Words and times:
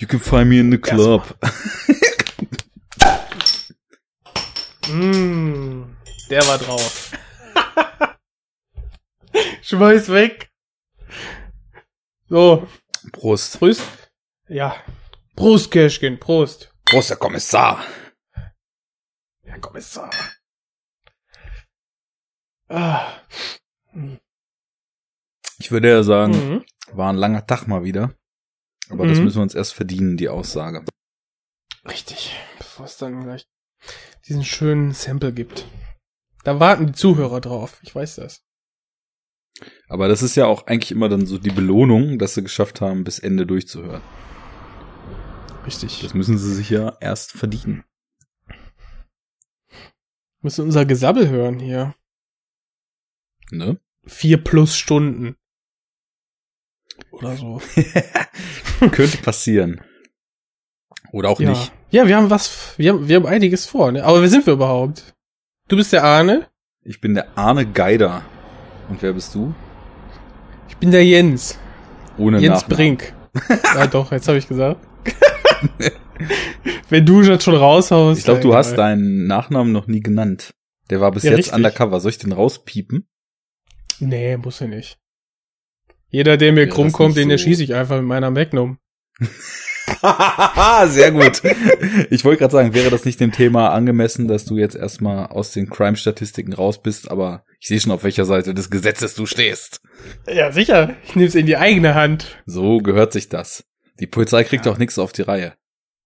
You 0.00 0.06
can 0.06 0.20
find 0.20 0.48
me 0.48 0.58
in 0.60 0.70
the 0.70 0.78
club. 0.78 1.22
Mm, 4.88 5.96
der 6.30 6.46
war 6.46 6.58
drauf. 6.58 7.12
Schmeiß 9.62 10.08
weg. 10.10 10.50
So, 12.28 12.66
Prost. 13.12 13.58
Prost. 13.58 13.82
Ja. 14.48 14.76
Prost, 15.36 15.70
Kirschkin, 15.70 16.18
Prost. 16.18 16.72
Prost, 16.84 17.10
Herr 17.10 17.16
Kommissar. 17.16 17.84
Herr 19.42 19.58
Kommissar. 19.60 20.10
Ah. 22.68 23.12
Ich 25.58 25.70
würde 25.70 25.88
ja 25.90 26.02
sagen, 26.02 26.32
Mhm. 26.32 26.64
war 26.92 27.10
ein 27.12 27.16
langer 27.16 27.46
Tag 27.46 27.66
mal 27.66 27.84
wieder. 27.84 28.14
Aber 28.90 29.06
das 29.06 29.18
Mhm. 29.18 29.24
müssen 29.24 29.36
wir 29.36 29.42
uns 29.42 29.54
erst 29.54 29.74
verdienen, 29.74 30.16
die 30.16 30.28
Aussage. 30.28 30.84
Richtig. 31.86 32.36
Bevor 32.58 32.86
es 32.86 32.96
dann 32.96 33.22
gleich 33.22 33.46
diesen 34.26 34.44
schönen 34.44 34.92
Sample 34.92 35.32
gibt. 35.32 35.66
Da 36.44 36.60
warten 36.60 36.86
die 36.86 36.92
Zuhörer 36.92 37.40
drauf. 37.40 37.78
Ich 37.82 37.94
weiß 37.94 38.16
das. 38.16 38.42
Aber 39.88 40.08
das 40.08 40.22
ist 40.22 40.36
ja 40.36 40.46
auch 40.46 40.66
eigentlich 40.66 40.92
immer 40.92 41.08
dann 41.08 41.26
so 41.26 41.38
die 41.38 41.50
Belohnung, 41.50 42.18
dass 42.18 42.34
sie 42.34 42.42
geschafft 42.42 42.80
haben, 42.80 43.04
bis 43.04 43.18
Ende 43.18 43.46
durchzuhören. 43.46 44.02
Richtig. 45.66 46.00
Das 46.02 46.14
müssen 46.14 46.38
sie 46.38 46.54
sich 46.54 46.70
ja 46.70 46.96
erst 47.00 47.32
verdienen. 47.32 47.84
Müssen 50.40 50.64
unser 50.64 50.86
Gesabbel 50.86 51.28
hören 51.28 51.58
hier. 51.58 51.94
Ne? 53.50 53.80
Vier 54.06 54.42
plus 54.42 54.76
Stunden. 54.76 55.36
Oder 57.10 57.36
so. 57.36 57.60
Könnte 58.90 59.18
passieren. 59.18 59.80
Oder 61.12 61.30
auch 61.30 61.40
ja. 61.40 61.50
nicht. 61.50 61.72
Ja, 61.90 62.06
wir 62.06 62.16
haben 62.16 62.30
was, 62.30 62.74
wir 62.76 62.92
haben, 62.92 63.08
wir 63.08 63.16
haben 63.16 63.26
einiges 63.26 63.66
vor, 63.66 63.92
ne? 63.92 64.04
Aber 64.04 64.20
wer 64.20 64.28
sind 64.28 64.46
wir 64.46 64.52
überhaupt? 64.52 65.14
Du 65.68 65.76
bist 65.76 65.92
der 65.92 66.04
Arne? 66.04 66.48
Ich 66.82 67.00
bin 67.00 67.14
der 67.14 67.36
Arne 67.36 67.66
Geider. 67.66 68.22
Und 68.88 69.02
wer 69.02 69.12
bist 69.12 69.34
du? 69.34 69.54
Ich 70.68 70.76
bin 70.76 70.90
der 70.90 71.04
Jens. 71.04 71.58
Ohne 72.18 72.38
Jens 72.40 72.62
Nachnamen. 72.62 72.76
Brink. 72.76 73.14
ja, 73.74 73.86
doch, 73.86 74.12
jetzt 74.12 74.28
habe 74.28 74.38
ich 74.38 74.48
gesagt. 74.48 74.80
Wenn 76.88 77.04
du 77.04 77.22
das 77.22 77.44
schon 77.44 77.54
raushaust. 77.54 78.18
Ich 78.18 78.24
glaube, 78.24 78.40
du 78.40 78.54
hast 78.54 78.72
egal. 78.72 78.90
deinen 78.90 79.26
Nachnamen 79.26 79.72
noch 79.72 79.86
nie 79.86 80.00
genannt. 80.00 80.54
Der 80.90 81.00
war 81.00 81.12
bis 81.12 81.22
Ja, 81.22 81.30
jetzt 81.30 81.38
richtig. 81.38 81.54
undercover. 81.54 82.00
Soll 82.00 82.10
ich 82.10 82.18
den 82.18 82.32
rauspiepen? 82.32 83.06
Nee, 84.00 84.36
muss 84.36 84.60
er 84.60 84.68
nicht. 84.68 84.98
Jeder, 86.10 86.36
der 86.36 86.52
mir 86.52 86.60
Wäre 86.62 86.68
krumm 86.70 86.92
kommt, 86.92 87.08
nicht 87.16 87.18
den 87.18 87.28
so- 87.28 87.32
erschieße 87.32 87.62
ich 87.64 87.74
einfach 87.74 87.96
mit 87.96 88.06
meiner 88.06 88.30
Magnum. 88.30 88.78
Sehr 90.86 91.12
gut. 91.12 91.42
Ich 92.10 92.24
wollte 92.24 92.38
gerade 92.40 92.52
sagen, 92.52 92.74
wäre 92.74 92.90
das 92.90 93.04
nicht 93.04 93.20
dem 93.20 93.32
Thema 93.32 93.70
angemessen, 93.70 94.28
dass 94.28 94.44
du 94.44 94.56
jetzt 94.56 94.76
erstmal 94.76 95.26
aus 95.26 95.52
den 95.52 95.68
Crime-Statistiken 95.68 96.52
raus 96.52 96.82
bist, 96.82 97.10
aber 97.10 97.44
ich 97.58 97.68
sehe 97.68 97.80
schon, 97.80 97.92
auf 97.92 98.04
welcher 98.04 98.24
Seite 98.24 98.54
des 98.54 98.70
Gesetzes 98.70 99.14
du 99.14 99.26
stehst. 99.26 99.80
Ja, 100.32 100.52
sicher. 100.52 100.94
Ich 101.04 101.16
nehm's 101.16 101.34
in 101.34 101.46
die 101.46 101.56
eigene 101.56 101.94
Hand. 101.94 102.38
So 102.46 102.78
gehört 102.78 103.12
sich 103.12 103.28
das. 103.28 103.64
Die 103.98 104.06
Polizei 104.06 104.44
kriegt 104.44 104.66
Ja. 104.66 104.72
auch 104.72 104.78
nichts 104.78 104.98
auf 104.98 105.12
die 105.12 105.22
Reihe. 105.22 105.54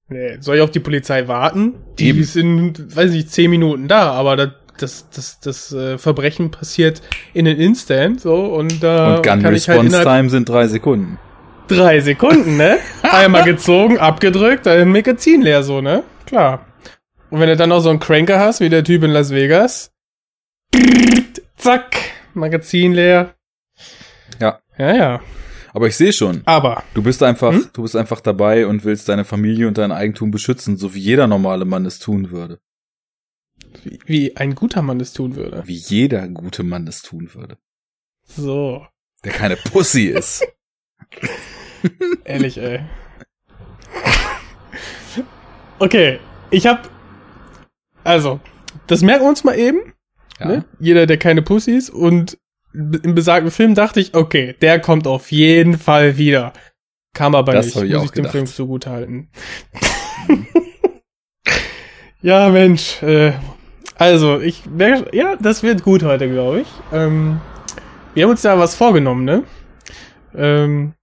Nee, 0.09 0.37
soll 0.41 0.57
ich 0.57 0.63
auf 0.63 0.71
die 0.71 0.81
Polizei 0.81 1.29
warten? 1.29 1.75
Die 1.99 2.09
Eben. 2.09 2.21
ist 2.21 2.37
in, 2.37 2.75
weiß 2.95 3.13
ich, 3.13 3.29
zehn 3.29 3.51
Minuten 3.51 3.89
da, 3.89 4.13
aber 4.13 4.37
das, 4.37 4.49
das, 4.79 5.09
das, 5.11 5.41
das 5.41 5.73
äh, 5.73 5.99
Verbrechen 5.99 6.51
passiert 6.51 7.03
in 7.35 7.45
den 7.45 7.59
Instant, 7.59 8.21
so, 8.21 8.35
und 8.55 8.83
da 8.83 9.17
Und 9.17 9.23
Gun 9.23 9.45
halt 9.45 9.55
Response 9.55 9.87
innerhalb 9.87 10.07
Time 10.09 10.31
sind 10.31 10.49
drei 10.49 10.67
Sekunden. 10.69 11.19
drei 11.69 12.01
Sekunden, 12.01 12.57
ne? 12.57 12.79
Einmal 13.03 13.45
gezogen, 13.45 13.99
abgedrückt, 13.99 14.67
dann 14.67 14.91
Magazin 14.91 15.43
leer, 15.43 15.63
so, 15.63 15.81
ne? 15.81 16.03
Klar. 16.27 16.67
Und 17.31 17.41
wenn 17.41 17.49
du 17.49 17.57
dann 17.57 17.71
noch 17.71 17.81
so 17.81 17.91
einen 17.91 17.99
Cranker 18.01 18.39
hast, 18.39 18.61
wie 18.61 18.69
der 18.69 18.85
Typ 18.85 19.03
in 19.05 19.11
Las 19.11 19.31
Vegas, 19.31 19.91
zack, 21.57 21.97
Magazin 22.35 22.93
leer. 22.93 23.35
Ja. 24.41 24.59
Ja, 24.79 24.95
ja. 24.97 25.21
Aber 25.75 25.87
ich 25.87 25.97
sehe 25.97 26.13
schon, 26.13 26.43
Aber, 26.45 26.83
du 26.93 27.03
bist 27.03 27.23
einfach, 27.23 27.53
Hm? 27.53 27.69
du 27.73 27.83
bist 27.83 27.97
einfach 27.97 28.21
dabei 28.21 28.67
und 28.67 28.85
willst 28.85 29.09
deine 29.09 29.25
Familie 29.25 29.69
und 29.69 29.79
dein 29.79 29.93
Eigentum 29.93 30.31
beschützen, 30.31 30.77
so 30.77 30.93
wie 30.95 30.99
jeder 30.99 31.27
normale 31.27 31.65
Mann 31.65 31.87
es 31.87 31.99
tun 31.99 32.31
würde. 32.31 32.59
Wie, 34.07 34.37
ein 34.37 34.55
guter 34.55 34.83
Mann 34.83 35.01
es 35.01 35.13
tun 35.13 35.37
würde. 35.37 35.63
Wie 35.67 35.75
jeder 35.75 36.27
gute 36.29 36.63
Mann 36.63 36.87
es 36.87 37.03
tun 37.03 37.35
würde. 37.35 37.59
So. 38.25 38.87
Der 39.25 39.33
keine 39.33 39.57
Pussy 39.57 40.07
ist. 40.07 40.47
Ehrlich, 42.25 42.59
ey. 42.59 42.81
Okay, 45.79 46.21
ich 46.51 46.67
hab. 46.67 46.89
Also, 48.05 48.41
das 48.87 49.03
merken 49.03 49.25
wir 49.25 49.29
uns 49.29 49.45
mal 49.45 49.59
eben. 49.59 49.81
Ja. 50.39 50.47
Ne? 50.47 50.65
Jeder, 50.79 51.07
der 51.07 51.19
keine 51.19 51.43
Pussy 51.43 51.73
ist. 51.73 51.91
Und 51.91 52.39
im 52.73 53.15
besagten 53.15 53.51
Film 53.51 53.75
dachte 53.75 54.01
ich, 54.01 54.15
okay, 54.15 54.55
der 54.61 54.81
kommt 54.81 55.07
auf 55.07 55.31
jeden 55.31 55.79
Fall 55.79 56.17
wieder. 56.19 56.53
Kam 57.15 57.35
aber 57.35 57.53
Das 57.53 57.67
nicht. 57.67 57.77
hab 57.77 57.85
ich 57.85 57.91
Muss 57.93 58.01
auch 58.01 58.05
ich 58.07 58.11
dem. 58.13 58.25
Film 58.27 58.47
zugute 58.47 58.91
halten. 58.91 59.31
ja, 62.23 62.49
Mensch. 62.49 63.03
Äh, 63.03 63.33
also, 64.03 64.41
ich 64.41 64.67
merke, 64.67 65.17
ja, 65.17 65.37
das 65.37 65.63
wird 65.63 65.85
gut 65.85 66.03
heute, 66.03 66.29
glaube 66.29 66.63
ich. 66.63 66.69
Ähm, 66.93 67.41
wir 68.15 68.25
haben 68.25 68.33
uns 68.33 68.43
da 68.43 68.59
was 68.59 68.75
vorgenommen, 68.75 69.25
ne? 69.25 69.45
Ähm, 70.35 70.95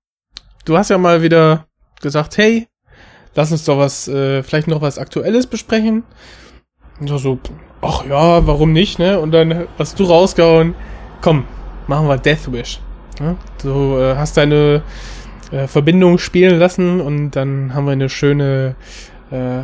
du 0.65 0.77
hast 0.77 0.89
ja 0.89 0.97
mal 0.97 1.21
wieder 1.21 1.65
gesagt, 2.01 2.37
hey, 2.37 2.67
lass 3.35 3.53
uns 3.53 3.63
doch 3.63 3.77
was, 3.77 4.09
äh, 4.09 4.43
vielleicht 4.43 4.67
noch 4.67 4.81
was 4.81 4.97
Aktuelles 4.97 5.47
besprechen. 5.47 6.03
Und 6.99 7.07
so, 7.07 7.39
ach 7.81 8.05
ja, 8.05 8.45
warum 8.45 8.73
nicht, 8.73 8.99
ne? 8.99 9.17
Und 9.17 9.31
dann 9.31 9.67
hast 9.77 9.97
du 9.97 10.03
rausgehauen, 10.03 10.75
komm, 11.21 11.45
machen 11.87 12.05
wir 12.05 12.17
Death 12.17 12.51
Wish. 12.51 12.81
Ja? 13.21 13.37
Du 13.63 13.97
äh, 13.97 14.17
hast 14.17 14.35
deine 14.35 14.81
äh, 15.51 15.67
Verbindung 15.67 16.17
spielen 16.17 16.59
lassen 16.59 16.99
und 16.99 17.31
dann 17.31 17.73
haben 17.73 17.85
wir 17.85 17.93
eine 17.93 18.09
schöne 18.09 18.75
äh, 19.31 19.59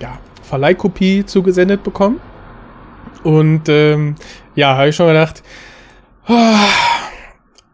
ja, 0.00 0.18
Verleihkopie 0.42 1.24
zugesendet 1.24 1.84
bekommen. 1.84 2.20
Und 3.24 3.68
ähm, 3.68 4.16
ja, 4.54 4.76
habe 4.76 4.88
ich 4.88 4.96
schon 4.96 5.08
gedacht, 5.08 5.42
ah, 6.26 6.68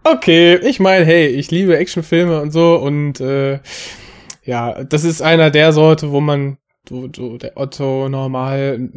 okay, 0.05 0.57
ich 0.57 0.81
meine, 0.81 1.05
hey, 1.05 1.27
ich 1.27 1.51
liebe 1.51 1.77
Actionfilme 1.77 2.41
und 2.41 2.51
so 2.51 2.77
und 2.77 3.21
äh, 3.21 3.61
ja, 4.45 4.83
das 4.85 5.05
ist 5.05 5.21
einer 5.21 5.51
der 5.51 5.73
Sorte, 5.73 6.11
wo 6.11 6.21
man, 6.21 6.59
wo, 6.89 7.09
wo 7.17 7.37
der 7.37 7.57
Otto 7.57 8.09
normal, 8.09 8.91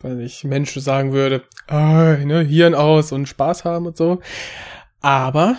weiß 0.00 0.18
ich, 0.18 0.44
Mensch 0.44 0.74
sagen 0.74 1.12
würde, 1.12 1.42
ah, 1.68 2.16
ne, 2.16 2.40
Hirn 2.40 2.74
aus 2.74 3.12
und 3.12 3.26
Spaß 3.26 3.64
haben 3.64 3.86
und 3.86 3.96
so. 3.96 4.20
Aber 5.00 5.56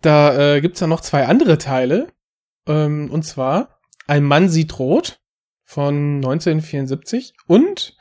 da 0.00 0.56
äh, 0.56 0.60
gibt's 0.60 0.80
ja 0.80 0.86
noch 0.86 1.00
zwei 1.00 1.26
andere 1.26 1.58
Teile. 1.58 2.08
Ähm, 2.66 3.10
und 3.10 3.24
zwar 3.24 3.80
Ein 4.06 4.24
Mann 4.24 4.48
sieht 4.48 4.78
rot 4.78 5.20
von 5.64 6.16
1974 6.16 7.34
und 7.46 7.96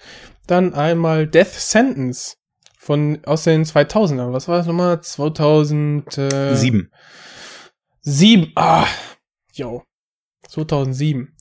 dann 0.48 0.74
einmal 0.74 1.28
Death 1.28 1.54
Sentence 1.54 2.38
von 2.78 3.20
aus 3.26 3.44
den 3.44 3.66
2000ern. 3.66 4.34
Was 4.34 4.48
war 4.48 4.58
das 4.58 4.68
nochmal? 4.68 5.02
2007. 5.02 6.56
Sieben. 6.56 6.92
Sieben. 8.02 8.52
Ah, 8.56 8.88
yo. 9.54 9.84
2007. 10.48 11.36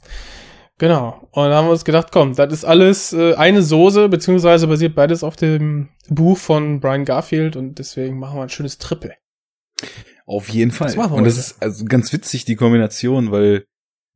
Genau. 0.78 1.28
Und 1.30 1.44
dann 1.44 1.54
haben 1.54 1.66
wir 1.66 1.72
uns 1.72 1.84
gedacht, 1.84 2.08
komm, 2.12 2.34
das 2.34 2.52
ist 2.52 2.64
alles 2.64 3.12
äh, 3.12 3.34
eine 3.34 3.62
Soße, 3.62 4.08
beziehungsweise 4.08 4.66
basiert 4.66 4.94
beides 4.94 5.22
auf 5.22 5.36
dem 5.36 5.88
Buch 6.08 6.36
von 6.36 6.80
Brian 6.80 7.04
Garfield 7.04 7.56
und 7.56 7.78
deswegen 7.78 8.18
machen 8.18 8.36
wir 8.38 8.42
ein 8.42 8.48
schönes 8.50 8.78
Triple. 8.78 9.14
Auf 10.26 10.48
jeden 10.48 10.72
Fall. 10.72 10.94
Das 10.94 11.10
Und 11.10 11.24
das 11.24 11.38
ist 11.38 11.62
also 11.62 11.84
ganz 11.84 12.12
witzig, 12.12 12.44
die 12.44 12.56
Kombination, 12.56 13.30
weil 13.30 13.64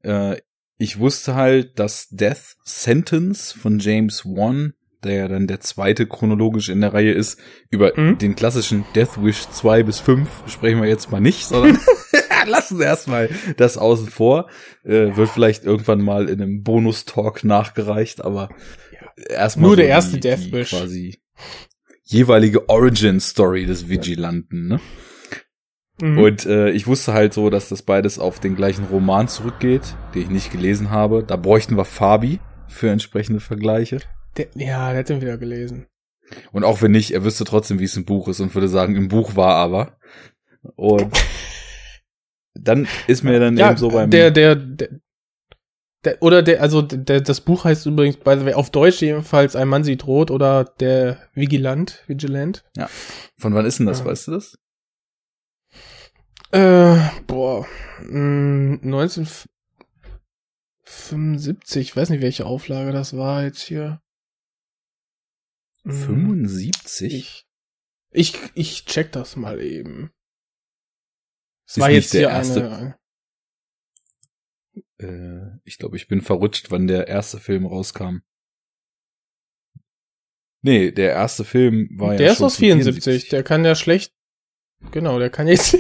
äh, 0.03 0.37
ich 0.77 0.99
wusste 0.99 1.35
halt, 1.35 1.79
dass 1.79 2.09
Death 2.09 2.57
Sentence 2.65 3.53
von 3.53 3.79
James 3.79 4.25
Wan, 4.25 4.75
der 5.05 5.15
ja 5.15 5.29
dann 5.29 5.47
der 5.47 5.61
zweite 5.61 6.07
chronologisch 6.07 6.69
in 6.69 6.81
der 6.81 6.93
Reihe 6.93 7.13
ist, 7.13 7.39
über 7.71 7.93
Mhm. 7.97 8.19
den 8.19 8.35
klassischen 8.35 8.85
Death 8.95 9.23
Wish 9.23 9.49
2 9.49 9.83
bis 9.83 9.99
5 10.01 10.29
sprechen 10.47 10.81
wir 10.83 10.89
jetzt 10.89 11.11
mal 11.11 11.21
nicht, 11.21 11.47
sondern 11.47 11.79
lassen 12.47 12.79
wir 12.79 12.87
erstmal 12.87 13.29
das 13.57 13.77
außen 13.79 14.09
vor. 14.09 14.49
Äh, 14.85 15.17
wird 15.17 15.29
vielleicht 15.29 15.65
irgendwann 15.65 16.01
mal 16.01 16.29
in 16.29 16.41
einem 16.41 16.63
Bonus-Talk 16.63 17.45
nachgereicht, 17.45 18.25
aber 18.25 18.49
erstmal 19.29 19.63
Nur 19.63 19.73
so 19.73 19.77
der 19.77 19.89
erste 19.89 20.13
die, 20.15 20.21
Death 20.21 20.53
Wish. 20.53 20.71
quasi 20.71 21.21
jeweilige 22.05 22.69
Origin-Story 22.69 23.67
des 23.67 23.89
Vigilanten, 23.89 24.67
ne? 24.69 24.81
Mhm. 26.03 26.19
Und 26.19 26.47
äh, 26.47 26.71
ich 26.71 26.87
wusste 26.87 27.13
halt 27.13 27.35
so, 27.35 27.51
dass 27.51 27.69
das 27.69 27.83
beides 27.83 28.19
auf 28.19 28.41
den 28.41 28.57
gleichen 28.57 28.87
Roman 28.87 29.29
zurückgeht, 29.29 29.95
den 30.15 30.23
ich 30.23 30.31
nicht 30.31 30.51
gelesen 30.53 30.91
habe. 30.91 31.23
Da 31.23 31.37
bräuchten 31.37 31.77
wir 31.77 31.85
Fabi 31.85 32.41
für 32.69 32.89
entsprechende 32.91 33.41
Vergleiche. 33.41 33.99
Der, 34.37 34.49
ja, 34.55 34.91
der 34.91 34.99
hat 35.01 35.09
den 35.09 35.21
wieder 35.21 35.39
gelesen. 35.39 35.87
Und 36.53 36.65
auch 36.65 36.81
wenn 36.83 36.93
nicht, 36.93 37.11
er 37.13 37.25
wüsste 37.25 37.45
trotzdem, 37.45 37.79
wie 37.81 37.85
es 37.85 37.97
im 37.97 38.05
Buch 38.05 38.29
ist 38.29 38.41
und 38.41 38.55
würde 38.55 38.69
sagen, 38.69 38.95
im 38.97 39.09
Buch 39.09 39.35
war 39.37 39.55
aber. 39.57 39.99
Und 40.77 41.13
dann 42.55 42.87
ist 43.07 43.25
mir 43.25 43.41
dann 43.41 43.57
ja, 43.57 43.71
eben 43.71 43.79
so 43.79 43.89
beim 43.89 44.11
der, 44.11 44.31
der, 44.31 44.55
der, 44.55 44.89
Der, 46.05 46.23
oder 46.23 46.43
der, 46.43 46.63
also 46.63 46.83
der, 46.83 47.21
das 47.21 47.41
Buch 47.41 47.65
heißt 47.65 47.85
übrigens, 47.87 48.17
by 48.17 48.37
the 48.39 48.45
way, 48.47 48.55
auf 48.55 48.71
Deutsch 48.71 49.01
jedenfalls 49.03 49.57
Ein 49.57 49.69
Mann 49.69 49.85
sieht 49.85 50.07
rot 50.07 50.31
oder 50.31 50.65
der 50.65 51.19
Vigilant, 51.35 52.05
Vigilant. 52.07 52.65
Ja. 52.77 52.89
Von 53.39 53.55
wann 53.55 53.67
ist 53.67 53.79
denn 53.81 53.87
das, 53.87 54.01
Ja. 54.01 54.05
weißt 54.07 54.29
du 54.29 54.33
das? 54.33 54.57
Äh, 56.53 56.97
boah, 57.27 57.67
mh, 58.03 58.79
1975, 58.83 61.81
ich 61.81 61.97
weiß 61.97 62.11
nicht, 62.11 62.23
welche 62.23 62.47
Auflage 62.47 62.93
das 62.93 63.17
war 63.17 63.43
jetzt 63.45 63.63
hier. 63.63 64.01
Hm, 65.85 65.93
75? 65.93 67.13
Ich, 67.15 67.47
ich, 68.11 68.39
ich 68.55 68.85
check 68.87 69.13
das 69.13 69.37
mal 69.37 69.61
eben. 69.61 70.11
Es 71.67 71.77
Ist 71.77 71.81
war 71.81 71.91
jetzt 71.91 72.15
der 72.15 72.31
erste- 72.31 72.71
eine. 72.71 72.99
Äh, 74.99 75.59
ich 75.65 75.79
glaube, 75.79 75.97
ich 75.97 76.09
bin 76.09 76.21
verrutscht, 76.21 76.71
wann 76.71 76.87
der 76.87 77.09
erste 77.09 77.39
Film 77.39 77.67
rauskam. 77.67 78.19
Nee, 80.63 80.91
der 80.91 81.13
erste 81.13 81.45
Film 81.45 81.89
war 81.99 82.17
der 82.17 82.27
ja 82.27 82.33
ist 82.33 82.39
schon 82.39 82.47
aus 82.47 82.57
von 82.57 82.65
74, 82.67 83.29
der 83.31 83.43
kann 83.43 83.65
ja 83.65 83.75
schlecht. 83.75 84.13
Genau, 84.91 85.19
der 85.19 85.31
kann 85.31 85.49
jetzt. 85.49 85.73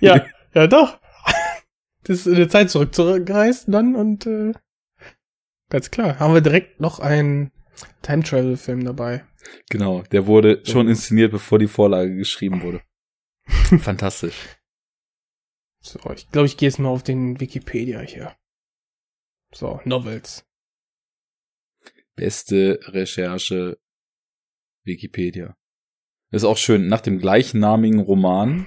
ja, 0.00 0.24
ja 0.54 0.66
doch. 0.68 1.00
Das 2.04 2.20
ist 2.20 2.26
in 2.26 2.36
der 2.36 2.48
Zeit 2.48 2.70
zurück 2.70 2.94
zurückgereist 2.94 3.64
dann 3.68 3.94
und 3.96 4.26
äh, 4.26 4.52
ganz 5.68 5.90
klar, 5.90 6.18
haben 6.18 6.34
wir 6.34 6.40
direkt 6.40 6.80
noch 6.80 6.98
einen 7.00 7.50
Time 8.02 8.22
Travel 8.22 8.56
Film 8.56 8.84
dabei. 8.84 9.24
Genau, 9.68 10.02
der 10.02 10.26
wurde 10.26 10.62
schon 10.64 10.88
inszeniert, 10.88 11.32
bevor 11.32 11.58
die 11.58 11.68
Vorlage 11.68 12.14
geschrieben 12.14 12.62
wurde. 12.62 12.82
Fantastisch. 13.80 14.56
So, 15.82 15.98
ich 16.10 16.28
glaube, 16.30 16.46
ich 16.46 16.56
gehe 16.56 16.68
jetzt 16.68 16.78
mal 16.78 16.90
auf 16.90 17.02
den 17.02 17.40
Wikipedia 17.40 18.00
hier. 18.00 18.36
So, 19.52 19.80
Novels. 19.84 20.44
Beste 22.16 22.78
Recherche 22.84 23.78
Wikipedia. 24.84 25.56
Ist 26.30 26.44
auch 26.44 26.56
schön, 26.56 26.88
nach 26.88 27.00
dem 27.00 27.18
gleichnamigen 27.18 28.00
Roman, 28.00 28.66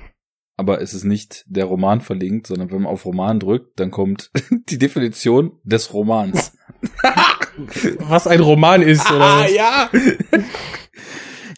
aber 0.57 0.81
es 0.81 0.93
ist 0.93 1.03
nicht 1.03 1.43
der 1.47 1.65
Roman 1.65 2.01
verlinkt, 2.01 2.47
sondern 2.47 2.71
wenn 2.71 2.81
man 2.83 2.91
auf 2.91 3.05
Roman 3.05 3.39
drückt, 3.39 3.79
dann 3.79 3.91
kommt 3.91 4.31
die 4.69 4.77
Definition 4.77 5.53
des 5.63 5.93
Romans. 5.93 6.53
Was 7.99 8.27
ein 8.27 8.39
Roman 8.39 8.81
ist, 8.81 9.09
oder? 9.11 9.19
was? 9.19 9.53
ja! 9.53 9.89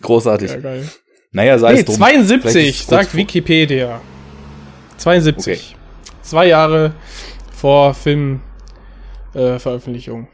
Großartig. 0.02 0.52
ja, 0.52 0.58
geil. 0.60 0.90
Naja, 1.32 1.58
sei 1.58 1.74
Nee, 1.74 1.80
es 1.80 1.86
drum. 1.86 1.96
Vielleicht 1.96 2.20
ist 2.20 2.28
72, 2.28 2.70
es 2.70 2.78
kurz 2.80 2.90
sagt 2.90 3.10
vor- 3.12 3.18
Wikipedia. 3.20 4.02
72. 4.98 5.76
Zwei 6.22 6.48
Jahre 6.48 6.94
vor 7.54 7.94
Filmveröffentlichung. 7.94 9.56
Äh, 9.56 9.60
Veröffentlichung. 9.60 10.28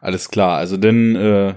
Alles 0.00 0.28
klar, 0.30 0.56
also 0.58 0.76
dann 0.76 1.14
äh, 1.16 1.54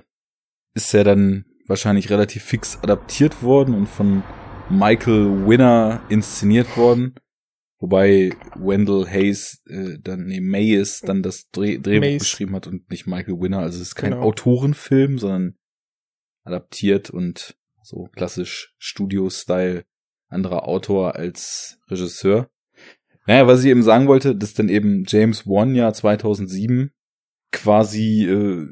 ist 0.75 0.93
er 0.93 1.03
dann 1.03 1.45
wahrscheinlich 1.67 2.09
relativ 2.09 2.43
fix 2.43 2.77
adaptiert 2.81 3.41
worden 3.43 3.73
und 3.75 3.87
von 3.87 4.23
Michael 4.69 5.47
Winner 5.47 6.01
inszeniert 6.09 6.77
worden. 6.77 7.15
Wobei 7.79 8.31
Wendell 8.55 9.05
Hayes, 9.07 9.61
äh, 9.67 9.97
dann, 10.01 10.25
nee, 10.25 10.41
Mayes 10.41 10.99
dann 10.99 11.23
das 11.23 11.49
Dreh, 11.51 11.77
Drehbuch 11.79 12.01
Mays. 12.01 12.23
geschrieben 12.23 12.53
hat 12.55 12.67
und 12.67 12.89
nicht 12.91 13.07
Michael 13.07 13.39
Winner. 13.39 13.59
Also 13.59 13.77
es 13.81 13.89
ist 13.89 13.95
kein 13.95 14.11
Genau. 14.11 14.23
Autorenfilm, 14.23 15.17
sondern 15.17 15.55
adaptiert 16.43 17.09
und 17.09 17.55
so 17.81 18.09
klassisch 18.15 18.73
Studio-Style 18.77 19.85
anderer 20.27 20.67
Autor 20.67 21.15
als 21.15 21.79
Regisseur. 21.89 22.49
Naja, 23.25 23.47
was 23.47 23.61
ich 23.63 23.67
eben 23.69 23.83
sagen 23.83 24.07
wollte, 24.07 24.35
dass 24.35 24.53
dann 24.53 24.69
eben 24.69 25.05
James 25.07 25.47
Wan 25.47 25.73
ja 25.73 25.93
2007 25.93 26.91
quasi 27.51 28.25
äh, 28.25 28.67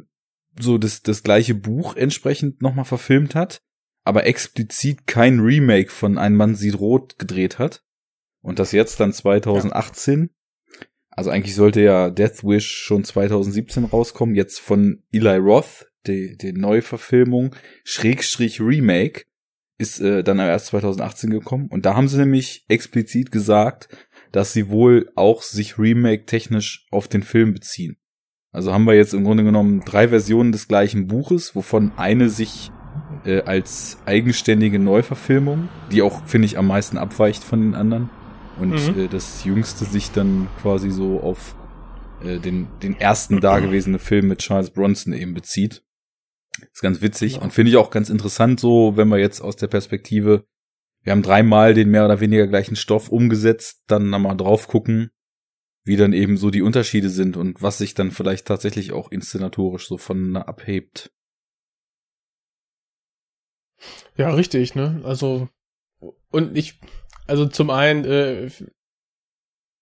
so 0.59 0.77
das, 0.77 1.01
das 1.01 1.23
gleiche 1.23 1.55
Buch 1.55 1.95
entsprechend 1.95 2.61
nochmal 2.61 2.85
verfilmt 2.85 3.35
hat, 3.35 3.61
aber 4.07 4.25
explizit 4.25 5.05
kein 5.05 5.39
Remake 5.39 5.91
von 5.91 6.17
Ein 6.17 6.35
Mann 6.35 6.55
sieht 6.55 6.79
rot 6.79 7.19
gedreht 7.19 7.59
hat. 7.59 7.83
Und 8.41 8.59
das 8.59 8.71
jetzt 8.71 8.99
dann 8.99 9.13
2018. 9.13 10.29
Also 11.09 11.29
eigentlich 11.29 11.55
sollte 11.55 11.81
ja 11.81 12.09
Death 12.09 12.43
Wish 12.43 12.67
schon 12.67 13.03
2017 13.03 13.85
rauskommen, 13.85 14.35
jetzt 14.35 14.59
von 14.59 15.03
Eli 15.11 15.37
Roth, 15.37 15.87
die, 16.05 16.37
die 16.37 16.53
Neuverfilmung, 16.53 17.55
Schrägstrich 17.83 18.61
Remake, 18.61 19.25
ist 19.77 19.99
äh, 19.99 20.23
dann 20.23 20.39
erst 20.39 20.67
2018 20.67 21.29
gekommen. 21.29 21.67
Und 21.67 21.85
da 21.85 21.95
haben 21.95 22.07
sie 22.07 22.17
nämlich 22.17 22.65
explizit 22.67 23.31
gesagt, 23.31 23.89
dass 24.31 24.53
sie 24.53 24.69
wohl 24.69 25.11
auch 25.15 25.41
sich 25.41 25.77
Remake-technisch 25.77 26.87
auf 26.91 27.07
den 27.07 27.23
Film 27.23 27.53
beziehen. 27.53 27.97
Also 28.51 28.73
haben 28.73 28.85
wir 28.85 28.95
jetzt 28.95 29.13
im 29.13 29.23
Grunde 29.23 29.43
genommen 29.43 29.81
drei 29.85 30.07
Versionen 30.07 30.51
des 30.51 30.67
gleichen 30.67 31.07
Buches, 31.07 31.55
wovon 31.55 31.91
eine 31.97 32.29
sich 32.29 32.71
äh, 33.25 33.41
als 33.43 33.97
eigenständige 34.05 34.79
Neuverfilmung, 34.79 35.69
die 35.91 36.01
auch, 36.01 36.23
finde 36.25 36.45
ich, 36.45 36.57
am 36.57 36.67
meisten 36.67 36.97
abweicht 36.97 37.43
von 37.43 37.61
den 37.61 37.75
anderen. 37.75 38.09
Und 38.59 38.71
Mhm. 38.71 38.99
äh, 39.01 39.07
das 39.07 39.43
jüngste 39.43 39.85
sich 39.85 40.11
dann 40.11 40.47
quasi 40.61 40.89
so 40.89 41.19
auf 41.21 41.55
äh, 42.23 42.39
den, 42.39 42.67
den 42.81 42.99
ersten 42.99 43.39
dagewesenen 43.39 43.99
Film 43.99 44.27
mit 44.27 44.39
Charles 44.39 44.71
Bronson 44.71 45.13
eben 45.13 45.33
bezieht. 45.33 45.83
Ist 46.73 46.81
ganz 46.81 47.01
witzig 47.01 47.35
Ja. 47.35 47.41
und 47.41 47.53
finde 47.53 47.69
ich 47.69 47.77
auch 47.77 47.91
ganz 47.91 48.09
interessant 48.09 48.59
so, 48.59 48.97
wenn 48.97 49.07
wir 49.09 49.19
jetzt 49.19 49.41
aus 49.41 49.55
der 49.55 49.67
Perspektive, 49.67 50.45
wir 51.03 51.11
haben 51.11 51.21
dreimal 51.21 51.75
den 51.75 51.89
mehr 51.91 52.05
oder 52.05 52.19
weniger 52.19 52.47
gleichen 52.47 52.75
Stoff 52.75 53.09
umgesetzt, 53.09 53.83
dann 53.87 54.09
nochmal 54.09 54.35
drauf 54.35 54.67
gucken, 54.67 55.11
wie 55.85 55.95
dann 55.95 56.11
eben 56.13 56.35
so 56.37 56.49
die 56.49 56.63
Unterschiede 56.63 57.09
sind 57.09 57.37
und 57.37 57.61
was 57.61 57.77
sich 57.77 57.93
dann 57.93 58.09
vielleicht 58.11 58.47
tatsächlich 58.47 58.91
auch 58.91 59.11
inszenatorisch 59.11 59.87
so 59.87 59.97
voneinander 59.97 60.49
abhebt. 60.49 61.11
Ja, 64.15 64.29
richtig, 64.31 64.75
ne? 64.75 65.01
Also, 65.03 65.49
und 66.31 66.57
ich, 66.57 66.79
also 67.27 67.45
zum 67.45 67.69
einen, 67.69 68.05
äh, 68.05 68.49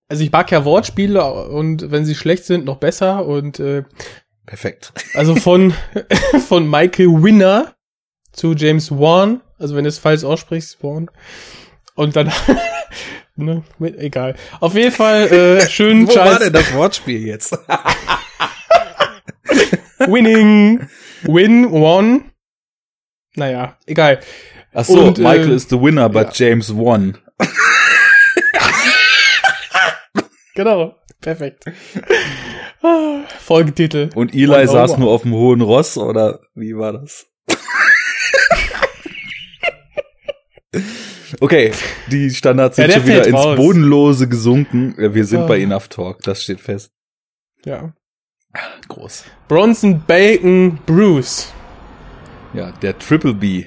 also 0.07 0.23
ich 0.23 0.31
mag 0.31 0.51
ja 0.51 0.65
Wortspiele 0.65 1.23
und 1.49 1.91
wenn 1.91 2.05
sie 2.05 2.15
schlecht 2.15 2.45
sind, 2.45 2.65
noch 2.65 2.77
besser 2.77 3.25
und 3.25 3.59
äh, 3.59 3.83
Perfekt. 4.45 4.93
also 5.13 5.35
von, 5.35 5.73
von 6.47 6.69
Michael 6.69 7.23
Winner 7.23 7.75
zu 8.31 8.53
James 8.53 8.91
Wan, 8.91 9.41
also 9.57 9.75
wenn 9.75 9.83
du 9.83 9.89
es 9.89 9.97
falsch 9.97 10.23
aussprichst, 10.23 10.83
Wan. 10.83 11.09
Und 11.95 12.15
dann, 12.17 12.31
ne, 13.35 13.63
mit, 13.79 13.97
egal. 13.97 14.35
Auf 14.59 14.75
jeden 14.75 14.91
Fall, 14.91 15.31
äh, 15.31 15.69
schön 15.69 16.07
Charles 16.09 16.51
das 16.51 16.73
Wortspiel 16.73 17.25
jetzt? 17.25 17.57
Winning, 19.99 20.89
Win, 21.23 21.65
One. 21.67 22.25
Naja, 23.35 23.77
egal. 23.85 24.19
Ach 24.73 24.85
so, 24.85 24.99
Und, 25.07 25.19
äh, 25.19 25.21
Michael 25.21 25.51
is 25.51 25.67
the 25.69 25.79
winner, 25.81 26.09
but 26.09 26.37
ja. 26.37 26.47
James 26.47 26.73
won. 26.75 27.17
Genau, 30.55 30.95
perfekt. 31.19 31.65
Folgetitel. 33.39 34.09
Und 34.15 34.33
Eli 34.33 34.47
One 34.47 34.67
saß 34.67 34.97
nur 34.97 35.11
auf 35.11 35.23
dem 35.23 35.33
hohen 35.33 35.59
Ross, 35.59 35.97
oder 35.97 36.39
wie 36.53 36.77
war 36.77 36.93
das? 36.93 37.25
okay, 41.41 41.71
die 42.09 42.29
Standards 42.29 42.77
Ja, 42.77 42.85
sind 42.85 42.93
der 42.93 42.99
schon 43.01 43.07
wieder 43.09 43.27
ins 43.27 43.35
raus. 43.37 43.57
Bodenlose 43.57 44.27
gesunken. 44.29 44.97
Äh, 44.97 45.13
Wir 45.13 45.25
sind 45.25 45.41
Ah. 45.41 45.47
bei 45.47 45.59
Enough 45.59 45.89
Talk, 45.89 46.21
das 46.21 46.41
steht 46.43 46.61
fest. 46.61 46.91
Ja. 47.65 47.93
Groß. 48.87 49.25
Bronson 49.49 50.03
Bacon 50.07 50.79
Bruce. 50.85 51.51
Ja, 52.55 52.71
der 52.71 52.97
Triple 52.97 53.33
B. 53.33 53.65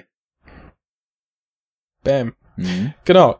Bam. 2.02 2.32
Mhm. 2.56 2.94
Genau. 3.04 3.38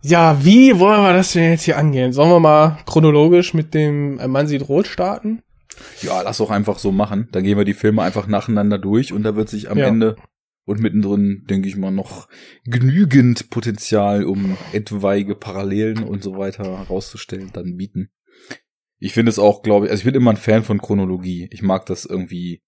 Ja, 0.00 0.44
wie 0.44 0.78
wollen 0.78 1.02
wir 1.02 1.12
das 1.12 1.32
denn 1.32 1.50
jetzt 1.50 1.64
hier 1.64 1.76
angehen? 1.76 2.12
Sollen 2.12 2.30
wir 2.30 2.40
mal 2.40 2.78
chronologisch 2.86 3.54
mit 3.54 3.74
dem 3.74 4.18
äh, 4.18 4.26
Mann 4.26 4.46
sieht 4.46 4.68
rot 4.68 4.86
starten? 4.86 5.42
Ja, 6.00 6.22
lass 6.22 6.38
doch 6.38 6.50
einfach 6.50 6.78
so 6.78 6.90
machen. 6.90 7.28
Dann 7.32 7.44
gehen 7.44 7.58
wir 7.58 7.64
die 7.64 7.74
Filme 7.74 8.02
einfach 8.02 8.26
nacheinander 8.26 8.78
durch 8.78 9.12
und 9.12 9.22
da 9.22 9.36
wird 9.36 9.48
sich 9.48 9.70
am 9.70 9.78
Ja. 9.78 9.86
Ende 9.86 10.16
und 10.64 10.80
mittendrin, 10.80 11.44
denke 11.50 11.68
ich 11.68 11.76
mal, 11.76 11.90
noch 11.90 12.28
genügend 12.64 13.50
Potenzial, 13.50 14.24
um 14.24 14.56
etwaige 14.72 15.34
Parallelen 15.34 16.02
und 16.02 16.22
so 16.22 16.38
weiter 16.38 16.64
herauszustellen, 16.78 17.50
dann 17.52 17.76
bieten. 17.76 18.10
Ich 18.98 19.12
finde 19.12 19.30
es 19.30 19.38
auch, 19.38 19.62
glaube 19.62 19.86
ich, 19.86 19.90
also 19.92 20.00
ich 20.00 20.04
bin 20.04 20.14
immer 20.14 20.30
ein 20.30 20.36
Fan 20.36 20.62
von 20.62 20.80
Chronologie. 20.80 21.48
Ich 21.52 21.62
mag 21.62 21.86
das 21.86 22.04
irgendwie, 22.04 22.62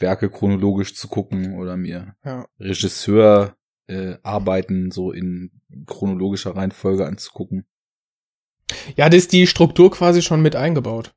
Werke 0.00 0.30
chronologisch 0.30 0.94
zu 0.94 1.08
gucken 1.08 1.58
oder 1.58 1.76
mir 1.76 2.16
Ja. 2.24 2.46
Regisseur 2.58 3.56
äh, 3.86 4.16
Arbeiten 4.22 4.90
so 4.90 5.12
in 5.12 5.50
chronologischer 5.86 6.56
Reihenfolge 6.56 7.06
anzugucken. 7.06 7.66
Ja, 8.96 9.08
das 9.08 9.18
ist 9.18 9.32
die 9.32 9.46
Struktur 9.46 9.90
quasi 9.90 10.22
schon 10.22 10.42
mit 10.42 10.56
eingebaut. 10.56 11.14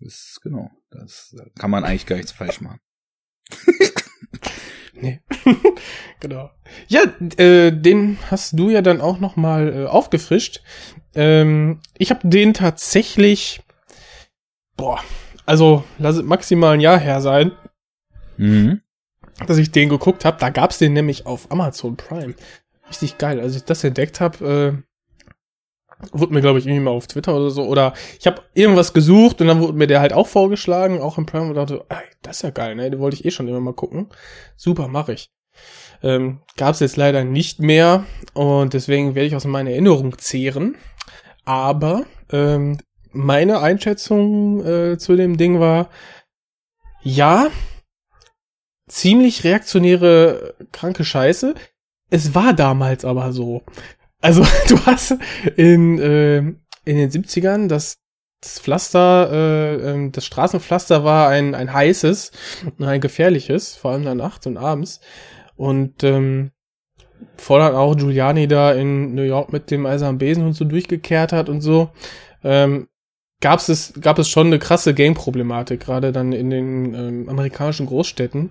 Das 0.00 0.14
ist, 0.14 0.40
genau, 0.42 0.70
das 0.90 1.34
da 1.36 1.44
kann 1.58 1.70
man 1.70 1.84
eigentlich 1.84 2.06
gar 2.06 2.16
nichts 2.16 2.32
falsch 2.32 2.60
machen. 2.60 2.80
Nee. 5.00 5.20
genau. 6.20 6.50
Ja, 6.88 7.02
äh, 7.36 7.70
den 7.70 8.18
hast 8.30 8.58
du 8.58 8.70
ja 8.70 8.82
dann 8.82 9.00
auch 9.00 9.20
noch 9.20 9.36
mal 9.36 9.72
äh, 9.72 9.86
aufgefrischt. 9.86 10.62
Ähm, 11.14 11.80
ich 11.96 12.10
habe 12.10 12.28
den 12.28 12.54
tatsächlich, 12.54 13.60
boah, 14.76 15.00
also 15.48 15.82
lass 15.98 16.16
es 16.16 16.22
maximal 16.22 16.74
ein 16.74 16.80
Jahr 16.80 16.98
her 16.98 17.20
sein, 17.20 17.52
Mhm. 18.36 18.80
dass 19.46 19.58
ich 19.58 19.72
den 19.72 19.88
geguckt 19.88 20.24
habe. 20.24 20.36
Da 20.38 20.50
gab's 20.50 20.78
den 20.78 20.92
nämlich 20.92 21.26
auf 21.26 21.50
Amazon 21.50 21.96
Prime. 21.96 22.34
Richtig 22.88 23.18
geil. 23.18 23.40
Als 23.40 23.56
ich 23.56 23.64
das 23.64 23.82
entdeckt 23.84 24.20
habe, 24.20 24.82
äh, 24.82 26.08
wurde 26.12 26.32
mir, 26.32 26.40
glaube 26.40 26.58
ich, 26.58 26.66
irgendwie 26.66 26.84
mal 26.84 26.92
auf 26.92 27.06
Twitter 27.08 27.34
oder 27.34 27.50
so. 27.50 27.64
Oder 27.64 27.92
ich 28.20 28.26
habe 28.26 28.42
irgendwas 28.54 28.92
gesucht 28.92 29.40
und 29.40 29.48
dann 29.48 29.60
wurde 29.60 29.72
mir 29.72 29.86
der 29.88 30.00
halt 30.00 30.12
auch 30.12 30.28
vorgeschlagen, 30.28 31.00
auch 31.00 31.18
im 31.18 31.26
Prime 31.26 31.48
und 31.48 31.54
dachte, 31.54 31.84
ey, 31.88 31.96
das 32.22 32.36
ist 32.36 32.42
ja 32.42 32.50
geil, 32.50 32.76
ne? 32.76 32.90
Den 32.90 33.00
wollte 33.00 33.16
ich 33.16 33.24
eh 33.24 33.30
schon 33.30 33.48
immer 33.48 33.60
mal 33.60 33.74
gucken. 33.74 34.08
Super, 34.56 34.86
mache 34.88 35.14
ich. 35.14 35.30
Ähm, 36.02 36.40
gab's 36.56 36.78
jetzt 36.80 36.96
leider 36.96 37.24
nicht 37.24 37.58
mehr 37.58 38.04
und 38.34 38.74
deswegen 38.74 39.14
werde 39.16 39.26
ich 39.26 39.34
aus 39.34 39.44
meiner 39.44 39.70
Erinnerung 39.70 40.16
zehren. 40.18 40.76
Aber 41.44 42.04
ähm, 42.30 42.78
meine 43.12 43.60
Einschätzung 43.60 44.64
äh, 44.64 44.98
zu 44.98 45.16
dem 45.16 45.36
Ding 45.36 45.60
war, 45.60 45.90
ja, 47.02 47.48
ziemlich 48.88 49.44
reaktionäre, 49.44 50.54
kranke 50.72 51.04
Scheiße. 51.04 51.54
Es 52.10 52.34
war 52.34 52.54
damals 52.54 53.04
aber 53.04 53.32
so. 53.32 53.62
Also 54.20 54.44
du 54.68 54.78
hast 54.86 55.16
in, 55.56 55.98
äh, 55.98 56.38
in 56.38 56.58
den 56.84 57.10
70ern 57.10 57.68
das, 57.68 57.98
das 58.40 58.60
Pflaster, 58.60 59.30
äh, 59.32 59.74
ähm, 59.90 60.12
das 60.12 60.24
Straßenpflaster 60.24 61.04
war 61.04 61.28
ein, 61.28 61.54
ein 61.54 61.72
heißes 61.72 62.32
ein 62.80 63.00
gefährliches, 63.00 63.76
vor 63.76 63.92
allem 63.92 64.04
dann 64.04 64.18
nachts 64.18 64.46
und 64.46 64.56
abends. 64.56 65.00
Und 65.56 66.04
ähm, 66.04 66.52
vor 67.36 67.58
dann 67.58 67.74
auch 67.74 67.96
Giuliani 67.96 68.46
da 68.46 68.72
in 68.72 69.14
New 69.14 69.22
York 69.22 69.52
mit 69.52 69.70
dem 69.70 69.86
eisernen 69.86 70.18
Besen 70.18 70.46
und 70.46 70.52
so 70.52 70.64
durchgekehrt 70.64 71.32
hat 71.32 71.48
und 71.48 71.60
so, 71.60 71.90
ähm, 72.44 72.88
gab's 73.40 73.68
es, 73.68 73.92
gab 74.00 74.18
es 74.18 74.28
schon 74.28 74.48
eine 74.48 74.58
krasse 74.58 74.94
Game-Problematik, 74.94 75.80
gerade 75.80 76.12
dann 76.12 76.32
in 76.32 76.50
den 76.50 76.94
ähm, 76.94 77.28
amerikanischen 77.28 77.86
Großstädten. 77.86 78.50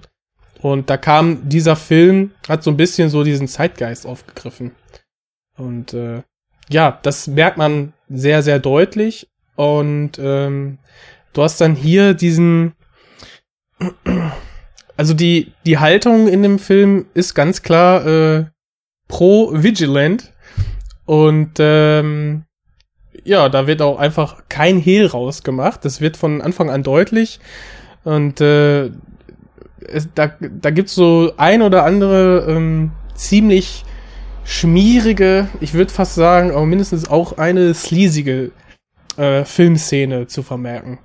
Und 0.62 0.90
da 0.90 0.98
kam 0.98 1.48
dieser 1.50 1.76
Film, 1.76 2.32
hat 2.48 2.64
so 2.64 2.72
ein 2.72 2.78
bisschen 2.78 3.10
so 3.10 3.24
diesen 3.24 3.48
Zeitgeist 3.48 4.06
aufgegriffen. 4.06 4.72
Und 5.58 5.94
äh, 5.94 6.24
ja, 6.70 7.00
das 7.04 7.28
merkt 7.28 7.58
man 7.58 7.94
sehr, 8.10 8.42
sehr 8.42 8.60
deutlich. 8.60 9.30
Und 9.56 10.20
ähm, 10.20 10.80
du 11.34 11.44
hast 11.44 11.62
dann 11.62 11.76
hier 11.76 12.14
diesen, 12.14 12.74
also 14.98 15.14
die, 15.14 15.54
die 15.66 15.78
Haltung 15.78 16.28
in 16.28 16.44
dem 16.44 16.60
Film 16.60 17.06
ist 17.14 17.34
ganz 17.34 17.62
klar 17.62 18.06
äh, 18.06 18.46
pro 19.08 19.52
Vigilant. 19.54 20.34
Und 21.06 21.54
ähm, 21.60 22.44
ja, 23.28 23.50
da 23.50 23.68
wird 23.68 23.82
auch 23.82 24.00
einfach 24.00 24.44
kein 24.48 24.78
Hehl 24.78 25.06
rausgemacht. 25.06 25.84
Das 25.84 26.00
wird 26.00 26.16
von 26.16 26.42
Anfang 26.42 26.70
an 26.70 26.82
deutlich. 26.82 27.40
Und 28.06 28.40
äh, 28.40 28.86
es, 29.82 30.08
da, 30.16 30.32
da 30.40 30.72
gibt's 30.72 30.96
so 30.96 31.34
ein 31.36 31.62
oder 31.62 31.84
andere 31.84 32.46
ähm, 32.50 32.92
ziemlich 33.16 33.84
schmierige, 34.46 35.50
ich 35.60 35.74
würde 35.74 35.92
fast 35.92 36.16
sagen, 36.16 36.52
aber 36.52 36.66
mindestens 36.66 37.10
auch 37.10 37.38
eine 37.38 37.74
sleasige 37.74 38.52
äh, 39.18 39.44
Filmszene 39.44 40.28
zu 40.28 40.42
vermerken. 40.42 41.00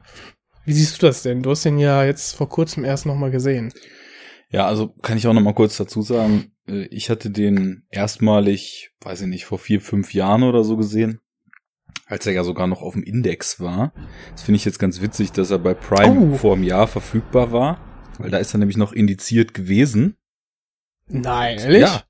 Wie 0.64 0.72
siehst 0.72 1.02
du 1.02 1.06
das 1.06 1.24
denn? 1.24 1.42
Du 1.42 1.50
hast 1.50 1.64
den 1.64 1.78
ja 1.78 2.04
jetzt 2.04 2.36
vor 2.36 2.48
kurzem 2.48 2.84
erst 2.84 3.04
nochmal 3.04 3.32
gesehen. 3.32 3.72
Ja, 4.48 4.66
also 4.66 4.94
kann 5.02 5.16
ich 5.16 5.26
auch 5.26 5.32
noch 5.32 5.40
mal 5.40 5.54
kurz 5.54 5.76
dazu 5.76 6.02
sagen, 6.02 6.52
äh, 6.68 6.86
ich 6.90 7.10
hatte 7.10 7.30
den 7.30 7.84
erstmalig, 7.90 8.92
weiß 9.00 9.22
ich 9.22 9.26
nicht, 9.26 9.44
vor 9.44 9.58
vier, 9.58 9.80
fünf 9.80 10.14
Jahren 10.14 10.44
oder 10.44 10.62
so 10.62 10.76
gesehen, 10.76 11.18
als 12.06 12.26
er 12.26 12.32
ja 12.32 12.44
sogar 12.44 12.66
noch 12.66 12.82
auf 12.82 12.94
dem 12.94 13.02
Index 13.02 13.60
war. 13.60 13.92
Das 14.32 14.42
finde 14.42 14.56
ich 14.56 14.64
jetzt 14.64 14.78
ganz 14.78 15.00
witzig, 15.00 15.32
dass 15.32 15.50
er 15.50 15.58
bei 15.58 15.74
Prime 15.74 16.32
Oh. 16.32 16.36
vor 16.36 16.54
einem 16.54 16.64
Jahr 16.64 16.86
verfügbar 16.88 17.52
war, 17.52 17.80
weil 18.18 18.30
da 18.30 18.38
ist 18.38 18.54
er 18.54 18.58
nämlich 18.58 18.76
noch 18.76 18.92
indiziert 18.92 19.54
gewesen. 19.54 20.16
Nein, 21.08 21.58
ehrlich? 21.58 21.80
Ja, 21.82 22.02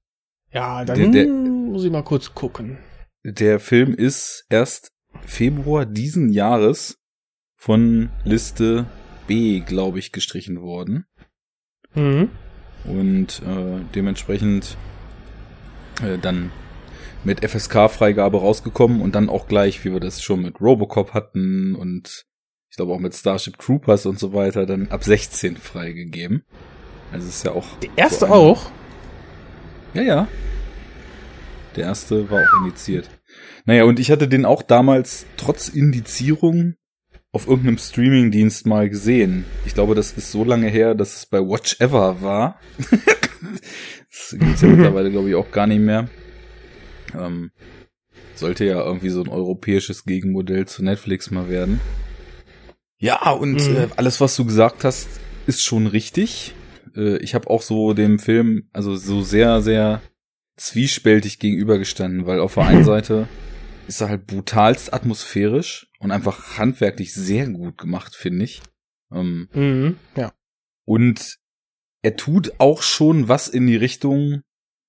Ja, 0.54 0.84
dann 0.84 0.98
Der- 1.12 1.24
der- 1.24 1.26
muss 1.32 1.82
ich 1.84 1.90
mal 1.90 2.02
kurz 2.04 2.34
gucken. 2.34 2.76
der 3.24 3.58
Film 3.58 3.94
ist 3.94 4.44
erst 4.50 4.92
Februar 5.24 5.86
diesen 5.86 6.28
Jahres 6.28 6.98
von 7.56 8.10
Liste 8.24 8.84
B, 9.26 9.60
glaube 9.60 9.98
ich, 9.98 10.12
gestrichen 10.12 10.60
worden. 10.60 11.06
Mhm. 11.94 12.30
und 12.84 13.40
äh, 13.46 13.80
dementsprechend 13.94 14.76
äh, 16.02 16.18
dann 16.18 16.50
mit 17.24 17.48
FSK-Freigabe 17.48 18.38
rausgekommen 18.38 19.00
und 19.00 19.14
dann 19.14 19.28
auch 19.28 19.46
gleich, 19.46 19.84
wie 19.84 19.92
wir 19.92 20.00
das 20.00 20.22
schon 20.22 20.42
mit 20.42 20.60
Robocop 20.60 21.14
hatten 21.14 21.74
und 21.74 22.26
ich 22.70 22.76
glaube 22.76 22.92
auch 22.92 22.98
mit 22.98 23.14
Starship 23.14 23.58
Troopers 23.58 24.06
und 24.06 24.18
so 24.18 24.32
weiter, 24.32 24.64
dann 24.64 24.88
ab 24.88 25.04
16 25.04 25.56
freigegeben. 25.56 26.44
Also 27.12 27.28
es 27.28 27.36
ist 27.36 27.44
ja 27.44 27.52
auch. 27.52 27.66
Der 27.82 27.90
erste 27.96 28.26
so 28.26 28.32
auch? 28.32 28.70
Ja, 29.92 30.02
ja. 30.02 30.28
Der 31.76 31.84
erste 31.84 32.30
war 32.30 32.42
auch 32.42 32.64
indiziert. 32.64 33.10
Naja, 33.66 33.84
und 33.84 34.00
ich 34.00 34.10
hatte 34.10 34.26
den 34.26 34.44
auch 34.44 34.62
damals 34.62 35.26
trotz 35.36 35.68
Indizierung 35.68 36.74
auf 37.30 37.46
irgendeinem 37.46 37.78
Streamingdienst 37.78 38.66
mal 38.66 38.88
gesehen. 38.90 39.44
Ich 39.64 39.74
glaube, 39.74 39.94
das 39.94 40.12
ist 40.12 40.32
so 40.32 40.44
lange 40.44 40.68
her, 40.68 40.94
dass 40.94 41.16
es 41.16 41.26
bei 41.26 41.38
Watch 41.38 41.80
Ever 41.80 42.20
war. 42.20 42.60
das 44.10 44.36
gibt's 44.38 44.60
ja 44.60 44.68
mittlerweile, 44.70 45.10
glaube 45.10 45.30
ich, 45.30 45.34
auch 45.34 45.50
gar 45.50 45.66
nicht 45.66 45.80
mehr. 45.80 46.08
Ähm, 47.14 47.50
sollte 48.34 48.64
ja 48.64 48.82
irgendwie 48.84 49.10
so 49.10 49.22
ein 49.22 49.28
europäisches 49.28 50.04
Gegenmodell 50.04 50.66
zu 50.66 50.82
Netflix 50.84 51.30
mal 51.30 51.48
werden. 51.48 51.80
Ja, 52.98 53.30
und 53.32 53.68
Mhm. 53.68 53.76
äh, 53.76 53.88
alles, 53.96 54.20
was 54.20 54.36
du 54.36 54.44
gesagt 54.44 54.84
hast, 54.84 55.08
ist 55.46 55.62
schon 55.62 55.86
richtig. 55.86 56.54
Äh, 56.96 57.18
ich 57.18 57.34
habe 57.34 57.50
auch 57.50 57.62
so 57.62 57.94
dem 57.94 58.18
Film, 58.18 58.68
also 58.72 58.96
so 58.96 59.22
sehr, 59.22 59.60
sehr 59.62 60.00
zwiespältig 60.56 61.38
gegenübergestanden, 61.38 62.26
weil 62.26 62.40
auf 62.40 62.54
der 62.54 62.66
einen 62.66 62.84
Seite 62.84 63.28
ist 63.88 64.00
er 64.00 64.08
halt 64.08 64.26
brutalst 64.26 64.94
atmosphärisch 64.94 65.88
und 65.98 66.12
einfach 66.12 66.58
handwerklich 66.58 67.12
sehr 67.12 67.48
gut 67.48 67.78
gemacht, 67.78 68.14
finde 68.14 68.44
ich. 68.44 68.62
Ähm, 69.12 69.48
Mhm. 69.52 69.96
Ja. 70.16 70.32
und 70.86 71.38
er 72.04 72.16
tut 72.16 72.52
auch 72.58 72.82
schon 72.82 73.28
was 73.28 73.46
in 73.48 73.66
die 73.66 73.76
Richtung, 73.76 74.42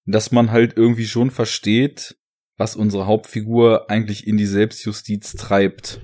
dass 0.05 0.31
man 0.31 0.51
halt 0.51 0.77
irgendwie 0.77 1.07
schon 1.07 1.31
versteht, 1.31 2.17
was 2.57 2.75
unsere 2.75 3.07
Hauptfigur 3.07 3.89
eigentlich 3.89 4.27
in 4.27 4.37
die 4.37 4.45
Selbstjustiz 4.45 5.33
treibt. 5.33 6.01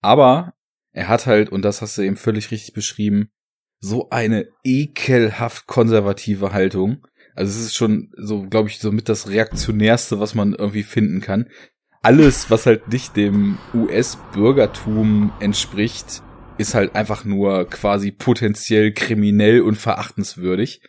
Aber 0.00 0.54
er 0.92 1.08
hat 1.08 1.26
halt, 1.26 1.50
und 1.50 1.62
das 1.62 1.82
hast 1.82 1.98
du 1.98 2.02
eben 2.02 2.16
völlig 2.16 2.50
richtig 2.50 2.72
beschrieben, 2.72 3.28
so 3.80 4.08
eine 4.10 4.48
ekelhaft 4.64 5.66
konservative 5.66 6.52
Haltung. 6.52 7.06
Also 7.34 7.58
es 7.58 7.66
ist 7.66 7.74
schon 7.74 8.10
so, 8.16 8.48
glaube 8.48 8.68
ich, 8.68 8.78
so 8.78 8.90
mit 8.90 9.08
das 9.08 9.28
reaktionärste, 9.28 10.18
was 10.18 10.34
man 10.34 10.54
irgendwie 10.54 10.84
finden 10.84 11.20
kann. 11.20 11.50
Alles, 12.02 12.50
was 12.50 12.66
halt 12.66 12.88
nicht 12.88 13.16
dem 13.16 13.58
US-Bürgertum 13.74 15.32
entspricht, 15.40 16.22
ist 16.56 16.74
halt 16.74 16.94
einfach 16.94 17.24
nur 17.24 17.68
quasi 17.68 18.12
potenziell 18.12 18.92
kriminell 18.92 19.60
und 19.60 19.76
verachtenswürdig. 19.76 20.80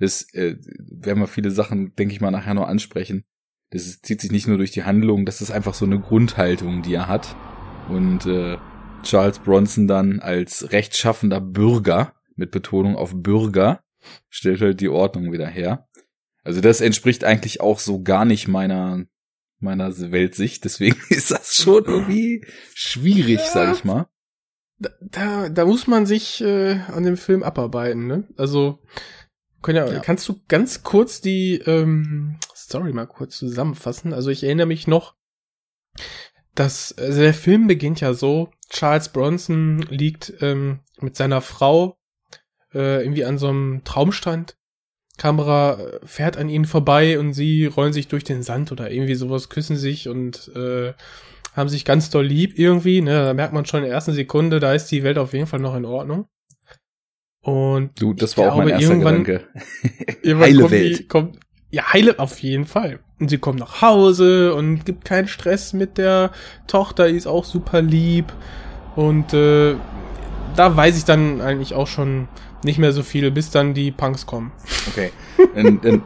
Das 0.00 0.32
äh, 0.34 0.56
werden 0.78 1.20
wir 1.20 1.28
viele 1.28 1.50
Sachen, 1.50 1.94
denke 1.94 2.14
ich 2.14 2.20
mal, 2.20 2.30
nachher 2.30 2.54
noch 2.54 2.66
ansprechen. 2.66 3.24
Das 3.70 3.86
ist, 3.86 4.04
zieht 4.04 4.20
sich 4.20 4.32
nicht 4.32 4.48
nur 4.48 4.56
durch 4.56 4.72
die 4.72 4.82
Handlung, 4.82 5.24
das 5.24 5.40
ist 5.40 5.52
einfach 5.52 5.74
so 5.74 5.84
eine 5.84 6.00
Grundhaltung, 6.00 6.82
die 6.82 6.94
er 6.94 7.06
hat. 7.06 7.36
Und 7.88 8.26
äh, 8.26 8.58
Charles 9.04 9.38
Bronson 9.38 9.86
dann 9.86 10.18
als 10.20 10.72
rechtschaffender 10.72 11.40
Bürger, 11.40 12.14
mit 12.34 12.50
Betonung 12.50 12.96
auf 12.96 13.12
Bürger, 13.14 13.84
stellt 14.28 14.60
halt 14.60 14.80
die 14.80 14.88
Ordnung 14.88 15.30
wieder 15.30 15.46
her. 15.46 15.88
Also 16.42 16.60
das 16.60 16.80
entspricht 16.80 17.22
eigentlich 17.22 17.60
auch 17.60 17.78
so 17.78 18.02
gar 18.02 18.24
nicht 18.24 18.48
meiner 18.48 19.04
meiner 19.60 19.94
Weltsicht, 20.10 20.64
deswegen 20.64 20.96
ist 21.10 21.30
das 21.30 21.54
schon 21.54 21.84
irgendwie 21.84 22.44
schwierig, 22.74 23.40
sag 23.40 23.74
ich 23.74 23.84
mal. 23.84 24.08
Da, 24.78 24.88
da, 25.02 25.48
da 25.50 25.66
muss 25.66 25.86
man 25.86 26.06
sich 26.06 26.40
äh, 26.40 26.80
an 26.88 27.04
dem 27.04 27.18
Film 27.18 27.42
abarbeiten, 27.42 28.06
ne? 28.06 28.24
Also, 28.38 28.78
ja, 29.68 29.92
Ja. 29.92 30.00
kannst 30.00 30.28
du 30.28 30.40
ganz 30.48 30.82
kurz 30.82 31.20
die 31.20 31.54
ähm, 31.66 32.38
Story 32.54 32.92
mal 32.92 33.06
kurz 33.06 33.36
zusammenfassen? 33.36 34.12
Also 34.12 34.30
ich 34.30 34.44
erinnere 34.44 34.66
mich 34.66 34.86
noch, 34.86 35.14
dass 36.54 36.96
also 36.98 37.20
der 37.20 37.34
Film 37.34 37.66
beginnt 37.66 38.00
ja 38.00 38.14
so, 38.14 38.50
Charles 38.70 39.10
Bronson 39.10 39.78
liegt 39.90 40.32
ähm, 40.40 40.80
mit 41.00 41.16
seiner 41.16 41.40
Frau 41.40 41.98
äh, 42.72 43.02
irgendwie 43.02 43.24
an 43.24 43.38
so 43.38 43.48
einem 43.48 43.82
Traumstand. 43.84 44.56
Kamera 45.16 45.78
äh, 45.78 46.06
fährt 46.06 46.36
an 46.36 46.48
ihnen 46.48 46.64
vorbei 46.64 47.18
und 47.18 47.34
sie 47.34 47.66
rollen 47.66 47.92
sich 47.92 48.08
durch 48.08 48.24
den 48.24 48.42
Sand 48.42 48.72
oder 48.72 48.90
irgendwie 48.90 49.14
sowas, 49.14 49.48
küssen 49.48 49.76
sich 49.76 50.08
und 50.08 50.50
äh, 50.54 50.94
haben 51.54 51.68
sich 51.68 51.84
ganz 51.84 52.10
doll 52.10 52.24
lieb 52.24 52.58
irgendwie. 52.58 53.00
Ne? 53.02 53.12
Da 53.12 53.34
merkt 53.34 53.52
man 53.52 53.66
schon 53.66 53.80
in 53.80 53.86
der 53.86 53.94
ersten 53.94 54.12
Sekunde, 54.12 54.60
da 54.60 54.72
ist 54.72 54.86
die 54.86 55.02
Welt 55.02 55.18
auf 55.18 55.32
jeden 55.32 55.46
Fall 55.46 55.60
noch 55.60 55.74
in 55.76 55.84
Ordnung. 55.84 56.26
Und 57.42 57.90
du, 58.00 58.12
das 58.12 58.36
war 58.36 58.52
auch 58.52 58.56
mein 58.58 58.68
erster 58.68 58.90
irgendwann- 58.90 59.24
irgendwann 60.22 60.48
Heile 60.48 60.60
kommt 60.60 60.70
Welt. 60.72 60.98
Die, 60.98 61.08
kommt, 61.08 61.38
ja, 61.70 61.92
heile 61.92 62.18
auf 62.18 62.38
jeden 62.40 62.66
Fall. 62.66 63.00
Und 63.18 63.28
sie 63.30 63.38
kommt 63.38 63.60
nach 63.60 63.82
Hause 63.82 64.54
und 64.54 64.84
gibt 64.84 65.04
keinen 65.04 65.28
Stress 65.28 65.72
mit 65.72 65.98
der 65.98 66.32
Tochter, 66.66 67.08
die 67.08 67.16
ist 67.16 67.26
auch 67.26 67.44
super 67.44 67.80
lieb. 67.82 68.32
Und 68.96 69.32
äh, 69.32 69.74
da 70.56 70.76
weiß 70.76 70.96
ich 70.98 71.04
dann 71.04 71.40
eigentlich 71.40 71.74
auch 71.74 71.86
schon 71.86 72.28
nicht 72.64 72.78
mehr 72.78 72.92
so 72.92 73.02
viel, 73.02 73.30
bis 73.30 73.50
dann 73.50 73.72
die 73.72 73.90
Punks 73.90 74.26
kommen. 74.26 74.52
Okay. 74.88 75.10
Denn, 75.54 75.80
denn, 75.80 76.02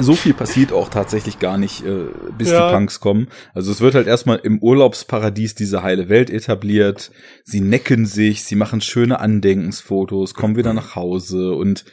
so 0.00 0.14
viel 0.14 0.34
passiert 0.34 0.72
auch 0.72 0.88
tatsächlich 0.88 1.38
gar 1.38 1.58
nicht, 1.58 1.84
äh, 1.84 2.06
bis 2.36 2.50
Ja. 2.50 2.68
die 2.68 2.74
Punks 2.74 3.00
kommen. 3.00 3.28
Also 3.54 3.70
es 3.72 3.80
wird 3.80 3.94
halt 3.94 4.06
erstmal 4.06 4.38
im 4.38 4.58
Urlaubsparadies 4.60 5.54
diese 5.54 5.82
heile 5.82 6.08
Welt 6.08 6.30
etabliert. 6.30 7.10
Sie 7.44 7.60
necken 7.60 8.06
sich, 8.06 8.44
sie 8.44 8.56
machen 8.56 8.80
schöne 8.80 9.20
Andenkensfotos, 9.20 10.34
kommen 10.34 10.56
wieder 10.56 10.72
nach 10.74 10.96
Hause 10.96 11.52
und 11.52 11.84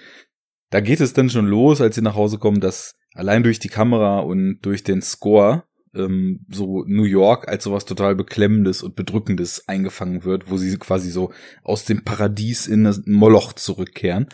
da 0.70 0.82
geht 0.82 1.02
es 1.02 1.14
dann 1.14 1.30
schon 1.30 1.48
los, 1.48 1.82
als 1.82 1.96
sie 1.96 2.02
nach 2.02 2.16
Hause 2.16 2.38
kommen, 2.38 2.60
dass 2.62 2.96
allein 3.14 3.44
durch 3.44 3.60
die 3.60 3.70
Kamera 3.70 4.20
und 4.20 4.60
durch 4.62 4.84
den 4.84 5.02
Score 5.02 5.64
ähm, 5.96 6.46
so 6.50 6.84
New 6.88 7.06
York 7.06 7.48
als 7.48 7.64
sowas 7.64 7.86
total 7.86 8.16
Beklemmendes 8.16 8.84
und 8.84 8.96
Bedrückendes 8.96 9.68
eingefangen 9.68 10.24
wird, 10.24 10.50
wo 10.52 10.58
sie 10.58 10.78
quasi 10.78 11.10
so 11.10 11.32
aus 11.64 11.86
dem 11.86 12.04
Paradies 12.04 12.68
in 12.68 12.84
das 12.84 13.02
Moloch 13.06 13.54
zurückkehren. 13.54 14.28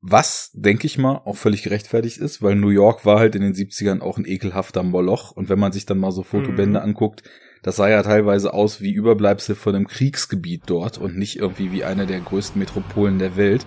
Was, 0.00 0.50
denke 0.54 0.86
ich 0.86 0.98
mal, 0.98 1.20
auch 1.24 1.36
völlig 1.36 1.62
gerechtfertigt 1.62 2.18
ist, 2.18 2.42
weil 2.42 2.54
New 2.54 2.68
York 2.70 3.04
war 3.04 3.18
halt 3.18 3.34
in 3.34 3.42
den 3.42 3.54
70ern 3.54 4.00
auch 4.00 4.18
ein 4.18 4.26
ekelhafter 4.26 4.82
Moloch. 4.82 5.32
Und 5.32 5.48
wenn 5.48 5.58
man 5.58 5.72
sich 5.72 5.86
dann 5.86 5.98
mal 5.98 6.12
so 6.12 6.22
Fotobände 6.22 6.80
Mhm. 6.80 6.84
anguckt, 6.84 7.22
das 7.62 7.76
sah 7.76 7.88
ja 7.88 8.02
teilweise 8.02 8.52
aus 8.52 8.80
wie 8.80 8.92
Überbleibsel 8.92 9.54
von 9.54 9.74
einem 9.74 9.86
Kriegsgebiet 9.86 10.62
dort 10.66 10.98
und 10.98 11.16
nicht 11.16 11.36
irgendwie 11.38 11.72
wie 11.72 11.84
eine 11.84 12.06
der 12.06 12.20
größten 12.20 12.58
Metropolen 12.58 13.18
der 13.18 13.36
Welt. 13.36 13.66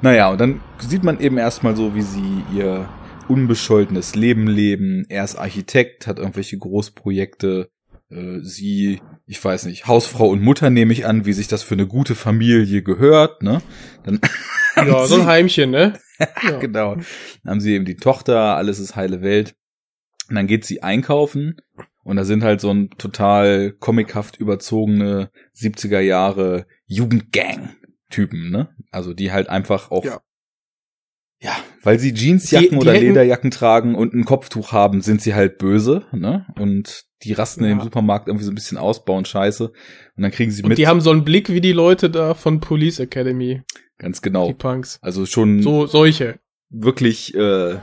Naja, 0.00 0.30
und 0.30 0.40
dann 0.40 0.60
sieht 0.78 1.04
man 1.04 1.20
eben 1.20 1.38
erstmal 1.38 1.76
so, 1.76 1.94
wie 1.94 2.02
sie 2.02 2.42
ihr 2.54 2.88
unbescholtenes 3.28 4.14
Leben 4.14 4.46
leben. 4.46 5.04
Er 5.08 5.24
ist 5.24 5.36
Architekt, 5.36 6.06
hat 6.06 6.18
irgendwelche 6.18 6.58
Großprojekte. 6.58 7.68
Äh, 8.10 8.40
sie, 8.42 9.00
ich 9.32 9.42
weiß 9.42 9.64
nicht, 9.64 9.86
Hausfrau 9.86 10.28
und 10.28 10.42
Mutter 10.42 10.68
nehme 10.68 10.92
ich 10.92 11.06
an, 11.06 11.24
wie 11.24 11.32
sich 11.32 11.48
das 11.48 11.62
für 11.62 11.72
eine 11.74 11.86
gute 11.86 12.14
Familie 12.14 12.82
gehört, 12.82 13.42
ne? 13.42 13.62
Dann 14.04 14.20
Ja, 14.76 15.06
so 15.06 15.14
ein 15.14 15.26
Heimchen, 15.26 15.70
ne? 15.70 15.98
Ja. 16.42 16.58
genau. 16.58 16.96
Dann 16.96 17.50
haben 17.50 17.60
sie 17.62 17.72
eben 17.72 17.86
die 17.86 17.96
Tochter, 17.96 18.56
alles 18.56 18.78
ist 18.78 18.94
heile 18.94 19.22
Welt. 19.22 19.54
Und 20.28 20.36
dann 20.36 20.46
geht 20.46 20.66
sie 20.66 20.82
einkaufen 20.82 21.56
und 22.04 22.16
da 22.16 22.24
sind 22.24 22.44
halt 22.44 22.60
so 22.60 22.70
ein 22.70 22.90
total 22.90 23.72
comichaft 23.72 24.36
überzogene 24.36 25.30
70er 25.56 26.00
Jahre 26.00 26.66
Jugendgang-Typen, 26.86 28.50
ne? 28.50 28.68
Also 28.90 29.14
die 29.14 29.32
halt 29.32 29.48
einfach 29.48 29.90
auch 29.90 30.04
Ja. 30.04 30.20
Ja, 31.42 31.52
weil 31.82 31.98
sie 31.98 32.12
Jeansjacken 32.14 32.68
Die- 32.70 32.74
die 32.76 32.80
oder 32.80 32.92
hätten- 32.92 33.06
Lederjacken 33.06 33.50
tragen 33.50 33.94
und 33.94 34.14
ein 34.14 34.24
Kopftuch 34.24 34.72
haben, 34.72 35.00
sind 35.00 35.20
sie 35.20 35.34
halt 35.34 35.58
böse, 35.58 36.04
ne? 36.12 36.46
Und 36.58 37.04
die 37.24 37.32
rasten 37.32 37.64
in 37.64 37.70
Ja. 37.70 37.76
dem 37.76 37.82
Supermarkt 37.82 38.28
irgendwie 38.28 38.44
so 38.44 38.50
ein 38.52 38.54
bisschen 38.54 38.78
aus, 38.78 39.04
bauen 39.04 39.24
Scheiße. 39.24 39.68
Und 39.68 40.22
dann 40.22 40.30
kriegen 40.30 40.50
sie 40.50 40.62
Und 40.62 40.70
mit. 40.70 40.78
die 40.78 40.86
haben 40.88 41.00
so 41.00 41.10
einen 41.10 41.24
Blick 41.24 41.48
wie 41.50 41.60
die 41.60 41.72
Leute 41.72 42.10
da 42.10 42.34
von 42.34 42.60
Police 42.60 42.98
Academy, 43.00 43.62
ganz 43.98 44.20
die 44.20 44.28
genau. 44.28 44.52
Punks. 44.52 44.98
Also 45.02 45.26
schon 45.26 45.62
So, 45.62 45.86
solche. 45.86 46.38
wirklich 46.70 47.34
äh, 47.34 47.78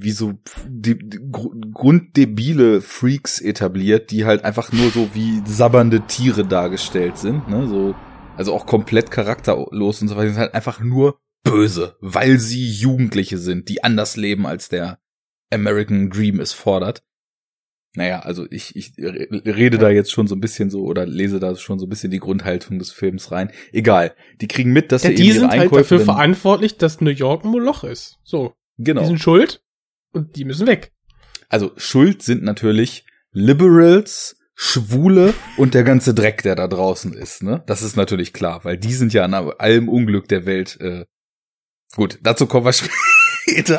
wie 0.00 0.10
so 0.12 0.34
die, 0.68 0.96
die 0.98 1.18
gru- 1.32 1.54
grunddebile 1.72 2.80
Freaks 2.80 3.40
etabliert, 3.40 4.10
die 4.12 4.24
halt 4.24 4.44
einfach 4.44 4.72
nur 4.72 4.90
so 4.90 5.08
wie 5.14 5.42
sabbernde 5.44 6.02
Tiere 6.06 6.44
dargestellt 6.44 7.18
sind, 7.18 7.48
ne? 7.48 7.66
So, 7.66 7.94
also 8.36 8.54
auch 8.54 8.66
komplett 8.66 9.10
charakterlos 9.10 10.00
und 10.00 10.06
so 10.08 10.14
weiter. 10.14 10.26
Die 10.26 10.32
sind 10.34 10.40
halt 10.40 10.54
einfach 10.54 10.80
nur 10.80 11.18
böse, 11.44 11.96
weil 12.00 12.38
sie 12.38 12.68
Jugendliche 12.70 13.38
sind, 13.38 13.68
die 13.68 13.82
anders 13.84 14.16
leben 14.16 14.46
als 14.46 14.68
der 14.68 14.98
American 15.52 16.10
Dream 16.10 16.40
es 16.40 16.52
fordert. 16.52 17.02
Naja, 17.94 18.20
also 18.20 18.46
ich, 18.50 18.76
ich 18.76 18.92
rede 18.98 19.78
da 19.78 19.88
jetzt 19.88 20.12
schon 20.12 20.26
so 20.28 20.34
ein 20.36 20.40
bisschen 20.40 20.68
so 20.70 20.82
oder 20.84 21.06
lese 21.06 21.40
da 21.40 21.56
schon 21.56 21.78
so 21.78 21.86
ein 21.86 21.88
bisschen 21.88 22.10
die 22.10 22.18
Grundhaltung 22.18 22.78
des 22.78 22.92
Films 22.92 23.32
rein. 23.32 23.50
Egal. 23.72 24.14
Die 24.40 24.46
kriegen 24.46 24.72
mit, 24.72 24.92
dass 24.92 25.02
Ja, 25.04 25.08
sie 25.08 25.14
die 25.16 25.22
eben 25.22 25.30
ihre 25.30 25.40
sind 25.40 25.50
halt 25.50 25.60
Einkäufe 25.62 25.82
dafür 25.82 25.96
dann- 25.98 26.06
verantwortlich, 26.06 26.76
dass 26.76 27.00
New 27.00 27.10
York 27.10 27.44
ein 27.44 27.50
Moloch 27.50 27.82
ist. 27.84 28.18
So. 28.24 28.52
genau. 28.76 29.00
Die 29.00 29.06
sind 29.06 29.18
schuld 29.20 29.62
und 30.12 30.36
die 30.36 30.44
müssen 30.44 30.66
weg. 30.66 30.92
Also 31.48 31.72
schuld 31.76 32.22
sind 32.22 32.42
natürlich 32.42 33.06
Liberals, 33.32 34.36
Schwule 34.54 35.32
und 35.56 35.72
der 35.74 35.82
ganze 35.84 36.12
Dreck, 36.14 36.42
der 36.42 36.56
da 36.56 36.68
draußen 36.68 37.14
ist. 37.14 37.42
Ne? 37.42 37.62
Das 37.66 37.80
ist 37.82 37.96
natürlich 37.96 38.32
klar, 38.32 38.64
weil 38.64 38.76
die 38.76 38.92
sind 38.92 39.12
ja 39.14 39.24
an 39.24 39.32
allem 39.34 39.88
Unglück 39.88 40.28
der 40.28 40.44
Welt. 40.44 40.78
Äh 40.80 41.06
Gut, 41.96 42.18
dazu 42.22 42.46
kommen 42.46 42.66
wir 42.66 42.72
später. 43.44 43.78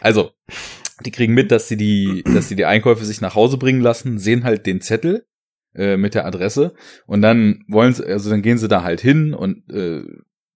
also, 0.00 0.30
die 1.04 1.10
kriegen 1.10 1.34
mit, 1.34 1.50
dass 1.50 1.68
sie 1.68 1.76
die, 1.76 2.22
dass 2.24 2.48
sie 2.48 2.56
die 2.56 2.64
Einkäufe 2.64 3.04
sich 3.04 3.20
nach 3.20 3.34
Hause 3.34 3.56
bringen 3.58 3.80
lassen, 3.80 4.18
sehen 4.18 4.44
halt 4.44 4.66
den 4.66 4.80
Zettel 4.80 5.26
äh, 5.74 5.96
mit 5.96 6.14
der 6.14 6.26
Adresse 6.26 6.74
und 7.06 7.22
dann 7.22 7.64
wollen 7.68 7.92
sie, 7.94 8.04
also 8.06 8.30
dann 8.30 8.42
gehen 8.42 8.58
sie 8.58 8.68
da 8.68 8.82
halt 8.82 9.00
hin 9.00 9.34
und 9.34 9.68
äh, 9.70 10.02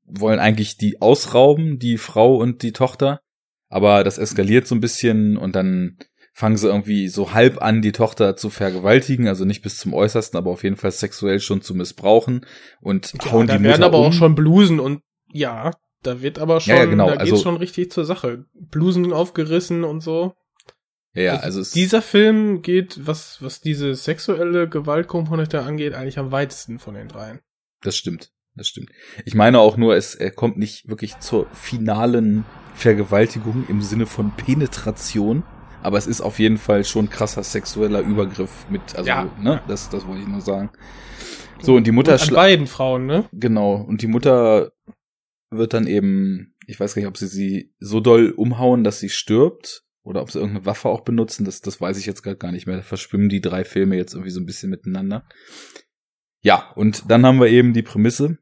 wollen 0.04 0.38
eigentlich 0.38 0.76
die 0.76 1.00
ausrauben, 1.00 1.78
die 1.78 1.98
Frau 1.98 2.37
und 2.37 2.62
die 2.62 2.72
Tochter. 2.72 3.20
Aber 3.68 4.04
das 4.04 4.18
eskaliert 4.18 4.68
so 4.68 4.76
ein 4.76 4.80
bisschen 4.80 5.37
und 5.37 5.56
dann 5.56 5.98
fangen 6.32 6.56
sie 6.56 6.68
irgendwie 6.68 7.09
so 7.09 7.32
halb 7.32 7.61
an, 7.62 7.82
die 7.82 7.92
Tochter 7.92 8.37
zu 8.37 8.50
vergewaltigen, 8.50 9.26
also 9.26 9.44
nicht 9.44 9.62
bis 9.62 9.78
zum 9.78 9.94
Äußersten, 9.94 10.37
aber 10.37 10.50
auf 10.50 10.62
jeden 10.62 10.76
Fall 10.76 10.92
sexuell 10.92 11.40
schon 11.40 11.62
zu 11.62 11.74
missbrauchen 11.74 12.44
und 12.80 13.14
Ja, 13.24 13.32
hauen 13.32 13.46
da 13.46 13.56
die 13.56 13.64
werden 13.64 13.80
Mutter 13.80 13.87
aber 13.87 13.98
um. 14.00 14.06
auch 14.06 14.12
schon 14.12 14.35
Blusen 14.37 14.78
und 14.78 15.00
ja, 15.37 15.70
da 16.03 16.22
wird 16.22 16.38
aber 16.38 16.61
schon, 16.61 16.75
Ja, 16.75 16.81
ja, 16.81 16.87
genau, 16.87 17.07
da 17.07 17.16
geht's 17.16 17.33
also- 17.33 17.42
schon 17.42 17.57
richtig 17.57 17.90
zur 17.90 18.05
Sache. 18.05 18.44
Blusen 18.55 19.12
aufgerissen 19.12 19.85
und 19.85 20.01
so. 20.03 20.35
ja, 21.14 21.22
ja, 21.22 21.37
also 21.37 21.61
es, 21.61 21.72
dieser 21.72 22.03
Film 22.03 22.62
geht, 22.62 23.07
was, 23.07 23.42
was 23.42 23.61
diese 23.61 23.94
sexuelle 23.94 24.68
Gewaltkomponente 24.68 25.62
angeht, 25.62 25.94
eigentlich 25.94 26.18
am 26.18 26.31
weitesten 26.33 26.79
von 26.79 26.94
den 26.94 27.09
dreien. 27.09 27.40
das 27.83 27.96
stimmt, 27.96 28.33
das 28.55 28.68
stimmt. 28.68 28.90
Ich 29.25 29.35
meine 29.35 29.59
auch 29.59 29.77
nur, 29.77 29.96
es 29.96 30.14
er 30.14 30.31
kommt 30.31 30.59
nicht 30.59 30.88
wirklich 30.88 31.18
zur 31.18 31.46
finalen 31.53 32.44
Vergewaltigung 32.75 33.64
im 33.68 33.81
Sinne 33.83 34.07
von 34.07 34.33
Penetration, 34.37 35.42
aber 35.83 35.99
es 35.99 36.07
ist 36.07 36.20
auf 36.20 36.38
jeden 36.38 36.59
Fall 36.59 36.85
schon 36.85 37.09
krasser 37.11 37.42
sexueller 37.42 38.01
Übergriff 38.01 38.66
mit, 38.70 38.83
also, 38.94 39.09
Ja. 39.09 39.29
ne, 39.40 39.62
das, 39.68 39.88
das 39.88 40.07
wollte 40.07 40.22
ich 40.22 40.29
nur 40.29 40.40
sagen. 40.40 40.70
So, 41.62 41.75
und 41.77 41.87
die 41.87 41.92
Mutter 41.92 42.12
Und 42.12 42.29
an 42.29 42.35
beiden 42.35 42.66
Frauen, 42.66 43.07
ne? 43.07 43.25
Genau. 43.33 43.77
Und 43.77 44.03
die 44.03 44.07
Mutter 44.09 44.72
wird 45.50 45.74
dann 45.74 45.87
eben, 45.87 46.54
ich 46.66 46.78
weiß 46.78 46.94
gar 46.94 47.00
nicht, 47.00 47.09
ob 47.09 47.16
sie 47.16 47.26
sie 47.26 47.74
so 47.78 48.00
doll 48.00 48.30
umhauen, 48.30 48.85
dass 48.85 49.00
sie 49.00 49.09
stirbt. 49.09 49.85
Oder 50.02 50.22
ob 50.22 50.30
sie 50.30 50.38
irgendeine 50.38 50.66
Waffe 50.66 50.88
auch 50.88 51.00
benutzen, 51.00 51.44
das, 51.44 51.62
das 51.62 51.80
weiß 51.80 51.98
ich 51.98 52.06
jetzt 52.06 52.22
gerade 52.22 52.37
gar 52.37 52.52
nicht 52.52 52.68
mehr. 52.68 52.76
Da 52.76 52.82
verschwimmen 52.82 53.28
die 53.28 53.40
drei 53.40 53.64
Filme 53.64 53.96
jetzt 53.96 54.14
irgendwie 54.14 54.30
so 54.30 54.38
ein 54.38 54.46
bisschen 54.46 54.70
miteinander. 54.70 55.26
Ja, 56.42 56.70
und 56.76 57.11
dann 57.11 57.26
haben 57.26 57.40
wir 57.40 57.48
eben 57.48 57.72
die 57.72 57.82
Prämisse. 57.82 58.38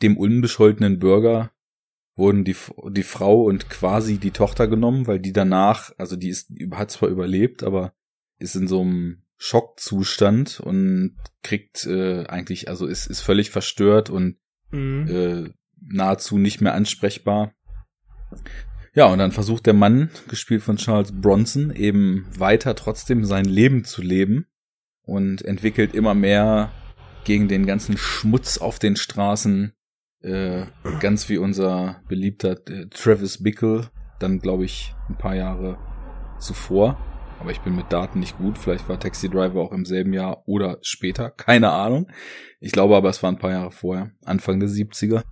Dem 0.00 0.16
unbescholtenen 0.16 0.98
Bürger 0.98 1.50
wurden 2.16 2.44
die, 2.44 2.56
die 2.92 3.02
Frau 3.02 3.42
und 3.42 3.68
quasi 3.68 4.16
die 4.16 4.30
Tochter 4.30 4.66
genommen, 4.66 5.06
weil 5.06 5.20
die 5.20 5.34
danach, 5.34 5.92
also 5.98 6.16
die 6.16 6.30
ist, 6.30 6.50
hat 6.70 6.90
zwar 6.90 7.10
überlebt, 7.10 7.62
aber 7.62 7.92
ist 8.38 8.56
in 8.56 8.66
so 8.66 8.80
einem 8.80 9.24
Schockzustand 9.36 10.60
und 10.60 11.16
kriegt 11.42 11.84
äh, 11.84 12.24
eigentlich, 12.24 12.70
also 12.70 12.86
ist, 12.86 13.06
ist 13.06 13.20
völlig 13.20 13.50
verstört 13.50 14.08
und 14.08 14.38
Mhm. 14.74 15.08
äh, 15.08 15.50
nahezu 15.86 16.38
nicht 16.38 16.60
mehr 16.60 16.74
ansprechbar. 16.74 17.52
Ja, 18.94 19.06
und 19.06 19.18
dann 19.18 19.32
versucht 19.32 19.66
der 19.66 19.74
Mann, 19.74 20.10
gespielt 20.28 20.62
von 20.62 20.76
Charles 20.76 21.12
Bronson, 21.12 21.74
eben 21.74 22.26
weiter 22.38 22.76
trotzdem 22.76 23.24
sein 23.24 23.44
Leben 23.44 23.84
zu 23.84 24.02
leben 24.02 24.46
und 25.02 25.44
entwickelt 25.44 25.94
immer 25.94 26.14
mehr 26.14 26.70
gegen 27.24 27.48
den 27.48 27.66
ganzen 27.66 27.96
Schmutz 27.96 28.58
auf 28.58 28.78
den 28.78 28.96
Straßen, 28.96 29.72
äh, 30.20 30.66
ganz 31.00 31.28
wie 31.28 31.38
unser 31.38 32.02
beliebter 32.08 32.56
äh, 32.68 32.86
Travis 32.86 33.42
Bickle, 33.42 33.90
dann 34.20 34.38
glaube 34.38 34.64
ich 34.64 34.94
ein 35.08 35.18
paar 35.18 35.34
Jahre 35.34 35.78
zuvor. 36.38 36.98
Aber 37.40 37.50
ich 37.50 37.60
bin 37.60 37.76
mit 37.76 37.92
Daten 37.92 38.20
nicht 38.20 38.38
gut. 38.38 38.56
Vielleicht 38.56 38.88
war 38.88 38.98
Taxi 38.98 39.28
Driver 39.28 39.60
auch 39.60 39.72
im 39.72 39.84
selben 39.84 40.12
Jahr 40.12 40.44
oder 40.46 40.78
später. 40.82 41.30
Keine 41.30 41.72
Ahnung. 41.72 42.10
Ich 42.60 42.72
glaube 42.72 42.96
aber, 42.96 43.10
es 43.10 43.22
war 43.22 43.30
ein 43.30 43.38
paar 43.38 43.50
Jahre 43.50 43.72
vorher. 43.72 44.12
Anfang 44.24 44.60
der 44.60 44.68
70er. 44.68 45.24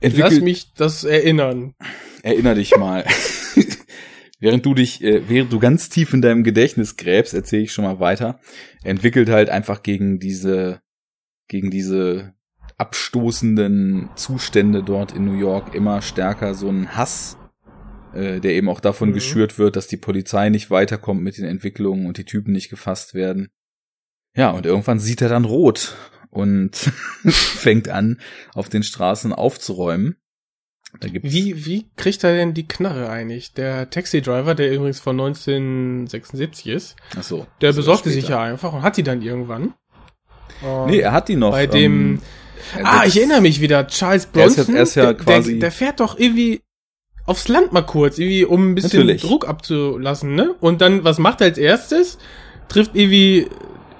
Lass 0.00 0.12
Entwickelt, 0.14 0.42
mich 0.44 0.72
das 0.74 1.04
erinnern. 1.04 1.74
erinner 2.22 2.54
dich 2.54 2.76
mal. 2.76 3.04
während 4.40 4.64
du 4.64 4.74
dich, 4.74 5.02
äh, 5.02 5.28
während 5.28 5.52
du 5.52 5.58
ganz 5.58 5.88
tief 5.88 6.12
in 6.14 6.22
deinem 6.22 6.44
Gedächtnis 6.44 6.96
gräbst, 6.96 7.34
erzähle 7.34 7.62
ich 7.62 7.72
schon 7.72 7.84
mal 7.84 7.98
weiter. 7.98 8.38
Er 8.84 8.92
entwickelt 8.92 9.28
halt 9.28 9.50
einfach 9.50 9.82
gegen 9.82 10.20
diese, 10.20 10.80
gegen 11.48 11.70
diese 11.70 12.34
abstoßenden 12.76 14.10
Zustände 14.14 14.82
dort 14.84 15.12
in 15.12 15.24
New 15.24 15.38
York 15.38 15.74
immer 15.74 16.00
stärker 16.00 16.54
so 16.54 16.68
einen 16.68 16.96
Hass, 16.96 17.36
äh, 18.14 18.38
der 18.40 18.52
eben 18.52 18.68
auch 18.68 18.80
davon 18.80 19.10
Mhm. 19.10 19.14
geschürt 19.14 19.58
wird, 19.58 19.74
dass 19.74 19.88
die 19.88 19.96
Polizei 19.96 20.48
nicht 20.48 20.70
weiterkommt 20.70 21.22
mit 21.22 21.38
den 21.38 21.44
Entwicklungen 21.44 22.06
und 22.06 22.18
die 22.18 22.24
Typen 22.24 22.52
nicht 22.52 22.70
gefasst 22.70 23.14
werden. 23.14 23.48
Ja, 24.36 24.50
und 24.50 24.66
irgendwann 24.66 25.00
sieht 25.00 25.22
er 25.22 25.28
dann 25.28 25.44
rot 25.44 25.96
und 26.30 26.76
fängt 27.26 27.88
an, 27.88 28.20
auf 28.54 28.68
den 28.68 28.82
Straßen 28.82 29.32
aufzuräumen. 29.32 30.16
Wie, 31.00 31.66
wie 31.66 31.90
kriegt 31.96 32.24
er 32.24 32.34
denn 32.34 32.54
die 32.54 32.66
Knarre 32.66 33.10
eigentlich? 33.10 33.52
Der 33.52 33.90
Taxi-Driver, 33.90 34.54
der 34.54 34.72
übrigens 34.72 35.00
von 35.00 35.20
1976 35.20 36.66
ist, 36.66 36.96
Ach 37.16 37.22
so, 37.22 37.46
der 37.60 37.74
besorgte 37.74 38.08
sich 38.10 38.28
ja 38.28 38.40
einfach 38.40 38.72
und 38.72 38.82
hat 38.82 38.96
die 38.96 39.02
dann 39.02 39.20
irgendwann. 39.20 39.74
Nee, 40.86 41.00
er 41.00 41.12
hat 41.12 41.28
die 41.28 41.36
noch. 41.36 41.52
Bei 41.52 41.66
dem. 41.66 42.20
Ähm, 42.76 42.84
ah, 42.84 43.04
ich 43.06 43.16
erinnere 43.16 43.40
mich 43.40 43.60
wieder. 43.60 43.86
Charles 43.86 44.26
Bronson. 44.26 44.74
Er 44.74 44.82
ist 44.82 44.94
ja, 44.94 45.04
er 45.04 45.10
ist 45.12 45.18
ja 45.18 45.24
quasi. 45.24 45.52
Der, 45.52 45.60
der, 45.60 45.72
fährt 45.72 46.00
doch 46.00 46.18
irgendwie 46.18 46.62
aufs 47.26 47.48
Land 47.48 47.72
mal 47.72 47.82
kurz, 47.82 48.18
irgendwie, 48.18 48.44
um 48.44 48.70
ein 48.70 48.74
bisschen 48.74 49.00
Natürlich. 49.00 49.22
Druck 49.22 49.46
abzulassen, 49.46 50.34
ne? 50.34 50.54
Und 50.60 50.80
dann, 50.80 51.04
was 51.04 51.18
macht 51.18 51.42
er 51.42 51.48
als 51.48 51.58
erstes? 51.58 52.18
Trifft 52.68 52.94
irgendwie 52.94 53.48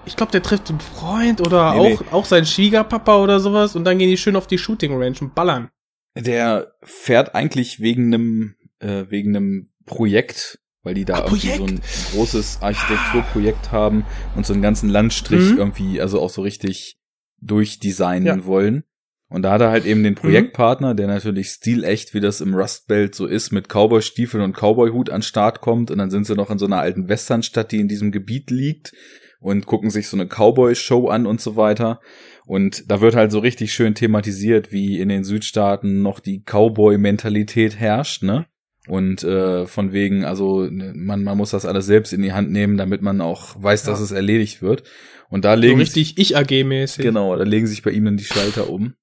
ich 0.09 0.17
glaube, 0.17 0.33
der 0.33 0.43
trifft 0.43 0.71
einen 0.71 0.81
Freund 0.81 1.43
oder 1.43 1.75
nee, 1.75 1.79
auch, 1.79 2.01
nee. 2.01 2.07
auch 2.13 2.25
seinen 2.25 2.47
Schwiegerpapa 2.47 3.23
oder 3.23 3.41
sowas 3.41 3.77
und 3.77 3.85
dann 3.85 3.99
gehen 3.99 4.09
die 4.09 4.17
schön 4.17 4.37
auf 4.37 4.47
die 4.47 4.57
Shooting 4.57 4.97
Range 4.97 5.17
und 5.21 5.35
ballern. 5.35 5.69
Der 6.17 6.73
fährt 6.83 7.35
eigentlich 7.35 7.81
wegen 7.81 8.07
einem 8.07 8.55
äh, 8.81 9.05
wegen 9.11 9.37
einem 9.37 9.69
Projekt, 9.85 10.61
weil 10.83 10.95
die 10.95 11.05
da 11.05 11.15
Ach, 11.15 11.25
irgendwie 11.27 11.49
Projekt? 11.49 11.59
so 11.59 11.67
ein 11.67 11.81
großes 12.13 12.59
Architekturprojekt 12.63 13.71
haben 13.71 14.07
und 14.35 14.47
so 14.47 14.55
einen 14.55 14.63
ganzen 14.63 14.89
Landstrich 14.89 15.51
mhm. 15.53 15.59
irgendwie, 15.59 16.01
also 16.01 16.21
auch 16.21 16.31
so 16.31 16.41
richtig 16.41 16.99
durchdesignen 17.41 18.41
ja. 18.41 18.45
wollen. 18.47 18.85
Und 19.29 19.43
da 19.43 19.53
hat 19.53 19.61
er 19.61 19.71
halt 19.71 19.85
eben 19.85 20.03
den 20.03 20.15
mhm. 20.15 20.19
Projektpartner, 20.19 20.95
der 20.95 21.07
natürlich 21.07 21.51
stilecht, 21.51 22.15
wie 22.15 22.21
das 22.21 22.41
im 22.41 22.55
Rustbelt 22.55 23.15
so 23.15 23.27
ist, 23.27 23.53
mit 23.53 23.69
Cowboy-Stiefeln 23.69 24.43
und 24.43 24.57
Cowboy-Hut 24.57 25.11
an 25.11 25.21
Start 25.21 25.61
kommt. 25.61 25.91
Und 25.91 25.99
dann 25.99 26.11
sind 26.11 26.27
sie 26.27 26.35
noch 26.35 26.49
in 26.49 26.59
so 26.59 26.65
einer 26.65 26.79
alten 26.79 27.11
Westernstadt, 27.11 27.73
die 27.73 27.81
in 27.81 27.89
diesem 27.89 28.11
Gebiet 28.11 28.51
liegt 28.51 28.95
und 29.41 29.67
gucken 29.67 29.91
sich 29.91 30.09
so 30.09 30.17
eine 30.17 30.27
Cowboy-Show 30.27 31.09
an 31.09 31.27
und 31.27 31.41
so 31.41 31.57
weiter. 31.57 32.01
Und 32.47 32.91
da 32.91 33.01
wird 33.01 33.15
halt 33.15 33.31
so 33.31 33.39
richtig 33.39 33.73
schön 33.73 33.95
thematisiert, 33.95 34.73
wie 34.73 34.99
in 34.99 35.09
den 35.09 35.25
Südstaaten 35.25 36.03
noch 36.03 36.21
die 36.21 36.43
Cowboy-Mentalität 36.45 37.79
herrscht, 37.79 38.23
ne? 38.23 38.47
Und 38.87 39.23
äh, 39.23 39.67
von 39.67 39.93
wegen, 39.93 40.25
also 40.25 40.67
man, 40.71 41.23
man 41.23 41.37
muss 41.37 41.51
das 41.51 41.67
alles 41.67 41.85
selbst 41.85 42.15
in 42.15 42.23
die 42.23 42.33
Hand 42.33 42.51
nehmen, 42.51 42.79
damit 42.79 43.03
man 43.03 43.21
auch 43.21 43.55
weiß, 43.63 43.85
ja. 43.85 43.93
dass 43.93 44.01
es 44.01 44.13
erledigt 44.13 44.63
wird. 44.63 44.83
Und 45.29 45.45
da 45.45 45.55
legen 45.55 45.77
so 45.77 45.83
richtig 45.83 46.17
Ich-AG-mäßig. 46.17 47.03
Genau, 47.03 47.37
da 47.37 47.45
legen 47.45 47.67
sich 47.67 47.83
bei 47.83 47.91
ihm 47.91 48.07
dann 48.07 48.17
die 48.17 48.25
Schalter 48.25 48.71
um. 48.71 48.95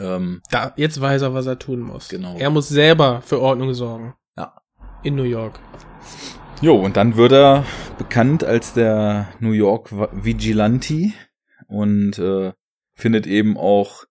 Ähm, 0.00 0.42
da, 0.50 0.72
jetzt 0.76 1.00
weiß 1.00 1.22
er, 1.22 1.32
was 1.32 1.46
er 1.46 1.60
tun 1.60 1.80
muss. 1.80 2.08
Genau. 2.08 2.36
Er 2.36 2.50
muss 2.50 2.68
selber 2.68 3.22
für 3.24 3.40
Ordnung 3.40 3.72
sorgen. 3.72 4.14
Ja. 4.36 4.54
In 5.04 5.14
New 5.14 5.22
York. 5.22 5.60
Jo, 6.60 6.74
und 6.74 6.96
dann 6.96 7.14
wird 7.14 7.30
er 7.30 7.64
bekannt 7.98 8.42
als 8.42 8.72
der 8.72 9.28
New 9.38 9.52
York 9.52 9.92
Vigilante 9.92 11.12
und 11.68 12.18
äh, 12.18 12.52
findet 12.94 13.28
eben 13.28 13.56
auch 13.56 14.04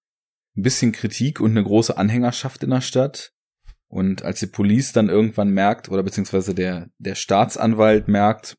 ein 0.56 0.64
bisschen 0.64 0.94
Kritik 0.94 1.42
und 1.42 1.52
eine 1.52 1.64
große 1.64 1.98
Anhängerschaft 1.98 2.64
in 2.64 2.70
der 2.70 2.80
Stadt. 2.80 3.34
Und 3.90 4.24
als 4.24 4.40
die 4.40 4.48
Police 4.48 4.94
dann 4.94 5.10
irgendwann 5.10 5.50
merkt, 5.50 5.90
oder 5.90 6.04
beziehungsweise 6.04 6.56
der, 6.56 6.90
der 7.00 7.16
Staatsanwalt 7.16 8.08
merkt, 8.08 8.56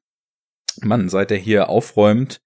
Mann, 0.83 1.09
seit 1.09 1.31
er 1.31 1.38
hier 1.38 1.70
aufräumt, 1.70 2.42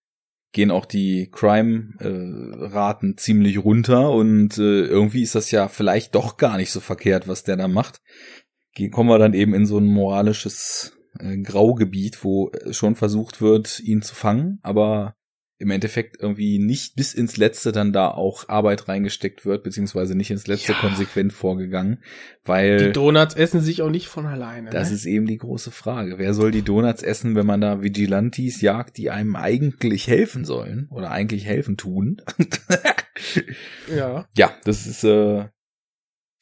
gehen 0.52 0.70
auch 0.70 0.86
die 0.86 1.28
Crime-Raten 1.32 3.12
äh, 3.12 3.16
ziemlich 3.16 3.58
runter 3.58 4.12
und 4.12 4.58
äh, 4.58 4.84
irgendwie 4.84 5.22
ist 5.22 5.34
das 5.34 5.50
ja 5.50 5.66
vielleicht 5.66 6.14
doch 6.14 6.36
gar 6.36 6.56
nicht 6.56 6.70
so 6.70 6.78
verkehrt, 6.78 7.26
was 7.26 7.42
der 7.42 7.56
da 7.56 7.66
macht. 7.66 8.00
Kommen 8.92 9.10
wir 9.10 9.18
dann 9.18 9.34
eben 9.34 9.54
in 9.54 9.66
so 9.66 9.78
ein 9.78 9.86
moralisches 9.86 10.96
äh, 11.18 11.38
Graugebiet, 11.38 12.24
wo 12.24 12.50
schon 12.70 12.96
versucht 12.96 13.40
wird, 13.40 13.80
ihn 13.80 14.02
zu 14.02 14.14
fangen, 14.14 14.58
aber 14.62 15.14
im 15.62 15.70
Endeffekt 15.70 16.20
irgendwie 16.20 16.58
nicht 16.58 16.96
bis 16.96 17.14
ins 17.14 17.36
Letzte 17.36 17.70
dann 17.70 17.92
da 17.92 18.10
auch 18.10 18.48
Arbeit 18.48 18.88
reingesteckt 18.88 19.46
wird, 19.46 19.62
beziehungsweise 19.62 20.16
nicht 20.16 20.32
ins 20.32 20.48
Letzte 20.48 20.72
ja. 20.72 20.78
konsequent 20.78 21.32
vorgegangen, 21.32 22.02
weil... 22.44 22.78
Die 22.78 22.92
Donuts 22.92 23.36
essen 23.36 23.60
sich 23.60 23.80
auch 23.80 23.88
nicht 23.88 24.08
von 24.08 24.26
alleine. 24.26 24.70
Das 24.70 24.88
ne? 24.88 24.96
ist 24.96 25.06
eben 25.06 25.26
die 25.26 25.38
große 25.38 25.70
Frage. 25.70 26.18
Wer 26.18 26.34
soll 26.34 26.50
die 26.50 26.62
Donuts 26.62 27.04
essen, 27.04 27.36
wenn 27.36 27.46
man 27.46 27.60
da 27.60 27.80
Vigilantes 27.80 28.60
jagt, 28.60 28.96
die 28.96 29.10
einem 29.10 29.36
eigentlich 29.36 30.08
helfen 30.08 30.44
sollen 30.44 30.88
oder 30.90 31.12
eigentlich 31.12 31.46
helfen 31.46 31.76
tun? 31.76 32.20
ja. 33.96 34.26
Ja, 34.36 34.56
das 34.64 34.88
ist, 34.88 35.04
äh, 35.04 35.46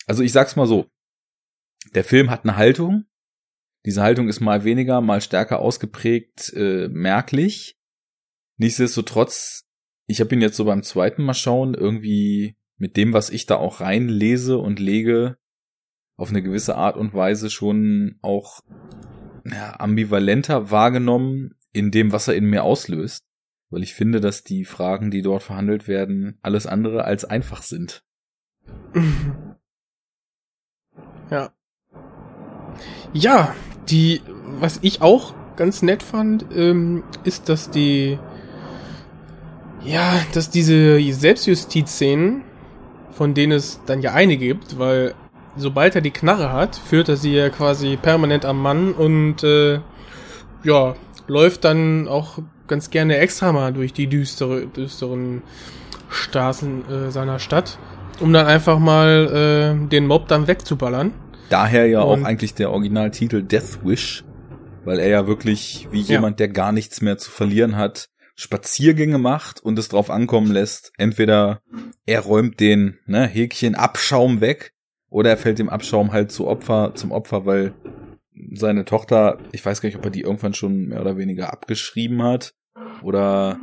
also 0.07 0.23
ich 0.23 0.33
sag's 0.33 0.57
mal 0.57 0.67
so. 0.67 0.87
Der 1.95 2.05
Film 2.05 2.31
hat 2.31 2.45
eine 2.45 2.57
Haltung, 2.57 3.05
diese 3.87 4.03
Haltung 4.03 4.29
ist 4.29 4.40
mal 4.40 4.64
weniger, 4.64 5.01
mal 5.01 5.21
stärker 5.21 5.61
ausgeprägt 5.61 6.53
äh, 6.55 6.88
merklich. 6.88 7.77
Nichtsdestotrotz, 8.59 9.64
ich 10.07 10.21
habe 10.21 10.35
ihn 10.35 10.43
jetzt 10.43 10.57
so 10.57 10.64
beim 10.64 10.83
zweiten 10.83 11.25
Mal 11.25 11.35
schauen, 11.35 11.75
irgendwie 11.75 12.57
mit 12.77 12.97
dem, 12.97 13.12
was 13.12 13.31
ich 13.31 13.47
da 13.47 13.57
auch 13.57 13.81
reinlese 13.81 14.59
und 14.59 14.79
lege, 14.79 15.37
auf 16.16 16.29
eine 16.29 16.43
gewisse 16.43 16.77
Art 16.77 16.97
und 16.97 17.14
Weise 17.14 17.49
schon 17.49 18.19
auch 18.21 18.61
ja, 19.45 19.81
ambivalenter 19.81 20.71
wahrgenommen 20.71 21.55
in 21.73 21.90
dem, 21.90 22.12
was 22.12 22.29
er 22.29 22.35
in 22.35 22.45
mir 22.45 22.62
auslöst. 22.64 23.25
Weil 23.71 23.83
ich 23.83 23.95
finde, 23.95 24.21
dass 24.21 24.43
die 24.43 24.64
Fragen, 24.64 25.11
die 25.11 25.23
dort 25.23 25.43
verhandelt 25.43 25.88
werden, 25.88 26.38
alles 26.43 26.66
andere 26.66 27.05
als 27.05 27.25
einfach 27.25 27.62
sind. 27.62 28.05
Ja. 31.31 31.55
Ja, 33.12 33.55
die, 33.88 34.23
was 34.59 34.79
ich 34.83 35.03
auch 35.03 35.35
ganz 35.57 35.83
nett 35.83 36.03
fand, 36.03 36.47
ähm, 36.55 37.03
ist, 37.25 37.49
dass 37.49 37.71
die, 37.71 38.19
ja, 39.85 40.14
dass 40.33 40.51
diese 40.51 41.01
Selbstjustiz-Szenen, 41.12 42.43
von 43.12 43.35
denen 43.35 43.53
es 43.53 43.81
dann 43.87 44.01
ja 44.01 44.12
einige 44.12 44.47
gibt, 44.47 44.79
weil 44.79 45.14
sobald 45.57 45.95
er 45.95 46.01
die 46.01 46.11
Knarre 46.11 46.53
hat, 46.53 46.77
führt 46.77 47.09
er 47.09 47.16
sie 47.16 47.35
ja 47.35 47.51
quasi 47.51 47.99
permanent 48.01 48.45
am 48.45 48.62
Mann 48.62 48.93
und 48.93 49.43
äh, 49.43 49.81
ja, 50.62 50.95
läuft 51.27 51.64
dann 51.64 52.09
auch 52.09 52.38
ganz 52.66 52.90
gerne 52.90 53.19
extra 53.19 53.53
mal 53.53 53.73
durch 53.73 53.93
die 53.93 54.07
düstere, 54.07 54.66
düsteren 54.66 55.43
Straßen 56.09 56.88
äh, 56.88 57.11
seiner 57.11 57.38
Stadt, 57.38 57.79
um 58.21 58.33
dann 58.33 58.47
einfach 58.47 58.79
mal 58.79 59.75
äh, 59.85 59.88
den 59.88 60.07
Mob 60.07 60.29
dann 60.29 60.47
wegzuballern. 60.47 61.12
Daher 61.51 61.87
ja 61.87 62.03
und 62.03 62.23
auch 62.23 62.27
eigentlich 62.27 62.55
der 62.55 62.71
Originaltitel 62.71 63.43
Death 63.43 63.85
Wish, 63.85 64.25
weil 64.85 65.01
er 65.01 65.09
ja 65.09 65.27
wirklich 65.27 65.89
wie 65.91 66.01
jemand, 66.01 66.41
ja. 66.41 66.47
der 66.47 66.55
gar 66.55 66.73
nichts 66.73 67.01
mehr 67.01 67.19
zu 67.19 67.31
verlieren 67.31 67.77
hat, 67.77 68.09
Spaziergänge 68.37 69.19
macht 69.19 69.61
und 69.61 69.79
es 69.79 69.89
drauf 69.89 70.11
ankommen 70.11 70.53
lässt. 70.53 70.93
Entweder 70.97 71.61
er 72.07 72.21
räumt 72.21 72.61
den 72.61 72.99
ne, 73.07 73.27
Häkchen 73.27 73.75
Abschaum 73.75 74.41
weg 74.41 74.73
oder 75.11 75.31
er 75.31 75.37
fällt 75.37 75.59
dem 75.59 75.69
Abschaum 75.69 76.13
halt 76.13 76.31
zu 76.31 76.47
Opfer, 76.47 76.93
zum 76.95 77.11
Opfer, 77.11 77.45
weil 77.45 77.75
seine 78.53 78.85
Tochter, 78.85 79.39
ich 79.53 79.67
weiß 79.67 79.81
gar 79.81 79.89
nicht, 79.89 79.99
ob 79.99 80.05
er 80.05 80.11
die 80.11 80.23
irgendwann 80.23 80.55
schon 80.55 80.87
mehr 80.87 81.01
oder 81.01 81.19
weniger 81.19 81.53
abgeschrieben 81.53 82.23
hat 82.23 82.55
oder 83.03 83.59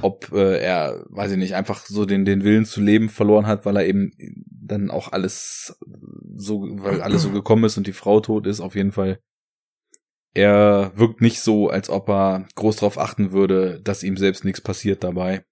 ob 0.00 0.32
äh, 0.32 0.60
er, 0.60 1.04
weiß 1.10 1.32
ich 1.32 1.38
nicht, 1.38 1.56
einfach 1.56 1.84
so 1.84 2.04
den, 2.04 2.24
den 2.24 2.44
Willen 2.44 2.64
zu 2.64 2.80
leben 2.80 3.08
verloren 3.08 3.46
hat, 3.46 3.66
weil 3.66 3.76
er 3.76 3.86
eben 3.86 4.12
dann 4.66 4.90
auch 4.90 5.12
alles 5.12 5.78
so, 6.36 6.66
weil 6.82 7.02
alles 7.02 7.22
so 7.22 7.30
gekommen 7.30 7.64
ist 7.64 7.76
und 7.76 7.86
die 7.86 7.92
Frau 7.92 8.20
tot 8.20 8.46
ist, 8.46 8.60
auf 8.60 8.74
jeden 8.74 8.92
Fall. 8.92 9.20
Er 10.34 10.92
wirkt 10.96 11.22
nicht 11.22 11.40
so, 11.40 11.70
als 11.70 11.88
ob 11.88 12.08
er 12.10 12.46
groß 12.56 12.76
darauf 12.76 12.98
achten 12.98 13.32
würde, 13.32 13.80
dass 13.82 14.02
ihm 14.02 14.16
selbst 14.16 14.44
nichts 14.44 14.60
passiert 14.60 15.02
dabei. 15.02 15.44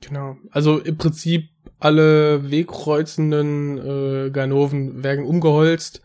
Genau. 0.00 0.36
Also 0.50 0.78
im 0.78 0.96
Prinzip 0.96 1.50
alle 1.80 2.50
wegkreuzenden 2.50 3.78
äh, 3.78 4.30
Ganoven 4.30 5.02
werden 5.02 5.24
umgeholzt 5.24 6.02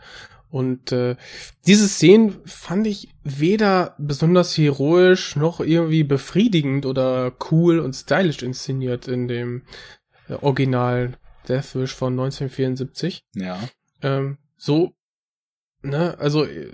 und 0.54 0.92
äh, 0.92 1.16
diese 1.66 1.88
Szenen 1.88 2.36
fand 2.46 2.86
ich 2.86 3.10
weder 3.24 3.96
besonders 3.98 4.56
heroisch 4.56 5.36
noch 5.36 5.60
irgendwie 5.60 6.04
befriedigend 6.04 6.86
oder 6.86 7.34
cool 7.50 7.80
und 7.80 7.94
stylisch 7.94 8.44
inszeniert 8.44 9.08
in 9.08 9.28
dem 9.28 9.64
Original 10.30 11.18
Deathwish 11.48 11.94
von 11.94 12.14
1974. 12.14 13.26
Ja. 13.36 13.60
Ähm, 14.02 14.38
so, 14.58 14.94
ne, 15.82 16.18
also 16.20 16.46
äh, 16.46 16.72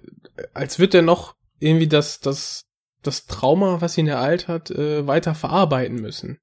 als 0.53 0.79
wird 0.79 0.93
er 0.93 1.01
noch 1.01 1.35
irgendwie 1.59 1.87
das, 1.87 2.19
das, 2.19 2.65
das 3.01 3.25
Trauma, 3.25 3.81
was 3.81 3.97
ihn 3.97 4.07
ereilt 4.07 4.47
hat, 4.47 4.71
äh, 4.71 5.05
weiter 5.07 5.35
verarbeiten 5.35 6.01
müssen. 6.01 6.39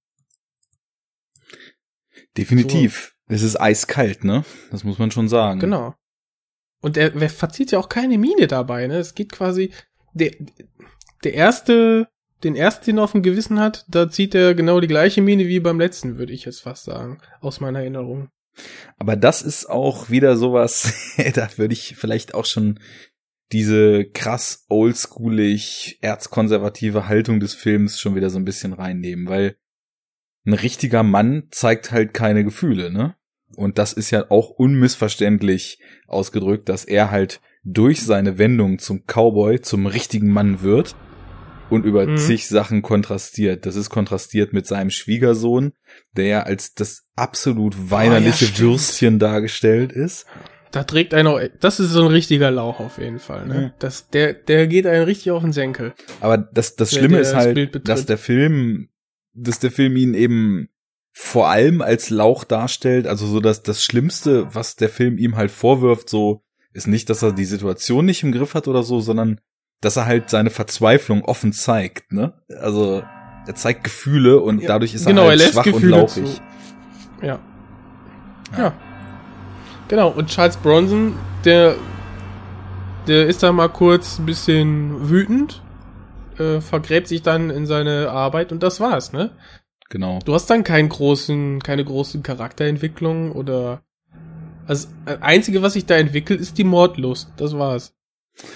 Definitiv. 2.36 3.14
So. 3.28 3.34
Es 3.34 3.42
ist 3.42 3.60
eiskalt, 3.60 4.24
ne? 4.24 4.44
Das 4.70 4.84
muss 4.84 4.98
man 4.98 5.10
schon 5.10 5.28
sagen. 5.28 5.58
Genau. 5.58 5.94
Und 6.80 6.96
er, 6.96 7.14
er 7.14 7.30
verzieht 7.30 7.72
ja 7.72 7.78
auch 7.78 7.88
keine 7.88 8.18
Miene 8.18 8.46
dabei, 8.46 8.86
ne? 8.86 8.98
Es 8.98 9.14
geht 9.14 9.32
quasi, 9.32 9.72
der, 10.12 10.32
der 11.24 11.34
erste, 11.34 12.08
den 12.44 12.56
ersten, 12.56 12.84
den 12.86 12.98
er 12.98 13.04
auf 13.04 13.12
dem 13.12 13.22
Gewissen 13.22 13.58
hat, 13.58 13.84
da 13.88 14.10
zieht 14.10 14.34
er 14.34 14.54
genau 14.54 14.80
die 14.80 14.88
gleiche 14.88 15.22
Miene 15.22 15.48
wie 15.48 15.60
beim 15.60 15.80
letzten, 15.80 16.18
würde 16.18 16.32
ich 16.32 16.44
jetzt 16.44 16.60
fast 16.60 16.84
sagen, 16.84 17.18
aus 17.40 17.60
meiner 17.60 17.80
Erinnerung. 17.80 18.28
Aber 18.98 19.16
das 19.16 19.42
ist 19.42 19.68
auch 19.68 20.10
wieder 20.10 20.36
sowas, 20.36 20.92
da 21.34 21.48
würde 21.56 21.74
ich 21.74 21.96
vielleicht 21.96 22.34
auch 22.34 22.44
schon 22.44 22.80
diese 23.52 24.04
krass 24.04 24.64
oldschoolig 24.68 25.98
erzkonservative 26.00 27.06
Haltung 27.06 27.38
des 27.38 27.54
Films 27.54 28.00
schon 28.00 28.14
wieder 28.14 28.30
so 28.30 28.38
ein 28.38 28.44
bisschen 28.44 28.72
reinnehmen, 28.72 29.28
weil 29.28 29.56
ein 30.44 30.54
richtiger 30.54 31.02
Mann 31.02 31.48
zeigt 31.50 31.92
halt 31.92 32.12
keine 32.12 32.44
Gefühle, 32.44 32.90
ne? 32.90 33.16
Und 33.54 33.78
das 33.78 33.92
ist 33.92 34.10
ja 34.10 34.30
auch 34.30 34.50
unmissverständlich 34.50 35.78
ausgedrückt, 36.08 36.68
dass 36.68 36.84
er 36.84 37.10
halt 37.10 37.40
durch 37.62 38.02
seine 38.02 38.38
Wendung 38.38 38.78
zum 38.78 39.04
Cowboy 39.06 39.60
zum 39.60 39.86
richtigen 39.86 40.30
Mann 40.30 40.62
wird 40.62 40.96
und 41.70 41.84
über 41.84 42.06
mhm. 42.06 42.16
zig 42.16 42.46
Sachen 42.46 42.82
kontrastiert. 42.82 43.66
Das 43.66 43.76
ist 43.76 43.90
kontrastiert 43.90 44.52
mit 44.52 44.66
seinem 44.66 44.90
Schwiegersohn, 44.90 45.72
der 46.16 46.26
ja 46.26 46.42
als 46.42 46.74
das 46.74 47.04
absolut 47.16 47.90
weinerliche 47.90 48.46
oh, 48.46 48.48
ja, 48.54 48.58
Würstchen 48.58 49.18
dargestellt 49.18 49.92
ist. 49.92 50.26
Da 50.70 50.84
trägt 50.84 51.14
einer, 51.14 51.48
das 51.60 51.80
ist 51.80 51.90
so 51.90 52.02
ein 52.04 52.10
richtiger 52.10 52.50
Lauch 52.50 52.80
auf 52.80 52.98
jeden 52.98 53.18
Fall, 53.18 53.46
ne? 53.46 53.54
Mhm. 53.54 53.70
Das, 53.78 54.10
der, 54.10 54.34
der 54.34 54.66
geht 54.66 54.86
einen 54.86 55.04
richtig 55.04 55.30
auf 55.30 55.42
den 55.42 55.52
Senkel. 55.52 55.94
Aber 56.20 56.36
das, 56.36 56.76
das 56.76 56.92
Schlimme 56.92 57.18
ist 57.18 57.34
halt, 57.34 57.88
dass 57.88 58.06
der 58.06 58.18
Film, 58.18 58.88
dass 59.32 59.58
der 59.58 59.70
Film 59.70 59.96
ihn 59.96 60.14
eben 60.14 60.68
vor 61.12 61.48
allem 61.48 61.80
als 61.80 62.10
Lauch 62.10 62.44
darstellt, 62.44 63.06
also 63.06 63.26
so 63.26 63.40
dass 63.40 63.62
das 63.62 63.82
Schlimmste, 63.82 64.54
was 64.54 64.76
der 64.76 64.90
Film 64.90 65.16
ihm 65.16 65.36
halt 65.36 65.50
vorwirft, 65.50 66.10
so 66.10 66.42
ist 66.74 66.88
nicht, 66.88 67.08
dass 67.08 67.22
er 67.22 67.32
die 67.32 67.46
Situation 67.46 68.04
nicht 68.04 68.22
im 68.22 68.32
Griff 68.32 68.52
hat 68.52 68.68
oder 68.68 68.82
so, 68.82 69.00
sondern 69.00 69.40
dass 69.80 69.96
er 69.96 70.06
halt 70.06 70.30
seine 70.30 70.50
Verzweiflung 70.50 71.24
offen 71.24 71.52
zeigt, 71.52 72.12
ne? 72.12 72.34
Also 72.60 73.02
er 73.46 73.54
zeigt 73.54 73.84
Gefühle 73.84 74.40
und 74.40 74.60
ja, 74.62 74.68
dadurch 74.68 74.94
ist 74.94 75.06
genau, 75.06 75.24
er 75.24 75.28
halt 75.30 75.40
er 75.40 75.48
schwach 75.52 75.64
Gefühle 75.64 75.94
und 75.94 76.00
lauchig. 76.00 76.34
Zu. 76.34 77.26
Ja. 77.26 77.38
ja. 78.52 78.58
ja. 78.58 78.72
Genau, 79.88 80.08
und 80.08 80.28
Charles 80.28 80.56
Bronson, 80.56 81.14
der 81.44 81.76
der 83.06 83.26
ist 83.26 83.42
da 83.42 83.52
mal 83.52 83.68
kurz 83.68 84.18
ein 84.18 84.26
bisschen 84.26 85.08
wütend, 85.08 85.62
äh, 86.38 86.60
vergräbt 86.60 87.06
sich 87.06 87.22
dann 87.22 87.50
in 87.50 87.66
seine 87.66 88.10
Arbeit 88.10 88.50
und 88.50 88.62
das 88.62 88.80
war's, 88.80 89.12
ne? 89.12 89.30
Genau. 89.88 90.18
Du 90.24 90.34
hast 90.34 90.50
dann 90.50 90.64
keinen 90.64 90.88
großen, 90.88 91.62
keine 91.62 91.84
großen 91.84 92.22
Charakterentwicklung 92.24 93.30
oder 93.30 93.82
also 94.66 94.88
das 95.04 95.22
einzige, 95.22 95.62
was 95.62 95.74
sich 95.74 95.86
da 95.86 95.96
entwickelt, 95.96 96.40
ist 96.40 96.58
die 96.58 96.64
Mordlust. 96.64 97.32
Das 97.36 97.56
war's. 97.56 97.94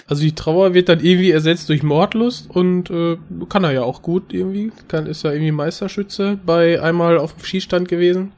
Also 0.07 0.21
die 0.21 0.35
Trauer 0.35 0.73
wird 0.73 0.89
dann 0.89 0.99
irgendwie 0.99 1.31
ersetzt 1.31 1.69
durch 1.69 1.81
Mordlust 1.81 2.49
und 2.49 2.89
äh, 2.89 3.17
kann 3.49 3.63
er 3.63 3.71
ja 3.71 3.83
auch 3.83 4.01
gut 4.01 4.33
irgendwie. 4.33 4.71
Kann, 4.87 5.07
ist 5.07 5.23
ja 5.23 5.31
irgendwie 5.31 5.51
Meisterschütze 5.51 6.39
bei 6.45 6.81
einmal 6.81 7.17
auf 7.17 7.33
dem 7.33 7.43
Skistand 7.43 7.87
gewesen. 7.87 8.31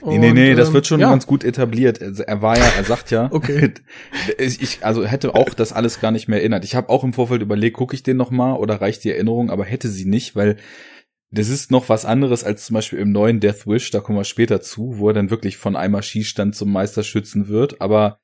Und, 0.00 0.12
nee, 0.12 0.18
nee, 0.18 0.32
nee, 0.32 0.54
das 0.54 0.68
ähm, 0.68 0.74
wird 0.74 0.86
schon 0.86 1.00
ja. 1.00 1.10
ganz 1.10 1.26
gut 1.26 1.42
etabliert. 1.42 2.00
Also 2.00 2.22
er 2.22 2.42
war 2.42 2.56
ja, 2.56 2.64
er 2.76 2.84
sagt 2.84 3.10
ja, 3.10 3.28
okay. 3.32 3.72
ich 4.38 4.78
also 4.82 5.04
hätte 5.04 5.34
auch 5.34 5.54
das 5.54 5.72
alles 5.72 6.00
gar 6.00 6.10
nicht 6.10 6.28
mehr 6.28 6.38
erinnert. 6.38 6.64
Ich 6.64 6.74
habe 6.74 6.88
auch 6.88 7.02
im 7.02 7.12
Vorfeld 7.12 7.42
überlegt, 7.42 7.76
gucke 7.76 7.94
ich 7.94 8.02
den 8.02 8.16
noch 8.16 8.30
mal 8.30 8.54
oder 8.54 8.80
reicht 8.80 9.04
die 9.04 9.10
Erinnerung, 9.10 9.50
aber 9.50 9.64
hätte 9.64 9.88
sie 9.88 10.04
nicht, 10.04 10.36
weil 10.36 10.56
das 11.32 11.48
ist 11.48 11.70
noch 11.70 11.88
was 11.88 12.04
anderes 12.04 12.42
als 12.42 12.66
zum 12.66 12.74
Beispiel 12.74 12.98
im 12.98 13.12
neuen 13.12 13.38
Death 13.40 13.66
Wish, 13.66 13.90
da 13.90 14.00
kommen 14.00 14.18
wir 14.18 14.24
später 14.24 14.60
zu, 14.60 14.98
wo 14.98 15.08
er 15.08 15.14
dann 15.14 15.30
wirklich 15.30 15.56
von 15.56 15.76
einmal 15.76 16.02
Skistand 16.02 16.56
zum 16.56 16.72
Meisterschützen 16.72 17.48
wird. 17.48 17.80
Aber 17.80 18.18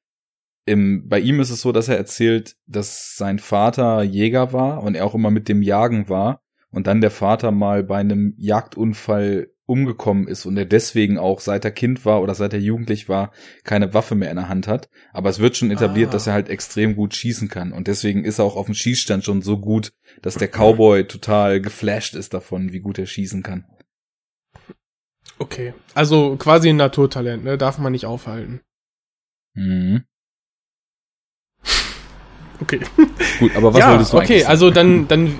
im, 0.66 1.08
bei 1.08 1.20
ihm 1.20 1.40
ist 1.40 1.50
es 1.50 1.60
so, 1.60 1.72
dass 1.72 1.88
er 1.88 1.96
erzählt, 1.96 2.56
dass 2.66 3.16
sein 3.16 3.38
Vater 3.38 4.02
Jäger 4.02 4.52
war 4.52 4.82
und 4.82 4.96
er 4.96 5.06
auch 5.06 5.14
immer 5.14 5.30
mit 5.30 5.48
dem 5.48 5.62
Jagen 5.62 6.08
war 6.08 6.42
und 6.70 6.88
dann 6.88 7.00
der 7.00 7.12
Vater 7.12 7.52
mal 7.52 7.84
bei 7.84 7.98
einem 7.98 8.34
Jagdunfall 8.36 9.48
umgekommen 9.64 10.28
ist 10.28 10.44
und 10.44 10.56
er 10.56 10.64
deswegen 10.64 11.18
auch 11.18 11.40
seit 11.40 11.64
er 11.64 11.70
Kind 11.70 12.04
war 12.04 12.20
oder 12.20 12.34
seit 12.34 12.52
er 12.52 12.60
jugendlich 12.60 13.08
war 13.08 13.32
keine 13.64 13.94
Waffe 13.94 14.14
mehr 14.14 14.30
in 14.30 14.36
der 14.36 14.48
Hand 14.48 14.68
hat. 14.68 14.88
Aber 15.12 15.28
es 15.30 15.38
wird 15.38 15.56
schon 15.56 15.70
etabliert, 15.70 16.10
ah. 16.10 16.12
dass 16.12 16.26
er 16.26 16.32
halt 16.32 16.48
extrem 16.48 16.96
gut 16.96 17.14
schießen 17.14 17.48
kann 17.48 17.72
und 17.72 17.86
deswegen 17.86 18.24
ist 18.24 18.38
er 18.38 18.44
auch 18.44 18.56
auf 18.56 18.66
dem 18.66 18.74
Schießstand 18.74 19.24
schon 19.24 19.42
so 19.42 19.58
gut, 19.58 19.92
dass 20.22 20.34
der 20.34 20.48
Cowboy 20.48 21.06
total 21.06 21.60
geflasht 21.60 22.14
ist 22.14 22.34
davon, 22.34 22.72
wie 22.72 22.80
gut 22.80 22.98
er 22.98 23.06
schießen 23.06 23.42
kann. 23.42 23.64
Okay, 25.38 25.74
also 25.94 26.36
quasi 26.36 26.70
ein 26.70 26.76
Naturtalent, 26.76 27.44
ne? 27.44 27.58
Darf 27.58 27.78
man 27.78 27.92
nicht 27.92 28.06
aufhalten. 28.06 28.60
Mhm. 29.54 30.04
Okay. 32.60 32.80
Gut, 33.38 33.54
aber 33.56 33.72
was 33.72 33.80
ja, 33.80 33.90
wolltest 33.90 34.12
du 34.12 34.18
Okay, 34.18 34.44
also 34.44 34.70
dann, 34.70 35.08
dann 35.08 35.34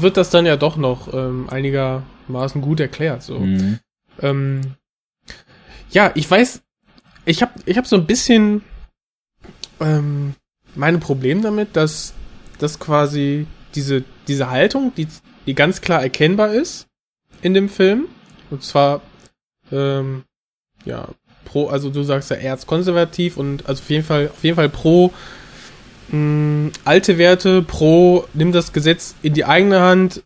wird 0.00 0.16
das 0.16 0.30
dann 0.30 0.46
ja 0.46 0.56
doch 0.56 0.76
noch 0.76 1.12
ähm, 1.12 1.48
einigermaßen 1.48 2.60
gut 2.60 2.80
erklärt. 2.80 3.22
So. 3.22 3.38
Mhm. 3.38 3.78
Ähm, 4.20 4.60
ja, 5.90 6.10
ich 6.14 6.30
weiß, 6.30 6.62
ich 7.24 7.42
habe 7.42 7.52
ich 7.64 7.78
hab 7.78 7.86
so 7.86 7.96
ein 7.96 8.06
bisschen 8.06 8.62
ähm, 9.80 10.34
meine 10.74 10.98
Probleme 10.98 11.40
damit, 11.40 11.76
dass, 11.76 12.12
dass 12.58 12.78
quasi 12.78 13.46
diese, 13.74 14.04
diese 14.28 14.50
Haltung, 14.50 14.92
die, 14.96 15.08
die 15.46 15.54
ganz 15.54 15.80
klar 15.80 16.02
erkennbar 16.02 16.52
ist 16.52 16.86
in 17.42 17.54
dem 17.54 17.68
Film, 17.68 18.06
und 18.50 18.62
zwar 18.62 19.02
ähm, 19.72 20.24
ja 20.84 21.08
pro, 21.44 21.68
also 21.68 21.90
du 21.90 22.02
sagst 22.02 22.30
ja 22.30 22.36
erzkonservativ 22.36 23.36
und 23.36 23.66
also 23.68 23.82
auf 23.82 23.90
jeden 23.90 24.04
Fall 24.04 24.28
auf 24.28 24.42
jeden 24.42 24.56
Fall 24.56 24.68
pro 24.68 25.12
mh, 26.08 26.18
mm, 26.18 26.72
alte 26.84 27.18
Werte 27.18 27.62
pro, 27.62 28.24
nimm 28.34 28.52
das 28.52 28.72
Gesetz 28.72 29.14
in 29.22 29.34
die 29.34 29.44
eigene 29.44 29.80
Hand 29.80 30.22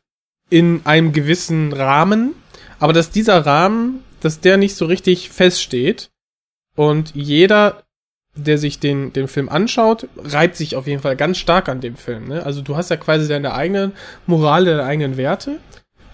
in 0.50 0.80
einem 0.84 1.12
gewissen 1.12 1.72
Rahmen, 1.72 2.34
aber 2.78 2.92
dass 2.92 3.10
dieser 3.10 3.44
Rahmen, 3.44 4.02
dass 4.20 4.40
der 4.40 4.56
nicht 4.56 4.76
so 4.76 4.86
richtig 4.86 5.30
feststeht 5.30 6.10
und 6.74 7.14
jeder, 7.14 7.82
der 8.34 8.56
sich 8.56 8.78
den, 8.78 9.12
den 9.12 9.28
Film 9.28 9.48
anschaut, 9.48 10.08
reibt 10.16 10.56
sich 10.56 10.76
auf 10.76 10.86
jeden 10.86 11.02
Fall 11.02 11.16
ganz 11.16 11.38
stark 11.38 11.68
an 11.68 11.80
dem 11.80 11.96
Film. 11.96 12.28
Ne? 12.28 12.44
Also 12.44 12.62
du 12.62 12.76
hast 12.76 12.90
ja 12.90 12.96
quasi 12.96 13.28
deine 13.28 13.52
eigene 13.52 13.92
Moral, 14.26 14.64
deine 14.64 14.84
eigenen 14.84 15.16
Werte. 15.16 15.58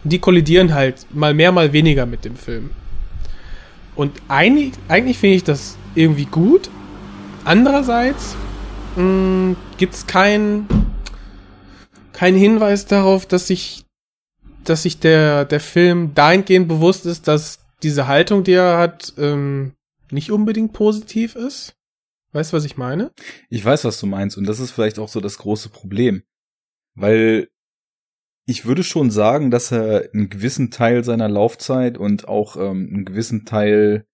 Die 0.04 0.18
kollidieren 0.18 0.74
halt 0.74 1.06
mal 1.10 1.34
mehr, 1.34 1.52
mal 1.52 1.72
weniger 1.72 2.06
mit 2.06 2.24
dem 2.24 2.36
Film. 2.36 2.70
Und 3.94 4.20
eigentlich, 4.28 4.72
eigentlich 4.88 5.18
finde 5.18 5.36
ich 5.36 5.44
das 5.44 5.76
irgendwie 5.94 6.26
gut. 6.26 6.70
Andererseits 7.44 8.36
hm, 8.94 9.56
gibt 9.76 9.94
es 9.94 10.06
keinen 10.06 10.68
kein 12.12 12.36
Hinweis 12.36 12.86
darauf, 12.86 13.26
dass 13.26 13.48
sich 13.48 13.84
dass 14.64 14.84
sich 14.84 14.98
der 14.98 15.44
der 15.44 15.60
Film 15.60 16.14
dahingehend 16.14 16.68
bewusst 16.68 17.04
ist, 17.06 17.28
dass 17.28 17.58
diese 17.82 18.06
Haltung, 18.06 18.44
die 18.44 18.52
er 18.52 18.78
hat, 18.78 19.12
ähm, 19.18 19.74
nicht 20.10 20.30
unbedingt 20.30 20.72
positiv 20.72 21.34
ist. 21.34 21.74
Weißt 22.32 22.52
du, 22.52 22.56
was 22.56 22.64
ich 22.64 22.76
meine? 22.76 23.12
Ich 23.50 23.64
weiß, 23.64 23.84
was 23.84 24.00
du 24.00 24.06
meinst 24.06 24.36
und 24.38 24.46
das 24.46 24.58
ist 24.60 24.70
vielleicht 24.70 24.98
auch 24.98 25.08
so 25.08 25.20
das 25.20 25.38
große 25.38 25.68
Problem, 25.68 26.22
weil 26.94 27.48
ich 28.46 28.64
würde 28.64 28.82
schon 28.82 29.10
sagen, 29.10 29.50
dass 29.50 29.72
er 29.72 30.10
einen 30.12 30.28
gewissen 30.30 30.70
Teil 30.70 31.04
seiner 31.04 31.28
Laufzeit 31.28 31.96
und 31.98 32.28
auch 32.28 32.56
ähm, 32.56 32.90
einen 32.92 33.04
gewissen 33.04 33.44
Teil 33.44 34.06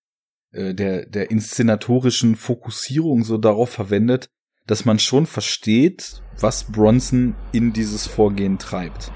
äh, 0.53 0.75
der 0.75 1.07
der 1.07 1.31
inszenatorischen 1.31 2.37
Fokussierung 2.37 3.25
so 3.25 3.39
darauf 3.39 3.71
verwendet, 3.71 4.31
dass 4.67 4.85
man 4.85 4.99
schon 4.99 5.27
versteht, 5.27 6.23
was 6.39 6.65
Bronson 6.65 7.35
in 7.53 7.73
dieses 7.73 8.07
Vorgehen 8.07 8.59
treibt. 8.59 9.13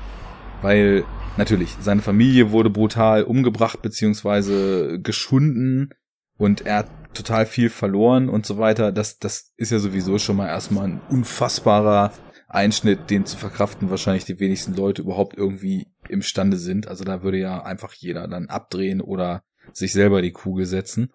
Weil 0.62 1.04
natürlich, 1.36 1.76
seine 1.80 2.02
Familie 2.02 2.50
wurde 2.50 2.70
brutal 2.70 3.24
umgebracht 3.24 3.82
beziehungsweise 3.82 5.00
geschunden 5.00 5.90
und 6.36 6.66
er 6.66 6.78
hat 6.78 7.14
total 7.14 7.46
viel 7.46 7.70
verloren 7.70 8.28
und 8.28 8.46
so 8.46 8.58
weiter. 8.58 8.90
Das, 8.92 9.18
das 9.18 9.52
ist 9.56 9.70
ja 9.70 9.78
sowieso 9.78 10.18
schon 10.18 10.36
mal 10.36 10.48
erstmal 10.48 10.86
ein 10.86 11.00
unfassbarer 11.08 12.12
Einschnitt, 12.48 13.10
den 13.10 13.26
zu 13.26 13.36
verkraften 13.36 13.90
wahrscheinlich 13.90 14.24
die 14.24 14.40
wenigsten 14.40 14.74
Leute 14.74 15.02
überhaupt 15.02 15.36
irgendwie 15.36 15.86
imstande 16.08 16.56
sind. 16.56 16.88
Also 16.88 17.04
da 17.04 17.22
würde 17.22 17.38
ja 17.38 17.62
einfach 17.62 17.92
jeder 17.94 18.26
dann 18.28 18.46
abdrehen 18.46 19.00
oder 19.00 19.42
sich 19.72 19.92
selber 19.92 20.22
die 20.22 20.32
Kugel 20.32 20.66
setzen. 20.66 21.12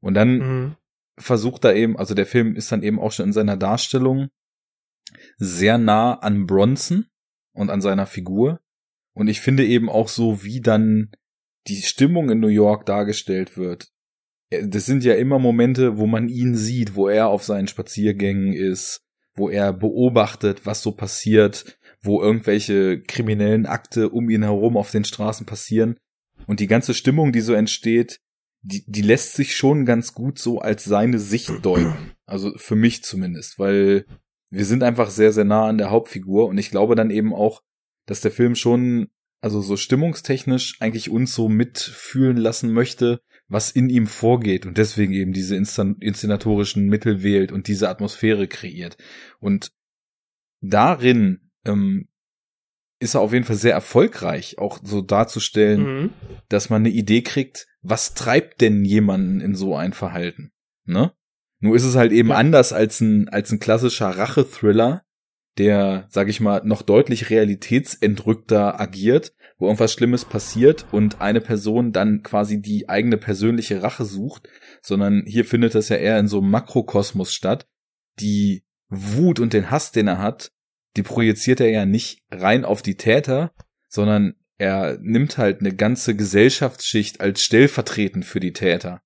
Und 0.00 0.14
dann 0.14 0.38
mhm 0.38 0.76
versucht 1.20 1.64
da 1.64 1.72
eben, 1.72 1.96
also 1.96 2.14
der 2.14 2.26
Film 2.26 2.54
ist 2.54 2.72
dann 2.72 2.82
eben 2.82 2.98
auch 2.98 3.12
schon 3.12 3.26
in 3.26 3.32
seiner 3.32 3.56
Darstellung 3.56 4.28
sehr 5.36 5.78
nah 5.78 6.14
an 6.14 6.46
Bronson 6.46 7.06
und 7.52 7.70
an 7.70 7.80
seiner 7.80 8.06
Figur. 8.06 8.60
Und 9.12 9.28
ich 9.28 9.40
finde 9.40 9.66
eben 9.66 9.88
auch 9.88 10.08
so, 10.08 10.44
wie 10.44 10.60
dann 10.60 11.10
die 11.66 11.82
Stimmung 11.82 12.30
in 12.30 12.40
New 12.40 12.48
York 12.48 12.86
dargestellt 12.86 13.56
wird. 13.56 13.88
Das 14.50 14.86
sind 14.86 15.04
ja 15.04 15.14
immer 15.14 15.38
Momente, 15.38 15.98
wo 15.98 16.06
man 16.06 16.28
ihn 16.28 16.56
sieht, 16.56 16.94
wo 16.94 17.08
er 17.08 17.28
auf 17.28 17.44
seinen 17.44 17.68
Spaziergängen 17.68 18.52
ist, 18.52 19.02
wo 19.34 19.48
er 19.48 19.72
beobachtet, 19.72 20.66
was 20.66 20.82
so 20.82 20.92
passiert, 20.92 21.78
wo 22.02 22.22
irgendwelche 22.22 23.00
kriminellen 23.02 23.66
Akte 23.66 24.08
um 24.08 24.30
ihn 24.30 24.42
herum 24.42 24.76
auf 24.76 24.90
den 24.90 25.04
Straßen 25.04 25.46
passieren. 25.46 25.96
Und 26.46 26.60
die 26.60 26.66
ganze 26.66 26.94
Stimmung, 26.94 27.32
die 27.32 27.42
so 27.42 27.52
entsteht, 27.52 28.20
die, 28.62 28.84
die 28.86 29.02
lässt 29.02 29.34
sich 29.34 29.56
schon 29.56 29.86
ganz 29.86 30.14
gut 30.14 30.38
so 30.38 30.60
als 30.60 30.84
seine 30.84 31.18
Sicht 31.18 31.50
deuten. 31.62 32.12
Also 32.26 32.52
für 32.56 32.76
mich 32.76 33.02
zumindest, 33.04 33.58
weil 33.58 34.06
wir 34.50 34.64
sind 34.64 34.82
einfach 34.82 35.10
sehr, 35.10 35.32
sehr 35.32 35.44
nah 35.44 35.66
an 35.66 35.78
der 35.78 35.90
Hauptfigur 35.90 36.46
und 36.46 36.58
ich 36.58 36.70
glaube 36.70 36.94
dann 36.94 37.10
eben 37.10 37.34
auch, 37.34 37.62
dass 38.06 38.20
der 38.20 38.32
Film 38.32 38.54
schon, 38.54 39.08
also 39.40 39.60
so 39.60 39.76
stimmungstechnisch 39.76 40.80
eigentlich 40.80 41.10
uns 41.10 41.34
so 41.34 41.48
mitfühlen 41.48 42.36
lassen 42.36 42.72
möchte, 42.72 43.20
was 43.48 43.70
in 43.70 43.88
ihm 43.88 44.06
vorgeht 44.06 44.66
und 44.66 44.78
deswegen 44.78 45.12
eben 45.12 45.32
diese 45.32 45.56
inszenatorischen 45.56 46.86
Mittel 46.86 47.22
wählt 47.22 47.52
und 47.52 47.68
diese 47.68 47.88
Atmosphäre 47.88 48.46
kreiert. 48.46 48.96
Und 49.38 49.72
darin 50.60 51.50
ähm, 51.64 52.08
ist 53.00 53.14
er 53.14 53.20
auf 53.22 53.32
jeden 53.32 53.44
Fall 53.44 53.56
sehr 53.56 53.72
erfolgreich, 53.74 54.58
auch 54.58 54.78
so 54.82 55.00
darzustellen, 55.00 55.82
Mhm. 56.02 56.10
dass 56.48 56.70
man 56.70 56.82
eine 56.82 56.90
Idee 56.90 57.22
kriegt, 57.22 57.66
was 57.82 58.14
treibt 58.14 58.60
denn 58.60 58.84
jemanden 58.84 59.40
in 59.40 59.54
so 59.54 59.74
ein 59.74 59.92
Verhalten, 59.92 60.52
ne? 60.84 61.12
Nur 61.62 61.76
ist 61.76 61.84
es 61.84 61.96
halt 61.96 62.12
eben 62.12 62.28
Ja. 62.30 62.36
anders 62.36 62.72
als 62.72 63.00
ein, 63.00 63.28
als 63.28 63.50
ein 63.52 63.58
klassischer 63.58 64.08
Rache-Thriller, 64.10 65.02
der, 65.58 66.06
sag 66.08 66.28
ich 66.28 66.40
mal, 66.40 66.62
noch 66.64 66.82
deutlich 66.82 67.28
realitätsentrückter 67.30 68.80
agiert, 68.80 69.34
wo 69.58 69.66
irgendwas 69.66 69.92
Schlimmes 69.92 70.24
passiert 70.24 70.86
und 70.92 71.20
eine 71.20 71.40
Person 71.40 71.92
dann 71.92 72.22
quasi 72.22 72.62
die 72.62 72.88
eigene 72.88 73.18
persönliche 73.18 73.82
Rache 73.82 74.04
sucht, 74.04 74.48
sondern 74.82 75.24
hier 75.26 75.44
findet 75.44 75.74
das 75.74 75.88
ja 75.90 75.96
eher 75.96 76.18
in 76.18 76.28
so 76.28 76.38
einem 76.38 76.50
Makrokosmos 76.50 77.34
statt. 77.34 77.66
Die 78.20 78.64
Wut 78.88 79.38
und 79.38 79.52
den 79.52 79.70
Hass, 79.70 79.92
den 79.92 80.08
er 80.08 80.18
hat, 80.18 80.52
die 80.96 81.02
projiziert 81.02 81.60
er 81.60 81.70
ja 81.70 81.86
nicht 81.86 82.22
rein 82.30 82.64
auf 82.64 82.82
die 82.82 82.96
Täter, 82.96 83.52
sondern 83.88 84.34
er 84.58 84.98
nimmt 85.00 85.38
halt 85.38 85.60
eine 85.60 85.74
ganze 85.74 86.14
Gesellschaftsschicht 86.14 87.20
als 87.20 87.42
stellvertretend 87.42 88.24
für 88.24 88.40
die 88.40 88.52
Täter. 88.52 89.02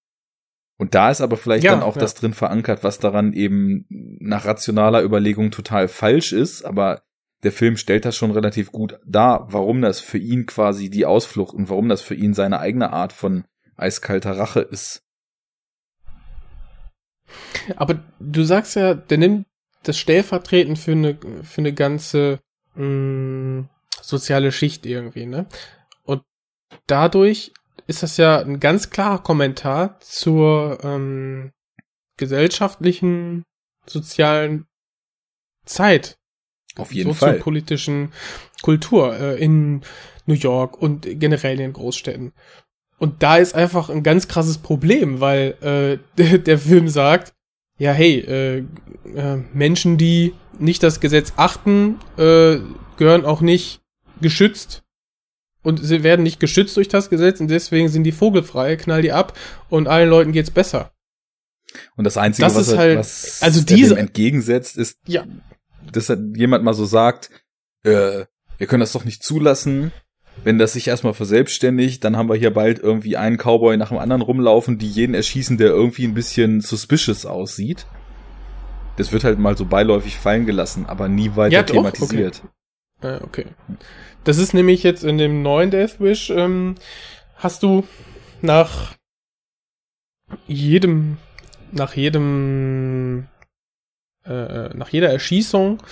Und 0.77 0.95
da 0.95 1.11
ist 1.11 1.21
aber 1.21 1.37
vielleicht 1.37 1.65
Ja, 1.65 1.73
dann 1.73 1.83
auch 1.83 1.95
ja. 1.95 2.01
das 2.01 2.15
drin 2.15 2.35
verankert, 2.35 2.83
was 2.83 2.99
daran 2.99 3.33
eben 3.33 3.87
nach 3.89 4.45
rationaler 4.45 5.03
Überlegung 5.03 5.51
total 5.53 5.87
falsch 5.87 6.33
ist, 6.33 6.65
aber 6.65 7.03
der 7.45 7.53
Film 7.53 7.77
stellt 7.77 8.05
das 8.05 8.17
schon 8.17 8.33
relativ 8.33 8.73
gut 8.73 8.99
dar, 9.07 9.53
warum 9.53 9.83
das 9.83 10.01
für 10.01 10.19
ihn 10.19 10.47
quasi 10.47 10.91
die 10.91 11.07
Ausflucht 11.07 11.55
und 11.55 11.69
warum 11.69 11.89
das 11.89 12.01
für 12.01 12.15
ihn 12.15 12.35
seine 12.35 12.59
eigene 12.59 12.93
Art 12.93 13.13
von 13.13 13.45
eiskalter 13.77 14.37
Rache 14.37 14.61
ist. 14.61 15.03
Aber 17.77 18.03
du 18.19 18.43
sagst 18.43 18.77
ja, 18.77 18.95
der 18.95 19.19
nimmt 19.19 19.47
das 19.89 19.99
stellvertretend 19.99 20.79
für 20.79 20.93
eine, 20.93 21.19
für 21.43 21.61
eine 21.61 21.73
ganze 21.73 22.41
mh, 22.75 23.69
soziale 24.01 24.53
Schicht 24.53 24.87
irgendwie, 24.87 25.27
ne? 25.27 25.47
Und 26.03 26.23
dadurch 26.87 27.53
ist 27.87 28.03
das 28.03 28.17
ja 28.17 28.41
ein 28.41 28.61
ganz 28.61 28.91
klarer 28.91 29.23
Kommentar 29.23 29.99
zur 30.01 30.79
ähm, 30.83 31.53
gesellschaftlichen, 32.17 33.45
sozialen 33.87 34.67
Zeit, 35.65 36.17
Auf 36.77 36.93
jeden 36.93 37.15
Fall. 37.15 37.33
soziopolitischen 37.33 38.13
Kultur 38.63 39.19
äh, 39.19 39.43
in 39.43 39.83
New 40.27 40.35
York 40.35 40.81
und 40.81 41.07
generell 41.21 41.53
in 41.53 41.59
den 41.59 41.73
Großstädten. 41.73 42.33
Und 42.99 43.23
da 43.23 43.37
ist 43.37 43.55
einfach 43.55 43.91
ein 43.91 44.03
ganz 44.03 44.29
krasses 44.29 44.59
Problem, 44.59 45.21
weil 45.21 46.01
äh, 46.19 46.39
der 46.39 46.59
Film 46.59 46.89
sagt, 46.89 47.34
ja, 47.79 47.93
hey, 47.93 48.19
äh, 48.21 48.59
äh, 49.15 49.37
Menschen, 49.53 49.97
die 49.99 50.35
nicht 50.59 50.83
das 50.83 51.01
Gesetz 51.01 51.33
achten, 51.37 51.99
äh, 52.17 52.59
gehören 52.97 53.25
auch 53.25 53.41
nicht 53.41 53.81
geschützt. 54.21 54.83
Und 55.63 55.83
sie 55.83 56.03
werden 56.03 56.23
nicht 56.23 56.41
geschützt 56.41 56.77
durch 56.77 56.89
das 56.89 57.09
Gesetz 57.11 57.41
und 57.41 57.49
deswegen 57.49 57.89
sind 57.89 58.05
die 58.05 58.13
vogelfrei, 58.13 58.77
knall 58.77 59.01
die 59.03 59.13
ab 59.13 59.37
und 59.71 59.89
allen 59.89 60.11
Leuten 60.11 60.33
geht's 60.33 60.51
besser. 60.51 60.93
Und 61.97 62.05
das 62.05 62.17
Einzige, 62.19 62.47
Das 62.47 62.55
was, 62.55 62.67
ist 62.69 62.73
er, 62.75 62.79
halt- 62.79 62.99
was 62.99 63.43
also 63.43 63.63
diese- 63.65 63.95
dem 63.95 63.99
entgegensetzt, 64.03 64.77
ist, 64.77 64.99
Ja. 65.07 65.25
dass 65.91 66.13
jemand 66.37 66.65
mal 66.65 66.75
so 66.75 66.85
sagt, 66.85 67.31
äh, 67.83 68.27
wir 68.59 68.67
können 68.67 68.81
das 68.81 68.93
doch 68.93 69.05
nicht 69.05 69.23
zulassen. 69.25 69.91
Wenn 70.43 70.59
das 70.59 70.75
sich 70.75 70.89
erstmal 70.89 71.15
verselbstständigt, 71.15 72.05
dann 72.05 72.17
haben 72.17 72.29
wir 72.29 72.37
hier 72.37 72.53
bald 72.53 72.79
irgendwie 72.79 73.17
einen 73.17 73.39
Cowboy 73.39 73.77
nach 73.77 73.89
dem 73.89 73.99
anderen 73.99 74.23
rumlaufen, 74.23 74.79
die 74.79 74.89
jeden 74.89 75.15
erschießen, 75.15 75.57
der 75.57 75.69
irgendwie 75.69 76.05
ein 76.05 76.15
bisschen 76.15 76.61
suspicious 76.61 77.25
aussieht. 77.25 77.87
Das 78.97 79.13
wird 79.13 79.25
halt 79.25 79.39
mal 79.39 79.57
so 79.57 79.65
beiläufig 79.65 80.17
fallen 80.17 80.47
gelassen, 80.47 80.87
aber 80.87 81.09
nie 81.09 81.35
weiter 81.35 81.55
Ja, 81.55 81.63
thematisiert. 81.63 82.43
Äh, 83.01 83.21
okay. 83.23 83.47
Das 84.25 84.39
ist 84.39 84.55
nämlich 84.55 84.83
jetzt 84.83 85.05
in 85.05 85.19
dem 85.19 85.43
neuen 85.43 85.71
Death 85.71 86.01
Wish, 86.01 86.31
ähm, 86.31 86.77
hast 87.37 87.63
du 87.63 87.85
nach 88.41 88.95
jedem, 90.47 91.19
nach 91.73 91.95
jedem, 91.95 93.27
äh, 94.25 94.69
nach 94.75 94.89
jeder 94.89 95.11
Erschießung 95.11 95.83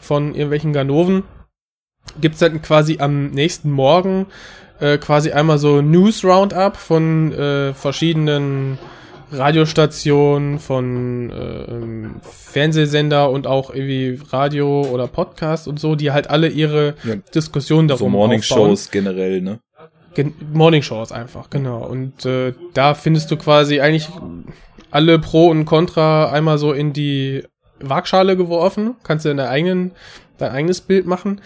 von 0.00 0.34
irgendwelchen 0.34 0.72
Ganoven 0.72 1.24
gibt's 2.20 2.40
dann 2.40 2.60
quasi 2.62 2.98
am 3.00 3.30
nächsten 3.30 3.70
Morgen 3.70 4.26
äh, 4.80 4.98
quasi 4.98 5.32
einmal 5.32 5.58
so 5.58 5.78
ein 5.78 5.90
News 5.90 6.24
Roundup 6.24 6.76
von 6.76 7.32
äh, 7.32 7.72
verschiedenen 7.74 8.78
Radiostationen, 9.30 10.58
von 10.58 11.30
äh, 11.30 11.34
ähm, 11.64 12.16
Fernsehsender 12.22 13.30
und 13.30 13.46
auch 13.46 13.74
irgendwie 13.74 14.20
Radio 14.30 14.82
oder 14.82 15.06
Podcast 15.08 15.66
und 15.68 15.80
so, 15.80 15.94
die 15.94 16.10
halt 16.12 16.28
alle 16.28 16.48
ihre 16.48 16.94
Ja. 17.02 17.16
Diskussionen 17.34 17.88
darum 17.88 18.06
So 18.06 18.08
Morning. 18.10 18.42
Shows 18.42 18.90
generell, 18.90 19.40
ne? 19.40 19.60
Gen 20.14 20.34
Morning 20.52 20.82
Shows 20.82 21.12
einfach, 21.12 21.48
genau. 21.48 21.82
Und 21.86 22.26
äh, 22.26 22.52
da 22.74 22.92
findest 22.94 23.30
du 23.30 23.36
quasi 23.38 23.80
eigentlich 23.80 24.08
alle 24.90 25.18
Pro 25.18 25.48
und 25.48 25.64
Contra 25.64 26.30
einmal 26.30 26.58
so 26.58 26.72
in 26.72 26.92
die 26.92 27.42
Waagschale 27.80 28.36
geworfen. 28.36 28.96
Kannst 29.02 29.24
du 29.24 29.30
deine 29.30 29.48
eigenen, 29.48 29.92
dein 30.36 30.52
eigenes 30.52 30.82
Bild 30.82 31.06
machen. 31.06 31.40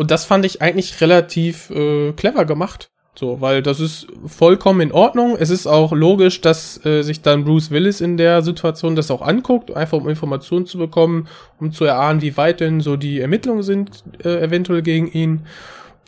Und 0.00 0.10
das 0.10 0.24
fand 0.24 0.46
ich 0.46 0.62
eigentlich 0.62 1.02
relativ 1.02 1.68
äh, 1.68 2.12
clever 2.12 2.46
gemacht. 2.46 2.90
So, 3.14 3.42
weil 3.42 3.62
das 3.62 3.80
ist 3.80 4.06
vollkommen 4.24 4.80
in 4.80 4.92
Ordnung. 4.92 5.36
Es 5.38 5.50
ist 5.50 5.66
auch 5.66 5.92
logisch, 5.92 6.40
dass 6.40 6.82
äh, 6.86 7.02
sich 7.02 7.20
dann 7.20 7.44
Bruce 7.44 7.70
Willis 7.70 8.00
in 8.00 8.16
der 8.16 8.40
Situation 8.40 8.96
das 8.96 9.10
auch 9.10 9.20
anguckt, 9.20 9.70
einfach 9.76 9.98
um 9.98 10.08
Informationen 10.08 10.64
zu 10.64 10.78
bekommen, 10.78 11.28
um 11.58 11.70
zu 11.70 11.84
erahnen, 11.84 12.22
wie 12.22 12.38
weit 12.38 12.60
denn 12.60 12.80
so 12.80 12.96
die 12.96 13.20
Ermittlungen 13.20 13.62
sind, 13.62 14.02
äh, 14.24 14.40
eventuell 14.40 14.80
gegen 14.80 15.06
ihn. 15.12 15.42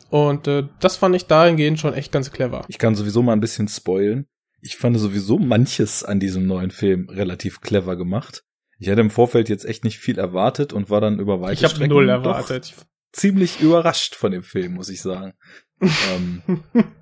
Und 0.08 0.48
äh, 0.48 0.64
das 0.80 0.96
fand 0.96 1.14
ich 1.14 1.26
dahingehend 1.26 1.78
schon 1.78 1.92
echt 1.92 2.12
ganz 2.12 2.32
clever. 2.32 2.64
Ich 2.68 2.78
kann 2.78 2.94
sowieso 2.94 3.22
mal 3.22 3.34
ein 3.34 3.40
bisschen 3.40 3.68
spoilen. 3.68 4.24
Ich 4.62 4.76
fand 4.78 4.98
sowieso 4.98 5.38
manches 5.38 6.02
an 6.02 6.18
diesem 6.18 6.46
neuen 6.46 6.70
Film 6.70 7.10
relativ 7.10 7.60
clever 7.60 7.96
gemacht. 7.96 8.42
Ich 8.78 8.88
hatte 8.88 9.02
im 9.02 9.10
Vorfeld 9.10 9.50
jetzt 9.50 9.66
echt 9.66 9.84
nicht 9.84 9.98
viel 9.98 10.18
erwartet 10.18 10.72
und 10.72 10.88
war 10.88 11.02
dann 11.02 11.18
über 11.18 11.42
weite 11.42 11.62
Ich 11.62 11.64
habe 11.64 11.86
null 11.86 12.06
doch 12.06 12.12
erwartet. 12.12 12.74
Ziemlich 13.12 13.60
überrascht 13.60 14.14
von 14.14 14.32
dem 14.32 14.42
Film, 14.42 14.74
muss 14.74 14.88
ich 14.88 15.02
sagen. 15.02 15.34
ähm, 15.80 16.42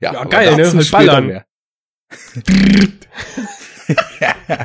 Ja, 0.00 0.20
aber 0.20 0.30
geil, 0.30 0.56
ne? 0.56 0.66
später 0.82 0.90
ballern. 0.90 1.26
mehr. 1.26 1.46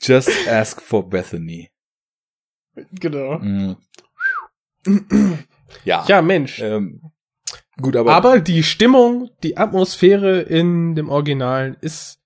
Just 0.00 0.30
ask 0.48 0.80
for 0.82 1.08
Bethany. 1.08 1.70
genau. 2.92 3.38
Mm. 3.38 3.76
Ja. 5.84 6.04
Ja, 6.08 6.22
Mensch. 6.22 6.60
Ähm, 6.60 7.02
gut, 7.80 7.94
aber, 7.94 8.14
Aber 8.14 8.40
die 8.40 8.62
Stimmung, 8.62 9.30
die 9.42 9.58
Atmosphäre 9.58 10.40
in 10.40 10.94
dem 10.94 11.10
Originalen 11.10 11.76
ist, 11.82 12.20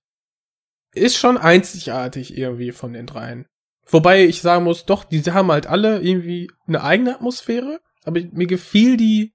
ist 0.93 1.17
schon 1.17 1.37
einzigartig 1.37 2.37
irgendwie 2.37 2.71
von 2.71 2.93
den 2.93 3.05
dreien. 3.05 3.45
Wobei 3.85 4.25
ich 4.25 4.41
sagen 4.41 4.63
muss, 4.63 4.85
doch, 4.85 5.03
die 5.03 5.21
haben 5.23 5.51
halt 5.51 5.67
alle 5.67 6.01
irgendwie 6.01 6.49
eine 6.67 6.83
eigene 6.83 7.15
Atmosphäre, 7.15 7.79
aber 8.03 8.21
mir 8.31 8.47
gefiel 8.47 8.97
die 8.97 9.33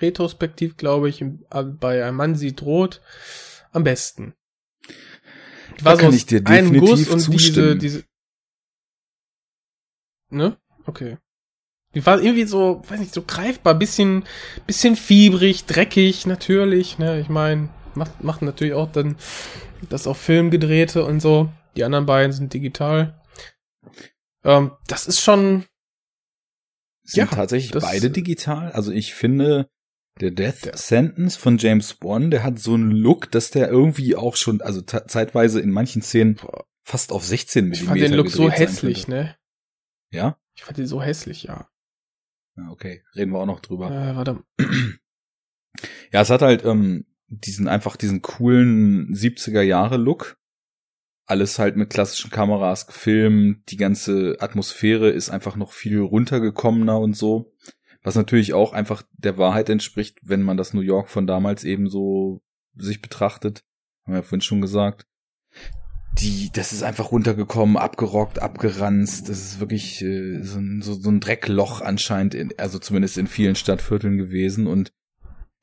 retrospektiv, 0.00 0.76
glaube 0.76 1.08
ich, 1.08 1.22
äh, 1.22 1.62
bei 1.62 2.04
Ein 2.04 2.14
Mann 2.14 2.34
sieht 2.34 2.62
rot 2.62 3.00
am 3.72 3.84
besten. 3.84 4.34
Die 5.78 5.84
Da 5.84 5.96
kann 5.96 6.08
aus 6.08 6.14
ich 6.14 6.26
dir 6.26 6.42
definitiv 6.42 6.80
Guss 6.80 7.08
und 7.08 7.20
zustimmen. 7.20 7.78
diese, 7.78 8.00
diese, 8.00 8.04
ne? 10.30 10.56
Okay. 10.86 11.18
Die 11.94 12.04
war 12.06 12.20
irgendwie 12.20 12.44
so, 12.44 12.82
weiß 12.88 13.00
nicht, 13.00 13.14
so 13.14 13.22
greifbar, 13.22 13.74
bisschen, 13.74 14.24
bisschen 14.66 14.96
fiebrig, 14.96 15.64
dreckig, 15.64 16.26
natürlich, 16.26 16.98
ne? 16.98 17.20
Ich 17.20 17.28
meine, 17.28 17.68
macht, 17.94 18.22
macht 18.22 18.42
natürlich 18.42 18.74
auch 18.74 18.90
dann 18.92 19.16
das 19.88 20.06
auf 20.06 20.18
Film 20.18 20.50
gedrehte 20.50 21.04
und 21.04 21.20
so. 21.20 21.50
Die 21.76 21.84
anderen 21.84 22.06
beiden 22.06 22.32
sind 22.32 22.52
digital. 22.52 23.19
Ähm, 24.44 24.72
das 24.86 25.06
ist 25.06 25.20
schon, 25.20 25.64
sind 27.02 27.18
ja, 27.18 27.26
tatsächlich 27.26 27.72
beide 27.72 28.10
digital. 28.10 28.72
Also 28.72 28.92
ich 28.92 29.14
finde, 29.14 29.68
der 30.20 30.30
Death 30.30 30.76
Sentence 30.76 31.36
von 31.36 31.58
James 31.58 31.98
Wan, 32.00 32.30
der 32.30 32.42
hat 32.42 32.58
so 32.58 32.74
einen 32.74 32.90
Look, 32.90 33.30
dass 33.30 33.50
der 33.50 33.68
irgendwie 33.68 34.16
auch 34.16 34.36
schon, 34.36 34.60
also 34.60 34.82
zeitweise 34.82 35.60
in 35.60 35.70
manchen 35.70 36.02
Szenen 36.02 36.38
fast 36.84 37.12
auf 37.12 37.24
16 37.24 37.66
mm 37.66 37.72
ich 37.72 37.82
fand 37.84 38.00
den 38.00 38.14
Look 38.14 38.30
so 38.30 38.50
hässlich, 38.50 39.08
ne? 39.08 39.36
Ja? 40.10 40.38
Ich 40.54 40.64
fand 40.64 40.78
den 40.78 40.86
so 40.86 41.02
hässlich, 41.02 41.44
ja. 41.44 41.68
Ja, 42.56 42.70
okay. 42.70 43.02
Reden 43.14 43.32
wir 43.32 43.38
auch 43.38 43.46
noch 43.46 43.60
drüber. 43.60 43.90
Äh, 43.90 44.16
warte. 44.16 44.42
Ja, 46.12 46.22
es 46.22 46.30
hat 46.30 46.42
halt 46.42 46.64
ähm, 46.64 47.06
diesen 47.28 47.68
einfach 47.68 47.96
diesen 47.96 48.22
coolen 48.22 49.14
70er 49.14 49.62
Jahre 49.62 49.96
Look. 49.96 50.39
Alles 51.30 51.58
halt 51.60 51.76
mit 51.76 51.90
klassischen 51.90 52.30
Kameras 52.30 52.88
gefilmt. 52.88 53.70
Die 53.70 53.76
ganze 53.76 54.36
Atmosphäre 54.40 55.10
ist 55.10 55.30
einfach 55.30 55.54
noch 55.54 55.72
viel 55.72 56.00
runtergekommener 56.00 56.98
und 56.98 57.16
so. 57.16 57.52
Was 58.02 58.16
natürlich 58.16 58.52
auch 58.52 58.72
einfach 58.72 59.02
der 59.12 59.38
Wahrheit 59.38 59.68
entspricht, 59.68 60.18
wenn 60.22 60.42
man 60.42 60.56
das 60.56 60.74
New 60.74 60.80
York 60.80 61.08
von 61.08 61.28
damals 61.28 61.62
eben 61.62 61.88
so 61.88 62.42
sich 62.74 63.00
betrachtet. 63.00 63.62
Haben 64.04 64.14
wir 64.14 64.18
ja 64.20 64.22
vorhin 64.22 64.40
schon 64.40 64.60
gesagt. 64.60 65.06
die, 66.18 66.50
das 66.52 66.72
ist 66.72 66.82
einfach 66.82 67.12
runtergekommen, 67.12 67.76
abgerockt, 67.76 68.40
abgeranzt. 68.40 69.28
Das 69.28 69.38
ist 69.38 69.60
wirklich 69.60 70.02
äh, 70.02 70.42
so, 70.42 70.58
ein, 70.58 70.82
so, 70.82 70.94
so 70.94 71.10
ein 71.10 71.20
Dreckloch 71.20 71.80
anscheinend, 71.80 72.34
in, 72.34 72.52
also 72.58 72.78
zumindest 72.78 73.18
in 73.18 73.26
vielen 73.26 73.54
Stadtvierteln 73.54 74.16
gewesen. 74.16 74.66
Und 74.66 74.92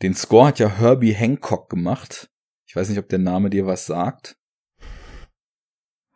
den 0.02 0.14
Score 0.14 0.48
hat 0.48 0.60
ja 0.60 0.70
Herbie 0.70 1.14
Hancock 1.14 1.70
gemacht. 1.70 2.30
Ich 2.66 2.76
weiß 2.76 2.88
nicht, 2.90 3.00
ob 3.00 3.10
der 3.10 3.20
Name 3.20 3.50
dir 3.50 3.66
was 3.66 3.86
sagt. 3.86 4.37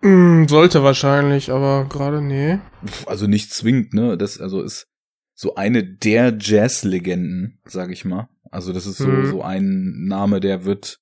Mm, 0.02 0.46
sollte 0.48 0.84
wahrscheinlich, 0.84 1.52
aber 1.52 1.86
gerade 1.88 2.22
nee. 2.22 2.60
Also 3.06 3.28
nicht 3.28 3.54
zwingend, 3.54 3.94
ne? 3.94 4.18
Das 4.18 4.40
also 4.40 4.62
ist 4.62 4.88
so 5.34 5.56
eine 5.56 5.84
der 5.84 6.36
Jazz-Legenden, 6.40 7.60
sag 7.66 7.92
ich 7.92 8.06
mal. 8.06 8.30
Also 8.50 8.74
das 8.74 8.86
ist 8.86 8.98
so 8.98 9.08
Mhm. 9.08 9.26
so 9.26 9.42
ein 9.44 10.06
Name, 10.08 10.40
der 10.40 10.66
wird, 10.66 11.00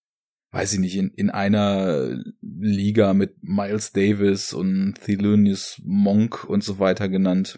weiß 0.51 0.73
ich 0.73 0.79
nicht, 0.79 0.95
in, 0.97 1.09
in 1.11 1.29
einer 1.29 2.21
Liga 2.41 3.13
mit 3.13 3.35
Miles 3.41 3.91
Davis 3.91 4.53
und 4.53 4.95
Thelonious 5.03 5.81
Monk 5.83 6.43
und 6.45 6.63
so 6.63 6.79
weiter 6.79 7.09
genannt. 7.09 7.57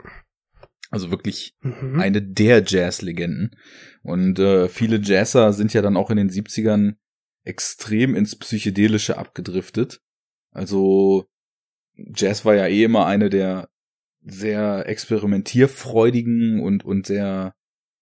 Also 0.92 1.10
wirklich 1.10 1.56
Mhm. 1.62 2.00
eine 2.00 2.22
der 2.22 2.64
Jazz-Legenden. 2.66 3.56
Und 4.04 4.40
äh, 4.40 4.68
viele 4.70 5.00
Jazzer 5.02 5.54
sind 5.54 5.74
ja 5.74 5.82
dann 5.82 5.98
auch 5.98 6.10
in 6.10 6.18
den 6.18 6.30
70ern 6.30 6.96
extrem 7.44 8.16
ins 8.16 8.36
Psychedelische 8.38 9.18
abgedriftet. 9.18 10.02
Also 10.52 11.26
Jazz 12.16 12.46
war 12.46 12.56
ja 12.56 12.68
eh 12.68 12.84
immer 12.84 13.06
eine 13.06 13.30
der 13.30 13.70
sehr 14.24 14.88
experimentierfreudigen 14.88 16.60
und, 16.60 16.86
und 16.86 17.08
sehr 17.08 17.56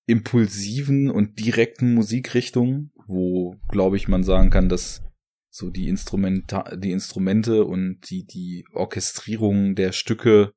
impulsiven 0.06 1.10
und 1.10 1.40
direkten 1.40 1.94
Musikrichtungen, 1.94 2.92
wo, 3.08 3.56
glaube 3.70 3.96
ich, 3.96 4.08
man 4.08 4.24
sagen 4.24 4.50
kann, 4.50 4.70
dass 4.70 5.02
so 5.50 5.70
die 5.70 5.88
Instrumenta 5.88 6.76
die 6.76 6.92
Instrumente 6.92 7.66
und 7.66 8.10
die, 8.10 8.26
die 8.26 8.66
Orchestrierung 8.74 9.76
der 9.76 9.92
Stücke 9.92 10.54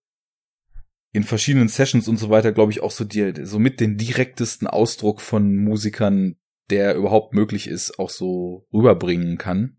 in 1.12 1.24
verschiedenen 1.24 1.68
Sessions 1.68 2.08
und 2.08 2.16
so 2.16 2.30
weiter, 2.30 2.52
glaube 2.52 2.72
ich, 2.72 2.82
auch 2.82 2.90
so 2.90 3.04
die, 3.04 3.44
so 3.44 3.58
mit 3.58 3.80
den 3.80 3.98
direktesten 3.98 4.66
Ausdruck 4.66 5.20
von 5.20 5.56
Musikern, 5.56 6.36
der 6.70 6.94
überhaupt 6.94 7.34
möglich 7.34 7.66
ist, 7.68 7.98
auch 7.98 8.10
so 8.10 8.66
rüberbringen 8.72 9.36
kann. 9.36 9.76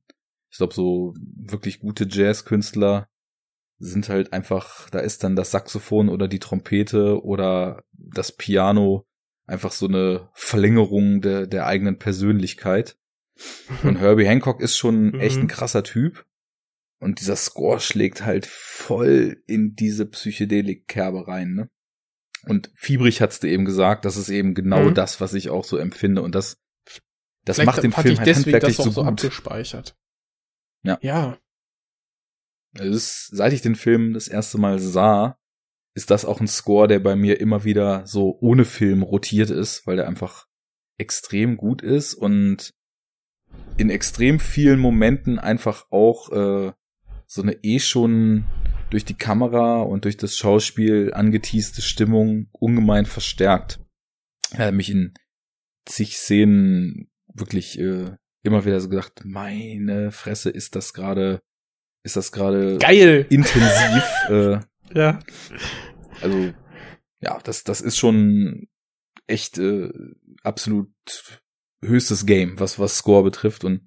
Ich 0.52 0.58
glaube, 0.58 0.76
so 0.76 1.16
wirklich 1.18 1.80
gute 1.80 2.08
Jazzkünstler 2.08 3.08
sind 3.80 4.10
halt 4.10 4.34
einfach, 4.34 4.90
da 4.90 5.00
ist 5.00 5.24
dann 5.24 5.36
das 5.36 5.52
Saxophon 5.52 6.10
oder 6.10 6.28
die 6.28 6.40
Trompete 6.40 7.24
oder 7.24 7.84
das 7.92 8.32
Piano 8.32 9.06
einfach 9.46 9.72
so 9.72 9.88
eine 9.88 10.30
Verlängerung 10.34 11.22
der, 11.22 11.48
der 11.48 11.66
eigenen 11.66 11.98
Persönlichkeit. 12.00 12.98
Und 13.84 13.96
Herbie 14.00 14.26
Hancock 14.26 14.62
ist 14.62 14.78
schon 14.78 15.20
echt 15.20 15.38
ein 15.38 15.44
Mhm. 15.44 15.48
krasser 15.48 15.84
Typ. 15.84 16.26
Und 17.00 17.20
dieser 17.20 17.36
Score 17.36 17.82
schlägt 17.82 18.24
halt 18.24 18.46
voll 18.46 19.44
in 19.48 19.76
diese 19.76 20.06
Psychedelik-Kerbe 20.06 21.28
rein, 21.28 21.54
ne? 21.54 21.70
Und 22.46 22.72
Fiebrig 22.76 23.22
hat's 23.22 23.40
dir 23.42 23.50
eben 23.50 23.66
gesagt, 23.66 24.06
das 24.06 24.16
ist 24.18 24.30
eben 24.30 24.54
genau 24.54 24.90
Mhm. 24.90 24.94
das, 24.94 25.20
was 25.20 25.34
ich 25.34 25.50
auch 25.50 25.66
so 25.66 25.78
empfinde. 25.78 26.22
Und 26.22 26.36
das, 26.36 26.58
das 27.44 27.58
Vielleicht 27.58 27.66
macht 27.66 27.84
den 27.84 27.92
Film 27.92 28.18
halt 28.18 28.28
deswegen 28.28 28.54
handwerklich 28.54 28.78
das 28.78 28.80
auch 28.80 28.86
so 28.86 28.92
so 28.92 29.02
gut. 29.04 29.10
abgespeichert. 29.26 29.98
Ja. 30.84 30.98
Ja. 31.02 31.38
Ist, 32.74 33.28
seit 33.28 33.54
ich 33.54 33.62
den 33.62 33.76
Film 33.76 34.14
das 34.14 34.28
erste 34.28 34.58
Mal 34.58 34.80
sah, 34.80 35.38
ist 35.96 36.10
das 36.10 36.26
auch 36.26 36.42
ein 36.42 36.48
Score, 36.48 36.88
der 36.88 37.00
bei 37.00 37.16
mir 37.16 37.40
immer 37.40 37.64
wieder 37.64 38.06
so 38.08 38.38
ohne 38.42 38.66
Film 38.66 39.04
rotiert 39.04 39.52
ist, 39.52 39.86
weil 39.86 39.98
der 39.98 40.08
einfach 40.08 40.48
extrem 40.98 41.58
gut 41.58 41.82
ist 41.82 42.14
und 42.16 42.74
in 43.78 43.90
extrem 43.90 44.40
vielen 44.40 44.80
Momenten 44.80 45.38
einfach 45.38 45.86
auch 45.92 46.32
äh, 46.32 46.74
so 47.28 47.42
eine 47.42 47.64
eh 47.64 47.80
schon 47.80 48.46
durch 48.90 49.06
die 49.06 49.16
Kamera 49.16 49.82
und 49.82 50.06
durch 50.06 50.18
das 50.18 50.38
Schauspiel 50.38 51.14
angeteaste 51.14 51.82
Stimmung 51.82 52.48
ungemein 52.52 53.06
verstärkt. 53.06 53.80
Er 54.52 54.68
hat 54.68 54.74
mich 54.74 54.90
in 54.92 55.14
zig 55.86 56.18
Szenen 56.18 57.10
wirklich 57.34 57.80
äh, 57.80 58.16
immer 58.44 58.66
wieder 58.66 58.80
so 58.80 58.90
gedacht, 58.90 59.24
meine 59.26 60.12
Fresse, 60.12 60.50
ist 60.50 60.76
das 60.76 60.94
gerade, 60.94 61.42
ist 62.04 62.16
das 62.16 62.32
gerade 62.32 62.78
Geil! 62.78 63.26
intensiv. 63.30 64.04
äh, 64.30 64.60
Ja. 64.94 65.20
also 66.22 66.54
ja, 67.22 67.40
das, 67.44 67.64
das 67.64 67.80
ist 67.82 67.98
schon 67.98 68.68
echt 69.28 69.58
äh, 69.58 69.90
absolut 70.44 70.90
höchstes 71.84 72.26
Game, 72.26 72.60
was 72.60 72.80
was 72.80 72.98
Score 72.98 73.24
betrifft 73.24 73.64
und 73.64 73.82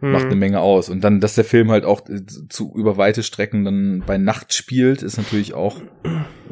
macht 0.00 0.24
eine 0.24 0.32
Hm. 0.32 0.38
Menge 0.38 0.60
aus. 0.60 0.88
Und 0.88 1.00
dann, 1.02 1.20
dass 1.20 1.34
der 1.36 1.44
Film 1.44 1.70
halt 1.70 1.84
auch 1.84 2.08
äh, 2.08 2.24
zu 2.48 2.72
über 2.76 2.96
weite 2.96 3.22
Strecken 3.22 3.64
dann 3.64 4.02
bei 4.06 4.18
Nacht 4.18 4.52
spielt, 4.52 5.02
ist 5.02 5.16
natürlich 5.16 5.54
auch, 5.54 5.80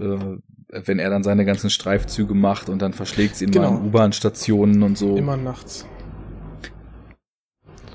äh, 0.00 0.36
wenn 0.68 0.98
er 0.98 1.10
dann 1.10 1.22
seine 1.22 1.44
ganzen 1.44 1.70
Streifzüge 1.70 2.34
macht 2.34 2.68
und 2.68 2.80
dann 2.80 2.92
verschlägt 2.94 3.36
sie 3.36 3.44
in 3.44 3.50
Genau. 3.52 3.72
mal 3.72 3.78
in 3.80 3.86
U-Bahn-Stationen 3.86 4.82
und 4.82 4.96
so. 4.98 5.16
Immer 5.16 5.36
nachts. 5.36 5.86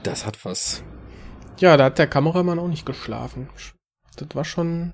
Das 0.04 0.26
hat 0.26 0.46
was. 0.46 0.84
Ja, 1.60 1.78
da 1.78 1.86
hat 1.86 1.98
der 2.00 2.08
Kameramann 2.08 2.60
auch 2.60 2.68
nicht 2.68 2.86
geschlafen. 2.86 3.50
Das 4.18 4.28
war 4.34 4.46
schon. 4.46 4.94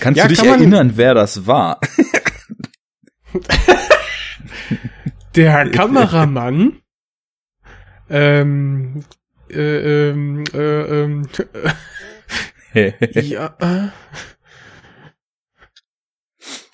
Kannst 0.00 0.18
Ja, 0.18 0.24
du 0.24 0.30
dich 0.30 0.38
kann 0.38 0.48
erinnern, 0.60 0.92
wer 0.96 1.14
das 1.14 1.46
war? 1.46 1.80
Der 5.34 5.70
Kameramann. 5.70 6.80
ähm. 8.10 9.04
Äh, 9.50 10.10
ähm, 10.10 10.44
äh, 10.54 11.02
ähm, 11.02 11.28
ja, 13.12 13.54
äh, 13.60 13.88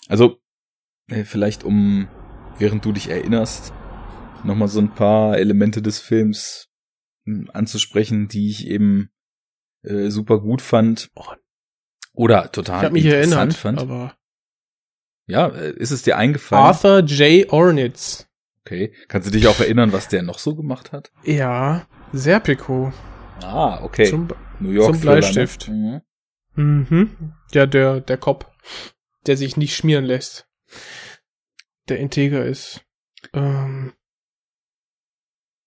Also, 0.07 0.39
äh, 1.11 1.25
vielleicht 1.25 1.65
um, 1.65 2.07
während 2.59 2.85
du 2.85 2.93
dich 2.93 3.09
erinnerst, 3.11 3.73
nochmal 4.45 4.69
so 4.69 4.79
ein 4.81 4.95
paar 4.95 5.39
Elemente 5.39 5.83
des 5.83 5.99
Films 5.99 6.68
anzusprechen, 7.53 8.29
die 8.29 8.51
ich 8.51 8.67
eben 8.67 9.11
äh, 9.83 10.11
super 10.11 10.41
gut 10.41 10.63
fand. 10.63 11.11
Oh. 11.15 11.25
Oder 12.13 12.51
total 12.51 12.87
ich 12.87 12.93
mich 12.93 13.05
interessant 13.05 13.33
erinnert, 13.33 13.55
fand. 13.55 13.79
aber 13.81 14.17
Ja, 15.27 15.49
äh, 15.49 15.73
ist 15.73 15.91
es 15.91 16.03
dir 16.03 16.17
eingefallen? 16.17 16.65
Arthur 16.65 17.01
J. 17.01 17.53
Ornitz. 17.53 18.29
Okay. 18.65 18.93
Kannst 19.09 19.29
du 19.29 19.33
dich 19.33 19.47
auch 19.47 19.61
erinnern, 19.61 19.93
was 19.93 20.09
der 20.09 20.23
noch 20.23 20.39
so 20.39 20.55
gemacht 20.55 20.93
hat? 20.93 21.11
Ja, 21.25 21.87
Serpico. 22.13 22.93
Ah, 23.43 23.83
okay. 23.83 24.07
Zum, 24.07 24.29
New 24.61 24.71
York 24.71 24.93
zum 24.93 25.01
Bleistift. 25.01 25.69
Ne? 25.69 26.03
Mhm. 26.55 26.87
mhm. 26.91 27.33
Ja, 27.53 27.67
der, 27.67 28.01
der 28.01 28.19
Cop, 28.19 28.53
der 29.27 29.37
sich 29.37 29.57
nicht 29.57 29.75
schmieren 29.75 30.05
lässt. 30.05 30.49
Der 31.89 31.99
integer 31.99 32.45
ist. 32.45 32.85
Ähm, 33.33 33.93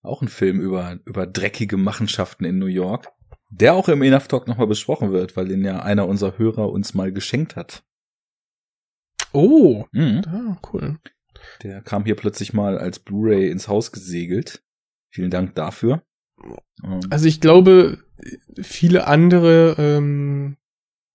Auch 0.04 0.22
ein 0.22 0.28
Film 0.28 0.60
über, 0.60 1.00
über 1.06 1.28
dreckige 1.28 1.78
Machenschaften 1.78 2.44
in 2.46 2.58
New 2.60 2.66
York, 2.66 3.10
der 3.50 3.74
auch 3.76 3.88
im 3.88 4.02
Enough 4.02 4.28
Talk 4.28 4.48
nochmal 4.48 4.68
besprochen 4.68 5.12
wird, 5.12 5.36
weil 5.38 5.48
den 5.48 5.64
ja 5.64 5.82
einer 5.82 6.08
unserer 6.08 6.38
Hörer 6.38 6.70
uns 6.70 6.94
mal 6.94 7.12
geschenkt 7.12 7.56
hat. 7.56 7.84
oh, 9.34 9.86
Mhm. 9.92 10.22
ah, 10.28 10.58
cool. 10.74 11.00
Der 11.64 11.82
kam 11.82 12.06
hier 12.06 12.16
plötzlich 12.16 12.54
mal 12.54 12.78
als 12.78 13.00
Blu-ray 13.00 13.50
ins 13.50 13.68
Haus 13.68 13.92
gesegelt. 13.92 14.64
Vielen 15.12 15.32
Dank 15.32 15.56
dafür. 15.56 16.04
Also 17.10 17.28
ich 17.28 17.40
glaube, 17.42 18.00
viele 18.62 19.08
andere, 19.08 19.76
ähm, 19.78 20.58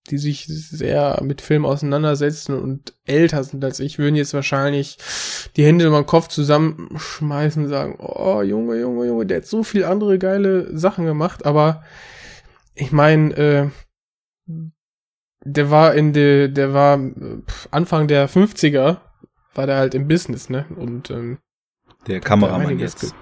die 0.07 0.17
sich 0.17 0.45
sehr 0.47 1.19
mit 1.23 1.41
Film 1.41 1.65
auseinandersetzen 1.65 2.59
und 2.59 2.93
älter 3.05 3.43
sind 3.43 3.63
als 3.63 3.79
ich, 3.79 3.99
würden 3.99 4.15
jetzt 4.15 4.33
wahrscheinlich 4.33 4.97
die 5.55 5.63
Hände 5.63 5.85
über 5.85 6.01
den 6.01 6.05
Kopf 6.05 6.27
zusammenschmeißen 6.27 7.63
und 7.63 7.69
sagen, 7.69 7.95
oh 7.99 8.41
Junge, 8.41 8.79
Junge, 8.79 9.05
Junge, 9.05 9.25
der 9.25 9.37
hat 9.37 9.45
so 9.45 9.63
viel 9.63 9.83
andere 9.83 10.17
geile 10.17 10.75
Sachen 10.77 11.05
gemacht, 11.05 11.45
aber 11.45 11.83
ich 12.75 12.91
meine, 12.91 13.33
äh, 13.35 13.69
der 15.43 15.71
war 15.71 15.93
in 15.93 16.13
der, 16.13 16.47
der 16.47 16.73
war 16.73 16.99
Anfang 17.71 18.07
der 18.07 18.29
50er, 18.29 18.97
war 19.55 19.65
der 19.65 19.77
halt 19.77 19.95
im 19.95 20.07
Business, 20.07 20.49
ne? 20.49 20.65
Und 20.75 21.09
ähm, 21.09 21.39
der 22.07 22.19
Kameramann 22.19 22.79
jetzt. 22.79 23.13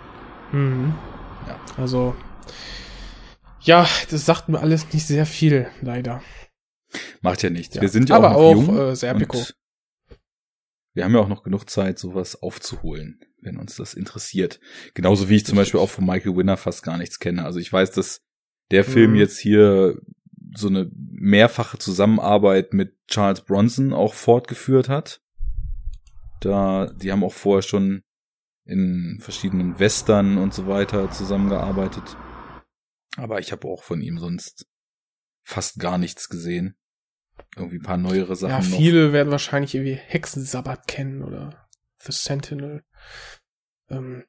Mhm. 0.52 0.94
Ja. 1.48 1.60
Also, 1.78 2.16
ja, 3.62 3.88
das 4.10 4.26
sagt 4.26 4.50
mir 4.50 4.60
alles 4.60 4.92
nicht 4.94 5.08
sehr 5.08 5.26
viel, 5.26 5.68
leider. 5.82 6.22
Macht 7.22 7.42
ja 7.44 7.50
nichts. 7.50 7.76
Ja. 7.76 7.82
Wir 7.82 7.90
sind 7.90 8.10
ja 8.10 8.16
Aber 8.18 8.36
auch 8.36 8.56
noch 8.56 8.62
auch, 8.64 8.68
jung. 8.68 8.78
äh, 8.92 8.96
Serpico. 8.96 9.38
und 9.38 9.56
Wir 10.94 11.04
haben 11.06 11.14
ja 11.14 11.20
auch 11.20 11.28
noch 11.28 11.44
genug 11.44 11.70
Zeit, 11.70 12.00
sowas 12.00 12.42
aufzuholen, 12.42 13.20
wenn 13.42 13.58
uns 13.58 13.76
das 13.76 13.94
interessiert. 13.94 14.60
Genauso 14.94 15.28
wie 15.30 15.36
ich 15.36 15.46
zum 15.46 15.56
Beispiel 15.58 15.80
auch 15.80 15.90
von 15.90 16.06
Michael 16.06 16.36
Winner 16.38 16.58
fast 16.58 16.84
gar 16.84 16.98
nichts 16.98 17.20
kenne. 17.20 17.44
Also 17.46 17.60
ich 17.60 17.72
weiß, 17.72 17.92
dass 17.92 18.22
der 18.72 18.84
Film 18.84 19.12
Mhm. 19.12 19.18
jetzt 19.18 19.38
hier 19.38 20.00
so 20.56 20.68
eine 20.68 20.90
mehrfache 20.94 21.78
Zusammenarbeit 21.78 22.74
mit 22.74 22.96
Charles 23.08 23.42
Bronson 23.42 23.92
auch 23.94 24.14
fortgeführt 24.14 24.88
hat. 24.90 25.22
Da, 26.42 26.88
die 26.88 27.12
haben 27.12 27.24
auch 27.24 27.34
vorher 27.34 27.62
schon 27.62 28.04
in 28.66 29.20
verschiedenen 29.22 29.80
Western 29.80 30.38
und 30.38 30.54
so 30.54 30.68
weiter 30.68 31.12
zusammengearbeitet. 31.12 32.18
Aber 33.18 33.40
ich 33.40 33.52
habe 33.52 33.68
auch 33.68 33.84
von 33.84 34.02
ihm 34.02 34.18
sonst 34.18 34.68
fast 35.44 35.80
gar 35.80 35.98
nichts 35.98 36.30
gesehen. 36.30 36.76
Irgendwie 37.56 37.78
ein 37.78 37.84
paar 37.84 37.98
neuere 37.98 38.36
Sachen. 38.36 38.52
Ja, 38.52 38.60
noch. 38.60 38.78
viele 38.78 39.14
werden 39.14 39.32
wahrscheinlich 39.32 39.76
irgendwie 39.76 39.96
Hexensabbat 39.96 40.88
kennen 40.88 41.24
oder 41.24 41.68
The 42.00 42.12
Sentinel. 42.12 42.84
Ähm, 43.90 44.26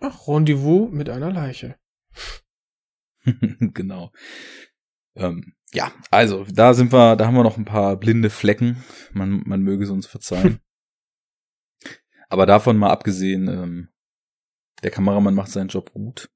ach, 0.00 0.26
Rendezvous 0.26 0.90
mit 0.90 1.10
einer 1.10 1.30
Leiche. 1.32 1.76
genau. 3.60 4.12
Ähm, 5.14 5.54
ja, 5.72 5.92
also 6.10 6.44
da 6.44 6.74
sind 6.74 6.92
wir, 6.92 7.16
da 7.16 7.26
haben 7.26 7.34
wir 7.34 7.42
noch 7.42 7.58
ein 7.58 7.64
paar 7.64 7.96
blinde 7.96 8.30
Flecken. 8.30 8.82
Man, 9.12 9.42
man 9.44 9.62
möge 9.62 9.84
es 9.84 9.90
uns 9.90 10.06
verzeihen. 10.06 10.60
Aber 12.28 12.46
davon 12.46 12.76
mal 12.76 12.90
abgesehen, 12.90 13.48
ähm, 13.48 13.88
der 14.82 14.90
Kameramann 14.90 15.34
macht 15.34 15.50
seinen 15.50 15.68
Job 15.68 15.92
gut. 15.92 16.30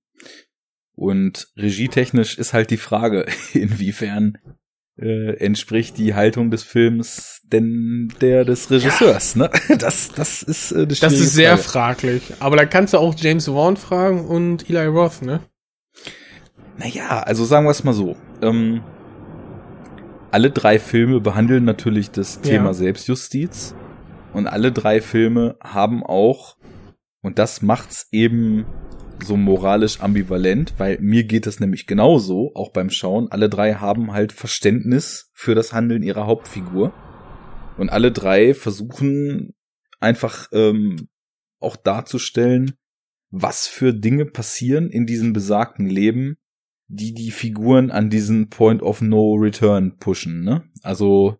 Und 0.94 1.50
regietechnisch 1.56 2.36
ist 2.36 2.52
halt 2.52 2.70
die 2.70 2.76
Frage, 2.76 3.26
inwiefern 3.54 4.38
äh, 5.00 5.36
entspricht 5.36 5.98
die 5.98 6.14
Haltung 6.14 6.50
des 6.50 6.62
Films 6.62 7.40
denn 7.44 8.12
der 8.20 8.44
des 8.44 8.70
Regisseurs, 8.70 9.34
ja. 9.34 9.42
ne? 9.42 9.50
Das, 9.78 10.12
das 10.12 10.42
ist 10.42 10.72
äh, 10.72 10.86
das 10.86 11.02
ist 11.02 11.32
sehr 11.32 11.56
Frage. 11.56 11.98
fraglich. 11.98 12.22
Aber 12.40 12.56
da 12.56 12.64
kannst 12.66 12.94
du 12.94 12.98
auch 12.98 13.14
James 13.16 13.46
Vaughn 13.46 13.76
fragen 13.76 14.26
und 14.26 14.68
Eli 14.68 14.86
Roth, 14.86 15.22
ne? 15.22 15.40
Naja, 16.78 17.20
also 17.20 17.44
sagen 17.44 17.66
wir 17.66 17.70
es 17.70 17.84
mal 17.84 17.92
so. 17.92 18.16
Ähm, 18.42 18.82
alle 20.30 20.50
drei 20.50 20.78
Filme 20.78 21.20
behandeln 21.20 21.64
natürlich 21.64 22.10
das 22.10 22.40
Thema 22.40 22.66
ja. 22.66 22.74
Selbstjustiz. 22.74 23.74
Und 24.32 24.46
alle 24.46 24.70
drei 24.70 25.00
Filme 25.00 25.56
haben 25.60 26.04
auch, 26.04 26.56
und 27.20 27.38
das 27.38 27.62
macht's 27.62 28.06
eben 28.12 28.64
so 29.24 29.36
moralisch 29.36 30.00
ambivalent, 30.00 30.74
weil 30.78 30.98
mir 31.00 31.24
geht 31.24 31.46
es 31.46 31.60
nämlich 31.60 31.86
genauso, 31.86 32.52
auch 32.54 32.70
beim 32.72 32.90
Schauen. 32.90 33.30
Alle 33.30 33.48
drei 33.48 33.74
haben 33.74 34.12
halt 34.12 34.32
Verständnis 34.32 35.30
für 35.34 35.54
das 35.54 35.72
Handeln 35.72 36.02
ihrer 36.02 36.26
Hauptfigur. 36.26 36.92
Und 37.78 37.90
alle 37.90 38.12
drei 38.12 38.54
versuchen 38.54 39.54
einfach 40.00 40.48
ähm, 40.52 41.08
auch 41.60 41.76
darzustellen, 41.76 42.72
was 43.30 43.66
für 43.66 43.94
Dinge 43.94 44.26
passieren 44.26 44.90
in 44.90 45.06
diesem 45.06 45.32
besagten 45.32 45.86
Leben, 45.86 46.36
die 46.88 47.14
die 47.14 47.30
Figuren 47.30 47.90
an 47.90 48.10
diesen 48.10 48.48
Point 48.48 48.82
of 48.82 49.00
No 49.00 49.34
Return 49.34 49.96
pushen. 49.98 50.42
Ne? 50.42 50.64
Also 50.82 51.38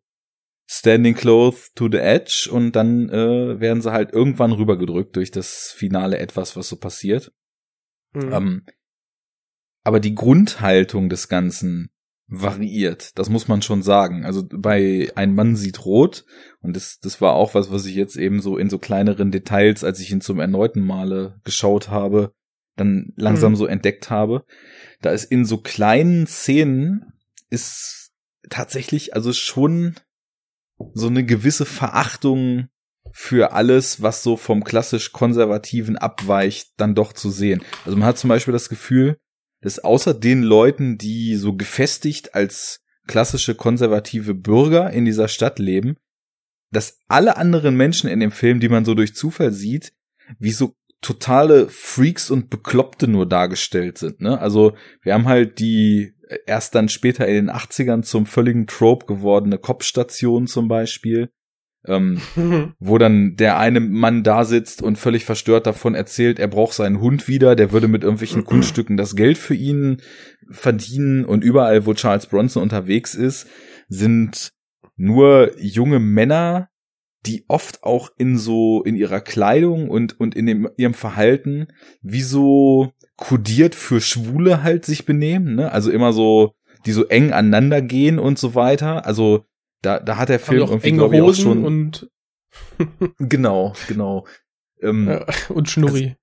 Standing 0.72 1.14
Close 1.14 1.70
to 1.74 1.88
the 1.90 1.98
Edge 1.98 2.48
und 2.52 2.76
dann 2.76 3.08
äh, 3.08 3.58
werden 3.58 3.82
sie 3.82 3.90
halt 3.90 4.12
irgendwann 4.12 4.52
rübergedrückt 4.52 5.16
durch 5.16 5.32
das 5.32 5.74
finale 5.76 6.18
etwas, 6.18 6.54
was 6.54 6.68
so 6.68 6.76
passiert. 6.76 7.32
Mhm. 8.12 8.32
Ähm, 8.32 8.66
aber 9.82 10.00
die 10.00 10.14
Grundhaltung 10.14 11.08
des 11.08 11.28
Ganzen 11.28 11.90
variiert, 12.26 13.18
das 13.18 13.28
muss 13.28 13.48
man 13.48 13.60
schon 13.60 13.82
sagen. 13.82 14.24
Also 14.24 14.46
bei 14.48 15.10
Ein 15.16 15.34
Mann 15.34 15.56
sieht 15.56 15.84
rot, 15.84 16.24
und 16.60 16.76
das, 16.76 17.00
das 17.00 17.20
war 17.20 17.34
auch 17.34 17.54
was, 17.54 17.72
was 17.72 17.86
ich 17.86 17.94
jetzt 17.94 18.16
eben 18.16 18.40
so 18.40 18.56
in 18.56 18.70
so 18.70 18.78
kleineren 18.78 19.30
Details, 19.32 19.82
als 19.82 19.98
ich 20.00 20.12
ihn 20.12 20.20
zum 20.20 20.38
erneuten 20.38 20.80
Male 20.80 21.40
geschaut 21.44 21.88
habe, 21.88 22.32
dann 22.76 23.12
langsam 23.16 23.52
mhm. 23.52 23.56
so 23.56 23.66
entdeckt 23.66 24.10
habe. 24.10 24.44
Da 25.00 25.10
ist 25.10 25.24
in 25.24 25.44
so 25.44 25.58
kleinen 25.58 26.26
Szenen 26.26 27.12
ist 27.48 28.12
tatsächlich 28.48 29.14
also 29.14 29.32
schon 29.32 29.96
so 30.94 31.08
eine 31.08 31.24
gewisse 31.24 31.66
Verachtung 31.66 32.68
für 33.12 33.52
alles, 33.52 34.02
was 34.02 34.22
so 34.22 34.36
vom 34.36 34.64
klassisch 34.64 35.12
konservativen 35.12 35.96
abweicht, 35.96 36.72
dann 36.76 36.94
doch 36.94 37.12
zu 37.12 37.30
sehen. 37.30 37.62
Also 37.84 37.96
man 37.96 38.06
hat 38.06 38.18
zum 38.18 38.28
Beispiel 38.28 38.52
das 38.52 38.68
Gefühl, 38.68 39.18
dass 39.60 39.78
außer 39.78 40.14
den 40.14 40.42
Leuten, 40.42 40.96
die 40.96 41.36
so 41.36 41.54
gefestigt 41.54 42.34
als 42.34 42.80
klassische 43.06 43.54
konservative 43.54 44.34
Bürger 44.34 44.90
in 44.90 45.04
dieser 45.04 45.28
Stadt 45.28 45.58
leben, 45.58 45.96
dass 46.70 46.98
alle 47.08 47.36
anderen 47.36 47.76
Menschen 47.76 48.08
in 48.08 48.20
dem 48.20 48.30
Film, 48.30 48.60
die 48.60 48.68
man 48.68 48.84
so 48.84 48.94
durch 48.94 49.14
Zufall 49.14 49.52
sieht, 49.52 49.92
wie 50.38 50.52
so 50.52 50.74
totale 51.00 51.68
Freaks 51.68 52.30
und 52.30 52.50
Bekloppte 52.50 53.08
nur 53.08 53.26
dargestellt 53.26 53.98
sind. 53.98 54.20
Ne? 54.20 54.38
Also 54.38 54.76
wir 55.02 55.14
haben 55.14 55.26
halt 55.26 55.58
die 55.58 56.14
erst 56.46 56.74
dann 56.74 56.88
später 56.88 57.26
in 57.26 57.34
den 57.34 57.50
80ern 57.50 58.02
zum 58.02 58.26
völligen 58.26 58.66
Trope 58.66 59.06
gewordene 59.06 59.58
Kopfstation 59.58 60.46
zum 60.46 60.68
Beispiel, 60.68 61.30
ähm, 61.86 62.20
wo 62.78 62.98
dann 62.98 63.36
der 63.36 63.58
eine 63.58 63.80
Mann 63.80 64.22
da 64.22 64.44
sitzt 64.44 64.82
und 64.82 64.96
völlig 64.96 65.24
verstört 65.24 65.66
davon 65.66 65.94
erzählt, 65.94 66.38
er 66.38 66.48
braucht 66.48 66.74
seinen 66.74 67.00
Hund 67.00 67.28
wieder, 67.28 67.56
der 67.56 67.72
würde 67.72 67.88
mit 67.88 68.02
irgendwelchen 68.02 68.44
Kunststücken 68.46 68.96
das 68.96 69.16
Geld 69.16 69.38
für 69.38 69.54
ihn 69.54 70.02
verdienen 70.50 71.24
und 71.24 71.44
überall, 71.44 71.86
wo 71.86 71.94
Charles 71.94 72.26
Bronson 72.26 72.62
unterwegs 72.62 73.14
ist, 73.14 73.46
sind 73.88 74.52
nur 74.96 75.58
junge 75.58 75.98
Männer, 75.98 76.68
die 77.26 77.44
oft 77.48 77.82
auch 77.82 78.10
in 78.16 78.38
so 78.38 78.82
in 78.82 78.96
ihrer 78.96 79.20
Kleidung 79.20 79.90
und 79.90 80.18
und 80.18 80.34
in 80.34 80.46
dem, 80.46 80.68
ihrem 80.76 80.94
Verhalten 80.94 81.68
wie 82.00 82.22
so 82.22 82.92
kodiert 83.16 83.74
für 83.74 84.00
Schwule 84.00 84.62
halt 84.62 84.86
sich 84.86 85.04
benehmen, 85.04 85.54
ne? 85.54 85.70
Also 85.72 85.90
immer 85.90 86.12
so 86.12 86.54
die 86.86 86.92
so 86.92 87.06
eng 87.06 87.32
aneinander 87.32 87.82
gehen 87.82 88.18
und 88.18 88.38
so 88.38 88.54
weiter. 88.54 89.06
Also 89.06 89.44
da, 89.82 89.98
da 89.98 90.16
hat 90.16 90.28
der 90.28 90.40
Film 90.40 90.60
irgendwie, 90.60 90.92
glaube 90.92 91.16
ich, 91.16 91.22
auch 91.22 91.34
schon. 91.34 91.64
Und 91.64 92.10
genau, 93.18 93.74
genau. 93.88 94.26
Ähm, 94.82 95.08
ja, 95.08 95.26
und 95.48 95.70
Schnurri. 95.70 96.16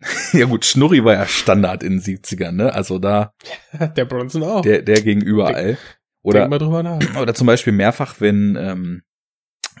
ja 0.32 0.44
gut, 0.46 0.64
Schnurri 0.64 1.04
war 1.04 1.14
ja 1.14 1.26
Standard 1.26 1.82
in 1.82 2.00
den 2.00 2.02
70ern, 2.02 2.52
ne? 2.52 2.74
Also 2.74 2.98
da. 2.98 3.32
der 3.96 4.04
Bronson 4.04 4.42
auch. 4.42 4.62
Der, 4.62 4.82
der 4.82 5.00
ging 5.02 5.20
überall. 5.20 5.78
Oder, 6.22 6.40
Denk 6.40 6.50
mal 6.50 6.58
drüber 6.58 6.82
nach. 6.82 7.00
oder 7.20 7.34
zum 7.34 7.46
Beispiel 7.46 7.72
mehrfach, 7.72 8.16
wenn, 8.20 8.56
ähm, 8.56 9.02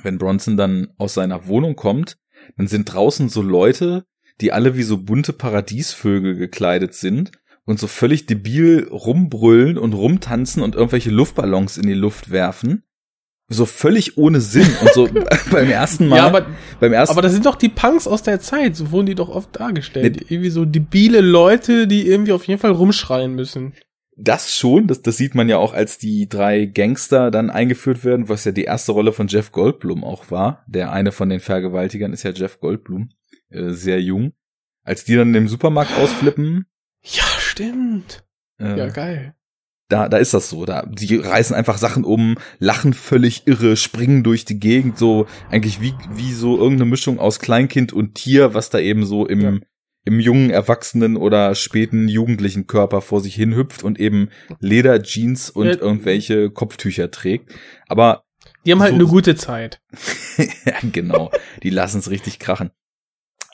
wenn 0.02 0.18
Bronson 0.18 0.56
dann 0.56 0.88
aus 0.98 1.14
seiner 1.14 1.46
Wohnung 1.46 1.76
kommt, 1.76 2.18
dann 2.56 2.68
sind 2.68 2.92
draußen 2.92 3.28
so 3.28 3.42
Leute, 3.42 4.04
die 4.40 4.52
alle 4.52 4.76
wie 4.76 4.82
so 4.82 4.98
bunte 4.98 5.32
Paradiesvögel 5.32 6.36
gekleidet 6.36 6.94
sind 6.94 7.32
und 7.64 7.80
so 7.80 7.86
völlig 7.86 8.26
debil 8.26 8.86
rumbrüllen 8.90 9.76
und 9.76 9.94
rumtanzen 9.94 10.62
und 10.62 10.74
irgendwelche 10.74 11.10
Luftballons 11.10 11.78
in 11.78 11.86
die 11.86 11.94
Luft 11.94 12.30
werfen 12.30 12.85
so 13.48 13.64
völlig 13.64 14.18
ohne 14.18 14.40
Sinn 14.40 14.68
und 14.80 14.92
so 14.92 15.08
beim 15.50 15.70
ersten 15.70 16.08
Mal. 16.08 16.16
Ja, 16.16 16.26
aber, 16.26 16.46
beim 16.80 16.92
ersten 16.92 17.12
aber 17.12 17.22
das 17.22 17.32
sind 17.32 17.46
doch 17.46 17.54
die 17.54 17.68
Punks 17.68 18.06
aus 18.06 18.22
der 18.22 18.40
Zeit, 18.40 18.76
so 18.76 18.90
wurden 18.90 19.06
die 19.06 19.14
doch 19.14 19.28
oft 19.28 19.58
dargestellt. 19.58 20.16
Nee. 20.16 20.26
Irgendwie 20.28 20.50
so 20.50 20.64
debile 20.64 21.20
Leute, 21.20 21.86
die 21.86 22.08
irgendwie 22.08 22.32
auf 22.32 22.44
jeden 22.44 22.60
Fall 22.60 22.72
rumschreien 22.72 23.34
müssen. 23.34 23.74
Das 24.18 24.56
schon, 24.56 24.86
das, 24.86 25.02
das 25.02 25.18
sieht 25.18 25.34
man 25.34 25.48
ja 25.48 25.58
auch, 25.58 25.74
als 25.74 25.98
die 25.98 26.28
drei 26.28 26.64
Gangster 26.64 27.30
dann 27.30 27.50
eingeführt 27.50 28.04
werden, 28.04 28.28
was 28.28 28.44
ja 28.44 28.52
die 28.52 28.64
erste 28.64 28.92
Rolle 28.92 29.12
von 29.12 29.28
Jeff 29.28 29.52
Goldblum 29.52 30.02
auch 30.04 30.30
war. 30.30 30.64
Der 30.66 30.90
eine 30.90 31.12
von 31.12 31.28
den 31.28 31.40
Vergewaltigern 31.40 32.14
ist 32.14 32.22
ja 32.22 32.30
Jeff 32.30 32.58
Goldblum, 32.58 33.10
äh, 33.50 33.70
sehr 33.70 34.00
jung. 34.00 34.32
Als 34.82 35.04
die 35.04 35.16
dann 35.16 35.34
im 35.34 35.48
Supermarkt 35.48 35.96
ausflippen. 35.98 36.66
Ja, 37.02 37.24
stimmt. 37.38 38.24
Äh, 38.58 38.78
ja, 38.78 38.88
geil 38.88 39.36
da, 39.88 40.08
da 40.08 40.16
ist 40.18 40.34
das 40.34 40.50
so. 40.50 40.64
Da, 40.64 40.84
die 40.86 41.16
reißen 41.16 41.54
einfach 41.54 41.78
Sachen 41.78 42.04
um, 42.04 42.36
lachen 42.58 42.92
völlig 42.92 43.46
irre, 43.46 43.76
springen 43.76 44.22
durch 44.22 44.44
die 44.44 44.58
Gegend, 44.58 44.98
so 44.98 45.26
eigentlich 45.50 45.80
wie, 45.80 45.94
wie 46.12 46.32
so 46.32 46.56
irgendeine 46.56 46.90
Mischung 46.90 47.18
aus 47.18 47.38
Kleinkind 47.38 47.92
und 47.92 48.14
Tier, 48.14 48.54
was 48.54 48.70
da 48.70 48.78
eben 48.78 49.04
so 49.04 49.26
im, 49.26 49.40
ja. 49.40 49.58
im 50.04 50.20
jungen, 50.20 50.50
erwachsenen 50.50 51.16
oder 51.16 51.54
späten 51.54 52.08
jugendlichen 52.08 52.66
Körper 52.66 53.00
vor 53.00 53.20
sich 53.20 53.34
hin 53.34 53.54
hüpft 53.54 53.84
und 53.84 54.00
eben 54.00 54.30
Leder, 54.60 55.02
Jeans 55.02 55.50
und 55.50 55.66
ja. 55.66 55.76
irgendwelche 55.76 56.50
Kopftücher 56.50 57.10
trägt. 57.10 57.52
Aber 57.88 58.24
die 58.64 58.72
haben 58.72 58.80
halt 58.80 58.90
so, 58.90 58.96
eine 58.96 59.06
gute 59.06 59.36
Zeit. 59.36 59.80
ja, 60.36 60.74
genau. 60.90 61.30
Die 61.62 61.70
lassen 61.70 61.98
es 61.98 62.10
richtig 62.10 62.40
krachen. 62.40 62.70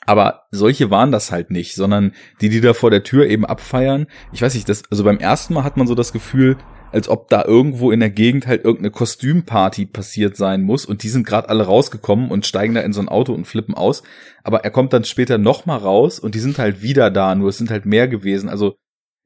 Aber 0.05 0.43
solche 0.51 0.89
waren 0.89 1.11
das 1.11 1.31
halt 1.31 1.51
nicht, 1.51 1.75
sondern 1.75 2.13
die, 2.41 2.49
die 2.49 2.61
da 2.61 2.73
vor 2.73 2.91
der 2.91 3.03
Tür 3.03 3.27
eben 3.27 3.45
abfeiern. 3.45 4.07
Ich 4.31 4.41
weiß 4.41 4.53
nicht, 4.53 4.67
das, 4.67 4.83
also 4.89 5.03
beim 5.03 5.17
ersten 5.17 5.53
Mal 5.53 5.63
hat 5.63 5.77
man 5.77 5.87
so 5.87 5.95
das 5.95 6.11
Gefühl, 6.11 6.57
als 6.91 7.09
ob 7.09 7.29
da 7.29 7.43
irgendwo 7.43 7.91
in 7.91 8.01
der 8.01 8.11
Gegend 8.11 8.45
halt 8.45 8.63
irgendeine 8.63 8.91
Kostümparty 8.91 9.87
passiert 9.87 10.37
sein 10.37 10.61
muss 10.61 10.85
und 10.85 11.01
die 11.01 11.09
sind 11.09 11.25
gerade 11.25 11.49
alle 11.49 11.63
rausgekommen 11.63 12.29
und 12.29 12.45
steigen 12.45 12.75
da 12.75 12.81
in 12.81 12.93
so 12.93 13.01
ein 13.01 13.09
Auto 13.09 13.33
und 13.33 13.47
flippen 13.47 13.73
aus. 13.73 14.03
Aber 14.43 14.63
er 14.63 14.69
kommt 14.69 14.93
dann 14.93 15.03
später 15.03 15.39
noch 15.39 15.65
mal 15.65 15.77
raus 15.77 16.19
und 16.19 16.35
die 16.35 16.39
sind 16.39 16.59
halt 16.59 16.83
wieder 16.83 17.09
da, 17.09 17.33
nur 17.33 17.49
es 17.49 17.57
sind 17.57 17.71
halt 17.71 17.85
mehr 17.85 18.07
gewesen. 18.07 18.47
Also 18.47 18.75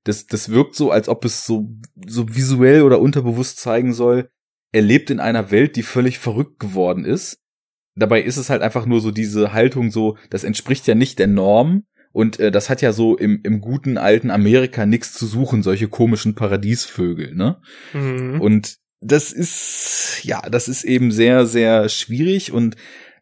das, 0.05 0.27
das 0.27 0.49
wirkt 0.49 0.75
so, 0.75 0.91
als 0.91 1.09
ob 1.09 1.25
es 1.25 1.45
so, 1.45 1.67
so 2.05 2.33
visuell 2.33 2.83
oder 2.83 3.01
unterbewusst 3.01 3.59
zeigen 3.59 3.93
soll, 3.93 4.29
er 4.71 4.81
lebt 4.81 5.09
in 5.09 5.19
einer 5.19 5.51
Welt, 5.51 5.75
die 5.75 5.83
völlig 5.83 6.19
verrückt 6.19 6.59
geworden 6.59 7.03
ist 7.03 7.41
dabei 7.97 8.21
ist 8.21 8.37
es 8.37 8.49
halt 8.49 8.61
einfach 8.61 8.85
nur 8.85 9.01
so 9.01 9.11
diese 9.11 9.53
Haltung 9.53 9.91
so, 9.91 10.17
das 10.29 10.43
entspricht 10.43 10.87
ja 10.87 10.95
nicht 10.95 11.19
der 11.19 11.27
Norm 11.27 11.83
und 12.11 12.39
äh, 12.39 12.51
das 12.51 12.69
hat 12.69 12.81
ja 12.81 12.93
so 12.93 13.17
im, 13.17 13.41
im 13.43 13.59
guten 13.59 13.97
alten 13.97 14.31
Amerika 14.31 14.85
nichts 14.85 15.13
zu 15.13 15.25
suchen, 15.25 15.63
solche 15.63 15.87
komischen 15.87 16.35
Paradiesvögel, 16.35 17.35
ne? 17.35 17.59
Mhm. 17.93 18.39
Und 18.39 18.77
das 19.01 19.31
ist, 19.31 20.21
ja, 20.23 20.41
das 20.49 20.67
ist 20.67 20.83
eben 20.83 21.11
sehr, 21.11 21.45
sehr 21.45 21.89
schwierig 21.89 22.51
und 22.51 22.75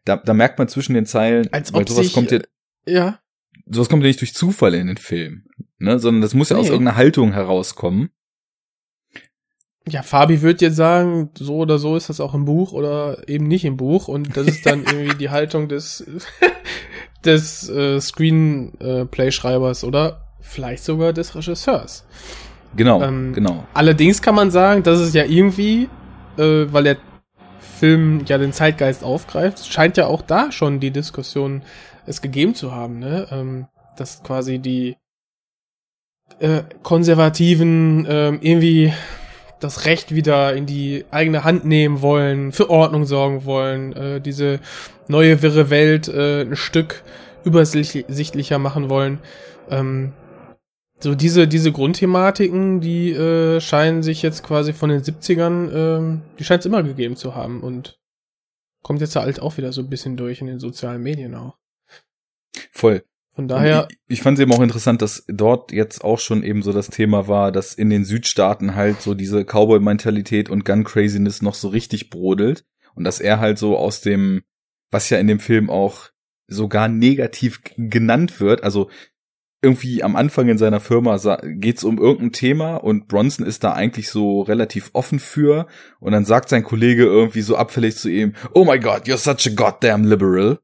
da, 0.04 0.16
da 0.16 0.34
merkt 0.34 0.58
man 0.58 0.68
zwischen 0.68 0.94
den 0.94 1.06
Zeilen, 1.06 1.52
Als 1.52 1.74
ob 1.74 1.88
sowas 1.88 2.06
sich, 2.06 2.14
kommt 2.14 2.30
ja, 2.30 2.40
ja. 2.86 3.20
Sowas 3.66 3.88
kommt 3.88 4.02
ja 4.02 4.06
nicht 4.06 4.20
durch 4.20 4.34
Zufall 4.34 4.74
in 4.74 4.86
den 4.86 4.96
Film, 4.96 5.44
ne? 5.78 5.98
Sondern 5.98 6.22
das 6.22 6.34
muss 6.34 6.50
ja 6.50 6.56
nee. 6.56 6.62
aus 6.62 6.68
irgendeiner 6.68 6.96
Haltung 6.96 7.32
herauskommen. 7.32 8.10
Ja, 9.88 10.02
Fabi 10.02 10.42
wird 10.42 10.62
jetzt 10.62 10.76
sagen, 10.76 11.30
so 11.38 11.56
oder 11.58 11.78
so 11.78 11.96
ist 11.96 12.08
das 12.08 12.20
auch 12.20 12.34
im 12.34 12.44
Buch 12.44 12.72
oder 12.72 13.28
eben 13.28 13.46
nicht 13.46 13.64
im 13.64 13.76
Buch 13.76 14.08
und 14.08 14.36
das 14.36 14.46
ist 14.48 14.66
dann 14.66 14.84
irgendwie 14.84 15.16
die 15.16 15.30
Haltung 15.30 15.68
des 15.68 16.04
des 17.24 17.68
äh, 17.68 18.00
Screenplay-Schreibers 18.00 19.84
oder 19.84 20.26
vielleicht 20.40 20.84
sogar 20.84 21.12
des 21.12 21.34
Regisseurs. 21.34 22.04
Genau, 22.76 23.02
ähm, 23.02 23.32
genau. 23.32 23.64
Allerdings 23.74 24.22
kann 24.22 24.34
man 24.34 24.50
sagen, 24.50 24.82
dass 24.82 24.98
es 24.98 25.14
ja 25.14 25.24
irgendwie, 25.24 25.88
äh, 26.36 26.66
weil 26.70 26.84
der 26.84 26.96
Film 27.78 28.24
ja 28.26 28.38
den 28.38 28.52
Zeitgeist 28.52 29.04
aufgreift, 29.04 29.66
scheint 29.66 29.96
ja 29.96 30.06
auch 30.06 30.22
da 30.22 30.50
schon 30.52 30.80
die 30.80 30.90
Diskussion 30.90 31.62
es 32.06 32.22
gegeben 32.22 32.54
zu 32.54 32.72
haben, 32.72 32.98
ne? 32.98 33.26
Ähm, 33.30 33.66
dass 33.96 34.22
quasi 34.22 34.58
die 34.58 34.96
äh, 36.38 36.62
Konservativen 36.82 38.04
äh, 38.06 38.28
irgendwie 38.28 38.92
das 39.60 39.84
Recht 39.84 40.14
wieder 40.14 40.54
in 40.54 40.66
die 40.66 41.04
eigene 41.10 41.44
Hand 41.44 41.64
nehmen 41.64 42.02
wollen, 42.02 42.52
für 42.52 42.70
Ordnung 42.70 43.04
sorgen 43.04 43.44
wollen, 43.44 43.92
äh, 43.94 44.20
diese 44.20 44.60
neue 45.08 45.40
wirre 45.42 45.70
Welt 45.70 46.08
äh, 46.08 46.42
ein 46.42 46.56
Stück 46.56 47.02
übersichtlicher 47.44 48.58
machen 48.58 48.90
wollen. 48.90 49.20
Ähm, 49.70 50.12
so 50.98 51.14
diese, 51.14 51.46
diese 51.46 51.72
Grundthematiken, 51.72 52.80
die 52.80 53.12
äh, 53.12 53.60
scheinen 53.60 54.02
sich 54.02 54.22
jetzt 54.22 54.42
quasi 54.42 54.72
von 54.72 54.88
den 54.88 55.02
70ern, 55.02 55.70
äh, 55.70 56.18
die 56.38 56.44
scheint 56.44 56.60
es 56.60 56.66
immer 56.66 56.82
gegeben 56.82 57.16
zu 57.16 57.34
haben 57.34 57.60
und 57.60 57.98
kommt 58.82 59.00
jetzt 59.00 59.16
halt 59.16 59.40
auch 59.40 59.56
wieder 59.56 59.72
so 59.72 59.82
ein 59.82 59.90
bisschen 59.90 60.16
durch 60.16 60.40
in 60.40 60.46
den 60.46 60.58
sozialen 60.58 61.02
Medien 61.02 61.34
auch. 61.34 61.58
Voll. 62.72 63.04
Von 63.36 63.48
daher. 63.48 63.86
Ich, 63.90 64.18
ich 64.18 64.22
fand 64.22 64.38
es 64.38 64.42
eben 64.42 64.52
auch 64.52 64.62
interessant, 64.62 65.02
dass 65.02 65.24
dort 65.28 65.70
jetzt 65.70 66.02
auch 66.02 66.18
schon 66.18 66.42
eben 66.42 66.62
so 66.62 66.72
das 66.72 66.88
Thema 66.88 67.28
war, 67.28 67.52
dass 67.52 67.74
in 67.74 67.90
den 67.90 68.06
Südstaaten 68.06 68.74
halt 68.74 69.02
so 69.02 69.12
diese 69.12 69.44
Cowboy-Mentalität 69.44 70.48
und 70.48 70.64
Gun-Craziness 70.64 71.42
noch 71.42 71.54
so 71.54 71.68
richtig 71.68 72.08
brodelt. 72.08 72.64
Und 72.94 73.04
dass 73.04 73.20
er 73.20 73.38
halt 73.38 73.58
so 73.58 73.76
aus 73.76 74.00
dem, 74.00 74.42
was 74.90 75.10
ja 75.10 75.18
in 75.18 75.26
dem 75.26 75.38
Film 75.38 75.68
auch 75.68 76.08
sogar 76.48 76.88
negativ 76.88 77.60
genannt 77.76 78.40
wird, 78.40 78.64
also 78.64 78.88
irgendwie 79.60 80.02
am 80.02 80.16
Anfang 80.16 80.48
in 80.48 80.58
seiner 80.58 80.80
Firma 80.80 81.18
geht's 81.42 81.84
um 81.84 81.98
irgendein 81.98 82.32
Thema 82.32 82.76
und 82.76 83.08
Bronson 83.08 83.44
ist 83.44 83.64
da 83.64 83.72
eigentlich 83.72 84.10
so 84.10 84.42
relativ 84.42 84.90
offen 84.92 85.18
für 85.18 85.66
und 85.98 86.12
dann 86.12 86.24
sagt 86.24 86.48
sein 86.48 86.62
Kollege 86.62 87.04
irgendwie 87.04 87.40
so 87.40 87.56
abfällig 87.56 87.96
zu 87.96 88.08
ihm, 88.08 88.34
oh 88.54 88.64
my 88.64 88.78
god, 88.78 89.06
you're 89.06 89.16
such 89.16 89.50
a 89.50 89.54
goddamn 89.54 90.04
liberal 90.04 90.58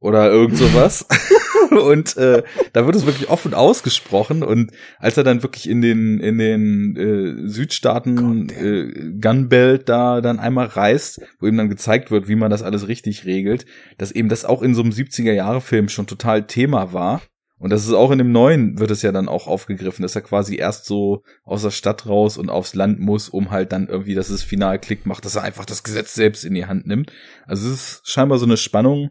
oder 0.00 0.30
irgend 0.30 0.56
sowas. 0.56 1.06
und 1.70 2.16
äh, 2.16 2.42
da 2.72 2.86
wird 2.86 2.96
es 2.96 3.06
wirklich 3.06 3.28
offen 3.28 3.54
ausgesprochen 3.54 4.42
und 4.42 4.72
als 4.98 5.16
er 5.16 5.24
dann 5.24 5.42
wirklich 5.42 5.68
in 5.68 5.80
den 5.80 6.20
in 6.20 6.38
den 6.38 6.96
äh, 6.96 7.48
Südstaaten 7.48 8.48
äh, 8.50 9.18
Gunbelt 9.20 9.88
da 9.88 10.20
dann 10.20 10.38
einmal 10.38 10.66
reist, 10.66 11.20
wo 11.40 11.46
ihm 11.46 11.56
dann 11.56 11.68
gezeigt 11.68 12.10
wird, 12.10 12.28
wie 12.28 12.36
man 12.36 12.50
das 12.50 12.62
alles 12.62 12.88
richtig 12.88 13.24
regelt, 13.24 13.66
dass 13.98 14.12
eben 14.12 14.28
das 14.28 14.44
auch 14.44 14.62
in 14.62 14.74
so 14.74 14.82
einem 14.82 14.92
70er 14.92 15.32
Jahre 15.32 15.60
Film 15.60 15.88
schon 15.88 16.06
total 16.06 16.46
Thema 16.46 16.92
war. 16.92 17.22
Und 17.58 17.70
das 17.70 17.86
ist 17.86 17.94
auch 17.94 18.10
in 18.10 18.18
dem 18.18 18.32
neuen 18.32 18.78
wird 18.78 18.90
es 18.90 19.00
ja 19.00 19.12
dann 19.12 19.28
auch 19.28 19.46
aufgegriffen, 19.46 20.02
dass 20.02 20.14
er 20.14 20.20
quasi 20.20 20.56
erst 20.56 20.84
so 20.84 21.22
aus 21.42 21.62
der 21.62 21.70
Stadt 21.70 22.06
raus 22.06 22.36
und 22.36 22.50
aufs 22.50 22.74
Land 22.74 23.00
muss, 23.00 23.30
um 23.30 23.50
halt 23.50 23.72
dann 23.72 23.88
irgendwie, 23.88 24.14
dass 24.14 24.28
es 24.28 24.42
final 24.42 24.78
Klick 24.78 25.06
macht, 25.06 25.24
dass 25.24 25.36
er 25.36 25.42
einfach 25.42 25.64
das 25.64 25.82
Gesetz 25.82 26.14
selbst 26.14 26.44
in 26.44 26.52
die 26.52 26.66
Hand 26.66 26.86
nimmt. 26.86 27.12
Also 27.46 27.68
es 27.68 27.74
ist 27.74 28.10
scheinbar 28.10 28.38
so 28.38 28.44
eine 28.44 28.58
Spannung, 28.58 29.10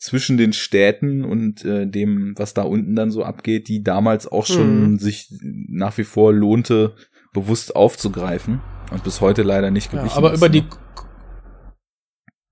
zwischen 0.00 0.38
den 0.38 0.54
Städten 0.54 1.24
und 1.24 1.64
äh, 1.64 1.86
dem, 1.86 2.32
was 2.36 2.54
da 2.54 2.62
unten 2.62 2.96
dann 2.96 3.10
so 3.10 3.22
abgeht, 3.22 3.68
die 3.68 3.82
damals 3.82 4.26
auch 4.26 4.46
schon 4.46 4.92
mhm. 4.92 4.98
sich 4.98 5.28
nach 5.40 5.98
wie 5.98 6.04
vor 6.04 6.32
lohnte, 6.32 6.94
bewusst 7.34 7.76
aufzugreifen 7.76 8.60
und 8.90 9.04
bis 9.04 9.20
heute 9.20 9.42
leider 9.42 9.70
nicht 9.70 9.90
gewichen 9.90 10.08
ja, 10.08 10.16
Aber 10.16 10.32
ist, 10.32 10.38
über 10.38 10.48
die 10.48 10.64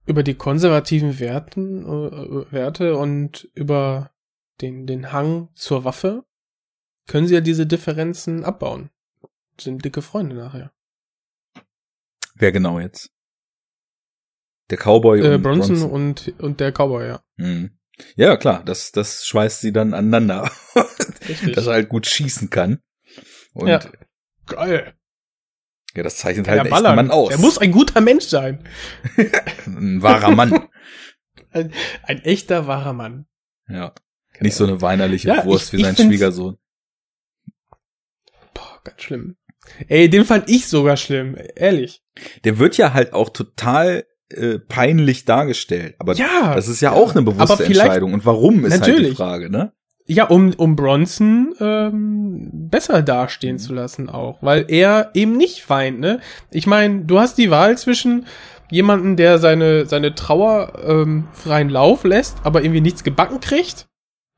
über 0.06 0.22
die 0.22 0.34
konservativen 0.34 1.18
Werten, 1.18 1.84
äh, 1.84 2.52
Werte 2.52 2.96
und 2.96 3.48
über 3.54 4.10
den, 4.60 4.86
den 4.86 5.12
Hang 5.12 5.48
zur 5.54 5.84
Waffe 5.84 6.24
können 7.06 7.26
sie 7.26 7.34
ja 7.34 7.40
diese 7.40 7.66
Differenzen 7.66 8.44
abbauen. 8.44 8.90
Sind 9.60 9.84
dicke 9.84 10.02
Freunde 10.02 10.36
nachher. 10.36 10.72
Wer 12.34 12.52
genau 12.52 12.78
jetzt? 12.78 13.10
Der 14.70 14.78
Cowboy 14.78 15.20
äh, 15.20 15.34
und 15.34 15.42
Bronson, 15.42 15.68
Bronson, 15.68 15.90
und 15.90 16.34
und 16.38 16.60
der 16.60 16.72
Cowboy, 16.72 17.06
ja. 17.06 17.22
Mhm. 17.36 17.78
Ja, 18.16 18.36
klar, 18.36 18.62
das 18.64 18.92
das 18.92 19.26
schweißt 19.26 19.60
sie 19.60 19.72
dann 19.72 19.94
aneinander, 19.94 20.50
dass 21.54 21.66
er 21.66 21.72
halt 21.72 21.88
gut 21.88 22.06
schießen 22.06 22.50
kann. 22.50 22.80
Und 23.54 23.68
ja. 23.68 23.80
Geil. 24.46 24.94
Ja, 25.94 26.02
das 26.02 26.18
zeichnet 26.18 26.48
halt 26.48 26.60
einen 26.60 26.72
echten 26.72 26.94
Mann 26.94 27.10
aus. 27.10 27.30
Er 27.30 27.38
muss 27.38 27.58
ein 27.58 27.72
guter 27.72 28.00
Mensch 28.00 28.26
sein. 28.26 28.64
ein 29.66 30.02
wahrer 30.02 30.30
Mann. 30.30 30.68
Ein, 31.50 31.72
ein, 32.02 32.22
echter 32.24 32.66
wahrer 32.66 32.92
Mann. 32.92 33.26
Ja. 33.68 33.94
Nicht 34.38 34.54
so 34.54 34.64
eine 34.64 34.82
weinerliche 34.82 35.28
ja, 35.28 35.46
Wurst 35.46 35.72
ich, 35.72 35.78
wie 35.78 35.82
sein 35.82 35.96
Schwiegersohn. 35.96 36.58
Boah, 38.52 38.80
ganz 38.84 39.00
schlimm. 39.00 39.36
Ey, 39.88 40.10
den 40.10 40.26
fand 40.26 40.50
ich 40.50 40.68
sogar 40.68 40.98
schlimm, 40.98 41.38
ehrlich. 41.56 42.02
Der 42.44 42.58
wird 42.58 42.76
ja 42.76 42.92
halt 42.92 43.14
auch 43.14 43.30
total 43.30 44.04
äh, 44.30 44.58
peinlich 44.58 45.24
dargestellt. 45.24 45.94
Aber 45.98 46.14
ja, 46.14 46.54
das 46.54 46.68
ist 46.68 46.80
ja, 46.80 46.92
auch 46.92 47.14
eine 47.14 47.22
bewusste 47.22 47.64
Entscheidung. 47.64 48.12
Und 48.12 48.26
warum 48.26 48.64
ist 48.64 48.78
natürlich. 48.78 49.00
halt 49.00 49.10
die 49.10 49.16
Frage, 49.16 49.50
ne? 49.50 49.72
Ja, 50.06 50.24
um, 50.24 50.54
um 50.54 50.74
Bronson 50.74 51.54
ähm, 51.60 52.50
besser 52.52 53.02
dastehen 53.02 53.56
mhm. 53.56 53.58
zu 53.58 53.74
lassen 53.74 54.08
auch, 54.08 54.38
weil 54.40 54.64
er 54.68 55.10
eben 55.12 55.36
nicht 55.36 55.68
weint, 55.68 56.00
ne? 56.00 56.20
Ich 56.50 56.66
meine, 56.66 57.04
du 57.04 57.18
hast 57.18 57.36
die 57.36 57.50
Wahl 57.50 57.76
zwischen 57.76 58.26
jemanden, 58.70 59.16
der 59.16 59.38
seine, 59.38 59.86
seine 59.86 60.14
Trauer 60.14 60.72
ähm, 60.86 61.28
freien 61.32 61.68
Lauf 61.68 62.04
lässt, 62.04 62.38
aber 62.42 62.62
irgendwie 62.62 62.80
nichts 62.80 63.04
gebacken 63.04 63.40
kriegt, 63.40 63.88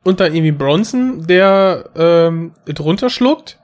und 0.05 0.21
dann 0.21 0.35
irgendwie 0.35 0.53
Bronson, 0.53 1.27
der 1.27 1.91
ähm, 1.95 2.53
drunter 2.65 3.11
schluckt 3.11 3.59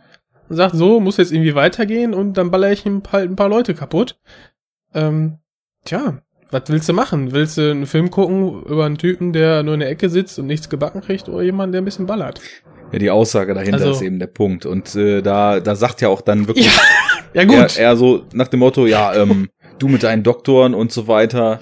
und 0.49 0.57
sagt, 0.57 0.77
so, 0.77 1.01
muss 1.01 1.17
jetzt 1.17 1.33
irgendwie 1.33 1.55
weitergehen 1.55 2.15
und 2.15 2.35
dann 2.35 2.51
baller 2.51 2.73
ich 2.73 2.85
ihm 2.85 3.03
halt 3.11 3.31
ein 3.31 3.37
paar 3.37 3.49
Leute 3.49 3.75
kaputt. 3.75 4.19
Ähm, 4.95 5.39
Tja, 5.87 6.19
was 6.51 6.65
willst 6.69 6.89
du 6.89 6.93
machen? 6.93 7.33
Willst 7.33 7.57
du 7.57 7.71
einen 7.71 7.87
Film 7.87 8.11
gucken 8.11 8.63
über 8.65 8.85
einen 8.85 8.99
Typen, 8.99 9.33
der 9.33 9.63
nur 9.63 9.75
in 9.75 9.81
der 9.81 9.89
Ecke 9.89 10.11
sitzt 10.11 10.39
und 10.39 10.47
nichts 10.47 10.69
gebacken 10.69 11.01
kriegt 11.01 11.29
oder 11.29 11.43
jemanden, 11.43 11.73
der 11.73 11.83
ein 11.83 11.85
bisschen 11.85 12.07
ballert? 12.07 12.41
Ja, 12.93 12.99
die 12.99 13.11
Aussage 13.11 13.55
dahinter 13.55 13.79
also, 13.79 13.93
ist 13.93 14.03
eben 14.03 14.19
der 14.19 14.27
Punkt. 14.27 14.67
Und 14.67 14.95
äh, 14.97 15.23
da, 15.23 15.61
da 15.61 15.75
sagt 15.77 16.01
ja 16.01 16.09
auch 16.09 16.21
dann 16.21 16.49
wirklich 16.49 16.67
ja, 16.67 16.73
ja 17.35 17.45
gut. 17.45 17.79
Er, 17.79 17.91
er 17.91 17.97
so 17.97 18.25
nach 18.33 18.49
dem 18.49 18.61
Motto, 18.61 18.87
ja, 18.87 19.15
ähm, 19.15 19.49
du 19.79 19.89
mit 19.89 20.03
deinen 20.03 20.23
Doktoren 20.23 20.75
und 20.75 20.93
so 20.93 21.09
weiter, 21.09 21.61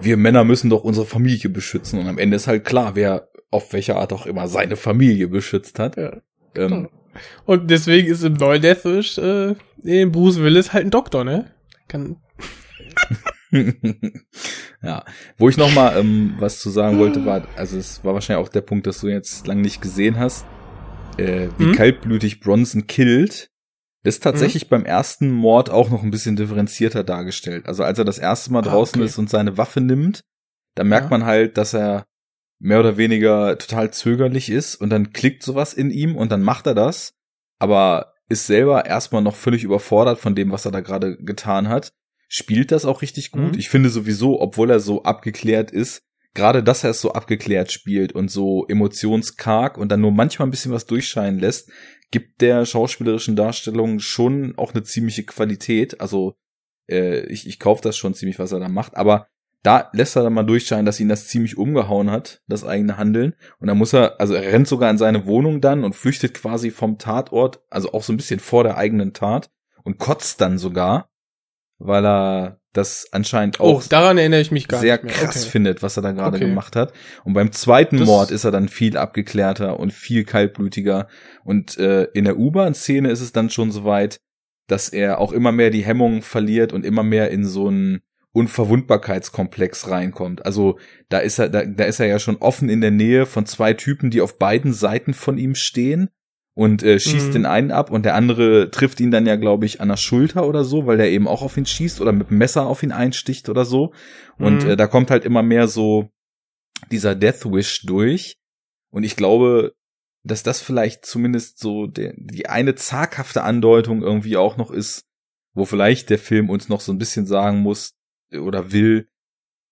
wir 0.00 0.16
Männer 0.16 0.44
müssen 0.44 0.70
doch 0.70 0.84
unsere 0.84 1.06
Familie 1.06 1.50
beschützen. 1.50 1.98
Und 1.98 2.06
am 2.06 2.18
Ende 2.18 2.36
ist 2.36 2.46
halt 2.46 2.64
klar, 2.64 2.94
wer 2.94 3.28
auf 3.50 3.72
welche 3.72 3.96
Art 3.96 4.12
auch 4.12 4.26
immer 4.26 4.48
seine 4.48 4.76
Familie 4.76 5.28
beschützt 5.28 5.78
hat. 5.78 5.96
Ja, 5.96 6.16
ähm, 6.54 6.88
und 7.44 7.70
deswegen 7.70 8.08
ist 8.08 8.24
im 8.24 8.34
neuen 8.34 8.60
Deathwish 8.60 9.18
äh, 9.18 9.54
Bruce 10.06 10.40
Willis 10.40 10.72
halt 10.72 10.86
ein 10.86 10.90
Doktor, 10.90 11.24
ne? 11.24 11.50
Kann 11.88 12.16
ja, 14.82 15.04
wo 15.36 15.48
ich 15.48 15.56
noch 15.56 15.74
mal 15.74 15.98
ähm, 15.98 16.34
was 16.38 16.60
zu 16.60 16.70
sagen 16.70 16.98
wollte, 16.98 17.24
war, 17.24 17.46
also 17.56 17.78
es 17.78 18.04
war 18.04 18.14
wahrscheinlich 18.14 18.44
auch 18.46 18.50
der 18.50 18.60
Punkt, 18.60 18.86
dass 18.86 19.00
du 19.00 19.08
jetzt 19.08 19.46
lang 19.46 19.60
nicht 19.60 19.80
gesehen 19.80 20.18
hast, 20.18 20.46
äh, 21.18 21.48
wie 21.58 21.66
mhm. 21.66 21.72
kaltblütig 21.72 22.40
Bronson 22.40 22.86
killt. 22.86 23.50
Das 24.02 24.16
ist 24.16 24.22
tatsächlich 24.22 24.66
mhm. 24.66 24.68
beim 24.70 24.84
ersten 24.84 25.30
Mord 25.30 25.70
auch 25.70 25.90
noch 25.90 26.02
ein 26.02 26.10
bisschen 26.10 26.36
differenzierter 26.36 27.02
dargestellt. 27.02 27.66
Also 27.66 27.82
als 27.82 27.98
er 27.98 28.04
das 28.04 28.18
erste 28.18 28.52
Mal 28.52 28.60
ah, 28.60 28.70
draußen 28.70 29.00
okay. 29.00 29.06
ist 29.06 29.18
und 29.18 29.28
seine 29.28 29.58
Waffe 29.58 29.80
nimmt, 29.80 30.22
da 30.76 30.84
merkt 30.84 31.06
ja. 31.06 31.10
man 31.10 31.24
halt, 31.24 31.56
dass 31.56 31.74
er 31.74 32.06
mehr 32.58 32.80
oder 32.80 32.96
weniger 32.96 33.58
total 33.58 33.92
zögerlich 33.92 34.50
ist 34.50 34.76
und 34.76 34.90
dann 34.90 35.12
klickt 35.12 35.42
sowas 35.42 35.74
in 35.74 35.90
ihm 35.90 36.16
und 36.16 36.32
dann 36.32 36.42
macht 36.42 36.66
er 36.66 36.74
das, 36.74 37.14
aber 37.58 38.14
ist 38.28 38.46
selber 38.46 38.86
erstmal 38.86 39.22
noch 39.22 39.36
völlig 39.36 39.62
überfordert 39.62 40.18
von 40.18 40.34
dem, 40.34 40.50
was 40.50 40.64
er 40.64 40.72
da 40.72 40.80
gerade 40.80 41.16
getan 41.18 41.68
hat 41.68 41.92
spielt 42.28 42.72
das 42.72 42.84
auch 42.84 43.02
richtig 43.02 43.30
gut. 43.30 43.52
Mhm. 43.52 43.58
Ich 43.58 43.68
finde 43.68 43.90
sowieso, 43.90 44.40
obwohl 44.40 44.70
er 44.70 44.80
so 44.80 45.02
abgeklärt 45.02 45.70
ist, 45.70 46.02
gerade 46.34 46.62
dass 46.62 46.84
er 46.84 46.90
es 46.90 47.00
so 47.00 47.12
abgeklärt 47.12 47.72
spielt 47.72 48.12
und 48.12 48.30
so 48.30 48.66
emotionskarg 48.68 49.78
und 49.78 49.90
dann 49.90 50.00
nur 50.00 50.12
manchmal 50.12 50.46
ein 50.46 50.50
bisschen 50.50 50.72
was 50.72 50.86
durchscheinen 50.86 51.40
lässt, 51.40 51.70
gibt 52.10 52.40
der 52.40 52.66
schauspielerischen 52.66 53.36
Darstellung 53.36 53.98
schon 53.98 54.54
auch 54.56 54.72
eine 54.72 54.84
ziemliche 54.84 55.24
Qualität. 55.24 56.00
Also 56.00 56.36
äh, 56.88 57.26
ich, 57.26 57.48
ich 57.48 57.58
kaufe 57.58 57.82
das 57.82 57.96
schon 57.96 58.14
ziemlich, 58.14 58.38
was 58.38 58.52
er 58.52 58.60
da 58.60 58.68
macht, 58.68 58.96
aber 58.96 59.26
da 59.62 59.90
lässt 59.92 60.14
er 60.14 60.22
dann 60.22 60.34
mal 60.34 60.44
durchscheinen, 60.44 60.86
dass 60.86 61.00
ihn 61.00 61.08
das 61.08 61.26
ziemlich 61.26 61.58
umgehauen 61.58 62.10
hat, 62.12 62.40
das 62.46 62.64
eigene 62.64 62.98
Handeln. 62.98 63.34
Und 63.58 63.66
dann 63.66 63.76
muss 63.76 63.92
er, 63.92 64.20
also 64.20 64.34
er 64.34 64.52
rennt 64.52 64.68
sogar 64.68 64.88
in 64.90 64.98
seine 64.98 65.26
Wohnung 65.26 65.60
dann 65.60 65.82
und 65.82 65.96
flüchtet 65.96 66.34
quasi 66.34 66.70
vom 66.70 66.98
Tatort, 66.98 67.64
also 67.68 67.92
auch 67.92 68.04
so 68.04 68.12
ein 68.12 68.16
bisschen 68.16 68.38
vor 68.38 68.62
der 68.62 68.76
eigenen 68.76 69.12
Tat 69.12 69.50
und 69.82 69.98
kotzt 69.98 70.40
dann 70.40 70.58
sogar 70.58 71.08
weil 71.78 72.04
er 72.06 72.60
das 72.72 73.06
anscheinend 73.12 73.60
auch 73.60 73.82
oh, 73.82 73.88
daran 73.88 74.18
erinnere 74.18 74.40
ich 74.40 74.50
mich 74.50 74.68
gar 74.68 74.80
sehr 74.80 74.98
krass 74.98 75.42
okay. 75.42 75.50
findet, 75.50 75.82
was 75.82 75.96
er 75.96 76.02
da 76.02 76.12
gerade 76.12 76.36
okay. 76.36 76.46
gemacht 76.46 76.76
hat. 76.76 76.92
Und 77.24 77.32
beim 77.32 77.52
zweiten 77.52 77.98
das 77.98 78.06
Mord 78.06 78.30
ist 78.30 78.44
er 78.44 78.50
dann 78.50 78.68
viel 78.68 78.96
abgeklärter 78.96 79.80
und 79.80 79.92
viel 79.92 80.24
kaltblütiger. 80.24 81.08
Und 81.44 81.78
äh, 81.78 82.04
in 82.12 82.24
der 82.24 82.38
U-Bahn-Szene 82.38 83.10
ist 83.10 83.20
es 83.20 83.32
dann 83.32 83.50
schon 83.50 83.72
soweit, 83.72 84.20
dass 84.66 84.88
er 84.88 85.20
auch 85.20 85.32
immer 85.32 85.52
mehr 85.52 85.70
die 85.70 85.84
Hemmungen 85.84 86.22
verliert 86.22 86.72
und 86.72 86.84
immer 86.84 87.02
mehr 87.02 87.30
in 87.30 87.46
so 87.46 87.68
einen 87.68 88.00
Unverwundbarkeitskomplex 88.32 89.88
reinkommt. 89.88 90.44
Also 90.44 90.78
da 91.08 91.18
ist 91.18 91.38
er, 91.38 91.48
da, 91.48 91.64
da 91.64 91.84
ist 91.84 92.00
er 92.00 92.06
ja 92.06 92.18
schon 92.18 92.36
offen 92.36 92.68
in 92.68 92.82
der 92.82 92.90
Nähe 92.90 93.24
von 93.24 93.46
zwei 93.46 93.72
Typen, 93.72 94.10
die 94.10 94.20
auf 94.20 94.38
beiden 94.38 94.74
Seiten 94.74 95.14
von 95.14 95.38
ihm 95.38 95.54
stehen 95.54 96.10
und 96.56 96.82
äh, 96.82 96.98
schießt 96.98 97.28
mhm. 97.28 97.32
den 97.32 97.46
einen 97.46 97.70
ab 97.70 97.90
und 97.90 98.06
der 98.06 98.14
andere 98.14 98.70
trifft 98.70 98.98
ihn 99.00 99.10
dann 99.10 99.26
ja, 99.26 99.36
glaube 99.36 99.66
ich, 99.66 99.82
an 99.82 99.88
der 99.88 99.98
Schulter 99.98 100.48
oder 100.48 100.64
so, 100.64 100.86
weil 100.86 100.96
der 100.96 101.10
eben 101.10 101.28
auch 101.28 101.42
auf 101.42 101.58
ihn 101.58 101.66
schießt 101.66 102.00
oder 102.00 102.12
mit 102.12 102.30
dem 102.30 102.38
Messer 102.38 102.66
auf 102.66 102.82
ihn 102.82 102.92
einsticht 102.92 103.50
oder 103.50 103.66
so. 103.66 103.92
Und 104.38 104.64
mhm. 104.64 104.70
äh, 104.70 104.76
da 104.76 104.86
kommt 104.86 105.10
halt 105.10 105.26
immer 105.26 105.42
mehr 105.42 105.68
so 105.68 106.08
dieser 106.90 107.14
Death 107.14 107.44
Wish 107.44 107.82
durch. 107.82 108.38
Und 108.90 109.04
ich 109.04 109.16
glaube, 109.16 109.74
dass 110.24 110.42
das 110.42 110.62
vielleicht 110.62 111.04
zumindest 111.04 111.58
so 111.58 111.86
der, 111.86 112.14
die 112.16 112.48
eine 112.48 112.74
zaghafte 112.74 113.42
Andeutung 113.42 114.02
irgendwie 114.02 114.38
auch 114.38 114.56
noch 114.56 114.70
ist, 114.70 115.04
wo 115.52 115.66
vielleicht 115.66 116.08
der 116.08 116.18
Film 116.18 116.48
uns 116.48 116.70
noch 116.70 116.80
so 116.80 116.90
ein 116.90 116.98
bisschen 116.98 117.26
sagen 117.26 117.58
muss 117.58 117.92
oder 118.32 118.72
will, 118.72 119.10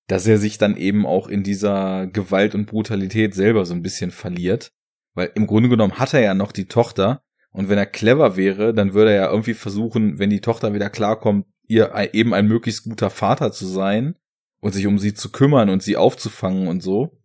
dass 0.07 0.26
er 0.26 0.37
sich 0.37 0.59
dann 0.59 0.76
eben 0.76 1.07
auch 1.07 1.28
in 1.28 1.45
dieser 1.45 2.09
Gewalt 2.09 2.55
und 2.55 2.66
Brutalität 2.66 3.35
selber 3.35 3.64
so 3.64 3.72
ein 3.72 3.80
bisschen 3.80 4.11
verliert. 4.11 4.70
Weil 5.14 5.30
im 5.34 5.46
Grunde 5.46 5.68
genommen 5.68 5.98
hat 5.98 6.14
er 6.14 6.20
ja 6.20 6.34
noch 6.34 6.52
die 6.52 6.66
Tochter 6.66 7.22
und 7.50 7.68
wenn 7.68 7.78
er 7.78 7.86
clever 7.86 8.36
wäre, 8.36 8.74
dann 8.74 8.94
würde 8.94 9.12
er 9.12 9.22
ja 9.24 9.30
irgendwie 9.30 9.54
versuchen, 9.54 10.18
wenn 10.18 10.30
die 10.30 10.40
Tochter 10.40 10.74
wieder 10.74 10.90
klarkommt, 10.90 11.46
ihr 11.66 11.92
eben 12.12 12.34
ein 12.34 12.46
möglichst 12.46 12.84
guter 12.84 13.10
Vater 13.10 13.52
zu 13.52 13.66
sein 13.66 14.16
und 14.60 14.72
sich 14.72 14.86
um 14.86 14.98
sie 14.98 15.14
zu 15.14 15.30
kümmern 15.30 15.70
und 15.70 15.82
sie 15.82 15.96
aufzufangen 15.96 16.68
und 16.68 16.82
so. 16.82 17.20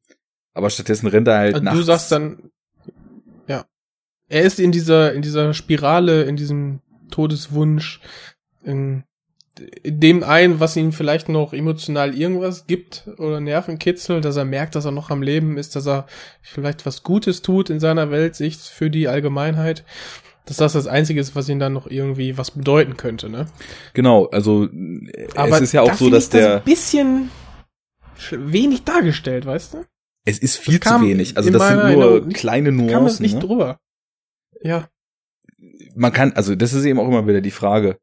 Aber 0.53 0.69
stattdessen 0.69 1.07
rennt 1.07 1.27
er 1.27 1.37
halt 1.37 1.53
also 1.55 1.63
nachts. 1.63 1.79
Du 1.79 1.83
sagst 1.83 2.11
dann, 2.11 2.51
er 4.29 4.43
ist 4.43 4.59
in 4.59 4.71
dieser, 4.71 5.13
in 5.13 5.23
dieser 5.23 5.53
Spirale, 5.53 6.23
in 6.23 6.35
diesem 6.35 6.81
Todeswunsch, 7.09 7.99
in 8.63 9.03
dem 9.83 10.23
ein, 10.23 10.59
was 10.59 10.75
ihm 10.75 10.91
vielleicht 10.91 11.27
noch 11.27 11.53
emotional 11.53 12.15
irgendwas 12.15 12.67
gibt 12.67 13.09
oder 13.17 13.39
Nervenkitzel, 13.39 14.21
dass 14.21 14.37
er 14.37 14.45
merkt, 14.45 14.75
dass 14.75 14.85
er 14.85 14.91
noch 14.91 15.09
am 15.09 15.21
Leben 15.21 15.57
ist, 15.57 15.75
dass 15.75 15.87
er 15.87 16.05
vielleicht 16.41 16.85
was 16.85 17.03
Gutes 17.03 17.41
tut 17.41 17.69
in 17.69 17.79
seiner 17.79 18.11
Weltsicht 18.11 18.61
für 18.61 18.89
die 18.89 19.07
Allgemeinheit 19.07 19.83
dass 20.49 20.57
das 20.57 20.73
das 20.73 20.87
Einzige 20.87 21.19
ist, 21.19 21.35
was 21.35 21.47
ihn 21.47 21.59
dann 21.59 21.73
noch 21.73 21.85
irgendwie 21.85 22.35
was 22.39 22.49
bedeuten 22.49 22.97
könnte, 22.97 23.29
ne? 23.29 23.45
Genau, 23.93 24.25
also 24.25 24.67
Aber 25.35 25.57
es 25.57 25.61
ist 25.61 25.73
ja 25.73 25.83
auch 25.83 25.93
so, 25.93 26.09
dass 26.09 26.29
der 26.29 26.41
das 26.41 26.57
ein 26.57 26.63
bisschen 26.63 27.29
wenig 28.31 28.83
dargestellt, 28.83 29.45
weißt 29.45 29.75
du? 29.75 29.85
Es 30.25 30.39
ist 30.39 30.57
viel 30.57 30.79
zu 30.79 31.01
wenig. 31.01 31.37
Also 31.37 31.51
das 31.51 31.67
sind 31.67 31.93
nur 31.93 32.27
kleine 32.29 32.71
Nuancen. 32.71 32.93
Kam 32.93 33.05
es 33.05 33.19
nicht 33.19 33.35
ne? 33.35 33.39
drüber. 33.41 33.79
Ja. 34.61 34.89
Man 35.95 36.11
kann, 36.11 36.33
also 36.33 36.55
das 36.55 36.73
ist 36.73 36.85
eben 36.85 36.99
auch 36.99 37.07
immer 37.07 37.27
wieder 37.27 37.41
die 37.41 37.51
Frage. 37.51 37.99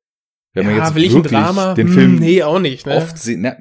Wenn 0.56 0.64
ja, 0.64 0.70
man 0.70 0.80
jetzt 0.80 0.94
will 0.94 1.04
ich 1.04 1.12
wirklich 1.12 1.32
Drama? 1.32 1.74
den 1.74 1.88
Film 1.88 2.12
hm, 2.12 2.18
nee, 2.18 2.42
auch 2.42 2.58
nicht, 2.58 2.86
ne? 2.86 2.96
oft 2.96 3.18
sehen, 3.18 3.42
na, 3.42 3.58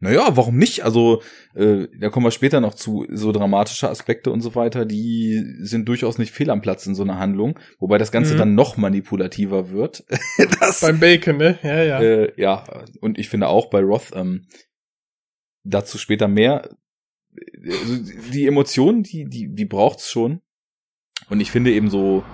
naja, 0.00 0.36
warum 0.36 0.58
nicht? 0.58 0.84
Also, 0.84 1.22
äh, 1.54 1.86
da 1.98 2.10
kommen 2.10 2.26
wir 2.26 2.30
später 2.30 2.60
noch 2.60 2.74
zu, 2.74 3.06
so 3.08 3.32
dramatische 3.32 3.88
Aspekte 3.88 4.30
und 4.30 4.42
so 4.42 4.54
weiter, 4.54 4.84
die 4.84 5.42
sind 5.60 5.88
durchaus 5.88 6.18
nicht 6.18 6.30
fehl 6.32 6.50
am 6.50 6.60
Platz 6.60 6.86
in 6.86 6.94
so 6.94 7.04
einer 7.04 7.18
Handlung, 7.18 7.58
wobei 7.78 7.96
das 7.96 8.12
Ganze 8.12 8.34
mhm. 8.34 8.38
dann 8.38 8.54
noch 8.54 8.76
manipulativer 8.76 9.70
wird. 9.70 10.04
das, 10.60 10.82
Beim 10.82 11.00
Bacon, 11.00 11.38
ne? 11.38 11.58
Ja, 11.62 11.82
ja. 11.82 12.02
Äh, 12.02 12.32
ja, 12.36 12.64
und 13.00 13.18
ich 13.18 13.30
finde 13.30 13.48
auch 13.48 13.70
bei 13.70 13.80
Roth, 13.80 14.10
ähm, 14.14 14.46
dazu 15.64 15.96
später 15.96 16.28
mehr, 16.28 16.68
also 17.66 17.96
die 18.30 18.46
Emotionen, 18.46 19.04
die, 19.04 19.24
die, 19.24 19.54
die 19.54 19.64
braucht's 19.64 20.10
schon, 20.10 20.42
und 21.30 21.40
ich 21.40 21.50
finde 21.50 21.72
eben 21.72 21.88
so, 21.88 22.24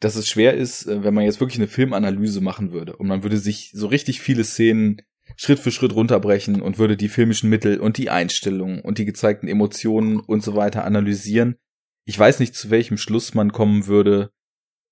dass 0.00 0.16
es 0.16 0.28
schwer 0.28 0.54
ist, 0.54 0.86
äh, 0.86 1.02
wenn 1.02 1.14
man 1.14 1.24
jetzt 1.24 1.40
wirklich 1.40 1.58
eine 1.58 1.68
Filmanalyse 1.68 2.40
machen 2.40 2.72
würde 2.72 2.96
und 2.96 3.06
man 3.06 3.22
würde 3.22 3.38
sich 3.38 3.72
so 3.74 3.86
richtig 3.86 4.20
viele 4.20 4.44
Szenen 4.44 5.02
Schritt 5.36 5.58
für 5.58 5.70
Schritt 5.70 5.94
runterbrechen 5.94 6.62
und 6.62 6.78
würde 6.78 6.96
die 6.96 7.08
filmischen 7.08 7.50
Mittel 7.50 7.80
und 7.80 7.98
die 7.98 8.10
Einstellungen 8.10 8.80
und 8.80 8.98
die 8.98 9.04
gezeigten 9.04 9.46
Emotionen 9.46 10.20
und 10.20 10.42
so 10.42 10.56
weiter 10.56 10.84
analysieren. 10.84 11.56
Ich 12.06 12.18
weiß 12.18 12.40
nicht, 12.40 12.54
zu 12.54 12.70
welchem 12.70 12.96
Schluss 12.96 13.34
man 13.34 13.52
kommen 13.52 13.86
würde, 13.86 14.30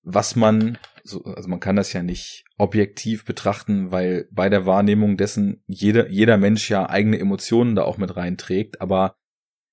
was 0.03 0.35
man, 0.35 0.77
also 1.03 1.49
man 1.49 1.59
kann 1.59 1.75
das 1.75 1.91
ja 1.91 2.03
nicht 2.03 2.45
objektiv 2.57 3.25
betrachten, 3.25 3.91
weil 3.91 4.27
bei 4.31 4.49
der 4.49 4.65
Wahrnehmung 4.65 5.17
dessen 5.17 5.63
jeder, 5.67 6.09
jeder 6.09 6.37
Mensch 6.37 6.69
ja 6.69 6.87
eigene 6.87 7.19
Emotionen 7.19 7.75
da 7.75 7.83
auch 7.83 7.97
mit 7.97 8.15
reinträgt, 8.15 8.79
aber 8.79 9.15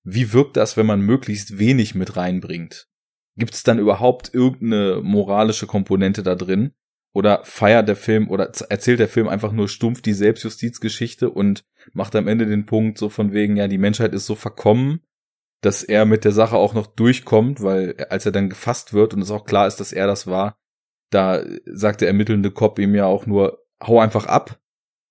wie 0.03 0.32
wirkt 0.32 0.57
das, 0.57 0.76
wenn 0.76 0.87
man 0.87 1.01
möglichst 1.01 1.59
wenig 1.59 1.95
mit 1.95 2.16
reinbringt? 2.16 2.89
Gibt 3.37 3.55
es 3.55 3.62
dann 3.62 3.78
überhaupt 3.78 4.32
irgendeine 4.32 5.01
moralische 5.03 5.66
Komponente 5.66 6.22
da 6.22 6.35
drin? 6.35 6.72
Oder 7.12 7.45
feiert 7.45 7.89
der 7.89 7.97
Film 7.97 8.28
oder 8.28 8.51
erzählt 8.68 8.99
der 8.99 9.09
Film 9.09 9.28
einfach 9.28 9.53
nur 9.53 9.68
stumpf 9.68 10.03
die 10.03 10.12
Selbstjustizgeschichte 10.12 11.30
und 11.30 11.64
macht 11.93 12.16
am 12.16 12.26
Ende 12.26 12.47
den 12.47 12.66
Punkt 12.66 12.99
so 12.99 13.09
von 13.09 13.32
wegen, 13.32 13.57
ja, 13.57 13.68
die 13.68 13.78
Menschheit 13.78 14.12
ist 14.14 14.26
so 14.26 14.35
verkommen, 14.35 15.01
dass 15.61 15.85
er 15.85 16.07
mit 16.07 16.24
der 16.24 16.32
Sache 16.32 16.57
auch 16.57 16.74
noch 16.74 16.89
durchkommt, 16.89 17.62
weil 17.62 17.95
als 18.11 18.26
er 18.26 18.32
dann 18.32 18.49
gefasst 18.49 18.93
wird 18.93 19.14
und 19.14 19.22
es 19.22 19.30
auch 19.30 19.45
klar 19.45 19.68
ist, 19.68 19.76
dass 19.76 19.93
er 19.93 20.09
das 20.09 20.26
war, 20.26 20.59
da 21.11 21.45
sagt 21.64 22.01
der 22.01 22.09
ermittelnde 22.09 22.51
Cop 22.51 22.78
ihm 22.78 22.95
ja 22.95 23.07
auch 23.07 23.26
nur, 23.26 23.64
hau 23.82 24.01
einfach 24.01 24.26
ab. 24.26 24.59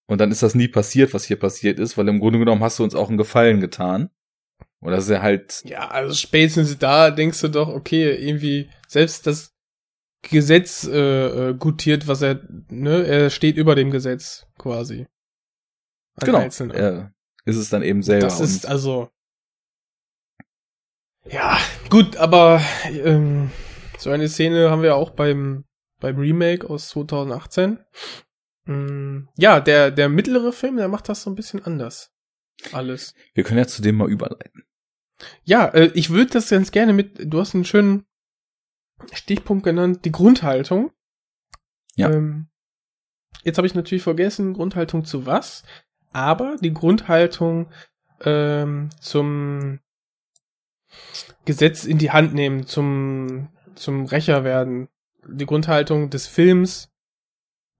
Und 0.07 0.19
dann 0.19 0.31
ist 0.31 0.43
das 0.43 0.53
nie 0.53 0.67
passiert, 0.67 1.13
was 1.13 1.23
hier 1.23 1.39
passiert 1.39 1.79
ist, 1.79 1.97
weil 1.97 2.07
im 2.09 2.19
Grunde 2.19 2.39
genommen 2.39 2.63
hast 2.63 2.79
du 2.79 2.83
uns 2.83 2.93
auch 2.93 3.07
einen 3.07 3.17
Gefallen 3.17 3.61
getan. 3.61 4.09
Oder 4.83 4.97
ist 4.97 5.09
er 5.09 5.21
halt. 5.21 5.61
Ja, 5.63 5.87
also 5.89 6.13
spätestens 6.13 6.77
da 6.77 7.09
denkst 7.09 7.39
du 7.41 7.47
doch, 7.47 7.69
okay, 7.69 8.13
irgendwie, 8.15 8.69
selbst 8.87 9.25
das 9.25 9.53
Gesetz 10.21 10.85
äh, 10.85 11.49
äh, 11.49 11.53
gutiert, 11.53 12.07
was 12.07 12.21
er, 12.21 12.41
ne, 12.69 13.05
er 13.05 13.29
steht 13.29 13.57
über 13.57 13.75
dem 13.75 13.91
Gesetz 13.91 14.45
quasi. 14.57 15.07
Als 16.15 16.25
genau. 16.25 16.39
Einzelner. 16.39 16.77
Ja, 16.77 17.11
ist 17.45 17.57
es 17.57 17.69
dann 17.69 17.81
eben 17.81 18.03
selber. 18.03 18.27
Das 18.27 18.39
ist 18.39 18.65
also. 18.65 19.09
Ja, 21.25 21.57
gut, 21.89 22.17
aber 22.17 22.61
ähm, 22.89 23.49
so 23.97 24.09
eine 24.09 24.27
Szene 24.27 24.69
haben 24.69 24.81
wir 24.81 24.95
auch 24.95 25.11
beim 25.11 25.63
beim 26.01 26.17
Remake 26.17 26.69
aus 26.69 26.89
2018. 26.89 27.79
Mm, 28.65 29.29
ja, 29.37 29.61
der 29.61 29.91
der 29.91 30.09
mittlere 30.09 30.51
Film, 30.51 30.75
der 30.75 30.89
macht 30.89 31.07
das 31.07 31.23
so 31.23 31.29
ein 31.29 31.35
bisschen 31.35 31.63
anders. 31.63 32.11
Alles. 32.73 33.13
Wir 33.33 33.43
können 33.43 33.59
ja 33.59 33.67
zu 33.67 33.81
dem 33.81 33.95
mal 33.95 34.09
überleiten. 34.09 34.63
Ja, 35.43 35.65
äh, 35.67 35.91
ich 35.93 36.09
würde 36.09 36.31
das 36.31 36.49
ganz 36.49 36.71
gerne 36.71 36.93
mit, 36.93 37.31
du 37.31 37.39
hast 37.39 37.53
einen 37.53 37.65
schönen 37.65 38.05
Stichpunkt 39.11 39.63
genannt, 39.63 40.05
die 40.05 40.11
Grundhaltung. 40.11 40.91
Ja. 41.95 42.11
Ähm, 42.11 42.47
jetzt 43.43 43.57
habe 43.57 43.67
ich 43.67 43.75
natürlich 43.75 44.03
vergessen, 44.03 44.53
Grundhaltung 44.53 45.05
zu 45.05 45.25
was, 45.25 45.63
aber 46.11 46.55
die 46.61 46.73
Grundhaltung 46.73 47.71
ähm, 48.21 48.89
zum 48.99 49.79
Gesetz 51.45 51.83
in 51.83 51.97
die 51.97 52.11
Hand 52.11 52.33
nehmen, 52.33 52.65
zum, 52.65 53.49
zum 53.75 54.05
Rächer 54.05 54.43
werden, 54.43 54.87
die 55.27 55.45
Grundhaltung 55.45 56.09
des 56.09 56.27
Films 56.27 56.89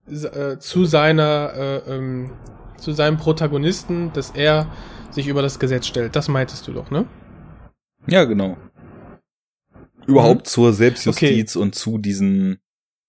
äh, 0.08 0.58
zu 0.58 0.86
seiner, 0.86 1.54
äh, 1.56 1.96
ähm, 1.96 2.34
zu 2.78 2.92
seinem 2.92 3.18
Protagonisten, 3.18 4.12
dass 4.14 4.32
er 4.32 4.70
sich 5.12 5.28
über 5.28 5.42
das 5.42 5.60
Gesetz 5.60 5.88
stellt. 5.88 6.16
Das 6.16 6.28
meintest 6.28 6.68
du 6.68 6.74
doch, 6.74 6.92
ne? 6.92 7.08
Ja, 8.08 8.24
genau. 8.26 8.58
Überhaupt 10.06 10.42
mhm. 10.42 10.46
zur 10.46 10.74
Selbstjustiz 10.74 11.56
okay. 11.56 11.64
und 11.64 11.76
zu 11.76 11.98
diesen 11.98 12.60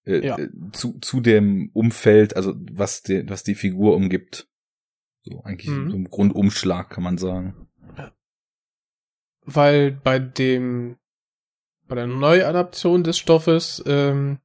äh, 0.06 0.26
ja. 0.26 0.38
Äh, 0.38 0.48
zu, 0.72 0.98
zu 1.00 1.20
dem 1.20 1.70
Umfeld, 1.72 2.36
also 2.36 2.54
was 2.72 3.02
die, 3.02 3.28
was 3.28 3.42
die 3.42 3.54
Figur 3.54 3.96
umgibt. 3.96 4.48
So 5.22 5.42
eigentlich 5.42 5.70
mhm. 5.70 5.90
so 5.90 5.96
ein 5.96 6.04
Grundumschlag, 6.04 6.90
kann 6.90 7.04
man 7.04 7.18
sagen. 7.18 7.68
Weil 9.46 9.92
bei 9.92 10.18
dem 10.18 10.96
bei 11.86 11.96
der 11.96 12.06
Neuadaption 12.06 13.04
des 13.04 13.18
Stoffes 13.18 13.82
ähm, 13.86 14.38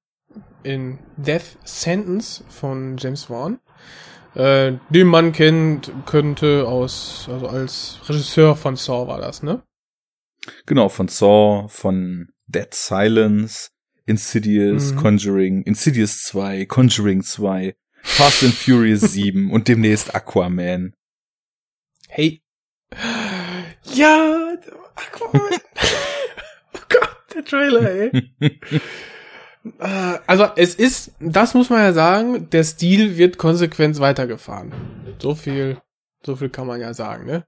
in 0.64 1.00
Death 1.16 1.58
Sentence 1.64 2.44
von 2.50 2.98
James 2.98 3.30
Wan, 3.30 3.60
äh, 4.36 4.74
den 4.90 5.08
man 5.08 5.32
kennt, 5.32 5.92
könnte 6.06 6.68
aus, 6.68 7.30
also 7.32 7.48
als 7.48 8.00
Regisseur 8.08 8.58
von 8.58 8.76
Saw 8.76 9.08
war 9.08 9.20
das, 9.20 9.42
ne? 9.42 9.62
Genau, 10.66 10.90
von 10.90 11.08
Saw, 11.08 11.68
von 11.70 12.30
Dead 12.48 12.74
Silence, 12.74 13.70
Insidious, 14.06 14.94
mhm. 14.94 14.98
Conjuring, 14.98 15.64
Insidious 15.64 16.24
2, 16.24 16.66
Conjuring 16.66 17.24
2, 17.24 17.76
Fast 18.02 18.44
and 18.44 18.54
Furious 18.54 19.02
7 19.14 19.52
und 19.52 19.68
demnächst 19.68 20.16
Aquaman. 20.16 20.94
Hey. 22.08 22.42
Ja, 23.94 24.56
Aquaman. 24.96 25.42
oh 26.74 26.80
Gott, 26.90 27.18
der 27.34 27.46
Trailer, 27.46 27.92
ey. 27.92 28.32
Äh, 29.78 30.20
also 30.26 30.48
es 30.56 30.76
ist, 30.76 31.12
das 31.20 31.54
muss 31.54 31.70
man 31.70 31.80
ja 31.82 31.94
sagen, 31.94 32.50
der 32.50 32.64
Stil 32.64 33.18
wird 33.18 33.38
konsequent 33.38 34.00
weitergefahren. 34.00 34.74
So 35.20 35.36
viel, 35.36 35.82
so 36.26 36.36
viel 36.36 36.50
kann 36.50 36.66
man 36.66 36.80
ja 36.80 36.94
sagen, 36.94 37.26
ne? 37.26 37.46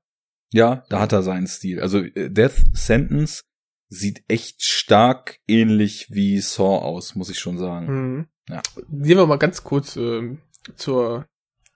Ja, 0.53 0.83
da 0.89 0.99
hat 0.99 1.13
er 1.13 1.23
seinen 1.23 1.47
Stil. 1.47 1.79
Also 1.79 1.99
äh, 1.99 2.29
Death 2.29 2.63
Sentence 2.73 3.43
sieht 3.89 4.23
echt 4.27 4.63
stark 4.63 5.39
ähnlich 5.47 6.07
wie 6.09 6.39
Saw 6.39 6.79
aus, 6.79 7.15
muss 7.15 7.29
ich 7.29 7.39
schon 7.39 7.57
sagen. 7.57 7.87
Mhm. 7.87 8.27
Ja. 8.49 8.61
Gehen 8.89 9.17
wir 9.17 9.27
mal 9.27 9.37
ganz 9.37 9.63
kurz 9.63 9.95
ähm, 9.95 10.39
zur 10.75 11.25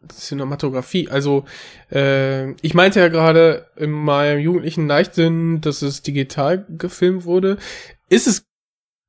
Cinematografie. 0.07 1.09
Also, 1.09 1.45
äh, 1.91 2.51
ich 2.61 2.73
meinte 2.73 2.99
ja 2.99 3.07
gerade 3.07 3.69
in 3.75 3.91
meinem 3.91 4.39
jugendlichen 4.39 4.87
Leichtsinn, 4.87 5.61
dass 5.61 5.81
es 5.81 6.01
digital 6.03 6.65
gefilmt 6.69 7.25
wurde. 7.25 7.57
Ist 8.09 8.27
es, 8.27 8.45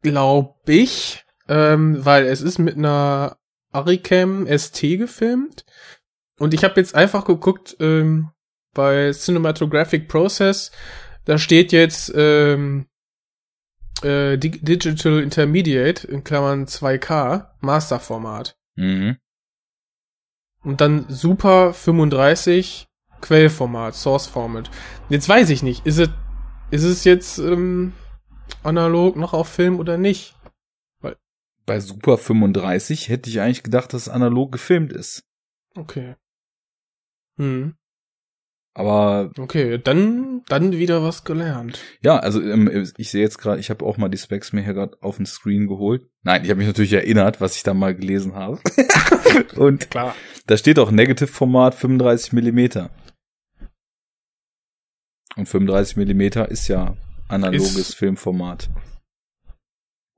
glaube 0.03 0.55
ich, 0.67 1.25
ähm, 1.49 2.05
weil 2.05 2.27
es 2.27 2.41
ist 2.41 2.59
mit 2.59 2.77
einer 2.77 3.37
Aricam 3.73 4.47
ST 4.47 4.81
gefilmt. 4.81 5.65
Und 6.39 6.55
ich 6.55 6.65
habe 6.65 6.81
jetzt 6.81 6.95
einfach 6.95 7.25
geguckt 7.25 7.77
ähm, 7.81 8.31
bei 8.77 9.11
Cinematographic 9.13 10.07
Process, 10.07 10.71
da 11.25 11.39
steht 11.39 11.73
jetzt 11.73 12.13
ähm, 12.15 12.87
äh, 14.03 14.37
Digital 14.39 15.21
Intermediate 15.21 16.07
in 16.07 16.23
Klammern 16.23 16.67
2K 16.67 17.49
Masterformat. 17.61 18.57
Mhm. 18.77 19.17
Und 20.63 20.81
dann 20.81 21.07
Super 21.09 21.73
35 21.73 22.87
Quellformat, 23.21 23.95
Source 23.95 24.27
Format. 24.27 24.71
Jetzt 25.09 25.29
weiß 25.29 25.51
ich 25.51 25.63
nicht, 25.63 25.87
ist 25.87 25.99
es, 25.99 26.11
ist 26.71 26.85
es 26.85 27.05
jetzt 27.05 27.39
ähm, 27.39 27.95
analog 28.63 29.17
noch 29.17 29.33
auf 29.33 29.49
Film 29.49 29.81
oder 29.81 29.97
nicht? 29.97 30.37
Bei 31.67 31.81
Super 31.81 32.17
35 32.17 33.09
hätte 33.09 33.29
ich 33.29 33.41
eigentlich 33.41 33.65
gedacht, 33.65 33.93
dass 33.93 34.03
es 34.03 34.09
analog 34.09 34.53
gefilmt 34.53 34.93
ist. 34.93 35.25
Okay. 35.77 36.15
Hm. 37.39 37.75
Aber 38.79 39.31
Okay, 39.39 39.79
dann, 39.83 40.43
dann 40.49 40.73
wieder 40.73 41.03
was 41.03 41.25
gelernt. 41.25 41.81
ja, 42.03 42.19
also 42.19 42.43
ähm, 42.43 42.87
ich 42.99 43.11
sehe 43.11 43.23
jetzt 43.23 43.39
gerade, 43.39 43.59
ich 43.59 43.71
habe 43.71 43.83
auch 43.87 43.97
mal 43.97 44.11
die 44.11 44.19
Specs 44.19 44.53
mir 44.53 44.63
hier 44.63 44.75
gerade 44.75 44.99
auf 45.01 45.17
den 45.17 45.25
Screen 45.25 45.67
geholt. 45.67 46.03
Nein, 46.25 46.45
ich 46.45 46.51
habe 46.51 46.59
mich 46.59 46.67
natürlich 46.67 46.93
erinnert, 46.93 47.41
was 47.41 47.57
ich 47.57 47.63
da 47.63 47.73
mal 47.73 47.95
gelesen 47.95 48.35
habe. 48.35 48.61
Und 49.57 49.91
Klar. 49.91 50.15
da 50.47 50.59
steht 50.59 50.79
auch 50.79 50.91
Negative-Format 50.91 51.75
35 51.75 52.35
Millimeter. 52.35 52.91
Und 55.37 55.49
35 55.49 55.97
Millimeter 55.97 56.51
ist 56.51 56.69
ja 56.69 56.97
analoges 57.29 57.77
Ist- 57.79 57.95
Filmformat. 57.95 58.69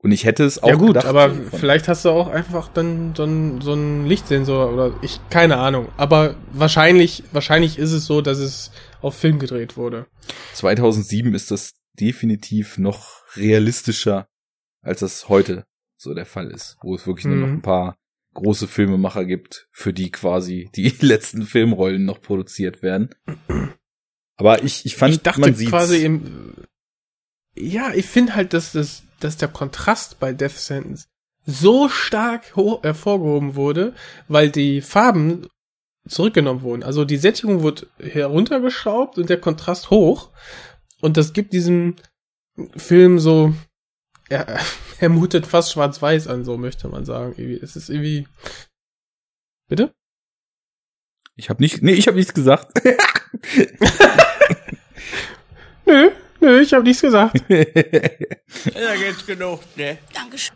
Und 0.01 0.11
ich 0.13 0.23
hätte 0.23 0.45
es 0.45 0.63
auch 0.63 0.69
Ja 0.69 0.75
gut, 0.75 0.87
gedacht, 0.89 1.07
aber 1.07 1.33
vielleicht 1.33 1.89
hast 1.89 2.05
du 2.05 2.09
auch 2.09 2.29
einfach 2.29 2.69
dann 2.69 3.13
so 3.15 3.23
ein, 3.25 3.59
so 3.59 3.75
Lichtsensor 3.75 4.71
oder 4.73 4.93
ich, 5.01 5.19
keine 5.29 5.57
Ahnung. 5.57 5.89
Aber 5.97 6.35
wahrscheinlich, 6.53 7.23
wahrscheinlich 7.33 7.77
ist 7.77 7.91
es 7.91 8.05
so, 8.05 8.21
dass 8.21 8.37
es 8.37 8.71
auf 9.01 9.15
Film 9.17 9.39
gedreht 9.39 9.75
wurde. 9.75 10.05
2007 10.53 11.33
ist 11.35 11.51
das 11.51 11.73
definitiv 11.99 12.77
noch 12.77 13.23
realistischer, 13.35 14.27
als 14.81 15.01
das 15.01 15.27
heute 15.27 15.65
so 15.97 16.13
der 16.13 16.25
Fall 16.25 16.49
ist, 16.51 16.77
wo 16.81 16.95
es 16.95 17.05
wirklich 17.05 17.25
nur 17.25 17.35
noch 17.35 17.47
Mhm. 17.47 17.53
ein 17.55 17.61
paar 17.61 17.97
große 18.35 18.67
Filmemacher 18.69 19.25
gibt, 19.25 19.67
für 19.71 19.91
die 19.91 20.11
quasi 20.11 20.69
die 20.75 20.87
letzten 21.01 21.41
Filmrollen 21.43 22.05
noch 22.05 22.21
produziert 22.21 22.81
werden. 22.81 23.09
Aber 24.37 24.63
ich, 24.63 24.85
ich 24.85 24.95
fand, 24.95 25.13
ich 25.15 25.21
dachte 25.21 25.41
man 25.41 25.55
sieht's. 25.55 25.71
quasi 25.71 26.05
im, 26.05 26.53
ja, 27.57 27.91
ich 27.93 28.05
finde 28.05 28.35
halt, 28.35 28.53
dass 28.53 28.71
das, 28.71 29.03
dass 29.19 29.37
der 29.37 29.47
Kontrast 29.49 30.19
bei 30.19 30.33
Death 30.33 30.57
Sentence 30.57 31.07
so 31.45 31.89
stark 31.89 32.55
ho- 32.55 32.81
hervorgehoben 32.83 33.55
wurde, 33.55 33.93
weil 34.27 34.49
die 34.51 34.81
Farben 34.81 35.47
zurückgenommen 36.07 36.61
wurden. 36.61 36.83
Also 36.83 37.05
die 37.05 37.17
Sättigung 37.17 37.61
wurde 37.61 37.87
heruntergeschraubt 37.99 39.17
und 39.17 39.29
der 39.29 39.39
Kontrast 39.39 39.89
hoch. 39.89 40.29
Und 41.01 41.17
das 41.17 41.33
gibt 41.33 41.53
diesem 41.53 41.95
Film 42.75 43.19
so, 43.19 43.53
er, 44.29 44.59
er 44.99 45.09
mutet 45.09 45.47
fast 45.47 45.71
schwarz-weiß 45.71 46.27
an, 46.27 46.45
so 46.45 46.57
möchte 46.57 46.87
man 46.87 47.05
sagen. 47.05 47.33
Es 47.61 47.75
ist 47.75 47.89
irgendwie, 47.89 48.27
bitte? 49.67 49.93
Ich 51.35 51.49
habe 51.49 51.63
nicht, 51.63 51.81
nee, 51.81 51.93
ich 51.93 52.07
habe 52.07 52.17
nichts 52.17 52.33
gesagt. 52.33 52.79
Nö, 55.85 56.11
nö, 56.39 56.61
ich 56.61 56.73
habe 56.73 56.83
nichts 56.83 57.01
gesagt. 57.01 57.43
Ja, 57.49 58.93
jetzt 58.95 59.27
genug, 59.27 59.61
ne? 59.75 59.99
Dankeschön. 60.13 60.55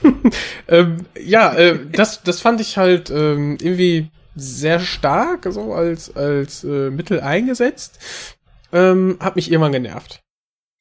ähm, 0.68 1.06
ja, 1.20 1.52
äh, 1.54 1.78
das, 1.92 2.22
das 2.22 2.40
fand 2.40 2.60
ich 2.60 2.78
halt 2.78 3.10
ähm, 3.10 3.58
irgendwie 3.60 4.10
sehr 4.34 4.80
stark, 4.80 5.46
so 5.50 5.74
als, 5.74 6.14
als 6.16 6.64
äh, 6.64 6.90
Mittel 6.90 7.20
eingesetzt. 7.20 7.98
Ähm, 8.72 9.18
hat 9.20 9.36
mich 9.36 9.50
irgendwann 9.50 9.72
genervt. 9.72 10.20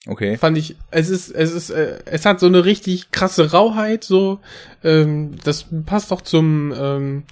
okay. 0.07 0.37
Fand 0.37 0.57
ich, 0.57 0.75
es 0.91 1.09
ist, 1.09 1.29
es 1.31 1.51
ist, 1.51 1.69
äh, 1.69 1.99
es 2.05 2.25
hat 2.25 2.39
so 2.39 2.45
eine 2.45 2.65
richtig 2.65 3.11
krasse 3.11 3.51
Rauheit, 3.51 4.03
so. 4.03 4.39
Ähm, 4.83 5.37
das 5.43 5.65
passt 5.85 6.11
auch 6.11 6.21
zum, 6.21 6.73
ähm, 6.77 7.23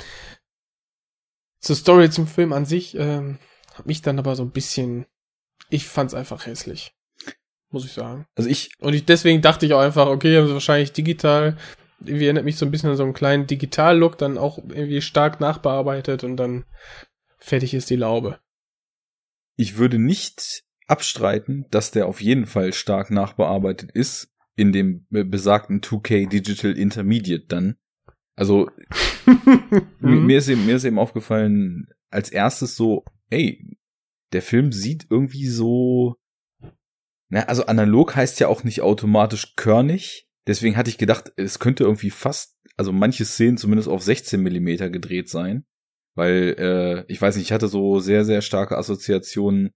zur 1.60 1.76
Story, 1.76 2.10
zum 2.10 2.28
Film 2.28 2.54
an 2.54 2.66
sich. 2.66 2.96
Ähm, 2.96 3.38
hat 3.74 3.86
mich 3.86 4.02
dann 4.02 4.20
aber 4.20 4.36
so 4.36 4.44
ein 4.44 4.52
bisschen, 4.52 5.06
ich 5.70 5.86
fand's 5.86 6.14
einfach 6.14 6.46
hässlich. 6.46 6.95
Muss 7.76 7.84
ich 7.84 7.92
sagen. 7.92 8.26
Also 8.36 8.50
ich, 8.50 8.70
Und 8.80 8.94
ich, 8.94 9.04
deswegen 9.04 9.42
dachte 9.42 9.66
ich 9.66 9.74
auch 9.74 9.82
einfach, 9.82 10.08
okay, 10.08 10.38
also 10.38 10.54
wahrscheinlich 10.54 10.94
digital. 10.94 11.58
Irgendwie 12.00 12.24
erinnert 12.24 12.46
mich 12.46 12.56
so 12.56 12.66
ein 12.66 12.72
bisschen 12.72 12.90
an 12.90 12.96
so 12.96 13.04
einen 13.04 13.14
kleinen 13.14 13.48
Digital-Look, 13.48 14.18
dann 14.18 14.38
auch 14.38 14.58
irgendwie 14.60 15.02
stark 15.02 15.42
nachbearbeitet 15.42 16.24
und 16.24 16.38
dann 16.38 16.64
fertig 17.38 17.74
ist 17.74 17.90
die 17.90 17.98
Laube. 17.98 18.40
ich 19.58 19.76
würde 19.78 20.00
nicht 20.00 20.64
abstreiten, 20.88 21.66
dass 21.70 21.92
der 21.92 22.08
auf 22.08 22.22
jeden 22.22 22.46
Fall 22.46 22.72
stark 22.72 23.12
nachbearbeitet 23.12 23.92
ist 23.92 24.30
in 24.56 24.72
dem 24.72 25.06
besagten 25.10 25.82
2K 25.82 26.30
Digital 26.30 26.78
Intermediate 26.78 27.46
dann. 27.50 27.76
Also 28.38 28.70
Mir, 29.26 30.22
Mhm. 30.22 30.26
mir, 30.28 30.38
ist 30.38 30.48
eben, 30.48 30.66
mir 30.66 30.78
ist 30.78 30.86
eben 30.86 31.00
aufgefallen, 31.00 31.88
als 32.10 32.30
erstes 32.30 32.78
so, 32.78 33.04
ey, 33.30 33.78
der 34.32 34.42
Film 34.42 34.72
sieht 34.72 35.08
irgendwie 35.10 35.48
so, 35.48 36.16
na, 37.36 37.44
also 37.48 37.66
analog 37.66 38.16
heißt 38.16 38.40
ja 38.40 38.48
auch 38.48 38.64
nicht 38.64 38.82
automatisch 38.82 39.56
körnig. 39.56 40.28
Deswegen 40.48 40.78
hatte 40.78 40.90
ich 40.90 40.98
gedacht, 40.98 41.34
es 41.38 41.60
könnte 41.60 41.84
irgendwie 41.84 42.10
fast, 42.12 42.58
also 42.78 42.92
manche 42.92 43.26
Szenen 43.26 43.58
zumindest 43.58 43.90
auf 43.90 44.02
16 44.04 44.42
Millimeter 44.42 44.90
gedreht 44.90 45.30
sein. 45.30 45.66
Weil, 46.16 46.56
äh, 46.58 47.12
ich 47.12 47.22
weiß 47.22 47.36
nicht, 47.36 47.48
ich 47.48 47.52
hatte 47.52 47.68
so 47.68 48.00
sehr, 48.00 48.24
sehr 48.24 48.42
starke 48.42 48.78
Assoziationen 48.78 49.72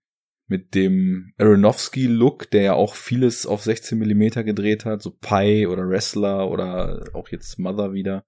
mit 0.48 0.74
dem 0.74 1.34
Aronofsky-Look, 1.38 2.50
der 2.52 2.62
ja 2.62 2.74
auch 2.74 2.96
vieles 2.96 3.46
auf 3.46 3.62
16 3.64 3.98
Millimeter 4.00 4.44
gedreht 4.46 4.86
hat, 4.86 5.02
so 5.02 5.12
Pi 5.12 5.68
oder 5.68 5.88
Wrestler 5.90 6.50
oder 6.50 7.04
auch 7.14 7.28
jetzt 7.30 7.60
Mother 7.60 7.92
wieder. 7.94 8.24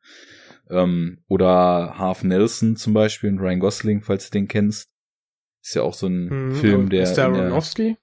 Ähm, 0.70 1.20
oder 1.30 1.98
Half 1.98 2.24
Nelson 2.24 2.76
zum 2.76 2.94
Beispiel, 2.94 3.30
und 3.30 3.40
Ryan 3.40 3.60
Gosling, 3.60 4.02
falls 4.02 4.30
du 4.30 4.38
den 4.38 4.48
kennst. 4.48 4.90
Ist 5.64 5.76
ja 5.76 5.84
auch 5.84 5.94
so 5.94 6.08
ein 6.08 6.26
Mhm, 6.48 6.52
Film, 6.56 6.90
der. 6.90 7.04
Ist 7.04 7.14
der- 7.16 7.26
Aronofsky? 7.26 7.98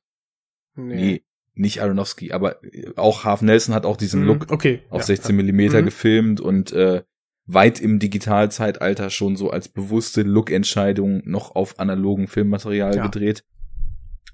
Nee, 0.86 1.22
nicht 1.54 1.82
Aronofsky, 1.82 2.32
aber 2.32 2.62
äh, 2.64 2.92
auch 2.96 3.24
Half 3.24 3.42
Nelson 3.42 3.74
hat 3.74 3.84
auch 3.84 3.96
diesen 3.96 4.20
Mhm, 4.22 4.26
Look 4.26 4.52
okay. 4.52 4.80
auf 4.90 5.00
ja, 5.02 5.06
16 5.06 5.34
Millimeter 5.34 5.80
Mhm. 5.82 5.84
gefilmt 5.86 6.40
und 6.40 6.72
äh, 6.72 7.02
weit 7.46 7.80
im 7.80 7.98
Digitalzeitalter 7.98 9.10
schon 9.10 9.34
so 9.36 9.50
als 9.50 9.68
bewusste 9.68 10.22
Look-Entscheidung 10.22 11.22
noch 11.24 11.54
auf 11.56 11.78
analogen 11.80 12.28
Filmmaterial 12.28 12.96
Ja. 12.96 13.02
gedreht. 13.04 13.42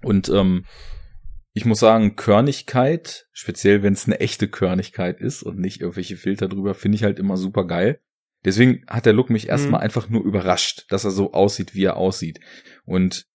Und 0.03 0.29
ähm, 0.29 0.65
ich 1.55 1.65
muss 1.65 1.79
sagen, 1.79 2.17
Körnigkeit, 2.17 3.27
speziell 3.33 3.83
wenn 3.83 3.93
es 3.93 4.07
eine 4.07 4.19
echte 4.21 4.49
Körnigkeit 4.49 5.21
ist 5.21 5.43
und 5.45 5.59
nicht 5.59 5.81
irgendwelche 5.81 6.17
Filter 6.17 6.49
drüber, 6.49 6.75
finde 6.75 6.97
ich 6.97 7.05
halt 7.05 7.19
immer 7.21 7.37
super 7.37 7.65
geil. 7.67 8.01
Deswegen 8.45 8.85
hat 8.89 9.07
der 9.07 9.13
Look 9.15 9.31
mich 9.31 9.49
erstmal 9.49 9.79
Mhm. 9.81 9.85
einfach 9.85 10.09
nur 10.11 10.23
überrascht, 10.25 10.85
dass 10.91 11.05
er 11.05 11.11
so 11.13 11.33
aussieht, 11.33 11.75
wie 11.75 11.85
er 11.85 11.97
aussieht. 11.97 12.41
Und 12.85 13.27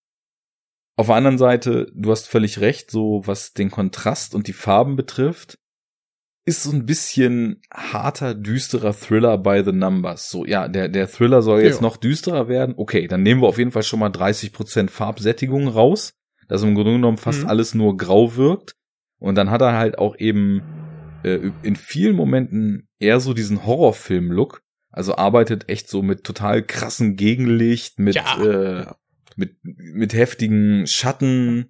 auf 1.00 1.08
der 1.08 1.16
anderen 1.16 1.38
Seite, 1.38 1.88
du 1.96 2.12
hast 2.12 2.28
völlig 2.28 2.60
recht, 2.60 2.92
so 2.92 3.22
was 3.26 3.54
den 3.54 3.72
Kontrast 3.72 4.36
und 4.36 4.48
die 4.48 4.54
Farben 4.54 4.96
betrifft, 4.98 5.58
ist 6.46 6.64
so 6.64 6.72
ein 6.72 6.86
bisschen 6.86 7.62
harter, 7.74 8.34
düsterer 8.36 8.94
Thriller 8.94 9.38
by 9.38 9.62
the 9.64 9.72
numbers. 9.72 10.30
So, 10.30 10.46
ja, 10.46 10.68
der, 10.68 10.90
der 10.90 11.08
Thriller 11.08 11.42
soll 11.42 11.62
jetzt 11.62 11.78
Ja. 11.78 11.82
noch 11.84 11.96
düsterer 11.98 12.48
werden. 12.50 12.74
Okay, 12.76 13.08
dann 13.08 13.24
nehmen 13.24 13.42
wir 13.42 13.48
auf 13.48 13.58
jeden 13.58 13.72
Fall 13.72 13.84
schon 13.84 14.00
mal 14.00 14.10
30% 14.10 14.90
Farbsättigung 14.90 15.68
raus, 15.70 16.14
dass 16.48 16.64
im 16.64 16.76
Grunde 16.76 16.94
genommen 16.94 17.18
fast 17.18 17.44
Mhm. 17.44 17.50
alles 17.50 17.76
nur 17.76 17.96
grau 17.96 18.36
wirkt. 18.36 18.76
Und 19.20 19.36
dann 19.36 19.52
hat 19.52 19.62
er 19.62 19.78
halt 19.78 19.98
auch 20.00 20.18
eben 20.18 20.62
äh, 21.24 21.52
in 21.64 21.76
vielen 21.76 22.16
Momenten 22.16 22.88
eher 23.00 23.20
so 23.20 23.34
diesen 23.34 23.66
Horrorfilm-Look. 23.66 24.62
Also 24.92 25.16
arbeitet 25.16 25.70
echt 25.70 25.90
so 25.90 26.02
mit 26.02 26.24
total 26.24 26.64
krassen 26.64 27.16
Gegenlicht, 27.16 28.00
mit, 28.00 28.16
Ja. 28.16 28.44
äh. 28.44 28.86
Mit, 29.40 29.56
mit 29.64 30.14
heftigen 30.14 30.86
Schatten 30.86 31.70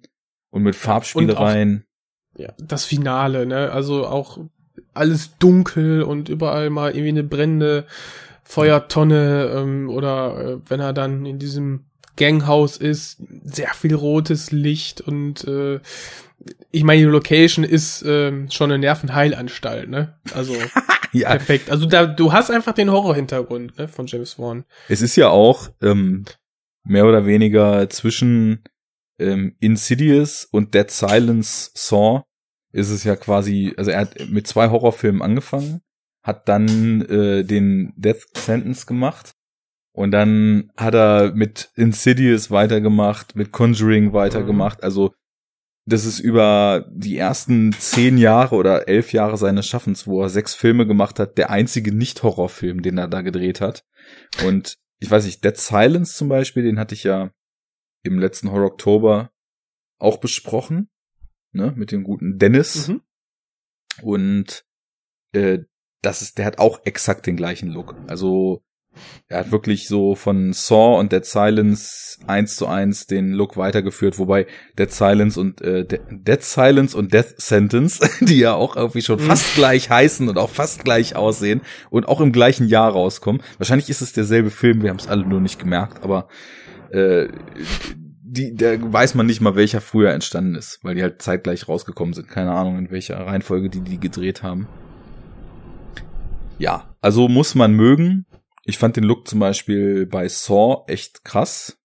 und 0.50 0.62
mit 0.62 0.74
Farbspielereien. 0.74 1.84
ja, 2.36 2.52
das 2.58 2.84
Finale, 2.84 3.46
ne? 3.46 3.70
Also 3.70 4.06
auch 4.06 4.38
alles 4.92 5.36
dunkel 5.38 6.02
und 6.02 6.28
überall 6.28 6.70
mal 6.70 6.90
irgendwie 6.90 7.10
eine 7.10 7.24
brennende 7.24 7.86
Feuertonne 8.42 9.52
ähm, 9.54 9.88
oder 9.88 10.38
äh, 10.38 10.58
wenn 10.68 10.80
er 10.80 10.92
dann 10.92 11.24
in 11.24 11.38
diesem 11.38 11.84
Ganghaus 12.16 12.76
ist, 12.76 13.22
sehr 13.44 13.72
viel 13.74 13.94
rotes 13.94 14.50
Licht 14.50 15.00
und 15.00 15.44
äh, 15.44 15.80
ich 16.70 16.84
meine, 16.84 17.00
die 17.02 17.06
Location 17.06 17.64
ist 17.64 18.02
ähm, 18.06 18.50
schon 18.50 18.70
eine 18.70 18.80
Nervenheilanstalt, 18.80 19.88
ne? 19.88 20.18
Also 20.34 20.54
Ja, 21.12 21.30
perfekt. 21.30 21.70
Also 21.70 21.86
da, 21.86 22.06
du 22.06 22.32
hast 22.32 22.50
einfach 22.50 22.72
den 22.72 22.90
Horrorhintergrund 22.90 23.78
ne, 23.78 23.88
von 23.88 24.06
James 24.06 24.38
Wan. 24.38 24.64
es 24.88 25.02
ist 25.02 25.16
ja 25.16 25.28
auch 25.28 25.68
ähm, 25.82 26.24
mehr 26.84 27.06
oder 27.06 27.26
weniger 27.26 27.88
zwischen 27.90 28.64
ähm, 29.18 29.56
Insidious 29.60 30.46
und 30.50 30.74
Dead 30.74 30.90
Silence 30.90 31.70
Saw 31.74 32.22
ist 32.72 32.90
es 32.90 33.04
ja 33.04 33.16
quasi, 33.16 33.74
also 33.76 33.90
er 33.90 34.00
hat 34.00 34.28
mit 34.28 34.46
zwei 34.46 34.70
Horrorfilmen 34.70 35.22
angefangen, 35.22 35.80
hat 36.22 36.48
dann 36.48 37.02
äh, 37.02 37.44
den 37.44 37.92
Death 37.96 38.26
Sentence 38.36 38.86
gemacht 38.86 39.32
und 39.92 40.12
dann 40.12 40.70
hat 40.76 40.94
er 40.94 41.32
mit 41.34 41.70
Insidious 41.74 42.50
weitergemacht, 42.50 43.34
mit 43.34 43.52
Conjuring 43.52 44.12
weitergemacht. 44.12 44.82
Also 44.82 45.12
das 45.86 46.04
ist 46.04 46.20
über 46.20 46.86
die 46.90 47.16
ersten 47.16 47.72
zehn 47.72 48.16
Jahre 48.16 48.54
oder 48.54 48.86
elf 48.86 49.12
Jahre 49.12 49.36
seines 49.36 49.66
Schaffens, 49.66 50.06
wo 50.06 50.22
er 50.22 50.28
sechs 50.28 50.54
Filme 50.54 50.86
gemacht 50.86 51.18
hat, 51.18 51.36
der 51.36 51.50
einzige 51.50 51.92
Nicht-Horrorfilm, 51.92 52.82
den 52.82 52.98
er 52.98 53.08
da 53.08 53.22
gedreht 53.22 53.60
hat. 53.60 53.84
Und 54.46 54.76
ich 55.00 55.10
weiß 55.10 55.24
nicht, 55.24 55.42
Dead 55.44 55.56
Silence 55.56 56.14
zum 56.14 56.28
Beispiel, 56.28 56.62
den 56.62 56.78
hatte 56.78 56.94
ich 56.94 57.04
ja 57.04 57.32
im 58.02 58.18
letzten 58.18 58.50
Horror 58.50 58.72
Oktober 58.72 59.32
auch 59.98 60.18
besprochen, 60.18 60.90
ne, 61.52 61.72
mit 61.76 61.90
dem 61.90 62.04
guten 62.04 62.38
Dennis. 62.38 62.88
Mhm. 62.88 63.02
Und 64.02 64.64
äh, 65.32 65.60
das 66.02 66.22
ist, 66.22 66.38
der 66.38 66.46
hat 66.46 66.58
auch 66.58 66.84
exakt 66.84 67.26
den 67.26 67.36
gleichen 67.36 67.68
Look. 67.68 67.94
Also 68.08 68.62
er 69.28 69.38
hat 69.38 69.52
wirklich 69.52 69.86
so 69.88 70.14
von 70.14 70.52
Saw 70.52 70.98
und 70.98 71.12
Dead 71.12 71.24
Silence 71.24 72.18
eins 72.26 72.56
zu 72.56 72.66
eins 72.66 73.06
den 73.06 73.30
Look 73.32 73.56
weitergeführt, 73.56 74.18
wobei 74.18 74.46
Dead 74.78 74.90
Silence 74.90 75.38
und 75.40 75.60
äh, 75.62 75.84
De 75.84 76.00
Dead 76.10 76.42
Silence 76.42 76.96
und 76.96 77.14
Death 77.14 77.34
Sentence, 77.40 78.00
die 78.20 78.40
ja 78.40 78.54
auch 78.54 78.76
irgendwie 78.76 79.02
schon 79.02 79.18
Mhm. 79.20 79.26
fast 79.26 79.54
gleich 79.54 79.88
heißen 79.90 80.28
und 80.28 80.36
auch 80.38 80.50
fast 80.50 80.84
gleich 80.84 81.16
aussehen 81.16 81.60
und 81.90 82.08
auch 82.08 82.20
im 82.20 82.32
gleichen 82.32 82.66
Jahr 82.66 82.90
rauskommen. 82.92 83.42
Wahrscheinlich 83.58 83.88
ist 83.88 84.00
es 84.00 84.12
derselbe 84.12 84.50
Film, 84.50 84.82
wir 84.82 84.90
haben 84.90 84.98
es 84.98 85.06
alle 85.08 85.24
nur 85.26 85.40
nicht 85.40 85.58
gemerkt, 85.58 86.02
aber 86.02 86.28
äh, 86.90 87.28
die, 88.22 88.54
da 88.54 88.76
weiß 88.80 89.14
man 89.14 89.26
nicht 89.26 89.40
mal, 89.40 89.56
welcher 89.56 89.80
früher 89.80 90.12
entstanden 90.12 90.54
ist, 90.54 90.78
weil 90.82 90.94
die 90.94 91.02
halt 91.02 91.20
zeitgleich 91.22 91.68
rausgekommen 91.68 92.14
sind. 92.14 92.28
Keine 92.28 92.52
Ahnung, 92.52 92.78
in 92.78 92.90
welcher 92.90 93.18
Reihenfolge 93.26 93.70
die 93.70 93.80
die 93.80 93.98
gedreht 93.98 94.42
haben. 94.42 94.68
Ja, 96.58 96.94
also 97.00 97.28
muss 97.28 97.54
man 97.54 97.72
mögen. 97.72 98.26
Ich 98.64 98.78
fand 98.78 98.96
den 98.96 99.04
Look 99.04 99.26
zum 99.26 99.40
Beispiel 99.40 100.06
bei 100.06 100.28
Saw 100.28 100.84
echt 100.86 101.24
krass. 101.24 101.78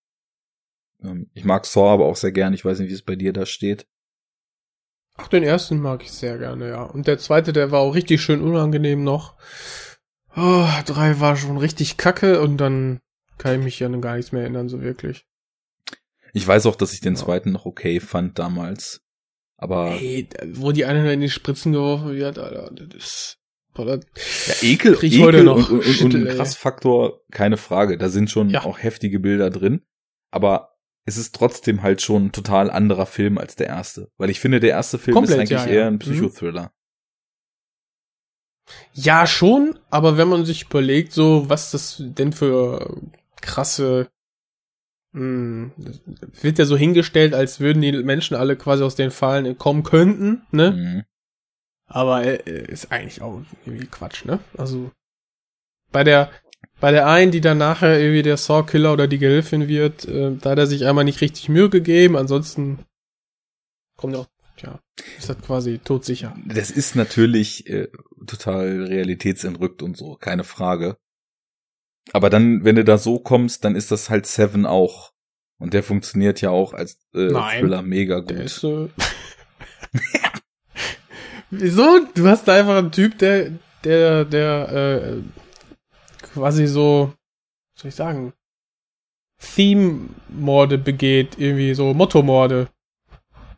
Ähm, 1.01 1.29
Ich 1.33 1.43
mag 1.45 1.65
Saw 1.65 1.89
aber 1.93 2.05
auch 2.05 2.15
sehr 2.17 2.31
gern. 2.31 2.53
Ich 2.53 2.65
weiß 2.65 2.79
nicht, 2.79 2.89
wie 2.89 2.93
es 2.93 3.01
bei 3.03 3.15
dir 3.15 3.33
da 3.33 3.45
steht. 3.45 3.87
Ach, 5.17 5.29
den 5.29 5.43
ersten 5.43 5.79
mag 5.79 6.03
ich 6.03 6.11
sehr 6.11 6.37
gerne, 6.37 6.69
ja. 6.69 6.83
Und 6.83 7.07
der 7.07 7.17
zweite, 7.17 7.53
der 7.53 7.71
war 7.71 7.79
auch 7.79 7.95
richtig 7.95 8.21
schön 8.21 8.41
unangenehm 8.41 9.03
noch. 9.03 9.37
Oh, 10.35 10.67
drei 10.85 11.21
war 11.21 11.37
schon 11.37 11.57
richtig 11.57 11.95
kacke 11.95 12.41
und 12.41 12.57
dann 12.57 12.99
kann 13.37 13.57
ich 13.57 13.63
mich 13.63 13.79
ja 13.79 13.87
gar 13.87 14.17
nichts 14.17 14.33
mehr 14.33 14.41
erinnern, 14.41 14.67
so 14.67 14.81
wirklich. 14.81 15.25
Ich 16.33 16.45
weiß 16.45 16.65
auch, 16.65 16.75
dass 16.75 16.91
ich 16.91 16.99
den 16.99 17.13
Ja. 17.15 17.19
zweiten 17.21 17.53
noch 17.53 17.65
okay 17.65 18.01
fand 18.01 18.37
damals. 18.37 19.01
Aber 19.57 19.91
Ey, 19.91 20.27
wo 20.53 20.73
die 20.73 20.83
eine 20.83 21.13
in 21.13 21.21
die 21.21 21.29
Spritzen 21.29 21.71
geworfen 21.71 22.13
wird, 22.13 22.37
Alter, 22.37 22.69
das 22.73 22.93
ist. 22.97 23.37
Boah, 23.75 23.99
ja, 24.47 24.53
Ekel, 24.61 24.93
Ekel 25.01 25.21
heute 25.21 25.43
noch 25.43 25.69
und, 25.69 25.85
und, 25.85 26.15
und 26.15 26.27
ey. 26.27 26.35
Krassfaktor, 26.35 27.21
keine 27.31 27.57
Frage. 27.57 27.97
Da 27.97 28.09
sind 28.09 28.31
schon 28.31 28.49
Ja. 28.49 28.63
auch 28.63 28.79
heftige 28.81 29.19
Bilder 29.19 29.49
drin. 29.51 29.81
Aber 30.31 30.77
es 31.05 31.17
ist 31.17 31.35
trotzdem 31.35 31.83
halt 31.83 32.01
schon 32.01 32.25
ein 32.27 32.31
total 32.31 32.71
anderer 32.71 33.05
Film 33.05 33.37
als 33.37 33.55
der 33.55 33.67
erste. 33.67 34.09
Weil 34.17 34.29
ich 34.31 34.39
finde, 34.39 34.59
der 34.59 34.71
erste 34.71 34.97
Film 34.97 35.13
Komplett, 35.13 35.35
ist 35.43 35.51
eigentlich 35.51 35.65
ja, 35.67 35.81
eher 35.81 35.87
ein 35.87 35.93
Mhm. 35.95 35.99
Psychothriller. 35.99 36.71
Ja, 38.93 39.27
schon, 39.27 39.77
aber 39.91 40.17
wenn 40.17 40.27
man 40.27 40.45
sich 40.45 40.63
überlegt, 40.63 41.11
so, 41.13 41.47
was 41.49 41.69
das 41.71 41.97
denn 42.01 42.33
für 42.33 42.99
krasse, 43.41 44.09
mh, 45.11 45.71
das 45.77 46.01
wird 46.41 46.57
ja 46.57 46.65
so 46.65 46.75
hingestellt, 46.75 47.35
als 47.35 47.59
würden 47.59 47.81
die 47.83 47.91
Menschen 47.91 48.35
alle 48.35 48.55
quasi 48.55 48.83
aus 48.83 48.95
den 48.95 49.11
Fallen 49.11 49.57
kommen 49.57 49.83
könnten, 49.83 50.41
ne? 50.51 50.71
Mhm. 50.71 51.03
Aber 51.87 52.23
äh, 52.23 52.65
ist 52.71 52.91
eigentlich 52.91 53.21
auch 53.21 53.41
irgendwie 53.65 53.87
Quatsch, 53.87 54.25
ne? 54.25 54.39
Also, 54.57 54.91
bei 55.91 56.03
der, 56.03 56.31
bei 56.79 56.91
der 56.91 57.07
einen, 57.07 57.31
die 57.31 57.41
dann 57.41 57.57
nachher 57.57 57.99
irgendwie 57.99 58.23
der 58.23 58.37
Saw-Killer 58.37 58.93
oder 58.93 59.07
die 59.07 59.19
Gehilfin 59.19 59.67
wird, 59.67 60.05
äh, 60.05 60.35
da 60.35 60.51
hat 60.51 60.57
er 60.57 60.67
sich 60.67 60.85
einmal 60.85 61.03
nicht 61.03 61.21
richtig 61.21 61.49
Mühe 61.49 61.69
gegeben, 61.69 62.15
ansonsten 62.17 62.85
kommt 63.97 64.13
ja 64.13 64.19
auch, 64.21 64.27
ja, 64.57 64.79
ist 65.17 65.29
das 65.29 65.39
quasi 65.41 65.79
todsicher. 65.79 66.35
Das 66.45 66.71
ist 66.71 66.95
natürlich 66.95 67.69
äh, 67.69 67.89
total 68.25 68.85
realitätsentrückt 68.85 69.81
und 69.81 69.95
so, 69.95 70.15
keine 70.15 70.43
Frage. 70.43 70.97
Aber 72.13 72.29
dann, 72.29 72.63
wenn 72.63 72.75
du 72.75 72.83
da 72.83 72.97
so 72.97 73.19
kommst, 73.19 73.65
dann 73.65 73.75
ist 73.75 73.91
das 73.91 74.09
halt 74.09 74.25
Seven 74.27 74.65
auch. 74.65 75.11
Und 75.57 75.73
der 75.73 75.83
funktioniert 75.83 76.41
ja 76.41 76.49
auch 76.49 76.73
als 76.73 76.99
äh, 77.13 77.31
Nein. 77.31 77.59
Thriller 77.61 77.81
mega 77.81 78.21
Der 78.21 78.37
gut. 78.37 78.45
ist, 78.45 78.63
äh 78.63 78.89
Wieso? 81.51 82.05
Du 82.13 82.27
hast 82.27 82.47
da 82.47 82.55
einfach 82.55 82.77
einen 82.77 82.91
Typ, 82.91 83.17
der, 83.19 83.51
der, 83.83 84.25
der, 84.25 84.71
äh, 84.71 85.21
quasi 86.33 86.67
so, 86.67 87.13
was 87.75 87.81
soll 87.81 87.89
ich 87.89 87.95
sagen, 87.95 88.33
Theme-Morde 89.39 90.77
begeht, 90.77 91.37
irgendwie 91.37 91.73
so 91.73 91.93
Motto-Morde. 91.93 92.67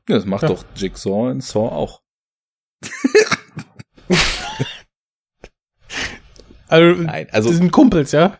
Ja, 0.09 0.15
das 0.15 0.25
macht 0.25 0.43
Ja. 0.43 0.49
doch 0.49 0.63
Jigsaw 0.75 1.31
in 1.31 1.41
Saw 1.41 1.67
auch. 1.69 2.01
Also, 6.69 7.01
Nein, 7.01 7.27
die 7.29 7.33
also 7.33 7.51
sind 7.53 7.71
Kumpels, 7.71 8.11
ja? 8.11 8.39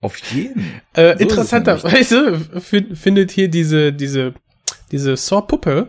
auf 0.00 0.16
jeden. 0.32 0.80
Äh, 0.94 1.14
So 1.16 1.22
interessanterweise 1.24 2.38
fin- 2.60 2.94
findet 2.94 3.32
hier 3.32 3.48
diese, 3.48 3.92
diese, 3.92 4.34
diese 4.92 5.16
Saw-Puppe, 5.16 5.88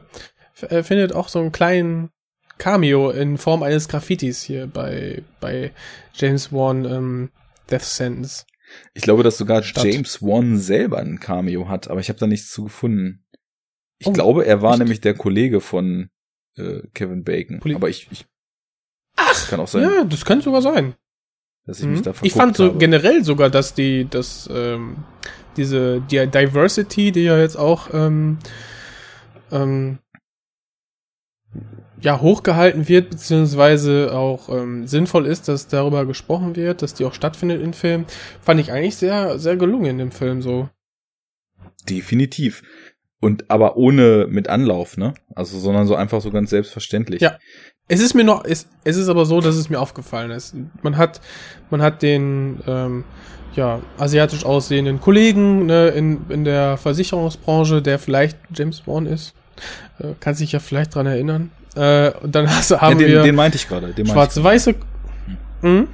äh, 0.64 0.84
findet 0.84 1.14
auch 1.14 1.28
so 1.30 1.40
einen 1.40 1.52
kleinen 1.52 2.10
Cameo 2.58 3.10
in 3.12 3.38
Form 3.38 3.64
eines 3.64 3.88
Graffitis 3.88 4.42
hier 4.44 4.68
bei, 4.68 5.24
bei 5.40 5.72
James 6.14 6.52
Wan 6.54 6.86
ähm, 6.86 7.30
Death 7.70 7.82
Sentence. 7.84 8.46
Ich 8.94 9.02
glaube, 9.04 9.24
dass 9.24 9.38
sogar 9.38 9.64
Statt. 9.64 9.86
James 9.86 10.22
Wan 10.22 10.58
selber 10.58 11.00
ein 11.00 11.20
Cameo 11.20 11.68
hat, 11.68 11.90
aber 11.90 12.00
ich 12.00 12.10
habe 12.10 12.20
da 12.20 12.28
nichts 12.28 12.52
zu 12.52 12.66
gefunden. 12.66 13.26
Ich 13.98 14.08
Oh, 14.08 14.14
glaube, 14.14 14.46
er 14.46 14.62
war 14.62 14.72
echt? 14.74 14.80
nämlich 14.80 15.02
der 15.02 15.14
Kollege 15.14 15.60
von 15.62 16.10
äh, 16.58 16.82
Kevin 16.94 17.24
Bacon. 17.24 17.60
Poli- 17.60 17.76
aber 17.76 17.90
ich, 17.90 18.08
ich 18.12 18.26
Ach, 19.16 19.50
kann 19.50 19.60
auch 19.60 19.68
sein, 19.68 19.84
Ja, 19.84 20.04
das 20.04 20.24
könnte 20.26 20.46
sogar 20.46 20.62
sein. 20.62 20.96
dass 21.66 21.80
ich 21.80 21.86
mich 21.86 22.00
Mhm. 22.00 22.04
da 22.04 22.14
verguckt 22.14 22.26
Ich 22.28 22.34
fand 22.34 22.56
so 22.58 22.68
habe. 22.70 22.78
generell 22.78 23.24
sogar, 23.24 23.50
dass 23.50 23.74
die, 23.74 24.08
dass 24.10 24.50
ähm, 24.52 24.98
diese 25.58 26.00
die 26.02 26.26
Diversity, 26.28 27.12
die 27.12 27.24
ja 27.24 27.38
jetzt 27.38 27.58
auch 27.58 27.90
ähm, 27.94 28.40
ähm, 29.52 30.00
ja 32.02 32.20
hochgehalten 32.20 32.88
wird, 32.88 33.12
beziehungsweise 33.12 34.14
auch 34.14 34.50
ähm, 34.50 34.88
sinnvoll 34.88 35.26
ist, 35.26 35.48
dass 35.48 35.68
darüber 35.68 36.06
gesprochen 36.06 36.56
wird, 36.56 36.82
dass 36.82 36.94
die 36.94 37.06
auch 37.06 37.14
stattfindet 37.14 37.62
in 37.62 37.74
Filmen, 37.74 38.06
fand 38.42 38.60
ich 38.60 38.72
eigentlich 38.72 38.96
sehr, 38.96 39.38
sehr 39.40 39.56
gelungen 39.56 39.86
in 39.86 39.98
dem 39.98 40.12
Film 40.12 40.42
so. 40.42 40.70
Definitiv. 41.90 42.64
Und 43.20 43.52
aber 43.52 43.78
ohne 43.78 44.28
mit 44.30 44.50
Anlauf, 44.50 44.98
ne? 44.98 45.14
Also, 45.36 45.60
sondern 45.60 45.86
so 45.86 45.96
einfach 45.96 46.22
so 46.22 46.32
ganz 46.32 46.50
selbstverständlich. 46.50 47.22
Ja. 47.22 47.38
Es 47.88 48.00
ist 48.00 48.16
mir 48.16 48.24
noch, 48.24 48.46
es, 48.46 48.68
es 48.84 48.98
ist 48.98 49.10
aber 49.10 49.26
so, 49.26 49.42
dass 49.42 49.56
es 49.56 49.70
mir 49.70 49.80
aufgefallen 49.80 50.32
ist. 50.32 50.56
Man 50.82 50.98
hat, 50.98 51.22
man 51.70 51.82
hat 51.82 52.02
den 52.02 52.60
ähm, 52.66 53.04
ja, 53.56 53.82
asiatisch 53.98 54.46
aussehenden 54.46 55.02
Kollegen 55.02 55.66
ne, 55.66 55.90
in, 55.90 56.22
in 56.30 56.46
der 56.46 56.78
Versicherungsbranche, 56.78 57.82
der 57.82 58.00
vielleicht 58.00 58.38
James 58.54 58.82
Bond 58.82 59.08
ist. 59.08 59.36
Äh, 60.00 60.14
kann 60.20 60.36
sich 60.36 60.52
ja 60.52 60.60
vielleicht 60.60 60.96
dran 60.96 61.06
erinnern. 61.06 61.52
Äh, 61.76 62.12
und 62.22 62.34
dann 62.36 62.50
hast, 62.56 62.72
Ja, 62.72 62.82
haben 62.82 62.98
den, 62.98 63.08
wir 63.08 63.24
den 63.24 63.36
meinte 63.36 63.58
ich 63.58 63.68
gerade. 63.68 63.88
Den 63.88 64.08
meinte 64.08 64.14
schwarze 64.14 64.44
weiße 64.44 64.76
mhm. 65.62 65.88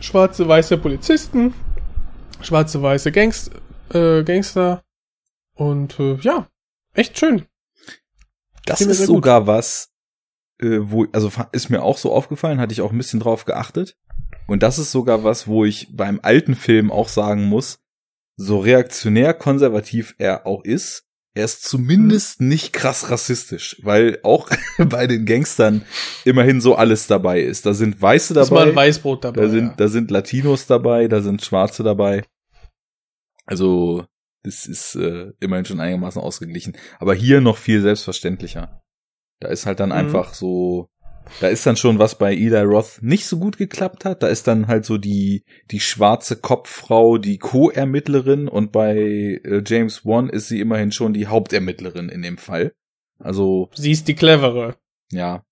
schwarze 0.00 0.46
weiße 0.46 0.78
Polizisten, 0.78 1.54
schwarze 2.40 2.82
weiße 2.82 3.12
Gangst, 3.12 3.50
äh, 3.92 4.22
Gangster 4.22 4.82
und 5.54 5.98
äh, 5.98 6.16
ja, 6.16 6.46
echt 6.94 7.18
schön. 7.18 7.46
Das 8.66 8.80
ist 8.80 8.98
sehr 8.98 9.06
gut. 9.06 9.16
sogar 9.16 9.46
was, 9.46 9.90
äh, 10.60 10.78
wo, 10.80 11.06
also 11.12 11.30
ist 11.52 11.70
mir 11.70 11.82
auch 11.82 11.98
so 11.98 12.12
aufgefallen, 12.12 12.60
hatte 12.60 12.72
ich 12.72 12.80
auch 12.80 12.92
ein 12.92 12.98
bisschen 12.98 13.20
drauf 13.20 13.44
geachtet. 13.44 13.96
Und 14.46 14.62
das 14.62 14.78
ist 14.78 14.92
sogar 14.92 15.24
was, 15.24 15.46
wo 15.46 15.64
ich 15.64 15.88
beim 15.96 16.20
alten 16.22 16.54
Film 16.54 16.90
auch 16.90 17.08
sagen 17.08 17.44
muss, 17.44 17.80
so 18.36 18.58
reaktionär 18.58 19.34
konservativ 19.34 20.14
er 20.18 20.46
auch 20.46 20.64
ist, 20.64 21.06
er 21.34 21.44
ist 21.46 21.64
zumindest 21.64 22.40
Mhm. 22.40 22.48
nicht 22.48 22.72
krass 22.72 23.10
rassistisch, 23.10 23.80
weil 23.82 24.18
auch 24.22 24.48
bei 24.78 25.06
den 25.06 25.24
Gangstern 25.26 25.84
immerhin 26.24 26.60
so 26.60 26.74
alles 26.74 27.06
dabei 27.06 27.40
ist. 27.40 27.64
Da 27.66 27.72
sind 27.74 28.00
Weiße 28.02 28.34
Da 28.34 28.42
ist 28.42 28.50
mal 28.50 28.60
dabei. 28.66 28.70
ein 28.70 28.76
Weißbrot 28.76 29.24
dabei. 29.24 29.40
Da 29.42 29.48
sind, 29.48 29.66
ja. 29.68 29.74
da 29.76 29.88
sind 29.88 30.10
Latinos 30.10 30.66
dabei, 30.66 31.08
da 31.08 31.20
sind 31.22 31.42
Schwarze 31.42 31.82
dabei. 31.82 32.24
Also, 33.46 34.04
Das 34.44 34.66
ist 34.66 34.96
äh, 34.96 35.30
immerhin 35.38 35.64
schon 35.64 35.78
einigermaßen 35.78 36.20
ausgeglichen. 36.20 36.76
Aber 36.98 37.14
hier 37.14 37.40
noch 37.40 37.56
viel 37.58 37.80
selbstverständlicher. 37.80 38.82
Da 39.40 39.48
ist 39.48 39.66
halt 39.66 39.78
dann 39.78 39.90
Mhm. 39.90 39.94
einfach 39.94 40.34
so, 40.34 40.88
da 41.40 41.48
ist 41.48 41.66
dann 41.66 41.76
schon 41.76 41.98
was 41.98 42.16
bei 42.16 42.32
Eli 42.34 42.60
Roth 42.60 42.98
nicht 43.00 43.26
so 43.26 43.38
gut 43.38 43.56
geklappt 43.58 44.04
hat. 44.04 44.22
Da 44.22 44.28
ist 44.28 44.46
dann 44.46 44.68
halt 44.68 44.84
so 44.84 44.98
die, 44.98 45.44
die 45.70 45.80
schwarze 45.80 46.36
Kopffrau, 46.36 47.18
die 47.18 47.38
Co-Ermittlerin 47.38 48.48
und 48.48 48.72
bei 48.72 48.96
äh, 48.96 49.62
James 49.64 50.04
Wan 50.04 50.28
ist 50.28 50.48
sie 50.48 50.60
immerhin 50.60 50.92
schon 50.92 51.12
die 51.12 51.26
Hauptermittlerin 51.26 52.08
in 52.08 52.22
dem 52.22 52.38
Fall. 52.38 52.74
Also, 53.18 53.70
Sie 53.74 53.92
ist 53.92 54.08
die 54.08 54.14
clevere, 54.14 54.76
ja. 55.12 55.44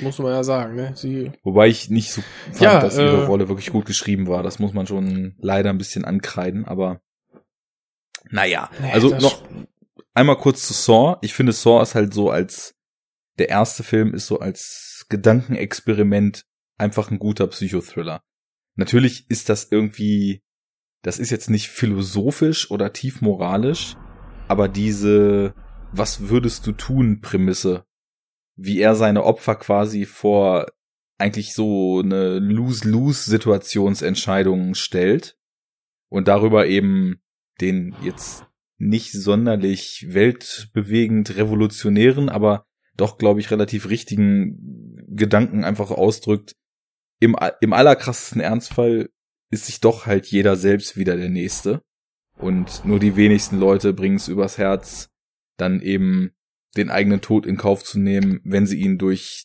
muss 0.00 0.18
man 0.18 0.32
ja 0.32 0.42
sagen, 0.42 0.74
ne? 0.74 0.92
Sie, 0.96 1.30
Wobei 1.44 1.68
ich 1.68 1.90
nicht 1.90 2.10
so 2.10 2.22
fand, 2.46 2.60
Ja, 2.60 2.80
dass 2.80 2.98
ihre 2.98 3.22
äh, 3.22 3.26
Rolle 3.26 3.48
wirklich 3.48 3.70
gut 3.70 3.86
geschrieben 3.86 4.26
war. 4.26 4.42
Das 4.42 4.58
muss 4.58 4.72
man 4.72 4.86
schon 4.86 5.36
leider 5.38 5.70
ein 5.70 5.78
bisschen 5.78 6.04
ankreiden, 6.04 6.64
aber 6.64 7.00
naja. 8.30 8.70
Nee, 8.80 8.90
also 8.90 9.10
noch 9.16 9.42
einmal 10.12 10.38
kurz 10.38 10.66
zu 10.66 10.72
Saw. 10.72 11.18
Ich 11.20 11.34
finde 11.34 11.52
Saw 11.52 11.82
ist 11.82 11.94
halt 11.94 12.12
so 12.14 12.30
als 12.30 12.74
der 13.38 13.48
erste 13.48 13.82
Film 13.82 14.14
ist 14.14 14.26
so 14.26 14.38
als 14.38 14.93
Gedankenexperiment 15.08 16.44
einfach 16.78 17.10
ein 17.10 17.18
guter 17.18 17.46
Psychothriller. 17.46 18.22
Natürlich 18.76 19.30
ist 19.30 19.48
das 19.48 19.70
irgendwie, 19.70 20.42
das 21.02 21.18
ist 21.18 21.30
jetzt 21.30 21.50
nicht 21.50 21.68
philosophisch 21.68 22.70
oder 22.70 22.92
tief 22.92 23.20
moralisch, 23.20 23.96
aber 24.48 24.68
diese 24.68 25.54
Was 25.92 26.28
würdest 26.28 26.66
du 26.66 26.72
tun 26.72 27.20
Prämisse, 27.20 27.84
wie 28.56 28.80
er 28.80 28.96
seine 28.96 29.22
Opfer 29.22 29.54
quasi 29.54 30.06
vor 30.06 30.66
eigentlich 31.18 31.54
so 31.54 32.00
eine 32.00 32.40
Lose-Lose-Situationsentscheidung 32.40 34.74
stellt 34.74 35.38
und 36.08 36.26
darüber 36.26 36.66
eben 36.66 37.20
den 37.60 37.94
jetzt 38.02 38.44
nicht 38.76 39.12
sonderlich 39.12 40.06
weltbewegend 40.08 41.36
revolutionären, 41.36 42.28
aber 42.28 42.66
doch, 42.96 43.18
glaube 43.18 43.40
ich, 43.40 43.50
relativ 43.50 43.88
richtigen 43.88 44.96
Gedanken 45.08 45.64
einfach 45.64 45.90
ausdrückt. 45.90 46.54
Im, 47.20 47.36
im 47.60 47.72
allerkrassesten 47.72 48.40
Ernstfall 48.40 49.10
ist 49.50 49.66
sich 49.66 49.80
doch 49.80 50.06
halt 50.06 50.26
jeder 50.26 50.56
selbst 50.56 50.96
wieder 50.96 51.16
der 51.16 51.30
Nächste. 51.30 51.82
Und 52.36 52.84
nur 52.84 52.98
die 52.98 53.16
wenigsten 53.16 53.58
Leute 53.58 53.92
bringen 53.92 54.16
es 54.16 54.28
übers 54.28 54.58
Herz, 54.58 55.10
dann 55.56 55.80
eben 55.80 56.32
den 56.76 56.90
eigenen 56.90 57.20
Tod 57.20 57.46
in 57.46 57.56
Kauf 57.56 57.84
zu 57.84 58.00
nehmen, 58.00 58.40
wenn 58.44 58.66
sie 58.66 58.80
ihn 58.80 58.98
durch 58.98 59.44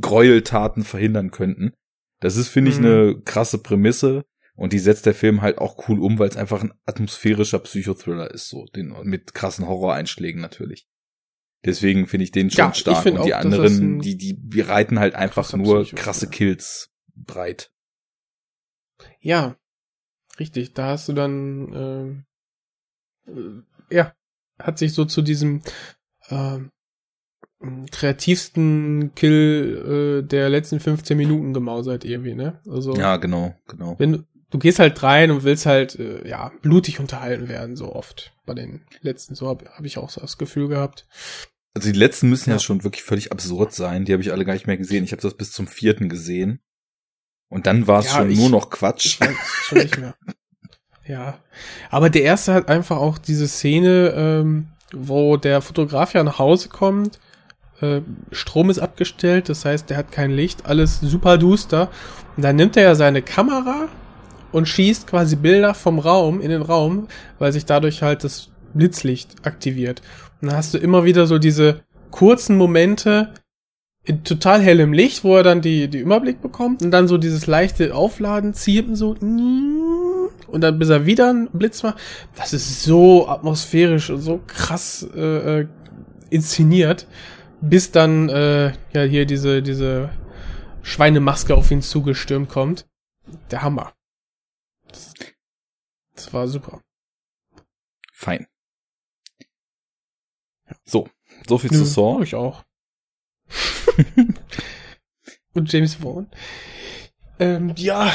Gräueltaten 0.00 0.82
verhindern 0.82 1.30
könnten. 1.30 1.72
Das 2.20 2.36
ist, 2.36 2.48
finde 2.48 2.70
ich, 2.70 2.78
Mhm. 2.78 2.84
eine 2.84 3.20
krasse 3.24 3.58
Prämisse. 3.58 4.24
Und 4.56 4.72
die 4.74 4.78
setzt 4.78 5.06
der 5.06 5.14
Film 5.14 5.40
halt 5.40 5.58
auch 5.58 5.88
cool 5.88 6.00
um, 6.00 6.18
weil 6.18 6.28
es 6.28 6.36
einfach 6.36 6.62
ein 6.62 6.74
atmosphärischer 6.84 7.60
Psychothriller 7.60 8.30
ist, 8.30 8.48
so, 8.48 8.66
den, 8.66 8.94
mit 9.04 9.32
krassen 9.32 9.66
Horroreinschlägen 9.66 10.42
natürlich. 10.42 10.86
Deswegen 11.64 12.06
finde 12.06 12.24
ich 12.24 12.32
den 12.32 12.50
schon 12.50 12.58
Ja, 12.66 12.74
stark. 12.74 13.06
Und 13.06 13.24
die 13.24 13.34
auch, 13.34 13.38
anderen, 13.38 14.00
die, 14.00 14.16
die, 14.16 14.60
reiten 14.60 14.98
halt 14.98 15.14
einfach 15.14 15.52
nur 15.52 15.84
krasse 15.84 16.28
Kills 16.28 16.90
breit. 17.14 17.70
Ja, 19.20 19.56
richtig. 20.38 20.72
Da 20.72 20.88
hast 20.88 21.08
du 21.08 21.12
dann, 21.12 22.24
ähm, 23.26 23.64
äh, 23.90 23.94
ja, 23.94 24.14
hat 24.58 24.78
sich 24.78 24.94
so 24.94 25.04
zu 25.04 25.20
diesem 25.20 25.62
ähm, 26.30 26.70
kreativsten 27.90 29.14
Kill 29.14 30.22
äh, 30.22 30.26
der 30.26 30.48
letzten 30.48 30.80
15 30.80 31.16
Minuten 31.16 31.52
gemausert 31.52 32.06
irgendwie, 32.06 32.34
ne? 32.34 32.60
Also 32.66 32.94
Ja, 32.94 33.18
genau, 33.18 33.54
genau. 33.66 33.96
wenn 33.98 34.26
du, 34.50 34.58
gehst 34.58 34.78
halt 34.78 35.02
rein 35.02 35.30
und 35.30 35.44
willst 35.44 35.66
halt 35.66 35.98
äh, 35.98 36.26
ja 36.28 36.52
blutig 36.62 37.00
unterhalten 37.00 37.48
werden 37.48 37.76
so 37.76 37.94
oft 37.94 38.32
bei 38.46 38.54
den 38.54 38.82
letzten 39.00 39.34
so 39.34 39.48
habe 39.48 39.66
hab 39.66 39.84
ich 39.84 39.98
auch 39.98 40.10
so 40.10 40.20
das 40.20 40.38
Gefühl 40.38 40.68
gehabt. 40.68 41.06
Also 41.74 41.90
die 41.92 41.98
letzten 41.98 42.28
müssen 42.28 42.50
ja, 42.50 42.56
Ja. 42.56 42.60
schon 42.60 42.82
wirklich 42.84 43.04
völlig 43.04 43.30
absurd 43.32 43.72
sein. 43.72 44.04
Die 44.04 44.12
habe 44.12 44.22
ich 44.22 44.32
alle 44.32 44.44
gar 44.44 44.54
nicht 44.54 44.66
mehr 44.66 44.76
gesehen. 44.76 45.04
Ich 45.04 45.12
habe 45.12 45.22
das 45.22 45.34
bis 45.34 45.52
zum 45.52 45.66
vierten 45.68 46.08
gesehen. 46.08 46.60
Und 47.48 47.66
dann 47.66 47.86
war 47.86 48.00
es 48.00 48.06
Ja, 48.06 48.18
schon 48.18 48.30
ich- 48.30 48.38
nur 48.38 48.50
noch 48.50 48.70
Quatsch. 48.70 49.18
Schon 49.62 49.78
nicht 49.78 49.98
mehr. 49.98 50.14
Ja. 51.06 51.38
Aber 51.90 52.08
der 52.08 52.22
erste 52.22 52.54
hat 52.54 52.68
einfach 52.68 52.96
auch 52.98 53.18
diese 53.18 53.48
Szene, 53.48 54.12
ähm, 54.16 54.68
wo 54.92 55.36
der 55.36 55.60
Fotograf 55.60 56.14
ja 56.14 56.22
nach 56.22 56.38
Hause 56.38 56.68
kommt. 56.68 57.18
Äh, 57.80 58.02
Strom 58.30 58.70
ist 58.70 58.78
abgestellt, 58.78 59.48
das 59.48 59.64
heißt, 59.64 59.90
der 59.90 59.96
hat 59.96 60.12
kein 60.12 60.30
Licht, 60.30 60.66
alles 60.66 61.00
super 61.00 61.36
duster. 61.36 61.90
Und 62.36 62.44
dann 62.44 62.54
nimmt 62.54 62.76
er 62.76 62.84
ja 62.84 62.94
seine 62.94 63.22
Kamera 63.22 63.88
und 64.52 64.68
schießt 64.68 65.06
quasi 65.06 65.36
Bilder 65.36 65.74
vom 65.74 65.98
Raum 65.98 66.40
in 66.40 66.50
den 66.50 66.62
Raum, 66.62 67.08
weil 67.38 67.52
sich 67.52 67.64
dadurch 67.66 68.02
halt 68.02 68.24
das 68.24 68.50
Blitzlicht 68.74 69.46
aktiviert. 69.46 70.02
Und 70.40 70.48
dann 70.48 70.56
hast 70.56 70.74
du 70.74 70.78
immer 70.78 71.04
wieder 71.04 71.26
so 71.26 71.38
diese 71.38 71.82
kurzen 72.10 72.56
Momente 72.56 73.32
in 74.04 74.24
total 74.24 74.60
hellem 74.60 74.92
Licht, 74.92 75.24
wo 75.24 75.36
er 75.36 75.42
dann 75.42 75.60
die, 75.60 75.88
die 75.88 75.98
Überblick 75.98 76.40
bekommt 76.40 76.82
und 76.82 76.90
dann 76.90 77.06
so 77.06 77.18
dieses 77.18 77.46
leichte 77.46 77.94
Aufladen, 77.94 78.54
Ziepen 78.54 78.96
so 78.96 79.10
und 79.10 80.60
dann 80.62 80.78
bis 80.78 80.88
er 80.88 81.06
wieder 81.06 81.30
einen 81.30 81.48
Blitz 81.50 81.82
macht. 81.82 81.98
Das 82.36 82.52
ist 82.52 82.82
so 82.82 83.28
atmosphärisch 83.28 84.10
und 84.10 84.20
so 84.20 84.40
krass 84.46 85.06
äh, 85.14 85.60
äh, 85.60 85.66
inszeniert, 86.30 87.06
bis 87.60 87.92
dann 87.92 88.28
äh, 88.30 88.72
ja 88.92 89.02
hier 89.02 89.26
diese 89.26 89.62
diese 89.62 90.08
Schweinemaske 90.82 91.54
auf 91.54 91.70
ihn 91.70 91.82
zugestürmt 91.82 92.48
kommt. 92.48 92.86
Der 93.50 93.62
Hammer. 93.62 93.92
Das, 96.24 96.34
war 96.34 96.48
super. 96.48 96.82
Fein. 98.12 98.46
So, 100.84 101.08
so 101.48 101.56
viel 101.56 101.70
zu 101.70 101.86
Saw. 101.86 102.22
Ich 102.22 102.34
auch. 102.34 102.62
Und 105.54 105.72
James 105.72 106.02
Wan. 106.02 106.30
Ähm, 107.38 107.74
ja, 107.76 108.14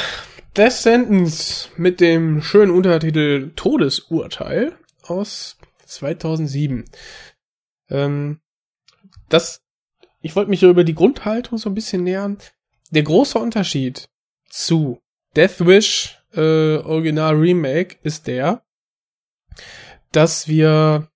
Death 0.55 0.71
Sentence 0.71 1.71
mit 1.77 1.99
dem 1.99 2.43
schönen 2.43 2.71
Untertitel 2.71 3.51
Todesurteil 3.55 4.77
aus 5.01 5.57
2007. 5.85 6.85
Ähm, 7.89 8.39
das, 9.29 9.63
ich 10.21 10.35
wollte 10.35 10.51
mich 10.51 10.61
über 10.61 10.83
die 10.83 10.95
Grundhaltung 10.95 11.57
so 11.57 11.69
ein 11.69 11.75
bisschen 11.75 12.03
nähern. 12.03 12.37
Der 12.91 13.03
große 13.03 13.39
Unterschied 13.39 14.09
zu 14.47 15.01
Death 15.35 15.65
Wish 15.65 16.14
äh, 16.35 16.77
Original 16.77 17.35
Remake 17.35 17.97
ist 18.03 18.27
der, 18.27 18.63
dass 20.11 20.47
wir 20.47 21.09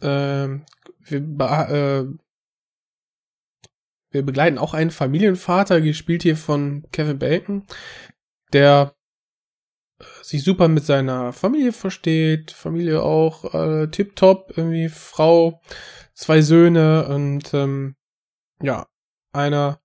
ähm, 0.00 0.64
wir, 1.04 1.18
äh, 1.18 2.04
wir 4.10 4.22
begleiten 4.22 4.58
auch 4.58 4.74
einen 4.74 4.90
Familienvater, 4.90 5.80
gespielt 5.80 6.22
hier 6.22 6.36
von 6.36 6.84
Kevin 6.92 7.18
Bacon, 7.18 7.66
der 8.52 8.94
äh, 9.98 10.04
sich 10.22 10.44
super 10.44 10.68
mit 10.68 10.84
seiner 10.84 11.32
Familie 11.32 11.72
versteht, 11.72 12.50
Familie 12.50 13.02
auch 13.02 13.54
äh, 13.54 13.88
tipptopp, 13.88 14.56
irgendwie 14.56 14.88
Frau, 14.88 15.60
zwei 16.14 16.42
Söhne 16.42 17.08
und 17.08 17.54
ähm, 17.54 17.96
ja, 18.60 18.86
einer 19.32 19.80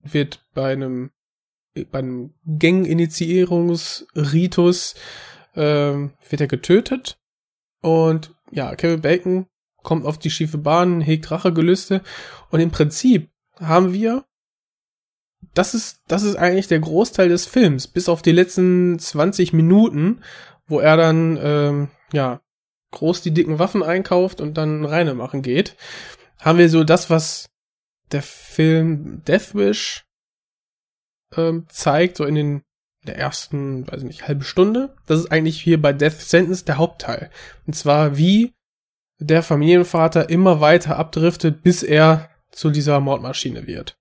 wird 0.00 0.46
bei 0.54 0.72
einem 0.72 1.10
bei 1.84 2.00
einem 2.00 2.34
Gang-Initiierungsritus 2.46 4.94
ähm, 5.54 6.12
wird 6.28 6.40
er 6.40 6.46
getötet. 6.46 7.18
Und 7.82 8.34
ja, 8.50 8.74
Kevin 8.74 9.00
Bacon 9.00 9.46
kommt 9.82 10.06
auf 10.06 10.18
die 10.18 10.30
schiefe 10.30 10.58
Bahn, 10.58 11.00
hegt 11.00 11.30
Rachegelüste. 11.30 12.02
Und 12.50 12.60
im 12.60 12.70
Prinzip 12.70 13.30
haben 13.58 13.92
wir 13.92 14.24
das 15.54 15.74
ist 15.74 16.00
das 16.06 16.22
ist 16.22 16.36
eigentlich 16.36 16.68
der 16.68 16.80
Großteil 16.80 17.28
des 17.28 17.46
Films, 17.46 17.88
bis 17.88 18.08
auf 18.08 18.22
die 18.22 18.32
letzten 18.32 18.98
20 18.98 19.52
Minuten, 19.52 20.20
wo 20.66 20.80
er 20.80 20.96
dann 20.96 21.38
ähm, 21.42 21.88
ja 22.12 22.40
groß 22.92 23.22
die 23.22 23.32
dicken 23.32 23.58
Waffen 23.58 23.82
einkauft 23.82 24.40
und 24.40 24.58
dann 24.58 24.84
reine 24.84 25.14
machen 25.14 25.42
geht, 25.42 25.76
haben 26.38 26.58
wir 26.58 26.68
so 26.68 26.84
das, 26.84 27.08
was 27.08 27.50
der 28.12 28.22
Film 28.22 29.22
Death 29.24 29.54
Wish 29.54 30.04
ähm, 31.36 31.66
zeigt, 31.68 32.16
so 32.16 32.24
in 32.24 32.34
den 32.34 32.62
der 33.06 33.16
ersten, 33.16 33.90
weiß 33.90 34.02
nicht, 34.02 34.28
halbe 34.28 34.44
Stunde. 34.44 34.94
Das 35.06 35.20
ist 35.20 35.32
eigentlich 35.32 35.60
hier 35.60 35.80
bei 35.80 35.92
Death 35.92 36.20
Sentence 36.20 36.64
der 36.64 36.76
Hauptteil. 36.76 37.30
Und 37.66 37.74
zwar 37.74 38.16
wie 38.18 38.52
der 39.18 39.42
Familienvater 39.42 40.28
immer 40.28 40.60
weiter 40.60 40.96
abdriftet, 40.96 41.62
bis 41.62 41.82
er 41.82 42.30
zu 42.50 42.70
dieser 42.70 43.00
Mordmaschine 43.00 43.66
wird. 43.66 43.96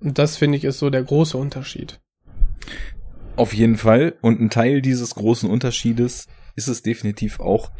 Und 0.00 0.18
das 0.18 0.36
finde 0.36 0.58
ich 0.58 0.64
ist 0.64 0.78
so 0.78 0.90
der 0.90 1.02
große 1.02 1.36
Unterschied. 1.36 2.00
Auf 3.36 3.54
jeden 3.54 3.76
Fall. 3.76 4.16
Und 4.20 4.40
ein 4.40 4.50
Teil 4.50 4.82
dieses 4.82 5.14
großen 5.14 5.48
Unterschiedes 5.48 6.26
ist 6.54 6.68
es 6.68 6.82
definitiv 6.82 7.40
auch, 7.40 7.70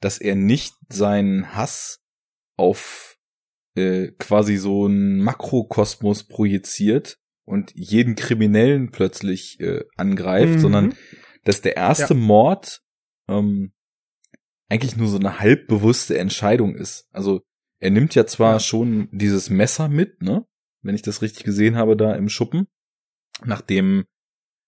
dass 0.00 0.18
er 0.18 0.34
nicht 0.34 0.74
seinen 0.88 1.54
Hass 1.54 2.00
auf 2.56 3.16
äh, 3.74 4.08
quasi 4.18 4.56
so 4.56 4.86
einen 4.86 5.20
Makrokosmos 5.20 6.24
projiziert 6.24 7.18
und 7.48 7.72
jeden 7.74 8.14
Kriminellen 8.14 8.90
plötzlich 8.90 9.58
äh, 9.60 9.84
angreift, 9.96 10.54
Mhm. 10.54 10.58
sondern 10.60 10.94
dass 11.44 11.60
der 11.62 11.76
erste 11.76 12.14
Ja. 12.14 12.20
Mord 12.20 12.80
ähm, 13.28 13.72
eigentlich 14.68 14.96
nur 14.96 15.08
so 15.08 15.18
eine 15.18 15.38
halbbewusste 15.40 16.18
Entscheidung 16.18 16.74
ist. 16.74 17.08
Also 17.12 17.42
er 17.80 17.90
nimmt 17.90 18.14
ja 18.14 18.26
zwar 18.26 18.54
Ja. 18.54 18.60
schon 18.60 19.08
dieses 19.12 19.50
Messer 19.50 19.88
mit, 19.88 20.22
ne? 20.22 20.44
Wenn 20.82 20.94
ich 20.94 21.02
das 21.02 21.22
richtig 21.22 21.44
gesehen 21.44 21.76
habe, 21.76 21.96
da 21.96 22.14
im 22.14 22.28
Schuppen, 22.28 22.66
nachdem 23.44 24.04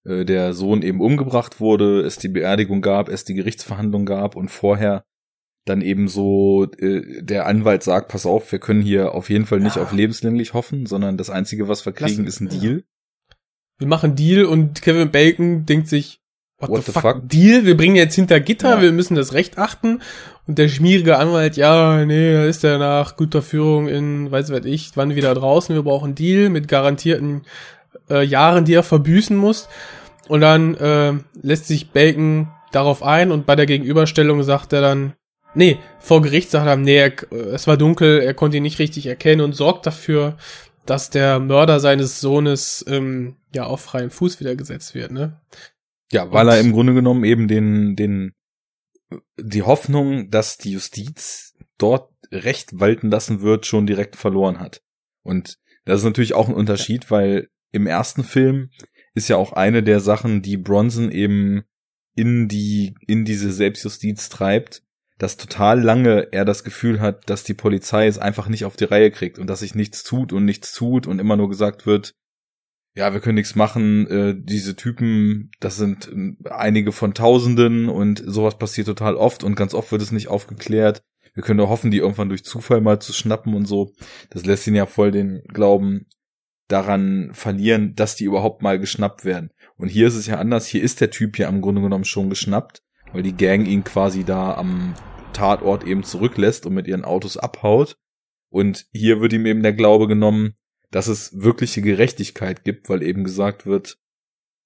äh, 0.05 0.25
der 0.25 0.55
Sohn 0.55 0.83
eben 0.83 1.01
umgebracht 1.01 1.61
wurde, 1.61 2.01
es 2.01 2.17
die 2.19 2.29
Beerdigung 2.29 2.81
gab, 2.81 3.09
es 3.09 3.25
die 3.25 3.35
Gerichtsverhandlung 3.35 4.07
gab 4.07 4.35
und 4.37 4.49
vorher 4.51 5.05
dann 5.67 5.83
eben 5.83 6.09
so 6.09 6.67
äh, 6.79 7.23
der 7.23 7.47
Anwalt 7.47 7.83
sagt, 7.83 8.09
pass 8.09 8.27
auf, 8.27 8.51
wir 8.53 8.59
können 8.59 8.81
hier 8.83 9.15
auf 9.15 9.29
jeden 9.31 9.47
Fall 9.47 9.61
nicht 9.61 9.77
Ja. 9.77 9.83
auf 9.83 9.93
lebenslänglich 9.93 10.55
hoffen, 10.55 10.87
sondern 10.87 11.17
das 11.17 11.31
Einzige, 11.31 11.69
was 11.69 11.85
wir 11.87 11.93
kriegen, 11.93 12.25
Lass- 12.25 12.35
ist 12.37 12.41
ein. 12.41 12.49
Deal. 12.49 12.85
Wir 13.79 13.87
machen 13.89 14.15
Deal 14.17 14.45
und 14.45 14.83
Kevin 14.83 15.11
Bacon 15.11 15.65
denkt 15.67 15.89
sich, 15.89 16.21
what, 16.59 16.71
What 16.71 16.85
the, 16.85 16.87
the 16.87 16.93
fuck, 16.93 17.03
fuck? 17.03 17.29
Deal? 17.29 17.65
Wir 17.65 17.77
bringen 17.77 17.97
jetzt 17.97 18.15
hinter 18.15 18.41
Gitter, 18.41 18.77
Ja. 18.77 18.83
wir 18.83 18.93
müssen 18.93 19.15
das 19.15 19.33
Recht 19.33 19.59
achten. 19.59 20.01
Und 20.47 20.59
der 20.59 20.69
schmierige 20.69 21.17
Anwalt, 21.19 21.57
ja, 21.57 22.05
nee, 22.05 22.33
da 22.33 22.45
ist 22.45 22.65
er 22.65 22.79
nach 22.79 23.17
guter 23.17 23.41
Führung 23.41 23.87
in, 23.89 24.31
weiß 24.31 24.51
was 24.51 24.65
ich, 24.65 24.91
wann 24.97 25.15
wieder 25.15 25.33
draußen. 25.35 25.75
Wir 25.75 25.83
brauchen 25.83 26.15
Deal 26.15 26.49
mit 26.51 26.69
garantierten 26.69 27.43
äh, 28.11 28.23
Jahren, 28.25 28.65
die 28.65 28.75
er 28.75 28.83
verbüßen 28.83 29.37
muss. 29.37 29.69
Und 30.29 30.41
dann 30.43 30.75
äh, 30.77 31.13
lässt 31.41 31.67
sich 31.67 31.91
Bacon 31.91 32.49
darauf 32.73 33.03
ein 33.03 33.31
und 33.33 33.47
bei 33.47 33.57
der 33.57 33.67
Gegenüberstellung 33.67 34.43
sagt 34.43 34.73
er 34.73 34.81
dann, 34.81 35.15
nee, 35.55 35.79
vor 35.99 36.23
Gericht 36.23 36.51
sagt 36.51 36.67
er, 36.67 36.77
nee, 36.77 36.97
er, 36.97 37.33
es 37.53 37.67
war 37.67 37.77
dunkel, 37.77 38.21
er 38.21 38.35
konnte 38.35 38.57
ihn 38.59 38.63
nicht 38.63 38.79
richtig 38.79 39.07
erkennen 39.07 39.41
und 39.41 39.53
sorgt 39.55 39.87
dafür, 39.87 40.37
dass 40.87 41.11
der 41.11 41.39
Mörder 41.39 41.81
seines 41.81 42.21
Sohnes 42.21 42.85
ähm, 42.89 43.37
ja 43.55 43.65
auf 43.65 43.81
freien 43.81 44.11
Fuß 44.11 44.41
wieder 44.41 44.57
gesetzt 44.57 44.95
wird, 44.95 45.13
ne? 45.13 45.41
Ja, 46.13 46.33
weil 46.33 46.47
Und- 46.47 46.53
er 46.53 46.61
im 46.61 46.73
Grunde 46.73 46.95
genommen 46.95 47.25
eben 47.25 47.47
den, 47.49 47.95
den, 47.97 48.33
die 49.39 49.63
Hoffnung, 49.63 50.31
dass 50.31 50.59
die 50.59 50.73
Justiz 50.73 51.55
dort 51.79 52.11
Recht 52.33 52.79
walten 52.79 53.11
lassen 53.11 53.41
wird, 53.43 53.67
schon 53.67 53.87
direkt 53.87 54.15
verloren 54.17 54.61
hat. 54.61 54.83
Und 55.23 55.59
das 55.85 56.01
ist 56.01 56.05
natürlich 56.05 56.35
auch 56.35 56.49
ein 56.49 56.55
Unterschied, 56.55 57.11
weil 57.11 57.49
im 57.73 57.87
ersten 57.87 58.23
Film 58.23 58.71
ist 59.15 59.29
ja 59.29 59.37
auch 59.37 59.53
eine 59.53 59.83
der 59.83 59.99
Sachen, 60.01 60.41
die 60.43 60.57
Bronson 60.57 61.11
eben 61.11 61.63
in 62.15 62.47
die, 62.49 62.95
in 63.07 63.25
diese 63.25 63.51
Selbstjustiz 63.53 64.29
treibt, 64.29 64.83
dass 65.21 65.37
total 65.37 65.79
lange 65.83 66.29
er 66.33 66.47
das 66.47 66.65
Gefühl 66.65 66.99
hat, 66.99 67.29
dass 67.29 67.45
die 67.45 67.53
Polizei 67.53 68.07
es 68.07 68.17
einfach 68.17 68.49
nicht 68.49 68.65
auf 68.65 68.77
die 68.77 68.87
Reihe 68.87 69.11
kriegt 69.11 69.39
und 69.39 69.49
dass 69.49 69.61
sich 69.61 69.75
nichts 69.75 70.03
tut 70.03 70.33
und 70.33 70.47
nichts 70.47 70.73
tut 70.73 71.07
und 71.07 71.19
immer 71.19 71.37
nur 71.37 71.51
gesagt 71.51 71.85
wird, 71.85 72.15
ja, 72.95 73.13
wir 73.13 73.21
können 73.21 73.35
nichts 73.35 73.55
machen, 73.55 74.07
äh, 74.07 74.35
diese 74.35 74.77
Typen, 74.77 75.51
das 75.61 75.77
sind 75.77 76.09
äh, 76.09 76.49
einige 76.49 76.91
von 76.91 77.13
Tausenden 77.13 77.91
und 77.91 78.23
sowas 78.25 78.57
passiert 78.57 78.87
total 78.87 79.15
oft 79.15 79.45
und 79.45 79.57
ganz 79.57 79.75
oft 79.75 79.93
wird 79.93 80.01
es 80.01 80.11
nicht 80.11 80.29
aufgeklärt. 80.29 81.03
Wir 81.35 81.43
können 81.43 81.59
nur 81.59 81.69
hoffen, 81.69 81.91
die 81.91 81.99
irgendwann 81.99 82.31
durch 82.31 82.43
Zufall 82.43 82.81
mal 82.81 82.99
zu 82.99 83.13
schnappen 83.13 83.55
und 83.55 83.67
so. 83.67 83.93
Das 84.31 84.47
lässt 84.47 84.67
ihn 84.67 84.75
ja 84.75 84.87
voll 84.87 85.11
den 85.11 85.43
Glauben 85.49 86.07
daran 86.67 87.31
verlieren, 87.35 87.95
dass 87.95 88.17
die 88.17 88.25
überhaupt 88.25 88.63
mal 88.63 88.79
geschnappt 88.79 89.27
werden. 89.27 89.51
Und 89.77 89.89
hier 89.89 90.09
ist 90.09 90.17
es 90.17 90.27
ja 90.27 90.39
anders. 90.39 90.67
Hier 90.67 90.83
ist 90.83 91.03
der 91.03 91.11
Typ 91.11 91.39
ja 91.39 91.49
im 91.49 91.61
Grunde 91.61 91.83
genommen 91.83 92.05
schon 92.05 92.31
geschnappt, 92.31 92.83
weil 93.13 93.23
die 93.23 93.37
Gang 93.37 93.67
ihn 93.67 93.85
quasi 93.85 94.25
da 94.25 94.55
am 94.55 94.95
Tatort 95.33 95.85
eben 95.85 96.03
zurücklässt 96.03 96.67
und 96.67 96.75
mit 96.75 96.87
ihren 96.87 97.05
Autos 97.05 97.37
abhaut. 97.37 97.97
Und 98.51 98.87
hier 98.93 99.21
wird 99.21 99.33
ihm 99.33 99.47
eben 99.47 99.63
der 99.63 99.73
Glaube 99.73 100.09
genommen, 100.09 100.55
dass 100.91 101.07
es 101.07 101.41
wirkliche 101.41 101.83
Gerechtigkeit 101.83 102.65
gibt, 102.65 102.89
weil 102.89 103.03
eben 103.03 103.23
gesagt 103.25 103.65
wird, 103.67 103.99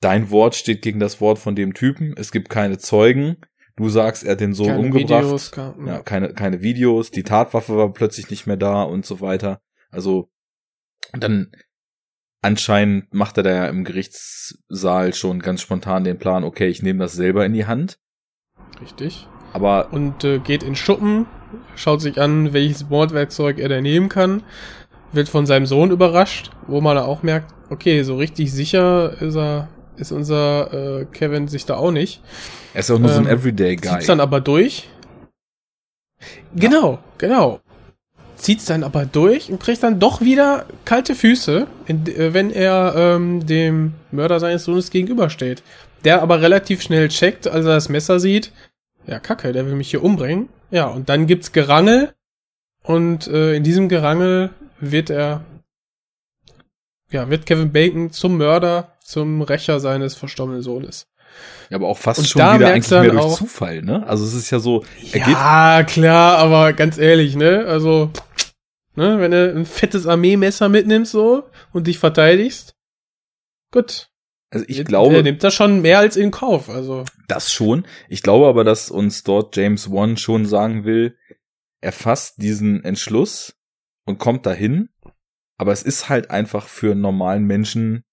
dein 0.00 0.30
Wort 0.30 0.54
steht 0.54 0.82
gegen 0.82 1.00
das 1.00 1.20
Wort 1.20 1.38
von 1.38 1.54
dem 1.54 1.74
Typen, 1.74 2.14
es 2.16 2.32
gibt 2.32 2.48
keine 2.48 2.78
Zeugen, 2.78 3.36
du 3.76 3.88
sagst, 3.88 4.24
er 4.24 4.32
hat 4.32 4.40
den 4.40 4.54
Sohn 4.54 4.68
Keine 4.68 4.78
umgebracht, 4.80 5.24
Videos, 5.24 5.50
ka- 5.50 5.74
ja, 5.86 5.98
keine, 6.00 6.32
keine 6.32 6.62
Videos, 6.62 7.10
die 7.10 7.22
Tatwaffe 7.24 7.76
war 7.76 7.92
plötzlich 7.92 8.30
nicht 8.30 8.46
mehr 8.46 8.56
da 8.56 8.82
und 8.82 9.04
so 9.04 9.20
weiter. 9.20 9.60
Also 9.90 10.30
dann 11.12 11.52
anscheinend 12.42 13.12
macht 13.12 13.36
er 13.36 13.42
da 13.42 13.50
ja 13.50 13.66
im 13.68 13.84
Gerichtssaal 13.84 15.14
schon 15.14 15.40
ganz 15.40 15.60
spontan 15.62 16.04
den 16.04 16.18
Plan, 16.18 16.44
okay, 16.44 16.68
ich 16.68 16.82
nehme 16.82 17.00
das 17.00 17.12
selber 17.12 17.44
in 17.44 17.52
die 17.52 17.66
Hand, 17.66 17.98
Richtig. 18.80 19.28
Aber 19.54 19.88
Und 19.92 20.24
äh, 20.24 20.40
geht 20.40 20.62
in 20.62 20.74
Schuppen, 20.74 21.26
schaut 21.76 22.00
sich 22.00 22.20
an, 22.20 22.52
welches 22.52 22.90
Mordwerkzeug 22.90 23.58
er 23.58 23.68
da 23.68 23.80
nehmen 23.80 24.08
kann, 24.08 24.42
wird 25.12 25.28
von 25.28 25.46
seinem 25.46 25.64
Sohn 25.64 25.92
überrascht, 25.92 26.50
wo 26.66 26.80
man 26.80 26.98
auch 26.98 27.22
merkt, 27.22 27.54
okay, 27.70 28.02
so 28.02 28.16
richtig 28.16 28.52
sicher 28.52 29.14
ist 29.22 29.36
er, 29.36 29.68
ist 29.96 30.10
unser 30.10 31.00
äh, 31.00 31.04
Kevin 31.06 31.46
sich 31.46 31.66
da 31.66 31.76
auch 31.76 31.92
nicht. 31.92 32.20
er 32.74 32.80
ist 32.80 32.90
auch 32.90 32.98
nur 32.98 33.10
so 33.10 33.20
ein 33.20 33.26
Ähm, 33.26 33.32
Everyday 33.32 33.76
Guy. 33.76 33.92
Zieht's 33.92 34.06
dann 34.06 34.20
aber 34.20 34.40
durch. 34.40 34.88
Genau, 36.56 36.98
genau. 37.18 37.60
Zieht's 38.34 38.64
dann 38.64 38.82
aber 38.82 39.06
durch 39.06 39.52
und 39.52 39.60
kriegt 39.60 39.84
dann 39.84 40.00
doch 40.00 40.20
wieder 40.20 40.66
kalte 40.84 41.14
Füße, 41.14 41.68
in, 41.86 42.06
äh, 42.08 42.34
wenn 42.34 42.50
er 42.50 42.94
ähm, 42.96 43.46
dem 43.46 43.94
Mörder 44.10 44.40
seines 44.40 44.64
Sohnes 44.64 44.90
gegenübersteht. 44.90 45.62
Der 46.04 46.22
aber 46.22 46.42
relativ 46.42 46.82
schnell 46.82 47.08
checkt, 47.08 47.46
als 47.46 47.64
er 47.64 47.74
das 47.74 47.88
Messer 47.88 48.18
sieht. 48.18 48.50
Ja, 49.06 49.18
kacke, 49.18 49.52
der 49.52 49.66
will 49.66 49.74
mich 49.74 49.90
hier 49.90 50.02
umbringen. 50.02 50.48
Ja, 50.70 50.86
und 50.86 51.08
dann 51.08 51.26
gibt's 51.26 51.52
Gerangel. 51.52 52.14
Und 52.82 53.26
äh, 53.28 53.54
in 53.54 53.62
diesem 53.64 53.88
Gerangel 53.88 54.50
wird 54.80 55.10
er, 55.10 55.44
ja, 57.10 57.30
wird 57.30 57.46
Kevin 57.46 57.72
Bacon 57.72 58.10
zum 58.10 58.36
Mörder, 58.36 58.92
zum 59.02 59.42
Rächer 59.42 59.80
seines 59.80 60.14
verstorbenen 60.14 60.62
Sohnes. 60.62 61.06
Ja, 61.68 61.78
aber 61.78 61.88
auch 61.88 61.98
fast 61.98 62.20
Und 62.20 62.28
schon 62.28 62.40
wieder 62.40 62.68
eigentlich 62.72 62.90
mehr 62.90 63.02
durch 63.10 63.22
auch- 63.22 63.36
Zufall, 63.38 63.82
ne? 63.82 64.06
Also 64.06 64.24
es 64.24 64.34
ist 64.34 64.50
ja 64.50 64.58
so, 64.58 64.84
er 65.12 65.20
geht 65.20 65.28
Ja, 65.28 65.82
klar, 65.84 66.38
aber 66.38 66.72
ganz 66.74 66.96
ehrlich, 66.98 67.34
ne? 67.36 67.64
Also, 67.66 68.10
ne, 68.94 69.18
wenn 69.18 69.30
du 69.32 69.52
ein 69.54 69.66
fettes 69.66 70.06
Armeemesser 70.06 70.68
mitnimmst 70.68 71.12
so 71.12 71.44
und 71.72 71.86
dich 71.86 71.98
verteidigst, 71.98 72.74
gut. 73.72 74.08
Also 74.54 74.66
ich 74.68 74.84
glaube, 74.84 75.16
er 75.16 75.22
nimmt 75.22 75.42
das 75.42 75.52
schon 75.52 75.82
mehr 75.82 75.98
als 75.98 76.16
in 76.16 76.30
Kauf, 76.30 76.70
also. 76.70 77.04
das 77.28 77.52
schon. 77.52 77.86
Ich 78.08 78.22
glaube 78.22 78.46
aber, 78.46 78.62
dass 78.64 78.90
uns 78.90 79.24
dort 79.24 79.56
James 79.56 79.90
Wan 79.90 80.16
schon 80.16 80.46
sagen 80.46 80.84
will, 80.84 81.16
er 81.80 81.92
fasst 81.92 82.40
diesen 82.40 82.84
Entschluss 82.84 83.56
und 84.06 84.18
kommt 84.18 84.46
dahin. 84.46 84.88
Aber 85.56 85.72
es 85.72 85.82
ist 85.82 86.08
halt 86.08 86.30
einfach 86.30 86.68
für 86.68 86.92
einen 86.92 87.00
normalen 87.00 87.44
Menschen 87.44 88.04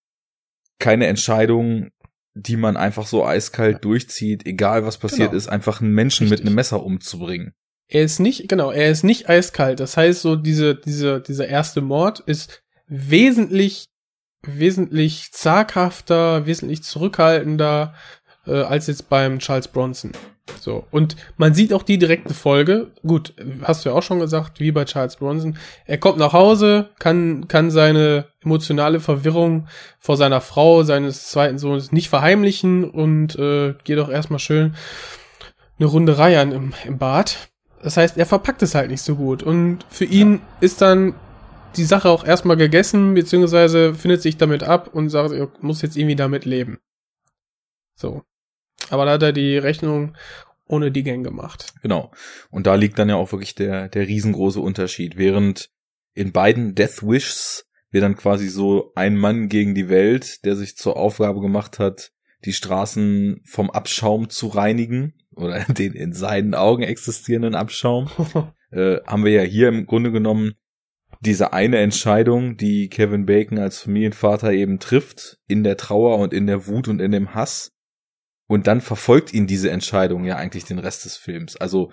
keine 0.79 1.07
Entscheidung, 1.07 1.89
die 2.33 2.57
man 2.57 2.75
einfach 2.77 3.05
so 3.05 3.25
eiskalt 3.25 3.83
durchzieht, 3.85 4.45
egal 4.45 4.85
was 4.85 4.97
passiert 4.97 5.29
Genau. 5.29 5.37
ist, 5.37 5.47
einfach 5.47 5.81
einen 5.81 5.93
Menschen 5.93 6.25
mit 6.25 6.33
Richtig. 6.33 6.47
einem 6.47 6.55
Messer 6.55 6.83
umzubringen. 6.83 7.53
Er 7.87 8.03
ist 8.03 8.19
nicht, 8.19 8.47
genau, 8.47 8.71
er 8.71 8.89
ist 8.89 9.03
nicht 9.03 9.29
eiskalt. 9.29 9.79
Das 9.79 9.97
heißt, 9.97 10.21
so 10.21 10.35
diese, 10.35 10.75
diese, 10.75 11.21
dieser 11.21 11.47
erste 11.47 11.81
Mord 11.81 12.19
ist 12.21 12.63
wesentlich, 12.87 13.89
wesentlich 14.43 15.31
zaghafter, 15.31 16.45
wesentlich 16.45 16.83
zurückhaltender 16.83 17.93
äh, 18.47 18.61
als 18.61 18.87
jetzt 18.87 19.09
beim 19.09 19.39
Charles 19.39 19.67
Bronson. 19.67 20.11
So. 20.59 20.85
Und 20.91 21.15
man 21.37 21.53
sieht 21.53 21.73
auch 21.73 21.83
die 21.83 21.97
direkte 21.97 22.33
Folge. 22.33 22.91
Gut, 23.05 23.33
hast 23.63 23.85
du 23.85 23.89
ja 23.89 23.95
auch 23.95 24.03
schon 24.03 24.19
gesagt, 24.19 24.59
wie 24.59 24.71
bei 24.71 24.85
Charles 24.85 25.15
Bronson. 25.15 25.57
Er 25.85 25.97
kommt 25.97 26.17
nach 26.17 26.33
Hause, 26.33 26.89
kann, 26.99 27.47
kann 27.47 27.71
seine 27.71 28.25
emotionale 28.43 28.99
Verwirrung 28.99 29.67
vor 29.99 30.17
seiner 30.17 30.41
Frau, 30.41 30.83
seines 30.83 31.29
zweiten 31.29 31.57
Sohnes 31.57 31.91
nicht 31.91 32.09
verheimlichen 32.09 32.83
und 32.83 33.35
äh, 33.37 33.75
geht 33.83 33.99
auch 33.99 34.09
erstmal 34.09 34.39
schön 34.39 34.75
eine 35.79 35.87
Runde 35.87 36.17
reiern 36.17 36.51
im, 36.51 36.73
im 36.85 36.97
Bad. 36.97 37.49
Das 37.81 37.97
heißt, 37.97 38.17
er 38.17 38.27
verpackt 38.27 38.61
es 38.61 38.75
halt 38.75 38.91
nicht 38.91 39.01
so 39.01 39.15
gut. 39.15 39.41
Und 39.41 39.79
für 39.89 40.05
ihn 40.05 40.41
ist 40.59 40.81
dann 40.81 41.15
die 41.75 41.83
Sache 41.83 42.09
auch 42.09 42.25
erstmal 42.25 42.57
gegessen, 42.57 43.13
beziehungsweise 43.13 43.93
findet 43.93 44.21
sich 44.21 44.37
damit 44.37 44.63
ab 44.63 44.93
und 44.93 45.09
sagt, 45.09 45.33
er 45.33 45.51
muss 45.61 45.81
jetzt 45.81 45.97
irgendwie 45.97 46.15
damit 46.15 46.45
leben. 46.45 46.79
So. 47.95 48.23
Aber 48.89 49.05
da 49.05 49.13
hat 49.13 49.23
er 49.23 49.33
die 49.33 49.57
Rechnung 49.57 50.15
ohne 50.65 50.91
die 50.91 51.03
Gang 51.03 51.23
gemacht. 51.23 51.73
Genau. 51.81 52.11
Und 52.49 52.65
da 52.65 52.75
liegt 52.75 52.97
dann 52.97 53.09
ja 53.09 53.15
auch 53.15 53.31
wirklich 53.31 53.55
der, 53.55 53.89
der 53.89 54.07
riesengroße 54.07 54.59
Unterschied. 54.59 55.17
Während 55.17 55.69
in 56.13 56.31
beiden 56.31 56.75
Death 56.75 57.03
Wishes 57.03 57.65
wir 57.91 58.01
dann 58.01 58.15
quasi 58.15 58.47
so 58.47 58.93
ein 58.95 59.17
Mann 59.17 59.49
gegen 59.49 59.75
die 59.75 59.89
Welt, 59.89 60.45
der 60.45 60.55
sich 60.55 60.77
zur 60.77 60.97
Aufgabe 60.97 61.41
gemacht 61.41 61.77
hat, 61.77 62.11
die 62.45 62.53
Straßen 62.53 63.41
vom 63.45 63.69
Abschaum 63.69 64.29
zu 64.29 64.47
reinigen 64.47 65.13
oder 65.35 65.59
den 65.67 65.93
in 65.93 66.13
seinen 66.13 66.55
Augen 66.55 66.83
existierenden 66.83 67.55
Abschaum, 67.55 68.09
äh, 68.71 68.97
haben 69.05 69.25
wir 69.25 69.31
ja 69.31 69.43
hier 69.43 69.67
im 69.67 69.85
Grunde 69.85 70.11
genommen 70.11 70.53
diese 71.21 71.53
eine 71.53 71.77
Entscheidung, 71.77 72.57
die 72.57 72.89
Kevin 72.89 73.27
Bacon 73.27 73.59
als 73.59 73.79
Familienvater 73.79 74.51
eben 74.51 74.79
trifft, 74.79 75.37
in 75.47 75.63
der 75.63 75.77
Trauer 75.77 76.17
und 76.17 76.33
in 76.33 76.47
der 76.47 76.67
Wut 76.67 76.87
und 76.87 76.99
in 76.99 77.11
dem 77.11 77.35
Hass. 77.35 77.71
Und 78.47 78.67
dann 78.67 78.81
verfolgt 78.81 79.33
ihn 79.33 79.47
diese 79.47 79.69
Entscheidung 79.69 80.25
ja 80.25 80.35
eigentlich 80.35 80.65
den 80.65 80.79
Rest 80.79 81.05
des 81.05 81.17
Films. 81.17 81.55
Also 81.55 81.91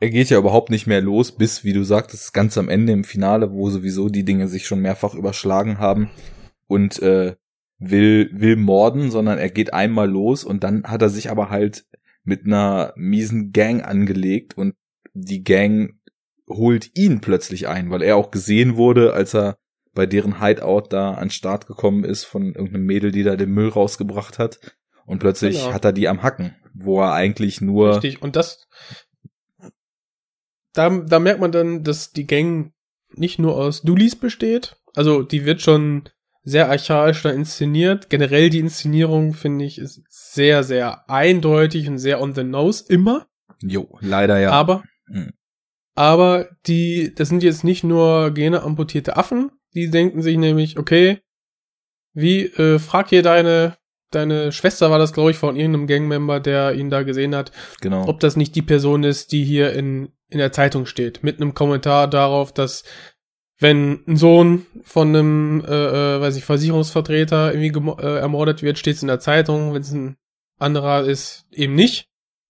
er 0.00 0.10
geht 0.10 0.30
ja 0.30 0.38
überhaupt 0.38 0.70
nicht 0.70 0.86
mehr 0.86 1.00
los, 1.00 1.36
bis, 1.36 1.64
wie 1.64 1.72
du 1.72 1.82
sagtest, 1.82 2.32
ganz 2.32 2.56
am 2.56 2.68
Ende 2.68 2.92
im 2.92 3.04
Finale, 3.04 3.52
wo 3.52 3.70
sowieso 3.70 4.08
die 4.08 4.24
Dinge 4.24 4.46
sich 4.48 4.66
schon 4.66 4.80
mehrfach 4.80 5.14
überschlagen 5.14 5.78
haben 5.78 6.10
und 6.68 7.02
äh, 7.02 7.34
will, 7.78 8.30
will 8.32 8.56
morden, 8.56 9.10
sondern 9.10 9.38
er 9.38 9.50
geht 9.50 9.74
einmal 9.74 10.08
los 10.08 10.44
und 10.44 10.62
dann 10.62 10.84
hat 10.84 11.02
er 11.02 11.08
sich 11.08 11.30
aber 11.30 11.50
halt 11.50 11.86
mit 12.22 12.46
einer 12.46 12.92
miesen 12.96 13.52
Gang 13.52 13.84
angelegt 13.84 14.56
und 14.56 14.74
die 15.12 15.42
Gang 15.42 15.98
holt 16.48 16.90
ihn 16.96 17.20
plötzlich 17.20 17.68
ein, 17.68 17.90
weil 17.90 18.02
er 18.02 18.16
auch 18.16 18.30
gesehen 18.30 18.76
wurde, 18.76 19.12
als 19.14 19.34
er 19.34 19.56
bei 19.94 20.06
deren 20.06 20.40
Hideout 20.40 20.88
da 20.90 21.14
an 21.14 21.30
Start 21.30 21.66
gekommen 21.66 22.04
ist 22.04 22.24
von 22.24 22.46
irgendeinem 22.54 22.84
Mädel, 22.84 23.12
die 23.12 23.22
da 23.22 23.36
den 23.36 23.50
Müll 23.50 23.68
rausgebracht 23.68 24.38
hat. 24.38 24.58
Und 25.06 25.18
plötzlich 25.20 25.58
Genau. 25.58 25.72
hat 25.72 25.84
er 25.84 25.92
die 25.92 26.08
am 26.08 26.22
Hacken, 26.22 26.56
wo 26.74 27.00
er 27.00 27.12
eigentlich 27.12 27.60
nur 27.60 27.96
Richtig. 27.96 28.22
Und 28.22 28.36
das, 28.36 28.66
da, 30.72 30.90
da 30.90 31.18
merkt 31.18 31.40
man 31.40 31.52
dann, 31.52 31.84
dass 31.84 32.12
die 32.12 32.26
Gang 32.26 32.72
nicht 33.14 33.38
nur 33.38 33.56
aus 33.56 33.82
Dullis 33.82 34.16
besteht. 34.16 34.76
Also, 34.96 35.22
die 35.22 35.44
wird 35.44 35.60
schon 35.62 36.08
sehr 36.42 36.68
archaisch 36.68 37.22
da 37.22 37.30
inszeniert. 37.30 38.10
Generell 38.10 38.50
die 38.50 38.58
Inszenierung, 38.58 39.34
finde 39.34 39.64
ich, 39.64 39.78
ist 39.78 40.02
sehr, 40.08 40.62
sehr 40.64 41.08
eindeutig 41.08 41.88
und 41.88 41.98
sehr 41.98 42.20
on 42.20 42.34
the 42.34 42.44
nose 42.44 42.84
immer. 42.88 43.26
Jo, 43.62 43.98
leider 44.00 44.38
ja. 44.40 44.50
Aber, 44.50 44.82
Mhm. 45.06 45.32
Aber 45.94 46.48
die, 46.66 47.14
das 47.14 47.28
sind 47.28 47.42
jetzt 47.42 47.64
nicht 47.64 47.84
nur 47.84 48.32
gene 48.32 48.62
amputierte 48.62 49.16
Affen. 49.16 49.50
Die 49.74 49.90
denken 49.90 50.22
sich 50.22 50.36
nämlich, 50.36 50.78
okay, 50.78 51.20
wie, 52.12 52.44
äh, 52.44 52.78
frag 52.78 53.08
hier 53.08 53.22
deine, 53.22 53.76
deine 54.10 54.52
Schwester 54.52 54.90
war 54.90 54.98
das, 54.98 55.12
glaube 55.12 55.32
ich, 55.32 55.36
von 55.36 55.56
irgendeinem 55.56 55.86
Gangmember, 55.86 56.40
der 56.40 56.74
ihn 56.74 56.90
da 56.90 57.02
gesehen 57.02 57.34
hat, 57.34 57.52
genau. 57.80 58.06
ob 58.08 58.20
das 58.20 58.36
nicht 58.36 58.54
die 58.54 58.62
Person 58.62 59.02
ist, 59.02 59.32
die 59.32 59.44
hier 59.44 59.72
in, 59.72 60.12
in 60.28 60.38
der 60.38 60.52
Zeitung 60.52 60.86
steht. 60.86 61.22
Mit 61.22 61.40
einem 61.40 61.54
Kommentar 61.54 62.08
darauf, 62.08 62.52
dass 62.52 62.84
wenn 63.58 64.04
ein 64.06 64.16
Sohn 64.16 64.66
von 64.82 65.08
einem, 65.08 65.64
äh, 65.66 66.16
äh, 66.16 66.20
weiß 66.20 66.36
ich, 66.36 66.44
Versicherungsvertreter 66.44 67.54
irgendwie 67.54 68.02
äh, 68.02 68.18
ermordet 68.18 68.62
wird, 68.62 68.78
steht 68.78 68.96
es 68.96 69.02
in 69.02 69.08
der 69.08 69.20
Zeitung. 69.20 69.74
Wenn 69.74 69.82
es 69.82 69.92
ein 69.92 70.16
anderer 70.58 71.04
ist, 71.04 71.46
eben 71.52 71.74
nicht. 71.74 72.08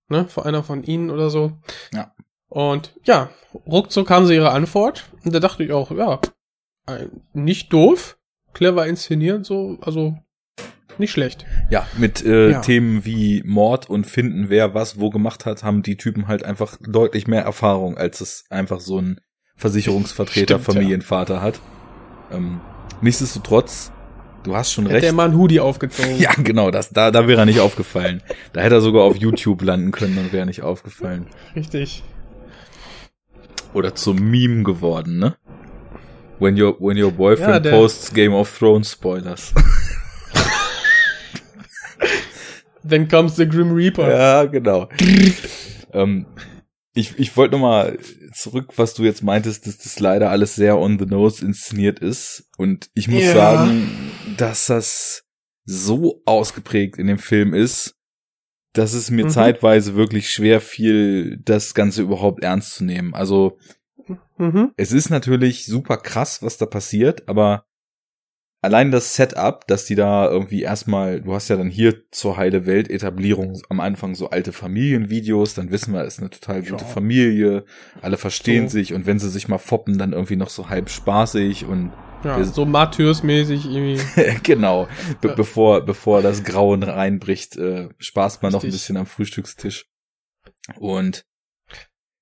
Ne? 0.09 0.27
Von 0.29 0.45
einer 0.45 0.63
von 0.63 0.83
ihnen 0.83 1.11
oder 1.11 1.31
so. 1.31 1.59
Ja. 1.93 2.15
Und 2.55 2.95
ja, 3.03 3.31
ruckzuck 3.67 4.09
haben 4.11 4.27
sie 4.27 4.35
ihre 4.37 4.53
Antwort. 4.53 5.07
Und 5.25 5.35
da 5.35 5.41
dachte 5.41 5.65
ich 5.65 5.73
auch, 5.73 5.91
ja, 5.91 6.21
nicht 7.33 7.73
doof, 7.73 8.17
clever 8.53 8.87
inszeniert, 8.87 9.45
so, 9.45 9.77
also 9.81 10.17
nicht 10.97 11.11
schlecht. 11.11 11.45
Ja, 11.69 11.85
mit 11.99 12.25
äh, 12.25 12.51
Ja. 12.53 12.61
Themen 12.61 13.05
wie 13.05 13.43
Mord 13.45 13.91
und 13.91 14.07
finden, 14.07 14.51
wer 14.51 14.73
was 14.73 15.01
wo 15.01 15.11
gemacht 15.11 15.47
hat, 15.47 15.65
haben 15.65 15.83
die 15.83 15.97
Typen 15.97 16.29
halt 16.29 16.45
einfach 16.45 16.77
deutlich 16.81 17.27
mehr 17.27 17.43
Erfahrung, 17.43 17.99
als 17.99 18.21
es 18.21 18.45
einfach 18.51 18.79
so 18.79 19.01
ein 19.01 19.21
Versicherungsvertreter, 19.57 20.61
Stimmt, 20.61 20.69
ja. 20.69 20.73
Familienvater 20.75 21.43
hat. 21.43 21.59
Ähm, 22.31 22.61
nichtsdestotrotz, 23.01 23.91
du 24.45 24.55
hast 24.55 24.73
schon 24.73 24.85
Hätte 24.85 24.95
recht. 24.95 25.07
er 25.07 25.13
mal 25.13 25.25
einen 25.25 25.37
Hoodie 25.39 25.59
aufgezogen. 25.59 26.17
Ja, 26.21 26.31
genau, 26.35 26.71
das, 26.71 26.91
da, 26.91 27.11
da 27.11 27.27
wäre 27.27 27.41
er 27.43 27.47
nicht 27.47 27.59
aufgefallen. 27.59 28.23
Da 28.53 28.61
hätte 28.61 28.77
er 28.77 28.81
sogar 28.81 29.03
auf 29.03 29.17
YouTube 29.17 29.63
landen 29.63 29.91
können 29.91 30.19
und 30.19 30.33
wäre 30.33 30.47
nicht 30.47 30.63
aufgefallen. 30.63 31.27
Richtig. 31.57 32.05
Oder 33.75 33.95
zum 33.95 34.17
Meme 34.31 34.63
geworden, 34.63 35.19
ne? 35.19 35.37
When 36.39 36.61
your, 36.61 36.77
when 36.81 36.97
your 37.01 37.11
boyfriend 37.13 37.65
Ja, 37.67 37.71
posts 37.73 38.13
Game 38.15 38.33
of 38.35 38.57
Thrones 38.59 38.91
Spoilers. 38.93 39.53
Then 42.87 43.09
comes 43.09 43.37
the 43.37 43.47
Grim 43.49 43.73
Reaper. 43.73 44.11
Ja, 44.11 44.45
genau. 44.45 44.89
ähm, 45.93 46.27
ich 46.93 47.19
ich 47.19 47.37
wollte 47.37 47.53
noch 47.53 47.61
mal 47.63 47.99
zurück, 48.35 48.73
was 48.77 48.95
du 48.95 49.05
jetzt 49.05 49.23
meintest, 49.23 49.67
dass 49.67 49.79
das 49.79 49.99
leider 50.01 50.31
alles 50.31 50.55
sehr 50.55 50.79
on 50.79 50.99
the 50.99 51.07
nose 51.07 51.45
inszeniert 51.45 51.99
ist. 51.99 52.45
Und 52.59 52.91
ich 52.95 53.09
muss 53.09 53.23
Ja. 53.25 53.33
sagen, 53.33 53.89
dass 54.37 54.67
das 54.67 55.23
so 55.65 56.21
ausgeprägt 56.27 56.99
in 56.99 57.07
dem 57.07 57.19
Film 57.19 57.55
ist, 57.55 57.95
dass 58.75 58.93
es 58.93 59.11
mir 59.11 59.25
Mhm. 59.25 59.31
zeitweise 59.31 59.95
wirklich 59.95 60.31
schwer 60.31 60.61
fiel, 60.61 61.39
das 61.45 61.75
Ganze 61.75 62.03
überhaupt 62.03 62.43
ernst 62.45 62.75
zu 62.75 62.85
nehmen. 62.85 63.15
Also 63.15 63.57
Mhm. 64.37 64.73
es 64.77 64.93
ist 64.93 65.09
natürlich 65.11 65.65
super 65.67 65.97
krass, 65.97 66.43
was 66.43 66.59
da 66.59 66.67
passiert, 66.67 67.29
aber 67.29 67.65
allein 68.61 68.91
das 68.91 69.15
Setup, 69.15 69.67
dass 69.67 69.85
die 69.85 69.95
da 69.95 70.29
irgendwie 70.29 70.63
erstmal, 70.63 71.21
du 71.21 71.35
hast 71.35 71.49
ja 71.49 71.57
dann 71.57 71.69
hier 71.71 72.11
zur 72.11 72.37
heile 72.37 72.67
Welt 72.67 72.91
Etablierung 72.91 73.61
am 73.69 73.79
Anfang 73.81 74.15
so 74.15 74.31
alte 74.31 74.53
Familienvideos, 74.53 75.55
dann 75.55 75.71
wissen 75.71 75.93
wir, 75.95 76.03
es 76.03 76.15
ist 76.15 76.21
eine 76.21 76.31
total 76.31 76.61
gute 76.63 76.85
Ja. 76.85 76.91
Familie, 76.91 77.65
alle 78.03 78.17
verstehen 78.17 78.69
So. 78.69 78.73
sich 78.79 78.93
und 78.95 79.07
wenn 79.07 79.19
sie 79.19 79.31
sich 79.31 79.49
mal 79.49 79.59
foppen, 79.59 79.99
dann 79.99 80.13
irgendwie 80.13 80.37
noch 80.37 80.51
so 80.51 80.69
halb 80.69 80.91
spaßig 80.91 81.67
und 81.67 81.93
Ja, 82.25 82.43
so 82.45 82.65
Martyrs-mäßig 82.65 83.67
irgendwie. 83.67 84.01
genau, 84.43 84.89
be 85.21 85.29
Ja. 85.29 85.35
bevor 85.35 85.85
bevor 85.85 86.23
das 86.23 86.43
Grauen 86.45 86.83
reinbricht, 86.83 87.57
äh, 87.57 87.89
spaßt 87.99 88.43
man 88.43 88.53
noch 88.53 88.61
ein 88.61 88.67
Richtig. 88.67 88.81
bisschen 88.81 88.97
am 88.97 89.07
Frühstückstisch. 89.07 89.87
Und 90.77 91.25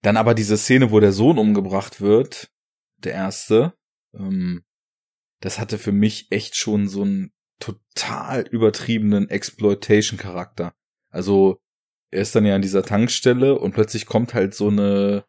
dann 0.03 0.17
aber 0.17 0.35
diese 0.35 0.57
Szene, 0.59 0.91
wo 0.91 0.99
der 1.01 1.13
Sohn 1.13 1.39
umgebracht 1.39 2.01
wird, 2.01 2.51
der 2.99 3.13
erste, 3.13 3.75
ähm, 4.15 4.65
das 5.41 5.59
hatte 5.59 5.79
für 5.79 5.93
mich 5.93 6.27
echt 6.31 6.57
schon 6.57 6.89
so 6.89 7.03
einen 7.03 7.33
total 7.61 8.43
übertriebenen 8.49 9.29
Exploitation-Charakter. 9.31 10.75
Also 11.11 11.61
er 12.11 12.23
ist 12.23 12.35
dann 12.35 12.45
ja 12.45 12.57
an 12.57 12.63
dieser 12.63 12.83
Tankstelle 12.83 13.59
und 13.59 13.73
plötzlich 13.73 14.07
kommt 14.07 14.35
halt 14.35 14.55
so 14.55 14.69
eine 14.69 15.25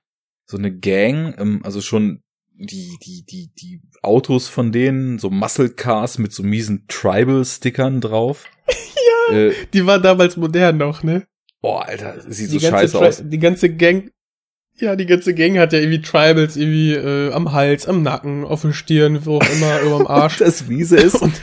so 0.49 0.57
eine 0.57 0.75
Gang, 0.75 1.35
ähm, 1.39 1.61
also 1.63 1.79
schon 1.81 2.22
die 2.55 2.97
die 3.01 3.23
die 3.25 3.49
die 3.57 3.81
Autos 4.01 4.47
von 4.47 4.71
denen, 4.71 5.19
so 5.19 5.29
Muscle 5.29 5.69
Cars 5.69 6.17
mit 6.17 6.33
so 6.33 6.43
miesen 6.43 6.85
Tribal-Stickern 6.87 8.01
drauf. 8.01 8.45
Ja. 9.29 9.35
Äh, 9.37 9.53
Die 9.73 9.85
war 9.85 9.99
damals 9.99 10.35
modern 10.37 10.77
noch, 10.77 11.01
ne? 11.03 11.25
boah, 11.61 11.85
Alter, 11.87 12.15
sieht 12.27 12.51
die 12.51 12.59
so 12.59 12.67
scheiße 12.69 12.97
Tri- 12.97 13.07
aus. 13.07 13.21
Die 13.23 13.39
ganze 13.39 13.69
Gang, 13.73 14.11
ja, 14.77 14.97
die 14.97 15.05
ganze 15.05 15.33
Gang 15.33 15.57
hat 15.57 15.71
ja 15.71 15.79
irgendwie 15.79 16.01
Tribals 16.01 16.57
irgendwie 16.57 16.93
äh, 16.93 17.31
am 17.31 17.53
Hals, 17.53 17.87
am 17.87 18.01
Nacken, 18.03 18.43
auf 18.43 18.63
der 18.63 18.73
Stirn, 18.73 19.25
wo 19.25 19.37
auch 19.37 19.49
immer, 19.49 19.79
über 19.81 19.97
dem 19.99 20.07
Arsch. 20.07 20.37
Das 20.39 20.67
Miese 20.67 20.97
ist, 20.97 21.15
Und, 21.21 21.33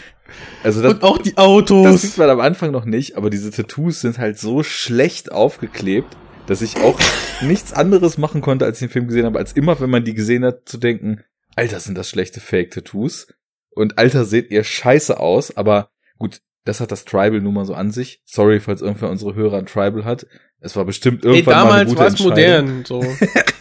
also 0.62 0.82
das, 0.82 0.93
und 0.95 1.03
auch 1.05 1.16
die 1.19 1.31
Das 1.35 1.39
Autos. 1.45 2.03
sieht 2.03 2.19
man 2.19 2.28
am 2.28 2.41
Anfang 2.41 2.70
noch 2.70 2.85
nicht, 2.85 3.16
aber 3.16 3.31
diese 3.31 3.51
Tattoos 3.51 4.01
sind 4.03 4.19
halt 4.19 4.39
so 4.39 4.62
schlecht 4.62 5.32
aufgeklebt, 5.32 6.16
dass 6.51 6.63
ich 6.63 6.79
auch 6.79 6.99
nichts 7.43 7.73
anderes 7.73 8.19
machen 8.19 8.41
konnte, 8.41 8.65
als 8.65 8.79
ich 8.83 8.89
den 8.89 8.93
Film 8.93 9.07
gesehen 9.07 9.25
habe, 9.25 9.39
als 9.39 9.53
immer, 9.53 9.79
wenn 9.79 9.89
man 9.89 10.05
die 10.05 10.15
gesehen 10.15 10.45
hat, 10.45 10.69
zu 10.69 10.79
denken, 10.79 11.23
Alter, 11.55 11.79
sind 11.79 11.97
das 11.97 12.09
schlechte 12.09 12.41
Fake-Tattoos. 12.41 13.29
Und 13.71 13.99
Alter, 13.99 14.25
seht 14.25 14.51
ihr 14.51 14.65
scheiße 14.65 15.21
aus, 15.21 15.57
aber 15.57 15.91
gut, 16.19 16.41
das 16.65 16.81
hat 16.81 16.91
das 16.91 17.05
Tribal 17.05 17.41
nun 17.41 17.55
mal 17.55 17.67
so 17.67 17.75
an 17.75 17.93
sich. 17.93 18.21
Sorry, 18.25 18.59
falls 18.59 18.83
irgendwer 18.83 19.11
unsere 19.11 19.37
Hörer 19.37 19.59
ein 19.59 19.67
Tribal 19.67 20.05
hat. 20.05 20.27
Es 20.59 20.75
war 20.75 20.85
bestimmt 20.85 21.25
irgendwann 21.25 21.69
mal 21.69 21.81
eine 21.81 21.85
damals 21.85 21.89
gute 21.89 22.01
war 22.01 22.07
es 22.09 22.21
Entscheidung. 22.21 22.83
modern, 22.83 22.85
so. 22.85 23.05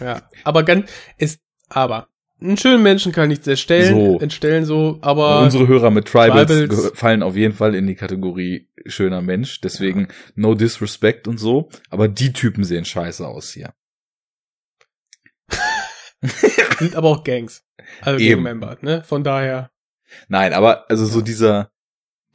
ja. 0.04 0.28
Aber 0.42 0.64
ganz, 0.64 0.90
ist, 1.16 1.40
aber, 1.68 2.08
einen 2.40 2.56
schönen 2.56 2.82
Menschen 2.82 3.12
kann 3.12 3.28
nichts 3.28 3.46
erstellen, 3.46 3.94
So. 3.94 4.20
entstellen 4.20 4.64
so, 4.64 4.98
aber, 5.02 5.40
unsere 5.42 5.66
Hörer 5.68 5.90
mit 5.90 6.06
Tribals, 6.06 6.50
Tribals- 6.50 6.96
fallen 6.96 7.22
auf 7.22 7.36
jeden 7.36 7.54
Fall 7.54 7.74
in 7.74 7.86
die 7.86 7.94
Kategorie 7.94 8.68
schöner 8.86 9.20
Mensch. 9.22 9.60
Deswegen 9.60 10.08
no 10.34 10.54
disrespect 10.54 11.28
und 11.28 11.38
so. 11.38 11.68
Aber 11.90 12.08
die 12.08 12.32
Typen 12.32 12.64
sehen 12.64 12.84
scheiße 12.84 13.26
aus 13.26 13.52
hier. 13.52 13.72
sind 16.78 16.96
aber 16.96 17.08
auch 17.08 17.24
Gangs. 17.24 17.64
Also 18.02 18.18
Eben. 18.18 18.44
Gang-Member, 18.44 18.78
ne? 18.82 19.02
Von 19.04 19.24
daher, 19.24 19.70
Nein, 20.28 20.52
aber 20.52 20.90
also 20.90 21.06
so 21.06 21.20
dieser, 21.20 21.70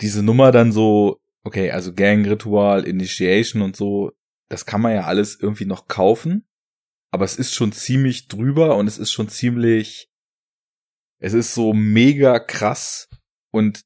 diese 0.02 0.24
Nummer 0.24 0.52
dann 0.52 0.72
so, 0.72 1.20
okay, 1.44 1.72
also 1.72 1.94
Gang-Ritual, 1.94 2.86
Initiation 2.86 3.62
und 3.62 3.76
so, 3.76 4.12
das 4.50 4.66
kann 4.66 4.82
man 4.82 4.94
ja 4.94 5.02
alles 5.02 5.38
irgendwie 5.40 5.66
noch 5.66 5.88
kaufen. 5.88 6.46
Aber 7.16 7.24
es 7.24 7.38
ist 7.38 7.54
schon 7.54 7.72
ziemlich 7.72 8.28
drüber 8.28 8.76
und 8.76 8.88
es 8.88 8.98
ist 8.98 9.14
schon 9.14 9.30
ziemlich, 9.30 10.10
es 11.20 11.32
ist 11.32 11.54
so 11.54 11.72
mega 11.72 12.40
krass 12.40 13.08
und 13.52 13.84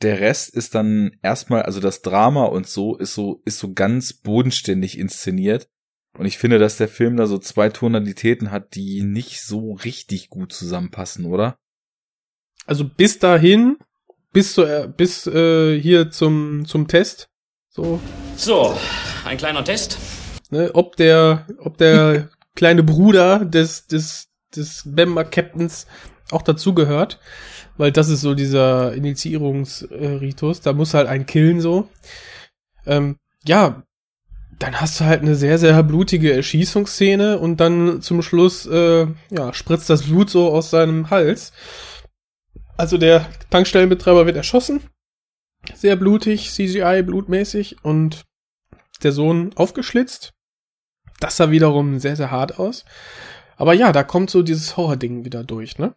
der 0.00 0.20
Rest 0.20 0.54
ist 0.54 0.74
dann 0.74 1.18
erstmal, 1.20 1.64
also 1.64 1.80
das 1.80 2.00
Drama 2.00 2.46
und 2.46 2.66
so 2.66 2.96
ist 2.96 3.12
so, 3.12 3.42
ist 3.44 3.58
so 3.58 3.74
ganz 3.74 4.14
bodenständig 4.14 4.96
inszeniert. 4.96 5.68
Und 6.16 6.24
ich 6.24 6.38
finde, 6.38 6.58
dass 6.58 6.78
der 6.78 6.88
Film 6.88 7.18
da 7.18 7.26
so 7.26 7.36
zwei 7.36 7.68
Tonalitäten 7.68 8.50
hat, 8.50 8.74
die 8.74 9.02
nicht 9.02 9.42
so 9.42 9.74
richtig 9.74 10.30
gut 10.30 10.54
zusammenpassen, 10.54 11.26
oder? 11.26 11.58
also 12.64 12.88
bis 12.88 13.18
dahin, 13.18 13.76
bis 14.32 14.54
zu, 14.54 14.64
äh, 14.64 14.88
bis 14.88 15.26
äh, 15.26 15.78
hier 15.78 16.10
zum, 16.10 16.64
zum 16.64 16.88
Test, 16.88 17.28
so, 17.68 18.00
So, 18.36 18.74
ein 19.26 19.36
kleiner 19.36 19.62
Test. 19.62 19.98
ne, 20.48 20.70
ob 20.72 20.96
der, 20.96 21.46
ob 21.58 21.76
der 21.76 22.30
kleine 22.56 22.82
Bruder 22.82 23.44
des, 23.44 23.86
des, 23.86 24.28
des 24.54 24.82
Bemba 24.84 25.24
Captains 25.24 25.86
auch 26.30 26.42
dazugehört, 26.42 27.20
weil 27.76 27.92
das 27.92 28.08
ist 28.08 28.20
so 28.22 28.34
dieser 28.34 28.94
Initiierungsritus, 28.94 30.60
da 30.60 30.72
muss 30.72 30.94
halt 30.94 31.08
ein 31.08 31.26
killen 31.26 31.60
so. 31.60 31.88
Ähm, 32.86 33.16
ja, 33.44 33.82
dann 34.58 34.80
hast 34.80 35.00
du 35.00 35.04
halt 35.04 35.22
eine 35.22 35.34
sehr, 35.34 35.58
sehr 35.58 35.82
blutige 35.82 36.32
Erschießungsszene 36.32 37.38
und 37.38 37.58
dann 37.58 38.00
zum 38.00 38.22
Schluss, 38.22 38.66
äh, 38.66 39.06
ja, 39.30 39.52
spritzt 39.52 39.90
das 39.90 40.02
Blut 40.02 40.30
so 40.30 40.52
aus 40.52 40.70
seinem 40.70 41.10
Hals. 41.10 41.52
Also 42.76 42.98
der 42.98 43.26
Tankstellenbetreiber 43.50 44.26
wird 44.26 44.36
erschossen. 44.36 44.80
Sehr 45.74 45.96
blutig, 45.96 46.50
CGI, 46.50 47.02
blutmäßig 47.02 47.84
und 47.84 48.24
der 49.02 49.12
Sohn 49.12 49.50
aufgeschlitzt. 49.54 50.32
Das 51.22 51.36
sah 51.36 51.50
wiederum 51.50 51.98
sehr, 51.98 52.16
sehr 52.16 52.30
hart 52.30 52.58
aus. 52.58 52.84
Aber 53.56 53.74
ja, 53.74 53.92
da 53.92 54.02
kommt 54.02 54.30
so 54.30 54.42
dieses 54.42 54.76
Horror-Ding 54.76 55.24
wieder 55.24 55.44
durch, 55.44 55.78
ne? 55.78 55.94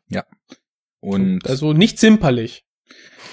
Und 1.00 1.48
Also 1.48 1.74
nicht 1.74 2.00
zimperlich. 2.00 2.64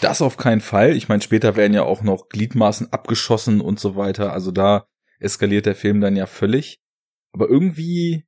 das 0.01 0.23
auf 0.23 0.36
keinen 0.36 0.60
Fall. 0.60 0.97
Ich 0.97 1.09
meine, 1.09 1.23
später 1.23 1.56
werden 1.56 1.74
ja 1.74 1.82
auch 1.82 2.02
noch 2.02 2.28
Gliedmaßen 2.28 2.93
abgeschossen 2.93 3.60
und 3.60 3.78
so 3.78 3.97
weiter. 3.97 4.32
Also 4.32 4.51
da 4.51 4.86
eskaliert 5.20 5.66
der 5.66 5.74
Film 5.74 6.01
dann 6.01 6.16
ja 6.16 6.27
völlig. 6.27 6.81
Aber 7.32 7.48
irgendwie, 7.48 8.24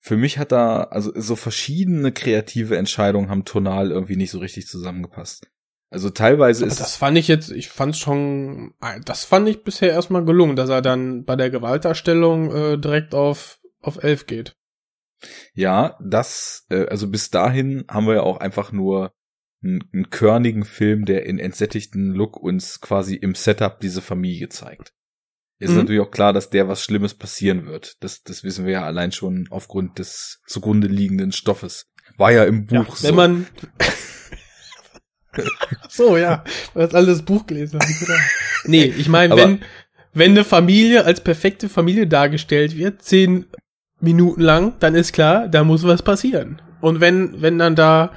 für 0.00 0.16
mich 0.16 0.38
hat 0.38 0.52
da, 0.52 0.82
also 0.84 1.12
so 1.14 1.36
verschiedene 1.36 2.12
kreative 2.12 2.76
Entscheidungen 2.76 3.28
haben 3.30 3.44
tonal 3.44 3.90
irgendwie 3.90 4.16
nicht 4.16 4.30
so 4.30 4.38
richtig 4.38 4.66
zusammengepasst. 4.66 5.50
Also 5.90 6.08
teilweise 6.10 6.64
Aber 6.64 6.70
ist 6.72 6.80
das 6.80 6.96
fand 6.96 7.18
ich 7.18 7.26
jetzt, 7.26 7.50
ich 7.50 7.68
fand 7.68 7.96
schon, 7.96 8.74
das 9.04 9.24
fand 9.24 9.48
ich 9.48 9.64
bisher 9.64 9.90
erstmal 9.90 10.24
gelungen, 10.24 10.54
dass 10.54 10.70
er 10.70 10.82
dann 10.82 11.24
bei 11.24 11.34
der 11.34 11.50
Gewaltdarstellung 11.50 12.54
äh, 12.54 12.78
direkt 12.78 13.12
auf, 13.14 13.58
auf 13.82 14.02
elf 14.04 14.26
geht. 14.26 14.56
Ja, 15.52 15.98
das, 16.00 16.64
äh, 16.70 16.86
also 16.86 17.08
bis 17.08 17.30
dahin 17.30 17.84
haben 17.90 18.06
wir 18.06 18.14
ja 18.14 18.22
auch 18.22 18.38
einfach 18.38 18.70
nur 18.72 19.12
einen, 19.62 19.82
einen 19.92 20.10
körnigen 20.10 20.64
Film, 20.64 21.04
der 21.06 21.26
in 21.26 21.38
entsättigten 21.38 22.12
Look 22.12 22.36
uns 22.40 22.80
quasi 22.80 23.16
im 23.16 23.34
Setup 23.34 23.80
diese 23.80 24.00
Familie 24.00 24.48
zeigt. 24.48 24.94
Ist 25.58 25.72
Mhm. 25.72 25.78
natürlich 25.78 26.00
auch 26.00 26.10
klar, 26.12 26.32
dass 26.32 26.48
der 26.50 26.68
was 26.68 26.82
Schlimmes 26.84 27.14
passieren 27.14 27.66
wird. 27.66 27.96
Das, 28.00 28.22
das 28.22 28.44
wissen 28.44 28.64
wir 28.64 28.72
ja 28.74 28.84
allein 28.84 29.12
schon 29.12 29.48
aufgrund 29.50 29.98
des 29.98 30.40
zugrunde 30.46 30.86
liegenden 30.86 31.32
Stoffes. 31.32 31.90
War 32.16 32.30
ja 32.32 32.44
im 32.44 32.66
Ja, 32.70 32.82
Buch 32.82 32.96
wenn 33.02 33.10
so. 33.10 33.14
man. 33.14 33.46
so, 35.88 36.16
ja. 36.16 36.44
Du 36.74 36.80
hast 36.80 36.94
alles 36.94 37.22
Buch 37.22 37.46
gelesen. 37.46 37.78
hab 37.80 37.88
ich 37.88 37.98
gedacht. 37.98 38.20
nee, 38.64 38.84
ich 38.84 39.08
meine, 39.08 39.36
wenn, 39.36 39.60
wenn 40.12 40.32
eine 40.32 40.44
Familie 40.44 41.04
als 41.04 41.22
perfekte 41.22 41.68
Familie 41.68 42.06
dargestellt 42.06 42.76
wird, 42.76 43.02
zehn 43.02 43.46
Minuten 44.00 44.40
lang, 44.40 44.74
dann 44.80 44.94
ist 44.94 45.12
klar, 45.12 45.48
da 45.48 45.64
muss 45.64 45.84
was 45.84 46.02
passieren. 46.02 46.60
Und 46.80 47.00
wenn, 47.00 47.42
wenn 47.42 47.58
dann 47.58 47.76
da 47.76 48.10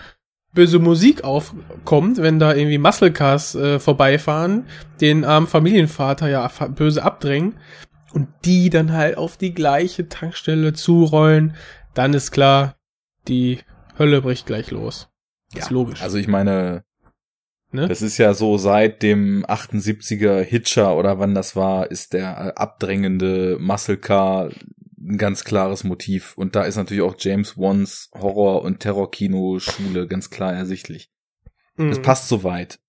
böse 0.53 0.79
Musik 0.79 1.23
aufkommt, 1.23 2.17
wenn 2.17 2.39
da 2.39 2.53
irgendwie 2.53 2.77
Muscle 2.77 3.11
Cars 3.11 3.55
äh, 3.55 3.79
vorbeifahren, 3.79 4.65
den 5.01 5.25
armen 5.25 5.47
Familienvater 5.47 6.29
ja 6.29 6.49
böse 6.69 7.03
abdrängen 7.03 7.55
und 8.13 8.27
die 8.45 8.69
dann 8.69 8.93
halt 8.93 9.17
auf 9.17 9.35
die 9.37 9.53
gleiche 9.53 10.07
Tankstelle 10.07 10.73
zurollen, 10.73 11.55
dann 11.93 12.13
ist 12.13 12.31
klar, 12.31 12.75
die 13.27 13.59
Hölle 13.97 14.21
bricht 14.21 14.45
gleich 14.45 14.71
los. 14.71 15.09
Ist 15.53 15.69
logisch. 15.69 16.01
Also 16.01 16.17
ich 16.17 16.27
meine, 16.27 16.83
ne? 17.73 17.87
das 17.87 18.01
ist 18.01 18.17
ja 18.17 18.33
so 18.33 18.57
seit 18.57 19.01
dem 19.03 19.45
78er 19.45 20.41
Hitcher 20.41 20.95
oder 20.97 21.19
wann 21.19 21.33
das 21.35 21.55
war, 21.55 21.89
ist 21.91 22.13
der 22.13 22.23
äh, 22.55 22.59
abdrängende 22.59 23.57
Muscle 23.59 23.97
Car 23.97 24.49
ein 24.99 25.17
ganz 25.17 25.43
klares 25.43 25.83
Motiv. 25.83 26.37
Und 26.37 26.55
da 26.55 26.63
ist 26.63 26.77
natürlich 26.77 27.03
auch 27.03 27.15
James 27.19 27.57
Wans 27.57 28.09
Horror- 28.13 28.61
und 28.61 28.79
Terrorkino-Schule 28.79 30.07
ganz 30.07 30.29
klar 30.29 30.53
ersichtlich. 30.53 31.11
Das 31.75 31.97
Mhm. 31.99 32.03
passt 32.03 32.27
soweit. 32.29 32.79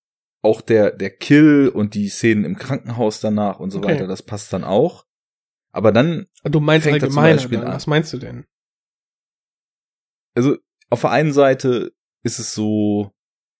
Auch 0.43 0.61
der, 0.61 0.91
der 0.93 1.11
Kill 1.11 1.69
und 1.75 1.95
die 1.95 2.09
Szenen 2.09 2.45
im 2.45 2.57
Krankenhaus 2.57 3.19
danach 3.21 3.59
und 3.59 3.71
so 3.71 3.79
Okay. 3.79 3.89
weiter, 3.95 4.07
das 4.07 4.23
passt 4.23 4.53
dann 4.53 4.63
auch. 4.63 5.07
Aber 5.73 5.91
dann, 5.91 6.27
Du 6.45 6.61
meinst 6.61 6.87
fängt 6.87 7.03
er 7.03 7.09
zum 7.09 7.17
Beispiel 7.17 7.59
dann. 7.59 7.69
an. 7.69 7.75
Was 7.75 7.87
meinst 7.89 8.13
du 8.13 8.19
denn? 8.19 8.45
also 10.35 10.57
auf 10.91 11.01
der 11.01 11.11
einen 11.11 11.33
Seite 11.33 11.93
ist 12.23 12.39
es 12.39 12.55
so 12.55 13.13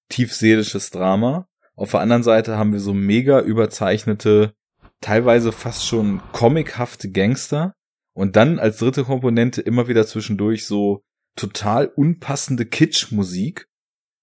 tiefseelisches 0.09 0.91
Drama. 0.91 1.47
Auf 1.77 1.91
der 1.93 2.01
anderen 2.01 2.23
Seite 2.23 2.57
haben 2.57 2.73
wir 2.73 2.81
so 2.81 2.95
mega 2.95 3.41
überzeichnete, 3.41 4.55
teilweise 5.01 5.51
fast 5.53 5.87
schon 5.87 6.21
comichafte 6.33 7.11
Gangster. 7.11 7.75
Und 8.13 8.37
dann 8.37 8.59
als 8.61 8.79
dritte 8.79 9.03
Komponente 9.05 9.61
immer 9.61 9.89
wieder 9.89 10.07
zwischendurch 10.07 10.67
so 10.67 11.03
total 11.37 11.87
unpassende 11.89 12.65
Kitsch-Musik. 12.65 13.67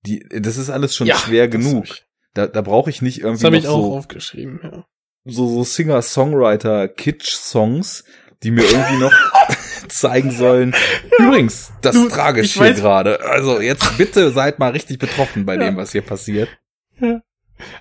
Die, 0.06 0.26
das 0.30 0.56
ist 0.58 0.70
alles 0.70 0.96
schon 0.96 1.08
schwer 1.08 1.48
das 1.50 1.62
genug. 1.62 1.84
ich- 1.86 2.06
Da, 2.34 2.48
da 2.48 2.62
brauche 2.62 2.90
ich 2.90 3.02
nicht 3.02 3.18
Das 3.18 3.24
irgendwie 3.26 3.46
habe 3.48 3.56
noch 3.58 3.64
ich 3.64 3.68
auch 3.68 3.82
so, 3.82 3.94
aufgeschrieben, 3.98 4.62
ja. 4.64 4.86
so, 5.26 5.46
so 5.50 5.64
Singer-Songwriter-Kitsch-Songs, 5.66 8.06
die 8.44 8.52
mir 8.52 8.64
irgendwie 8.64 8.98
noch 9.00 9.12
zeigen 9.88 10.32
sollen. 10.32 10.74
Übrigens, 11.18 11.72
das 11.82 11.96
Du, 11.96 12.10
tragisch 12.10 12.54
hier 12.54 12.74
gerade. 12.74 13.22
Also 13.22 13.60
jetzt 13.60 13.98
bitte 13.98 14.32
seid 14.32 14.60
mal 14.60 14.72
richtig 14.72 15.00
betroffen 15.00 15.46
bei 15.46 15.58
dem, 15.58 15.78
was 15.78 15.92
hier 15.92 16.02
passiert. 16.02 16.50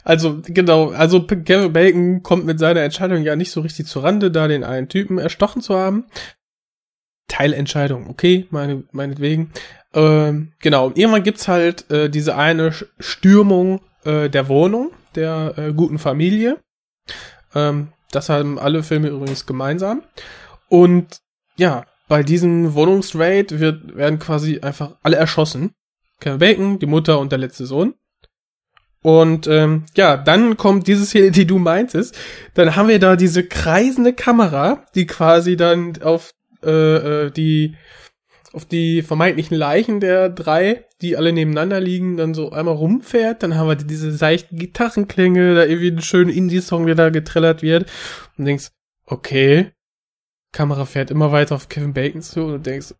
Also, 0.05 0.41
genau, 0.45 0.91
also 0.91 1.23
Kevin 1.23 1.73
Bacon 1.73 2.23
kommt 2.23 2.45
mit 2.45 2.59
seiner 2.59 2.83
Entscheidung 2.83 3.23
ja 3.23 3.37
nicht 3.37 3.51
so 3.51 3.61
richtig 3.61 3.87
zurande, 3.87 4.31
da 4.31 4.49
den 4.49 4.65
einen 4.65 4.89
Typen 4.89 5.19
erstochen 5.19 5.63
zu 5.63 5.75
haben. 5.77 6.07
Teilentscheidung, 7.29 8.09
okay, 8.09 8.47
meine, 8.51 8.85
meinetwegen. 8.93 9.53
Ähm, 9.95 10.53
genau, 10.61 10.87
und 10.87 10.99
irgendwann 10.99 11.23
gibt's 11.23 11.49
halt 11.49 11.91
äh, 11.91 12.11
diese 12.11 12.37
eine 12.37 12.73
Stürmung 12.99 13.81
äh, 14.05 14.29
der 14.29 14.49
Wohnung 14.49 14.93
der 15.15 15.55
äh, 15.57 15.73
guten 15.73 15.99
Familie. 15.99 16.59
Ähm, 17.55 17.89
das 18.11 18.29
haben 18.29 18.59
alle 18.59 18.83
Filme 18.83 19.09
übrigens 19.09 19.47
gemeinsam. 19.47 20.03
Und 20.69 21.21
ja, 21.57 21.85
bei 22.11 22.25
diesem 22.25 22.75
Wohnungsraid 22.75 23.61
wird, 23.61 23.97
werden 23.97 24.19
quasi 24.19 24.59
einfach 24.59 24.97
alle 25.05 25.15
erschossen. 25.15 25.75
Kevin 26.19 26.39
Bacon, 26.41 26.79
die 26.81 26.87
Mutter 26.87 27.21
und 27.21 27.31
der 27.31 27.39
letzte 27.39 27.67
Sohn. 27.67 27.95
Und 29.01 29.47
ähm, 29.47 29.85
ja, 29.97 30.17
dann 30.17 30.57
kommt 30.57 30.89
diese 30.89 31.07
Szene, 31.07 31.31
die 31.31 31.47
du 31.47 31.61
meintest. 31.61 32.19
Dann 32.55 32.75
haben 32.75 32.89
wir 32.89 32.99
da 32.99 33.15
diese 33.15 33.45
kreisende 33.45 34.13
Kamera, 34.13 34.85
die 34.97 35.07
quasi 35.07 35.57
dann 35.57 36.03
auf 36.03 36.35
äh, 36.65 37.27
äh, 37.27 37.31
die 37.31 37.77
auf 38.53 38.65
die 38.65 39.03
vermeintlichen 39.03 39.57
Leichen 39.57 40.01
der 40.01 40.31
drei, 40.31 40.87
die 41.03 41.17
alle 41.17 41.33
nebeneinander 41.33 41.79
liegen, 41.79 42.17
dann 42.17 42.35
so 42.35 42.51
einmal 42.51 42.75
rumfährt. 42.75 43.45
Dann 43.45 43.55
haben 43.55 43.69
wir 43.69 43.77
diese 43.77 44.11
seichten 44.11 44.59
Gitarrenklänge, 44.59 45.55
da 45.55 45.65
irgendwie 45.65 45.93
einen 45.93 46.03
schönen 46.03 46.31
Indie-Song, 46.31 46.87
der 46.87 46.97
da 46.97 47.11
getrillert 47.11 47.63
wird. 47.63 47.89
Und 48.37 48.47
denkst, 48.47 48.71
okay, 49.07 49.71
Kamera 50.53 50.85
fährt 50.85 51.11
immer 51.11 51.33
weiter 51.33 51.55
auf 51.55 51.69
Kevin 51.69 51.93
Bacon 51.93 52.23
zu 52.23 52.43
und 52.43 52.53
du 52.53 52.59
denkst, 52.59 52.95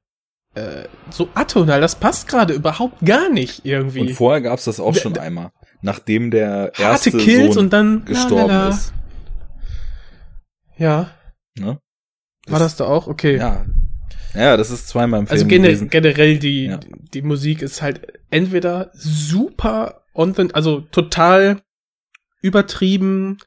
äh, 0.55 0.85
so 1.11 1.29
atonal, 1.35 1.81
das 1.81 1.95
passt 1.97 2.29
gerade 2.29 2.55
überhaupt 2.55 3.05
gar 3.05 3.29
nicht 3.29 3.65
irgendwie. 3.65 4.01
Und 4.01 4.11
vorher 4.13 4.41
gab's 4.41 4.65
das 4.65 4.81
auch 4.81 4.95
schon 4.95 5.17
einmal. 5.19 5.51
Nachdem 5.83 6.31
der 6.31 6.73
erste 6.79 7.11
Kills 7.13 7.55
Sohn 7.55 7.65
und 7.65 7.73
dann 7.73 8.05
gestorben 8.05 8.49
la, 8.49 8.59
la, 8.59 8.69
la. 8.69 8.75
ist. 8.75 8.93
Ja, 10.77 11.11
Ne? 11.59 11.79
war 12.47 12.59
das 12.59 12.77
da 12.77 12.87
auch? 12.87 13.07
Okay. 13.07 13.37
Ja. 13.37 13.67
Ja, 14.35 14.57
das 14.57 14.71
ist 14.71 14.89
zweimal 14.89 15.21
im 15.21 15.27
Film 15.27 15.35
also 15.35 15.47
gene 15.47 15.67
gewesen. 15.69 15.91
generell 15.91 16.39
die, 16.39 16.67
Ja. 16.67 16.79
die 17.13 17.23
Musik 17.23 17.63
ist 17.63 17.83
halt 17.83 18.21
entweder 18.31 18.91
super 18.95 20.03
on 20.15 20.35
the, 20.35 20.49
also 20.53 20.81
total 20.81 21.61
übertrieben 22.41 23.39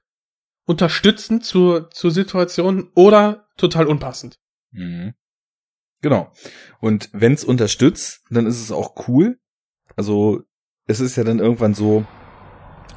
unterstützend 0.65 1.43
zur, 1.45 1.89
zur 1.89 2.11
Situation 2.11 2.89
oder 2.95 3.42
total 3.57 3.87
unpassend. 3.87 4.39
Mhm. 4.71 5.13
Genau. 6.01 6.31
Und 6.79 7.09
wenn's 7.13 7.43
unterstützt, 7.43 8.23
dann 8.29 8.45
ist 8.45 8.61
es 8.61 8.71
auch 8.71 9.07
cool. 9.07 9.39
Also 9.95 10.43
es 10.85 10.99
ist 10.99 11.15
ja 11.15 11.23
dann 11.23 11.39
irgendwann 11.39 11.73
so, 11.73 12.05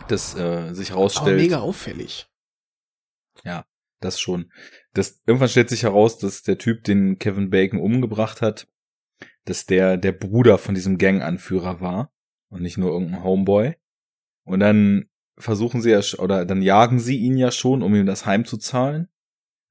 dass 0.09 0.37
äh, 0.37 0.73
sich 0.75 0.91
Aber 0.91 1.01
herausstellt, 1.01 1.41
mega 1.41 1.61
auffällig. 1.61 2.29
das 4.01 4.19
schon. 4.21 4.51
Das, 4.93 5.23
irgendwann 5.27 5.49
stellt 5.49 5.69
sich 5.69 5.85
heraus, 5.85 6.19
dass 6.19 6.43
der 6.43 6.59
Typ, 6.59 6.85
den 6.85 7.19
Kevin 7.19 7.51
Bacon 7.51 7.81
umgebracht 7.81 8.43
hat, 8.43 8.69
dass 9.45 9.67
der 9.67 9.97
der 9.97 10.13
Bruder 10.13 10.59
von 10.59 10.75
diesem 10.75 10.99
Gang-Anführer 10.99 11.81
war 11.81 12.13
und 12.49 12.63
nicht 12.63 12.79
nur 12.79 12.91
irgendein 12.91 13.23
Homeboy. 13.23 13.77
Und 14.45 14.61
dann 14.61 15.09
versuchen 15.39 15.83
sie 15.83 15.91
ja, 15.91 16.01
oder 16.19 16.45
dann 16.45 16.63
jagen 16.63 16.99
sie 16.99 17.19
ihn 17.19 17.37
ja 17.37 17.51
schon, 17.51 17.83
um 17.83 17.95
ihm 17.95 18.07
das 18.07 18.27
heimzuzahlen. 18.27 19.09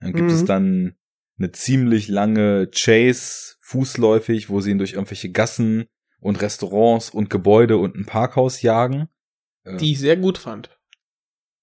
Dann 0.05 0.13
gibt 0.13 0.29
Mhm. 0.29 0.35
es 0.35 0.45
dann 0.45 0.95
eine 1.39 1.51
ziemlich 1.51 2.07
lange 2.07 2.67
Chase, 2.67 3.55
fußläufig, 3.61 4.49
wo 4.49 4.61
sie 4.61 4.71
ihn 4.71 4.77
durch 4.77 4.93
irgendwelche 4.93 5.31
Gassen 5.31 5.87
und 6.19 6.41
Restaurants 6.41 7.09
und 7.09 7.29
Gebäude 7.31 7.77
und 7.77 7.95
ein 7.95 8.05
Parkhaus 8.05 8.61
jagen. 8.61 9.09
Äh, 9.63 9.77
Die 9.77 9.93
ich 9.93 9.99
sehr 9.99 10.15
gut 10.17 10.37
fand. 10.37 10.69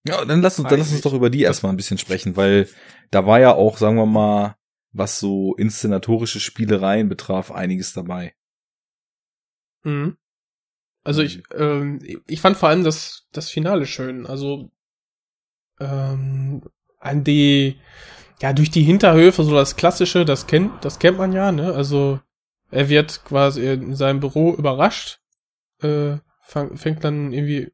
ja, 0.04 0.24
dann 0.24 0.42
lass 0.42 0.58
uns, 0.58 0.68
dann 0.68 0.80
lass 0.80 0.90
uns 0.92 1.02
doch 1.02 1.14
über 1.14 1.30
die 1.30 1.42
erstmal 1.42 1.72
ein 1.72 1.76
bisschen 1.76 1.98
sprechen, 1.98 2.34
weil 2.36 2.68
da 3.12 3.24
war 3.26 3.38
ja 3.38 3.54
auch, 3.54 3.78
sagen 3.78 3.96
wir 3.96 4.06
mal, 4.06 4.56
was 4.90 5.20
so 5.20 5.54
inszenatorische 5.54 6.40
Spielereien 6.40 7.08
betraf, 7.08 7.52
einiges 7.52 7.92
dabei. 7.92 8.34
Mhm. 9.84 10.16
Also 11.04 11.22
ich, 11.22 11.42
ähm, 11.54 12.00
ich 12.26 12.40
fand 12.40 12.56
vor 12.56 12.68
allem 12.68 12.82
das, 12.84 13.26
das 13.32 13.48
Finale 13.50 13.86
schön. 13.86 14.26
Also 14.26 14.70
ähm, 15.80 16.62
an 16.98 17.24
die, 17.24 17.80
ja, 18.42 18.52
durch 18.52 18.72
die 18.72 18.82
Hinterhöfe, 18.82 19.44
so 19.44 19.54
das 19.54 19.76
Klassische, 19.76 20.24
das 20.24 20.48
kennt, 20.48 20.84
das 20.84 20.98
kennt 20.98 21.16
man 21.16 21.32
ja, 21.32 21.52
ne? 21.52 21.72
Also 21.72 22.18
er 22.72 22.88
wird 22.88 23.24
quasi 23.24 23.64
in 23.64 23.94
seinem 23.94 24.18
Büro 24.18 24.52
überrascht, 24.52 25.20
äh, 25.80 26.16
fang, 26.42 26.76
fängt 26.76 27.04
dann 27.04 27.32
irgendwie 27.32 27.70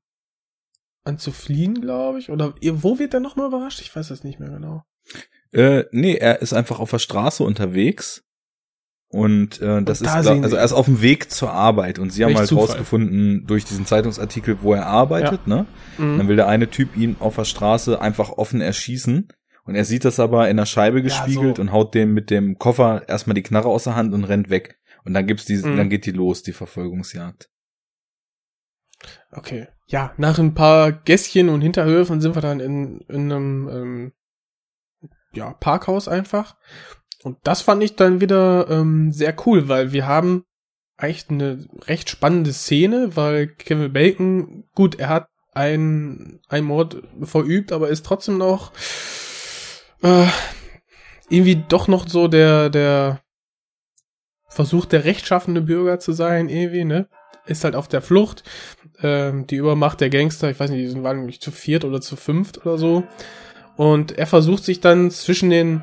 an 1.04 1.18
zu 1.18 1.32
fliehen, 1.32 1.80
glaube 1.80 2.18
ich. 2.18 2.28
Oder 2.30 2.52
wo 2.60 2.98
wird 2.98 3.14
er 3.14 3.20
nochmal 3.20 3.48
überrascht? 3.48 3.80
Ich 3.80 3.96
weiß 3.96 4.08
das 4.08 4.24
nicht 4.24 4.40
mehr 4.40 4.50
genau. 4.50 4.84
Äh, 5.52 5.84
nee, 5.90 6.16
er 6.16 6.42
ist 6.42 6.52
einfach 6.52 6.80
auf 6.80 6.90
der 6.90 6.98
Straße 6.98 7.42
unterwegs. 7.42 8.24
Und 9.10 9.62
äh, 9.62 9.82
das 9.82 10.02
Und 10.02 10.08
da 10.08 10.18
ist, 10.18 10.26
sehen 10.26 10.44
also 10.44 10.56
er 10.56 10.64
ist 10.64 10.74
auf 10.74 10.84
dem 10.84 11.00
Weg 11.00 11.30
zur 11.30 11.50
Arbeit 11.50 11.98
und 11.98 12.12
sie 12.12 12.26
haben 12.26 12.36
halt 12.36 12.46
Zufall. 12.46 12.66
rausgefunden 12.66 13.46
durch 13.46 13.64
diesen 13.64 13.86
Zeitungsartikel, 13.86 14.58
wo 14.60 14.74
er 14.74 14.84
arbeitet, 14.84 15.46
ne? 15.46 15.64
Mhm. 15.96 16.18
Dann 16.18 16.28
will 16.28 16.36
der 16.36 16.46
eine 16.46 16.68
Typ 16.68 16.94
ihn 16.94 17.16
auf 17.18 17.36
der 17.36 17.46
Straße 17.46 18.02
einfach 18.02 18.28
offen 18.28 18.60
erschießen. 18.60 19.28
Und 19.68 19.74
er 19.74 19.84
sieht 19.84 20.06
das 20.06 20.18
aber 20.18 20.48
in 20.48 20.56
der 20.56 20.64
Scheibe 20.64 21.02
gespiegelt 21.02 21.56
so. 21.56 21.62
und 21.62 21.72
haut 21.72 21.94
dem 21.94 22.14
mit 22.14 22.30
dem 22.30 22.58
Koffer 22.58 23.06
erstmal 23.06 23.34
die 23.34 23.42
Knarre 23.42 23.68
aus 23.68 23.84
der 23.84 23.96
Hand 23.96 24.14
und 24.14 24.24
rennt 24.24 24.48
weg. 24.48 24.78
Und 25.04 25.12
dann 25.12 25.26
gibt's 25.26 25.44
diese, 25.44 25.68
Mhm. 25.68 25.76
dann 25.76 25.90
geht 25.90 26.06
die 26.06 26.10
los, 26.12 26.42
die 26.42 26.54
Verfolgungsjagd. 26.54 27.50
Okay. 29.30 29.68
Ja, 29.86 30.14
nach 30.16 30.38
ein 30.38 30.54
paar 30.54 30.90
Gässchen 30.90 31.50
und 31.50 31.60
Hinterhöfen 31.60 32.22
sind 32.22 32.34
wir 32.34 32.40
dann 32.40 32.60
in, 32.60 33.02
in 33.08 33.30
einem 33.30 33.68
ähm, 33.68 34.12
ja, 35.32 35.52
Parkhaus 35.52 36.08
einfach. 36.08 36.56
Und 37.22 37.36
das 37.44 37.60
fand 37.60 37.82
ich 37.82 37.94
dann 37.94 38.22
wieder 38.22 38.70
ähm, 38.70 39.12
sehr 39.12 39.36
cool, 39.44 39.68
weil 39.68 39.92
wir 39.92 40.06
haben 40.06 40.44
eigentlich 40.96 41.28
eine 41.28 41.68
recht 41.86 42.08
spannende 42.08 42.54
Szene, 42.54 43.16
weil 43.16 43.48
Kevin 43.48 43.92
Bacon, 43.92 44.64
gut, 44.74 44.98
er 44.98 45.10
hat 45.10 45.28
ein, 45.52 46.40
ein 46.48 46.64
Mord 46.64 47.02
verübt, 47.20 47.70
aber 47.70 47.90
ist 47.90 48.06
trotzdem 48.06 48.38
noch 48.38 48.72
äh, 50.02 50.26
irgendwie 51.28 51.62
doch 51.68 51.88
noch 51.88 52.08
so 52.08 52.28
der, 52.28 52.70
der 52.70 53.20
Versuch 54.48 54.86
der 54.86 55.04
rechtschaffende 55.04 55.60
Bürger 55.60 55.98
zu 55.98 56.12
sein, 56.12 56.48
irgendwie, 56.48 56.84
ne? 56.84 57.08
Ist 57.46 57.64
halt 57.64 57.76
auf 57.76 57.88
der 57.88 58.02
Flucht. 58.02 58.42
Ähm, 59.02 59.46
die 59.46 59.56
Übermacht 59.56 60.00
der 60.00 60.10
Gangster, 60.10 60.50
ich 60.50 60.58
weiß 60.58 60.70
nicht, 60.70 60.80
die 60.80 60.88
sind 60.88 61.04
waren 61.04 61.18
nämlich 61.18 61.40
zu 61.40 61.50
viert 61.50 61.84
oder 61.84 62.00
zu 62.00 62.16
fünft 62.16 62.64
oder 62.64 62.78
so. 62.78 63.04
Und 63.76 64.12
er 64.18 64.26
versucht 64.26 64.64
sich 64.64 64.80
dann 64.80 65.10
zwischen 65.10 65.50
den 65.50 65.82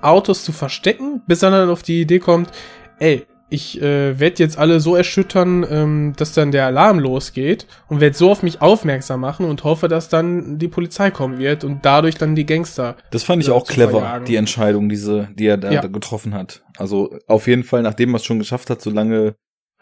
Autos 0.00 0.44
zu 0.44 0.52
verstecken, 0.52 1.22
bis 1.26 1.42
er 1.42 1.50
dann 1.50 1.70
auf 1.70 1.82
die 1.82 2.00
Idee 2.00 2.18
kommt, 2.18 2.50
ey, 2.98 3.26
ich 3.52 3.80
äh, 3.82 4.18
werde 4.18 4.42
jetzt 4.42 4.58
alle 4.58 4.80
so 4.80 4.96
erschüttern, 4.96 5.66
ähm, 5.68 6.12
dass 6.16 6.32
dann 6.32 6.50
der 6.52 6.66
Alarm 6.66 6.98
losgeht 6.98 7.66
und 7.88 8.00
werde 8.00 8.16
so 8.16 8.30
auf 8.30 8.42
mich 8.42 8.60
aufmerksam 8.62 9.20
machen 9.20 9.46
und 9.46 9.62
hoffe, 9.64 9.88
dass 9.88 10.08
dann 10.08 10.58
die 10.58 10.68
Polizei 10.68 11.10
kommen 11.10 11.38
wird 11.38 11.62
und 11.64 11.84
dadurch 11.84 12.16
dann 12.16 12.34
die 12.34 12.46
Gangster. 12.46 12.96
Das 13.10 13.22
fand 13.22 13.42
ich 13.42 13.48
Ja, 13.48 13.54
auch 13.54 13.66
clever, 13.66 14.00
verjagen. 14.00 14.24
die 14.24 14.36
Entscheidung, 14.36 14.88
diese, 14.88 15.28
die 15.34 15.46
er 15.46 15.58
da, 15.58 15.70
Ja. 15.70 15.86
getroffen 15.86 16.34
hat. 16.34 16.62
Also 16.78 17.16
auf 17.26 17.46
jeden 17.46 17.64
Fall, 17.64 17.82
nachdem 17.82 18.14
er 18.14 18.16
es 18.16 18.24
schon 18.24 18.38
geschafft 18.38 18.70
hat, 18.70 18.80
so 18.80 18.90
lange 18.90 19.34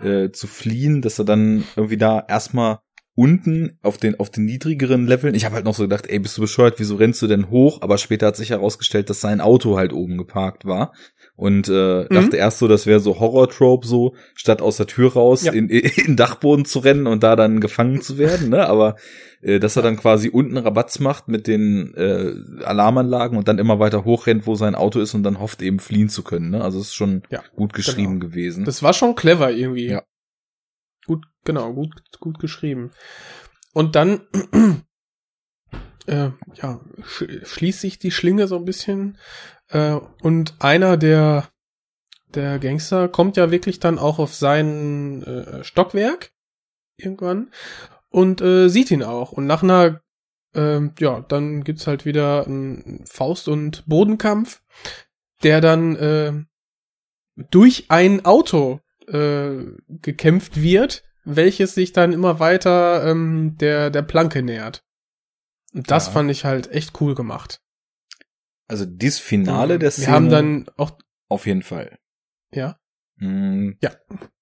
äh, 0.03 0.31
zu 0.31 0.47
fliehen, 0.47 1.03
dass 1.03 1.19
er 1.19 1.25
dann 1.25 1.65
irgendwie 1.77 1.97
da 1.99 2.25
erstmal 2.27 2.79
unten 3.15 3.79
auf 3.83 3.99
den 3.99 4.19
auf 4.19 4.31
den 4.31 4.47
niedrigeren 4.47 5.07
Leveln. 5.07 5.35
Ich 5.35 5.45
habe 5.45 5.57
halt 5.57 5.65
noch 5.65 5.75
so 5.75 5.83
gedacht, 5.83 6.07
ey, 6.09 6.19
bist 6.21 6.39
du 6.39 6.41
bescheuert? 6.41 6.79
Wieso 6.79 6.95
rennst 6.95 7.21
du 7.21 7.27
denn 7.27 7.51
hoch? 7.51 7.83
Aber 7.83 7.99
später 7.99 8.29
hat 8.29 8.37
sich 8.37 8.51
herausgestellt, 8.51 9.11
dass 9.11 9.21
sein 9.21 9.41
Auto 9.43 9.77
halt 9.77 9.93
oben 9.93 10.17
geparkt 10.17 10.65
war 10.65 10.93
und 11.41 11.69
äh, 11.71 12.03
Mhm. 12.05 12.09
dachte 12.11 12.37
erst 12.37 12.59
so, 12.59 12.69
das 12.69 12.85
wäre 12.87 13.01
so 13.01 13.19
Horror-Trope 13.19 13.87
so, 13.87 14.15
statt 14.35 14.61
aus 14.61 14.77
der 14.77 14.87
Tür 14.87 15.15
raus 15.15 15.43
Ja. 15.43 15.53
in, 15.53 15.69
in 15.71 15.91
den 16.07 16.17
Dachboden 16.17 16.67
zu 16.67 16.81
rennen 16.81 17.07
und 17.07 17.23
da 17.23 17.35
dann 17.35 17.61
gefangen 17.61 18.03
zu 18.03 18.19
werden, 18.19 18.51
ne? 18.51 18.69
Aber 18.69 18.97
äh, 19.41 19.59
dass 19.59 19.75
er 19.77 19.83
dann 19.83 19.97
quasi 19.97 20.29
unten 20.29 20.59
Rabatz 20.59 20.99
macht 20.99 21.29
mit 21.29 21.47
den 21.47 21.95
äh, 21.95 22.35
Alarmanlagen 22.63 23.39
und 23.39 23.49
dann 23.49 23.59
immer 23.59 23.79
weiter 23.79 24.05
hochrennt, 24.05 24.47
wo 24.47 24.55
sein 24.55 24.75
Auto 24.75 25.01
ist 25.01 25.15
und 25.15 25.23
dann 25.23 25.41
hofft 25.41 25.63
eben 25.63 25.79
fliehen 25.79 26.11
zu 26.11 26.23
können. 26.23 26.51
Ne? 26.51 26.63
Also 26.63 26.79
es 26.79 26.89
ist 26.89 26.95
schon 26.95 27.23
Ja, 27.31 27.43
gut 27.57 27.73
geschrieben 27.73 28.21
gewesen. 28.21 28.67
Das 28.67 28.83
war 28.83 28.93
schon 28.93 29.15
clever 29.15 29.51
irgendwie. 29.51 29.87
Ja. 29.89 30.03
Gut, 31.07 31.25
genau, 31.47 31.73
gut, 31.73 31.95
gut 32.21 32.39
geschrieben. 32.39 32.91
Und 33.73 33.97
dann, 33.97 34.21
äh, 36.07 36.31
ja, 36.61 36.81
sch 37.03 37.25
schließt 37.45 37.81
sich 37.81 37.99
die 37.99 38.11
Schlinge 38.11 38.47
so 38.47 38.57
ein 38.57 38.65
bisschen. 38.67 39.17
Äh, 39.71 39.99
und 40.23 40.55
einer 40.59 40.97
der, 40.97 41.49
der 42.35 42.59
Gangster 42.59 43.09
kommt 43.09 43.37
ja 43.37 43.51
wirklich 43.51 43.81
dann 43.81 43.99
auch 43.99 44.19
auf 44.19 44.35
sein 44.35 45.23
äh, 45.23 45.65
Stockwerk 45.65 46.33
irgendwann 46.97 47.51
und 48.09 48.41
äh, 48.41 48.69
sieht 48.69 48.91
ihn 48.91 49.03
auch. 49.03 49.33
Und 49.33 49.47
nach 49.47 49.63
einer, 49.63 50.01
ähm, 50.55 50.93
ja, 50.99 51.21
dann 51.21 51.65
gibt's 51.65 51.87
halt 51.87 52.05
wieder 52.05 52.47
einen 52.47 53.05
Faust- 53.07 53.49
und 53.49 53.85
Bodenkampf, 53.87 54.63
der 55.43 55.61
dann 55.61 55.97
äh, 55.97 56.33
durch 57.51 57.87
ein 57.89 58.25
Auto 58.25 58.81
äh, 59.07 59.65
gekämpft 59.89 60.61
wird, 60.61 61.05
welches 61.25 61.75
sich 61.75 61.93
dann 61.93 62.13
immer 62.13 62.39
weiter 62.41 63.07
ähm, 63.07 63.57
der, 63.59 63.91
der 63.91 64.03
Planke 64.03 64.43
nähert. 64.43 64.85
Und 65.73 65.91
das 65.91 66.07
Ja. 66.07 66.13
fand 66.13 66.31
ich 66.31 66.45
halt 66.45 66.71
echt 66.73 67.01
cool 67.01 67.15
gemacht. 67.15 67.61
Also 68.71 68.87
dieses 68.87 69.19
Finale 69.19 69.79
der 69.79 69.91
Szene 69.91 70.07
Wir 70.07 70.13
haben 70.15 70.29
dann 70.31 70.67
auch, 70.77 70.93
auf 71.29 71.47
jeden 71.47 71.63
Fall. 71.63 71.99
ja, 72.55 72.77
Hm, 73.19 73.77
Ja. 73.83 73.91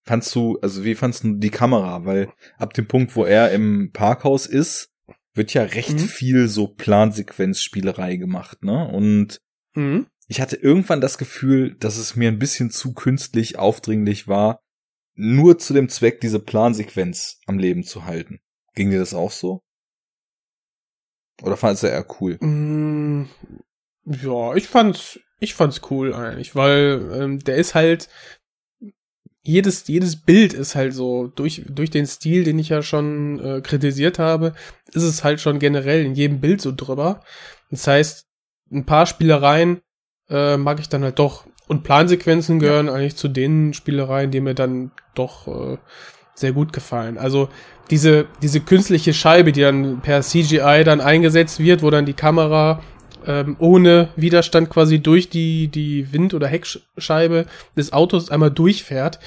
Fandst 0.04 0.34
du, 0.34 0.58
also 0.60 0.84
wie 0.84 0.94
fandst 0.94 1.24
du 1.24 1.34
die 1.34 1.50
Kamera? 1.50 2.04
Weil 2.06 2.32
ab 2.56 2.72
dem 2.74 2.86
Punkt, 2.88 3.14
wo 3.16 3.24
er 3.24 3.50
im 3.52 3.90
Parkhaus 3.92 4.46
ist, 4.46 4.90
wird 5.34 5.52
ja 5.54 5.62
recht 5.62 5.94
Mhm. 5.94 5.98
viel 5.98 6.48
so 6.48 6.68
Plansequenzspielerei 6.68 8.16
gemacht, 8.16 8.62
ne? 8.62 8.88
Und 8.88 9.40
mhm. 9.74 10.06
ich 10.26 10.40
hatte 10.40 10.56
irgendwann 10.56 11.00
das 11.00 11.18
Gefühl, 11.18 11.74
dass 11.76 11.96
es 11.98 12.16
mir 12.16 12.28
ein 12.28 12.38
bisschen 12.38 12.70
zu 12.70 12.94
künstlich 12.94 13.58
aufdringlich 13.58 14.28
war, 14.28 14.60
nur 15.14 15.58
zu 15.58 15.74
dem 15.74 15.88
Zweck, 15.88 16.20
diese 16.20 16.38
Plansequenz 16.40 17.40
am 17.46 17.58
Leben 17.58 17.82
zu 17.84 18.04
halten. 18.04 18.38
Ging 18.74 18.90
dir 18.90 18.98
das 19.00 19.12
auch 19.14 19.32
so? 19.32 19.60
Oder 21.42 21.56
fandest 21.56 21.82
du 21.82 21.86
eher 21.88 22.06
cool? 22.20 22.38
Ja, 24.08 24.54
ich 24.54 24.66
fand's, 24.66 25.20
ich 25.38 25.54
fand's 25.54 25.82
cool 25.90 26.14
eigentlich, 26.14 26.54
weil 26.54 27.10
ähm, 27.12 27.38
der 27.40 27.56
ist 27.56 27.74
halt 27.74 28.08
jedes 29.42 29.86
jedes 29.86 30.16
Bild 30.16 30.52
ist 30.52 30.74
halt 30.74 30.92
so 30.92 31.28
durch 31.28 31.64
durch 31.68 31.90
den 31.90 32.06
Stil, 32.06 32.44
den 32.44 32.58
ich 32.58 32.68
ja 32.68 32.82
schon 32.82 33.38
äh, 33.40 33.60
kritisiert 33.60 34.18
habe, 34.18 34.54
ist 34.92 35.04
es 35.04 35.24
halt 35.24 35.40
schon 35.40 35.58
generell 35.58 36.04
in 36.04 36.14
jedem 36.14 36.40
Bild 36.40 36.60
so 36.60 36.72
drüber. 36.74 37.22
Das 37.70 37.86
heißt, 37.86 38.26
ein 38.70 38.84
paar 38.84 39.06
Spielereien 39.06 39.80
äh, 40.28 40.56
mag 40.56 40.80
ich 40.80 40.88
dann 40.88 41.02
halt 41.02 41.18
doch 41.18 41.46
und 41.68 41.82
Plansequenzen 41.82 42.60
gehören 42.60 42.88
eigentlich 42.88 43.16
zu 43.16 43.28
den 43.28 43.74
Spielereien, 43.74 44.30
die 44.30 44.40
mir 44.40 44.54
dann 44.54 44.90
doch 45.14 45.46
äh, 45.48 45.76
sehr 46.34 46.52
gut 46.52 46.72
gefallen. 46.72 47.18
Also 47.18 47.48
diese, 47.90 48.26
diese 48.42 48.60
künstliche 48.60 49.12
Scheibe, 49.12 49.52
die 49.52 49.60
dann 49.60 50.00
per 50.00 50.22
CGI 50.22 50.82
dann 50.84 51.00
eingesetzt 51.00 51.60
wird, 51.60 51.82
wo 51.82 51.90
dann 51.90 52.06
die 52.06 52.14
Kamera 52.14 52.82
ähm, 53.26 53.56
ohne 53.58 54.08
Widerstand 54.16 54.70
quasi 54.70 54.98
durch 55.00 55.28
die, 55.28 55.68
die 55.68 56.12
Wind- 56.12 56.34
oder 56.34 56.46
Heckscheibe 56.48 57.46
des 57.76 57.92
Autos 57.92 58.30
einmal 58.30 58.50
durchfährt, 58.50 59.18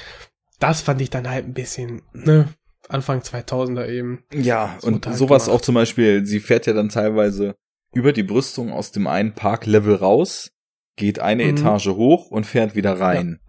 das 0.58 0.80
fand 0.82 1.00
ich 1.00 1.10
dann 1.10 1.28
halt 1.28 1.46
ein 1.46 1.54
bisschen, 1.54 2.02
ne, 2.12 2.48
Anfang 2.88 3.20
2000er 3.20 3.88
eben. 3.88 4.24
Ja, 4.32 4.76
und 4.82 5.06
halt 5.06 5.16
sowas 5.16 5.44
gemacht. 5.44 5.56
auch 5.58 5.62
zum 5.62 5.74
Beispiel, 5.74 6.26
sie 6.26 6.40
fährt 6.40 6.66
ja 6.66 6.72
dann 6.72 6.88
teilweise 6.88 7.54
über 7.94 8.12
die 8.12 8.22
Brüstung 8.22 8.72
aus 8.72 8.90
dem 8.92 9.06
einen 9.06 9.34
Parklevel 9.34 9.94
raus, 9.96 10.50
geht 10.96 11.18
eine 11.20 11.44
Mhm. 11.44 11.50
Etage 11.50 11.88
hoch 11.88 12.30
und 12.30 12.44
fährt 12.46 12.74
wieder 12.74 12.98
rein. 13.00 13.40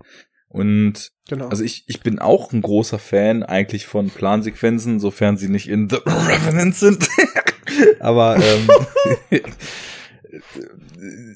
Und 0.50 1.10
Genau. 1.30 1.48
also 1.48 1.64
ich, 1.64 1.86
ich 1.88 2.02
bin 2.02 2.20
auch 2.20 2.52
ein 2.54 2.62
großer 2.62 3.00
Fan 3.00 3.44
eigentlich 3.44 3.86
von 3.88 4.10
Plansequenzen, 4.10 5.00
sofern 5.00 5.36
sie 5.38 5.50
nicht 5.50 5.68
in 5.68 5.90
The 5.90 5.98
Revenant 6.06 6.76
sind. 6.76 7.08
Aber 8.00 8.36
ähm, 8.38 8.68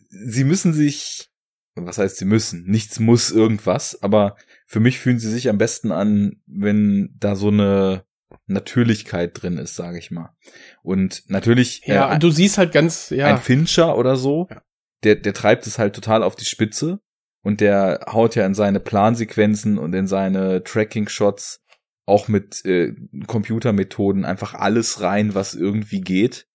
sie 0.10 0.44
müssen 0.44 0.74
sich, 0.74 1.30
was 1.76 1.98
heißt 1.98 2.18
sie 2.18 2.26
müssen? 2.26 2.64
Nichts 2.66 3.00
muss 3.00 3.32
irgendwas, 3.32 4.02
aber 4.02 4.36
für 4.66 4.80
mich 4.80 5.00
fühlen 5.00 5.20
sie 5.20 5.30
sich 5.30 5.50
am 5.50 5.58
besten 5.58 5.92
an, 5.92 6.42
wenn 6.46 7.16
da 7.18 7.36
so 7.36 7.50
eine 7.50 8.04
Natürlichkeit 8.48 9.42
drin 9.42 9.58
ist, 9.58 9.76
sage 9.76 9.98
ich 10.00 10.12
mal. 10.12 10.36
Und 10.84 11.24
natürlich 11.30 11.82
ja, 11.86 12.12
äh, 12.12 12.14
und 12.16 12.24
du 12.24 12.30
siehst 12.30 12.58
halt 12.58 12.72
ganz, 12.72 13.10
ja. 13.10 13.28
ein 13.28 13.38
Fincher 13.40 13.98
oder 13.98 14.16
so, 14.18 14.48
Ja. 14.50 14.62
der, 15.04 15.16
der 15.16 15.34
treibt 15.34 15.68
es 15.68 15.78
halt 15.80 15.96
total 15.96 16.24
auf 16.24 16.36
die 16.36 16.46
Spitze 16.46 17.00
und 17.44 17.62
der 17.62 18.06
haut 18.08 18.36
ja 18.36 18.46
in 18.46 18.54
seine 18.54 18.80
Plansequenzen 18.80 19.78
und 19.78 19.94
in 19.94 20.08
seine 20.08 20.64
Tracking-Shots 20.64 21.62
auch 22.06 22.28
mit 22.28 22.64
äh, 22.66 22.94
Computermethoden 23.28 24.26
einfach 24.26 24.54
alles 24.54 25.02
rein, 25.02 25.36
was 25.36 25.54
irgendwie 25.54 26.02
geht. 26.02 26.47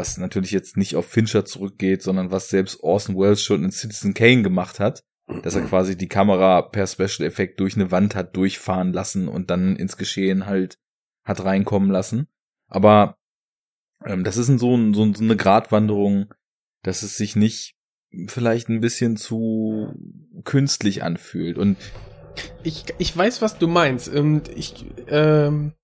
Was 0.00 0.16
natürlich 0.16 0.50
jetzt 0.50 0.78
nicht 0.78 0.96
auf 0.96 1.04
Fincher 1.06 1.44
zurückgeht, 1.44 2.02
sondern 2.02 2.30
was 2.30 2.48
selbst 2.48 2.82
Orson 2.82 3.18
Welles 3.18 3.42
schon 3.42 3.62
in 3.64 3.70
Citizen 3.70 4.14
Kane 4.14 4.40
gemacht 4.42 4.80
hat, 4.80 5.04
dass 5.42 5.54
er 5.54 5.60
quasi 5.66 5.94
die 5.94 6.08
Kamera 6.08 6.62
per 6.62 6.86
Special 6.86 7.26
Effekt 7.28 7.60
durch 7.60 7.74
eine 7.76 7.90
Wand 7.90 8.14
hat 8.14 8.34
durchfahren 8.34 8.94
lassen 8.94 9.28
und 9.28 9.50
dann 9.50 9.76
ins 9.76 9.98
Geschehen 9.98 10.46
halt 10.46 10.78
hat 11.22 11.44
reinkommen 11.44 11.90
lassen. 11.90 12.28
Aber 12.66 13.18
ähm, 14.06 14.24
das 14.24 14.38
ist 14.38 14.48
ein, 14.48 14.58
so, 14.58 14.74
ein, 14.74 14.94
so 14.94 15.02
ein- 15.04 15.14
so 15.14 15.22
eine 15.22 15.36
Gratwanderung, 15.36 16.32
dass 16.82 17.02
es 17.02 17.18
sich 17.18 17.36
nicht 17.36 17.74
vielleicht 18.26 18.70
ein 18.70 18.80
bisschen 18.80 19.18
zu 19.18 19.92
künstlich 20.44 21.02
anfühlt. 21.02 21.58
Und 21.58 21.76
Ich, 22.62 22.86
ich 22.96 23.14
weiß, 23.14 23.42
was 23.42 23.58
du 23.58 23.68
meinst. 23.68 24.08
Und 24.08 24.48
ich, 24.48 24.86
ähm, 25.08 25.74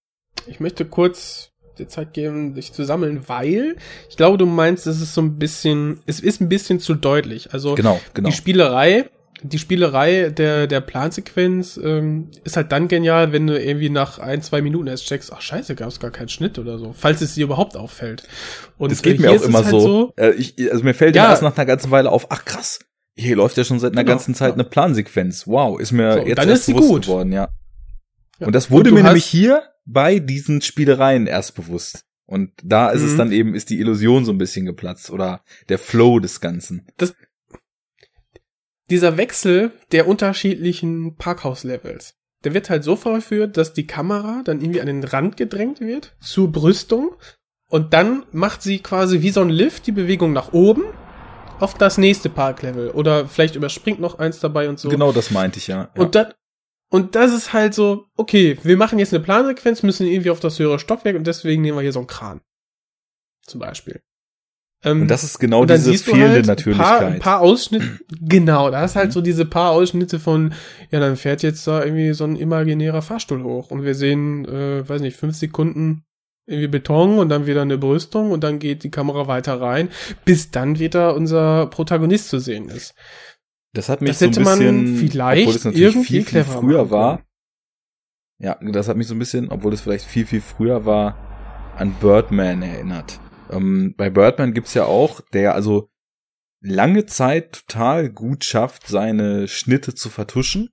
ich 0.46 0.58
möchte 0.58 0.86
kurz 0.86 1.52
dir 1.78 1.88
Zeit 1.88 2.12
geben, 2.12 2.54
dich 2.54 2.72
zu 2.72 2.84
sammeln, 2.84 3.22
weil 3.26 3.76
ich 4.08 4.16
glaube, 4.16 4.38
du 4.38 4.46
meinst, 4.46 4.86
es 4.86 5.00
ist 5.00 5.14
so 5.14 5.20
ein 5.22 5.38
bisschen, 5.38 6.00
es 6.06 6.20
ist 6.20 6.40
ein 6.40 6.48
bisschen 6.48 6.80
zu 6.80 6.94
deutlich. 6.94 7.52
Also 7.52 7.74
Genau, 7.74 8.00
genau. 8.14 8.28
die 8.28 8.34
Spielerei, 8.34 9.08
die 9.42 9.58
Spielerei 9.58 10.30
der, 10.30 10.66
der 10.66 10.80
Plansequenz 10.80 11.78
ähm, 11.82 12.30
ist 12.44 12.56
halt 12.56 12.72
dann 12.72 12.88
genial, 12.88 13.32
wenn 13.32 13.46
du 13.46 13.60
irgendwie 13.60 13.90
nach 13.90 14.18
ein, 14.18 14.40
zwei 14.42 14.62
Minuten 14.62 14.86
erst 14.86 15.06
checkst, 15.06 15.32
ach 15.32 15.40
scheiße, 15.42 15.74
gab 15.74 15.88
es 15.88 16.00
gar 16.00 16.10
keinen 16.10 16.28
Schnitt 16.30 16.58
oder 16.58 16.78
so, 16.78 16.94
falls 16.96 17.20
es 17.20 17.34
dir 17.34 17.44
überhaupt 17.44 17.76
auffällt. 17.76 18.22
Und 18.78 18.90
Das 18.92 19.02
geht 19.02 19.20
mir 19.20 19.30
auch 19.30 19.42
immer 19.42 19.58
halt 19.64 19.68
so. 19.70 20.12
Äh, 20.16 20.30
ich, 20.32 20.54
also 20.72 20.82
mir 20.84 20.94
fällt 20.94 21.16
ja 21.16 21.28
erst 21.28 21.42
nach 21.42 21.56
einer 21.56 21.66
ganzen 21.66 21.90
Weile 21.90 22.10
auf, 22.10 22.26
ach 22.30 22.44
krass, 22.46 22.78
hier 23.14 23.36
läuft 23.36 23.56
ja 23.58 23.64
schon 23.64 23.78
seit 23.78 23.92
einer 23.92 24.04
Genau, 24.04 24.14
ganzen 24.16 24.34
Zeit 24.34 24.48
ja. 24.50 24.54
eine 24.54 24.64
Plansequenz. 24.64 25.46
Wow, 25.46 25.78
ist 25.80 25.92
mir 25.92 26.14
So, 26.14 26.18
jetzt 26.26 26.38
dann 26.38 26.48
erst 26.48 26.60
ist 26.60 26.66
sie 26.66 26.72
bewusst 26.74 26.88
gut. 26.90 27.02
geworden, 27.02 27.32
ja. 27.32 27.48
Ja. 28.38 28.46
Und 28.46 28.54
das 28.54 28.70
wurde 28.70 28.90
Und 28.90 28.96
mir 28.96 29.02
nämlich 29.02 29.24
hier 29.24 29.62
bei 29.86 30.18
diesen 30.18 30.60
Spielereien 30.60 31.26
erst 31.26 31.54
bewusst. 31.54 32.04
Und 32.26 32.50
da 32.62 32.90
ist 32.90 33.02
es 33.02 33.12
Mhm. 33.12 33.18
dann 33.18 33.32
eben, 33.32 33.54
ist 33.54 33.70
die 33.70 33.78
Illusion 33.78 34.24
so 34.24 34.32
ein 34.32 34.38
bisschen 34.38 34.66
geplatzt 34.66 35.10
oder 35.10 35.42
der 35.68 35.78
Flow 35.78 36.18
des 36.18 36.40
Ganzen. 36.40 36.86
dieser 38.88 39.16
Wechsel 39.16 39.72
der 39.92 40.06
unterschiedlichen 40.06 41.16
Parkhauslevels, 41.16 42.14
der 42.44 42.54
wird 42.54 42.70
halt 42.70 42.84
so 42.84 42.94
vollführt, 42.94 43.56
dass 43.56 43.72
die 43.72 43.86
Kamera 43.86 44.42
dann 44.44 44.60
irgendwie 44.60 44.80
an 44.80 44.86
den 44.86 45.02
Rand 45.02 45.36
gedrängt 45.36 45.80
wird, 45.80 46.16
zur 46.20 46.52
Brüstung, 46.52 47.16
und 47.68 47.92
dann 47.92 48.24
macht 48.30 48.62
sie 48.62 48.78
quasi 48.78 49.22
wie 49.22 49.30
so 49.30 49.40
ein 49.40 49.50
Lift 49.50 49.86
die 49.86 49.92
Bewegung 49.92 50.32
nach 50.32 50.52
oben 50.52 50.84
auf 51.58 51.74
das 51.74 51.98
nächste 51.98 52.28
Parklevel. 52.28 52.90
Oder 52.90 53.26
vielleicht 53.26 53.56
überspringt 53.56 53.98
noch 53.98 54.18
eins 54.18 54.38
dabei 54.38 54.68
und 54.68 54.78
so. 54.78 54.88
Genau 54.88 55.10
das 55.10 55.30
meinte 55.32 55.58
ich 55.58 55.66
ja. 55.66 55.90
ja. 55.94 56.00
Und 56.00 56.14
dann, 56.14 56.32
und 56.90 57.14
das 57.14 57.32
ist 57.32 57.52
halt 57.52 57.74
so, 57.74 58.06
okay, 58.16 58.58
wir 58.62 58.76
machen 58.76 58.98
jetzt 58.98 59.12
eine 59.12 59.22
Plansequenz, 59.22 59.82
müssen 59.82 60.06
irgendwie 60.06 60.30
auf 60.30 60.40
das 60.40 60.58
höhere 60.58 60.78
Stockwerk 60.78 61.16
und 61.16 61.26
deswegen 61.26 61.62
nehmen 61.62 61.76
wir 61.78 61.82
hier 61.82 61.92
so 61.92 61.98
einen 62.00 62.06
Kran. 62.06 62.40
Zum 63.46 63.60
Beispiel. 63.60 64.00
Ähm, 64.84 65.02
Und 65.02 65.08
das 65.08 65.24
ist 65.24 65.38
genau 65.38 65.64
diese 65.64 65.90
siehst 65.90 66.06
du 66.06 66.12
fehlende 66.12 66.34
halt 66.34 66.44
Ein 66.44 66.48
Natürlichkeit. 66.48 66.86
paar, 66.98 67.06
ein 67.06 67.18
paar 67.18 67.40
Ausschnitte, 67.40 67.98
genau, 68.20 68.70
da 68.70 68.84
ist 68.84 68.96
halt 68.96 69.12
so 69.12 69.20
diese 69.20 69.44
paar 69.46 69.70
Ausschnitte 69.72 70.20
von, 70.20 70.52
ja, 70.90 71.00
dann 71.00 71.16
fährt 71.16 71.42
jetzt 71.42 71.66
da 71.66 71.82
irgendwie 71.82 72.12
so 72.12 72.24
ein 72.24 72.36
imaginärer 72.36 73.02
Fahrstuhl 73.02 73.42
hoch 73.42 73.70
und 73.70 73.84
wir 73.84 73.94
sehen, 73.94 74.44
äh, 74.44 74.88
weiß 74.88 75.00
nicht, 75.00 75.16
fünf 75.16 75.36
Sekunden 75.36 76.04
irgendwie 76.46 76.68
Beton 76.68 77.18
und 77.18 77.28
dann 77.28 77.46
wieder 77.46 77.62
eine 77.62 77.78
Brüstung 77.78 78.30
und 78.30 78.44
dann 78.44 78.60
geht 78.60 78.84
die 78.84 78.90
Kamera 78.90 79.26
weiter 79.26 79.60
rein, 79.60 79.88
bis 80.24 80.50
dann 80.52 80.78
wieder 80.78 81.14
unser 81.16 81.66
Protagonist 81.66 82.28
zu 82.28 82.38
sehen 82.38 82.68
ist. 82.68 82.94
Das 83.76 83.90
hat 83.90 84.00
mich 84.00 84.08
Das 84.08 84.20
so 84.20 84.24
ein 84.24 84.32
bisschen, 84.32 84.96
vielleicht 84.96 85.42
obwohl 85.42 85.56
es 85.56 85.64
natürlich 85.64 85.82
irgendwie 85.82 86.22
viel, 86.22 86.24
viel 86.24 86.44
früher 86.44 86.90
war. 86.90 87.22
Ja, 88.38 88.58
das 88.62 88.88
hat 88.88 88.96
mich 88.96 89.06
so 89.06 89.14
ein 89.14 89.18
bisschen, 89.18 89.50
obwohl 89.50 89.74
es 89.74 89.82
vielleicht 89.82 90.06
viel, 90.06 90.24
viel 90.24 90.40
früher 90.40 90.86
war, 90.86 91.74
an 91.76 91.94
Birdman 92.00 92.62
erinnert. 92.62 93.20
Ähm, 93.50 93.94
bei 93.94 94.08
Birdman 94.08 94.54
gibt's 94.54 94.72
ja 94.72 94.86
auch, 94.86 95.20
der 95.34 95.54
also 95.54 95.90
lange 96.62 97.04
Zeit 97.04 97.52
total 97.52 98.08
gut 98.08 98.46
schafft, 98.46 98.88
seine 98.88 99.46
Schnitte 99.46 99.94
zu 99.94 100.08
vertuschen 100.08 100.70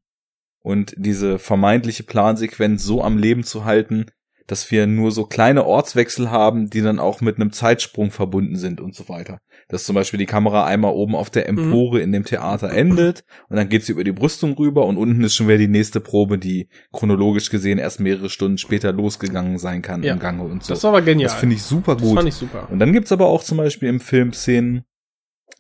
und 0.61 0.93
diese 0.95 1.39
vermeintliche 1.39 2.03
Plansequenz 2.03 2.85
so 2.85 3.03
am 3.03 3.17
Leben 3.17 3.43
zu 3.43 3.65
halten, 3.65 4.05
dass 4.47 4.71
wir 4.71 4.87
nur 4.87 5.11
so 5.11 5.25
kleine 5.25 5.65
Ortswechsel 5.65 6.31
haben, 6.31 6.69
die 6.69 6.81
dann 6.81 6.99
auch 6.99 7.19
mit 7.19 7.35
einem 7.35 7.51
Zeitsprung 7.51 8.11
verbunden 8.11 8.55
sind 8.55 8.79
und 8.79 8.95
so 8.95 9.09
weiter. 9.09 9.39
Dass 9.69 9.85
zum 9.85 9.95
Beispiel 9.95 10.17
die 10.17 10.25
Kamera 10.25 10.65
einmal 10.65 10.91
oben 10.93 11.15
auf 11.15 11.29
der 11.29 11.47
Empore 11.47 11.99
in 12.01 12.11
dem 12.11 12.25
Theater 12.25 12.71
endet 12.71 13.23
und 13.49 13.55
dann 13.57 13.69
geht 13.69 13.83
sie 13.85 13.91
über 13.93 14.03
die 14.03 14.11
Brüstung 14.11 14.53
rüber 14.53 14.85
und 14.85 14.97
unten 14.97 15.23
ist 15.23 15.35
schon 15.35 15.47
wieder 15.47 15.57
die 15.57 15.67
nächste 15.67 15.99
Probe, 15.99 16.37
die 16.37 16.67
chronologisch 16.91 17.49
gesehen 17.49 17.77
erst 17.79 17.99
mehrere 17.99 18.29
Stunden 18.29 18.57
später 18.57 18.91
losgegangen 18.91 19.57
sein 19.57 19.81
kann 19.81 20.03
Ja. 20.03 20.13
im 20.13 20.19
Gange 20.19 20.43
und 20.43 20.63
so. 20.63 20.73
Das 20.73 20.83
war 20.83 20.89
aber 20.89 21.01
genial. 21.01 21.29
Das 21.29 21.35
finde 21.39 21.55
ich 21.55 21.63
super 21.63 21.95
Das 21.95 22.03
gut. 22.03 22.15
fand 22.15 22.27
ich 22.27 22.35
super. 22.35 22.67
Und 22.69 22.79
dann 22.79 22.93
gibt's 22.93 23.11
aber 23.11 23.27
auch 23.27 23.43
zum 23.43 23.57
Beispiel 23.57 23.89
im 23.89 23.99
Film 23.99 24.33
Szenen, 24.33 24.83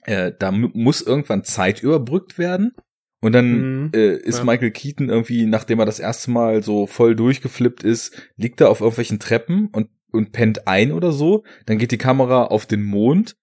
äh, 0.05 0.31
da 0.37 0.51
mu- 0.51 0.69
muss 0.73 1.01
irgendwann 1.01 1.43
Zeit 1.43 1.81
überbrückt 1.81 2.37
werden. 2.37 2.73
Und 3.21 3.31
dann 3.31 3.83
Mhm. 3.85 3.91
äh, 3.95 4.15
ist 4.17 4.39
Ja. 4.39 4.43
Michael 4.43 4.71
Keaton 4.71 5.07
irgendwie, 5.07 5.45
nachdem 5.45 5.79
er 5.79 5.85
das 5.85 5.99
erste 5.99 6.29
Mal 6.29 6.61
so 6.61 6.87
voll 6.87 7.15
durchgeflippt 7.15 7.81
ist, 7.83 8.11
liegt 8.35 8.59
er 8.59 8.69
auf 8.69 8.81
irgendwelchen 8.81 9.19
Treppen 9.19 9.69
und, 9.71 9.87
und 10.11 10.33
pennt 10.33 10.67
ein 10.67 10.91
oder 10.91 11.13
so. 11.13 11.43
Dann 11.65 11.77
geht 11.77 11.91
die 11.91 11.97
Kamera 11.97 12.43
auf 12.43 12.65
den 12.65 12.83
Mond. 12.83 13.37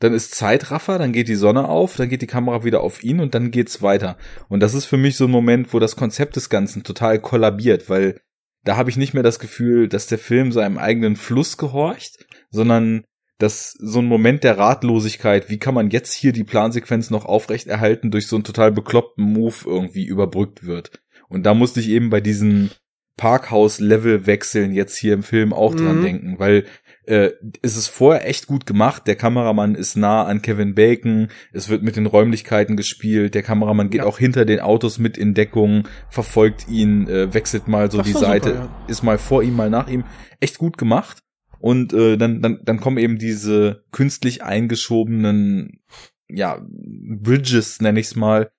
Dann 0.00 0.12
ist 0.12 0.34
Zeitraffer, 0.34 0.98
dann 0.98 1.12
geht 1.12 1.28
die 1.28 1.34
Sonne 1.34 1.68
auf, 1.68 1.96
dann 1.96 2.08
geht 2.08 2.22
die 2.22 2.26
Kamera 2.26 2.64
wieder 2.64 2.82
auf 2.82 3.02
ihn 3.04 3.20
und 3.20 3.34
dann 3.34 3.50
geht's 3.50 3.80
weiter. 3.80 4.16
Und 4.48 4.60
das 4.60 4.74
ist 4.74 4.86
für 4.86 4.96
mich 4.96 5.16
so 5.16 5.24
ein 5.26 5.30
Moment, 5.30 5.72
wo 5.72 5.78
das 5.78 5.96
Konzept 5.96 6.36
des 6.36 6.50
Ganzen 6.50 6.82
total 6.82 7.20
kollabiert, 7.20 7.88
weil 7.88 8.20
da 8.64 8.76
habe 8.76 8.90
ich 8.90 8.96
nicht 8.96 9.14
mehr 9.14 9.22
das 9.22 9.38
Gefühl, 9.38 9.88
dass 9.88 10.06
der 10.06 10.18
Film 10.18 10.50
seinem 10.50 10.78
eigenen 10.78 11.16
Fluss 11.16 11.56
gehorcht, 11.56 12.26
sondern 12.50 13.04
dass 13.38 13.72
so 13.78 13.98
ein 13.98 14.06
Moment 14.06 14.44
der 14.44 14.58
Ratlosigkeit, 14.58 15.50
wie 15.50 15.58
kann 15.58 15.74
man 15.74 15.90
jetzt 15.90 16.12
hier 16.12 16.32
die 16.32 16.44
Plansequenz 16.44 17.10
noch 17.10 17.24
aufrechterhalten, 17.24 18.10
durch 18.10 18.26
so 18.26 18.36
einen 18.36 18.44
total 18.44 18.72
bekloppten 18.72 19.24
Move 19.24 19.56
irgendwie 19.66 20.06
überbrückt 20.06 20.64
wird. 20.64 21.02
Und 21.28 21.44
da 21.44 21.52
musste 21.52 21.80
ich 21.80 21.88
eben 21.88 22.10
bei 22.10 22.20
diesen 22.20 22.70
Parkhaus-Level-Wechseln 23.16 24.72
jetzt 24.72 24.96
hier 24.96 25.14
im 25.14 25.22
Film 25.22 25.52
auch 25.52 25.74
dran 25.74 25.98
Mhm. 25.98 26.02
denken, 26.02 26.38
weil 26.38 26.64
äh, 27.06 27.32
es 27.62 27.76
ist 27.76 27.88
vorher 27.88 28.28
echt 28.28 28.46
gut 28.46 28.66
gemacht. 28.66 29.06
Der 29.06 29.16
Kameramann 29.16 29.74
ist 29.74 29.96
nah 29.96 30.24
an 30.24 30.42
Kevin 30.42 30.74
Bacon. 30.74 31.28
Es 31.52 31.68
wird 31.68 31.82
mit 31.82 31.96
den 31.96 32.06
Räumlichkeiten 32.06 32.76
gespielt. 32.76 33.34
Der 33.34 33.42
Kameramann 33.42 33.90
geht 33.90 34.00
Ja. 34.02 34.06
auch 34.06 34.18
hinter 34.18 34.44
den 34.44 34.60
Autos 34.60 34.98
mit 34.98 35.16
in 35.18 35.34
Deckung, 35.34 35.86
verfolgt 36.10 36.68
ihn, 36.68 37.08
äh, 37.08 37.32
wechselt 37.34 37.68
mal 37.68 37.90
so 37.90 37.98
Das 37.98 38.06
die 38.06 38.12
Seite, 38.12 38.50
super, 38.50 38.60
ja. 38.64 38.86
ist 38.88 39.02
mal 39.02 39.18
vor 39.18 39.42
ihm, 39.42 39.56
mal 39.56 39.70
nach 39.70 39.88
ihm. 39.88 40.04
Echt 40.40 40.58
gut 40.58 40.78
gemacht. 40.78 41.20
Und 41.60 41.92
äh, 41.94 42.16
dann, 42.16 42.42
dann, 42.42 42.60
dann 42.62 42.80
kommen 42.80 42.98
eben 42.98 43.16
diese 43.18 43.84
künstlich 43.90 44.42
eingeschobenen, 44.42 45.80
ja, 46.28 46.60
Bridges, 46.68 47.80
nenne 47.80 48.00
ich's 48.00 48.16
mal, 48.16 48.50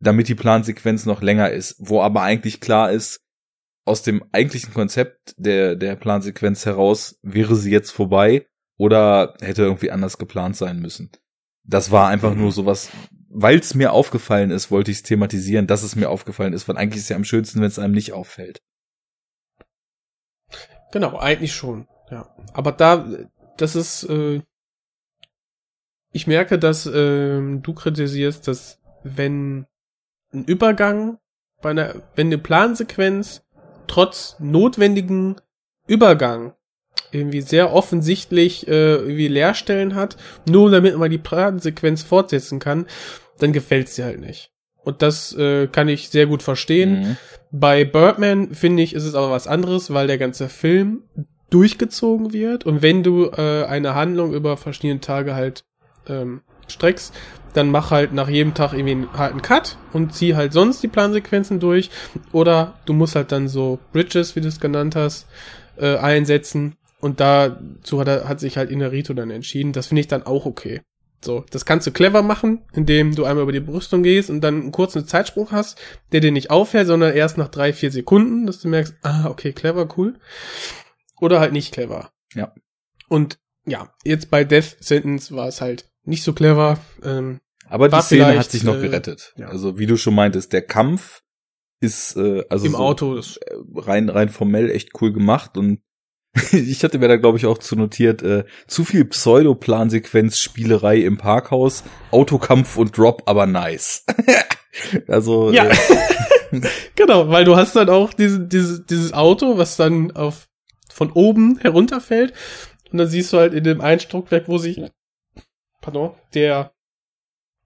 damit 0.00 0.28
die 0.28 0.34
Plansequenz 0.34 1.06
noch 1.06 1.22
länger 1.22 1.50
ist, 1.50 1.76
wo 1.78 2.00
aber 2.00 2.22
eigentlich 2.22 2.60
klar 2.60 2.90
ist, 2.92 3.20
aus 3.84 4.02
dem 4.02 4.24
eigentlichen 4.32 4.72
Konzept 4.72 5.34
der, 5.36 5.74
der 5.76 5.96
Plansequenz 5.96 6.66
heraus 6.66 7.18
wäre 7.22 7.56
sie 7.56 7.70
jetzt 7.70 7.90
vorbei 7.90 8.46
oder 8.78 9.34
hätte 9.40 9.62
irgendwie 9.62 9.90
anders 9.90 10.18
geplant 10.18 10.56
sein 10.56 10.80
müssen. 10.80 11.10
Das 11.64 11.90
war 11.90 12.08
einfach 12.08 12.34
Mhm. 12.34 12.40
nur 12.40 12.52
sowas, 12.52 12.90
weil 13.28 13.58
es 13.58 13.74
mir 13.74 13.92
aufgefallen 13.92 14.50
ist, 14.50 14.70
wollte 14.70 14.90
ich 14.90 14.98
es 14.98 15.02
thematisieren, 15.02 15.66
dass 15.66 15.82
es 15.82 15.96
mir 15.96 16.10
aufgefallen 16.10 16.52
ist, 16.52 16.68
weil 16.68 16.76
eigentlich 16.76 16.98
ist 16.98 17.04
es 17.04 17.08
ja 17.10 17.16
am 17.16 17.24
schönsten, 17.24 17.60
wenn 17.60 17.68
es 17.68 17.78
einem 17.78 17.94
nicht 17.94 18.12
auffällt. 18.12 18.62
Genau, 20.92 21.18
eigentlich 21.18 21.54
schon. 21.54 21.88
Ja. 22.10 22.34
Aber 22.52 22.72
da, 22.72 23.08
das 23.56 23.74
ist, 23.76 24.04
äh, 24.04 24.42
ich 26.12 26.26
merke, 26.26 26.58
dass 26.58 26.86
ähm, 26.86 27.62
du 27.62 27.72
kritisierst, 27.72 28.46
dass 28.46 28.80
wenn 29.02 29.66
ein 30.32 30.44
Übergang 30.44 31.18
bei 31.62 31.70
einer, 31.70 32.02
wenn 32.14 32.26
eine 32.26 32.38
Plansequenz 32.38 33.44
trotz 33.86 34.36
notwendigen 34.38 35.36
Übergang 35.86 36.54
irgendwie 37.10 37.40
sehr 37.40 37.72
offensichtlich 37.72 38.66
äh, 38.68 38.94
irgendwie 38.94 39.28
Leerstellen 39.28 39.94
hat, 39.94 40.16
nur 40.48 40.70
damit 40.70 40.96
man 40.96 41.10
die 41.10 41.18
Plansequenz 41.18 42.02
fortsetzen 42.02 42.58
kann, 42.58 42.86
dann 43.38 43.52
gefällt's 43.52 43.94
dir 43.94 44.06
halt 44.06 44.20
nicht. 44.20 44.50
Und 44.82 45.02
das 45.02 45.34
äh, 45.36 45.68
kann 45.68 45.88
ich 45.88 46.08
sehr 46.08 46.26
gut 46.26 46.42
verstehen. 46.42 47.00
Mhm. 47.00 47.16
Bei 47.52 47.84
Birdman 47.84 48.54
finde 48.54 48.82
ich, 48.82 48.94
ist 48.94 49.04
es 49.04 49.14
aber 49.14 49.30
was 49.30 49.46
anderes, 49.46 49.92
weil 49.92 50.06
der 50.06 50.18
ganze 50.18 50.48
Film 50.48 51.04
durchgezogen 51.50 52.32
wird 52.32 52.64
und 52.64 52.80
wenn 52.80 53.02
du 53.02 53.26
äh, 53.26 53.64
eine 53.64 53.94
Handlung 53.94 54.32
über 54.32 54.56
verschiedene 54.56 55.00
Tage 55.00 55.34
halt 55.34 55.64
ähm, 56.08 56.40
streckst, 56.66 57.14
dann 57.52 57.70
mach 57.70 57.90
halt 57.90 58.12
nach 58.12 58.28
jedem 58.28 58.54
Tag 58.54 58.72
irgendwie 58.72 58.92
einen 58.92 59.12
harten 59.12 59.42
Cut 59.42 59.76
und 59.92 60.14
zieh 60.14 60.34
halt 60.34 60.52
sonst 60.52 60.82
die 60.82 60.88
Plansequenzen 60.88 61.60
durch 61.60 61.90
oder 62.32 62.74
du 62.86 62.92
musst 62.92 63.16
halt 63.16 63.32
dann 63.32 63.48
so 63.48 63.78
Bridges, 63.92 64.36
wie 64.36 64.40
du 64.40 64.48
es 64.48 64.60
genannt 64.60 64.96
hast, 64.96 65.26
äh, 65.76 65.96
einsetzen 65.96 66.76
und 67.00 67.20
dazu 67.20 68.00
hat, 68.00 68.08
er, 68.08 68.28
hat 68.28 68.40
sich 68.40 68.56
halt 68.56 68.70
Inarito 68.70 69.12
dann 69.12 69.30
entschieden. 69.30 69.72
Das 69.72 69.88
finde 69.88 70.00
ich 70.00 70.08
dann 70.08 70.22
auch 70.22 70.46
okay. 70.46 70.82
So, 71.24 71.44
das 71.50 71.64
kannst 71.64 71.86
du 71.86 71.92
clever 71.92 72.22
machen, 72.22 72.62
indem 72.72 73.14
du 73.14 73.24
einmal 73.24 73.44
über 73.44 73.52
die 73.52 73.60
Brüstung 73.60 74.02
gehst 74.02 74.28
und 74.28 74.40
dann 74.40 74.60
einen 74.60 74.72
kurzen 74.72 75.06
Zeitsprung 75.06 75.48
hast, 75.52 75.80
der 76.10 76.20
dir 76.20 76.32
nicht 76.32 76.50
auffällt, 76.50 76.88
sondern 76.88 77.14
erst 77.14 77.38
nach 77.38 77.48
drei, 77.48 77.72
vier 77.72 77.92
Sekunden, 77.92 78.46
dass 78.46 78.60
du 78.60 78.68
merkst, 78.68 78.94
ah, 79.02 79.26
okay, 79.28 79.52
clever, 79.52 79.88
cool. 79.96 80.18
Oder 81.20 81.38
halt 81.38 81.52
nicht 81.52 81.72
clever. 81.72 82.10
Ja. 82.34 82.52
Und 83.08 83.38
ja, 83.66 83.92
jetzt 84.04 84.30
bei 84.30 84.42
Death 84.42 84.76
Sentence 84.80 85.30
war 85.32 85.46
es 85.46 85.60
halt 85.60 85.91
nicht 86.04 86.22
so 86.24 86.32
clever. 86.32 86.78
Ähm, 87.02 87.40
Aber 87.68 87.88
die 87.88 88.00
Szene 88.00 88.38
hat 88.38 88.50
sich 88.50 88.64
noch 88.64 88.76
äh, 88.76 88.80
gerettet. 88.80 89.32
ja. 89.36 89.48
Also 89.48 89.78
wie 89.78 89.86
du 89.86 89.96
schon 89.96 90.14
meintest, 90.14 90.52
der 90.52 90.62
Kampf 90.62 91.22
ist 91.80 92.16
äh, 92.16 92.44
also 92.48 92.66
Im 92.66 92.72
so 92.72 92.78
Auto, 92.78 93.16
äh, 93.18 93.22
rein 93.76 94.08
rein 94.08 94.28
formell 94.28 94.70
echt 94.70 94.90
cool 95.00 95.12
gemacht 95.12 95.56
und 95.56 95.80
ich 96.52 96.82
hatte 96.84 96.98
mir 96.98 97.08
da 97.08 97.16
glaube 97.16 97.38
ich 97.38 97.46
auch 97.46 97.58
zu 97.58 97.76
notiert 97.76 98.22
äh, 98.22 98.44
zu 98.66 98.84
viel 98.84 99.04
Pseudo-Plansequenz 99.04 100.38
Spielerei 100.38 100.98
im 100.98 101.18
Parkhaus, 101.18 101.82
Autokampf 102.10 102.76
und 102.76 102.96
Drop, 102.96 103.22
aber 103.26 103.46
nice. 103.46 104.04
also 105.08 105.50
Ja. 105.50 105.66
äh, 105.66 105.74
genau, 106.96 107.28
weil 107.28 107.44
du 107.44 107.56
hast 107.56 107.74
dann 107.76 107.88
auch 107.88 108.12
diese, 108.14 108.40
diese, 108.40 108.82
dieses 108.84 109.12
Auto, 109.12 109.58
was 109.58 109.76
dann 109.76 110.10
auf 110.12 110.48
von 110.92 111.10
oben 111.12 111.58
herunterfällt. 111.58 112.32
Und 112.90 112.98
dann 112.98 113.08
siehst 113.08 113.32
du 113.32 113.38
halt 113.38 113.54
in 113.54 113.64
dem 113.64 113.80
einen 113.80 114.00
Stockwerk, 114.00 114.48
wo 114.48 114.58
sich, 114.58 114.80
pardon, 115.82 116.14
der, 116.32 116.72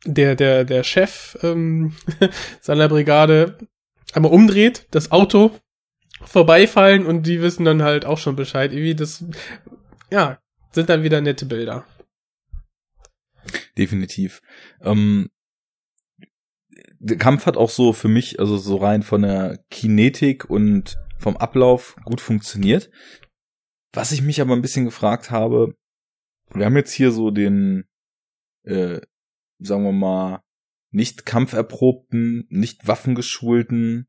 der, 0.05 0.34
der, 0.34 0.64
der 0.64 0.82
Chef 0.82 1.38
ähm, 1.43 1.94
seiner 2.60 2.88
Brigade 2.88 3.56
einmal 4.12 4.32
umdreht, 4.32 4.88
das 4.90 5.12
Auto 5.12 5.52
vorbeifallen 6.22 7.06
und 7.06 7.24
die 7.24 7.40
wissen 7.40 7.64
dann 7.64 7.82
halt 7.82 8.05
auch 8.05 8.18
schon 8.18 8.34
Bescheid. 8.34 8.72
Irgendwie 8.72 8.97
das, 8.97 9.24
ja, 10.10 10.40
sind 10.72 10.88
dann 10.88 11.05
wieder 11.05 11.20
nette 11.20 11.47
Bilder. 11.47 11.86
Definitiv. 13.78 14.43
Ähm, 14.80 15.28
der 16.98 17.18
Kampf 17.18 17.47
hat 17.47 17.56
auch 17.56 17.70
so 17.70 17.93
für 17.93 18.09
mich, 18.09 18.40
also 18.40 18.56
so 18.56 18.76
rein 18.76 19.02
von 19.02 19.22
der 19.22 19.59
Kinetik 19.70 20.48
und 20.48 20.98
vom 21.18 21.36
Ablauf 21.36 21.97
gut 22.05 22.20
funktioniert. 22.20 22.90
Was 23.93 24.12
ich 24.12 24.22
mich 24.22 24.40
aber 24.40 24.55
ein 24.55 24.62
bisschen 24.62 24.84
gefragt 24.84 25.30
habe, 25.30 25.74
wir 26.52 26.64
haben 26.64 26.76
jetzt 26.76 26.93
hier 26.93 27.12
so 27.12 27.30
den, 27.30 27.84
äh, 28.66 29.01
sagen 29.59 29.84
wir 29.84 29.93
mal, 29.93 30.43
nicht 30.90 31.26
kampferprobten, 31.26 32.47
nicht 32.48 32.86
waffengeschulten, 32.86 34.06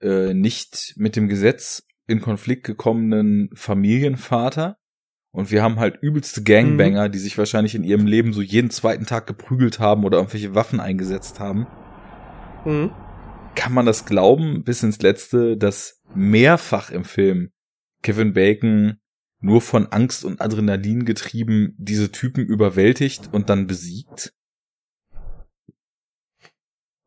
äh, 0.00 0.34
nicht 0.34 0.94
mit 0.96 1.16
dem 1.16 1.28
Gesetz 1.28 1.84
in 2.06 2.20
Konflikt 2.20 2.64
gekommenen 2.64 3.50
Familienvater. 3.54 4.78
Und 5.34 5.50
wir 5.50 5.62
haben 5.62 5.78
halt 5.78 5.98
übelste 6.02 6.42
Gangbanger, 6.42 7.08
mhm. 7.08 7.12
die 7.12 7.18
sich 7.18 7.38
wahrscheinlich 7.38 7.74
in 7.74 7.84
ihrem 7.84 8.06
Leben 8.06 8.32
so 8.32 8.42
jeden 8.42 8.70
zweiten 8.70 9.06
Tag 9.06 9.26
geprügelt 9.26 9.78
haben 9.78 10.04
oder 10.04 10.18
irgendwelche 10.18 10.54
Waffen 10.54 10.78
eingesetzt 10.78 11.40
haben. 11.40 11.66
Mhm. 12.66 12.92
Kann 13.54 13.72
man 13.72 13.86
das 13.86 14.04
glauben 14.04 14.64
bis 14.64 14.82
ins 14.82 15.00
Letzte, 15.00 15.56
dass 15.56 16.02
mehrfach 16.14 16.90
im 16.90 17.04
Film 17.04 17.50
Kevin 18.02 18.32
Bacon 18.32 18.98
nur 19.42 19.60
von 19.60 19.86
Angst 19.88 20.24
und 20.24 20.40
Adrenalin 20.40 21.04
getrieben 21.04 21.74
diese 21.76 22.10
Typen 22.10 22.44
überwältigt 22.46 23.30
und 23.32 23.50
dann 23.50 23.66
besiegt? 23.66 24.32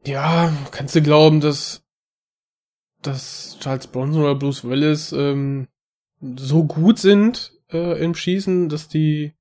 Ja, 0.04 0.54
kannst 0.72 0.96
du 0.96 1.02
glauben, 1.02 1.42
dass, 1.42 1.84
dass 3.02 3.58
Charles 3.60 3.88
Bronson 3.88 4.22
oder 4.22 4.36
Bruce 4.36 4.64
Willis 4.64 5.12
ähm, 5.14 5.68
so 6.22 6.66
gut 6.66 7.00
sind 7.00 7.54
äh, 7.72 8.04
im 8.04 8.14
Schießen, 8.14 8.70
dass 8.70 8.88
die 8.88 9.34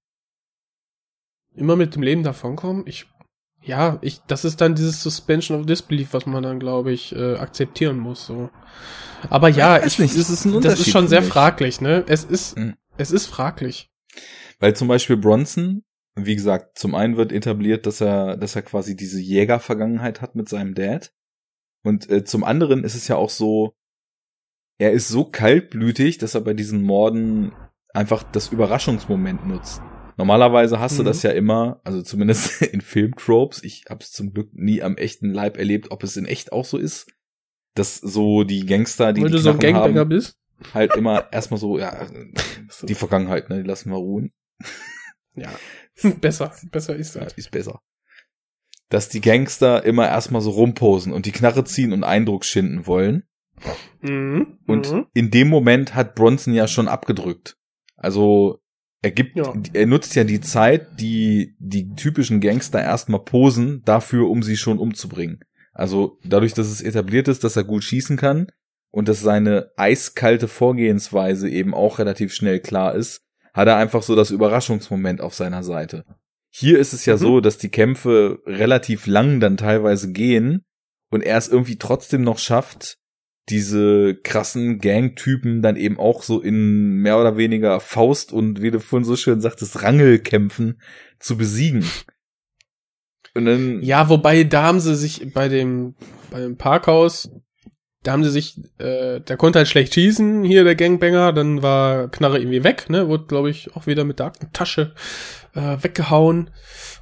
immer 1.55 1.77
mit 1.77 1.95
dem 1.95 2.03
Leben 2.03 2.23
davonkommen? 2.23 2.87
Ich 2.87 3.07
ja, 3.67 3.99
ich, 4.03 4.21
das 4.27 4.45
ist 4.45 4.61
dann 4.61 4.75
dieses 4.75 5.03
Suspension 5.03 5.59
of 5.59 5.67
Disbelief, 5.67 6.13
was 6.13 6.27
man 6.27 6.43
dann, 6.43 6.61
glaube 6.61 6.93
ich, 6.93 7.15
äh, 7.17 7.37
akzeptieren 7.37 7.99
muss. 7.99 8.27
So. 8.27 8.51
Aber 9.31 9.49
ja, 9.49 9.79
ich, 9.79 9.87
ich 9.87 9.99
nicht, 10.01 10.15
ist 10.17 10.29
es 10.29 10.45
ein 10.45 10.61
das 10.61 10.81
ist 10.81 10.91
schon 10.91 11.09
sehr 11.09 11.23
fraglich, 11.23 11.81
ne? 11.81 12.05
Es 12.07 12.25
ist, 12.25 12.59
mhm. 12.59 12.75
Es 12.97 13.11
ist 13.11 13.27
fraglich. 13.27 13.91
Weil 14.61 14.77
zum 14.77 14.89
Beispiel 14.89 15.17
Bronson, 15.17 15.83
wie 16.17 16.37
gesagt, 16.37 16.79
zum 16.79 16.95
einen 16.95 17.17
wird 17.17 17.33
etabliert, 17.33 17.87
dass 17.87 18.01
er, 18.01 18.37
dass 18.37 18.57
er 18.57 18.63
quasi 18.63 18.97
diese 18.97 19.21
Jägervergangenheit 19.21 20.21
hat 20.21 20.37
mit 20.37 20.49
seinem 20.49 20.75
Dad. 20.75 21.13
Und 21.83 22.09
äh, 22.09 22.25
zum 22.25 22.45
anderen 22.45 22.85
ist 22.85 22.95
es 22.95 23.09
ja 23.09 23.17
auch 23.17 23.31
so, 23.31 23.75
er 24.79 24.93
ist 24.93 25.09
so 25.09 25.25
kaltblütig, 25.25 26.19
dass 26.19 26.35
er 26.35 26.41
bei 26.41 26.55
diesen 26.55 26.83
Morden 26.83 27.53
einfach 27.93 28.23
das 28.23 28.49
Überraschungsmoment 28.49 29.47
nutzt. 29.47 29.83
Normalerweise 30.17 30.79
hast 30.79 30.95
mhm. 30.95 30.99
du 30.99 31.03
das 31.05 31.23
ja 31.23 31.31
immer, 31.31 31.81
also 31.85 32.03
zumindest 32.03 32.63
in 32.73 32.81
Filmtropes, 32.81 33.63
ich 33.63 33.85
habe 33.91 34.03
es 34.03 34.13
zum 34.13 34.33
Glück 34.33 34.51
nie 34.53 34.83
am 34.83 34.97
echten 34.97 35.31
Leib 35.31 35.57
erlebt, 35.57 35.91
ob 35.91 36.03
es 36.03 36.17
in 36.17 36.27
echt 36.27 36.53
auch 36.53 36.65
so 36.65 36.79
ist, 36.79 37.13
dass 37.75 37.97
so 37.97 38.45
die 38.45 38.67
Gangster, 38.67 39.13
die 39.13 39.23
Weil 39.23 39.31
die 39.31 39.37
du 39.37 39.43
so 39.43 39.51
ein 39.51 39.59
Gangbanger 39.59 40.01
haben, 40.01 40.09
bist? 40.09 40.39
Halt 40.73 40.95
immer 40.97 41.33
erstmal 41.33 41.59
so, 41.59 41.79
ja, 41.79 42.07
die 42.83 42.95
Vergangenheit, 42.95 43.51
ne, 43.51 43.63
die 43.63 43.69
lassen 43.69 43.91
wir 43.91 43.97
ruhen. 43.97 44.33
Ja, 45.35 45.51
besser, 46.21 46.53
besser 46.71 46.97
ist 46.97 47.17
das. 47.17 47.33
ist 47.35 47.51
besser. 47.51 47.81
Dass 48.89 49.09
die 49.09 49.21
Gangster 49.21 49.85
immer 49.85 50.09
erstmal 50.09 50.41
so 50.41 50.51
rumposen 50.51 51.13
und 51.13 51.27
die 51.27 51.33
Knarre 51.33 51.65
ziehen 51.65 51.93
und 51.93 52.05
Eindruck 52.05 52.45
schinden 52.45 52.87
wollen. 52.87 53.25
Mhm. 54.03 54.59
Und 54.67 54.93
mhm. 54.93 55.07
in 55.15 55.31
dem 55.31 55.49
Moment 55.49 55.95
hat 55.95 56.15
Bronson 56.15 56.55
ja 56.55 56.69
schon 56.69 56.89
abgedrückt. 56.89 57.57
Also 57.97 58.61
er 59.03 59.11
gibt, 59.11 59.37
ja. 59.37 59.53
er 59.73 59.87
nutzt 59.87 60.15
ja 60.15 60.25
die 60.25 60.41
Zeit, 60.41 61.01
die 61.01 61.55
die 61.59 61.95
typischen 61.95 62.41
Gangster 62.41 62.83
erstmal 62.83 63.21
posen, 63.21 63.83
dafür, 63.85 64.29
um 64.31 64.43
sie 64.43 64.57
schon 64.57 64.79
umzubringen. 64.79 65.41
Also 65.73 66.19
dadurch, 66.25 66.55
dass 66.55 66.69
es 66.69 66.81
etabliert 66.81 67.29
ist, 67.29 67.45
dass 67.45 67.57
er 67.57 67.65
gut 67.65 67.85
schießen 67.85 68.17
kann 68.17 68.47
und 68.95 69.09
dass 69.09 69.21
seine 69.21 69.73
eiskalte 69.77 70.47
Vorgehensweise 70.47 71.51
eben 71.51 71.75
auch 71.75 71.99
relativ 71.99 72.33
schnell 72.33 72.61
klar 72.61 72.95
ist, 72.95 73.23
hat 73.53 73.67
er 73.67 73.77
einfach 73.77 74.05
so 74.05 74.15
das 74.15 74.31
Überraschungsmoment 74.31 75.21
auf 75.21 75.35
seiner 75.35 75.65
Seite. 75.65 76.05
Hier 76.49 76.79
ist 76.79 76.93
es 76.93 77.05
ja 77.05 77.15
mhm. 77.15 77.19
so, 77.19 77.41
dass 77.41 77.59
die 77.59 77.71
Kämpfe 77.71 78.39
relativ 78.47 79.09
lang 79.09 79.41
dann 79.41 79.57
teilweise 79.57 80.13
gehen 80.13 80.65
und 81.11 81.23
er 81.23 81.39
es 81.39 81.49
irgendwie 81.49 81.77
trotzdem 81.77 82.23
noch 82.23 82.39
schafft, 82.39 82.99
diese 83.49 84.15
krassen 84.15 84.79
Gangtypen 84.79 85.61
dann 85.61 85.75
eben 85.75 85.99
auch 85.99 86.23
so 86.23 86.41
in 86.41 86.99
mehr 86.99 87.19
oder 87.19 87.37
weniger 87.37 87.81
Faust 87.81 88.33
und 88.33 88.63
wie 88.63 88.71
du 88.71 88.79
vorhin 88.79 89.05
so 89.05 89.17
schön 89.17 89.41
sagtest, 89.41 89.83
Rangelkämpfen 89.83 90.81
zu 91.19 91.37
besiegen. 91.37 91.85
Und 93.35 93.47
dann 93.47 93.83
ja, 93.83 94.09
wobei 94.09 94.45
da 94.45 94.63
haben 94.63 94.79
sie 94.79 94.95
sich 94.95 95.33
bei 95.35 95.49
dem 95.49 95.97
bei 96.31 96.39
dem 96.39 96.57
Parkhaus, 96.57 97.29
da 98.05 98.13
haben 98.13 98.23
sie 98.23 98.31
sich, 98.31 98.61
äh, 98.79 99.21
der 99.21 99.37
konnte 99.37 99.59
halt 99.59 99.69
schlecht 99.69 99.95
schießen, 99.95 100.45
hier 100.45 100.63
der 100.63 100.77
Gangbanger, 100.77 101.33
dann 101.33 101.63
war 101.63 102.09
Knarre 102.09 102.39
irgendwie 102.39 102.63
weg, 102.63 102.89
ne, 102.89 103.09
wurde 103.09 103.25
glaube 103.25 103.51
ich 103.51 103.75
auch 103.75 103.87
wieder 103.87 104.05
mit 104.05 104.21
der 104.21 104.27
Aktentasche 104.27 104.95
äh, 105.55 105.79
weggehauen, 105.81 106.51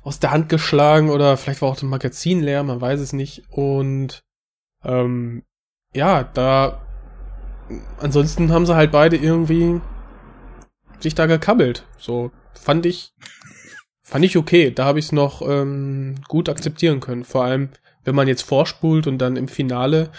aus 0.02 0.18
der 0.18 0.30
Hand 0.30 0.48
geschlagen 0.48 1.10
oder 1.10 1.36
vielleicht 1.36 1.60
war 1.60 1.68
auch 1.68 1.76
das 1.76 1.82
Magazin 1.82 2.40
leer, 2.40 2.62
man 2.62 2.80
weiß 2.80 3.00
es 3.00 3.12
nicht 3.12 3.44
und 3.50 4.22
ähm, 4.84 5.42
ja, 5.94 6.24
da 6.24 6.82
ansonsten 7.98 8.52
haben 8.52 8.66
sie 8.66 8.74
halt 8.74 8.92
beide 8.92 9.16
irgendwie 9.16 9.80
sich 11.00 11.14
da 11.14 11.26
gekabbelt. 11.26 11.84
So 11.98 12.30
fand 12.54 12.86
ich 12.86 13.12
fand 14.02 14.24
ich 14.24 14.36
okay. 14.36 14.70
Da 14.70 14.84
habe 14.84 14.98
ich 14.98 15.06
es 15.06 15.12
noch 15.12 15.42
ähm, 15.42 16.16
gut 16.28 16.48
akzeptieren 16.48 17.00
können. 17.00 17.24
Vor 17.24 17.44
allem, 17.44 17.70
wenn 18.04 18.14
man 18.14 18.28
jetzt 18.28 18.42
vorspult 18.42 19.06
und 19.06 19.18
dann 19.18 19.36
im 19.36 19.48
Finale, 19.48 20.10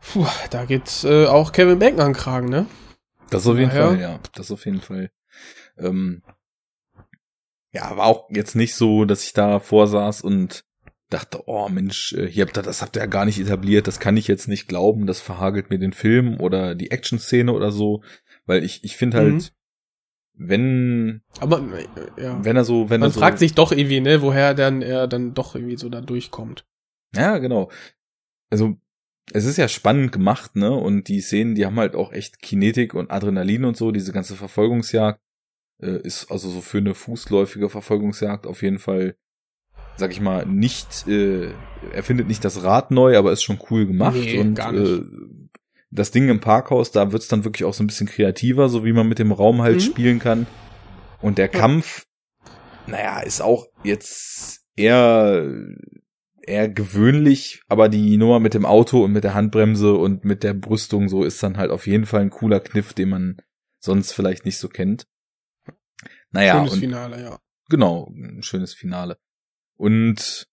puh, 0.00 0.26
da 0.50 0.64
geht's 0.64 1.04
äh, 1.04 1.26
auch 1.26 1.52
Kevin 1.52 1.78
Bacon 1.78 2.00
an 2.00 2.12
Kragen, 2.12 2.48
ne? 2.48 2.66
Das 3.30 3.46
auf 3.46 3.56
jeden 3.56 3.70
Daher, 3.70 3.88
Fall, 3.88 4.00
ja. 4.00 4.20
Das 4.34 4.50
auf 4.50 4.64
jeden 4.64 4.80
Fall. 4.80 5.10
Ähm, 5.76 6.22
ja, 7.72 7.96
war 7.96 8.06
auch 8.06 8.30
jetzt 8.30 8.56
nicht 8.56 8.74
so, 8.74 9.04
dass 9.04 9.24
ich 9.24 9.32
da 9.32 9.60
vorsaß 9.60 10.22
und 10.22 10.64
dachte, 11.10 11.42
oh 11.46 11.68
Mensch, 11.68 12.12
äh, 12.12 12.26
hier 12.26 12.44
habt 12.44 12.56
ihr, 12.56 12.62
das 12.62 12.82
habt 12.82 12.96
ihr 12.96 13.00
ja 13.00 13.06
gar 13.06 13.24
nicht 13.24 13.38
etabliert, 13.38 13.86
das 13.86 14.00
kann 14.00 14.16
ich 14.16 14.28
jetzt 14.28 14.48
nicht 14.48 14.68
glauben, 14.68 15.06
das 15.06 15.20
verhagelt 15.20 15.70
mir 15.70 15.78
den 15.78 15.92
Film 15.92 16.40
oder 16.40 16.74
die 16.74 16.90
Action-Szene 16.90 17.52
oder 17.52 17.72
so, 17.72 18.02
weil 18.46 18.64
ich, 18.64 18.84
ich 18.84 18.96
finde 18.96 19.18
halt, 19.18 19.34
mhm. 19.34 19.48
wenn, 20.34 21.22
aber, 21.40 21.62
äh, 22.16 22.22
ja. 22.22 22.44
wenn 22.44 22.56
er 22.56 22.64
so, 22.64 22.90
wenn 22.90 23.00
Man 23.00 23.10
er 23.10 23.12
so, 23.12 23.20
fragt 23.20 23.38
sich 23.38 23.54
doch 23.54 23.72
irgendwie, 23.72 24.00
ne, 24.00 24.22
woher 24.22 24.54
dann 24.54 24.82
er 24.82 25.06
dann 25.06 25.34
doch 25.34 25.54
irgendwie 25.54 25.78
so 25.78 25.88
da 25.88 26.00
durchkommt. 26.00 26.66
Ja, 27.14 27.38
genau. 27.38 27.70
Also, 28.50 28.76
es 29.32 29.44
ist 29.44 29.58
ja 29.58 29.68
spannend 29.68 30.12
gemacht, 30.12 30.56
ne, 30.56 30.72
und 30.72 31.08
die 31.08 31.20
Szenen, 31.20 31.54
die 31.54 31.66
haben 31.66 31.78
halt 31.78 31.94
auch 31.94 32.12
echt 32.12 32.40
Kinetik 32.40 32.94
und 32.94 33.10
Adrenalin 33.10 33.64
und 33.64 33.76
so, 33.76 33.90
diese 33.90 34.12
ganze 34.12 34.34
Verfolgungsjagd, 34.34 35.20
äh, 35.82 36.00
ist 36.02 36.30
also 36.30 36.48
so 36.50 36.60
für 36.60 36.78
eine 36.78 36.94
fußläufige 36.94 37.68
Verfolgungsjagd 37.68 38.46
auf 38.46 38.62
jeden 38.62 38.78
Fall 38.78 39.16
sag 39.98 40.12
ich 40.12 40.20
mal, 40.20 40.46
nicht, 40.46 41.06
äh, 41.08 41.50
er 41.92 42.02
findet 42.02 42.28
nicht 42.28 42.44
das 42.44 42.62
Rad 42.62 42.90
neu, 42.90 43.18
aber 43.18 43.32
ist 43.32 43.42
schon 43.42 43.58
cool 43.70 43.86
gemacht. 43.86 44.16
Nee, 44.16 44.38
und 44.38 44.54
gar 44.54 44.72
nicht. 44.72 44.90
Äh, 44.90 45.02
das 45.90 46.10
Ding 46.10 46.28
im 46.28 46.40
Parkhaus, 46.40 46.92
da 46.92 47.12
wird's 47.12 47.28
dann 47.28 47.44
wirklich 47.44 47.64
auch 47.64 47.74
so 47.74 47.82
ein 47.82 47.86
bisschen 47.86 48.06
kreativer, 48.06 48.68
so 48.68 48.84
wie 48.84 48.92
man 48.92 49.08
mit 49.08 49.18
dem 49.18 49.32
Raum 49.32 49.62
halt 49.62 49.76
mhm. 49.76 49.80
spielen 49.80 50.18
kann. 50.18 50.46
Und 51.20 51.38
der 51.38 51.50
ja. 51.50 51.58
Kampf, 51.58 52.04
naja, 52.86 53.20
ist 53.20 53.40
auch 53.40 53.66
jetzt 53.82 54.60
eher 54.76 55.50
eher 56.48 56.68
gewöhnlich, 56.68 57.62
aber 57.68 57.88
die 57.88 58.16
Nummer 58.16 58.40
mit 58.40 58.54
dem 58.54 58.66
Auto 58.66 59.04
und 59.04 59.12
mit 59.12 59.24
der 59.24 59.34
Handbremse 59.34 59.94
und 59.94 60.24
mit 60.24 60.42
der 60.42 60.54
Brüstung 60.54 61.08
so 61.08 61.24
ist 61.24 61.42
dann 61.42 61.56
halt 61.56 61.70
auf 61.70 61.86
jeden 61.86 62.06
Fall 62.06 62.22
ein 62.22 62.30
cooler 62.30 62.60
Kniff, 62.60 62.92
den 62.92 63.10
man 63.10 63.36
sonst 63.78 64.12
vielleicht 64.12 64.44
nicht 64.44 64.58
so 64.58 64.68
kennt. 64.68 65.06
Naja. 66.30 66.56
Schönes 66.56 66.72
und, 66.72 66.80
Finale, 66.80 67.22
ja. 67.22 67.38
Genau, 67.68 68.12
ein 68.16 68.42
schönes 68.42 68.74
Finale. 68.74 69.18
Und 69.76 70.48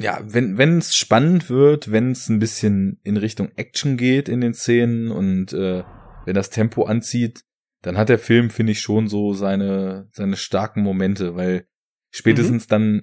ja, 0.00 0.20
wenn 0.24 0.58
wenn 0.58 0.78
es 0.78 0.94
spannend 0.94 1.50
wird, 1.50 1.92
wenn 1.92 2.10
es 2.10 2.28
ein 2.28 2.40
bisschen 2.40 3.00
in 3.04 3.16
Richtung 3.16 3.52
Action 3.56 3.96
geht 3.96 4.28
in 4.28 4.40
den 4.40 4.54
Szenen 4.54 5.10
und 5.10 5.52
äh, 5.52 5.84
wenn 6.24 6.34
das 6.34 6.50
Tempo 6.50 6.84
anzieht, 6.84 7.44
dann 7.82 7.96
hat 7.96 8.08
der 8.08 8.18
Film 8.18 8.50
finde 8.50 8.72
ich 8.72 8.80
schon 8.80 9.08
so 9.08 9.34
seine 9.34 10.08
seine 10.10 10.36
starken 10.36 10.82
Momente, 10.82 11.36
weil 11.36 11.68
spätestens 12.10 12.64
mhm. 12.66 12.70
dann 12.70 13.02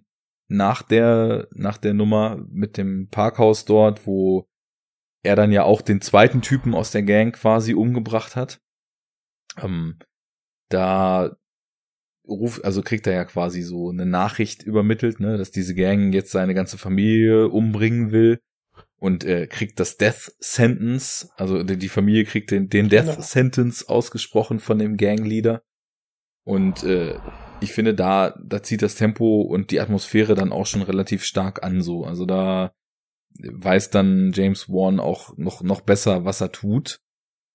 nach 0.51 0.81
der 0.83 1.47
nach 1.53 1.77
der 1.77 1.93
Nummer 1.93 2.43
mit 2.49 2.77
dem 2.77 3.07
Parkhaus 3.09 3.65
dort, 3.65 4.05
wo 4.05 4.45
er 5.23 5.35
dann 5.35 5.51
ja 5.51 5.63
auch 5.63 5.81
den 5.81 6.01
zweiten 6.01 6.41
Typen 6.41 6.73
aus 6.75 6.91
der 6.91 7.03
Gang 7.03 7.33
quasi 7.35 7.73
umgebracht 7.73 8.35
hat, 8.35 8.59
Ähm, 9.57 9.97
da 10.69 11.35
ruft, 12.27 12.63
also 12.63 12.81
kriegt 12.81 13.07
er 13.07 13.13
ja 13.13 13.25
quasi 13.25 13.61
so 13.61 13.89
eine 13.89 14.05
Nachricht 14.05 14.63
übermittelt, 14.63 15.19
ne, 15.19 15.37
dass 15.37 15.51
diese 15.51 15.75
Gang 15.75 16.13
jetzt 16.13 16.31
seine 16.31 16.53
ganze 16.53 16.77
Familie 16.77 17.49
umbringen 17.49 18.11
will 18.11 18.39
und 18.97 19.23
er 19.23 19.47
kriegt 19.47 19.79
das 19.79 19.97
Death 19.97 20.31
Sentence, 20.39 21.29
also 21.35 21.63
die 21.63 21.89
Familie 21.89 22.23
kriegt 22.25 22.51
den, 22.51 22.69
den 22.69 22.87
Death 22.89 23.07
Genau. 23.07 23.21
Sentence 23.21 23.87
ausgesprochen 23.89 24.59
von 24.59 24.79
dem 24.79 24.95
Gangleader. 24.97 25.61
Und 26.43 26.83
äh, 26.83 27.17
ich 27.61 27.73
finde, 27.73 27.93
da, 27.93 28.35
da 28.43 28.63
zieht 28.63 28.81
das 28.81 28.95
Tempo 28.95 29.41
und 29.41 29.71
die 29.71 29.79
Atmosphäre 29.79 30.35
dann 30.35 30.51
auch 30.51 30.65
schon 30.65 30.81
relativ 30.81 31.23
stark 31.23 31.63
an, 31.63 31.81
so. 31.81 32.03
Also 32.03 32.25
da 32.25 32.71
weiß 33.39 33.89
dann 33.89 34.31
James 34.33 34.67
Wan 34.67 34.99
auch 34.99 35.37
noch, 35.37 35.61
noch 35.63 35.81
besser, 35.81 36.25
was 36.25 36.41
er 36.41 36.51
tut. 36.51 36.99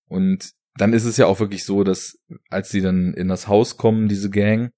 Und 0.09 0.53
dann 0.77 0.93
ist 0.93 1.05
es 1.05 1.17
ja 1.17 1.27
auch 1.27 1.41
wirklich 1.41 1.65
so, 1.65 1.85
dass 1.85 2.19
als 2.51 2.71
sie 2.71 2.81
dann 2.81 3.15
in 3.15 3.29
das 3.29 3.49
Haus 3.49 3.77
kommen, 3.77 4.09
diese 4.09 4.31
Gang, 4.31 4.71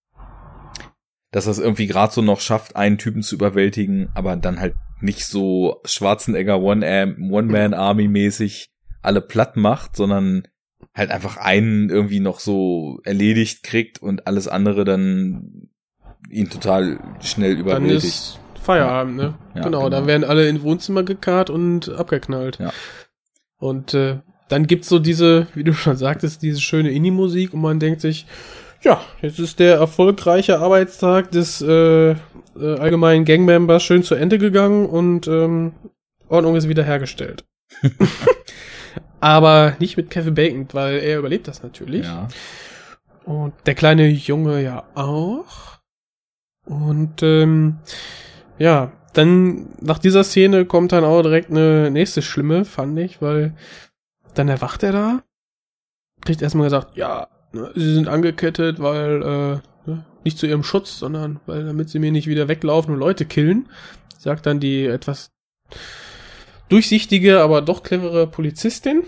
dass 1.31 1.47
es 1.47 1.59
irgendwie 1.59 1.87
gerade 1.87 2.13
so 2.13 2.23
noch 2.23 2.41
schafft, 2.41 2.77
einen 2.77 2.99
Typen 2.99 3.23
zu 3.23 3.35
überwältigen, 3.35 4.09
aber 4.15 4.37
dann 4.37 4.61
halt 4.61 4.75
nicht 5.01 5.27
so 5.27 5.81
Schwarzenegger 5.85 6.61
One-Man-Army 6.61 8.09
mäßig 8.09 8.71
alle 9.03 9.21
platt 9.21 9.57
macht, 9.57 9.95
sondern 9.95 10.49
halt 10.99 11.11
einfach 11.11 11.37
einen 11.37 11.89
irgendwie 11.91 12.21
noch 12.21 12.41
so 12.41 13.01
erledigt 13.05 13.63
kriegt 13.63 14.03
und 14.03 14.27
alles 14.27 14.49
andere 14.49 14.85
dann 14.85 15.69
ihn 16.31 16.51
total 16.51 16.99
schnell 17.21 17.55
Dann 17.55 17.61
überwältigt. 17.61 18.05
ist 18.05 18.41
Feierabend, 18.63 19.17
ne? 19.17 19.35
Ja, 19.55 19.63
genau, 19.63 19.85
genau. 19.85 19.91
da 19.91 20.07
werden 20.07 20.25
alle 20.25 20.49
ins 20.49 20.63
Wohnzimmer 20.63 21.03
gekarrt 21.03 21.49
und 21.49 21.89
abgeknallt. 21.89 22.59
Ja. 22.59 22.73
Und 23.59 23.95
äh, 23.95 24.19
dann 24.49 24.67
gibt's 24.67 24.89
so 24.89 24.99
diese, 24.99 25.47
wie 25.55 25.65
du 25.65 25.73
schon 25.73 25.97
sagtest, 25.97 26.43
diese 26.43 26.61
schöne 26.61 26.91
Indie-Musik 26.91 27.55
und 27.55 27.61
man 27.61 27.81
denkt 27.81 28.01
sich, 28.01 28.27
ja, 28.83 29.01
jetzt 29.23 29.39
ist 29.39 29.59
der 29.59 29.77
erfolgreiche 29.77 30.59
Arbeitstag 30.59 31.31
des 31.31 31.61
äh, 31.63 32.11
äh, 32.11 32.17
allgemeinen 32.57 33.25
Gangmembers 33.25 33.83
schön 33.83 34.03
zu 34.03 34.15
Ende 34.15 34.39
gegangen 34.39 34.87
und 34.87 35.27
ähm, 35.27 35.73
Ordnung 36.29 36.57
ist 36.57 36.69
wieder 36.69 36.85
hergestellt. 36.85 37.45
Aber 39.21 39.75
nicht 39.79 39.97
mit 39.97 40.11
Kevin 40.11 40.35
Bacon, 40.35 40.69
weil 40.73 40.99
er 40.99 41.19
überlebt 41.19 41.49
das 41.49 41.63
natürlich. 41.63 42.05
ja. 42.05 42.29
Und 43.25 43.53
der 43.67 43.75
kleine 43.75 44.09
Junge 44.09 44.63
ja 44.63 44.85
auch. 44.95 45.79
Und 46.65 47.23
ähm, 47.23 47.79
ja, 48.59 48.93
dann 49.13 49.69
nach 49.81 49.99
dieser 49.99 50.25
Szene 50.25 50.65
kommt 50.65 50.93
dann 50.93 51.05
auch 51.05 51.23
direkt 51.23 51.51
eine 51.51 51.91
nächste 51.91 52.23
schlimme, 52.23 52.65
fand 52.65 52.99
ich, 52.99 53.21
weil 53.21 53.55
dann 54.35 54.49
erwacht 54.49 54.83
er 54.83 54.93
da, 54.93 55.23
kriegt 56.25 56.41
erstmal 56.41 56.67
gesagt, 56.67 56.97
ja, 56.97 57.29
ne, 57.53 57.71
sie 57.75 57.95
sind 57.95 58.09
angekettet, 58.09 58.81
weil 58.81 59.23
äh, 59.23 59.91
ne, 59.91 60.05
nicht 60.25 60.39
zu 60.39 60.47
ihrem 60.47 60.65
Schutz, 60.65 60.99
sondern 60.99 61.41
weil 61.47 61.65
damit 61.65 61.91
sie 61.91 61.99
mir 61.99 62.13
nicht 62.13 62.29
wieder 62.29 62.49
weglaufen 62.49 62.95
und 62.95 63.01
Leute 63.01 63.25
killen, 63.25 63.69
sagt 64.19 64.47
dann 64.47 64.61
die 64.61 64.87
etwas 64.87 65.33
durchsichtige, 66.69 67.41
aber 67.41 67.63
doch 67.63 67.83
clevere 67.83 68.27
Polizistin. 68.27 69.05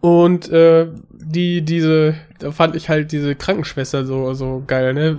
Und 0.00 0.48
äh, 0.48 0.88
die, 1.10 1.62
diese, 1.62 2.14
da 2.40 2.50
fand 2.50 2.74
ich 2.74 2.88
halt 2.88 3.12
diese 3.12 3.34
Krankenschwester 3.34 4.04
so, 4.04 4.34
so 4.34 4.62
geil, 4.66 4.94
ne? 4.94 5.18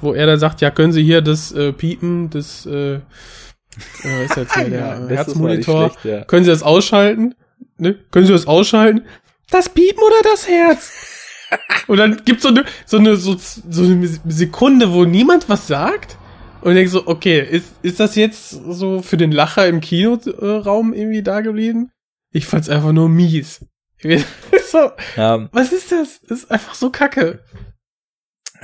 Wo 0.00 0.12
er 0.12 0.26
dann 0.26 0.38
sagt, 0.38 0.60
ja, 0.60 0.70
können 0.70 0.92
Sie 0.92 1.02
hier 1.02 1.20
das 1.22 1.52
äh, 1.52 1.72
Piepen, 1.72 2.30
das 2.30 2.66
äh, 2.66 2.94
äh, 2.96 4.24
ist 4.24 4.36
jetzt 4.36 4.54
hier 4.54 4.64
der 4.70 4.80
Ja, 4.80 5.08
Herzmonitor, 5.08 5.90
schlecht, 5.90 6.04
ja. 6.04 6.24
können 6.24 6.44
Sie 6.44 6.50
das 6.50 6.62
ausschalten? 6.62 7.34
Ne? 7.78 7.94
Können 8.10 8.26
Sie 8.26 8.32
das 8.32 8.46
ausschalten? 8.46 9.02
Das 9.50 9.68
Piepen 9.68 10.02
oder 10.02 10.22
das 10.30 10.48
Herz? 10.48 10.92
Und 11.86 11.98
dann 11.98 12.22
gibt's 12.24 12.42
so 12.42 12.48
eine, 12.48 12.64
so 12.86 12.98
eine, 12.98 13.16
so, 13.16 13.36
so 13.38 13.84
eine 13.84 14.08
Sekunde, 14.26 14.92
wo 14.92 15.04
niemand 15.04 15.48
was 15.48 15.66
sagt. 15.66 16.16
Und 16.64 16.72
ich 16.72 16.76
denk 16.78 16.88
so, 16.88 17.06
okay, 17.06 17.40
ist, 17.40 17.74
ist 17.82 18.00
das 18.00 18.16
jetzt 18.16 18.50
so 18.50 19.02
für 19.02 19.16
den 19.16 19.32
Lacher 19.32 19.66
im 19.68 19.80
Kinoraum 19.80 20.92
irgendwie 20.94 21.22
da 21.22 21.40
geblieben? 21.42 21.90
Ich 22.32 22.46
fand's 22.46 22.68
einfach 22.68 22.92
nur 22.92 23.08
mies. 23.08 23.64
so, 24.02 24.90
Ja, 25.16 25.48
was 25.52 25.72
ist 25.72 25.92
das? 25.92 26.20
Das 26.28 26.38
ist 26.44 26.50
einfach 26.50 26.74
so 26.74 26.90
kacke. 26.90 27.40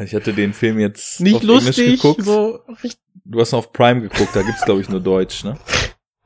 ich 0.02 0.14
hatte 0.14 0.32
den 0.32 0.52
Film 0.52 0.78
jetzt 0.78 1.20
Nicht 1.20 1.42
lustig, 1.42 2.00
geguckt. 2.00 2.22
so 2.24 2.60
richtig. 2.82 3.00
Du 3.24 3.40
hast 3.40 3.54
auf 3.54 3.72
Prime 3.72 4.00
geguckt, 4.00 4.30
da 4.34 4.42
gibt's 4.42 4.64
glaube 4.64 4.80
ich 4.80 4.88
nur 4.88 5.00
Deutsch, 5.00 5.44
ne? 5.44 5.56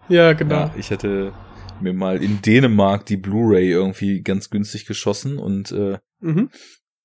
Ja, 0.08 0.32
genau. 0.32 0.54
Ja, 0.54 0.74
ich 0.78 0.90
hatte 0.90 1.32
mir 1.80 1.92
mal 1.92 2.22
in 2.22 2.40
Dänemark 2.40 3.04
die 3.06 3.16
Blu-ray 3.16 3.68
irgendwie 3.70 4.22
ganz 4.22 4.48
günstig 4.50 4.86
geschossen 4.86 5.38
und 5.38 5.72
äh, 5.72 5.98
Mhm. 6.20 6.50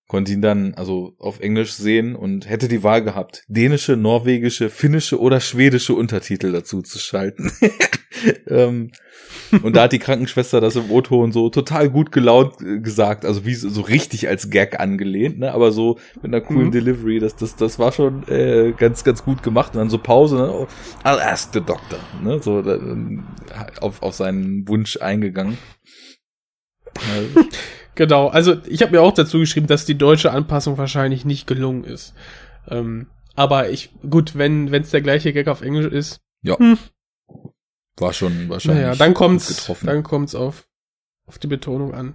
Konnte 0.09 0.33
ihn 0.33 0.41
dann 0.41 0.73
also 0.73 1.13
auf 1.19 1.39
Englisch 1.39 1.73
sehen 1.73 2.15
und 2.15 2.49
hätte 2.49 2.67
die 2.67 2.81
Wahl 2.81 3.03
gehabt, 3.03 3.43
dänische, 3.47 3.95
norwegische, 3.95 4.71
finnische 4.71 5.19
oder 5.19 5.39
schwedische 5.39 5.93
Untertitel 5.93 6.51
dazu 6.51 6.81
zu 6.81 6.97
schalten. 6.97 7.51
ähm, 8.47 8.91
und 9.61 9.75
da 9.75 9.83
hat 9.83 9.91
die 9.93 9.99
Krankenschwester 9.99 10.61
das 10.61 10.75
im 10.75 10.89
O-Ton 10.89 11.31
so 11.31 11.49
total 11.49 11.91
gut 11.91 12.11
gelaunt 12.11 12.55
äh, 12.59 12.79
gesagt, 12.79 13.23
also 13.23 13.45
wie 13.45 13.53
so, 13.53 13.81
richtig 13.81 14.27
als 14.27 14.49
Gag 14.49 14.79
angelehnt, 14.79 15.37
ne? 15.37 15.53
aber 15.53 15.71
so 15.71 15.99
mit 16.23 16.33
einer 16.33 16.41
coolen 16.41 16.67
Mhm. 16.67 16.71
Delivery, 16.71 17.19
das, 17.19 17.35
das, 17.35 17.55
das 17.55 17.77
war 17.77 17.91
schon 17.91 18.27
äh, 18.27 18.73
ganz, 18.75 19.03
ganz 19.03 19.23
gut 19.23 19.43
gemacht 19.43 19.73
und 19.75 19.79
dann 19.79 19.91
so 19.91 19.99
Pause, 19.99 20.37
ne? 20.37 20.51
oh, 20.51 20.67
I'll 21.03 21.19
ask 21.19 21.53
the 21.53 21.61
doctor, 21.61 21.99
ne? 22.23 22.39
so 22.41 22.63
dann 22.63 23.27
auf, 23.79 24.01
auf 24.01 24.15
seinen 24.15 24.67
Wunsch 24.67 24.97
eingegangen. 24.97 25.59
Äh, 26.95 27.43
Genau, 27.99 28.29
also 28.29 28.55
ich 28.65 28.81
habe 28.81 28.93
mir 28.93 29.01
auch 29.01 29.13
dazu 29.13 29.39
geschrieben, 29.39 29.67
dass 29.67 29.83
die 29.83 29.97
deutsche 29.97 30.31
Anpassung 30.31 30.77
wahrscheinlich 30.77 31.25
nicht 31.25 31.47
gelungen 31.47 31.83
ist. 31.83 32.13
Ähm, 32.69 33.07
aber 33.35 33.71
ich, 33.71 33.89
gut, 34.09 34.37
wenn 34.37 34.73
es 34.73 34.91
der 34.91 35.01
gleiche 35.01 35.33
Gag 35.33 35.49
auf 35.49 35.61
Englisch 35.61 35.91
ist, 35.91 36.21
war 37.97 38.13
schon 38.13 38.47
wahrscheinlich. 38.47 38.83
naja, 38.83 38.95
dann 38.95 39.13
kommt's, 39.13 39.49
getroffen. 39.49 39.87
dann 39.87 40.03
kommt's 40.03 40.33
auf, 40.33 40.65
auf 41.25 41.39
die 41.39 41.47
Betonung 41.47 41.93
an. 41.93 42.13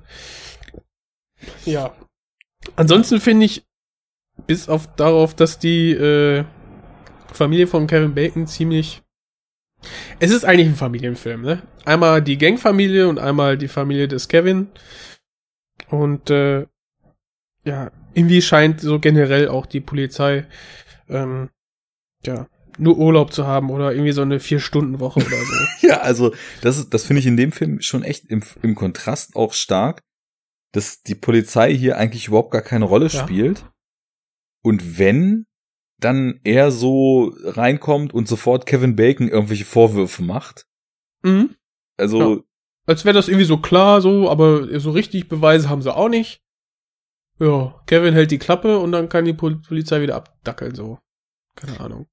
Ja. 1.67 1.95
Ansonsten 2.77 3.21
finde 3.21 3.45
ich, 3.45 3.67
bis 4.47 4.71
auf 4.71 4.87
darauf, 4.97 5.35
dass 5.35 5.59
die 5.59 5.91
äh, 5.91 6.47
Familie 7.31 7.67
von 7.67 7.87
Kevin 7.87 8.15
Bacon 8.15 8.47
ziemlich 8.47 9.03
es 10.19 10.31
ist 10.31 10.47
eigentlich 10.47 10.69
ein 10.69 10.77
Familienfilm, 10.77 11.43
ne? 11.43 11.63
Einmal 11.85 12.23
die 12.23 12.39
Gangfamilie 12.39 13.07
und 13.07 13.19
einmal 13.19 13.59
die 13.59 13.69
Familie 13.69 14.09
des 14.09 14.29
Kevin. 14.29 14.69
Und 15.91 16.31
äh, 16.31 16.67
ja, 17.65 17.91
irgendwie 18.15 18.43
scheint 18.43 18.81
so 18.81 18.99
generell 19.01 19.49
auch 19.49 19.67
die 19.67 19.81
Polizei 19.81 20.47
ähm, 21.09 21.51
ja 22.25 22.47
nur 22.77 22.99
Urlaub 22.99 23.33
zu 23.33 23.47
haben 23.47 23.71
oder 23.71 23.93
irgendwie 23.93 24.11
so 24.13 24.23
eine 24.23 24.41
Vier-Stunden-Woche 24.41 25.21
oder 25.21 25.37
so. 25.37 25.55
Ja, 25.89 26.01
also 26.01 26.35
das, 26.61 26.79
ist- 26.79 26.93
das 26.93 27.05
finde 27.05 27.21
ich 27.21 27.27
in 27.27 27.37
dem 27.37 27.53
Film 27.53 27.81
schon 27.81 28.03
echt 28.03 28.25
im, 28.31 28.43
im 28.63 28.75
Kontrast 28.75 29.37
auch 29.37 29.53
stark, 29.53 30.01
dass 30.73 31.03
die 31.03 31.15
Polizei 31.15 31.73
hier 31.75 31.99
eigentlich 31.99 32.27
überhaupt 32.29 32.51
gar 32.51 32.63
keine 32.63 32.85
Rolle 32.87 33.07
Ja. 33.07 33.23
spielt. 33.25 33.65
Und 34.65 34.99
wenn, 34.99 35.47
dann 36.01 36.41
er 36.43 36.71
so 36.73 37.33
reinkommt 37.45 38.13
und 38.13 38.27
sofort 38.27 38.67
Kevin 38.67 38.97
Bacon 38.97 39.29
irgendwelche 39.29 39.65
Vorwürfe 39.65 40.23
macht. 40.25 40.67
mhm. 41.23 41.55
Also, 41.97 42.37
Ja. 42.39 42.43
Als 42.87 43.05
wäre 43.05 43.15
das 43.15 43.29
irgendwie 43.29 43.47
so 43.47 43.59
klar, 43.59 44.01
so, 44.01 44.29
aber 44.31 44.79
so 44.81 44.91
richtig 44.91 45.29
Beweise 45.29 45.69
haben 45.69 45.83
sie 45.83 45.95
auch 45.95 46.09
nicht. 46.09 46.43
Ja, 47.41 47.81
Kevin 47.87 48.15
hält 48.15 48.31
die 48.31 48.39
Klappe 48.39 48.79
und 48.79 48.93
dann 48.93 49.09
kann 49.09 49.25
die 49.25 49.33
Pol 49.33 49.61
Polizei 49.61 50.01
wieder 50.03 50.17
abdackeln, 50.17 50.75
so. 50.75 50.99
Keine 51.57 51.81
Ahnung. 51.81 52.07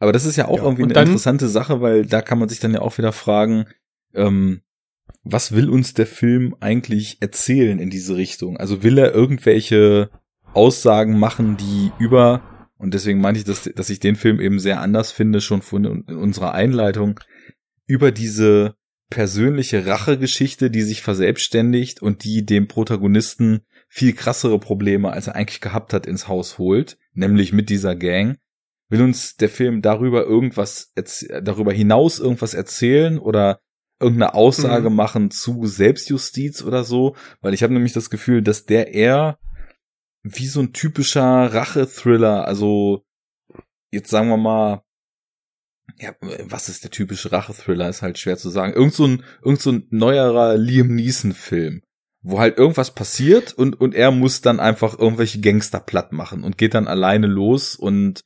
aber 0.00 0.12
das 0.12 0.24
ist 0.26 0.36
ja 0.36 0.46
auch 0.46 0.58
Ja, 0.58 0.62
irgendwie 0.64 0.84
eine 0.84 0.92
dann- 0.92 1.06
interessante 1.06 1.48
Sache, 1.48 1.80
weil 1.80 2.06
da 2.06 2.22
kann 2.22 2.38
man 2.38 2.48
sich 2.48 2.60
dann 2.60 2.72
ja 2.74 2.80
auch 2.82 2.96
wieder 2.98 3.12
fragen, 3.12 3.66
ähm, 4.14 4.62
was 5.24 5.52
will 5.52 5.68
uns 5.68 5.92
der 5.94 6.06
Film 6.06 6.54
eigentlich 6.60 7.18
erzählen 7.20 7.78
in 7.80 7.90
diese 7.90 8.16
Richtung? 8.16 8.56
Also 8.56 8.82
will 8.84 8.96
er 8.98 9.12
irgendwelche 9.12 10.10
Aussagen 10.54 11.18
machen, 11.18 11.56
die 11.56 11.90
über, 11.98 12.68
und 12.78 12.94
deswegen 12.94 13.20
meinte 13.20 13.38
ich, 13.40 13.44
dass, 13.44 13.64
dass 13.74 13.90
ich 13.90 13.98
den 14.00 14.14
Film 14.16 14.40
eben 14.40 14.60
sehr 14.60 14.80
anders 14.80 15.10
finde, 15.10 15.40
schon 15.40 15.62
von 15.62 15.84
in 15.84 16.02
unserer 16.16 16.52
Einleitung, 16.52 17.18
über 17.86 18.12
diese 18.12 18.74
persönliche 19.10 19.86
Rachegeschichte, 19.86 20.70
die 20.70 20.82
sich 20.82 21.02
verselbstständigt 21.02 22.02
und 22.02 22.24
die 22.24 22.44
dem 22.44 22.68
Protagonisten 22.68 23.60
viel 23.88 24.12
krassere 24.12 24.58
Probleme, 24.58 25.10
als 25.10 25.28
er 25.28 25.36
eigentlich 25.36 25.60
gehabt 25.60 25.92
hat, 25.92 26.06
ins 26.06 26.28
Haus 26.28 26.58
holt, 26.58 26.98
nämlich 27.14 27.52
mit 27.52 27.70
dieser 27.70 27.96
Gang. 27.96 28.38
Will 28.90 29.02
uns 29.02 29.36
der 29.36 29.48
Film 29.48 29.82
darüber 29.82 30.24
irgendwas, 30.24 30.92
darüber 31.42 31.72
hinaus 31.72 32.18
irgendwas 32.18 32.54
erzählen 32.54 33.18
oder 33.18 33.60
irgendeine 34.00 34.34
Aussage 34.34 34.90
Mhm. 34.90 34.96
machen 34.96 35.30
zu 35.30 35.66
Selbstjustiz 35.66 36.62
oder 36.62 36.84
so? 36.84 37.16
Weil 37.40 37.54
ich 37.54 37.62
habe 37.62 37.72
nämlich 37.72 37.92
das 37.92 38.10
Gefühl, 38.10 38.42
dass 38.42 38.64
der 38.64 38.94
eher 38.94 39.38
wie 40.22 40.46
so 40.46 40.60
ein 40.60 40.72
typischer 40.72 41.22
Rache-Thriller, 41.22 42.46
also 42.46 43.04
jetzt 43.90 44.10
sagen 44.10 44.28
wir 44.28 44.36
mal, 44.36 44.82
ja, 45.98 46.14
was 46.44 46.68
ist 46.68 46.84
der 46.84 46.90
typische 46.90 47.32
Rache-Thriller, 47.32 47.88
ist 47.88 48.02
halt 48.02 48.18
schwer 48.18 48.36
zu 48.36 48.50
sagen. 48.50 48.72
Irgend 48.74 48.94
so 48.94 49.06
ein, 49.06 49.24
irgend 49.42 49.60
so 49.60 49.72
ein 49.72 49.86
neuerer 49.90 50.56
Liam 50.56 50.94
Neeson-Film. 50.94 51.82
wo 52.20 52.40
halt 52.40 52.58
irgendwas 52.58 52.94
passiert 52.94 53.52
und, 53.54 53.80
und 53.80 53.94
er 53.94 54.10
muss 54.10 54.40
dann 54.40 54.58
einfach 54.60 54.98
irgendwelche 54.98 55.40
Gangster 55.40 55.78
platt 55.80 56.12
machen 56.12 56.42
und 56.44 56.58
geht 56.58 56.74
dann 56.74 56.88
alleine 56.88 57.26
los 57.28 57.76
und 57.76 58.22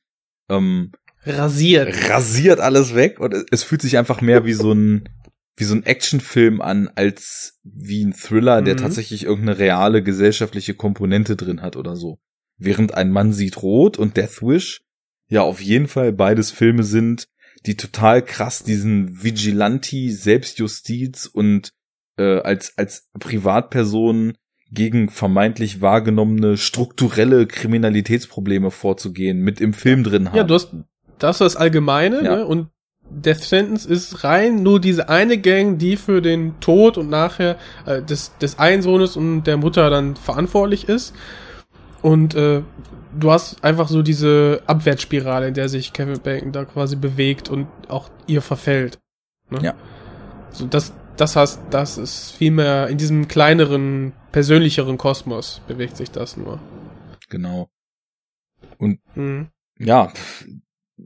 ähm, 0.50 0.92
Rasiert. 1.24 2.10
rasiert 2.10 2.58
alles 2.58 2.94
weg 2.94 3.20
und 3.20 3.34
es- 3.50 3.62
fühlt 3.62 3.82
sich 3.82 3.98
einfach 3.98 4.20
mehr 4.22 4.44
wie 4.44 4.54
so 4.54 4.72
ein 4.72 5.08
wie 5.56 5.64
so 5.64 5.74
ein 5.74 5.84
Actionfilm 5.84 6.62
an 6.62 6.88
als 6.94 7.60
wie 7.62 8.02
ein 8.02 8.14
Thriller, 8.14 8.62
der 8.62 8.74
Mhm. 8.74 8.78
tatsächlich 8.78 9.24
irgendeine 9.24 9.58
reale 9.58 10.02
gesellschaftliche 10.02 10.72
Komponente 10.74 11.36
drin 11.36 11.60
hat 11.60 11.76
oder 11.76 11.94
so. 11.94 12.18
Während 12.56 12.94
ein 12.94 13.10
Mann 13.12 13.32
sieht 13.34 13.62
rot 13.62 13.98
und 13.98 14.16
Death 14.16 14.40
Wish 14.42 14.80
ja 15.28 15.42
auf 15.42 15.60
jeden 15.60 15.86
Fall 15.86 16.12
beides 16.12 16.50
Filme 16.50 16.82
sind, 16.82 17.28
die 17.66 17.76
total 17.76 18.22
krass 18.22 18.62
diesen 18.64 19.22
Vigilante 19.22 20.10
Selbstjustiz 20.10 21.26
und 21.26 21.72
äh, 22.18 22.40
als 22.40 22.76
als 22.76 23.08
Privatperson 23.18 24.34
gegen 24.70 25.10
vermeintlich 25.10 25.80
wahrgenommene 25.80 26.56
strukturelle 26.56 27.46
Kriminalitätsprobleme 27.46 28.70
vorzugehen 28.70 29.40
mit 29.40 29.60
im 29.60 29.74
Film 29.74 30.02
drin 30.02 30.28
haben. 30.28 30.36
Ja, 30.36 30.44
du 30.44 30.54
hast 30.54 30.72
das 31.18 31.36
ist 31.36 31.40
das 31.40 31.56
Allgemeine, 31.56 32.24
Ja. 32.24 32.36
ne? 32.36 32.46
Und 32.46 32.68
Death 33.10 33.42
Sentence 33.44 33.84
ist 33.84 34.24
rein 34.24 34.62
nur 34.62 34.80
diese 34.80 35.08
eine 35.08 35.36
Gang, 35.38 35.78
die 35.78 35.96
für 35.96 36.22
den 36.22 36.58
Tod 36.60 36.96
und 36.96 37.10
nachher 37.10 37.58
äh, 37.84 38.02
des, 38.02 38.36
des 38.38 38.58
einen 38.58 38.80
Sohnes 38.82 39.16
und 39.16 39.44
der 39.44 39.58
Mutter 39.58 39.90
dann 39.90 40.16
verantwortlich 40.16 40.88
ist. 40.88 41.14
Und 42.00 42.34
äh, 42.34 42.62
du 43.18 43.30
hast 43.30 43.62
einfach 43.64 43.88
so 43.88 44.02
diese 44.02 44.62
Abwärtsspirale, 44.66 45.48
in 45.48 45.54
der 45.54 45.68
sich 45.68 45.92
Kevin 45.92 46.20
Bacon 46.20 46.52
da 46.52 46.64
quasi 46.64 46.96
bewegt 46.96 47.48
und 47.48 47.66
auch 47.88 48.10
ihr 48.26 48.42
verfällt. 48.42 48.98
Ne? 49.50 49.60
Ja. 49.62 49.74
So 50.50 50.66
das, 50.66 50.92
das 51.16 51.36
heißt, 51.36 51.60
das 51.70 51.98
ist 51.98 52.32
vielmehr 52.32 52.88
in 52.88 52.98
diesem 52.98 53.28
kleineren, 53.28 54.12
persönlicheren 54.32 54.98
Kosmos 54.98 55.60
bewegt 55.66 55.96
sich 55.96 56.10
das 56.10 56.36
nur. 56.36 56.58
Genau. 57.28 57.70
Mhm. 59.14 59.48
Ja, 59.78 60.12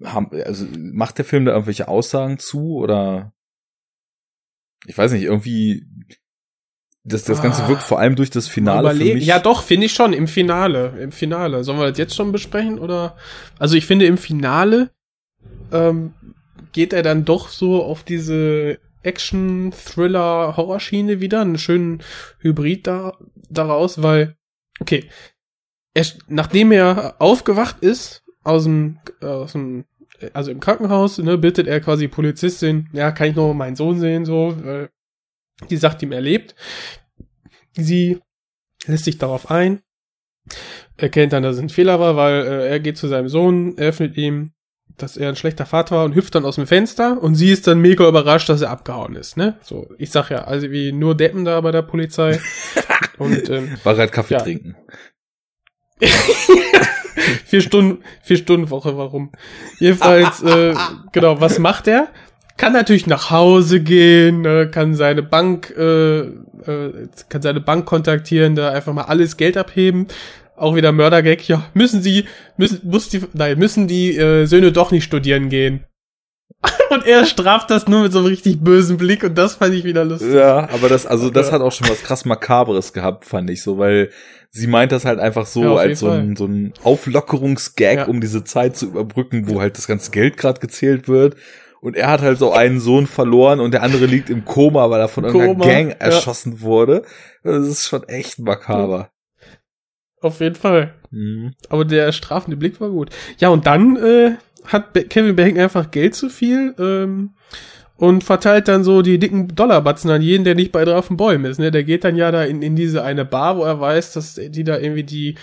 haben, 0.05 0.31
also 0.45 0.67
macht 0.77 1.19
der 1.19 1.25
Film 1.25 1.45
da 1.45 1.53
irgendwelche 1.53 1.89
Aussagen 1.89 2.39
zu 2.39 2.77
oder 2.77 3.33
ich 4.87 4.97
weiß 4.97 5.13
nicht, 5.13 5.23
irgendwie 5.23 5.87
das, 7.07 7.25
das 7.25 7.41
Ganze 7.41 7.63
Ah. 7.65 7.69
wirkt 7.69 7.83
vor 7.83 8.01
allem 8.01 8.17
durch 8.17 8.31
das 8.31 8.49
Finale 8.49 8.91
für 8.91 9.05
mich. 9.05 9.25
Ja, 9.25 9.39
doch, 9.39 9.63
finde 9.63 9.87
ich 9.87 9.93
schon, 9.93 10.13
im 10.13 10.27
Finale. 10.27 10.93
Im 11.01 11.13
Finale. 11.13 11.63
Sollen 11.63 11.79
wir 11.79 11.89
das 11.89 11.99
jetzt 11.99 12.17
schon 12.17 12.33
besprechen? 12.33 12.79
Oder? 12.79 13.17
Also 13.59 13.77
ich 13.77 13.87
finde, 13.87 14.07
im 14.07 14.19
Finale 14.19 14.91
ähm, 15.73 16.15
geht 16.73 16.93
er 16.93 17.03
dann 17.03 17.25
doch 17.25 17.49
so 17.49 17.83
auf 17.83 18.03
diese 18.03 18.79
Action, 19.03 19.73
Thriller, 19.73 20.57
Horrorschiene 20.57 21.21
wieder. 21.21 21.43
Einen 21.43 21.59
schönen 21.59 22.03
Hybrid 22.41 22.87
da, 22.89 23.17
daraus, 23.49 24.03
weil, 24.03 24.37
okay, 24.81 25.09
er, 25.95 26.07
nachdem 26.29 26.73
er 26.73 27.15
aufgewacht 27.21 27.77
ist, 27.83 28.25
aus 28.43 28.65
dem, 28.65 28.99
äh, 29.23 29.27
aus 29.27 29.53
dem 29.53 29.85
also 30.33 30.51
im 30.51 30.61
Krankenhaus, 30.61 31.19
ne, 31.19 31.37
bittet 31.39 31.67
er 31.67 31.81
quasi 31.81 32.09
Polizistin, 32.09 32.89
ja, 32.93 33.13
kann 33.13 33.29
ich 33.29 33.37
noch 33.37 33.53
meinen 33.53 33.77
Sohn 33.77 34.01
sehen, 34.01 34.25
so, 34.25 34.57
weil 34.63 34.89
die 35.71 35.77
sagt 35.77 36.03
ihm, 36.03 36.13
er 36.13 36.21
lebt. 36.21 36.55
Sie 37.73 38.21
lässt 38.87 39.05
sich 39.05 39.19
darauf 39.19 39.51
ein, 39.51 39.81
erkennt 40.97 41.33
dann, 41.33 41.43
dass 41.43 41.57
es 41.57 41.63
ein 41.63 41.69
Fehler 41.69 41.99
war, 42.01 42.17
weil 42.17 42.47
äh, 42.47 42.69
er 42.69 42.81
geht 42.81 42.97
zu 42.99 43.09
seinem 43.09 43.29
Sohn, 43.29 43.77
eröffnet 43.79 44.17
ihm, 44.17 44.53
dass 44.97 45.17
er 45.17 45.29
ein 45.29 45.37
schlechter 45.37 45.67
Vater 45.67 45.97
war 45.97 46.05
und 46.05 46.15
hüpft 46.15 46.35
dann 46.35 46.47
aus 46.47 46.55
dem 46.55 46.67
Fenster 46.67 47.23
und 47.23 47.35
sie 47.35 47.51
ist 47.51 47.67
dann 47.67 47.81
mega 47.81 48.09
überrascht, 48.09 48.49
dass 48.49 48.63
er 48.63 48.71
abgehauen 48.71 49.15
ist, 49.15 49.37
ne? 49.37 49.59
So, 49.63 49.89
ich 49.99 50.11
sag 50.11 50.31
ja, 50.31 50.45
also 50.45 50.71
wie 50.71 50.93
nur 50.93 51.15
Deppen 51.15 51.45
da 51.45 51.61
bei 51.61 51.71
der 51.71 51.83
Polizei. 51.83 52.41
und 53.19 53.49
ähm, 53.51 53.77
War 53.85 53.95
gerade 53.95 54.13
Kaffee 54.13 54.35
Ja. 54.35 54.41
trinken. 54.41 54.77
vier 57.45 57.61
Stunden, 57.61 58.03
vier 58.23 58.37
Stunden 58.37 58.71
Woche, 58.71 58.97
warum? 58.97 59.33
Jedenfalls, 59.79 60.43
äh, 60.43 60.75
genau, 61.13 61.41
was 61.41 61.59
macht 61.59 61.89
er? 61.89 62.09
Kann 62.57 62.73
natürlich 62.73 63.07
nach 63.07 63.31
Hause 63.31 63.81
gehen, 63.81 64.41
ne, 64.41 64.69
kann 64.71 64.95
seine 64.95 65.23
Bank, 65.23 65.75
äh, 65.77 66.21
äh, 66.21 67.09
kann 67.29 67.43
seine 67.43 67.61
Bank 67.61 67.85
kontaktieren, 67.87 68.55
da 68.57 68.71
einfach 68.71 68.95
mal 68.95 69.03
alles 69.05 69.37
Geld 69.37 69.57
abheben. 69.57 70.07
Auch 70.57 70.75
wieder 70.75 70.91
Mördergag, 70.93 71.47
ja, 71.49 71.67
müssen 71.75 72.01
sie, 72.01 72.25
müssen, 72.57 72.81
muss 72.83 73.11
die, 73.11 73.21
nein, 73.35 73.59
müssen 73.59 73.89
die 73.89 74.17
äh, 74.17 74.47
Söhne 74.47 74.73
doch 74.73 74.91
nicht 74.91 75.05
studieren 75.05 75.51
gehen. 75.51 75.85
Und 76.91 77.05
er 77.05 77.27
straft 77.27 77.71
das 77.71 77.87
nur 77.89 78.03
mit 78.05 78.13
so 78.13 78.21
einem 78.21 78.29
richtig 78.29 78.61
bösen 78.61 78.97
Blick 78.97 79.23
und 79.23 79.37
das 79.37 79.57
fand 79.57 79.75
ich 79.75 79.85
wieder 79.85 80.05
lustig. 80.05 80.33
Ja, 80.33 80.69
aber 80.73 80.89
das, 80.89 81.05
also 81.05 81.29
das 81.29 81.49
Ja. 81.49 81.53
hat 81.55 81.61
auch 81.61 81.73
schon 81.73 81.89
was 81.91 82.03
krass 82.03 82.25
Makabres 82.25 82.93
gehabt, 82.95 83.27
fand 83.27 83.51
ich 83.51 83.63
so, 83.63 83.77
weil 83.77 84.11
sie 84.51 84.67
meint 84.67 84.93
das 84.93 85.05
halt 85.05 85.19
einfach 85.19 85.45
so 85.45 85.63
Ja, 85.63 85.75
als 85.75 86.01
so 86.01 86.09
ein, 86.09 86.35
so 86.37 86.47
ein 86.47 86.73
Auflockerungsgag, 86.83 87.97
Ja. 87.99 88.05
um 88.07 88.21
diese 88.21 88.45
Zeit 88.45 88.77
zu 88.77 88.87
überbrücken, 88.87 89.49
wo 89.49 89.61
halt 89.61 89.77
das 89.77 89.87
ganze 89.87 90.11
Geld 90.11 90.37
gerade 90.39 90.61
gezählt 90.61 91.09
wird. 91.09 91.37
Und 91.87 91.95
er 91.95 92.09
hat 92.09 92.21
halt 92.21 92.41
so 92.41 92.53
einen 92.53 92.81
Sohn 92.81 93.07
verloren 93.07 93.61
und 93.61 93.71
der 93.71 93.85
andere 93.85 94.07
liegt 94.07 94.29
im 94.29 94.45
Koma, 94.45 94.91
weil 94.91 94.99
er 94.99 95.07
von 95.07 95.23
irgendeiner 95.23 95.53
Koma, 95.53 95.67
Gang 95.67 95.91
ja. 95.91 95.95
erschossen 95.99 96.61
wurde. 96.61 97.05
Das 97.45 97.65
ist 97.65 97.87
schon 97.87 98.03
echt 98.09 98.41
makaber. 98.41 99.11
Auf 100.21 100.41
jeden 100.41 100.57
Fall. 100.57 100.95
Mhm. 101.13 101.55
Aber 101.69 101.85
der 101.85 102.11
strafende 102.11 102.57
Blick 102.57 102.81
war 102.81 102.91
gut. 102.91 103.11
Ja, 103.39 103.51
und 103.51 103.69
dann 103.69 103.95
äh, 103.99 104.33
hat 104.65 104.95
Kevin 105.11 105.37
Bacon 105.37 105.61
einfach 105.61 105.93
Geld 105.93 106.17
zu 106.17 106.29
viel 106.29 106.75
ähm, 106.81 107.37
und 107.95 108.25
verteilt 108.25 108.67
dann 108.67 108.83
so 108.83 109.03
die 109.03 109.21
dicken 109.21 109.55
Dollarbatzen 109.55 110.11
an 110.11 110.23
jeden, 110.23 110.43
der 110.43 110.57
nicht 110.57 110.73
bei 110.73 110.85
drei 110.85 110.97
auf 110.97 111.07
den 111.07 111.17
Bäumen 111.17 111.45
ist. 111.45 111.61
Ne? 111.61 111.71
Der 111.71 111.85
geht 111.85 112.03
dann 112.03 112.17
ja 112.17 112.33
da 112.33 112.43
in, 112.43 112.63
in 112.63 112.75
diese 112.75 113.05
eine 113.05 113.25
Bar, 113.25 113.59
wo 113.59 113.63
er 113.63 113.79
weiß, 113.79 114.13
dass 114.13 114.35
die 114.35 114.65
da 114.65 114.77
irgendwie 114.77 115.05
die, 115.05 115.37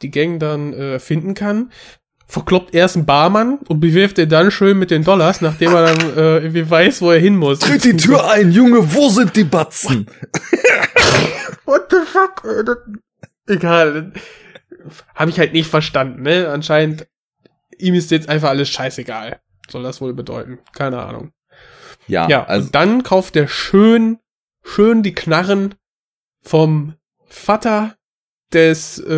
die 0.00 0.12
Gang 0.12 0.38
dann 0.38 0.74
äh, 0.74 1.00
finden 1.00 1.34
kann. 1.34 1.72
Verkloppt 2.32 2.74
erst 2.74 2.96
einen 2.96 3.04
Barmann 3.04 3.58
und 3.68 3.80
bewirft 3.80 4.18
er 4.18 4.24
dann 4.26 4.50
schön 4.50 4.78
mit 4.78 4.90
den 4.90 5.04
Dollars, 5.04 5.42
nachdem 5.42 5.74
er 5.74 5.92
dann 5.94 6.00
äh, 6.16 6.38
irgendwie 6.38 6.68
weiß, 6.70 7.02
wo 7.02 7.10
er 7.10 7.18
hin 7.20 7.36
muss. 7.36 7.58
Tritt 7.58 7.84
die 7.84 7.94
Tür 7.94 8.30
ein, 8.30 8.50
Junge, 8.52 8.94
wo 8.94 9.10
sind 9.10 9.36
die 9.36 9.44
Batzen? 9.44 10.06
What 11.66 11.90
the 11.90 11.98
fuck? 12.06 12.42
das- 12.64 12.78
Egal. 13.46 14.12
Habe 15.14 15.30
ich 15.30 15.38
halt 15.38 15.52
nicht 15.52 15.68
verstanden, 15.68 16.22
ne? 16.22 16.48
Anscheinend, 16.48 17.06
ihm 17.78 17.92
ist 17.94 18.10
jetzt 18.10 18.28
einfach 18.30 18.48
alles 18.48 18.70
scheißegal. 18.70 19.40
Soll 19.68 19.82
das 19.82 20.00
wohl 20.00 20.14
bedeuten? 20.14 20.58
Keine 20.72 21.02
Ahnung. 21.02 21.32
Ja, 22.06 22.28
Ja, 22.28 22.44
also 22.44 22.66
und 22.66 22.74
dann 22.74 23.02
kauft 23.02 23.36
er 23.36 23.46
schön, 23.46 24.18
schön 24.64 25.02
die 25.02 25.14
Knarren 25.14 25.74
vom 26.40 26.94
Vater 27.26 27.94
des, 28.54 28.98
äh, 28.98 29.12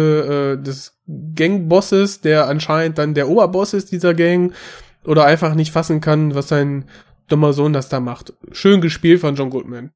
äh, 0.52 0.56
des 0.62 0.93
Gangbosses, 1.06 2.20
der 2.20 2.48
anscheinend 2.48 2.98
dann 2.98 3.14
der 3.14 3.28
Oberboss 3.28 3.74
ist 3.74 3.92
dieser 3.92 4.14
Gang, 4.14 4.54
oder 5.04 5.24
einfach 5.26 5.54
nicht 5.54 5.72
fassen 5.72 6.00
kann, 6.00 6.34
was 6.34 6.48
sein 6.48 6.88
dummer 7.28 7.52
Sohn 7.52 7.72
das 7.72 7.88
da 7.88 8.00
macht. 8.00 8.32
Schön 8.52 8.80
gespielt 8.80 9.20
von 9.20 9.34
John 9.34 9.50
Goodman. 9.50 9.92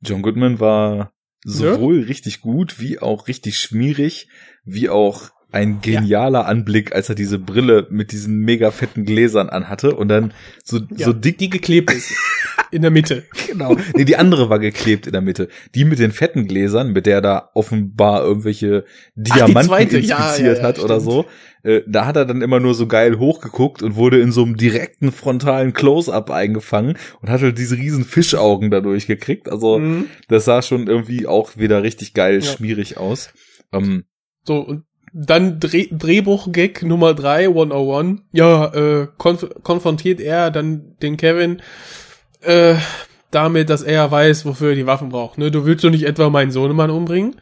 John 0.00 0.22
Goodman 0.22 0.58
war 0.58 1.12
sowohl 1.44 2.00
richtig 2.02 2.40
gut, 2.40 2.80
wie 2.80 2.98
auch 2.98 3.28
richtig 3.28 3.58
schmierig, 3.58 4.28
wie 4.64 4.88
auch 4.88 5.30
ein 5.52 5.80
genialer 5.80 6.46
Anblick, 6.46 6.94
als 6.94 7.08
er 7.08 7.14
diese 7.14 7.38
Brille 7.38 7.86
mit 7.90 8.12
diesen 8.12 8.38
mega 8.38 8.70
fetten 8.70 9.04
Gläsern 9.04 9.48
anhatte 9.48 9.94
und 9.94 10.08
dann 10.08 10.32
so, 10.64 10.78
Ja, 10.96 11.06
so 11.06 11.12
dick 11.12 11.38
die 11.38 11.50
geklebt 11.50 11.92
ist. 11.92 12.12
In 12.70 12.82
der 12.82 12.90
Mitte. 12.90 13.24
Genau. 13.52 13.76
Nee, 13.94 14.06
die 14.06 14.16
andere 14.16 14.48
war 14.48 14.58
geklebt 14.58 15.06
in 15.06 15.12
der 15.12 15.20
Mitte. 15.20 15.48
Die 15.74 15.84
mit 15.84 15.98
den 15.98 16.10
fetten 16.10 16.46
Gläsern, 16.48 16.92
mit 16.92 17.04
der 17.04 17.16
er 17.16 17.20
da 17.20 17.50
offenbar 17.52 18.22
irgendwelche 18.24 18.86
Diamanten 19.14 19.64
zweite. 19.68 19.98
inspiziert 19.98 20.38
Ja, 20.38 20.52
ja, 20.54 20.54
ja, 20.54 20.62
hat 20.62 20.78
oder 20.78 20.98
stimmt. 21.00 21.12
so. 21.12 21.26
Äh, 21.64 21.82
da 21.86 22.06
hat 22.06 22.16
er 22.16 22.24
dann 22.24 22.40
immer 22.40 22.60
nur 22.60 22.74
so 22.74 22.86
geil 22.86 23.18
hochgeguckt 23.18 23.82
und 23.82 23.94
wurde 23.96 24.20
in 24.20 24.32
so 24.32 24.42
einem 24.42 24.56
direkten 24.56 25.12
frontalen 25.12 25.74
Close-up 25.74 26.30
eingefangen 26.30 26.96
und 27.20 27.28
hat 27.28 27.42
halt 27.42 27.58
diese 27.58 27.76
riesen 27.76 28.04
Fischaugen 28.06 28.70
dadurch 28.70 29.06
gekriegt. 29.06 29.50
Also 29.50 29.78
Mhm. 29.78 30.06
das 30.28 30.46
sah 30.46 30.62
schon 30.62 30.86
irgendwie 30.86 31.26
auch 31.26 31.58
wieder 31.58 31.82
richtig 31.82 32.14
geil 32.14 32.36
Ja. 32.42 32.52
schmierig 32.52 32.96
aus. 32.96 33.34
Ähm, 33.74 34.04
So, 34.46 34.60
und 34.60 34.84
dann 35.12 35.60
Dreh 35.60 35.88
Drehbuch-Gag 35.90 36.82
Nummer 36.82 37.14
3, 37.14 37.48
101. 37.48 38.22
Ja, 38.32 38.66
äh, 38.74 39.08
konf 39.18 39.46
konfrontiert 39.62 40.20
er 40.20 40.50
dann 40.50 40.96
den 41.02 41.16
Kevin 41.16 41.60
äh, 42.40 42.74
damit, 43.30 43.70
dass 43.70 43.82
er 43.82 44.10
weiß, 44.10 44.44
wofür 44.46 44.70
er 44.70 44.76
die 44.76 44.86
Waffen 44.86 45.10
braucht. 45.10 45.38
Ne? 45.38 45.50
Du 45.50 45.64
willst 45.64 45.84
doch 45.84 45.90
nicht 45.90 46.04
etwa 46.04 46.30
meinen 46.30 46.50
Sohnemann 46.50 46.90
umbringen? 46.90 47.40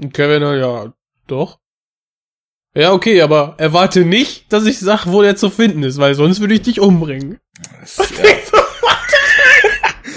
Und 0.00 0.14
Kevin, 0.14 0.42
ja, 0.42 0.92
doch. 1.26 1.58
Ja, 2.74 2.92
okay, 2.92 3.22
aber 3.22 3.54
erwarte 3.58 4.04
nicht, 4.04 4.52
dass 4.52 4.66
ich 4.66 4.78
sag, 4.78 5.06
wo 5.06 5.22
der 5.22 5.36
zu 5.36 5.50
finden 5.50 5.82
ist, 5.82 5.98
weil 5.98 6.14
sonst 6.14 6.40
würde 6.40 6.54
ich 6.54 6.62
dich 6.62 6.80
umbringen. 6.80 7.38
ja. 8.22 8.28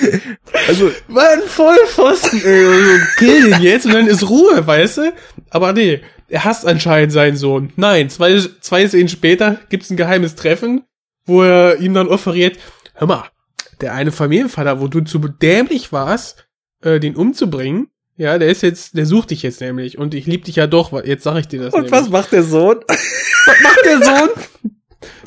also 0.68 0.91
Mann, 1.07 1.41
Vollpfosten, 1.48 2.41
ey, 2.43 2.99
kill 3.18 3.49
den 3.49 3.61
jetzt 3.61 3.85
und 3.85 3.93
dann 3.93 4.07
ist 4.07 4.27
Ruhe, 4.30 4.65
weißt 4.65 4.98
du? 4.98 5.14
Aber 5.49 5.73
nee, 5.73 6.02
er 6.32 6.44
hasst 6.45 6.66
anscheinend 6.66 7.12
seinen 7.12 7.36
Sohn. 7.38 7.72
Nein, 7.76 8.10
zwei, 8.10 8.40
zwei 8.62 8.88
Szenen 8.88 9.10
später 9.10 9.60
gibt's 9.70 9.90
ein 9.90 9.98
geheimes 9.98 10.36
Treffen, 10.36 10.84
wo 11.26 11.44
er 11.44 11.78
ihm 11.80 11.94
dann 11.94 12.08
offeriert, 12.08 12.58
hör 12.95 13.08
mal, 13.08 13.24
der 13.82 13.94
eine 13.94 14.12
Familienvater, 14.12 14.80
wo 14.80 14.88
du 14.88 15.02
zu 15.02 15.20
dämlich 15.20 15.91
warst, 15.91 16.48
äh, 16.84 16.99
den 16.99 17.16
umzubringen. 17.16 17.88
Ja, 18.18 18.38
der 18.38 18.49
ist 18.49 18.62
jetzt, 18.64 18.95
der 18.98 19.06
sucht 19.06 19.32
dich 19.32 19.41
jetzt 19.44 19.62
nämlich 19.62 19.98
und 19.98 20.14
ich 20.14 20.26
lieb 20.28 20.45
dich 20.45 20.56
ja 20.56 20.68
doch, 20.68 20.94
jetzt 21.03 21.24
sag 21.24 21.38
ich 21.40 21.48
dir 21.48 21.60
das 21.62 21.74
Und 21.74 21.84
nämlich. 21.84 21.91
was 21.99 22.10
macht 22.10 22.32
der 22.32 22.44
Sohn? 22.44 22.78
Was 23.48 23.60
macht 23.64 23.80
der 23.86 24.02
Sohn? 24.03 24.30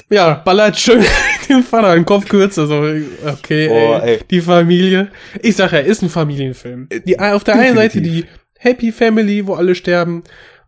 ja, 0.09 0.35
ballert 0.35 0.79
schön 0.79 1.05
dem 1.49 1.65
Vater 1.65 1.95
den 1.97 2.05
Kopf 2.05 2.29
kürzer, 2.29 2.67
so, 2.69 2.87
okay, 3.27 3.67
Boah, 3.69 4.03
ey, 4.05 4.15
ey. 4.17 4.21
die 4.31 4.41
Familie. 4.41 5.09
Ich 5.43 5.57
sag 5.57 5.73
ja, 5.73 5.81
ist 5.81 6.03
ein 6.03 6.09
Familienfilm. 6.09 6.89
Die, 7.05 7.19
auf 7.19 7.43
der 7.43 7.57
einen 7.57 7.75
Seite 7.75 8.01
die 8.01 8.23
Definitiv. 8.23 8.39
Happy 8.57 8.93
Family, 8.93 9.47
wo 9.47 9.55
alle 9.55 9.75
sterben, 9.75 10.23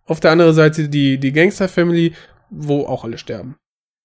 auf 0.06 0.20
der 0.20 0.30
anderen 0.30 0.54
Seite 0.54 0.88
die, 0.88 1.18
die 1.18 1.32
Gangster 1.32 1.68
Family, 1.68 2.14
wo 2.50 2.86
auch 2.86 3.04
alle 3.04 3.18
sterben. 3.18 3.56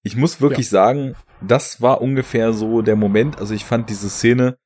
Ich 0.03 0.15
muss 0.15 0.41
wirklich 0.41 0.69
sagen, 0.69 1.15
das 1.41 1.81
war 1.81 2.01
ungefähr 2.01 2.53
so 2.53 2.81
der 2.81 2.95
Moment. 2.95 3.39
Also 3.39 3.53
ich 3.53 3.65
fand 3.65 3.89
diese 3.89 4.09
Szene, 4.09 4.57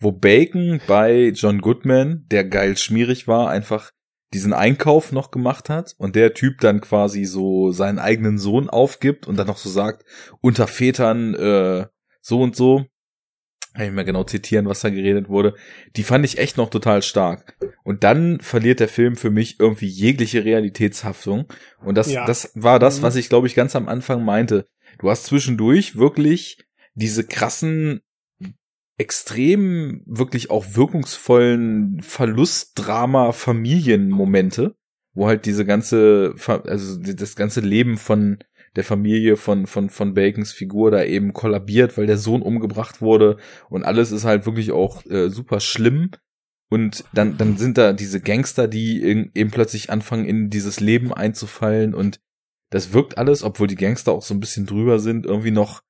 wo 0.00 0.10
Bacon 0.10 0.80
bei 0.86 1.28
John 1.34 1.60
Goodman, 1.60 2.24
der 2.30 2.44
geil 2.44 2.76
schmierig 2.76 3.28
war, 3.28 3.50
einfach 3.50 3.92
diesen 4.32 4.52
Einkauf 4.52 5.12
noch 5.12 5.30
gemacht 5.30 5.68
hat 5.68 5.94
und 5.98 6.14
der 6.14 6.34
Typ 6.34 6.60
dann 6.60 6.80
quasi 6.80 7.24
so 7.24 7.72
seinen 7.72 7.98
eigenen 7.98 8.38
Sohn 8.38 8.70
aufgibt 8.70 9.26
und 9.26 9.36
dann 9.36 9.48
noch 9.48 9.58
so 9.58 9.68
sagt, 9.68 10.04
unter 10.40 10.66
Vätern 10.66 11.34
äh, 11.34 11.86
so 12.20 12.40
und 12.40 12.56
so. 12.56 12.86
Kann 13.74 13.86
ich 13.86 13.92
mehr 13.92 14.04
genau 14.04 14.24
zitieren, 14.24 14.66
was 14.66 14.80
da 14.80 14.90
geredet 14.90 15.28
wurde. 15.28 15.54
Die 15.96 16.02
fand 16.02 16.24
ich 16.24 16.38
echt 16.38 16.56
noch 16.56 16.70
total 16.70 17.02
stark. 17.02 17.56
Und 17.84 18.02
dann 18.02 18.40
verliert 18.40 18.80
der 18.80 18.88
Film 18.88 19.14
für 19.16 19.30
mich 19.30 19.60
irgendwie 19.60 19.86
jegliche 19.86 20.44
Realitätshaftung. 20.44 21.46
Und 21.84 21.94
das, 21.96 22.10
Ja. 22.10 22.26
das 22.26 22.50
war 22.54 22.78
das, 22.80 22.98
Mhm. 22.98 23.02
was 23.02 23.16
ich 23.16 23.28
glaube 23.28 23.46
ich 23.46 23.54
ganz 23.54 23.76
am 23.76 23.88
Anfang 23.88 24.24
meinte. 24.24 24.66
Du 24.98 25.08
hast 25.08 25.24
zwischendurch 25.26 25.96
wirklich 25.96 26.58
diese 26.94 27.24
krassen, 27.24 28.00
extrem, 28.98 30.02
wirklich 30.04 30.50
auch 30.50 30.74
wirkungsvollen 30.74 32.00
Verlustdrama-Familienmomente, 32.02 34.74
wo 35.14 35.26
halt 35.26 35.46
diese 35.46 35.64
ganze, 35.64 36.34
also 36.46 37.00
das 37.00 37.36
ganze 37.36 37.60
Leben 37.60 37.96
von 37.98 38.38
der 38.76 38.84
Familie 38.84 39.36
von, 39.36 39.66
von, 39.66 39.90
von 39.90 40.14
Bacons 40.14 40.52
Figur 40.52 40.90
da 40.90 41.02
eben 41.02 41.32
kollabiert, 41.32 41.98
weil 41.98 42.06
der 42.06 42.18
Sohn 42.18 42.42
umgebracht 42.42 43.00
wurde 43.00 43.36
und 43.68 43.84
alles 43.84 44.12
ist 44.12 44.24
halt 44.24 44.46
wirklich 44.46 44.70
auch 44.70 45.04
äh, 45.06 45.28
super 45.28 45.60
schlimm. 45.60 46.10
Und 46.72 47.04
dann, 47.12 47.36
dann 47.36 47.56
sind 47.56 47.78
da 47.78 47.92
diese 47.92 48.20
Gangster, 48.20 48.68
die 48.68 49.02
eben 49.02 49.50
plötzlich 49.50 49.90
anfangen, 49.90 50.24
in 50.24 50.50
dieses 50.50 50.78
Leben 50.78 51.12
einzufallen 51.12 51.94
und 51.94 52.20
das 52.70 52.92
wirkt 52.92 53.18
alles, 53.18 53.42
obwohl 53.42 53.66
die 53.66 53.74
Gangster 53.74 54.12
auch 54.12 54.22
so 54.22 54.32
ein 54.32 54.40
bisschen 54.40 54.66
drüber 54.66 55.00
sind, 55.00 55.26
irgendwie 55.26 55.50
noch, 55.50 55.82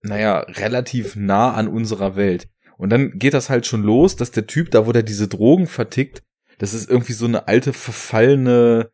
naja, 0.00 0.38
relativ 0.40 1.14
nah 1.14 1.52
an 1.52 1.68
unserer 1.68 2.16
Welt. 2.16 2.48
Und 2.78 2.90
dann 2.90 3.18
geht 3.18 3.34
das 3.34 3.50
halt 3.50 3.66
schon 3.66 3.82
los, 3.82 4.16
dass 4.16 4.30
der 4.30 4.46
Typ, 4.46 4.70
da 4.70 4.86
wo 4.86 4.92
der 4.92 5.02
diese 5.02 5.28
Drogen 5.28 5.66
vertickt, 5.66 6.22
das 6.58 6.72
ist 6.72 6.88
irgendwie 6.88 7.12
so 7.12 7.26
eine 7.26 7.46
alte, 7.48 7.74
verfallene 7.74 8.90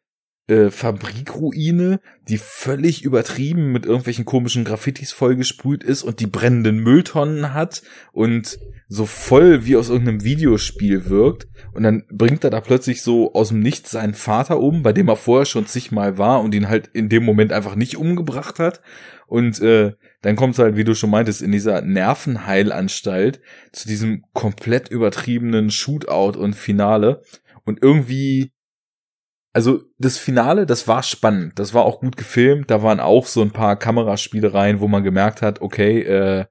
äh, 0.48 0.70
Fabrikruine, 0.70 2.00
die 2.28 2.38
völlig 2.38 3.04
übertrieben 3.04 3.70
mit 3.70 3.86
irgendwelchen 3.86 4.24
komischen 4.24 4.64
Graffitis 4.64 5.12
vollgesprüht 5.12 5.84
ist 5.84 6.02
und 6.02 6.20
die 6.20 6.26
brennenden 6.26 6.78
Mülltonnen 6.78 7.54
hat 7.54 7.82
und 8.12 8.58
so 8.88 9.04
voll 9.04 9.66
wie 9.66 9.76
aus 9.76 9.90
irgendeinem 9.90 10.24
Videospiel 10.24 11.10
wirkt. 11.10 11.46
Und 11.74 11.82
dann 11.82 12.04
bringt 12.10 12.42
er 12.44 12.50
da 12.50 12.60
plötzlich 12.60 13.02
so 13.02 13.34
aus 13.34 13.48
dem 13.48 13.60
Nichts 13.60 13.90
seinen 13.90 14.14
Vater 14.14 14.58
um, 14.60 14.82
bei 14.82 14.94
dem 14.94 15.08
er 15.08 15.16
vorher 15.16 15.44
schon 15.44 15.66
zigmal 15.66 16.16
war 16.16 16.40
und 16.40 16.54
ihn 16.54 16.68
halt 16.68 16.88
in 16.88 17.10
dem 17.10 17.24
Moment 17.24 17.52
einfach 17.52 17.76
nicht 17.76 17.98
umgebracht 17.98 18.58
hat. 18.58 18.80
Und 19.26 19.60
äh, 19.60 19.92
dann 20.22 20.36
kommt 20.36 20.54
es 20.54 20.58
halt, 20.58 20.76
wie 20.76 20.84
du 20.84 20.94
schon 20.94 21.10
meintest, 21.10 21.42
in 21.42 21.52
dieser 21.52 21.82
Nervenheilanstalt 21.82 23.42
zu 23.72 23.86
diesem 23.86 24.24
komplett 24.32 24.88
übertriebenen 24.88 25.70
Shootout 25.70 26.38
und 26.38 26.54
Finale. 26.54 27.20
Und 27.64 27.82
irgendwie, 27.82 28.52
also 29.58 29.82
das 29.98 30.18
Finale, 30.18 30.66
das 30.66 30.86
war 30.86 31.02
spannend, 31.02 31.58
das 31.58 31.74
war 31.74 31.84
auch 31.84 31.98
gut 31.98 32.16
gefilmt, 32.16 32.70
da 32.70 32.80
waren 32.84 33.00
auch 33.00 33.26
so 33.26 33.42
ein 33.42 33.50
paar 33.50 33.74
Kameraspielereien, 33.74 34.78
wo 34.78 34.86
man 34.86 35.02
gemerkt 35.02 35.42
hat, 35.42 35.60
okay, 35.60 36.02
äh, 36.02 36.44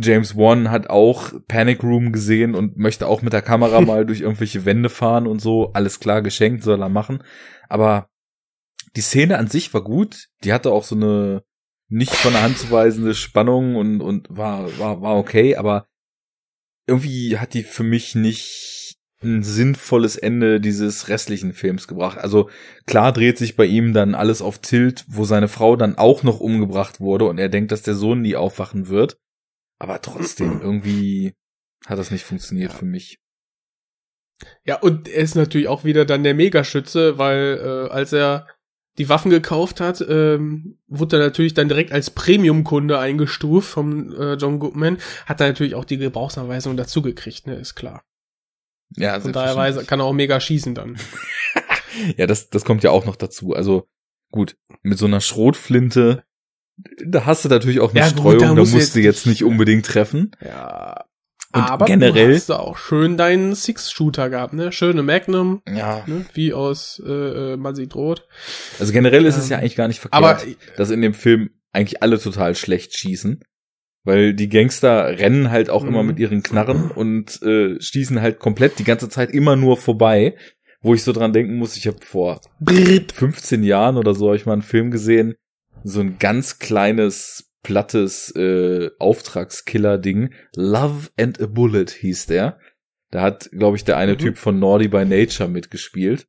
James 0.00 0.36
Wan 0.36 0.70
hat 0.70 0.90
auch 0.90 1.32
Panic 1.48 1.82
Room 1.82 2.12
gesehen 2.12 2.54
und 2.54 2.76
möchte 2.76 3.08
auch 3.08 3.20
mit 3.20 3.32
der 3.32 3.42
Kamera 3.42 3.80
mal 3.80 4.06
durch 4.06 4.20
irgendwelche 4.20 4.64
Wände 4.64 4.90
fahren 4.90 5.26
und 5.26 5.40
so. 5.40 5.72
Alles 5.72 5.98
klar, 5.98 6.22
geschenkt, 6.22 6.62
soll 6.62 6.80
er 6.80 6.88
machen. 6.88 7.24
Aber 7.68 8.08
die 8.94 9.00
Szene 9.00 9.36
an 9.36 9.48
sich 9.48 9.74
war 9.74 9.82
gut. 9.82 10.28
Die 10.44 10.52
hatte 10.52 10.70
auch 10.70 10.84
so 10.84 10.94
eine 10.94 11.42
nicht 11.88 12.14
von 12.14 12.32
der 12.32 12.42
Hand 12.42 12.58
zu 12.58 12.70
weisende 12.70 13.16
Spannung 13.16 13.74
und, 13.74 14.00
und 14.00 14.28
war, 14.30 14.78
war, 14.78 15.02
war 15.02 15.16
okay, 15.16 15.56
aber 15.56 15.88
irgendwie 16.86 17.38
hat 17.38 17.54
die 17.54 17.64
für 17.64 17.82
mich 17.82 18.14
nicht 18.14 18.83
ein 19.24 19.42
sinnvolles 19.42 20.16
Ende 20.16 20.60
dieses 20.60 21.08
restlichen 21.08 21.52
Films 21.52 21.88
gebracht. 21.88 22.18
Also 22.18 22.50
klar 22.86 23.12
dreht 23.12 23.38
sich 23.38 23.56
bei 23.56 23.64
ihm 23.64 23.92
dann 23.92 24.14
alles 24.14 24.42
auf 24.42 24.58
Tilt, 24.58 25.04
wo 25.08 25.24
seine 25.24 25.48
Frau 25.48 25.76
dann 25.76 25.96
auch 25.96 26.22
noch 26.22 26.40
umgebracht 26.40 27.00
wurde 27.00 27.26
und 27.26 27.38
er 27.38 27.48
denkt, 27.48 27.72
dass 27.72 27.82
der 27.82 27.94
Sohn 27.94 28.22
nie 28.22 28.36
aufwachen 28.36 28.88
wird. 28.88 29.18
Aber 29.78 30.00
trotzdem, 30.00 30.60
irgendwie 30.62 31.34
hat 31.86 31.98
das 31.98 32.10
nicht 32.10 32.24
funktioniert 32.24 32.72
für 32.72 32.84
mich. 32.86 33.18
Ja, 34.64 34.80
und 34.80 35.08
er 35.08 35.22
ist 35.22 35.36
natürlich 35.36 35.68
auch 35.68 35.84
wieder 35.84 36.04
dann 36.04 36.24
der 36.24 36.34
Megaschütze, 36.34 37.18
weil 37.18 37.60
äh, 37.62 37.92
als 37.92 38.12
er 38.12 38.46
die 38.98 39.08
Waffen 39.08 39.30
gekauft 39.30 39.80
hat, 39.80 40.04
ähm, 40.08 40.78
wurde 40.86 41.16
er 41.16 41.24
natürlich 41.24 41.54
dann 41.54 41.68
direkt 41.68 41.92
als 41.92 42.10
Premium-Kunde 42.10 42.98
eingestuft 42.98 43.68
vom 43.68 44.12
äh, 44.12 44.34
John 44.34 44.58
Goodman, 44.60 44.98
hat 45.26 45.40
er 45.40 45.48
natürlich 45.48 45.74
auch 45.74 45.84
die 45.84 45.98
Gebrauchsanweisung 45.98 46.76
dazu 46.76 47.02
gekriegt, 47.02 47.46
ne, 47.46 47.56
ist 47.56 47.74
klar. 47.74 48.04
Ja, 48.96 49.18
Von 49.20 49.32
daher 49.32 49.56
weiß, 49.56 49.86
kann 49.86 50.00
er 50.00 50.04
auch 50.06 50.12
mega 50.12 50.40
schießen 50.40 50.74
dann. 50.74 50.96
Ja, 52.16 52.26
das, 52.26 52.50
das 52.50 52.64
kommt 52.64 52.82
ja 52.82 52.90
auch 52.90 53.04
noch 53.06 53.14
dazu. 53.14 53.52
Also 53.54 53.86
gut, 54.32 54.56
mit 54.82 54.98
so 54.98 55.06
einer 55.06 55.20
Schrotflinte, 55.20 56.24
da 57.06 57.24
hast 57.24 57.44
du 57.44 57.48
natürlich 57.48 57.78
auch 57.78 57.90
eine 57.90 58.00
Ja, 58.00 58.08
gut, 58.08 58.18
Streuung, 58.18 58.38
da 58.40 58.46
da 58.48 58.54
musst 58.56 58.74
musst 58.74 58.96
du 58.96 58.98
du 58.98 59.04
jetzt 59.04 59.18
jetzt 59.18 59.26
nicht 59.26 59.44
unbedingt 59.44 59.86
treffen. 59.86 60.32
Ja. 60.44 61.04
Und 61.52 61.62
aber 61.62 61.86
generell- 61.86 62.30
du 62.30 62.34
hast 62.34 62.50
da 62.50 62.58
auch 62.58 62.76
schön 62.78 63.16
deinen 63.16 63.54
Six-Shooter 63.54 64.28
gehabt, 64.28 64.54
ne? 64.54 64.72
Schöne 64.72 65.04
Magnum, 65.04 65.62
Ja. 65.68 66.02
ne? 66.08 66.26
Wie 66.34 66.52
aus 66.52 67.00
äh, 67.06 67.52
äh, 67.52 67.56
Man 67.56 67.76
sieht 67.76 67.94
rot. 67.94 68.26
Also 68.80 68.92
generell 68.92 69.24
ist 69.24 69.36
es 69.36 69.44
Ähm, 69.44 69.50
ja 69.52 69.58
eigentlich 69.58 69.76
gar 69.76 69.86
nicht 69.86 70.00
verkehrt, 70.00 70.20
Aber 70.24 70.42
dass 70.76 70.90
in 70.90 71.00
dem 71.00 71.14
Film 71.14 71.50
eigentlich 71.72 72.02
alle 72.02 72.18
total 72.18 72.56
schlecht 72.56 72.98
schießen. 72.98 73.44
Weil 74.04 74.34
die 74.34 74.48
Gangster 74.50 75.18
rennen 75.18 75.50
halt 75.50 75.70
auch 75.70 75.82
Mhm. 75.82 75.88
immer 75.88 76.02
mit 76.02 76.18
ihren 76.18 76.42
Knarren 76.42 76.90
und 76.90 77.40
äh, 77.42 77.80
schießen 77.80 78.20
halt 78.20 78.38
komplett 78.38 78.78
die 78.78 78.84
ganze 78.84 79.08
Zeit 79.08 79.30
immer 79.30 79.56
nur 79.56 79.76
vorbei. 79.76 80.36
Wo 80.82 80.92
ich 80.92 81.02
so 81.02 81.12
dran 81.12 81.32
denken 81.32 81.56
muss, 81.56 81.78
ich 81.78 81.86
habe 81.86 81.96
vor 82.04 82.42
15 83.14 83.62
Jahren 83.64 83.96
oder 83.96 84.14
so 84.14 84.28
hab 84.28 84.36
ich 84.36 84.44
mal 84.44 84.52
einen 84.52 84.60
Film 84.62 84.90
gesehen, 84.90 85.34
so 85.82 86.00
ein 86.00 86.18
ganz 86.18 86.58
kleines, 86.58 87.50
plattes 87.62 88.30
äh, 88.36 88.90
Auftragskiller-Ding. 88.98 90.34
Love 90.56 91.08
and 91.18 91.40
a 91.40 91.46
Bullet 91.46 91.86
hieß 91.88 92.26
der. 92.26 92.58
Da 93.10 93.22
hat, 93.22 93.48
glaube 93.52 93.76
ich, 93.78 93.84
der 93.84 93.96
eine 93.96 94.12
Mhm. 94.14 94.18
Typ 94.18 94.38
von 94.38 94.58
Naughty 94.58 94.88
by 94.88 95.04
Nature 95.04 95.48
mitgespielt. 95.48 96.26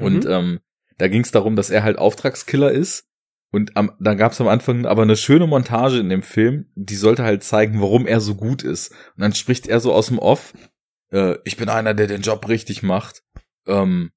Und 0.00 0.24
Mhm. 0.24 0.30
ähm, 0.30 0.60
da 0.98 1.08
ging 1.08 1.22
es 1.22 1.30
darum, 1.30 1.54
dass 1.54 1.70
er 1.70 1.82
halt 1.84 1.98
Auftragskiller 1.98 2.72
ist. 2.72 3.04
Und 3.52 3.76
am, 3.76 3.92
da 4.00 4.14
gab 4.14 4.32
es 4.32 4.40
am 4.40 4.48
Anfang 4.48 4.86
aber 4.86 5.02
eine 5.02 5.16
schöne 5.16 5.46
Montage 5.46 5.98
in 5.98 6.08
dem 6.08 6.22
Film, 6.22 6.70
die 6.74 6.96
sollte 6.96 7.22
halt 7.22 7.44
zeigen, 7.44 7.80
warum 7.80 8.06
er 8.06 8.20
so 8.20 8.34
gut 8.34 8.62
ist. 8.62 8.90
Und 9.14 9.20
dann 9.20 9.34
spricht 9.34 9.68
er 9.68 9.78
so 9.78 9.92
aus 9.92 10.06
dem 10.06 10.18
Off, 10.18 10.54
äh, 11.12 11.36
ich 11.44 11.58
bin 11.58 11.68
einer, 11.68 11.92
der 11.92 12.06
den 12.06 12.22
Job 12.22 12.48
richtig 12.48 12.82
macht. 12.82 13.22
Ähm, 13.66 14.10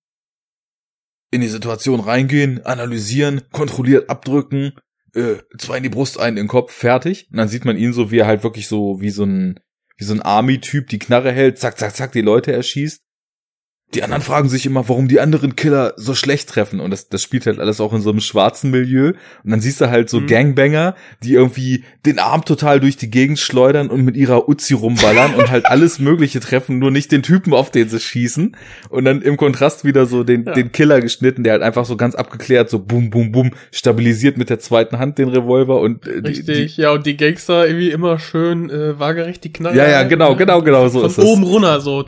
in 1.31 1.41
die 1.41 1.47
Situation 1.49 1.99
reingehen, 1.99 2.65
analysieren, 2.65 3.41
kontrolliert 3.51 4.09
abdrücken, 4.09 4.73
äh, 5.13 5.35
zwei 5.57 5.77
in 5.77 5.83
die 5.83 5.89
Brust, 5.89 6.17
einen 6.17 6.37
in 6.37 6.45
den 6.45 6.49
Kopf, 6.49 6.71
fertig. 6.71 7.27
Und 7.29 7.37
dann 7.37 7.49
sieht 7.49 7.65
man 7.65 7.77
ihn 7.77 7.91
so, 7.91 8.11
wie 8.11 8.19
er 8.19 8.27
halt 8.27 8.43
wirklich 8.43 8.67
so, 8.69 9.01
wie 9.01 9.09
so 9.09 9.25
ein, 9.25 9.59
wie 9.97 10.05
so 10.05 10.13
ein 10.13 10.21
Army-Typ 10.21 10.87
die 10.87 10.99
Knarre 10.99 11.33
hält, 11.33 11.59
zack, 11.59 11.77
zack, 11.77 11.95
zack, 11.95 12.13
die 12.13 12.21
Leute 12.21 12.53
erschießt. 12.53 13.04
Die 13.93 14.03
anderen 14.03 14.23
fragen 14.23 14.49
sich 14.49 14.65
immer, 14.65 14.89
warum 14.89 15.07
die 15.07 15.21
anderen 15.21 15.55
Killer 15.55 15.93
so 15.95 16.15
schlecht 16.15 16.49
treffen. 16.49 16.81
Und 16.81 16.91
das, 16.91 17.07
das 17.07 17.21
spielt 17.21 17.45
halt 17.45 17.59
alles 17.59 17.79
auch 17.79 17.93
in 17.93 18.01
so 18.01 18.09
einem 18.09 18.19
schwarzen 18.19 18.69
Milieu. 18.71 19.13
Und 19.43 19.51
dann 19.51 19.61
siehst 19.61 19.79
du 19.79 19.89
halt 19.89 20.09
so 20.09 20.19
Mhm. 20.19 20.27
Gangbanger, 20.27 20.95
die 21.23 21.33
irgendwie 21.33 21.85
den 22.05 22.19
Arm 22.19 22.43
total 22.43 22.81
durch 22.81 22.97
die 22.97 23.09
Gegend 23.09 23.39
schleudern 23.39 23.89
und 23.89 24.03
mit 24.03 24.17
ihrer 24.17 24.49
Uzi 24.49 24.73
rumballern 24.73 25.35
und 25.35 25.49
halt 25.49 25.65
alles 25.67 25.99
Mögliche 25.99 26.41
treffen, 26.41 26.77
nur 26.79 26.91
nicht 26.91 27.11
den 27.11 27.23
Typen, 27.23 27.53
auf 27.53 27.71
den 27.71 27.87
sie 27.87 27.99
schießen. 27.99 28.57
Und 28.89 29.05
dann 29.05 29.21
im 29.21 29.37
Kontrast 29.37 29.85
wieder 29.85 30.07
so 30.07 30.23
den, 30.25 30.43
Ja. 30.45 30.53
den 30.53 30.73
Killer 30.73 30.99
geschnitten, 30.99 31.43
der 31.43 31.53
halt 31.53 31.63
einfach 31.63 31.85
so 31.85 31.95
ganz 31.95 32.15
abgeklärt, 32.15 32.69
so 32.69 32.79
bum, 32.79 33.11
bum, 33.11 33.31
bum, 33.31 33.51
stabilisiert 33.71 34.37
mit 34.37 34.49
der 34.49 34.59
zweiten 34.59 34.99
Hand 34.99 35.19
den 35.19 35.29
Revolver 35.29 35.79
und 35.79 36.05
äh, 36.05 36.21
die, 36.21 36.27
Richtig, 36.29 36.75
ja, 36.77 36.91
und 36.91 37.05
die 37.05 37.15
Gangster 37.15 37.65
irgendwie 37.67 37.91
immer 37.91 38.19
schön 38.19 38.69
äh, 38.69 38.99
waagerecht 38.99 39.43
die 39.43 39.53
Knarre. 39.53 39.77
Ja, 39.77 39.87
ja, 39.87 40.03
genau, 40.03 40.31
ne? 40.31 40.37
genau, 40.37 40.61
genau 40.61 40.87
so 40.89 40.99
Von 41.01 41.09
ist 41.11 41.19
oben 41.19 41.43
runter 41.43 41.79
so. 41.79 42.03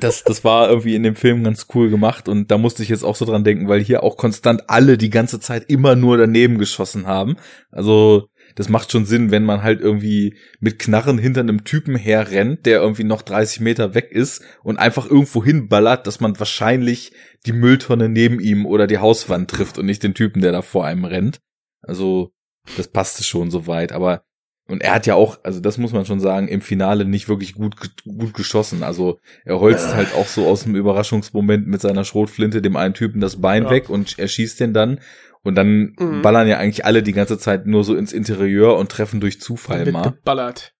Das, 0.00 0.22
das 0.22 0.44
war 0.44 0.68
irgendwie 0.68 0.94
in 0.94 1.02
dem 1.02 1.16
Film 1.16 1.42
ganz 1.44 1.66
cool 1.74 1.90
gemacht 1.90 2.28
und 2.28 2.50
da 2.50 2.58
musste 2.58 2.82
ich 2.82 2.88
jetzt 2.88 3.04
auch 3.04 3.16
so 3.16 3.24
dran 3.24 3.44
denken, 3.44 3.68
weil 3.68 3.82
hier 3.82 4.02
auch 4.02 4.16
konstant 4.16 4.64
alle 4.68 4.98
die 4.98 5.10
ganze 5.10 5.40
Zeit 5.40 5.64
immer 5.68 5.96
nur 5.96 6.16
daneben 6.16 6.58
geschossen 6.58 7.06
haben. 7.06 7.36
Also 7.70 8.28
das 8.54 8.68
macht 8.68 8.90
schon 8.90 9.04
Sinn, 9.04 9.30
wenn 9.30 9.44
man 9.44 9.62
halt 9.62 9.80
irgendwie 9.80 10.36
mit 10.60 10.78
Knarren 10.78 11.18
hinter 11.18 11.40
einem 11.40 11.64
Typen 11.64 11.96
herrennt, 11.96 12.66
der 12.66 12.80
irgendwie 12.80 13.04
noch 13.04 13.22
30 13.22 13.60
Meter 13.60 13.94
weg 13.94 14.10
ist 14.10 14.42
und 14.62 14.78
einfach 14.78 15.06
irgendwo 15.06 15.44
hinballert, 15.44 16.06
dass 16.06 16.20
man 16.20 16.38
wahrscheinlich 16.38 17.12
die 17.46 17.52
Mülltonne 17.52 18.08
neben 18.08 18.40
ihm 18.40 18.66
oder 18.66 18.86
die 18.86 18.98
Hauswand 18.98 19.50
trifft 19.50 19.78
und 19.78 19.86
nicht 19.86 20.02
den 20.02 20.14
Typen, 20.14 20.42
der 20.42 20.52
da 20.52 20.62
vor 20.62 20.84
einem 20.84 21.04
rennt. 21.04 21.40
Also, 21.82 22.32
das 22.76 22.88
passte 22.88 23.22
schon 23.22 23.50
soweit, 23.50 23.92
aber 23.92 24.24
und 24.68 24.82
er 24.82 24.94
hat 24.94 25.06
ja 25.06 25.14
auch, 25.14 25.38
also 25.42 25.60
das 25.60 25.78
muss 25.78 25.92
man 25.92 26.04
schon 26.06 26.20
sagen, 26.20 26.46
im 26.48 26.60
Finale 26.60 27.04
nicht 27.04 27.28
wirklich 27.28 27.54
gut, 27.54 27.74
gut 28.04 28.34
geschossen. 28.34 28.82
Also 28.82 29.18
er 29.44 29.58
holzt 29.60 29.94
halt 29.94 30.12
auch 30.14 30.26
so 30.28 30.46
aus 30.46 30.64
dem 30.64 30.76
Überraschungsmoment 30.76 31.66
mit 31.66 31.80
seiner 31.80 32.04
Schrotflinte 32.04 32.60
dem 32.62 32.76
einen 32.76 32.94
Typen 32.94 33.20
das 33.20 33.40
Bein 33.40 33.64
Ja. 33.64 33.70
weg 33.70 33.88
und 33.88 34.18
er 34.18 34.28
schießt 34.28 34.60
den 34.60 34.74
dann. 34.74 35.00
Und 35.42 35.54
dann 35.54 35.94
Mhm. 35.98 36.20
ballern 36.22 36.48
ja 36.48 36.58
eigentlich 36.58 36.84
alle 36.84 37.02
die 37.02 37.12
ganze 37.12 37.38
Zeit 37.38 37.66
nur 37.66 37.82
so 37.84 37.94
ins 37.94 38.12
Interieur 38.12 38.76
und 38.76 38.90
treffen 38.90 39.20
durch 39.20 39.40
Zufall 39.40 39.90
mal. 39.90 40.10
geballert. 40.10 40.74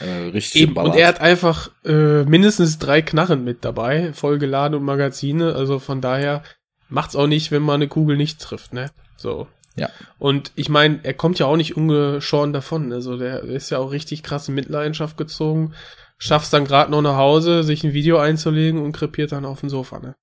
Äh, 0.00 0.04
richtig 0.30 0.62
Eben, 0.62 0.70
und 0.72 0.76
geballert. 0.76 0.96
er 0.96 1.08
hat 1.08 1.20
einfach 1.20 1.70
äh, 1.84 2.24
mindestens 2.24 2.78
drei 2.78 3.02
Knarren 3.02 3.44
mit 3.44 3.64
dabei, 3.66 4.12
vollgeladen 4.14 4.78
und 4.78 4.84
Magazine, 4.84 5.54
also 5.54 5.78
von 5.78 6.00
daher 6.00 6.42
macht's 6.88 7.16
auch 7.16 7.26
nicht, 7.26 7.50
wenn 7.50 7.62
man 7.62 7.74
eine 7.76 7.88
Kugel 7.88 8.16
nicht 8.16 8.40
trifft, 8.40 8.72
ne? 8.72 8.90
So. 9.16 9.46
Ja. 9.76 9.90
Und 10.18 10.52
ich 10.54 10.68
meine, 10.68 11.00
er 11.02 11.14
kommt 11.14 11.38
ja 11.38 11.46
auch 11.46 11.56
nicht 11.56 11.76
ungeschoren 11.76 12.52
davon, 12.52 12.92
also 12.92 13.16
der 13.16 13.42
ist 13.42 13.70
ja 13.70 13.78
auch 13.78 13.90
richtig 13.90 14.22
krass 14.22 14.48
in 14.48 14.54
Mitleidenschaft 14.54 15.16
gezogen, 15.16 15.74
schafft's 16.18 16.50
dann 16.50 16.64
gerade 16.64 16.90
noch 16.90 17.02
nach 17.02 17.16
Hause, 17.16 17.64
sich 17.64 17.82
ein 17.82 17.92
Video 17.92 18.18
einzulegen 18.18 18.80
und 18.80 18.92
krepiert 18.92 19.32
dann 19.32 19.44
auf 19.44 19.60
dem 19.60 19.68
Sofa, 19.68 19.98
ne? 19.98 20.14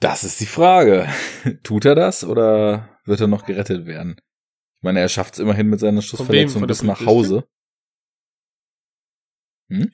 Das 0.00 0.24
ist 0.24 0.40
die 0.40 0.46
Frage. 0.46 1.08
Tut 1.62 1.84
er 1.84 1.94
das 1.94 2.24
oder 2.24 2.88
wird 3.04 3.20
er 3.20 3.28
noch 3.28 3.46
gerettet 3.46 3.86
werden? 3.86 4.16
Ich 4.18 4.82
meine, 4.82 4.98
er 4.98 5.08
schafft 5.08 5.34
es 5.34 5.40
immerhin 5.40 5.68
mit 5.68 5.78
seiner 5.78 6.02
Schussverletzung 6.02 6.66
bis 6.66 6.82
nach? 6.82 7.06
Hause. 7.06 7.44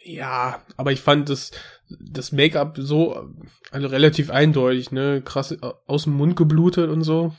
Ja, 0.02 0.64
aber 0.76 0.92
ich 0.92 1.00
fand 1.00 1.28
das, 1.28 1.50
das 1.88 2.32
Make-up 2.32 2.78
so, 2.80 3.34
also 3.70 3.86
relativ 3.86 4.30
eindeutig, 4.30 4.90
ne? 4.90 5.22
Krass 5.22 5.56
aus 5.86 6.04
dem 6.04 6.14
Mund 6.14 6.36
geblutet 6.36 6.90
und 6.90 7.02
so. 7.02 7.34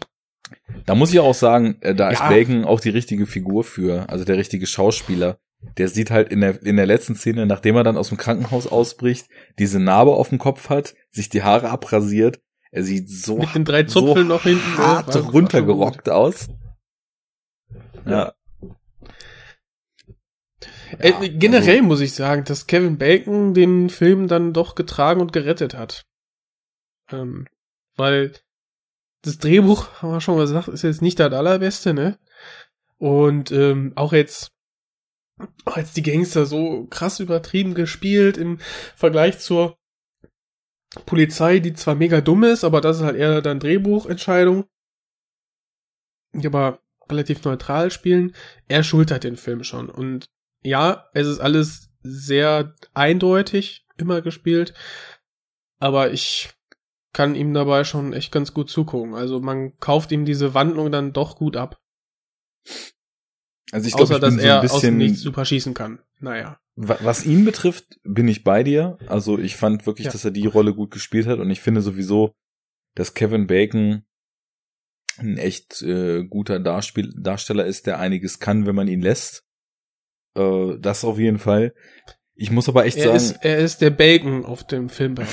Da 0.86 0.96
muss 0.96 1.12
ich 1.14 1.20
auch 1.20 1.34
sagen, 1.34 1.78
äh, 1.82 1.94
da 1.96 2.10
ist 2.10 2.20
Ja. 2.20 2.30
Bacon 2.30 2.66
auch 2.66 2.80
die 2.80 2.90
richtige 2.90 3.26
Figur 3.26 3.64
für, 3.64 4.10
also 4.10 4.26
der 4.26 4.38
richtige 4.38 4.66
Schauspieler. 4.68 5.40
Der 5.78 5.90
sieht 5.90 6.10
halt 6.10 6.30
in 6.32 6.40
der, 6.42 6.62
in 6.64 6.78
der 6.78 6.86
letzten 6.86 7.16
Szene, 7.16 7.46
nachdem 7.46 7.76
er 7.76 7.84
dann 7.84 7.98
aus 7.98 8.10
dem 8.10 8.18
Krankenhaus 8.18 8.66
ausbricht, 8.68 9.28
diese 9.60 9.80
Narbe 9.80 10.12
auf 10.14 10.30
dem 10.30 10.38
Kopf 10.40 10.70
hat, 10.70 10.96
sich 11.12 11.28
die 11.30 11.44
Haare 11.44 11.70
abrasiert. 11.70 12.40
Er 12.72 12.84
sieht 12.84 13.10
so, 13.10 13.40
Mit 13.40 13.56
den 13.56 13.66
drei 13.66 13.84
Zupfeln 13.84 14.28
so 14.28 14.34
noch 14.34 14.44
hinten. 14.44 14.78
hart? 14.78 15.08
War- 15.14 15.24
war 15.26 15.32
runtergerockt 15.32 16.08
aus. 16.10 16.50
Ja. 18.06 18.34
Äh, 20.98 21.10
Ja, 21.12 21.20
generell 21.28 21.76
also- 21.78 21.84
muss 21.88 22.02
ich 22.02 22.14
sagen, 22.14 22.44
dass 22.46 22.68
Kevin 22.68 22.98
Bacon 22.98 23.54
den 23.54 23.90
Film 23.90 24.28
dann 24.28 24.54
doch 24.54 24.76
getragen 24.76 25.22
und 25.22 25.34
gerettet 25.34 25.74
hat. 25.76 26.06
Ähm, 27.12 27.48
weil 27.96 28.34
das 29.22 29.38
Drehbuch, 29.38 30.02
haben 30.02 30.12
wir 30.12 30.22
schon 30.22 30.38
gesagt, 30.38 30.68
ist 30.68 30.84
jetzt 30.84 31.02
nicht 31.02 31.20
das 31.20 31.34
allerbeste, 31.34 31.94
ne? 31.94 32.18
Und 32.98 33.52
ähm, 33.52 33.94
auch 33.96 34.14
jetzt, 34.14 34.52
auch 35.66 35.78
jetzt 35.78 35.98
die 35.98 36.02
Gangster 36.02 36.46
so 36.46 36.88
krass 36.90 37.20
übertrieben 37.20 37.74
gespielt 37.74 38.38
im 38.38 38.60
Vergleich 38.96 39.40
zur 39.40 39.78
Polizei, 41.06 41.60
die 41.60 41.74
zwar 41.74 41.96
mega 41.96 42.22
dumm 42.22 42.44
ist, 42.44 42.64
aber 42.64 42.82
das 42.82 42.98
ist 42.98 43.04
halt 43.04 43.16
eher 43.16 43.42
dann 43.42 43.60
Drehbuchentscheidung. 43.60 44.66
Die 46.34 46.48
aber 46.48 46.80
relativ 47.10 47.44
neutral 47.44 47.92
spielen. 47.92 48.36
Er 48.68 48.84
schultert 48.84 49.24
den 49.24 49.38
Film 49.38 49.64
schon. 49.64 49.90
Und 49.90 50.30
ja, 50.62 51.10
es 51.14 51.28
ist 51.28 51.40
alles 51.40 51.90
sehr 52.02 52.76
eindeutig 52.94 53.86
immer 53.98 54.22
gespielt, 54.22 54.74
aber 55.80 56.12
ich 56.12 56.50
kann 57.14 57.36
ihm 57.36 57.54
dabei 57.54 57.84
schon 57.84 58.14
echt 58.14 58.32
ganz 58.32 58.54
gut 58.54 58.70
zugucken. 58.70 59.16
Also 59.16 59.40
man 59.40 59.78
kauft 59.80 60.12
ihm 60.12 60.26
diese 60.26 60.54
Wandlung 60.54 60.92
dann 60.92 61.14
doch 61.14 61.36
gut 61.38 61.58
ab. 61.58 61.80
Also 63.72 63.88
ich 63.88 63.96
glaube, 63.96 64.20
dass 64.20 64.34
so 64.36 64.40
er 64.40 64.62
ein 64.62 64.66
aus 64.70 64.72
dem 64.72 64.98
bisschen, 64.98 64.98
Nichts 64.98 65.22
super 65.22 65.46
schießen 65.46 65.74
kann. 65.74 66.00
Naja. 66.20 66.60
Wa- 66.76 66.98
Was 67.02 67.26
ihn 67.26 67.46
betrifft, 67.46 68.00
bin 68.04 68.28
ich 68.28 68.44
bei 68.44 68.64
dir. 68.64 68.98
Also 69.08 69.38
ich 69.38 69.56
fand 69.56 69.86
wirklich, 69.86 70.06
Ja. 70.06 70.12
dass 70.12 70.26
er 70.26 70.32
die 70.32 70.48
Rolle 70.48 70.74
gut 70.74 70.92
gespielt 70.92 71.28
hat 71.28 71.40
und 71.40 71.50
ich 71.50 71.62
finde 71.62 71.82
sowieso, 71.82 72.34
dass 72.96 73.14
Kevin 73.14 73.48
Bacon 73.48 74.06
ein 75.18 75.38
echt 75.38 75.82
äh, 75.82 76.24
guter 76.26 76.60
Darspiel 76.60 77.14
Darsteller 77.18 77.66
ist, 77.66 77.86
der 77.88 78.00
einiges 78.00 78.40
kann, 78.40 78.66
wenn 78.66 78.76
man 78.76 78.88
ihn 78.88 79.02
lässt. 79.02 79.44
Äh, 80.36 80.78
das 80.80 81.04
auf 81.04 81.20
jeden 81.20 81.40
Fall. 81.40 81.74
Ich 82.42 82.52
muss 82.52 82.70
aber 82.70 82.86
echt 82.86 82.96
Er 82.98 83.04
sagen, 83.04 83.16
ist, 83.18 83.32
er 83.44 83.58
ist 83.58 83.82
der 83.82 83.90
Bacon 83.90 84.46
auf 84.46 84.64
dem 84.66 84.88
Filmberg. 84.88 85.28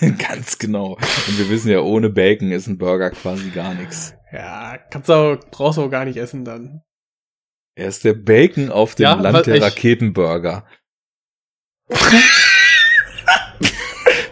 ganz 0.18 0.58
genau. 0.58 0.92
Und 0.92 1.38
wir 1.38 1.48
wissen 1.48 1.70
ja, 1.70 1.80
ohne 1.80 2.10
Bacon 2.10 2.52
ist 2.52 2.66
ein 2.66 2.76
Burger 2.76 3.10
quasi 3.10 3.48
gar 3.48 3.72
nichts. 3.72 4.12
ja, 4.30 4.76
kannst 4.90 5.08
du 5.08 5.12
auch, 5.14 5.36
brauchst 5.50 5.78
du 5.78 5.82
auch 5.84 5.90
gar 5.90 6.04
nicht 6.04 6.18
essen 6.18 6.44
dann. 6.44 6.82
Er 7.76 7.86
ist 7.88 8.04
der 8.04 8.12
Bacon 8.12 8.70
auf 8.70 8.94
dem 8.94 9.04
Ja, 9.04 9.14
Land 9.14 9.46
der 9.46 9.54
ich- 9.56 9.62
Raketenburger. 9.62 10.66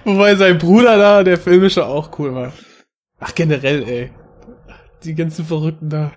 Wobei 0.04 0.36
sein 0.36 0.58
Bruder 0.58 0.96
da, 0.98 1.22
der 1.24 1.38
filmische, 1.38 1.86
auch 1.86 2.18
cool 2.18 2.34
war. 2.34 2.52
Ach, 3.20 3.34
generell, 3.34 3.82
ey. 3.88 4.10
Die 5.04 5.14
ganzen 5.14 5.44
Verrückten 5.46 5.88
da. 5.90 6.12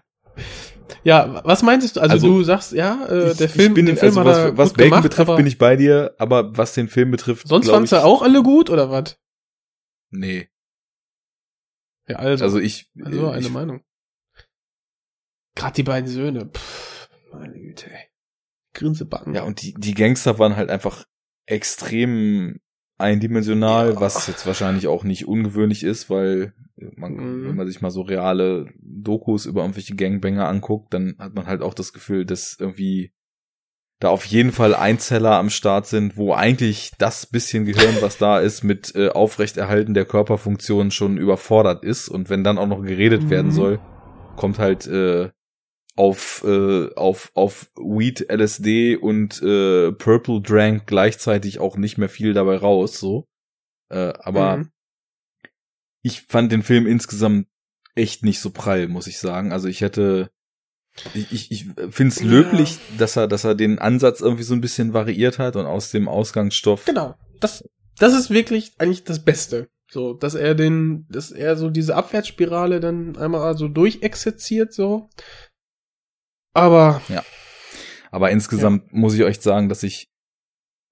Ja, 1.04 1.42
was 1.46 1.64
meintest 1.64 1.96
du? 1.96 2.00
Also, 2.02 2.14
Also, 2.14 2.28
du 2.28 2.44
sagst, 2.44 2.72
ja, 2.74 3.06
äh, 3.08 3.32
Ich- 3.32 3.38
der 3.38 3.48
ich 3.48 3.54
Film, 3.54 3.74
bin, 3.74 3.86
den 3.86 3.98
Film 3.98 4.18
also 4.18 4.26
was, 4.26 4.58
was 4.58 4.74
Bacon 4.74 4.84
gemacht, 4.90 5.04
betrifft, 5.04 5.36
bin 5.38 5.48
ich 5.48 5.58
bei 5.58 5.76
dir, 5.76 6.16
aber 6.18 6.56
was 6.58 6.74
den 6.74 6.88
Film 6.88 7.12
betrifft, 7.12 7.48
sonst 7.48 7.70
fandst 7.70 7.94
ich, 7.94 8.00
du 8.00 8.06
auch 8.06 8.22
alle 8.22 8.44
gut, 8.44 8.70
oder 8.70 8.90
was? 8.90 9.18
Nee. 10.10 10.50
Ja, 12.08 12.18
also, 12.18 12.44
Also 12.44 12.60
ich, 12.60 12.90
also 13.04 13.30
eine 13.30 13.40
ich 13.48 13.52
Meinung. 13.52 13.84
Gerade 15.56 15.74
die 15.76 15.84
beiden 15.84 16.10
Söhne, 16.10 16.46
pff, 16.54 17.10
meine 17.32 17.54
Güte, 17.60 17.90
ey. 17.92 18.08
Grinsebacken. 18.74 19.34
ja, 19.34 19.44
und 19.44 19.62
die, 19.62 19.74
die 19.78 19.94
Gangster 19.94 20.40
waren 20.40 20.56
halt 20.56 20.70
einfach 20.70 21.06
extrem 21.46 22.60
eindimensional, 22.98 23.94
Ja. 23.94 24.00
was 24.00 24.28
jetzt 24.28 24.46
wahrscheinlich 24.46 24.88
auch 24.88 25.04
nicht 25.04 25.28
ungewöhnlich 25.28 25.84
ist, 25.84 26.10
weil 26.10 26.54
man, 26.96 27.14
Mhm. 27.14 27.48
wenn 27.48 27.56
man 27.56 27.68
sich 27.68 27.82
mal 27.82 27.92
so 27.92 28.02
reale 28.02 28.68
Dokus 28.80 29.46
über 29.46 29.62
irgendwelche 29.62 29.96
Gangbanger 29.96 30.48
anguckt, 30.48 30.94
dann 30.94 31.16
hat 31.20 31.34
man 31.34 31.46
halt 31.48 31.62
auch 31.62 31.74
das 31.74 31.94
Gefühl, 31.94 32.26
dass 32.26 32.56
irgendwie 32.60 33.14
da 34.00 34.10
auf 34.10 34.26
jeden 34.26 34.52
Fall 34.52 34.74
Einzeller 34.74 35.34
am 35.34 35.52
Start 35.52 35.86
sind, 35.86 36.18
wo 36.18 36.34
eigentlich 36.34 36.92
das 36.98 37.28
bisschen 37.28 37.66
Gehirn, 37.66 38.02
was 38.02 38.18
da 38.18 38.40
ist, 38.40 38.64
mit 38.64 38.96
äh, 38.96 39.10
Aufrechterhalten 39.10 39.94
der 39.94 40.06
Körperfunktion 40.06 40.90
schon 40.90 41.18
überfordert 41.18 41.84
ist. 41.84 42.10
Und 42.10 42.30
wenn 42.30 42.44
dann 42.44 42.58
auch 42.58 42.68
noch 42.68 42.82
geredet 42.82 43.30
werden 43.30 43.48
Mhm. 43.48 43.52
soll, 43.52 43.80
kommt 44.38 44.58
halt 44.58 44.88
äh, 44.88 45.30
auf, 45.96 46.44
äh, 46.48 46.92
auf, 46.96 47.32
auf 47.36 47.70
Weed, 47.76 48.26
LSD 48.28 48.96
und 48.96 49.40
äh, 49.44 49.92
Purple 49.92 50.42
Drank 50.42 50.88
gleichzeitig 50.88 51.60
auch 51.60 51.78
nicht 51.78 52.00
mehr 52.00 52.10
viel 52.10 52.34
dabei 52.34 52.56
raus, 52.58 53.00
so. 53.00 53.28
Äh, 53.90 54.14
aber 54.20 54.58
Mhm. 54.58 54.70
Ich 56.02 56.24
fand 56.24 56.52
den 56.52 56.64
Film 56.64 56.88
insgesamt 56.88 57.48
echt 57.96 58.24
nicht 58.24 58.40
so 58.40 58.50
prall, 58.52 58.88
muss 58.88 59.08
ich 59.08 59.20
sagen. 59.20 59.52
Also 59.52 59.68
ich 59.68 59.82
hätte, 59.82 60.32
ich, 61.14 61.52
ich, 61.52 61.66
finde 61.90 62.14
es 62.14 62.20
Ja. 62.22 62.28
löblich, 62.28 62.80
dass 62.98 63.16
er, 63.16 63.28
dass 63.28 63.44
er 63.44 63.56
den 63.56 63.80
Ansatz 63.80 64.22
irgendwie 64.22 64.44
so 64.44 64.54
ein 64.54 64.62
bisschen 64.62 64.94
variiert 64.94 65.40
hat 65.40 65.56
und 65.56 65.66
aus 65.66 65.92
dem 65.92 66.08
Ausgangsstoff. 66.08 66.86
Genau. 66.86 67.16
Das, 67.40 67.64
das 67.98 68.14
ist 68.14 68.30
wirklich 68.30 68.74
eigentlich 68.78 69.04
das 69.04 69.24
Beste. 69.24 69.70
So, 69.90 70.14
dass 70.14 70.36
er 70.36 70.56
den, 70.56 71.06
dass 71.10 71.32
er 71.32 71.58
so 71.58 71.70
diese 71.70 71.96
Abwärtsspirale 71.96 72.80
dann 72.80 73.18
einmal 73.18 73.58
so 73.58 73.68
durchexerziert, 73.68 74.74
so. 74.74 75.10
Aber, 76.54 77.02
Aber 78.10 78.32
insgesamt 78.32 78.94
muss 78.94 79.14
ich 79.14 79.24
euch 79.24 79.40
sagen, 79.42 79.68
dass 79.70 79.84
ich 79.84 80.11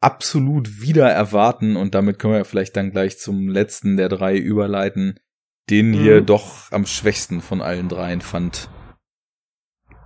absolut 0.01 0.81
wieder 0.81 1.09
erwarten 1.09 1.75
und 1.75 1.95
damit 1.95 2.19
können 2.19 2.33
wir 2.33 2.45
vielleicht 2.45 2.75
dann 2.77 2.91
gleich 2.91 3.19
zum 3.19 3.47
letzten 3.49 3.97
der 3.97 4.09
drei 4.09 4.37
überleiten, 4.37 5.19
den 5.69 5.93
hier 5.93 6.21
Mhm. 6.21 6.25
doch 6.25 6.71
am 6.71 6.85
schwächsten 6.85 7.41
von 7.41 7.61
allen 7.61 7.89
dreien 7.89 8.21
fand. 8.21 8.69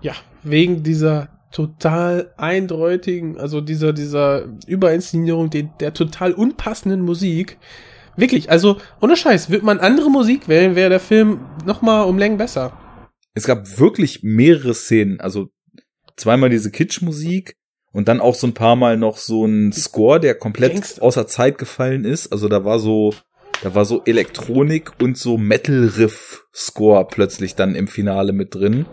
ja, 0.01 0.13
wegen 0.43 0.83
dieser 0.83 1.29
total 1.53 2.33
eindeutigen, 2.35 3.37
also 3.37 3.61
dieser, 3.61 3.93
dieser 3.93 4.49
Überinszenierung 4.67 5.49
der, 5.49 5.63
der 5.79 5.93
total 5.93 6.33
unpassenden 6.33 7.01
Musik. 7.01 7.57
Wirklich, 8.17 8.49
also, 8.51 8.79
ohne 9.01 9.15
Scheiß, 9.15 9.49
wird 9.49 9.63
man 9.63 9.79
andere 9.79 10.09
Musik 10.09 10.49
wählen, 10.49 10.75
wäre 10.75 10.89
der 10.89 10.99
Film 10.99 11.39
noch 11.65 11.81
mal 11.81 12.01
um 12.01 12.17
Längen 12.17 12.37
besser. 12.37 12.77
Es 13.33 13.45
gab 13.45 13.79
wirklich 13.79 14.23
mehrere 14.23 14.73
Szenen, 14.73 15.19
also 15.21 15.49
zweimal 16.17 16.49
diese 16.49 16.69
Kitsch-Musik 16.69 17.55
und 17.93 18.07
dann 18.09 18.19
auch 18.19 18.35
so 18.35 18.47
ein 18.47 18.53
paar 18.53 18.75
Mal 18.75 18.97
noch 18.97 19.15
so 19.17 19.45
ein 19.45 19.71
Score, 19.71 20.19
der 20.19 20.35
komplett 20.35 20.73
Gangster. 20.73 21.01
außer 21.03 21.27
Zeit 21.27 21.57
gefallen 21.57 22.03
ist. 22.03 22.31
Also 22.33 22.49
da 22.49 22.65
war 22.65 22.79
so, 22.79 23.13
da 23.61 23.73
war 23.75 23.85
so 23.85 24.01
Elektronik 24.03 24.91
und 25.01 25.17
so 25.17 25.37
Metal-Riff-Score 25.37 27.07
plötzlich 27.09 27.55
dann 27.55 27.75
im 27.75 27.87
Finale 27.87 28.33
mit 28.33 28.55
drin. 28.55 28.85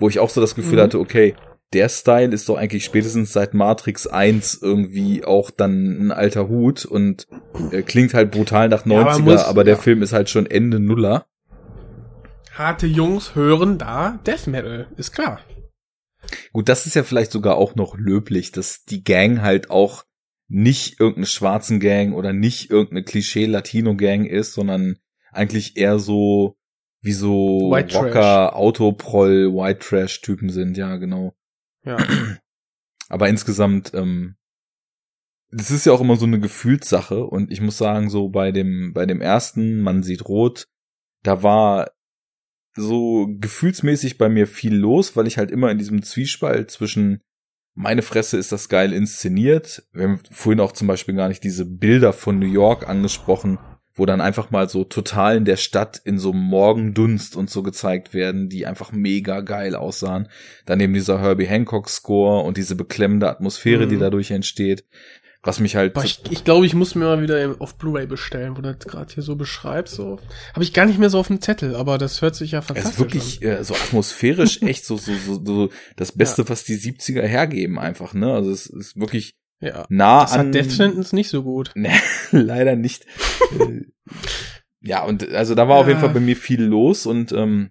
wo 0.00 0.08
ich 0.08 0.20
auch 0.20 0.30
so 0.30 0.40
das 0.40 0.54
Gefühl 0.54 0.78
Mhm. 0.78 0.82
hatte, 0.82 0.98
okay, 1.00 1.34
der 1.72 1.88
Style 1.88 2.32
ist 2.32 2.48
doch 2.48 2.56
eigentlich 2.56 2.84
spätestens 2.84 3.32
seit 3.32 3.52
Matrix 3.52 4.06
1 4.06 4.60
irgendwie 4.62 5.24
auch 5.24 5.50
dann 5.50 6.06
ein 6.06 6.12
alter 6.12 6.48
Hut 6.48 6.84
und 6.84 7.26
äh, 7.72 7.82
klingt 7.82 8.14
halt 8.14 8.30
brutal 8.30 8.68
nach 8.68 8.86
90er, 8.86 8.92
Ja, 8.92 9.00
aber 9.00 9.46
aber, 9.46 9.60
muss- 9.60 9.64
der 9.64 9.74
ja. 9.74 9.80
Film 9.80 10.02
ist 10.02 10.12
halt 10.12 10.30
schon 10.30 10.46
Ende 10.46 10.78
Nuller. 10.78 11.26
Harte 12.54 12.86
Jungs 12.86 13.34
hören 13.34 13.76
da 13.78 14.18
Death 14.24 14.46
Metal, 14.46 14.86
ist 14.96 15.12
klar. 15.12 15.40
Gut, 16.52 16.68
das 16.68 16.86
ist 16.86 16.94
ja 16.94 17.04
vielleicht 17.04 17.32
sogar 17.32 17.56
auch 17.56 17.74
noch 17.74 17.96
löblich, 17.96 18.52
dass 18.52 18.84
die 18.84 19.02
Gang 19.02 19.40
halt 19.40 19.70
auch 19.70 20.04
nicht 20.48 20.98
irgendeine 20.98 21.26
schwarzen 21.26 21.78
Gang 21.80 22.14
oder 22.14 22.32
nicht 22.32 22.70
irgendeine 22.70 23.04
Klischee-Latino-Gang 23.04 24.26
ist, 24.26 24.54
sondern 24.54 24.98
eigentlich 25.30 25.76
eher 25.76 25.98
so 25.98 26.56
wie 27.00 27.12
so 27.12 27.70
White 27.70 27.88
Trash. 27.88 28.02
Rocker, 28.02 28.56
Autoproll, 28.56 29.54
White 29.54 29.80
Trash-Typen 29.80 30.50
sind, 30.50 30.76
ja, 30.76 30.96
genau. 30.96 31.34
Ja. 31.84 31.96
Aber 33.08 33.28
insgesamt, 33.28 33.92
ähm, 33.94 34.36
das 35.50 35.70
ist 35.70 35.86
ja 35.86 35.92
auch 35.92 36.00
immer 36.00 36.16
so 36.16 36.26
eine 36.26 36.40
Gefühlssache 36.40 37.24
und 37.24 37.50
ich 37.50 37.60
muss 37.60 37.78
sagen, 37.78 38.10
so 38.10 38.28
bei 38.28 38.52
dem, 38.52 38.92
bei 38.92 39.06
dem 39.06 39.20
ersten, 39.20 39.80
man 39.80 40.02
sieht 40.02 40.28
rot, 40.28 40.66
da 41.22 41.42
war 41.42 41.90
so 42.76 43.28
gefühlsmäßig 43.40 44.18
bei 44.18 44.28
mir 44.28 44.46
viel 44.46 44.74
los, 44.74 45.16
weil 45.16 45.26
ich 45.26 45.38
halt 45.38 45.50
immer 45.50 45.70
in 45.70 45.78
diesem 45.78 46.02
Zwiespalt 46.02 46.70
zwischen 46.70 47.20
meine 47.74 48.02
Fresse 48.02 48.36
ist 48.38 48.50
das 48.50 48.68
geil 48.68 48.92
inszeniert. 48.92 49.84
Wir 49.92 50.04
haben 50.04 50.20
vorhin 50.32 50.58
auch 50.60 50.72
zum 50.72 50.88
Beispiel 50.88 51.14
gar 51.14 51.28
nicht 51.28 51.44
diese 51.44 51.64
Bilder 51.64 52.12
von 52.12 52.40
New 52.40 52.46
York 52.52 52.88
angesprochen, 52.88 53.58
wo 53.94 54.04
dann 54.04 54.20
einfach 54.20 54.50
mal 54.50 54.68
so 54.68 54.82
total 54.82 55.36
in 55.36 55.44
der 55.44 55.56
Stadt 55.56 56.00
in 56.04 56.18
so 56.18 56.32
Morgendunst 56.32 57.36
und 57.36 57.50
so 57.50 57.62
gezeigt 57.62 58.14
werden, 58.14 58.48
die 58.48 58.66
einfach 58.66 58.90
mega 58.90 59.42
geil 59.42 59.76
aussahen. 59.76 60.28
Dann 60.66 60.80
eben 60.80 60.92
dieser 60.94 61.20
Herbie 61.20 61.46
Hancock 61.46 61.88
Score 61.88 62.42
und 62.42 62.56
diese 62.56 62.74
beklemmende 62.74 63.28
Atmosphäre, 63.28 63.86
Mhm. 63.86 63.90
die 63.90 63.98
dadurch 63.98 64.30
entsteht. 64.32 64.84
Was 65.42 65.60
mich 65.60 65.76
halt 65.76 65.94
Boah, 65.94 66.02
ich 66.04 66.20
ich, 66.30 66.42
glaube, 66.44 66.66
ich 66.66 66.74
muss 66.74 66.94
mir 66.96 67.04
mal 67.04 67.22
wieder 67.22 67.54
auf 67.60 67.76
Blu-ray 67.78 68.06
bestellen, 68.06 68.56
wo 68.56 68.60
du 68.60 68.74
das 68.74 68.84
gerade 68.86 69.12
hier 69.14 69.22
so 69.22 69.36
beschreibst. 69.36 69.94
So. 69.94 70.18
Habe 70.52 70.64
ich 70.64 70.72
gar 70.72 70.84
nicht 70.84 70.98
mehr 70.98 71.10
so 71.10 71.18
auf 71.20 71.28
dem 71.28 71.40
Zettel, 71.40 71.76
aber 71.76 71.96
das 71.96 72.20
hört 72.22 72.34
sich 72.34 72.50
ja 72.52 72.58
Es 72.58 72.66
fantastisch 72.66 72.92
ist 72.94 72.98
wirklich 72.98 73.42
äh, 73.42 73.62
so 73.62 73.74
atmosphärisch 73.74 74.62
echt 74.62 74.84
so, 74.84 74.96
so, 74.96 75.14
so, 75.14 75.40
so 75.44 75.70
das 75.96 76.12
Beste, 76.12 76.48
was 76.48 76.64
die 76.64 76.76
70er 76.76 77.22
hergeben 77.22 77.78
einfach, 77.78 78.14
ne? 78.14 78.32
Also 78.32 78.50
es 78.50 78.66
ist 78.66 78.96
wirklich 78.98 79.36
an. 79.60 79.68
Ja. 79.68 79.86
nah 79.88 80.22
Das 80.22 80.32
an. 80.32 80.46
hat 80.48 80.54
Death 80.54 80.70
Sentence 80.72 81.12
nicht 81.12 81.28
so 81.30 81.42
gut. 81.42 81.72
Nee, 81.74 81.90
leider 82.32 82.76
nicht. 82.76 83.06
Äh, 83.58 83.86
ja, 84.80 85.02
und 85.04 85.28
also 85.32 85.54
da 85.54 85.68
war 85.68 85.76
auf 85.78 85.86
jeden 85.88 85.98
Ja. 85.98 86.04
Fall 86.06 86.14
bei 86.14 86.20
mir 86.20 86.36
viel 86.36 86.62
los 86.62 87.06
und 87.06 87.32
ähm, 87.32 87.70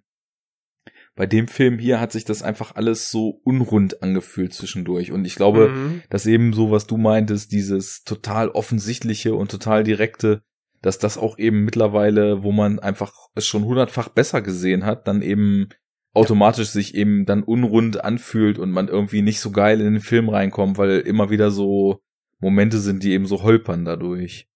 bei 1.18 1.26
dem 1.26 1.48
Film 1.48 1.80
hier 1.80 2.00
hat 2.00 2.12
sich 2.12 2.26
das 2.26 2.44
einfach 2.44 2.76
alles 2.76 3.10
so 3.10 3.42
unrund 3.44 4.04
angefühlt 4.04 4.54
zwischendurch. 4.54 5.12
Und 5.12 5.26
ich 5.26 5.36
glaube, 5.36 5.70
Mhm. 5.70 6.04
dass 6.12 6.28
eben 6.28 6.54
so, 6.54 6.70
was 6.70 6.86
du 6.86 6.96
meintest, 6.96 7.52
dieses 7.52 8.04
total 8.04 8.50
offensichtliche 8.50 9.34
und 9.34 9.50
total 9.50 9.84
direkte, 9.84 10.44
dass 10.84 11.00
das 11.00 11.18
auch 11.18 11.40
eben 11.40 11.66
mittlerweile, 11.66 12.44
wo 12.44 12.52
man 12.52 12.78
einfach 12.78 13.14
es 13.34 13.48
schon 13.48 13.66
hundertfach 13.66 14.10
besser 14.10 14.44
gesehen 14.44 14.86
hat, 14.86 15.08
dann 15.08 15.24
eben 15.24 15.70
automatisch 16.14 16.70
sich 16.70 16.94
eben 16.94 17.26
dann 17.26 17.42
unrund 17.42 18.04
anfühlt 18.04 18.60
und 18.60 18.70
man 18.70 18.88
irgendwie 18.88 19.24
nicht 19.24 19.40
so 19.40 19.50
geil 19.50 19.82
in 19.82 19.94
den 19.94 20.02
Film 20.02 20.30
reinkommt, 20.30 20.78
weil 20.78 21.00
immer 21.00 21.32
wieder 21.32 21.50
so 21.50 22.00
Momente 22.40 22.78
sind, 22.78 23.02
die 23.02 23.14
eben 23.14 23.26
so 23.26 23.42
holpern 23.42 23.86
dadurch. 23.86 24.48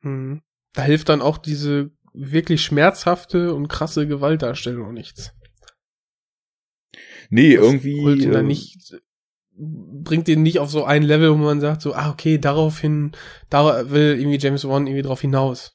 Mhm. 0.00 0.42
Da 0.74 0.82
hilft 0.82 1.10
dann 1.10 1.22
auch 1.22 1.38
diese 1.38 1.92
wirklich 2.12 2.62
schmerzhafte 2.62 3.54
und 3.54 3.68
krasse 3.68 4.08
Gewaltdarstellung 4.08 4.92
nichts. 4.92 5.32
Nee, 7.32 7.56
Das 7.56 7.64
irgendwie. 7.64 8.02
holt 8.02 8.20
ihn 8.20 8.30
dann 8.30 8.44
äh, 8.44 8.48
nicht, 8.48 8.94
bringt 9.56 10.28
den 10.28 10.42
nicht 10.42 10.58
auf 10.58 10.70
so 10.70 10.84
ein 10.84 11.02
Level, 11.02 11.32
wo 11.32 11.36
man 11.36 11.60
sagt 11.62 11.80
so, 11.80 11.94
ah, 11.94 12.10
okay, 12.10 12.36
daraufhin, 12.36 13.12
da 13.48 13.90
will 13.90 14.18
irgendwie 14.18 14.38
James 14.38 14.68
Wan 14.68 14.86
irgendwie 14.86 15.02
drauf 15.02 15.22
hinaus. 15.22 15.74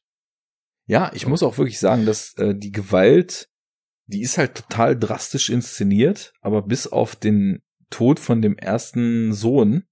Ja, 0.85 1.11
ich 1.15 1.25
muss 1.25 1.41
auch 1.41 1.57
wirklich 1.57 1.79
sagen, 1.79 2.05
dass 2.05 2.35
äh, 2.35 2.53
die 2.55 2.71
Gewalt, 2.71 3.49
die 4.05 4.21
ist 4.21 4.38
halt 4.38 4.53
total 4.53 4.97
drastisch 4.97 5.49
inszeniert, 5.49 6.34
aber 6.41 6.61
bis 6.61 6.85
auf 6.85 7.15
den 7.15 7.63
Tod 7.89 8.19
von 8.19 8.43
dem 8.43 8.55
ersten 8.55 9.34
Sohn, 9.34 9.84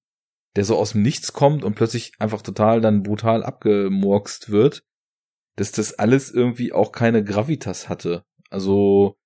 der 0.56 0.66
so 0.66 0.78
aus 0.78 0.92
dem 0.92 1.02
Nichts 1.02 1.34
kommt 1.34 1.64
und 1.64 1.74
plötzlich 1.74 2.14
einfach 2.20 2.44
total 2.44 2.80
dann 2.80 3.02
brutal 3.02 3.44
abgemurkst 3.44 4.52
wird, 4.52 4.84
dass 5.56 5.72
das 5.72 5.94
alles 5.98 6.30
irgendwie 6.30 6.74
auch 6.74 6.92
keine 6.92 7.24
Gravitas 7.24 7.90
hatte. 7.90 8.24
Also 8.52 9.18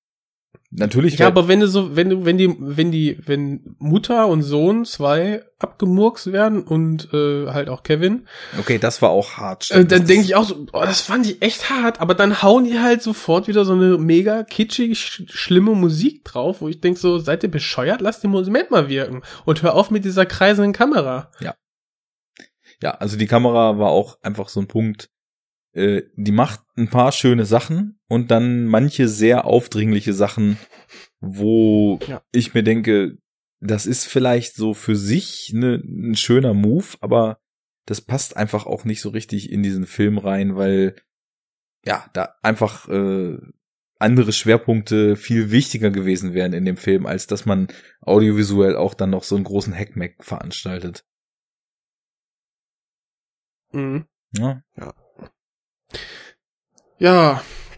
natürlich 0.71 1.17
Ja, 1.17 1.27
aber 1.27 1.47
wenn 1.47 1.59
du 1.59 1.67
so, 1.67 1.95
wenn 1.95 2.09
du, 2.09 2.25
wenn 2.25 2.37
die, 2.37 2.55
wenn 2.59 2.91
die, 2.91 3.17
wenn 3.25 3.75
Mutter 3.79 4.27
und 4.27 4.43
Sohn 4.43 4.85
zwei 4.85 5.43
abgemurkst 5.57 6.31
werden 6.31 6.63
und 6.63 7.13
äh, 7.13 7.47
halt 7.47 7.69
auch 7.69 7.83
Kevin, 7.83 8.27
okay, 8.59 8.77
das 8.77 9.01
war 9.01 9.09
auch 9.09 9.37
hart. 9.37 9.69
äh, 9.71 9.85
dann 9.85 10.05
denke 10.05 10.25
ich 10.25 10.35
auch 10.35 10.45
so, 10.45 10.67
oh, 10.71 10.81
das 10.81 11.01
fand 11.01 11.25
ich 11.25 11.41
echt 11.41 11.69
hart, 11.69 11.99
aber 12.01 12.13
dann 12.13 12.41
hauen 12.41 12.65
die 12.65 12.79
halt 12.79 13.01
sofort 13.01 13.47
wieder 13.47 13.65
so 13.65 13.73
eine 13.73 13.97
mega 13.97 14.43
kitschig 14.43 14.97
sch 14.97 15.23
schlimme 15.27 15.71
Musik 15.71 16.23
drauf, 16.23 16.61
wo 16.61 16.67
ich 16.67 16.81
denk 16.81 16.97
so, 16.97 17.19
seid 17.19 17.43
ihr 17.43 17.51
bescheuert? 17.51 18.01
Lasst 18.01 18.23
den 18.23 18.31
Moment 18.31 18.71
mal 18.71 18.89
wirken 18.89 19.21
und 19.45 19.63
hör 19.63 19.75
auf 19.75 19.91
mit 19.91 20.05
dieser 20.05 20.25
kreisenden 20.25 20.73
Kamera. 20.73 21.31
Ja, 22.81 22.91
also 22.91 23.17
die 23.17 23.27
Kamera 23.27 23.77
war 23.77 23.89
auch 23.89 24.17
einfach 24.21 24.49
so 24.49 24.61
ein 24.61 24.67
Punkt, 24.67 25.09
äh, 25.73 26.03
die 26.15 26.31
macht 26.31 26.61
ein 26.77 26.89
paar 26.89 27.11
schöne 27.11 27.45
Sachen 27.45 27.99
und 28.07 28.31
dann 28.31 28.65
manche 28.65 29.07
sehr 29.07 29.45
aufdringliche 29.45 30.13
Sachen, 30.13 30.57
wo 31.19 31.99
Ja. 32.07 32.21
ich 32.31 32.53
mir 32.53 32.63
denke, 32.63 33.17
das 33.59 33.85
ist 33.85 34.05
vielleicht 34.07 34.55
so 34.55 34.73
für 34.73 34.95
sich 34.95 35.51
ne, 35.53 35.75
ein 35.85 36.15
schöner 36.15 36.53
Move, 36.53 36.87
aber 37.01 37.39
das 37.85 38.01
passt 38.01 38.37
einfach 38.37 38.65
auch 38.65 38.85
nicht 38.85 39.01
so 39.01 39.09
richtig 39.09 39.51
in 39.51 39.63
diesen 39.63 39.85
Film 39.85 40.17
rein, 40.17 40.55
weil 40.55 40.95
ja, 41.85 42.09
da 42.13 42.35
einfach 42.41 42.87
äh, 42.89 43.37
andere 43.99 44.31
Schwerpunkte 44.31 45.15
viel 45.17 45.51
wichtiger 45.51 45.89
gewesen 45.89 46.33
wären 46.33 46.53
in 46.53 46.65
dem 46.65 46.77
Film, 46.77 47.05
als 47.05 47.27
dass 47.27 47.45
man 47.45 47.67
audiovisuell 48.01 48.75
auch 48.75 48.93
dann 48.93 49.09
noch 49.09 49.23
so 49.23 49.35
einen 49.35 49.43
großen 49.43 49.73
Hackmack 49.73 50.23
veranstaltet. 50.23 51.05
Mhm. 53.71 54.05
Ja, 54.37 54.61
Ja, 54.77 54.93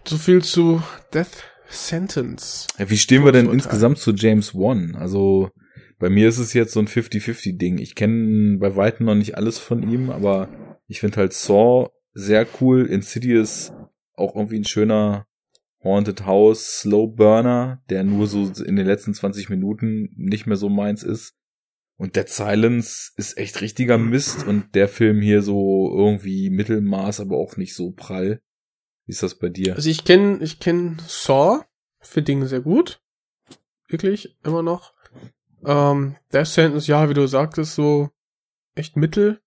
so 0.04 0.18
viel 0.18 0.42
zu 0.42 0.82
Death 1.14 1.44
Sentence. 1.70 2.66
Ja, 2.80 2.90
wie 2.90 2.98
stehen 2.98 3.24
wir 3.24 3.32
denn 3.32 3.52
insgesamt 3.52 4.00
zu 4.00 4.14
James 4.14 4.56
Wan? 4.56 4.96
Also 4.96 5.52
bei 6.00 6.10
mir 6.10 6.28
ist 6.28 6.40
es 6.40 6.54
jetzt 6.54 6.74
so 6.74 6.80
ein 6.80 6.88
50-50-Ding. 6.88 7.78
Ich 7.78 7.94
kenne 7.94 8.58
bei 8.58 8.76
weitem 8.76 9.06
noch 9.06 9.14
nicht 9.14 9.38
alles 9.38 9.60
von 9.60 9.88
ihm, 9.88 10.10
aber 10.10 10.50
ich 10.88 11.02
finde 11.02 11.18
halt 11.18 11.34
Saw 11.34 11.90
sehr 12.14 12.48
cool. 12.60 12.88
Insidious 12.88 13.72
auch 14.16 14.36
irgendwie 14.36 14.58
ein 14.58 14.66
schöner 14.66 15.28
Haunted 15.84 16.26
House 16.26 16.80
Slow 16.80 17.08
Burner, 17.16 17.84
der 17.92 18.04
nur 18.04 18.26
so 18.26 18.52
in 18.64 18.76
den 18.76 18.88
letzten 18.88 19.14
20 19.14 19.50
Minuten 19.50 20.10
nicht 20.16 20.48
mehr 20.48 20.58
so 20.58 20.68
meins 20.68 21.04
ist. 21.04 21.36
Und 21.96 22.16
Dead 22.16 22.28
Silence 22.28 23.12
ist 23.18 23.38
echt 23.38 23.62
richtiger 23.62 24.00
Mist 24.00 24.48
und 24.48 24.74
der 24.74 24.88
Film 24.88 25.22
hier 25.22 25.44
so 25.44 25.92
irgendwie 25.94 26.50
Mittelmaß, 26.50 27.20
aber 27.20 27.38
auch 27.38 27.56
nicht 27.58 27.76
so 27.76 27.92
prall. 27.92 28.42
Wie 29.12 29.14
ist 29.14 29.24
das 29.24 29.36
bei 29.36 29.50
dir? 29.50 29.76
Also 29.76 29.90
ich 29.90 30.06
kenne 30.06 30.42
ich 30.42 30.62
kenn 30.62 31.02
Saw, 31.06 31.66
für 32.00 32.22
Dinge 32.22 32.48
sehr 32.48 32.62
gut. 32.62 33.02
Wirklich, 33.90 34.38
immer 34.46 34.62
noch. 34.64 34.94
Ähm, 35.66 36.16
Death 36.32 36.48
Sentence, 36.48 36.88
ja, 36.88 37.10
wie 37.10 37.14
du 37.14 37.28
sagtest, 37.28 37.76
so 37.76 38.10
echt 38.74 38.96
mittel. 38.96 39.42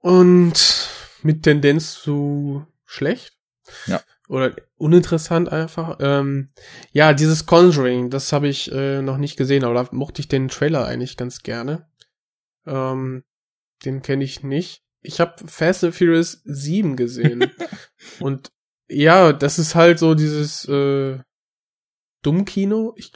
Und 0.00 0.88
mit 1.22 1.44
Tendenz 1.44 1.94
zu 1.94 2.66
schlecht. 2.86 3.38
Ja. 3.86 4.02
Oder 4.26 4.56
uninteressant 4.76 5.48
einfach. 5.48 5.98
Ähm, 6.00 6.50
ja, 6.90 7.12
dieses 7.12 7.46
Conjuring, 7.46 8.10
das 8.10 8.32
habe 8.32 8.48
ich 8.48 8.72
äh, 8.72 9.00
noch 9.00 9.18
nicht 9.18 9.36
gesehen, 9.36 9.62
aber 9.62 9.74
da 9.74 9.88
mochte 9.92 10.22
ich 10.22 10.26
den 10.26 10.48
Trailer 10.48 10.86
eigentlich 10.86 11.16
ganz 11.16 11.44
gerne. 11.44 11.88
Ähm, 12.66 13.22
den 13.84 14.02
kenne 14.02 14.24
ich 14.24 14.42
nicht. 14.42 14.82
Ich 15.02 15.20
habe 15.20 15.34
Fast 15.46 15.84
and 15.84 15.94
Furious 15.94 16.40
7 16.44 16.96
gesehen. 16.96 17.50
Und 18.20 18.52
ja, 18.88 19.32
das 19.32 19.58
ist 19.58 19.74
halt 19.74 19.98
so 19.98 20.14
dieses 20.14 20.64
äh, 20.68 21.18
Dummkino. 22.22 22.94
Ich, 22.96 23.12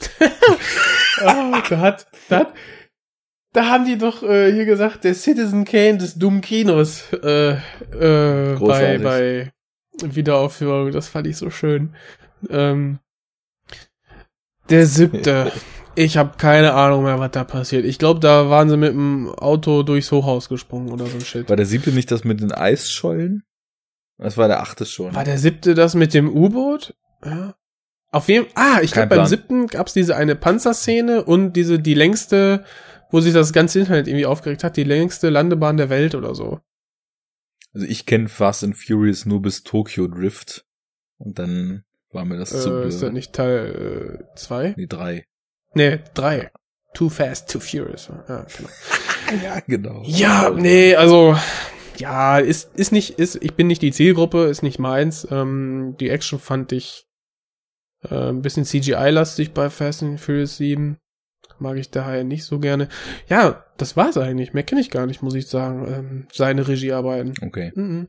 oh, 1.21 1.55
da 1.69 1.77
hat, 1.79 2.07
da 2.29 2.39
hat, 2.39 2.53
da 3.53 3.65
haben 3.67 3.85
die 3.85 3.97
doch 3.97 4.23
äh, 4.23 4.51
hier 4.51 4.65
gesagt, 4.65 5.03
der 5.03 5.15
Citizen 5.15 5.65
Kane 5.65 5.97
des 5.97 6.15
Dummkinos 6.15 7.13
äh, 7.13 7.53
äh, 7.53 8.57
bei, 8.59 8.97
bei 8.97 9.53
Wiederaufführung. 10.01 10.91
Das 10.91 11.07
fand 11.07 11.27
ich 11.27 11.37
so 11.37 11.49
schön. 11.49 11.95
Ähm, 12.49 12.99
der 14.69 14.85
siebte. 14.85 15.51
Ich 15.97 16.15
habe 16.15 16.37
keine 16.37 16.73
Ahnung 16.73 17.03
mehr, 17.05 17.17
was 17.19 17.31
da 17.31 17.43
passiert. 17.43 17.83
Ich 17.83 17.97
glaube, 17.97 18.19
da 18.19 18.51
waren 18.51 18.69
sie 18.69 18.77
mit 18.77 18.91
dem 18.91 19.29
Auto 19.29 19.81
durchs 19.81 20.11
Hochhaus 20.11 20.47
gesprungen 20.47 20.91
oder 20.91 21.07
so 21.07 21.17
ein 21.17 21.25
Shit. 21.25 21.49
War 21.49 21.55
der 21.55 21.65
siebte 21.65 21.91
nicht 21.91 22.11
das 22.11 22.23
mit 22.23 22.39
den 22.39 22.51
Eisschollen? 22.51 23.43
Das 24.19 24.37
war 24.37 24.47
der 24.47 24.59
achte 24.61 24.85
schon. 24.85 25.15
War 25.15 25.23
der 25.23 25.39
siebte 25.39 25.73
das 25.73 25.95
mit 25.95 26.13
dem 26.13 26.29
U-Boot? 26.29 26.95
Ja. 27.25 27.55
Auf 28.11 28.29
jeden 28.29 28.45
Ah, 28.53 28.79
ich 28.83 28.91
glaube, 28.91 29.15
beim 29.15 29.25
siebten 29.25 29.65
gab's 29.67 29.93
diese 29.93 30.15
eine 30.15 30.35
Panzerszene 30.35 31.23
und 31.23 31.53
diese, 31.53 31.79
die 31.79 31.95
längste, 31.95 32.63
wo 33.09 33.19
sich 33.19 33.33
das 33.33 33.51
ganze 33.51 33.79
Internet 33.79 34.07
irgendwie 34.07 34.27
aufgeregt 34.27 34.63
hat, 34.63 34.77
die 34.77 34.83
längste 34.83 35.29
Landebahn 35.29 35.77
der 35.77 35.89
Welt 35.89 36.13
oder 36.13 36.35
so. 36.35 36.59
Also 37.73 37.87
ich 37.87 38.05
kenne 38.05 38.29
Fast 38.29 38.63
and 38.63 38.77
Furious 38.77 39.25
nur 39.25 39.41
bis 39.41 39.63
Tokyo 39.63 40.07
Drift. 40.07 40.63
Und 41.17 41.39
dann 41.39 41.83
war 42.11 42.23
mir 42.23 42.37
das 42.37 42.51
zu 42.51 42.69
Äh, 42.83 42.87
ist 42.87 42.95
das 42.95 43.01
blöd. 43.01 43.13
nicht 43.13 43.33
Teil 43.33 44.19
äh, 44.29 44.35
zwei? 44.35 44.75
Nee, 44.77 44.85
drei. 44.87 45.25
Nee, 45.77 45.99
drei. 46.15 46.49
Too 46.95 47.09
Fast, 47.09 47.51
Too 47.51 47.59
Furious. 47.59 48.09
Ja, 48.27 48.45
genau. 48.45 48.69
Ja, 49.43 49.59
genau. 49.59 50.03
Ja, 50.05 50.49
nee, 50.51 50.95
also 50.95 51.35
ja, 51.97 52.39
ist 52.39 52.73
ist 52.75 52.93
nicht 52.93 53.19
ist 53.19 53.37
ich 53.43 53.55
bin 53.55 53.67
nicht 53.67 53.81
die 53.81 53.91
Zielgruppe, 53.91 54.45
ist 54.45 54.63
nicht 54.63 54.79
meins. 54.79 55.27
Ähm, 55.29 55.95
die 55.99 56.09
Action 56.09 56.39
fand 56.39 56.71
ich 56.71 57.05
äh, 58.09 58.29
ein 58.29 58.41
bisschen 58.41 58.63
CGI 58.63 59.09
lastig 59.09 59.51
bei 59.51 59.69
Fast 59.69 60.01
and 60.01 60.19
Furious 60.19 60.57
7. 60.57 60.97
Mag 61.59 61.77
ich 61.77 61.91
daher 61.91 62.23
nicht 62.23 62.45
so 62.45 62.59
gerne. 62.59 62.87
Ja, 63.27 63.65
das 63.77 63.97
war's 63.97 64.17
eigentlich. 64.17 64.53
Mehr 64.53 64.63
kenne 64.63 64.79
ich 64.79 64.89
gar 64.91 65.07
nicht, 65.07 65.21
muss 65.21 65.35
ich 65.35 65.47
sagen. 65.47 65.85
Ähm, 65.87 66.27
seine 66.31 66.67
Regiearbeiten. 66.67 67.33
Okay. 67.41 67.73
Mhm. 67.75 68.07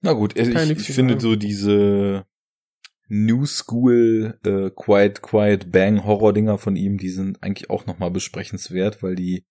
Na 0.00 0.12
gut, 0.12 0.38
also 0.38 0.50
ich, 0.50 0.70
ich 0.70 0.94
finde 0.94 1.20
so 1.20 1.36
diese 1.36 2.26
New 3.14 3.46
School 3.46 4.38
äh, 4.44 4.70
Quiet 4.74 5.22
Quiet 5.22 5.70
Bang 5.70 6.04
Horror 6.04 6.32
Dinger 6.32 6.58
von 6.58 6.74
ihm, 6.74 6.98
die 6.98 7.10
sind 7.10 7.42
eigentlich 7.42 7.70
auch 7.70 7.86
noch 7.86 7.98
mal 8.00 8.10
besprechenswert, 8.10 9.04
weil 9.04 9.14
die 9.14 9.44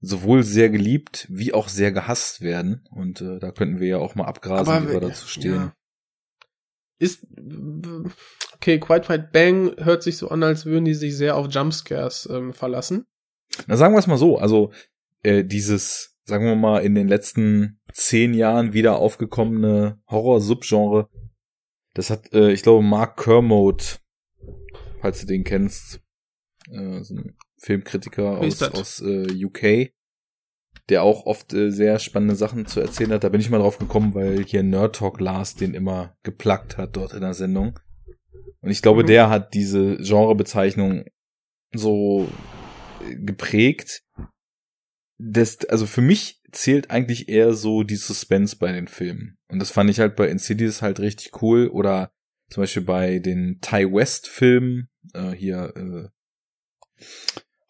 sowohl 0.00 0.42
sehr 0.42 0.70
geliebt 0.70 1.26
wie 1.30 1.52
auch 1.52 1.68
sehr 1.68 1.92
gehasst 1.92 2.40
werden 2.40 2.84
und 2.90 3.20
äh, 3.20 3.38
da 3.38 3.52
könnten 3.52 3.78
wir 3.78 3.86
ja 3.86 3.98
auch 3.98 4.16
mal 4.16 4.24
abgrasen, 4.24 4.88
wie 4.88 4.92
wir 4.92 5.00
dazu 5.00 5.28
stehen. 5.28 5.54
ja. 5.54 5.74
Ist 6.98 7.26
okay, 8.54 8.78
Quiet 8.78 9.06
Fight 9.06 9.32
Bang 9.32 9.72
hört 9.78 10.02
sich 10.02 10.16
so 10.18 10.28
an, 10.28 10.42
als 10.42 10.66
würden 10.66 10.84
die 10.84 10.94
sich 10.94 11.16
sehr 11.16 11.36
auf 11.36 11.46
Jumpscares 11.48 12.28
ähm, 12.30 12.52
verlassen. 12.52 13.06
Na 13.66 13.76
sagen 13.76 13.94
wir 13.94 13.98
es 13.98 14.06
mal 14.06 14.18
so, 14.18 14.36
also 14.36 14.72
äh, 15.22 15.44
dieses, 15.44 16.18
sagen 16.24 16.44
wir 16.44 16.56
mal, 16.56 16.80
in 16.80 16.94
den 16.94 17.08
letzten 17.08 17.80
zehn 17.92 18.34
Jahren 18.34 18.72
wieder 18.72 18.96
aufgekommene 18.96 20.00
Horror-Subgenre, 20.08 21.08
das 21.94 22.10
hat, 22.10 22.32
äh, 22.32 22.52
ich 22.52 22.62
glaube, 22.62 22.82
Mark 22.82 23.22
Kermode, 23.22 23.84
falls 25.00 25.20
du 25.20 25.26
den 25.26 25.44
kennst, 25.44 26.00
äh, 26.70 27.02
so 27.02 27.14
ein 27.14 27.36
Filmkritiker 27.58 28.38
aus, 28.38 28.62
aus 28.62 29.00
äh, 29.00 29.44
UK, 29.44 29.92
der 30.88 31.02
auch 31.02 31.26
oft 31.26 31.52
äh, 31.52 31.70
sehr 31.70 31.98
spannende 31.98 32.34
Sachen 32.36 32.66
zu 32.66 32.80
erzählen 32.80 33.12
hat. 33.12 33.24
Da 33.24 33.28
bin 33.28 33.40
ich 33.40 33.50
mal 33.50 33.58
drauf 33.58 33.78
gekommen, 33.78 34.14
weil 34.14 34.44
hier 34.44 34.62
Nerd 34.62 34.96
Talk 34.96 35.20
Lars 35.20 35.54
den 35.54 35.74
immer 35.74 36.16
geplagt 36.22 36.78
hat 36.78 36.96
dort 36.96 37.12
in 37.12 37.20
der 37.20 37.34
Sendung. 37.34 37.78
Und 38.60 38.70
ich 38.70 38.82
glaube, 38.82 39.02
Mhm. 39.02 39.06
der 39.08 39.30
hat 39.30 39.54
diese 39.54 39.96
Genrebezeichnung 39.98 41.04
so 41.72 42.28
geprägt. 43.24 44.02
Das, 45.18 45.64
also 45.66 45.86
für 45.86 46.02
mich 46.02 46.40
zählt 46.52 46.90
eigentlich 46.90 47.28
eher 47.28 47.54
so 47.54 47.82
die 47.82 47.96
Suspense 47.96 48.56
bei 48.56 48.72
den 48.72 48.88
Filmen. 48.88 49.38
Und 49.50 49.58
das 49.58 49.70
fand 49.70 49.90
ich 49.90 50.00
halt 50.00 50.16
bei 50.16 50.28
Insidious 50.28 50.82
halt 50.82 51.00
richtig 51.00 51.42
cool. 51.42 51.68
Oder 51.68 52.12
zum 52.48 52.62
Beispiel 52.62 52.82
bei 52.82 53.18
den 53.18 53.60
Ty 53.60 53.92
West 53.92 54.28
Filmen, 54.28 54.88
äh, 55.14 55.30
hier 55.30 55.72
äh, 55.76 57.04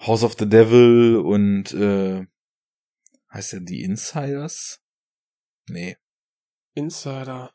House 0.05 0.23
of 0.23 0.37
the 0.39 0.49
Devil 0.49 1.17
und 1.17 1.73
äh, 1.73 2.27
heißt 3.33 3.53
der 3.53 3.61
The 3.67 3.83
Insiders? 3.83 4.83
Nee. 5.69 5.97
Insider. 6.75 7.53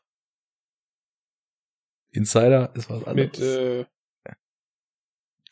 Insider 2.10 2.74
ist 2.74 2.88
was 2.88 3.04
anderes. 3.04 3.38
Mit, 3.38 3.40
äh, 3.40 3.84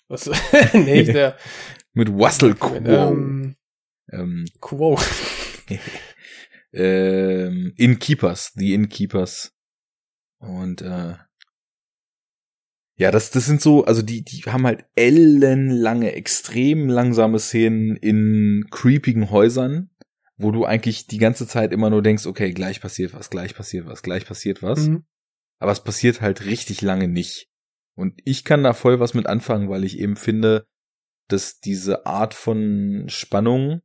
was, 0.08 0.30
nee, 0.72 1.02
der, 1.04 1.36
Mit 1.92 2.08
Russell 2.08 2.54
Crowe. 2.54 2.86
ähm, 2.86 3.56
Ähm, 4.10 4.46
Quo. 4.60 4.98
ähm, 6.74 7.72
Innkeepers, 7.76 8.52
The 8.54 8.74
Innkeepers. 8.74 9.52
Und 10.38 10.82
äh, 10.82 11.14
ja, 12.96 13.10
das, 13.10 13.30
das 13.30 13.46
sind 13.46 13.60
so, 13.60 13.84
also 13.84 14.02
die, 14.02 14.22
die 14.22 14.42
haben 14.42 14.66
halt 14.66 14.84
ellenlange, 14.94 16.12
extrem 16.12 16.88
langsame 16.88 17.38
Szenen 17.38 17.96
in 17.96 18.66
creepigen 18.70 19.30
Häusern, 19.30 19.90
wo 20.36 20.52
du 20.52 20.64
eigentlich 20.64 21.06
die 21.06 21.18
ganze 21.18 21.46
Zeit 21.46 21.72
immer 21.72 21.90
nur 21.90 22.02
denkst, 22.02 22.26
okay, 22.26 22.52
gleich 22.52 22.80
passiert 22.80 23.12
was, 23.14 23.30
gleich 23.30 23.54
passiert 23.54 23.86
was, 23.86 24.02
gleich 24.02 24.26
passiert 24.26 24.62
was. 24.62 24.88
Mhm. 24.88 25.04
Aber 25.58 25.72
es 25.72 25.82
passiert 25.82 26.20
halt 26.20 26.44
richtig 26.44 26.82
lange 26.82 27.08
nicht. 27.08 27.48
Und 27.96 28.20
ich 28.24 28.44
kann 28.44 28.62
da 28.62 28.72
voll 28.72 29.00
was 29.00 29.14
mit 29.14 29.26
anfangen, 29.26 29.68
weil 29.68 29.84
ich 29.84 29.98
eben 29.98 30.16
finde, 30.16 30.66
dass 31.28 31.60
diese 31.60 32.06
Art 32.06 32.34
von 32.34 33.04
Spannung, 33.08 33.80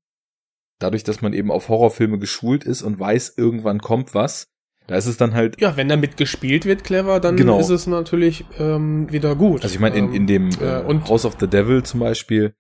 dadurch, 0.80 1.04
dass 1.04 1.22
man 1.22 1.34
eben 1.34 1.52
auf 1.52 1.70
Horrorfilme 1.70 2.20
geschult 2.20 2.64
ist 2.64 2.82
und 2.82 3.00
weiß, 3.00 3.34
irgendwann 3.38 3.80
kommt 3.80 4.14
was, 4.14 4.48
da 4.88 4.96
ist 4.96 5.06
es 5.06 5.18
dann 5.18 5.34
halt, 5.36 5.60
Ja, 5.62 5.78
wenn 5.78 5.88
damit 5.88 6.18
gespielt 6.18 6.66
wird, 6.66 6.84
clever, 6.84 7.20
dann 7.20 7.38
Genau. 7.38 7.60
ist 7.60 7.70
es 7.70 7.86
natürlich 7.86 8.46
ähm, 8.58 9.12
wieder 9.12 9.36
gut. 9.36 9.62
also 9.64 9.74
ich 9.76 9.80
meine, 9.80 9.98
in, 9.98 10.06
Ähm, 10.06 10.14
in 10.14 10.28
dem 10.28 10.50
äh, 10.60 10.80
äh, 10.80 10.84
und- 10.84 11.08
House 11.08 11.26
of 11.26 11.38
the 11.40 11.48
Devil 11.48 11.84
zum 11.84 12.00
Beispiel, 12.00 12.54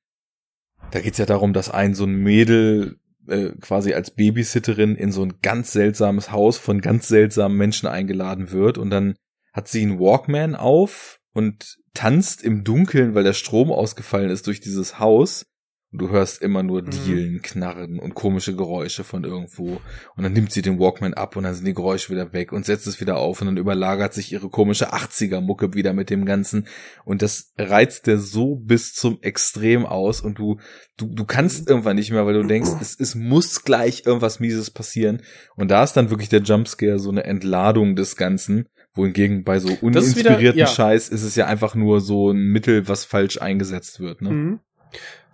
da 0.91 0.99
geht's 0.99 1.17
ja 1.17 1.25
darum, 1.25 1.53
dass 1.53 1.69
ein 1.69 1.95
so 1.95 2.05
ein 2.05 2.15
Mädel 2.15 2.97
äh, 3.27 3.51
quasi 3.61 3.93
als 3.93 4.11
Babysitterin 4.15 4.95
in 4.95 5.11
so 5.11 5.23
ein 5.23 5.35
ganz 5.41 5.71
seltsames 5.71 6.31
Haus 6.31 6.57
von 6.57 6.81
ganz 6.81 7.07
seltsamen 7.07 7.57
Menschen 7.57 7.87
eingeladen 7.87 8.51
wird 8.51 8.77
und 8.77 8.89
dann 8.89 9.15
hat 9.53 9.67
sie 9.67 9.81
einen 9.81 9.99
Walkman 9.99 10.55
auf 10.55 11.19
und 11.33 11.77
tanzt 11.93 12.43
im 12.43 12.63
Dunkeln, 12.63 13.13
weil 13.15 13.23
der 13.23 13.33
Strom 13.33 13.71
ausgefallen 13.71 14.29
ist 14.29 14.47
durch 14.47 14.61
dieses 14.61 14.99
Haus. 14.99 15.45
Und 15.91 16.01
du 16.01 16.09
hörst 16.09 16.41
immer 16.43 16.61
nur 16.61 16.83
Mhm. 16.83 16.89
Dielen, 16.91 17.41
Knarren 17.41 17.97
und 17.97 18.13
komische 18.13 18.55
Geräusche 18.55 19.03
von 19.03 19.23
irgendwo. 19.23 19.81
Und 20.15 20.23
dann 20.23 20.33
nimmt 20.33 20.51
sie 20.51 20.61
den 20.61 20.79
Walkman 20.79 21.15
ab 21.15 21.35
und 21.35 21.43
dann 21.45 21.55
sind 21.55 21.65
die 21.65 21.73
Geräusche 21.73 22.11
wieder 22.11 22.31
weg 22.31 22.51
und 22.51 22.63
setzt 22.65 22.85
es 22.85 23.01
wieder 23.01 23.17
auf 23.17 23.41
und 23.41 23.47
dann 23.47 23.57
überlagert 23.57 24.13
sich 24.13 24.31
ihre 24.31 24.49
komische 24.49 24.93
80er-Mucke 24.93 25.73
wieder 25.73 25.93
mit 25.93 26.11
dem 26.11 26.25
Ganzen. 26.25 26.67
Und 27.05 27.23
das 27.23 27.53
reizt 27.57 28.05
der 28.05 28.19
so 28.19 28.55
bis 28.55 28.93
zum 28.93 29.17
Extrem 29.21 29.85
aus 29.87 30.21
und 30.21 30.37
du, 30.37 30.59
du, 30.97 31.07
du 31.07 31.25
kannst 31.25 31.67
irgendwann 31.67 31.95
nicht 31.95 32.11
mehr, 32.11 32.25
weil 32.27 32.35
du 32.35 32.43
denkst, 32.43 32.69
es, 32.81 32.95
es 32.99 33.15
muss 33.15 33.63
gleich 33.63 34.03
irgendwas 34.05 34.39
Mieses 34.39 34.69
passieren. 34.69 35.23
Und 35.55 35.71
da 35.71 35.83
ist 35.83 35.93
dann 35.93 36.11
wirklich 36.11 36.29
der 36.29 36.41
Jumpscare 36.43 36.99
so 36.99 37.09
eine 37.09 37.23
Entladung 37.23 37.95
des 37.95 38.15
Ganzen. 38.15 38.67
Wohingegen 38.93 39.43
bei 39.43 39.59
so 39.59 39.69
ist 39.69 39.81
wieder- 39.81 39.85
uninspirierten 39.87 40.59
ja. 40.59 40.67
Scheiß 40.67 41.09
ist 41.09 41.23
es 41.23 41.35
ja 41.35 41.45
einfach 41.47 41.73
nur 41.75 42.01
so 42.01 42.31
ein 42.31 42.37
Mittel, 42.37 42.87
was 42.87 43.05
falsch 43.05 43.39
eingesetzt 43.41 43.99
wird. 43.99 44.21
Ne? 44.21 44.29
Mhm. 44.31 44.59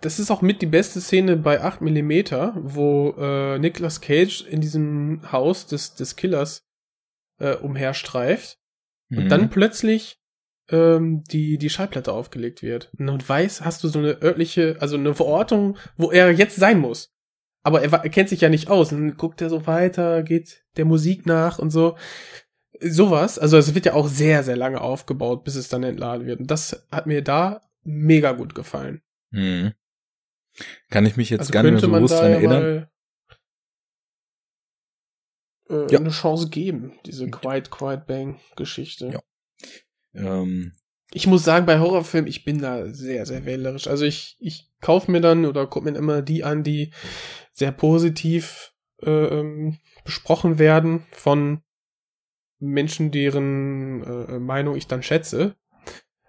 Das 0.06 0.20
ist 0.20 0.30
auch 0.30 0.40
mit 0.40 0.62
die 0.62 0.66
beste 0.66 1.00
Szene 1.00 1.36
bei 1.36 1.60
8 1.60 1.80
mm, 1.80 2.12
wo 2.62 3.10
äh, 3.18 3.58
Nicolas 3.58 4.00
Cage 4.00 4.42
in 4.42 4.60
diesem 4.60 5.32
Haus 5.32 5.66
des, 5.66 5.96
des 5.96 6.14
Killers 6.14 6.64
äh, 7.40 7.56
umherstreift 7.56 8.56
und 9.10 9.24
Mhm. 9.24 9.28
dann 9.28 9.50
plötzlich 9.50 10.20
ähm, 10.70 11.24
die, 11.24 11.58
die 11.58 11.70
Schallplatte 11.70 12.12
aufgelegt 12.12 12.62
wird. 12.62 12.92
Und 12.96 13.28
weiß, 13.28 13.64
hast 13.64 13.82
du 13.82 13.88
so 13.88 13.98
eine 13.98 14.22
örtliche, 14.22 14.76
also 14.78 14.96
eine 14.96 15.12
Verortung, 15.12 15.76
wo 15.96 16.12
er 16.12 16.30
jetzt 16.30 16.54
sein 16.54 16.78
muss. 16.78 17.12
Aber 17.64 17.82
er, 17.82 17.92
er 17.92 18.08
kennt 18.08 18.28
sich 18.28 18.42
ja 18.42 18.48
nicht 18.48 18.70
aus. 18.70 18.92
Und 18.92 18.98
dann 19.00 19.16
guckt 19.16 19.40
er 19.40 19.50
so 19.50 19.66
weiter, 19.66 20.22
geht 20.22 20.64
der 20.76 20.84
Musik 20.84 21.26
nach 21.26 21.58
und 21.58 21.70
so. 21.70 21.96
Sowas. 22.78 23.40
Also 23.40 23.58
es 23.58 23.74
wird 23.74 23.86
ja 23.86 23.94
auch 23.94 24.06
sehr, 24.06 24.44
sehr 24.44 24.56
lange 24.56 24.80
aufgebaut, 24.80 25.42
bis 25.42 25.56
es 25.56 25.68
dann 25.68 25.82
entladen 25.82 26.28
wird. 26.28 26.38
Und 26.38 26.48
das 26.48 26.86
hat 26.92 27.08
mir 27.08 27.22
da 27.22 27.62
mega 27.82 28.30
gut 28.30 28.54
gefallen. 28.54 29.02
Mhm. 29.32 29.72
Kann 30.90 31.06
ich 31.06 31.16
mich 31.16 31.30
jetzt 31.30 31.40
Also 31.40 31.52
gar 31.52 31.62
nicht 31.62 31.72
mehr 31.72 31.80
so 31.80 31.90
da 31.90 32.20
dran 32.20 32.32
erinnern. 32.32 32.62
mal 32.62 32.90
äh, 35.68 35.92
Ja. 35.92 35.98
eine 35.98 36.10
Chance 36.10 36.48
geben, 36.48 36.98
diese 37.04 37.28
Quiet 37.30 37.70
Quiet 37.70 38.06
Bang 38.06 38.40
Geschichte. 38.56 39.20
Ja. 40.14 40.40
Ähm, 40.42 40.72
Ich 41.12 41.26
muss 41.26 41.44
sagen, 41.44 41.66
bei 41.66 41.78
Horrorfilmen, 41.78 42.28
ich 42.28 42.44
bin 42.44 42.60
da 42.60 42.86
sehr, 42.92 43.26
sehr 43.26 43.44
wählerisch. 43.44 43.86
Also 43.86 44.04
ich, 44.04 44.36
ich 44.40 44.70
kaufe 44.80 45.10
mir 45.10 45.20
dann 45.20 45.44
oder 45.46 45.66
gucke 45.66 45.90
mir 45.90 45.96
immer 45.96 46.20
die 46.22 46.42
an, 46.44 46.62
die 46.62 46.92
sehr 47.52 47.72
positiv 47.72 48.74
äh, 49.02 49.10
ähm, 49.10 49.78
besprochen 50.04 50.58
werden 50.58 51.06
von 51.12 51.62
Menschen, 52.58 53.10
deren 53.10 54.02
äh, 54.02 54.38
Meinung 54.38 54.76
ich 54.76 54.86
dann 54.86 55.02
schätze. 55.02 55.56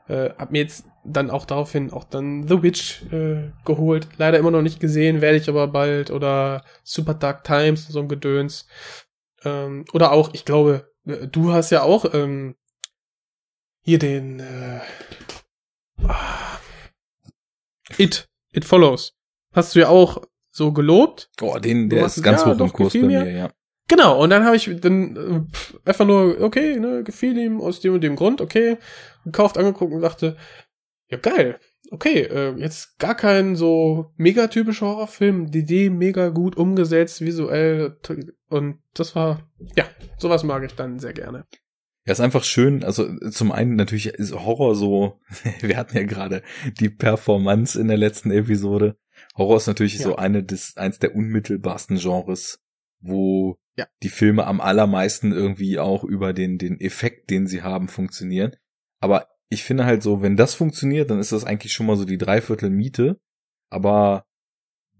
Äh, 0.07 0.29
hab 0.37 0.51
mir 0.51 0.59
jetzt 0.59 0.85
dann 1.03 1.29
auch 1.29 1.45
daraufhin 1.45 1.91
auch 1.91 2.03
dann 2.03 2.47
The 2.47 2.63
Witch 2.63 3.03
äh, 3.11 3.51
geholt. 3.65 4.07
Leider 4.17 4.37
immer 4.37 4.51
noch 4.51 4.61
nicht 4.61 4.79
gesehen, 4.79 5.21
werde 5.21 5.37
ich 5.37 5.49
aber 5.49 5.67
bald. 5.67 6.11
Oder 6.11 6.63
Super 6.83 7.13
Dark 7.13 7.43
Times, 7.43 7.87
so 7.87 7.99
ein 7.99 8.07
Gedöns. 8.07 8.67
Ähm, 9.43 9.85
oder 9.93 10.11
auch, 10.11 10.33
ich 10.33 10.45
glaube, 10.45 10.91
äh, 11.05 11.27
du 11.27 11.53
hast 11.53 11.69
ja 11.71 11.83
auch 11.83 12.13
ähm, 12.13 12.55
hier 13.81 13.99
den 13.99 14.39
äh, 14.39 14.79
ah, 16.03 16.59
It, 17.97 18.27
It 18.51 18.65
Follows. 18.65 19.13
Hast 19.53 19.75
du 19.75 19.79
ja 19.79 19.89
auch 19.89 20.21
so 20.51 20.73
gelobt. 20.73 21.29
oh, 21.41 21.57
den, 21.59 21.89
der 21.89 22.05
ist 22.05 22.21
ganz 22.21 22.41
ja, 22.41 22.47
hoch 22.47 22.59
im 22.59 22.73
Kurs 22.73 22.93
bei 22.93 22.99
mir, 22.99 23.23
mir. 23.23 23.31
ja. 23.31 23.49
Genau, 23.87 24.21
und 24.21 24.31
dann 24.31 24.43
habe 24.43 24.57
ich 24.57 24.69
dann 24.81 25.15
äh, 25.15 25.89
einfach 25.89 26.05
nur, 26.05 26.41
okay, 26.41 26.77
ne, 26.77 27.03
gefiel 27.03 27.37
ihm 27.37 27.61
aus 27.61 27.79
dem 27.79 27.93
und 27.93 28.01
dem 28.01 28.17
Grund, 28.17 28.41
okay, 28.41 28.77
gekauft, 29.31 29.57
angeguckt 29.57 29.93
und 29.93 30.01
dachte, 30.01 30.37
ja 31.09 31.17
geil, 31.17 31.59
okay, 31.91 32.21
äh, 32.23 32.53
jetzt 32.57 32.97
gar 32.99 33.15
kein 33.15 33.55
so 33.55 34.11
megatypischer 34.17 34.87
Horrorfilm, 34.87 35.51
die 35.51 35.59
Idee 35.59 35.89
mega 35.89 36.29
gut 36.29 36.57
umgesetzt, 36.57 37.21
visuell 37.21 37.97
und 38.49 38.79
das 38.93 39.15
war, 39.15 39.49
ja, 39.75 39.85
sowas 40.17 40.43
mag 40.43 40.63
ich 40.63 40.73
dann 40.73 40.99
sehr 40.99 41.13
gerne. 41.13 41.45
Ja, 42.05 42.13
ist 42.13 42.21
einfach 42.21 42.45
schön. 42.45 42.85
Also 42.85 43.17
zum 43.31 43.51
einen 43.51 43.75
natürlich 43.75 44.07
ist 44.07 44.33
Horror 44.33 44.75
so, 44.75 45.19
wir 45.61 45.75
hatten 45.77 45.97
ja 45.97 46.03
gerade 46.03 46.41
die 46.79 46.89
Performance 46.89 47.79
in 47.79 47.89
der 47.89 47.97
letzten 47.97 48.31
Episode. 48.31 48.97
Horror 49.37 49.57
ist 49.57 49.67
natürlich 49.67 49.97
Ja. 49.99 50.03
so 50.03 50.15
eine 50.15 50.43
des, 50.43 50.77
eins 50.77 50.99
der 50.99 51.15
unmittelbarsten 51.15 51.97
Genres, 51.97 52.59
wo 53.01 53.57
Ja. 53.77 53.87
die 54.03 54.09
Filme 54.09 54.47
am 54.47 54.61
allermeisten 54.61 55.33
irgendwie 55.33 55.79
auch 55.79 56.05
über 56.05 56.31
den, 56.33 56.57
den 56.57 56.79
Effekt, 56.79 57.29
den 57.29 57.45
sie 57.45 57.61
haben, 57.61 57.89
funktionieren. 57.89 58.55
Aber 58.99 59.27
ich 59.49 59.63
finde 59.63 59.85
halt 59.85 60.03
so, 60.03 60.21
wenn 60.21 60.35
das 60.35 60.53
funktioniert, 60.53 61.09
dann 61.09 61.19
ist 61.19 61.31
das 61.31 61.43
eigentlich 61.43 61.73
schon 61.73 61.85
mal 61.85 61.97
so 61.97 62.05
die 62.05 62.17
Dreiviertel 62.17 62.69
Miete. 62.69 63.19
Aber 63.69 64.25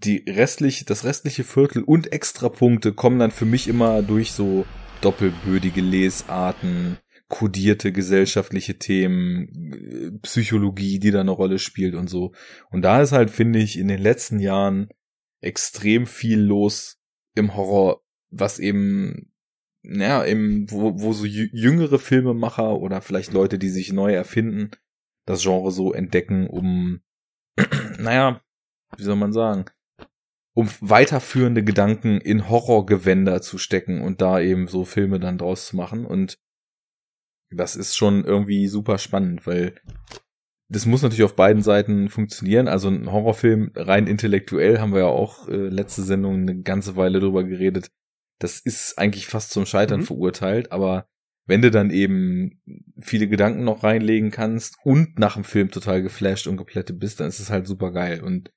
die 0.04 0.24
restliche, 0.28 0.86
das 0.86 1.04
restliche 1.04 1.44
Viertel 1.44 1.84
und 1.84 2.12
Extrapunkte 2.12 2.94
kommen 2.94 3.20
dann 3.20 3.32
für 3.32 3.46
mich 3.46 3.68
immer 3.68 4.02
durch 4.02 4.32
so 4.32 4.66
doppelbödige 5.02 5.82
Lesarten, 5.82 6.98
kodierte 7.28 7.92
gesellschaftliche 7.92 8.78
Themen, 8.78 9.74
äh, 9.74 10.12
Psychologie, 10.20 11.00
die 11.00 11.12
da 11.12 11.22
eine 11.22 11.32
Rolle 11.32 11.60
spielt 11.60 11.96
und 11.96 12.10
so. 12.10 12.34
Und 12.70 12.84
da 12.84 13.02
ist 13.02 13.12
halt, 13.12 13.32
finde 13.32 13.60
ich, 13.60 13.78
in 13.78 13.88
den 13.88 14.00
letzten 14.00 14.40
Jahren 14.40 14.90
extrem 15.42 16.08
viel 16.08 16.40
los 16.40 16.98
im 17.36 17.56
Horror, 17.56 18.02
was 18.30 18.60
eben, 18.60 19.32
naja, 19.90 20.26
eben, 20.26 20.70
wo, 20.70 21.00
wo 21.00 21.14
so 21.14 21.26
jü- 21.26 21.50
jüngere 21.54 21.98
Filmemacher 22.00 22.78
oder 22.78 23.02
vielleicht 23.02 23.34
Leute, 23.34 23.58
die 23.58 23.70
sich 23.70 23.94
neu 23.94 24.14
erfinden, 24.14 24.72
das 25.26 25.42
Genre 25.44 25.72
so 25.72 25.94
entdecken, 25.94 26.48
um, 26.48 27.02
naja, 28.00 28.42
wie 28.98 29.04
soll 29.04 29.16
man 29.16 29.34
sagen, 29.34 29.66
um 30.56 30.70
weiterführende 30.82 31.64
Gedanken 31.64 32.20
in 32.20 32.50
Horrorgewänder 32.50 33.42
zu 33.42 33.58
stecken 33.58 34.02
und 34.02 34.22
da 34.22 34.40
eben 34.40 34.68
so 34.68 34.86
Filme 34.86 35.20
dann 35.20 35.38
draus 35.38 35.68
zu 35.68 35.76
machen. 35.76 36.06
Und 36.06 36.40
das 37.52 37.76
ist 37.76 37.96
schon 37.96 38.26
irgendwie 38.26 38.68
super 38.68 38.98
spannend, 38.98 39.46
weil 39.46 39.80
das 40.70 40.86
muss 40.86 41.02
natürlich 41.02 41.24
auf 41.24 41.36
beiden 41.36 41.62
Seiten 41.62 42.10
funktionieren. 42.10 42.68
Also 42.68 42.90
ein 42.90 43.12
Horrorfilm 43.12 43.72
rein 43.76 44.08
intellektuell 44.08 44.80
haben 44.80 44.92
wir 44.92 45.02
ja 45.02 45.06
auch 45.06 45.48
äh, 45.48 45.56
letzte 45.70 46.02
Sendung 46.02 46.42
eine 46.42 46.62
ganze 46.62 46.96
Weile 46.98 47.20
drüber 47.20 47.44
geredet. 47.44 47.90
Das 48.40 48.60
ist 48.60 48.98
eigentlich 48.98 49.28
fast 49.28 49.52
zum 49.52 49.66
Scheitern 49.66 50.02
Mhm. 50.02 50.06
verurteilt, 50.06 50.72
aber 50.72 51.08
wenn 51.46 51.62
du 51.62 51.72
dann 51.72 51.92
eben 51.92 52.62
viele 53.00 53.28
Gedanken 53.28 53.64
noch 53.64 53.84
reinlegen 53.84 54.32
kannst 54.32 54.76
und 54.84 55.18
nach 55.18 55.36
dem 55.36 55.44
Film 55.46 55.72
total 55.72 56.02
geflasht 56.04 56.46
und 56.48 56.58
geplättet 56.58 57.00
bist, 57.00 57.20
dann 57.20 57.28
ist 57.28 57.40
es 57.40 57.50
halt 57.50 57.68
super 57.68 57.92
geil. 57.92 58.22
Und 58.22 58.52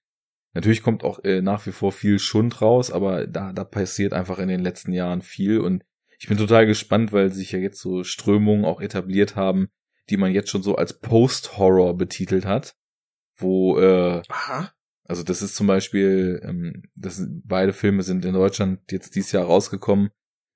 natürlich 0.55 0.83
kommt 0.83 1.05
auch 1.05 1.23
äh, 1.25 1.41
nach 1.41 1.65
wie 1.67 1.73
vor 1.73 1.93
viel 1.93 2.19
Schund 2.19 2.61
raus, 2.61 2.91
aber 2.91 3.27
da, 3.29 3.53
da 3.53 3.65
passiert 3.65 4.13
einfach 4.13 4.39
in 4.41 4.49
den 4.49 4.61
letzten 4.61 4.93
Jahren 4.93 5.23
viel 5.23 5.61
und 5.61 5.85
ich 6.19 6.29
bin 6.29 6.37
total 6.37 6.67
gespannt, 6.67 7.13
weil 7.13 7.33
sich 7.33 7.53
ja 7.53 7.59
jetzt 7.59 7.81
so 7.81 8.05
Strömungen 8.05 8.67
auch 8.67 8.83
etabliert 8.83 9.37
haben, 9.37 9.69
die 10.11 10.19
man 10.19 10.33
jetzt 10.35 10.51
schon 10.51 10.63
so 10.63 10.75
als 10.77 10.99
Post-Horror 10.99 11.97
betitelt 11.97 12.45
hat, 12.45 12.75
wo 13.37 13.79
äh, 13.79 14.21
Aha. 14.29 14.73
Also 15.11 15.25
das 15.25 15.43
ist 15.43 15.57
zum 15.57 15.67
Beispiel, 15.67 16.41
ähm, 16.45 16.85
das 16.95 17.17
sind, 17.17 17.43
beide 17.45 17.73
Filme 17.73 18.05
sind 18.05 18.25
in 18.25 18.33
Deutschland 18.35 18.93
jetzt 18.93 19.17
dieses 19.17 19.33
Jahr 19.33 19.45
rausgekommen. 19.45 20.11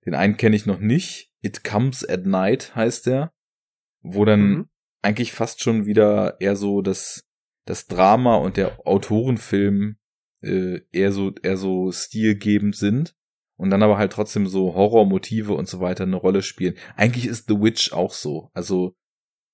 Den 0.06 0.14
einen 0.14 0.36
kenne 0.36 0.54
ich 0.54 0.64
noch 0.64 0.78
nicht. 0.78 1.32
It 1.42 1.64
Comes 1.64 2.08
at 2.08 2.24
Night 2.24 2.74
heißt 2.76 3.06
der, 3.06 3.32
wo 4.00 4.24
dann 4.24 4.40
Mhm. 4.40 4.68
eigentlich 5.02 5.32
fast 5.32 5.60
schon 5.60 5.86
wieder 5.86 6.36
eher 6.40 6.54
so 6.54 6.82
das 6.82 7.24
das 7.66 7.86
Drama 7.88 8.36
und 8.36 8.56
der 8.56 8.86
Autorenfilm 8.86 9.96
äh, 10.42 10.82
eher 10.92 11.10
so 11.10 11.34
eher 11.42 11.56
so 11.56 11.90
stilgebend 11.90 12.76
sind 12.76 13.16
und 13.56 13.70
dann 13.70 13.82
aber 13.82 13.98
halt 13.98 14.12
trotzdem 14.12 14.46
so 14.46 14.74
Horrormotive 14.74 15.52
und 15.54 15.66
so 15.66 15.80
weiter 15.80 16.04
eine 16.04 16.16
Rolle 16.16 16.42
spielen. 16.42 16.74
Eigentlich 16.94 17.26
ist 17.26 17.48
The 17.48 17.60
Witch 17.60 17.92
auch 17.92 18.12
so. 18.12 18.50
Also 18.52 18.94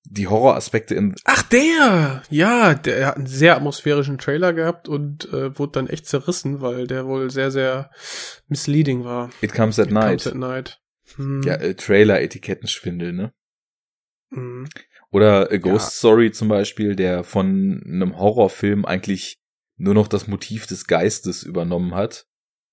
die 0.03 0.27
Horroraspekte 0.27 0.95
in 0.95 1.15
Ach, 1.25 1.43
der! 1.43 2.23
Ja, 2.29 2.73
der 2.73 3.07
hat 3.07 3.17
einen 3.17 3.27
sehr 3.27 3.55
atmosphärischen 3.55 4.17
Trailer 4.17 4.53
gehabt 4.53 4.87
und 4.89 5.31
äh, 5.31 5.57
wurde 5.57 5.73
dann 5.73 5.87
echt 5.87 6.05
zerrissen, 6.07 6.61
weil 6.61 6.87
der 6.87 7.05
wohl 7.05 7.29
sehr, 7.29 7.51
sehr 7.51 7.91
misleading 8.47 9.03
war. 9.03 9.29
It 9.41 9.53
Comes 9.53 9.79
at 9.79 9.87
It 9.87 9.93
Night. 9.93 10.23
Comes 10.23 10.27
at 10.27 10.35
Night. 10.35 10.81
Hm. 11.15 11.43
Ja, 11.43 11.55
äh, 11.55 11.75
Trailer-Etikettenschwindel, 11.75 13.13
ne? 13.13 13.33
Hm. 14.33 14.67
Oder 15.11 15.51
A 15.51 15.57
Ghost 15.57 15.87
Ja. 15.87 15.91
Story 15.91 16.31
zum 16.31 16.47
Beispiel, 16.47 16.95
der 16.95 17.23
von 17.23 17.81
einem 17.85 18.17
Horrorfilm 18.17 18.85
eigentlich 18.85 19.39
nur 19.77 19.93
noch 19.93 20.07
das 20.07 20.27
Motiv 20.27 20.67
des 20.67 20.87
Geistes 20.87 21.43
übernommen 21.43 21.95
hat, 21.95 22.27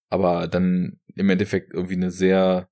aber 0.09 0.47
dann 0.47 1.01
im 1.15 1.31
Endeffekt 1.31 1.73
irgendwie 1.75 1.97
eine 1.97 2.11
sehr 2.11 2.69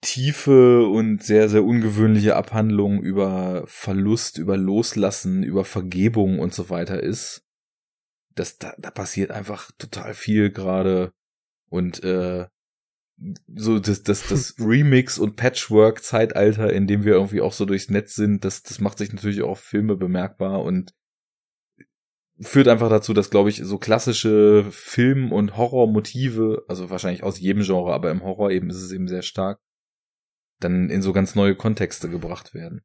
tiefe 0.00 0.86
und 0.86 1.22
sehr, 1.22 1.48
sehr 1.48 1.64
ungewöhnliche 1.64 2.36
Abhandlung 2.36 3.02
über 3.02 3.64
Verlust, 3.66 4.38
über 4.38 4.56
Loslassen, 4.56 5.42
über 5.42 5.64
Vergebung 5.64 6.38
und 6.38 6.54
so 6.54 6.70
weiter 6.70 7.02
ist. 7.02 7.44
Das, 8.34 8.58
da, 8.58 8.74
da 8.78 8.90
passiert 8.90 9.30
einfach 9.30 9.70
total 9.72 10.14
viel 10.14 10.50
gerade 10.50 11.12
und 11.68 12.02
äh, 12.02 12.46
so 13.54 13.78
das, 13.78 14.02
das, 14.02 14.26
das 14.28 14.54
Remix- 14.58 15.18
und 15.18 15.36
Patchwork-Zeitalter, 15.36 16.72
in 16.72 16.86
dem 16.86 17.04
wir 17.04 17.12
irgendwie 17.12 17.42
auch 17.42 17.52
so 17.52 17.66
durchs 17.66 17.90
Netz 17.90 18.14
sind, 18.14 18.44
das, 18.44 18.62
das 18.62 18.80
macht 18.80 18.96
sich 18.98 19.12
natürlich 19.12 19.42
auch 19.42 19.50
auf 19.50 19.60
Filme 19.60 19.96
bemerkbar 19.96 20.62
und 20.62 20.94
führt 22.40 22.68
einfach 22.68 22.88
dazu, 22.88 23.12
dass, 23.12 23.28
glaube 23.28 23.50
ich, 23.50 23.60
so 23.62 23.76
klassische 23.76 24.64
Film- 24.70 25.32
und 25.32 25.58
Horrormotive, 25.58 26.64
also 26.68 26.88
wahrscheinlich 26.88 27.22
aus 27.22 27.38
jedem 27.38 27.62
Genre, 27.62 27.92
aber 27.92 28.10
im 28.10 28.22
Horror 28.22 28.50
eben 28.50 28.70
ist 28.70 28.82
es 28.82 28.92
eben 28.92 29.08
sehr 29.08 29.22
stark, 29.22 29.60
dann 30.60 30.90
in 30.90 31.02
so 31.02 31.12
ganz 31.12 31.34
neue 31.34 31.54
Kontexte 31.56 32.08
gebracht 32.08 32.54
werden. 32.54 32.82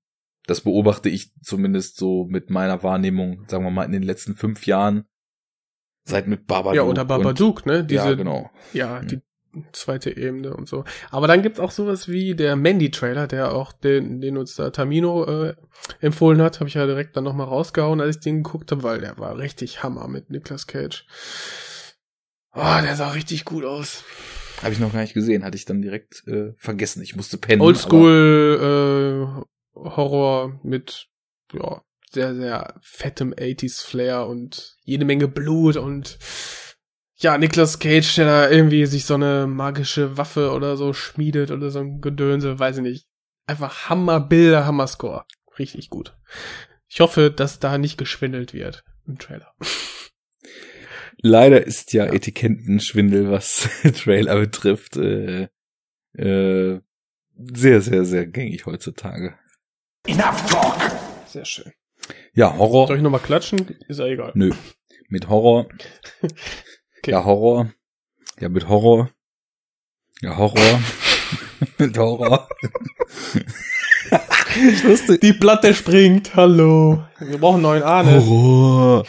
Das 0.48 0.62
beobachte 0.62 1.10
ich 1.10 1.34
zumindest 1.42 1.98
so 1.98 2.26
mit 2.26 2.50
meiner 2.50 2.84
Wahrnehmung, 2.84 3.46
sagen 3.48 3.64
wir 3.64 3.72
mal, 3.72 3.84
in 3.86 3.92
den 3.92 4.04
letzten 4.04 4.36
fünf 4.36 4.66
Jahren. 4.66 5.06
Seit 6.04 6.28
mit 6.28 6.46
Babadook. 6.46 6.76
Ja, 6.76 6.84
oder 6.84 7.06
Babadook, 7.06 7.66
ne? 7.66 7.80
Und, 7.80 7.90
Diese, 7.92 8.10
ja, 8.10 8.14
genau. 8.14 8.52
Ja, 8.74 9.02
Mhm. 9.02 9.08
die 9.08 9.22
zweite 9.72 10.16
Ebene 10.16 10.54
und 10.54 10.68
so. 10.68 10.84
Aber 11.10 11.28
dann 11.28 11.42
gibt's 11.42 11.60
auch 11.60 11.72
sowas 11.72 12.08
wie 12.08 12.36
der 12.36 12.56
Mandy-Trailer, 12.56 13.26
der 13.26 13.54
auch 13.54 13.72
den, 13.72 14.22
den 14.22 14.38
uns 14.38 14.56
da 14.56 14.70
Tamino 14.70 15.24
äh, 15.26 15.56
empfohlen 16.02 16.42
hat, 16.42 16.60
habe 16.60 16.68
ich 16.68 16.76
ja 16.76 16.86
direkt 16.86 17.16
dann 17.18 17.24
nochmal 17.24 17.48
rausgehauen, 17.48 18.02
als 18.02 18.18
ich 18.18 18.22
den 18.22 18.44
geguckt 18.44 18.72
habe, 18.72 18.84
weil 18.84 19.00
der 19.00 19.18
war 19.18 19.38
richtig 19.38 19.82
Hammer 19.82 20.08
mit 20.08 20.30
Nicolas 20.30 20.68
Cage. 20.68 21.08
Oh, 22.54 22.82
der 22.84 22.96
sah 22.96 23.10
richtig 23.12 23.46
gut 23.46 23.66
aus. 23.66 24.04
Habe 24.62 24.74
ich 24.74 24.80
noch 24.80 24.94
gar 24.94 25.02
nicht 25.02 25.14
gesehen, 25.14 25.44
hatte 25.44 25.58
ich 25.58 25.66
dann 25.66 25.82
direkt 25.82 26.24
äh, 26.28 26.54
vergessen. 26.58 27.02
Ich 27.02 27.16
musste 27.16 27.38
pennen. 27.38 27.62
Oldschool 27.62 29.46
äh, 29.76 29.80
Horror 29.80 30.60
mit 30.64 31.08
ja, 31.54 31.82
sehr, 32.12 32.36
sehr 32.36 32.76
fettem 32.82 33.34
80s 33.34 33.86
Flair 33.86 34.28
und 34.28 34.78
jede 34.84 35.06
Menge 35.06 35.28
Blut 35.28 35.78
und 35.78 36.18
ja, 37.18 37.38
Nicolas 37.38 37.80
Cage, 37.80 38.16
der 38.16 38.26
da 38.26 38.50
irgendwie 38.50 38.86
sich 38.86 39.06
so 39.06 39.14
eine 39.14 39.48
magische 39.48 40.18
Waffe 40.18 40.52
oder 40.52 40.76
so 40.76 40.94
schmiedet 40.94 41.52
oder 41.52 41.70
so 41.70 41.80
ein 41.80 42.02
Gedönse, 42.02 42.60
weiß 42.60 42.78
ich 42.78 42.84
nicht. 42.84 43.08
Einfach 43.48 43.90
Hammerbilder, 43.90 44.66
Hammerscore. 44.66 45.26
Richtig 45.58 45.90
gut. 45.90 46.18
Ich 46.88 47.00
hoffe, 47.00 47.32
dass 47.32 47.60
da 47.60 47.78
nicht 47.78 47.98
geschwindelt 47.98 48.54
wird 48.54 48.84
im 49.08 49.18
Trailer. 49.18 49.54
Leider 51.28 51.66
ist 51.66 51.92
ja, 51.94 52.06
Etikettenschwindel, 52.06 53.32
was 53.32 53.68
Trailer 53.96 54.36
betrifft, 54.36 54.96
äh, 54.96 55.48
äh, 56.14 56.80
sehr, 57.36 57.82
sehr, 57.82 58.06
sehr 58.06 58.28
gängig 58.28 58.68
heutzutage. 58.68 59.34
Enough 60.06 60.46
talk! 60.48 60.78
Sehr 61.26 61.46
schön. 61.46 61.74
Ja, 62.34 62.56
Horror. 62.56 62.86
Soll 62.86 62.98
ich 62.98 63.02
nochmal 63.02 63.22
klatschen? 63.22 63.76
Ist 63.88 64.00
ja 64.00 64.06
egal. 64.06 64.34
Nö. 64.36 64.52
Mit 65.10 65.28
Horror. 65.28 65.68
Okay. 67.00 67.12
Ja, 67.12 67.24
Horror. 67.24 67.72
Ja, 68.40 68.50
mit 68.50 68.68
Horror. 68.68 69.12
Ja, 70.22 70.38
Horror. 70.38 70.82
mit 71.78 71.98
Horror. 71.98 72.48
ich 74.72 74.84
wusste. 74.84 75.20
Die 75.20 75.34
Platte 75.34 75.74
springt, 75.76 76.36
hallo. 76.36 77.04
Wir 77.20 77.38
brauchen 77.40 77.56
einen 77.56 77.64
neuen 77.64 77.84
Arne. 77.84 78.26
Horror. 78.26 79.06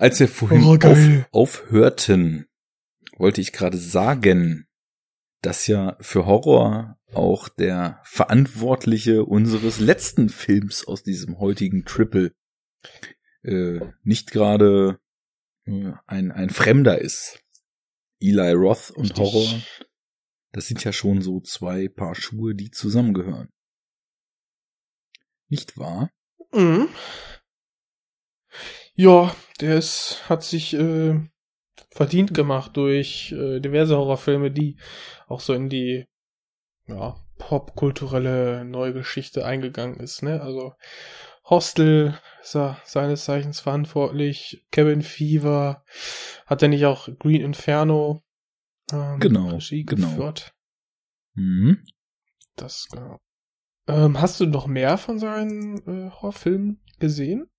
Als 0.00 0.18
wir 0.18 0.28
vorhin 0.28 0.64
Horror, 0.64 0.92
auf, 0.92 1.28
aufhörten, 1.30 2.46
wollte 3.18 3.42
ich 3.42 3.52
gerade 3.52 3.76
sagen, 3.76 4.66
dass 5.42 5.66
ja 5.66 5.98
für 6.00 6.24
Horror 6.24 6.98
auch 7.12 7.50
der 7.50 8.00
Verantwortliche 8.04 9.26
unseres 9.26 9.78
letzten 9.78 10.30
Films 10.30 10.88
aus 10.88 11.02
diesem 11.02 11.38
heutigen 11.38 11.84
Triple 11.84 12.32
äh, 13.42 13.80
nicht 14.02 14.30
gerade 14.30 14.98
äh, 15.66 15.92
ein, 16.06 16.32
ein 16.32 16.48
Fremder 16.48 16.98
ist. 16.98 17.44
Eli 18.20 18.52
Roth 18.52 18.90
und 18.92 19.10
Richtig. 19.10 19.18
Horror, 19.18 19.60
das 20.52 20.66
sind 20.66 20.82
ja 20.82 20.94
schon 20.94 21.20
so 21.20 21.40
zwei 21.40 21.88
Paar 21.88 22.14
Schuhe, 22.14 22.54
die 22.54 22.70
zusammengehören. 22.70 23.50
Nicht 25.48 25.76
wahr? 25.76 26.10
Mhm. 26.52 26.88
Ja, 28.94 29.36
der 29.60 29.78
ist, 29.78 30.28
hat 30.28 30.42
sich 30.42 30.74
äh, 30.74 31.20
verdient 31.90 32.34
gemacht 32.34 32.76
durch 32.76 33.32
äh, 33.32 33.60
diverse 33.60 33.96
Horrorfilme, 33.96 34.50
die 34.50 34.78
auch 35.26 35.40
so 35.40 35.52
in 35.52 35.68
die 35.68 36.06
ja, 36.86 37.16
popkulturelle 37.38 38.64
Neugeschichte 38.64 39.44
eingegangen 39.44 39.98
ist. 40.00 40.22
Ne? 40.22 40.40
Also 40.40 40.74
Hostel 41.44 42.18
ist 42.42 42.54
er 42.54 42.80
seines 42.84 43.24
Zeichens 43.24 43.60
verantwortlich, 43.60 44.64
Cabin 44.70 45.02
Fever, 45.02 45.84
hat 46.46 46.62
er 46.62 46.68
nicht 46.68 46.84
auch 46.86 47.08
Green 47.18 47.40
Inferno 47.40 48.22
ähm, 48.92 49.18
Genau, 49.18 49.48
Regie 49.48 49.84
genau. 49.84 50.08
geführt? 50.08 50.54
Mhm. 51.34 51.84
Das, 52.56 52.88
genau. 52.90 53.18
Ähm, 53.88 54.20
hast 54.20 54.38
du 54.40 54.46
noch 54.46 54.66
mehr 54.66 54.98
von 54.98 55.18
seinen 55.18 55.78
äh, 55.86 56.10
Horrorfilmen 56.10 56.80
gesehen? 56.98 57.49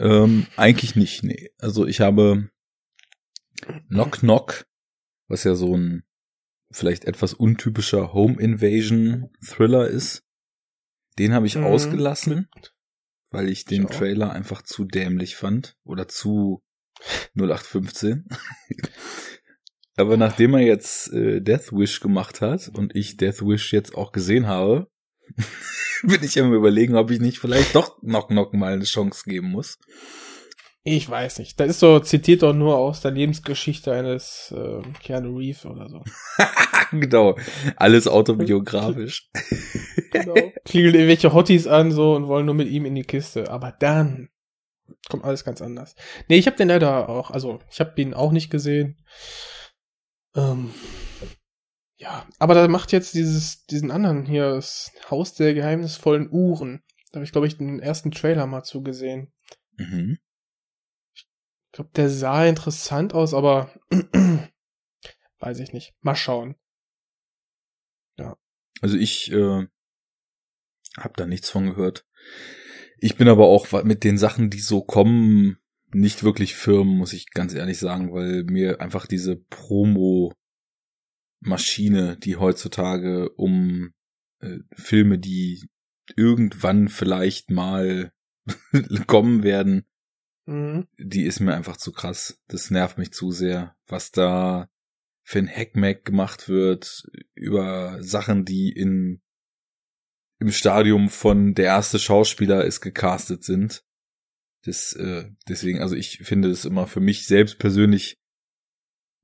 Ähm, 0.00 0.46
eigentlich 0.56 0.96
nicht, 0.96 1.22
nee. 1.22 1.50
Also 1.58 1.86
ich 1.86 2.00
habe 2.00 2.50
Knock 3.88 4.20
Knock, 4.20 4.66
was 5.28 5.44
ja 5.44 5.54
so 5.54 5.76
ein 5.76 6.04
vielleicht 6.72 7.04
etwas 7.04 7.34
untypischer 7.34 8.12
Home 8.12 8.40
Invasion 8.40 9.30
Thriller 9.44 9.88
ist. 9.88 10.22
Den 11.18 11.34
habe 11.34 11.46
ich 11.46 11.56
Mhm. 11.56 11.64
ausgelassen, 11.64 12.48
weil 13.30 13.48
ich 13.48 13.64
den 13.64 13.82
Ich. 13.84 13.90
Trailer 13.90 14.32
einfach 14.32 14.62
zu 14.62 14.84
dämlich 14.84 15.36
fand 15.36 15.76
oder 15.84 16.08
zu 16.08 16.62
0815. 17.34 18.28
Aber 19.96 20.16
nachdem 20.16 20.54
er 20.54 20.60
jetzt 20.60 21.12
äh, 21.12 21.40
Death 21.42 21.72
Wish 21.72 22.00
gemacht 22.00 22.40
hat 22.40 22.68
und 22.68 22.94
ich 22.96 23.16
Death 23.16 23.42
Wish 23.42 23.72
jetzt 23.72 23.94
auch 23.94 24.12
gesehen 24.12 24.46
habe, 24.46 24.89
bin 26.02 26.22
ich 26.22 26.40
am 26.40 26.52
überlegen, 26.52 26.96
ob 26.96 27.10
ich 27.10 27.20
nicht 27.20 27.38
vielleicht 27.38 27.74
doch 27.74 28.00
Knock 28.00 28.28
Knock 28.28 28.54
mal 28.54 28.72
eine 28.72 28.84
Chance 28.84 29.24
geben 29.26 29.50
muss. 29.50 29.78
Ich 30.82 31.08
weiß 31.08 31.40
nicht. 31.40 31.60
Das 31.60 31.68
ist 31.68 31.80
so, 31.80 32.00
zitiert 32.00 32.42
doch 32.42 32.54
nur 32.54 32.76
aus 32.76 33.02
der 33.02 33.10
Lebensgeschichte 33.10 33.92
eines 33.92 34.54
äh, 34.56 34.80
Keanu 35.02 35.36
Reeves 35.36 35.66
oder 35.66 35.88
so. 35.90 36.02
genau. 36.92 37.36
Alles 37.76 38.08
autobiografisch. 38.08 39.30
Genau. 40.12 40.34
Klingeln 40.64 40.96
irgendwelche 40.96 41.32
Hotties 41.32 41.68
an 41.68 41.92
so 41.92 42.16
und 42.16 42.26
wollen 42.26 42.44
nur 42.44 42.54
mit 42.56 42.66
ihm 42.66 42.84
in 42.84 42.96
die 42.96 43.04
Kiste. 43.04 43.48
Aber 43.48 43.70
dann 43.70 44.28
kommt 45.08 45.24
alles 45.24 45.44
ganz 45.44 45.62
anders. 45.62 45.94
Nee, 46.28 46.36
ich 46.36 46.46
habe 46.46 46.56
den 46.56 46.66
leider 46.66 47.08
auch, 47.08 47.30
also 47.30 47.60
ich 47.70 47.78
habe 47.78 48.00
ihn 48.00 48.12
auch 48.12 48.32
nicht 48.32 48.50
gesehen. 48.50 48.96
Ähm, 50.34 50.70
ja, 52.00 52.26
aber 52.38 52.54
da 52.54 52.66
macht 52.66 52.92
jetzt 52.92 53.12
dieses, 53.12 53.66
diesen 53.66 53.90
anderen 53.90 54.24
hier, 54.24 54.54
das 54.54 54.90
Haus 55.10 55.34
der 55.34 55.52
geheimnisvollen 55.52 56.30
Uhren. 56.30 56.82
Da 57.10 57.16
habe 57.16 57.24
ich, 57.24 57.32
glaube 57.32 57.46
ich, 57.46 57.58
den 57.58 57.78
ersten 57.78 58.10
Trailer 58.10 58.46
mal 58.46 58.62
zugesehen. 58.62 59.32
Mhm. 59.76 60.18
Ich 61.14 61.26
glaube, 61.72 61.90
der 61.94 62.08
sah 62.08 62.46
interessant 62.46 63.12
aus, 63.12 63.34
aber 63.34 63.70
weiß 65.40 65.60
ich 65.60 65.74
nicht. 65.74 65.94
Mal 66.00 66.16
schauen. 66.16 66.56
Also 68.80 68.96
ich 68.96 69.30
äh, 69.30 69.66
habe 70.96 71.14
da 71.16 71.26
nichts 71.26 71.50
von 71.50 71.66
gehört. 71.66 72.06
Ich 72.98 73.16
bin 73.16 73.28
aber 73.28 73.46
auch 73.46 73.70
mit 73.84 74.04
den 74.04 74.16
Sachen, 74.18 74.48
die 74.48 74.60
so 74.60 74.82
kommen, 74.82 75.58
nicht 75.92 76.22
wirklich 76.22 76.54
firm, 76.54 76.88
muss 76.88 77.12
ich 77.12 77.30
ganz 77.30 77.52
ehrlich 77.52 77.78
sagen, 77.78 78.12
weil 78.12 78.44
mir 78.44 78.80
einfach 78.80 79.06
diese 79.06 79.36
Promo-Maschine, 81.42 82.16
die 82.16 82.36
heutzutage 82.36 83.30
um 83.30 83.92
äh, 84.40 84.58
Filme, 84.72 85.18
die 85.18 85.68
irgendwann 86.16 86.88
vielleicht 86.88 87.50
mal 87.50 88.12
kommen 89.06 89.42
werden, 89.42 89.84
Mhm. 90.46 90.88
die 90.98 91.24
ist 91.24 91.38
mir 91.38 91.54
einfach 91.54 91.76
zu 91.76 91.92
krass. 91.92 92.42
Das 92.48 92.70
nervt 92.70 92.98
mich 92.98 93.12
zu 93.12 93.30
sehr, 93.30 93.76
was 93.86 94.10
da 94.10 94.68
für 95.22 95.38
ein 95.38 95.48
Hackmack 95.48 96.04
gemacht 96.04 96.48
wird 96.48 97.04
über 97.34 98.02
Sachen, 98.02 98.44
die 98.44 98.72
in 98.72 99.22
im 100.40 100.50
Stadium 100.50 101.08
von 101.10 101.54
der 101.54 101.66
erste 101.66 101.98
Schauspieler 101.98 102.64
ist 102.64 102.80
gecastet 102.80 103.44
sind. 103.44 103.84
Das 104.64 104.92
äh, 104.94 105.30
deswegen, 105.48 105.80
also 105.80 105.94
ich 105.94 106.18
finde 106.18 106.48
es 106.50 106.64
immer 106.64 106.86
für 106.86 107.00
mich 107.00 107.26
selbst 107.26 107.58
persönlich 107.58 108.18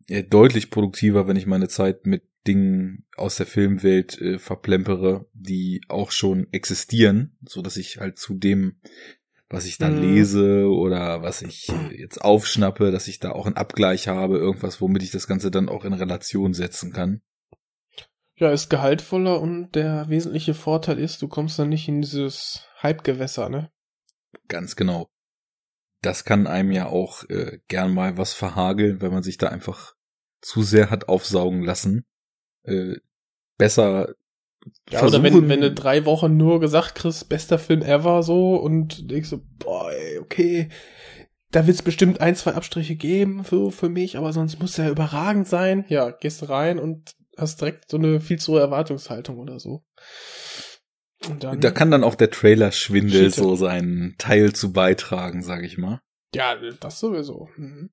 deutlich 0.08 0.70
produktiver, 0.70 1.26
wenn 1.26 1.36
ich 1.36 1.46
meine 1.46 1.68
Zeit 1.68 2.06
mit 2.06 2.22
Dingen 2.46 3.06
aus 3.16 3.36
der 3.36 3.46
Filmwelt 3.46 4.20
äh, 4.20 4.38
verplempere, 4.38 5.26
die 5.32 5.80
auch 5.88 6.12
schon 6.12 6.46
existieren, 6.52 7.36
so 7.44 7.60
dass 7.60 7.76
ich 7.76 7.98
halt 7.98 8.18
zu 8.18 8.34
dem 8.34 8.80
was 9.48 9.64
ich 9.66 9.78
dann 9.78 9.94
Mhm. 9.94 10.00
lese 10.00 10.68
oder 10.68 11.22
was 11.22 11.42
ich 11.42 11.68
äh, 11.68 12.00
jetzt 12.00 12.20
aufschnappe, 12.20 12.90
dass 12.90 13.08
ich 13.08 13.20
da 13.20 13.30
auch 13.30 13.46
einen 13.46 13.56
Abgleich 13.56 14.08
habe, 14.08 14.38
irgendwas, 14.38 14.80
womit 14.80 15.02
ich 15.02 15.10
das 15.10 15.28
Ganze 15.28 15.50
dann 15.50 15.68
auch 15.68 15.84
in 15.84 15.92
Relation 15.92 16.52
setzen 16.52 16.92
kann. 16.92 17.22
Ja, 18.38 18.50
ist 18.50 18.68
gehaltvoller 18.68 19.40
und 19.40 19.72
der 19.72 20.08
wesentliche 20.08 20.52
Vorteil 20.52 20.98
ist, 20.98 21.22
du 21.22 21.28
kommst 21.28 21.58
dann 21.58 21.68
nicht 21.68 21.88
in 21.88 22.02
dieses 22.02 22.68
Hypegewässer, 22.80 23.48
ne? 23.48 23.70
Ganz 24.48 24.76
genau. 24.76 25.08
Das 26.02 26.24
kann 26.24 26.46
einem 26.46 26.72
ja 26.72 26.86
auch 26.86 27.24
äh, 27.30 27.60
gern 27.68 27.94
mal 27.94 28.18
was 28.18 28.34
verhageln, 28.34 29.00
wenn 29.00 29.12
man 29.12 29.22
sich 29.22 29.38
da 29.38 29.48
einfach 29.48 29.95
zu 30.42 30.62
sehr 30.62 30.90
hat 30.90 31.08
aufsaugen 31.08 31.62
lassen. 31.62 32.04
Äh, 32.64 32.96
besser 33.58 34.14
Ja, 34.90 35.02
oder 35.04 35.22
wenn, 35.22 35.32
versuchen- 35.32 35.48
wenn 35.48 35.60
du 35.60 35.72
drei 35.72 36.04
Wochen 36.04 36.36
nur 36.36 36.60
gesagt 36.60 36.94
kriegst, 36.96 37.28
bester 37.28 37.58
Film 37.58 37.82
ever 37.82 38.22
so 38.22 38.56
und 38.56 39.10
denkst 39.10 39.28
so, 39.28 39.40
boah, 39.58 39.90
ey, 39.92 40.18
okay, 40.18 40.68
da 41.52 41.66
wird's 41.66 41.82
bestimmt 41.82 42.20
ein, 42.20 42.34
zwei 42.34 42.54
Abstriche 42.54 42.96
geben 42.96 43.44
für, 43.44 43.70
für 43.70 43.88
mich, 43.88 44.16
aber 44.18 44.32
sonst 44.32 44.58
muss 44.60 44.78
er 44.78 44.90
überragend 44.90 45.46
sein. 45.46 45.84
Ja, 45.88 46.10
gehst 46.10 46.48
rein 46.48 46.78
und 46.78 47.14
hast 47.36 47.60
direkt 47.60 47.88
so 47.90 47.96
eine 47.96 48.20
viel 48.20 48.38
zu 48.38 48.52
hohe 48.52 48.60
Erwartungshaltung 48.60 49.38
oder 49.38 49.60
so. 49.60 49.84
Und 51.28 51.44
dann, 51.44 51.60
da 51.60 51.70
kann 51.70 51.90
dann 51.90 52.04
auch 52.04 52.14
der 52.14 52.30
Trailer-Schwindel 52.30 53.30
so 53.32 53.56
seinen 53.56 54.16
Teil 54.18 54.52
zu 54.52 54.72
beitragen, 54.72 55.42
sag 55.42 55.62
ich 55.64 55.78
mal. 55.78 56.00
ja, 56.34 56.56
das 56.80 56.98
sowieso. 57.00 57.48
Mhm. 57.56 57.90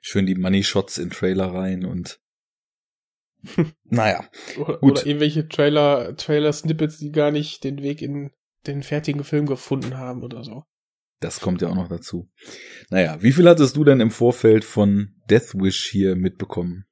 Schön 0.00 0.26
die 0.26 0.34
Money-Shots 0.34 0.98
in 0.98 1.10
Trailer 1.10 1.52
rein 1.52 1.84
und 1.84 2.20
naja. 3.84 4.28
Oder, 4.58 4.78
Gut. 4.78 4.92
oder 4.92 5.06
irgendwelche 5.06 5.48
Trailer, 5.48 6.16
Trailer-Snippets, 6.16 6.98
die 6.98 7.12
gar 7.12 7.30
nicht 7.30 7.64
den 7.64 7.82
Weg 7.82 8.02
in 8.02 8.30
den 8.66 8.82
fertigen 8.82 9.24
Film 9.24 9.46
gefunden 9.46 9.98
haben 9.98 10.22
oder 10.22 10.44
so. 10.44 10.64
Das 11.20 11.40
kommt 11.40 11.62
ja 11.62 11.68
auch 11.68 11.74
noch 11.74 11.88
dazu. 11.88 12.30
Naja, 12.90 13.22
wie 13.22 13.32
viel 13.32 13.48
hattest 13.48 13.76
du 13.76 13.84
denn 13.84 14.00
im 14.00 14.10
Vorfeld 14.10 14.64
von 14.64 15.14
Death 15.30 15.54
Wish 15.54 15.88
hier 15.90 16.16
mitbekommen? 16.16 16.86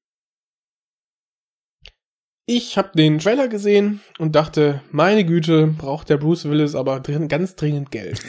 Ich 2.46 2.76
habe 2.76 2.90
den 2.96 3.18
Trailer 3.18 3.46
gesehen 3.48 4.00
und 4.18 4.34
dachte, 4.34 4.82
meine 4.90 5.24
Güte, 5.24 5.68
braucht 5.68 6.08
der 6.10 6.16
Bruce 6.16 6.44
Willis 6.46 6.74
aber 6.74 6.98
drin, 7.00 7.28
ganz 7.28 7.54
dringend 7.54 7.90
Geld. 7.92 8.20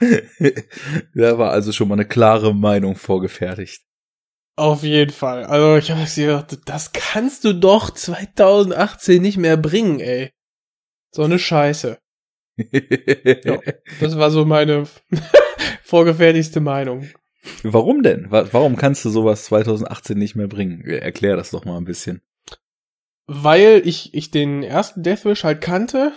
da 1.14 1.38
war 1.38 1.50
also 1.50 1.72
schon 1.72 1.88
mal 1.88 1.94
eine 1.94 2.06
klare 2.06 2.54
Meinung 2.54 2.96
vorgefertigt. 2.96 3.82
Auf 4.56 4.82
jeden 4.82 5.12
Fall. 5.12 5.44
Also 5.44 5.76
ich 5.76 5.90
habe 5.90 6.06
gedacht, 6.08 6.58
das 6.66 6.92
kannst 6.92 7.44
du 7.44 7.52
doch 7.54 7.90
2018 7.90 9.20
nicht 9.20 9.36
mehr 9.36 9.56
bringen, 9.56 10.00
ey. 10.00 10.30
So 11.10 11.22
eine 11.22 11.38
Scheiße. 11.38 11.98
Ja. 13.44 13.58
Das 14.00 14.16
war 14.16 14.30
so 14.30 14.44
meine 14.44 14.84
vorgefertigste 15.82 16.60
Meinung. 16.60 17.08
Warum 17.64 18.02
denn? 18.04 18.30
Wa- 18.30 18.46
Warum 18.52 18.76
kannst 18.76 19.04
du 19.04 19.10
sowas 19.10 19.44
2018 19.46 20.16
nicht 20.16 20.36
mehr 20.36 20.46
bringen? 20.46 20.84
Erklär 20.86 21.36
das 21.36 21.50
doch 21.50 21.64
mal 21.64 21.76
ein 21.76 21.84
bisschen. 21.84 22.22
Weil 23.26 23.82
ich, 23.84 24.12
ich 24.14 24.30
den 24.30 24.62
ersten 24.62 25.02
Deathwish 25.02 25.44
halt 25.44 25.60
kannte, 25.60 26.12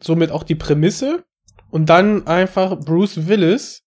somit 0.00 0.30
auch 0.30 0.42
die 0.42 0.54
Prämisse 0.54 1.24
und 1.70 1.86
dann 1.86 2.26
einfach 2.26 2.78
Bruce 2.78 3.26
Willis 3.26 3.84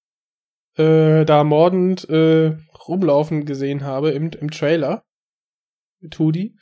äh, 0.76 1.26
da 1.26 1.44
mordend 1.44 2.08
äh, 2.10 2.56
rumlaufen 2.88 3.46
gesehen 3.46 3.84
habe 3.84 4.12
im, 4.12 4.32
im 4.32 4.52
Trailer 4.52 5.04
mit 6.00 6.18
Hoodie. 6.20 6.56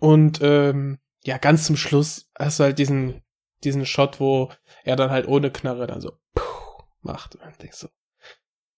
Und 0.00 0.40
ähm, 0.42 0.98
ja, 1.24 1.38
ganz 1.38 1.64
zum 1.64 1.76
Schluss 1.76 2.30
hast 2.38 2.58
du 2.58 2.64
halt 2.64 2.78
diesen, 2.78 3.22
diesen 3.64 3.86
Shot, 3.86 4.20
wo 4.20 4.50
er 4.84 4.96
dann 4.96 5.10
halt 5.10 5.28
ohne 5.28 5.50
Knarre 5.50 5.86
dann 5.86 6.00
so 6.00 6.12
puh, 6.34 6.82
macht. 7.02 7.36
Und 7.36 7.62
denkst 7.62 7.78
so, 7.78 7.88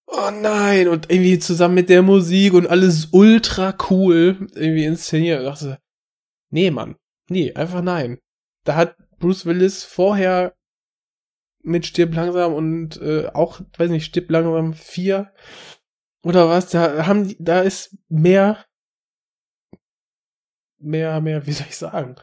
oh 0.07 0.31
nein, 0.31 0.87
und 0.87 1.09
irgendwie 1.09 1.39
zusammen 1.39 1.75
mit 1.75 1.89
der 1.89 2.01
Musik 2.01 2.53
und 2.53 2.67
alles 2.67 3.09
ultra 3.11 3.75
cool 3.89 4.47
irgendwie 4.53 4.85
inszeniert. 4.85 5.39
Und 5.39 5.45
dachte, 5.45 5.79
nee, 6.53 6.71
Mann, 6.71 6.95
nee, 7.29 7.53
einfach 7.53 7.81
nein. 7.81 8.19
Da 8.63 8.75
hat 8.75 8.95
Bruce 9.19 9.45
Willis 9.45 9.83
vorher 9.83 10.55
mit 11.63 11.85
Stirb 11.85 12.13
langsam 12.13 12.53
und 12.53 13.01
äh, 13.01 13.27
auch, 13.33 13.61
weiß 13.77 13.89
nicht, 13.89 14.05
Stirb 14.05 14.29
langsam 14.29 14.73
4 14.73 15.33
Oder 16.23 16.47
was? 16.49 16.69
Da 16.69 17.05
haben 17.07 17.27
die, 17.27 17.37
da 17.39 17.61
ist 17.61 17.97
mehr, 18.07 18.63
mehr, 20.77 21.21
mehr, 21.21 21.45
wie 21.47 21.51
soll 21.51 21.67
ich 21.67 21.77
sagen? 21.77 22.15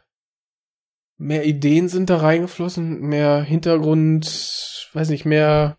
Mehr 1.18 1.44
Ideen 1.44 1.88
sind 1.88 2.08
da 2.08 2.18
reingeflossen, 2.18 3.00
mehr 3.00 3.42
Hintergrund, 3.42 4.88
weiß 4.92 5.10
nicht, 5.10 5.26
mehr 5.26 5.76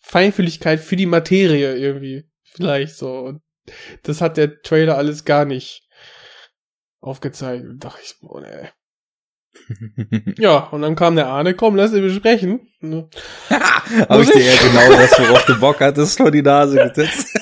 Feinfühligkeit 0.00 0.80
für 0.80 0.96
die 0.96 1.06
Materie 1.06 1.76
irgendwie. 1.76 2.30
Vielleicht 2.44 2.96
so. 2.96 3.18
Und 3.20 3.42
das 4.02 4.20
hat 4.20 4.36
der 4.36 4.62
Trailer 4.62 4.96
alles 4.96 5.24
gar 5.24 5.44
nicht 5.44 5.86
aufgezeigt. 7.00 7.64
Da 7.64 7.88
dachte 7.88 8.02
ich, 8.04 8.18
boah, 8.20 8.40
ne. 8.40 8.70
Ja, 10.38 10.68
und 10.68 10.82
dann 10.82 10.96
kam 10.96 11.16
der 11.16 11.26
Arne, 11.26 11.54
komm, 11.54 11.76
lass 11.76 11.92
ihn 11.92 12.02
besprechen. 12.02 12.68
Ne? 12.80 13.08
Habe 13.50 14.22
ich 14.22 14.30
dir 14.30 14.42
ja 14.42 14.56
genau 14.62 14.96
das, 14.96 15.18
worauf 15.18 15.44
du 15.44 15.58
Bock 15.58 15.80
hattest, 15.80 16.18
vor 16.18 16.30
die 16.30 16.42
Nase 16.42 16.76
gesetzt. 16.88 17.36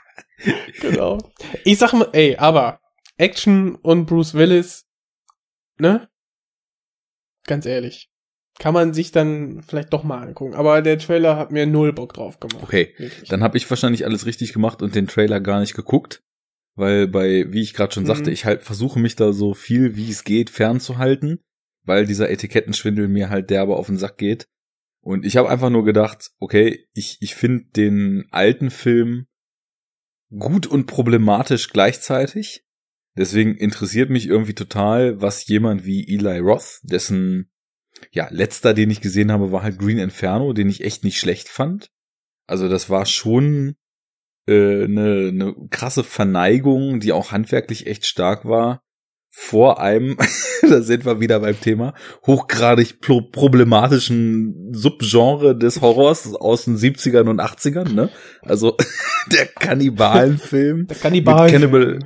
genau. 0.80 1.18
Ich 1.64 1.78
sag 1.78 1.92
mal, 1.92 2.08
ey, 2.12 2.36
aber 2.36 2.80
Action 3.16 3.76
und 3.76 4.06
Bruce 4.06 4.34
Willis, 4.34 4.86
ne? 5.78 6.08
Ganz 7.44 7.64
ehrlich. 7.66 8.10
Kann 8.58 8.74
man 8.74 8.94
sich 8.94 9.12
dann 9.12 9.62
vielleicht 9.62 9.92
doch 9.92 10.02
mal 10.02 10.22
angucken. 10.22 10.54
Aber 10.54 10.80
der 10.80 10.98
Trailer 10.98 11.36
hat 11.36 11.52
mir 11.52 11.66
null 11.66 11.92
Bock 11.92 12.14
drauf 12.14 12.40
gemacht. 12.40 12.62
Okay, 12.62 12.94
Wirklich. 12.96 13.28
dann 13.28 13.42
habe 13.42 13.56
ich 13.58 13.68
wahrscheinlich 13.68 14.06
alles 14.06 14.24
richtig 14.24 14.52
gemacht 14.54 14.80
und 14.82 14.94
den 14.94 15.06
Trailer 15.06 15.40
gar 15.40 15.60
nicht 15.60 15.74
geguckt. 15.74 16.22
Weil 16.76 17.08
bei, 17.08 17.46
wie 17.52 17.62
ich 17.62 17.74
gerade 17.74 17.92
schon 17.92 18.04
Mhm. 18.04 18.08
sagte, 18.08 18.30
ich 18.30 18.44
halt 18.44 18.62
versuche 18.62 18.98
mich 18.98 19.16
da 19.16 19.32
so 19.32 19.54
viel 19.54 19.96
wie 19.96 20.10
es 20.10 20.24
geht 20.24 20.50
fernzuhalten, 20.50 21.40
weil 21.84 22.06
dieser 22.06 22.30
Etikettenschwindel 22.30 23.08
mir 23.08 23.30
halt 23.30 23.50
derbe 23.50 23.76
auf 23.76 23.86
den 23.86 23.96
Sack 23.96 24.18
geht. 24.18 24.46
Und 25.00 25.24
ich 25.24 25.36
habe 25.36 25.48
einfach 25.48 25.70
nur 25.70 25.84
gedacht, 25.84 26.30
okay, 26.38 26.86
ich, 26.92 27.18
ich 27.20 27.34
finde 27.34 27.64
den 27.76 28.26
alten 28.30 28.70
Film 28.70 29.26
gut 30.30 30.66
und 30.66 30.86
problematisch 30.86 31.70
gleichzeitig. 31.70 32.64
Deswegen 33.16 33.56
interessiert 33.56 34.10
mich 34.10 34.26
irgendwie 34.26 34.54
total, 34.54 35.22
was 35.22 35.46
jemand 35.46 35.86
wie 35.86 36.06
Eli 36.06 36.40
Roth, 36.40 36.80
dessen 36.82 37.50
ja, 38.12 38.28
letzter, 38.30 38.74
den 38.74 38.90
ich 38.90 39.00
gesehen 39.00 39.32
habe, 39.32 39.52
war 39.52 39.62
halt 39.62 39.78
Green 39.78 39.98
Inferno, 39.98 40.52
den 40.52 40.68
ich 40.68 40.84
echt 40.84 41.04
nicht 41.04 41.18
schlecht 41.18 41.48
fand. 41.48 41.90
Also 42.46 42.68
das 42.68 42.90
war 42.90 43.06
schon 43.06 43.76
eine, 44.52 45.28
eine 45.28 45.54
krasse 45.70 46.04
Verneigung, 46.04 47.00
die 47.00 47.12
auch 47.12 47.32
handwerklich 47.32 47.86
echt 47.86 48.06
stark 48.06 48.44
war. 48.44 48.82
Vor 49.30 49.80
einem, 49.80 50.16
da 50.62 50.80
sind 50.80 51.04
wir 51.04 51.20
wieder 51.20 51.40
beim 51.40 51.60
Thema, 51.60 51.94
hochgradig 52.26 53.00
pro 53.00 53.20
problematischen 53.20 54.72
Subgenre 54.72 55.56
des 55.56 55.80
Horrors 55.82 56.34
aus 56.34 56.64
den 56.64 56.76
70ern 56.76 57.28
und 57.28 57.40
80ern, 57.40 57.92
ne? 57.92 58.08
Also 58.42 58.76
der 59.32 59.46
Kannibalenfilm 59.46 60.86
Der 60.86 60.96
Kannibal. 60.96 61.42
mit 61.44 61.52
Cannibal, 61.52 61.98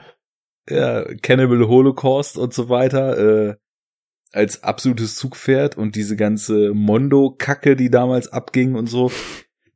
ja, 0.69 1.05
Cannibal 1.23 1.69
Holocaust 1.69 2.37
und 2.37 2.53
so 2.53 2.69
weiter, 2.69 3.51
äh, 3.51 3.55
als 4.33 4.63
absolutes 4.63 5.17
Zugpferd 5.17 5.77
und 5.77 5.97
diese 5.97 6.17
ganze 6.17 6.73
Mondo-Kacke, 6.73 7.77
die 7.77 7.91
damals 7.91 8.29
abging 8.29 8.75
und 8.75 8.89
so, 8.89 9.11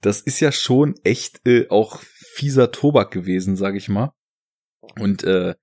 das 0.01 0.21
ist 0.21 0.41
ja 0.41 0.53
schon 0.53 0.95
echt 1.03 1.47
äh, 1.47 1.69
auch 1.71 2.01
fieser 2.35 2.73
Tobak 2.73 3.11
gewesen, 3.11 3.57
sag 3.57 3.77
ich 3.77 3.89
mal. 3.89 4.13
Und 4.99 5.25
äh, 5.25 5.55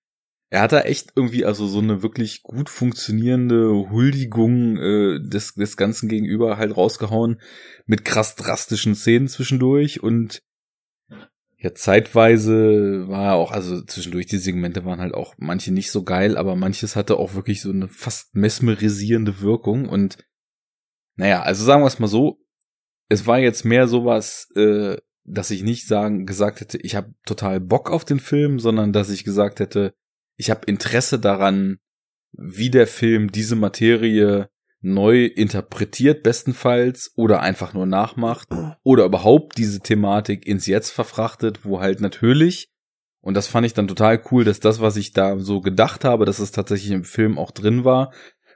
er 0.49 0.61
hat 0.61 0.73
da 0.73 0.81
echt 0.81 1.13
irgendwie 1.15 1.45
also 1.45 1.65
so 1.65 1.79
eine 1.79 2.03
wirklich 2.03 2.43
gut 2.43 2.69
funktionierende 2.69 3.89
Huldigung 3.89 4.77
äh, 4.77 5.19
des, 5.21 5.53
des 5.53 5.77
Ganzen 5.77 6.09
gegenüber 6.09 6.57
halt 6.57 6.75
rausgehauen 6.75 7.39
mit 7.85 8.03
krass 8.03 8.35
drastischen 8.35 8.95
Szenen 8.95 9.29
zwischendurch 9.29 10.03
und 10.03 10.41
ja, 11.57 11.73
zeitweise 11.75 13.07
war 13.07 13.35
auch, 13.35 13.51
also 13.51 13.81
zwischendurch 13.83 14.25
die 14.25 14.39
Segmente 14.39 14.83
waren 14.83 14.99
halt 14.99 15.13
auch 15.13 15.35
manche 15.37 15.71
nicht 15.71 15.91
so 15.91 16.03
geil, 16.03 16.35
aber 16.35 16.55
manches 16.55 16.95
hatte 16.95 17.17
auch 17.17 17.35
wirklich 17.35 17.61
so 17.61 17.69
eine 17.69 17.87
fast 17.87 18.35
mesmerisierende 18.35 19.41
Wirkung 19.41 19.87
und 19.87 20.17
naja, 21.15 21.43
also 21.43 21.63
sagen 21.63 21.83
wir 21.83 21.87
es 21.87 21.99
mal 21.99 22.07
so, 22.07 22.39
es 23.09 23.27
war 23.27 23.39
jetzt 23.39 23.63
mehr 23.63 23.87
sowas, 23.87 24.49
äh, 24.55 24.97
dass 25.23 25.51
ich 25.51 25.63
nicht 25.63 25.87
sagen 25.87 26.25
gesagt 26.25 26.61
hätte, 26.61 26.77
ich 26.77 26.95
habe 26.95 27.13
total 27.25 27.59
Bock 27.59 27.89
auf 27.91 28.05
den 28.05 28.19
Film, 28.19 28.59
sondern 28.59 28.93
dass 28.93 29.09
ich 29.09 29.23
gesagt 29.23 29.59
hätte, 29.59 29.93
ich 30.37 30.49
habe 30.49 30.65
Interesse 30.65 31.19
daran, 31.19 31.77
wie 32.31 32.69
der 32.69 32.87
Film 32.87 33.31
diese 33.31 33.55
Materie 33.55 34.49
neu 34.79 35.25
interpretiert 35.25 36.23
bestenfalls 36.23 37.11
oder 37.15 37.41
einfach 37.41 37.73
nur 37.73 37.85
nachmacht 37.85 38.47
oder 38.81 39.05
überhaupt 39.05 39.57
diese 39.57 39.79
Thematik 39.81 40.47
ins 40.47 40.65
Jetzt 40.65 40.89
verfrachtet, 40.89 41.65
wo 41.65 41.81
halt 41.81 42.01
natürlich 42.01 42.71
und 43.21 43.35
das 43.35 43.47
fand 43.47 43.65
ich 43.65 43.73
dann 43.73 43.87
total 43.87 44.21
cool, 44.31 44.43
dass 44.43 44.59
das, 44.59 44.81
was 44.81 44.97
ich 44.97 45.13
da 45.13 45.39
so 45.39 45.61
gedacht 45.61 46.03
habe, 46.03 46.25
dass 46.25 46.39
es 46.39 46.51
tatsächlich 46.51 46.91
im 46.91 47.03
Film 47.03 47.37
auch 47.37 47.51
drin 47.51 47.85
war, 47.85 48.11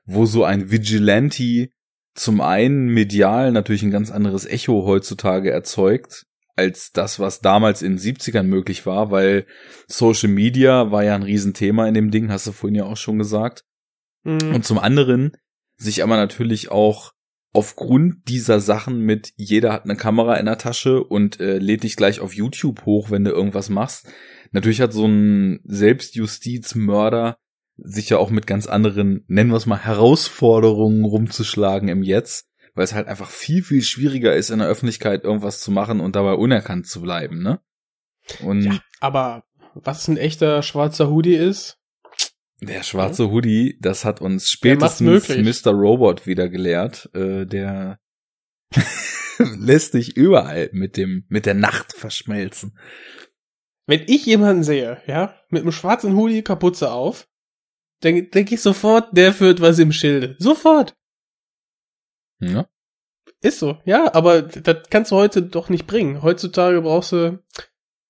wo 0.05 0.25
so 0.25 0.43
ein 0.43 0.71
Vigilante 0.71 1.69
zum 2.15 2.41
einen 2.41 2.87
medial 2.87 3.51
natürlich 3.51 3.83
ein 3.83 3.91
ganz 3.91 4.09
anderes 4.11 4.45
Echo 4.45 4.85
heutzutage 4.85 5.51
erzeugt, 5.51 6.25
als 6.55 6.91
das, 6.91 7.19
was 7.19 7.41
damals 7.41 7.81
in 7.81 7.97
den 7.97 7.99
70ern 7.99 8.43
möglich 8.43 8.85
war, 8.85 9.11
weil 9.11 9.45
Social 9.87 10.29
Media 10.29 10.91
war 10.91 11.03
ja 11.03 11.15
ein 11.15 11.23
Riesenthema 11.23 11.87
in 11.87 11.93
dem 11.93 12.11
Ding, 12.11 12.31
hast 12.31 12.47
du 12.47 12.51
vorhin 12.51 12.75
ja 12.75 12.85
auch 12.85 12.97
schon 12.97 13.17
gesagt. 13.17 13.65
Mhm. 14.23 14.55
Und 14.55 14.65
zum 14.65 14.79
anderen 14.79 15.33
sich 15.77 16.03
aber 16.03 16.15
natürlich 16.15 16.71
auch 16.71 17.11
aufgrund 17.51 18.27
dieser 18.27 18.59
Sachen 18.59 18.99
mit 18.99 19.31
jeder 19.37 19.71
hat 19.71 19.85
eine 19.85 19.95
Kamera 19.95 20.35
in 20.35 20.45
der 20.45 20.57
Tasche 20.57 21.03
und 21.03 21.39
äh, 21.39 21.57
lädt 21.57 21.83
dich 21.83 21.95
gleich 21.95 22.19
auf 22.19 22.33
YouTube 22.33 22.85
hoch, 22.85 23.11
wenn 23.11 23.23
du 23.23 23.31
irgendwas 23.31 23.69
machst. 23.69 24.07
Natürlich 24.51 24.81
hat 24.81 24.93
so 24.93 25.05
ein 25.05 25.61
Selbstjustizmörder 25.63 27.37
sich 27.77 28.09
ja 28.09 28.17
auch 28.17 28.29
mit 28.29 28.47
ganz 28.47 28.67
anderen, 28.67 29.23
nennen 29.27 29.51
wir 29.51 29.57
es 29.57 29.65
mal, 29.65 29.83
Herausforderungen 29.83 31.03
rumzuschlagen 31.03 31.89
im 31.89 32.03
Jetzt, 32.03 32.47
weil 32.75 32.83
es 32.83 32.93
halt 32.93 33.07
einfach 33.07 33.29
viel, 33.29 33.63
viel 33.63 33.81
schwieriger 33.81 34.35
ist, 34.35 34.51
in 34.51 34.59
der 34.59 34.67
Öffentlichkeit 34.67 35.23
irgendwas 35.23 35.61
zu 35.61 35.71
machen 35.71 35.99
und 36.01 36.15
dabei 36.15 36.33
unerkannt 36.33 36.87
zu 36.87 37.01
bleiben, 37.01 37.41
ne? 37.41 37.59
Und 38.43 38.63
Ja, 38.63 38.79
aber 38.99 39.43
was 39.73 40.07
ein 40.07 40.17
echter 40.17 40.61
schwarzer 40.61 41.09
Hoodie 41.09 41.35
ist, 41.35 41.79
Der 42.61 42.83
schwarze 42.83 43.31
Hoodie, 43.31 43.77
das 43.81 44.05
hat 44.05 44.21
uns 44.21 44.49
spätestens. 44.49 45.65
Mr. 45.65 45.71
Robot 45.71 46.25
wieder 46.25 46.47
gelehrt. 46.49 47.09
Äh, 47.13 47.45
der 47.45 47.99
lässt 49.57 49.93
dich 49.93 50.15
überall 50.15 50.69
mit 50.71 50.97
dem 50.97 51.25
mit 51.27 51.45
der 51.45 51.53
Nacht 51.53 51.93
verschmelzen. 51.93 52.77
wenn 53.87 54.03
ich 54.07 54.25
jemanden 54.25 54.63
sehe, 54.63 55.01
ja, 55.05 55.35
mit 55.49 55.61
einem 55.61 55.71
schwarzen 55.71 56.15
Hoodie, 56.15 56.41
Kapuze 56.41 56.91
auf, 56.91 57.27
dann 58.01 58.29
denke 58.31 58.55
ich 58.55 58.61
sofort, 58.61 59.09
der 59.15 59.33
führt 59.33 59.61
was 59.61 59.77
im 59.79 59.91
Schilde. 59.91 60.35
Sofort. 60.39 60.95
Ja? 62.53 62.67
Ist 63.41 63.59
so, 63.59 63.77
ja, 63.85 64.13
aber 64.13 64.41
das 64.41 64.89
kannst 64.89 65.11
du 65.11 65.15
heute 65.15 65.41
doch 65.41 65.69
nicht 65.69 65.87
bringen. 65.87 66.21
Heutzutage 66.21 66.81
brauchst 66.81 67.11
du, 67.11 67.39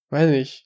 weiß 0.10 0.30
nicht, 0.30 0.66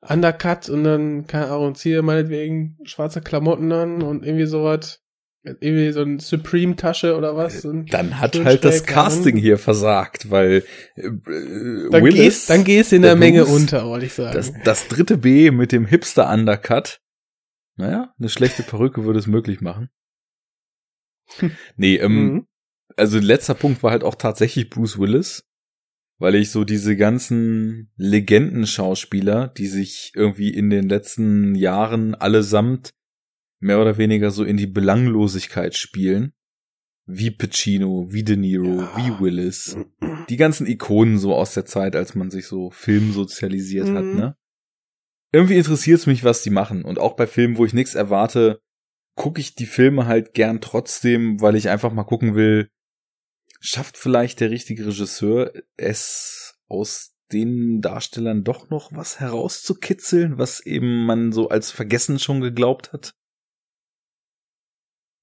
Undercut 0.00 0.68
und 0.68 0.84
dann, 0.84 1.26
keine 1.26 1.46
Ahnung, 1.46 1.74
zieh 1.74 1.90
dir 1.90 2.02
meinetwegen 2.02 2.78
schwarze 2.84 3.20
Klamotten 3.20 3.72
an 3.72 4.02
und 4.02 4.24
irgendwie 4.24 4.46
sowas. 4.46 5.02
Irgendwie 5.44 5.92
so 5.92 6.02
ein 6.02 6.18
Supreme-Tasche 6.18 7.16
oder 7.16 7.34
was. 7.36 7.64
und 7.64 7.92
Dann 7.94 8.18
hat 8.20 8.36
halt 8.44 8.64
das 8.64 8.84
Casting 8.84 9.36
an. 9.36 9.40
hier 9.40 9.56
versagt, 9.56 10.30
weil 10.30 10.64
äh, 10.96 11.06
äh, 11.06 11.90
Dann 11.90 12.04
Willis, 12.04 12.14
gehst, 12.16 12.50
dann 12.50 12.64
gehst 12.64 12.92
in 12.92 13.02
der, 13.02 13.12
der 13.12 13.18
Menge 13.18 13.44
Bruce, 13.44 13.54
unter, 13.54 13.86
wollte 13.86 14.06
ich 14.06 14.12
sagen. 14.14 14.34
das, 14.34 14.52
das 14.64 14.88
dritte 14.88 15.16
B 15.16 15.50
mit 15.50 15.72
dem 15.72 15.86
Hipster 15.86 16.28
Undercut. 16.30 17.00
Naja, 17.76 18.12
eine 18.18 18.28
schlechte 18.28 18.62
Perücke 18.62 19.04
würde 19.04 19.18
es 19.20 19.26
möglich 19.26 19.60
machen. 19.60 19.88
Nee, 21.76 21.96
ähm, 21.96 22.12
Mhm. 22.32 22.46
Also 22.98 23.18
letzter 23.18 23.54
Punkt 23.54 23.82
war 23.82 23.90
halt 23.92 24.04
auch 24.04 24.14
tatsächlich 24.14 24.70
Bruce 24.70 24.98
Willis, 24.98 25.44
weil 26.18 26.34
ich 26.34 26.50
so 26.50 26.64
diese 26.64 26.96
ganzen 26.96 27.90
Legendenschauspieler, 27.96 29.48
die 29.48 29.66
sich 29.66 30.12
irgendwie 30.14 30.50
in 30.52 30.70
den 30.70 30.88
letzten 30.88 31.54
Jahren 31.54 32.14
allesamt 32.14 32.92
mehr 33.60 33.80
oder 33.80 33.98
weniger 33.98 34.30
so 34.30 34.44
in 34.44 34.56
die 34.56 34.66
Belanglosigkeit 34.66 35.76
spielen, 35.76 36.32
wie 37.06 37.30
Pacino, 37.30 38.06
wie 38.10 38.22
De 38.22 38.36
Niro, 38.36 38.80
Ja. 38.82 38.96
wie 38.96 39.20
Willis, 39.20 39.76
die 40.28 40.36
ganzen 40.36 40.66
Ikonen 40.66 41.18
so 41.18 41.34
aus 41.34 41.54
der 41.54 41.64
Zeit, 41.64 41.96
als 41.96 42.14
man 42.14 42.30
sich 42.30 42.46
so 42.46 42.70
filmsozialisiert 42.70 43.88
hat, 43.90 44.04
Mhm. 44.04 44.16
ne? 44.16 44.36
Irgendwie 45.32 45.56
interessiert 45.56 45.98
es 46.00 46.06
mich, 46.06 46.24
was 46.24 46.42
die 46.42 46.50
machen. 46.50 46.84
Und 46.84 46.98
auch 46.98 47.14
bei 47.14 47.26
Filmen, 47.26 47.58
wo 47.58 47.64
ich 47.66 47.74
nichts 47.74 47.94
erwarte, 47.94 48.60
gucke 49.14 49.40
ich 49.40 49.54
die 49.54 49.66
Filme 49.66 50.06
halt 50.06 50.32
gern 50.32 50.60
trotzdem, 50.60 51.40
weil 51.40 51.56
ich 51.56 51.68
einfach 51.68 51.92
mal 51.92 52.04
gucken 52.04 52.34
will, 52.34 52.70
schafft 53.60 53.96
vielleicht 53.96 54.40
der 54.40 54.50
richtige 54.50 54.86
Regisseur 54.86 55.52
es 55.76 56.58
aus 56.68 57.14
den 57.32 57.80
Darstellern 57.80 58.44
doch 58.44 58.70
noch 58.70 58.90
was 58.92 59.20
herauszukitzeln, 59.20 60.38
was 60.38 60.64
eben 60.64 61.04
man 61.04 61.32
so 61.32 61.48
als 61.48 61.70
vergessen 61.70 62.18
schon 62.18 62.40
geglaubt 62.40 62.92
hat? 62.92 63.14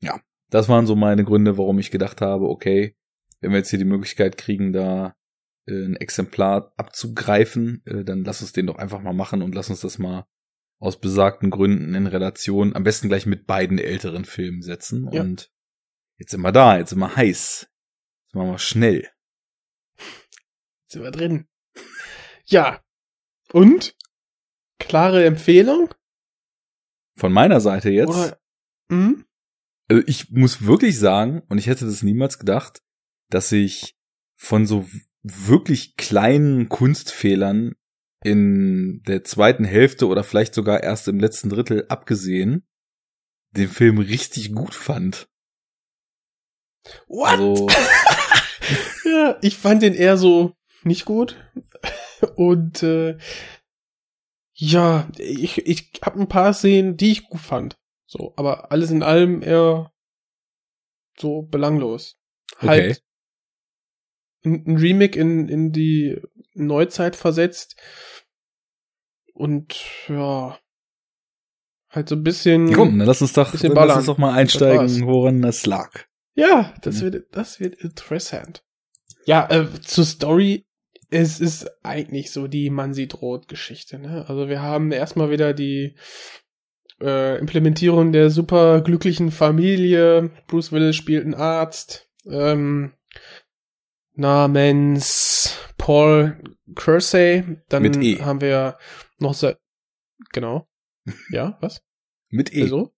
Ja, 0.02 0.22
das 0.50 0.70
waren 0.70 0.86
so 0.86 0.96
meine 0.96 1.24
Gründe, 1.24 1.58
warum 1.58 1.80
ich 1.80 1.92
gedacht 1.92 2.22
habe, 2.22 2.46
okay, 2.46 2.96
wenn 3.40 3.52
wir 3.52 3.58
jetzt 3.58 3.70
hier 3.70 3.80
die 3.80 3.86
Möglichkeit 3.86 4.38
kriegen, 4.38 4.72
da 4.72 5.16
äh, 5.68 5.86
ein 5.86 5.96
Exemplar 5.96 6.74
abzugreifen, 6.78 7.82
äh, 7.86 8.04
dann 8.04 8.24
lass 8.24 8.42
uns 8.42 8.54
den 8.54 8.68
doch 8.68 8.78
einfach 8.78 9.02
mal 9.02 9.14
machen 9.14 9.42
und 9.42 9.56
lass 9.56 9.70
uns 9.70 9.82
das 9.82 9.98
mal 9.98 10.28
aus 10.78 11.00
besagten 11.00 11.50
Gründen 11.50 11.96
in 11.96 12.06
Relation, 12.06 12.76
am 12.76 12.84
besten 12.84 13.08
gleich 13.08 13.26
mit 13.26 13.48
beiden 13.48 13.80
älteren 13.80 14.26
Filmen 14.26 14.62
setzen. 14.62 15.10
Ja. 15.12 15.22
Und 15.22 15.52
jetzt 16.18 16.32
sind 16.32 16.42
wir 16.42 16.52
da, 16.52 16.78
jetzt 16.78 16.90
sind 16.92 17.00
wir 17.00 17.16
heiß. 17.16 17.68
Jetzt 18.36 18.40
machen 18.40 18.52
wir 18.52 18.60
schnell. 18.60 19.10
Sind 20.88 21.04
wir 21.04 21.12
drin. 21.12 21.48
Ja. 22.44 22.84
Und? 23.54 23.96
Klare 24.78 25.24
Empfehlung? 25.24 25.94
Von 27.18 27.32
meiner 27.32 27.62
Seite 27.62 27.92
jetzt. 27.92 28.10
Oder? 28.10 28.38
Hm? 28.92 29.26
Also 29.88 30.04
ich 30.06 30.32
muss 30.32 30.66
wirklich 30.66 31.00
sagen, 31.00 31.44
und 31.48 31.60
ich 31.60 31.68
hätte 31.68 31.86
das 31.86 32.04
niemals 32.04 32.38
gedacht, 32.38 32.84
dass 33.30 33.54
ich 33.54 33.96
von 34.36 34.68
so 34.68 34.86
wirklich 35.24 35.96
kleinen 35.96 36.68
Kunstfehlern 36.68 37.76
in 38.22 39.02
der 39.04 39.24
zweiten 39.24 39.64
Hälfte 39.64 40.08
oder 40.08 40.26
vielleicht 40.26 40.56
sogar 40.56 40.84
erst 40.84 41.08
im 41.08 41.22
letzten 41.22 41.50
Drittel 41.50 41.86
abgesehen, 41.88 42.68
den 43.52 43.70
Film 43.70 43.98
richtig 43.98 44.54
gut 44.54 44.76
fand. 44.76 45.30
What? 47.08 47.30
Also, 47.30 47.68
Ja, 49.06 49.38
ich 49.42 49.58
fand 49.58 49.82
den 49.82 49.94
eher 49.94 50.18
so 50.18 50.54
nicht 50.84 51.06
gut. 51.06 51.38
Und 52.36 52.84
äh, 52.84 53.18
ja, 54.54 55.10
ich, 55.18 55.66
ich 55.66 55.92
habe 56.02 56.20
ein 56.20 56.28
paar 56.28 56.54
Szenen, 56.54 56.98
die 56.98 57.12
ich 57.12 57.28
gut 57.28 57.42
fand. 57.42 57.78
So, 58.08 58.34
aber 58.38 58.72
alles 58.72 58.92
in 58.92 59.04
allem 59.04 59.42
eher 59.42 59.92
so 61.18 61.42
belanglos. 61.42 62.18
Okay. 62.58 62.68
Halt 62.68 63.04
ein, 64.46 64.64
ein 64.66 64.78
Remake 64.78 65.20
in, 65.20 65.50
in 65.50 65.72
die 65.72 66.22
Neuzeit 66.54 67.16
versetzt. 67.16 67.76
Und 69.34 69.76
ja, 70.08 70.58
halt 71.90 72.10
so 72.10 72.16
ein 72.16 72.24
bisschen. 72.24 72.72
komm, 72.74 72.98
dann 72.98 73.08
lass 73.08 73.22
uns 73.22 73.34
doch, 73.34 73.54
lass 73.54 73.98
uns 73.98 74.06
doch 74.06 74.18
mal 74.18 74.34
einsteigen, 74.34 75.06
woran 75.06 75.42
das 75.42 75.66
lag. 75.66 76.06
Ja, 76.36 76.74
das 76.82 76.98
Mhm. 76.98 77.02
wird, 77.14 77.36
das 77.36 77.60
wird 77.60 77.76
interessant. 77.76 78.64
Ja, 79.26 79.48
äh, 79.50 79.68
zur 79.82 80.06
Story. 80.06 80.66
Es 81.10 81.40
ist 81.40 81.68
eigentlich 81.84 82.32
so 82.32 82.48
die 82.48 82.70
Man 82.70 82.94
sieht 82.94 83.22
rot 83.22 83.48
Geschichte, 83.48 84.00
ne? 84.00 84.26
Also 84.28 84.50
wir 84.50 84.62
haben 84.62 84.92
erstmal 84.92 85.30
wieder 85.30 85.54
die 85.54 85.96
äh, 87.02 87.38
Implementierung 87.40 88.12
der 88.12 88.30
super 88.30 88.82
glücklichen 88.82 89.32
Familie. 89.32 90.32
Bruce 90.48 90.72
Willis 90.72 90.96
spielt 90.96 91.24
einen 91.24 91.34
Arzt. 91.36 92.10
Ähm, 92.26 92.94
namens 94.14 95.58
Paul 95.78 96.42
Kersey. 96.76 97.44
Dann 97.70 98.02
E. 98.02 98.20
haben 98.22 98.42
wir 98.42 98.78
noch 99.20 99.34
se 99.34 99.58
genau. 100.32 100.68
Ja, 101.30 101.58
was? 101.62 101.82
Mit 102.30 102.54
E. 102.54 102.64
Wieso? 102.64 102.94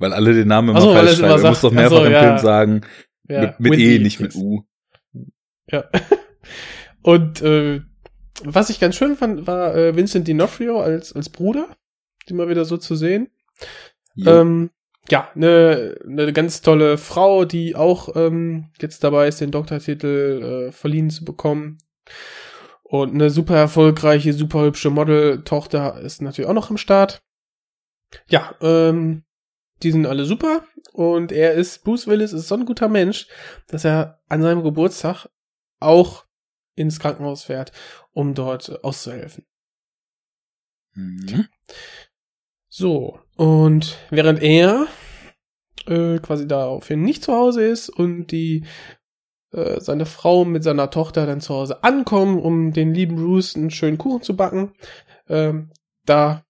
Weil 0.00 0.14
alle 0.14 0.34
den 0.34 0.48
Namen 0.48 0.70
immer 0.70 0.78
Ach 0.78 0.82
so, 0.82 0.92
falsch 0.92 1.12
es 1.12 1.18
immer 1.18 1.28
schreiben. 1.28 1.42
Du 1.42 1.48
musst 1.48 1.64
doch 1.64 1.72
mehrfach 1.72 1.96
ach 1.96 2.00
so, 2.00 2.06
im 2.06 2.12
ja. 2.12 2.22
Film 2.22 2.38
sagen, 2.38 2.80
Ja, 3.28 3.40
mit, 3.58 3.60
mit 3.60 3.78
E, 3.78 3.98
nicht 3.98 4.18
mit. 4.18 4.34
U. 4.34 4.64
Ja. 5.70 5.84
Und 7.02 7.42
äh, 7.42 7.82
was 8.42 8.70
ich 8.70 8.80
ganz 8.80 8.96
schön 8.96 9.16
fand, 9.16 9.46
war 9.46 9.76
äh, 9.76 9.94
Vincent 9.94 10.26
D'Onofrio 10.26 10.80
als, 10.80 11.12
als 11.12 11.28
Bruder, 11.28 11.68
die 12.28 12.34
mal 12.34 12.48
wieder 12.48 12.64
so 12.64 12.78
zu 12.78 12.96
sehen. 12.96 13.28
Jo. 14.14 14.40
Ähm, 14.40 14.70
ja, 15.10 15.30
eine 15.34 15.96
ne 16.04 16.32
ganz 16.32 16.62
tolle 16.62 16.96
Frau, 16.96 17.44
die 17.44 17.76
auch 17.76 18.16
ähm, 18.16 18.70
jetzt 18.80 19.04
dabei 19.04 19.28
ist, 19.28 19.40
den 19.40 19.50
Doktortitel 19.50 20.68
äh, 20.68 20.72
verliehen 20.72 21.10
zu 21.10 21.24
bekommen. 21.24 21.78
Und 22.82 23.14
eine 23.14 23.28
super 23.28 23.56
erfolgreiche, 23.56 24.32
super 24.32 24.62
hübsche 24.62 24.90
Model-Tochter 24.90 26.00
ist 26.00 26.22
natürlich 26.22 26.48
auch 26.48 26.54
noch 26.54 26.70
im 26.70 26.78
Start. 26.78 27.22
Ja, 28.28 28.54
ähm, 28.60 29.24
die 29.82 29.92
sind 29.92 30.06
alle 30.06 30.24
super. 30.24 30.64
Und 30.92 31.32
er 31.32 31.54
ist, 31.54 31.84
Bruce 31.84 32.06
Willis 32.06 32.32
ist 32.32 32.48
so 32.48 32.56
ein 32.56 32.66
guter 32.66 32.88
Mensch, 32.88 33.28
dass 33.68 33.84
er 33.84 34.20
an 34.28 34.42
seinem 34.42 34.62
Geburtstag 34.62 35.28
auch 35.78 36.24
ins 36.74 36.98
Krankenhaus 36.98 37.44
fährt, 37.44 37.72
um 38.12 38.34
dort 38.34 38.84
auszuhelfen. 38.84 39.46
Mhm. 40.94 41.46
So, 42.68 43.18
und 43.36 43.98
während 44.10 44.42
er 44.42 44.86
äh, 45.86 46.18
quasi 46.18 46.46
daraufhin 46.46 47.02
nicht 47.02 47.24
zu 47.24 47.32
Hause 47.32 47.64
ist 47.64 47.88
und 47.88 48.28
die 48.28 48.64
äh, 49.52 49.80
seine 49.80 50.06
Frau 50.06 50.44
mit 50.44 50.62
seiner 50.62 50.90
Tochter 50.90 51.26
dann 51.26 51.40
zu 51.40 51.54
Hause 51.54 51.82
ankommen, 51.82 52.38
um 52.38 52.72
den 52.72 52.94
lieben 52.94 53.16
Bruce 53.16 53.56
einen 53.56 53.70
schönen 53.70 53.98
Kuchen 53.98 54.22
zu 54.22 54.36
backen, 54.36 54.72
ähm, 55.28 55.70
da 56.04 56.44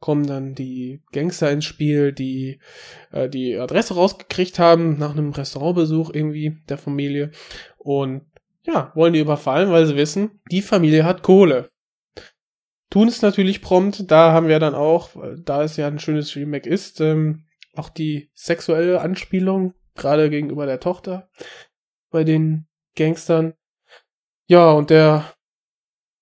kommen 0.00 0.26
dann 0.26 0.54
die 0.54 1.02
Gangster 1.12 1.50
ins 1.50 1.66
Spiel, 1.66 2.12
die 2.12 2.58
äh, 3.12 3.28
die 3.28 3.56
Adresse 3.56 3.94
rausgekriegt 3.94 4.58
haben 4.58 4.98
nach 4.98 5.12
einem 5.12 5.30
Restaurantbesuch 5.30 6.12
irgendwie 6.12 6.58
der 6.68 6.78
Familie 6.78 7.30
und 7.78 8.22
ja, 8.66 8.92
wollen 8.94 9.12
die 9.12 9.20
überfallen, 9.20 9.70
weil 9.70 9.86
sie 9.86 9.96
wissen, 9.96 10.40
die 10.50 10.62
Familie 10.62 11.04
hat 11.04 11.22
Kohle 11.22 11.70
tun 12.90 13.08
es 13.08 13.22
natürlich 13.22 13.62
prompt. 13.62 14.10
Da 14.10 14.32
haben 14.32 14.48
wir 14.48 14.58
dann 14.58 14.74
auch, 14.74 15.10
da 15.38 15.62
es 15.62 15.76
ja 15.76 15.86
ein 15.86 15.98
schönes 15.98 16.36
Remake 16.36 16.68
ist, 16.68 17.00
ähm, 17.00 17.46
auch 17.74 17.88
die 17.88 18.30
sexuelle 18.34 19.00
Anspielung, 19.00 19.74
gerade 19.94 20.28
gegenüber 20.28 20.66
der 20.66 20.80
Tochter 20.80 21.30
bei 22.10 22.24
den 22.24 22.66
Gangstern. 22.96 23.54
Ja, 24.46 24.72
und 24.72 24.90
der, 24.90 25.32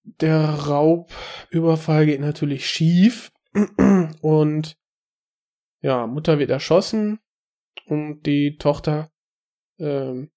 der 0.05 0.45
Raubüberfall 0.45 2.05
geht 2.05 2.21
natürlich 2.21 2.67
schief. 2.67 3.33
Und 4.23 4.77
ja, 5.81 6.07
Mutter 6.07 6.39
wird 6.39 6.51
erschossen 6.51 7.21
und 7.87 8.23
die 8.25 8.57
Tochter 8.59 9.11
ähm, 9.79 10.31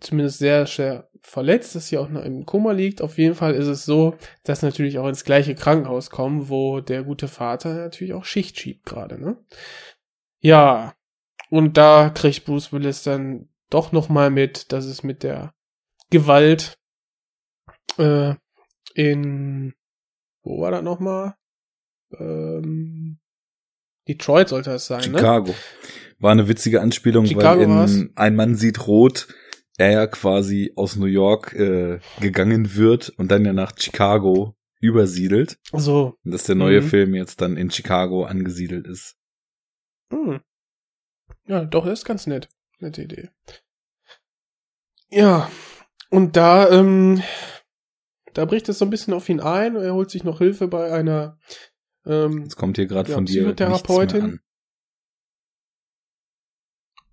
zumindest 0.00 0.38
sehr 0.38 0.66
schwer 0.66 1.10
verletzt, 1.22 1.74
dass 1.74 1.88
sie 1.88 1.98
auch 1.98 2.08
noch 2.08 2.24
im 2.24 2.46
Koma 2.46 2.72
liegt. 2.72 3.02
Auf 3.02 3.18
jeden 3.18 3.34
Fall 3.34 3.54
ist 3.54 3.66
es 3.66 3.84
so, 3.84 4.16
dass 4.42 4.62
natürlich 4.62 4.98
auch 4.98 5.06
ins 5.06 5.24
gleiche 5.24 5.54
Krankenhaus 5.54 6.10
kommen, 6.10 6.48
wo 6.48 6.80
der 6.80 7.04
gute 7.04 7.28
Vater 7.28 7.74
natürlich 7.74 8.14
auch 8.14 8.24
Schicht 8.24 8.58
schiebt 8.58 8.86
gerade, 8.86 9.20
ne? 9.20 9.36
Ja, 10.40 10.94
und 11.50 11.76
da 11.76 12.10
kriegt 12.10 12.46
Bruce 12.46 12.72
Willis 12.72 13.02
dann 13.02 13.50
doch 13.68 13.92
noch 13.92 14.08
mal 14.08 14.30
mit, 14.30 14.72
dass 14.72 14.86
es 14.86 15.02
mit 15.02 15.22
der 15.22 15.54
Gewalt 16.08 16.78
äh, 17.98 18.34
in 18.94 19.74
wo 20.42 20.60
war 20.60 20.70
das 20.70 20.82
noch 20.82 21.00
mal? 21.00 21.36
Ähm, 22.18 23.18
Detroit 24.08 24.48
sollte 24.48 24.72
es 24.72 24.86
sein, 24.86 25.10
ne? 25.12 25.18
Chicago. 25.18 25.54
War 26.18 26.32
eine 26.32 26.48
witzige 26.48 26.80
Anspielung, 26.80 27.26
Chicago 27.26 27.60
weil 27.60 27.68
war's. 27.68 27.94
in 27.94 28.12
Ein 28.16 28.36
Mann 28.36 28.56
sieht 28.56 28.86
rot 28.86 29.28
er 29.80 29.92
ja 29.92 30.06
quasi 30.06 30.72
aus 30.76 30.96
New 30.96 31.06
York 31.06 31.54
äh, 31.54 32.00
gegangen 32.20 32.74
wird 32.76 33.08
und 33.16 33.30
dann 33.30 33.46
ja 33.46 33.54
nach 33.54 33.72
Chicago 33.78 34.54
übersiedelt. 34.78 35.58
So. 35.72 36.18
Und 36.22 36.32
dass 36.32 36.44
der 36.44 36.54
neue 36.54 36.82
Mhm. 36.82 36.86
Film 36.86 37.14
jetzt 37.14 37.40
dann 37.40 37.56
in 37.56 37.70
Chicago 37.70 38.24
angesiedelt 38.24 38.86
ist. 38.86 39.16
Hm. 40.12 40.40
Ja, 41.46 41.64
doch, 41.64 41.86
ist 41.86 42.04
ganz 42.04 42.26
nett. 42.26 42.50
Nette 42.78 43.02
Idee. 43.02 43.30
Ja, 45.08 45.50
und 46.10 46.36
da, 46.36 46.70
ähm, 46.70 47.22
da 48.34 48.44
bricht 48.44 48.68
es 48.68 48.78
so 48.78 48.84
ein 48.84 48.90
bisschen 48.90 49.14
auf 49.14 49.28
ihn 49.30 49.40
ein 49.40 49.76
und 49.76 49.82
er 49.82 49.94
holt 49.94 50.10
sich 50.10 50.24
noch 50.24 50.38
Hilfe 50.38 50.68
bei 50.68 50.92
einer, 50.92 51.38
ähm, 52.06 52.42
Jetzt 52.42 52.56
kommt 52.56 52.76
hier 52.76 52.86
gerade 52.86 53.08
Ja, 53.10 53.14
von 53.14 53.24
dir 53.26 53.46
nichts 53.46 53.56
Psychotherapeutin. 53.56 54.22
an. 54.22 54.40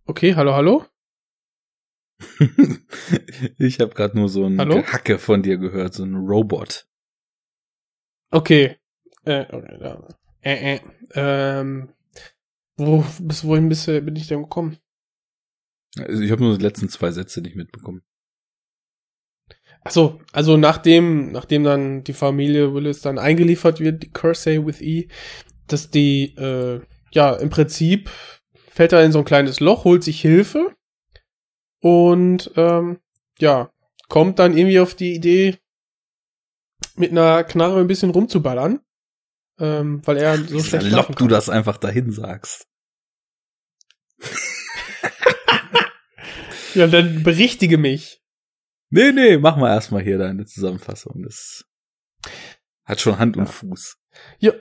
okay, 0.05 0.35
hallo, 0.35 0.53
hallo? 0.53 0.85
ich 3.59 3.79
habe 3.79 3.93
gerade 3.93 4.17
nur 4.17 4.29
so 4.29 4.45
ein 4.45 4.57
Hallo? 4.59 4.83
Hacke 4.83 5.19
von 5.19 5.43
dir 5.43 5.57
gehört, 5.57 5.93
so 5.93 6.03
ein 6.03 6.15
Robot. 6.15 6.87
Okay. 8.31 8.77
Äh, 9.23 9.45
okay, 9.53 10.07
äh, 10.41 10.75
äh, 10.75 10.79
ähm, 11.13 11.93
wo, 12.77 13.03
bis 13.19 13.43
wohin 13.43 13.69
bist 13.69 13.85
bin 13.85 14.15
ich 14.15 14.27
denn 14.27 14.43
gekommen? 14.43 14.77
Also 15.97 16.21
ich 16.23 16.31
habe 16.31 16.43
nur 16.43 16.57
die 16.57 16.63
letzten 16.63 16.89
zwei 16.89 17.11
Sätze 17.11 17.41
nicht 17.41 17.55
mitbekommen. 17.55 18.03
Ach 19.83 19.91
so, 19.91 20.19
also 20.31 20.57
nachdem, 20.57 21.31
nachdem 21.31 21.63
dann 21.63 22.03
die 22.03 22.13
Familie 22.13 22.73
Willis 22.73 23.01
dann 23.01 23.19
eingeliefert 23.19 23.79
wird, 23.79 24.03
die 24.03 24.11
Cursey 24.11 24.65
with 24.65 24.81
E, 24.81 25.07
dass 25.67 25.89
die, 25.89 26.35
äh, 26.35 26.81
ja, 27.11 27.33
im 27.33 27.49
Prinzip 27.49 28.09
fällt 28.69 28.93
er 28.93 29.03
in 29.03 29.11
so 29.11 29.19
ein 29.19 29.25
kleines 29.25 29.59
Loch, 29.59 29.85
holt 29.85 30.03
sich 30.03 30.21
Hilfe 30.21 30.75
und, 31.81 32.51
ähm, 32.55 32.99
ja, 33.39 33.71
kommt 34.09 34.39
dann 34.39 34.57
irgendwie 34.57 34.79
auf 34.79 34.93
die 34.93 35.13
Idee, 35.13 35.57
mit 36.95 37.11
einer 37.11 37.43
Knarre 37.43 37.79
ein 37.79 37.87
bisschen 37.87 38.09
rumzuballern, 38.09 38.79
ähm, 39.59 40.01
weil 40.05 40.17
er 40.17 40.37
so 40.37 40.55
Wie 40.55 40.63
schlecht 40.63 40.89
salopp 40.89 41.15
du 41.15 41.27
das 41.27 41.49
einfach 41.49 41.77
dahin 41.77 42.11
sagst. 42.11 42.67
Ja, 46.77 46.85
dann 46.85 47.23
berichtige 47.23 47.79
mich. 47.79 48.21
Nee, 48.89 49.11
nee, 49.11 49.37
mach 49.37 49.57
mal 49.57 49.73
erstmal 49.73 50.03
hier 50.03 50.17
deine 50.17 50.45
Zusammenfassung. 50.45 51.23
Das 51.23 51.65
hat 52.85 53.01
schon 53.01 53.19
Hand 53.19 53.37
und 53.37 53.47
Fuß. 53.47 53.97
Ja. 54.39 54.53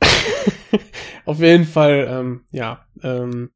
Auf 1.24 1.38
jeden 1.38 1.64
Fall, 1.64 2.06
ähm, 2.08 2.46
ja, 2.50 2.86
ähm, 3.02 3.50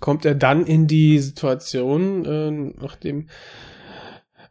kommt 0.00 0.24
er 0.24 0.34
dann 0.34 0.66
in 0.66 0.86
die 0.86 1.18
Situation, 1.18 2.24
äh, 2.24 2.50
nachdem 2.80 3.28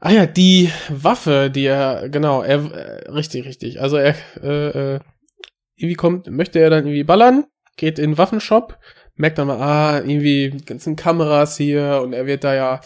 Ah 0.02 0.12
ja, 0.12 0.26
die 0.26 0.72
Waffe, 0.88 1.52
die 1.54 1.66
er, 1.66 2.08
genau, 2.08 2.42
er, 2.42 2.72
äh, 2.72 3.12
richtig, 3.12 3.46
richtig. 3.46 3.82
Also 3.82 3.98
er, 3.98 4.16
äh, 4.42 4.96
äh, 4.96 5.00
irgendwie 5.76 5.96
kommt, 5.96 6.28
möchte 6.28 6.60
er 6.60 6.70
dann 6.70 6.86
irgendwie 6.86 7.04
ballern, 7.04 7.46
geht 7.76 8.00
in 8.00 8.12
den 8.12 8.18
Waffenshop, 8.18 8.78
merkt 9.16 9.38
dann 9.38 9.48
mal, 9.48 9.60
ah, 9.62 9.98
irgendwie 9.98 10.52
ganzen 10.66 10.96
Kameras 10.96 11.58
hier 11.58 12.00
und 12.02 12.14
er 12.14 12.26
wird 12.26 12.46
da 12.46 12.56
ja 12.56 12.80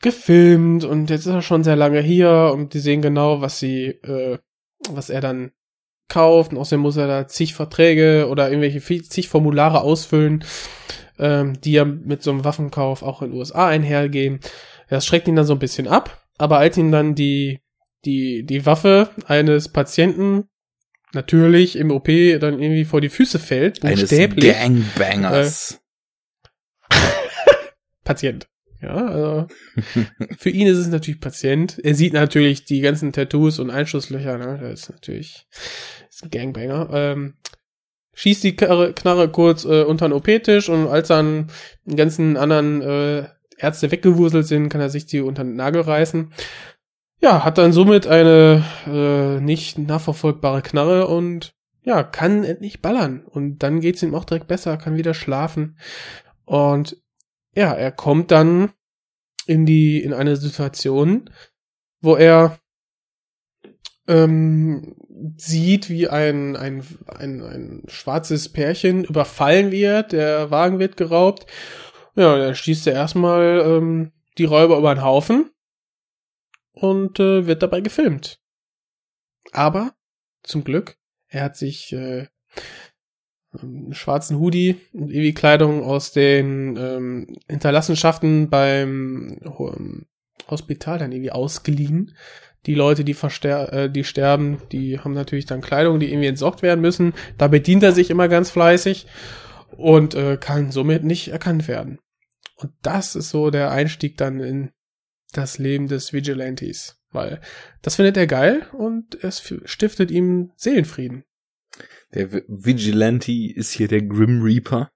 gefilmt 0.00 0.84
und 0.84 1.10
jetzt 1.10 1.26
ist 1.26 1.32
er 1.32 1.42
schon 1.42 1.64
sehr 1.64 1.76
lange 1.76 2.00
hier 2.00 2.52
und 2.54 2.74
die 2.74 2.78
sehen 2.78 3.02
genau, 3.02 3.40
was 3.40 3.58
sie, 3.58 3.86
äh, 3.86 4.38
was 4.90 5.10
er 5.10 5.20
dann 5.20 5.50
kauft 6.08 6.52
und 6.52 6.58
außerdem 6.58 6.80
muss 6.80 6.96
er 6.96 7.06
da 7.06 7.26
zig 7.28 7.54
Verträge 7.54 8.28
oder 8.28 8.50
irgendwelche 8.50 8.80
zig 9.02 9.28
Formulare 9.28 9.80
ausfüllen, 9.80 10.44
ähm, 11.18 11.60
die 11.60 11.72
ja 11.72 11.84
mit 11.84 12.22
so 12.22 12.30
einem 12.30 12.44
Waffenkauf 12.44 13.02
auch 13.02 13.22
in 13.22 13.30
den 13.30 13.38
USA 13.38 13.68
einhergehen. 13.68 14.40
Das 14.88 15.04
schreckt 15.04 15.28
ihn 15.28 15.36
dann 15.36 15.44
so 15.44 15.54
ein 15.54 15.58
bisschen 15.58 15.88
ab, 15.88 16.26
aber 16.38 16.58
als 16.58 16.76
ihm 16.76 16.92
dann 16.92 17.14
die, 17.14 17.60
die, 18.04 18.46
die 18.46 18.64
Waffe 18.64 19.10
eines 19.26 19.68
Patienten 19.68 20.44
natürlich 21.12 21.76
im 21.76 21.90
OP 21.90 22.06
dann 22.06 22.60
irgendwie 22.60 22.84
vor 22.84 23.00
die 23.00 23.08
Füße 23.08 23.38
fällt, 23.38 23.80
buchstäblich. 23.80 24.56
Eines 24.56 24.94
Gangbangers. 24.94 25.80
Äh, 26.90 26.96
Patient. 28.04 28.48
Ja, 28.80 28.94
also 28.94 29.46
für 30.38 30.50
ihn 30.50 30.66
ist 30.66 30.78
es 30.78 30.88
natürlich 30.88 31.20
Patient. 31.20 31.78
Er 31.82 31.94
sieht 31.94 32.12
natürlich 32.12 32.64
die 32.64 32.80
ganzen 32.80 33.12
Tattoos 33.12 33.58
und 33.58 33.70
Einschusslöcher, 33.70 34.38
ne? 34.38 34.58
Das 34.60 34.80
ist 34.80 34.90
natürlich 34.90 35.46
ist 36.08 36.24
ein 36.24 36.30
Gangbanger. 36.30 36.88
Ähm, 36.92 37.34
schießt 38.14 38.44
die 38.44 38.56
Knarre, 38.56 38.92
Knarre 38.92 39.28
kurz 39.30 39.64
äh, 39.64 39.82
unter 39.82 40.08
den 40.08 40.12
OP-Tisch 40.12 40.68
und 40.68 40.88
als 40.88 41.08
dann 41.08 41.48
die 41.84 41.96
ganzen 41.96 42.36
anderen 42.36 42.82
äh, 42.82 43.28
Ärzte 43.58 43.90
weggewuselt 43.90 44.46
sind, 44.46 44.68
kann 44.68 44.80
er 44.80 44.90
sich 44.90 45.06
die 45.06 45.20
unter 45.20 45.44
den 45.44 45.56
Nagel 45.56 45.82
reißen. 45.82 46.32
Ja, 47.20 47.44
hat 47.44 47.58
dann 47.58 47.72
somit 47.72 48.06
eine 48.06 48.64
äh, 48.86 49.40
nicht 49.40 49.78
nachverfolgbare 49.78 50.62
Knarre 50.62 51.08
und 51.08 51.52
ja, 51.82 52.04
kann 52.04 52.44
endlich 52.44 52.82
ballern. 52.82 53.24
Und 53.24 53.58
dann 53.62 53.80
geht's 53.80 54.02
ihm 54.02 54.14
auch 54.14 54.24
direkt 54.24 54.46
besser, 54.46 54.76
kann 54.76 54.96
wieder 54.96 55.14
schlafen. 55.14 55.78
Und 56.44 56.96
ja, 57.54 57.72
er 57.72 57.92
kommt 57.92 58.30
dann 58.30 58.72
in 59.46 59.66
die, 59.66 60.02
in 60.02 60.12
eine 60.12 60.36
Situation, 60.36 61.30
wo 62.00 62.16
er 62.16 62.58
ähm, 64.06 64.96
sieht, 65.36 65.90
wie 65.90 66.08
ein, 66.08 66.56
ein, 66.56 66.84
ein, 67.06 67.42
ein 67.42 67.82
schwarzes 67.88 68.50
Pärchen 68.50 69.04
überfallen 69.04 69.70
wird, 69.70 70.12
der 70.12 70.50
Wagen 70.50 70.78
wird 70.78 70.96
geraubt 70.96 71.46
ja, 72.18 72.36
dann 72.36 72.54
schießt 72.54 72.88
er 72.88 72.94
erstmal 72.94 73.60
ähm, 73.64 74.12
die 74.38 74.44
Räuber 74.44 74.76
über 74.76 74.92
den 74.92 75.04
Haufen 75.04 75.52
und 76.72 77.20
äh, 77.20 77.46
wird 77.46 77.62
dabei 77.62 77.80
gefilmt. 77.80 78.40
Aber 79.52 79.94
zum 80.42 80.64
Glück, 80.64 80.98
er 81.28 81.44
hat 81.44 81.56
sich 81.56 81.92
äh, 81.92 82.26
einen 83.52 83.94
schwarzen 83.94 84.38
Hoodie 84.38 84.76
und 84.92 85.10
ewig 85.10 85.34
Kleidung 85.34 85.82
aus 85.82 86.12
den 86.12 86.76
ähm, 86.76 87.36
Hinterlassenschaften 87.48 88.50
beim 88.50 89.40
ähm, 89.42 90.06
Hospital 90.48 90.98
dann 90.98 91.12
irgendwie 91.12 91.32
ausgeliehen. 91.32 92.14
Die 92.66 92.74
Leute, 92.74 93.04
die 93.04 93.14
verster 93.14 93.72
äh, 93.72 93.90
die 93.90 94.04
sterben, 94.04 94.58
die 94.72 94.98
haben 94.98 95.14
natürlich 95.14 95.46
dann 95.46 95.60
Kleidung, 95.60 96.00
die 96.00 96.10
irgendwie 96.10 96.28
entsorgt 96.28 96.62
werden 96.62 96.80
müssen. 96.80 97.14
Da 97.38 97.48
bedient 97.48 97.82
er 97.82 97.92
sich 97.92 98.10
immer 98.10 98.28
ganz 98.28 98.50
fleißig 98.50 99.06
und 99.76 100.14
äh, 100.14 100.36
kann 100.36 100.70
somit 100.70 101.04
nicht 101.04 101.28
erkannt 101.28 101.68
werden. 101.68 101.98
Und 102.56 102.72
das 102.82 103.14
ist 103.14 103.30
so 103.30 103.50
der 103.50 103.70
Einstieg 103.70 104.16
dann 104.16 104.40
in 104.40 104.70
das 105.32 105.58
Leben 105.58 105.86
des 105.86 106.12
Vigilantes, 106.12 107.00
weil 107.12 107.40
das 107.82 107.96
findet 107.96 108.16
er 108.16 108.26
geil 108.26 108.66
und 108.72 109.22
es 109.22 109.54
stiftet 109.64 110.10
ihm 110.10 110.50
Seelenfrieden. 110.56 111.24
Der 112.14 112.32
Vigilante 112.32 113.32
ist 113.32 113.72
hier 113.72 113.88
der 113.88 114.02
Grim 114.02 114.42
Reaper. 114.42 114.90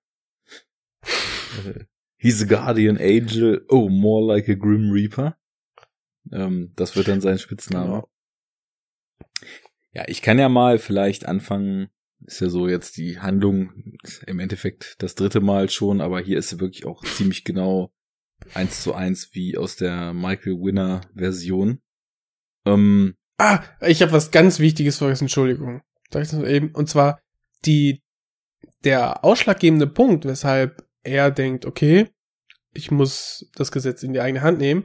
He's 2.16 2.42
a 2.42 2.46
guardian 2.46 2.98
angel. 2.98 3.64
Oh, 3.68 3.88
more 3.88 4.24
like 4.24 4.48
a 4.48 4.54
Grim 4.54 4.90
Reaper. 4.90 5.36
Ähm, 6.30 6.72
das 6.76 6.96
wird 6.96 7.08
dann 7.08 7.20
sein 7.20 7.38
Spitzname. 7.38 7.86
Genau. 7.86 8.08
Ja, 9.92 10.04
ich 10.06 10.22
kann 10.22 10.38
ja 10.38 10.48
mal 10.48 10.78
vielleicht 10.78 11.26
anfangen 11.26 11.90
ist 12.26 12.40
ja 12.40 12.48
so 12.48 12.68
jetzt 12.68 12.96
die 12.96 13.18
Handlung 13.18 13.72
im 14.26 14.38
Endeffekt 14.38 14.96
das 15.02 15.14
dritte 15.14 15.40
Mal 15.40 15.70
schon, 15.70 16.00
aber 16.00 16.20
hier 16.20 16.38
ist 16.38 16.50
sie 16.50 16.60
wirklich 16.60 16.86
auch 16.86 17.04
ziemlich 17.04 17.44
genau 17.44 17.92
eins 18.54 18.82
zu 18.82 18.94
eins 18.94 19.30
wie 19.32 19.56
aus 19.56 19.76
der 19.76 20.12
Michael 20.12 20.60
Winner 20.60 21.02
Version. 21.14 21.80
Ähm, 22.64 23.14
ah, 23.38 23.62
ich 23.80 24.02
habe 24.02 24.12
was 24.12 24.30
ganz 24.30 24.58
Wichtiges 24.58 24.98
vergessen, 24.98 25.24
Entschuldigung. 25.24 25.82
Und 26.14 26.88
zwar 26.88 27.20
die, 27.64 28.02
der 28.84 29.24
ausschlaggebende 29.24 29.86
Punkt, 29.86 30.24
weshalb 30.24 30.84
er 31.02 31.30
denkt, 31.30 31.66
okay, 31.66 32.08
ich 32.74 32.90
muss 32.90 33.50
das 33.54 33.72
Gesetz 33.72 34.02
in 34.02 34.12
die 34.12 34.20
eigene 34.20 34.42
Hand 34.42 34.58
nehmen, 34.58 34.84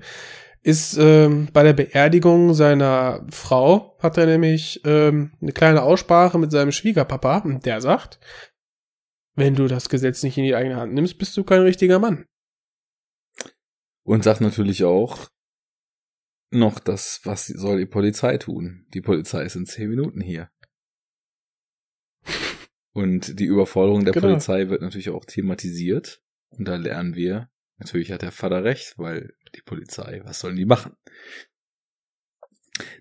ist 0.64 0.98
ähm, 0.98 1.48
bei 1.54 1.64
der 1.64 1.74
Beerdigung 1.74 2.54
seiner 2.54 3.26
Frau 3.30 3.98
hat 4.00 4.18
er 4.18 4.26
nämlich 4.26 4.82
ähm, 4.84 5.32
eine 5.42 5.54
kleine 5.54 5.84
Aussprache 5.84 6.38
mit 6.38 6.52
seinem 6.52 6.72
Schwiegerpapa 6.72 7.38
und 7.40 7.66
der 7.66 7.80
sagt, 7.80 8.20
wenn 9.36 9.56
du 9.56 9.68
das 9.68 9.88
Gesetz 9.88 10.24
nicht 10.24 10.38
in 10.38 10.44
die 10.44 10.56
eigene 10.56 10.76
Hand 10.76 10.94
nimmst, 10.94 11.18
bist 11.20 11.38
du 11.38 11.44
kein 11.44 11.62
richtiger 11.62 12.00
Mann. 12.00 12.26
Und 14.04 14.24
sagt 14.24 14.42
natürlich 14.42 14.84
auch 14.84 15.28
noch 16.50 16.80
das, 16.80 17.22
was 17.24 17.48
soll 17.48 17.78
die 17.78 17.86
Polizei 17.86 18.38
tun? 18.38 18.88
Die 18.94 19.02
Polizei 19.02 19.44
ist 19.44 19.56
in 19.56 19.66
zehn 19.66 19.90
Minuten 19.90 20.22
hier. 20.22 20.50
Und 22.98 23.40
die 23.40 23.46
Überforderung 23.46 24.06
der 24.06 24.14
genau. 24.14 24.30
Polizei 24.30 24.70
wird 24.70 24.82
natürlich 24.82 25.12
auch 25.12 25.24
thematisiert. 25.24 26.24
Und 26.50 26.68
da 26.68 26.78
lernen 26.78 27.14
wir, 27.14 27.48
natürlich 27.78 28.12
hat 28.12 28.24
der 28.24 28.32
Vater 28.32 28.64
recht, 28.64 28.96
weil 28.98 29.36
die 29.56 29.62
Polizei, 29.62 30.22
was 30.24 30.40
sollen 30.40 30.56
die 30.56 30.66
machen? 30.66 30.94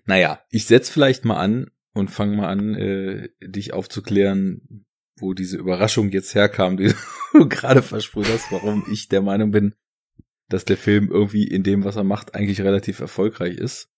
Naja, 0.05 0.45
ich 0.51 0.67
setz 0.67 0.91
vielleicht 0.91 1.25
mal 1.25 1.39
an 1.39 1.71
und 1.93 2.11
fang 2.11 2.35
mal 2.35 2.47
an, 2.47 2.75
äh, 2.75 3.29
dich 3.41 3.73
aufzuklären, 3.73 4.85
wo 5.15 5.33
diese 5.33 5.57
Überraschung 5.57 6.11
jetzt 6.11 6.35
herkam, 6.35 6.77
die 6.77 6.93
du 7.33 7.49
gerade 7.49 7.81
versprüht 7.81 8.27
hast, 8.27 8.51
warum 8.51 8.85
ich 8.91 9.07
der 9.07 9.23
Meinung 9.23 9.49
bin, 9.49 9.73
dass 10.47 10.63
der 10.63 10.77
Film 10.77 11.09
irgendwie 11.09 11.47
in 11.47 11.63
dem, 11.63 11.83
was 11.83 11.95
er 11.95 12.03
macht, 12.03 12.35
eigentlich 12.35 12.61
relativ 12.61 12.99
erfolgreich 12.99 13.57
ist. 13.57 13.89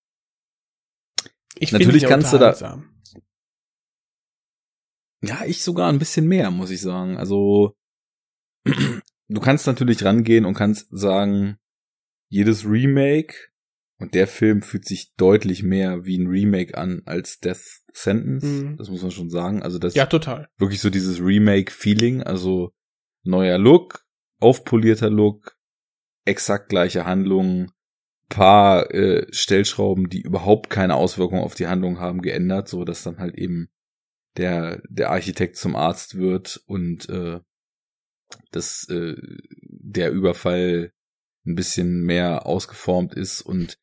Ich 1.58 1.74
Natürlich 1.74 2.06
kannst 2.06 2.32
du 2.32 2.38
da. 2.38 2.86
Ja, 5.22 5.44
ich 5.46 5.64
sogar 5.64 5.90
ein 5.90 6.00
bisschen 6.00 6.28
mehr, 6.28 6.52
muss 6.52 6.72
ich 6.72 6.82
sagen. 6.82 7.18
Also, 7.18 7.76
du 8.66 9.42
kannst 9.42 9.68
natürlich 9.68 10.04
rangehen 10.04 10.46
und 10.46 10.54
kannst 10.54 10.88
sagen, 10.92 11.58
jedes 12.30 12.66
Remake 12.66 13.36
und 14.00 14.14
der 14.14 14.28
Film 14.28 14.62
fühlt 14.62 14.86
sich 14.86 15.14
deutlich 15.16 15.62
mehr 15.62 16.06
wie 16.06 16.18
ein 16.18 16.28
Remake 16.28 16.78
an 16.78 17.02
als 17.06 17.40
Death 17.40 17.82
Sentence. 17.94 18.46
Mhm. 18.46 18.78
Das 18.78 18.90
muss 18.90 19.02
man 19.02 19.12
schon 19.12 19.30
sagen. 19.30 19.62
Also 19.62 19.78
das 19.78 19.96
ja 19.96 20.06
total 20.06 20.48
wirklich 20.58 20.80
so 20.80 20.90
dieses 20.90 21.20
Remake-Feeling. 21.20 22.24
Also 22.24 22.72
neuer 23.24 23.58
Look, 23.58 24.06
aufpolierter 24.40 25.10
Look, 25.10 25.58
exakt 26.26 26.70
gleiche 26.70 27.06
Handlungen, 27.06 27.72
paar 28.30 28.94
äh, 28.94 29.26
Stellschrauben, 29.32 30.10
die 30.10 30.22
überhaupt 30.22 30.70
keine 30.70 30.96
Auswirkung 30.96 31.40
auf 31.40 31.56
die 31.56 31.68
Handlung 31.68 32.00
haben, 32.00 32.22
geändert, 32.22 32.70
so 32.70 32.86
dass 32.86 33.04
dann 33.04 33.18
halt 33.18 33.36
eben 33.36 33.70
der 34.38 34.82
der 34.90 35.12
Architekt 35.12 35.58
zum 35.58 35.76
Arzt 35.76 36.18
wird 36.18 36.62
und 36.66 37.10
äh, 37.10 37.40
das 38.52 38.88
äh, 38.90 39.16
der 39.62 40.12
Überfall 40.12 40.94
ein 41.46 41.56
bisschen 41.56 42.02
mehr 42.02 42.46
ausgeformt 42.46 43.14
ist. 43.14 43.42
Und 43.42 43.78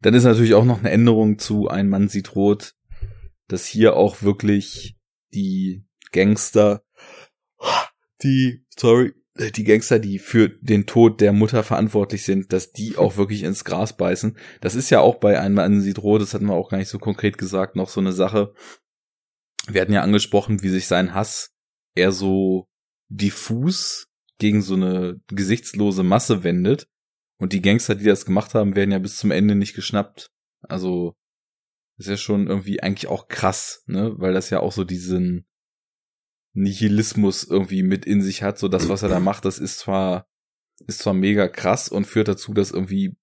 dann 0.00 0.14
ist 0.14 0.24
natürlich 0.24 0.54
auch 0.54 0.64
noch 0.64 0.78
eine 0.78 0.90
Änderung 0.90 1.38
zu 1.38 1.68
Ein 1.68 1.88
Mann 1.88 2.08
sieht 2.08 2.34
rot, 2.34 2.74
dass 3.48 3.66
hier 3.66 3.96
auch 3.96 4.22
wirklich 4.22 4.96
die 5.34 5.84
Gangster, 6.12 6.84
die, 8.22 8.64
sorry, 8.76 9.14
die 9.54 9.64
Gangster, 9.64 9.98
die 9.98 10.18
für 10.18 10.48
den 10.48 10.86
Tod 10.86 11.20
der 11.20 11.32
Mutter 11.32 11.62
verantwortlich 11.62 12.24
sind, 12.24 12.52
dass 12.52 12.72
die 12.72 12.96
auch 12.96 13.16
wirklich 13.16 13.42
ins 13.44 13.64
Gras 13.64 13.96
beißen. 13.96 14.36
Das 14.60 14.74
ist 14.74 14.90
ja 14.90 15.00
auch 15.00 15.16
bei 15.16 15.40
Ein 15.40 15.54
Mann 15.54 15.80
sieht 15.80 15.98
rot, 15.98 16.22
das 16.22 16.34
hatten 16.34 16.46
wir 16.46 16.54
auch 16.54 16.70
gar 16.70 16.78
nicht 16.78 16.88
so 16.88 16.98
konkret 16.98 17.38
gesagt, 17.38 17.76
noch 17.76 17.88
so 17.88 18.00
eine 18.00 18.12
Sache. 18.12 18.52
Wir 19.66 19.80
hatten 19.80 19.92
ja 19.92 20.02
angesprochen, 20.02 20.62
wie 20.62 20.68
sich 20.68 20.86
sein 20.86 21.14
Hass 21.14 21.50
eher 21.94 22.12
so 22.12 22.68
diffus 23.08 24.06
gegen 24.38 24.62
so 24.62 24.74
eine 24.74 25.20
gesichtslose 25.28 26.02
Masse 26.02 26.44
wendet 26.44 26.86
Und 27.38 27.52
die 27.52 27.62
Gangster, 27.62 27.94
die 27.94 28.04
das 28.04 28.24
gemacht 28.24 28.54
haben, 28.54 28.76
werden 28.76 28.90
ja 28.90 28.98
bis 28.98 29.16
zum 29.16 29.30
Ende 29.30 29.54
nicht 29.54 29.74
geschnappt. 29.74 30.30
Also, 30.62 31.14
ist 31.98 32.08
ja 32.08 32.16
schon 32.16 32.48
irgendwie 32.48 32.82
eigentlich 32.82 33.08
auch 33.08 33.28
krass, 33.28 33.82
ne? 33.86 34.12
Weil 34.16 34.32
das 34.32 34.50
ja 34.50 34.60
auch 34.60 34.72
so 34.72 34.84
diesen 34.84 35.46
Nihilismus 36.52 37.44
irgendwie 37.44 37.82
mit 37.82 38.04
in 38.06 38.22
sich 38.22 38.42
hat. 38.42 38.58
So 38.58 38.68
das, 38.68 38.88
was 38.88 39.02
er 39.02 39.08
da 39.08 39.20
macht, 39.20 39.44
das 39.44 39.58
ist 39.58 39.78
zwar, 39.78 40.26
ist 40.86 41.00
zwar 41.00 41.14
mega 41.14 41.48
krass 41.48 41.88
und 41.88 42.06
führt 42.06 42.28
dazu, 42.28 42.52
dass 42.54 42.70
irgendwie 42.72 43.16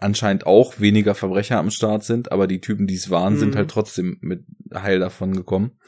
anscheinend 0.00 0.46
auch 0.46 0.80
weniger 0.80 1.14
Verbrecher 1.14 1.58
am 1.58 1.70
Start 1.70 2.04
sind, 2.04 2.32
aber 2.32 2.46
die 2.46 2.60
Typen, 2.60 2.86
die 2.86 2.94
es 2.94 3.10
waren, 3.10 3.34
mhm. 3.34 3.38
sind 3.38 3.56
halt 3.56 3.70
trotzdem 3.70 4.18
mit 4.20 4.44
heil 4.74 4.98
davon 4.98 5.34
gekommen. 5.34 5.78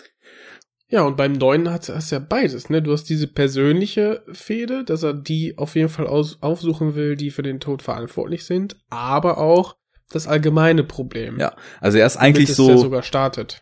Ja, 0.91 1.03
und 1.03 1.19
beim 1.19 1.33
Neuen 1.33 1.71
hat 1.71 1.89
es 1.89 2.11
ja 2.11 2.19
beides, 2.19 2.71
ne? 2.71 2.81
Du 2.81 2.93
hast 2.93 3.05
diese 3.05 3.27
persönliche 3.27 4.23
Fehde, 4.33 4.85
dass 4.85 5.03
er 5.03 5.13
die 5.13 5.59
auf 5.59 5.77
jeden 5.77 5.91
Fall 5.91 6.07
aus, 6.07 6.39
aufsuchen 6.41 6.95
will, 6.95 7.15
die 7.15 7.31
für 7.31 7.43
den 7.43 7.61
Tod 7.61 7.83
verantwortlich 7.83 8.47
sind, 8.47 8.77
aber 8.89 9.37
auch 9.37 9.77
das 10.11 10.27
allgemeine 10.27 10.85
Problem. 10.85 11.39
Ja, 11.39 11.55
also 11.81 11.99
er 11.99 12.07
ist 12.07 12.17
eigentlich 12.17 12.55
so. 12.55 12.91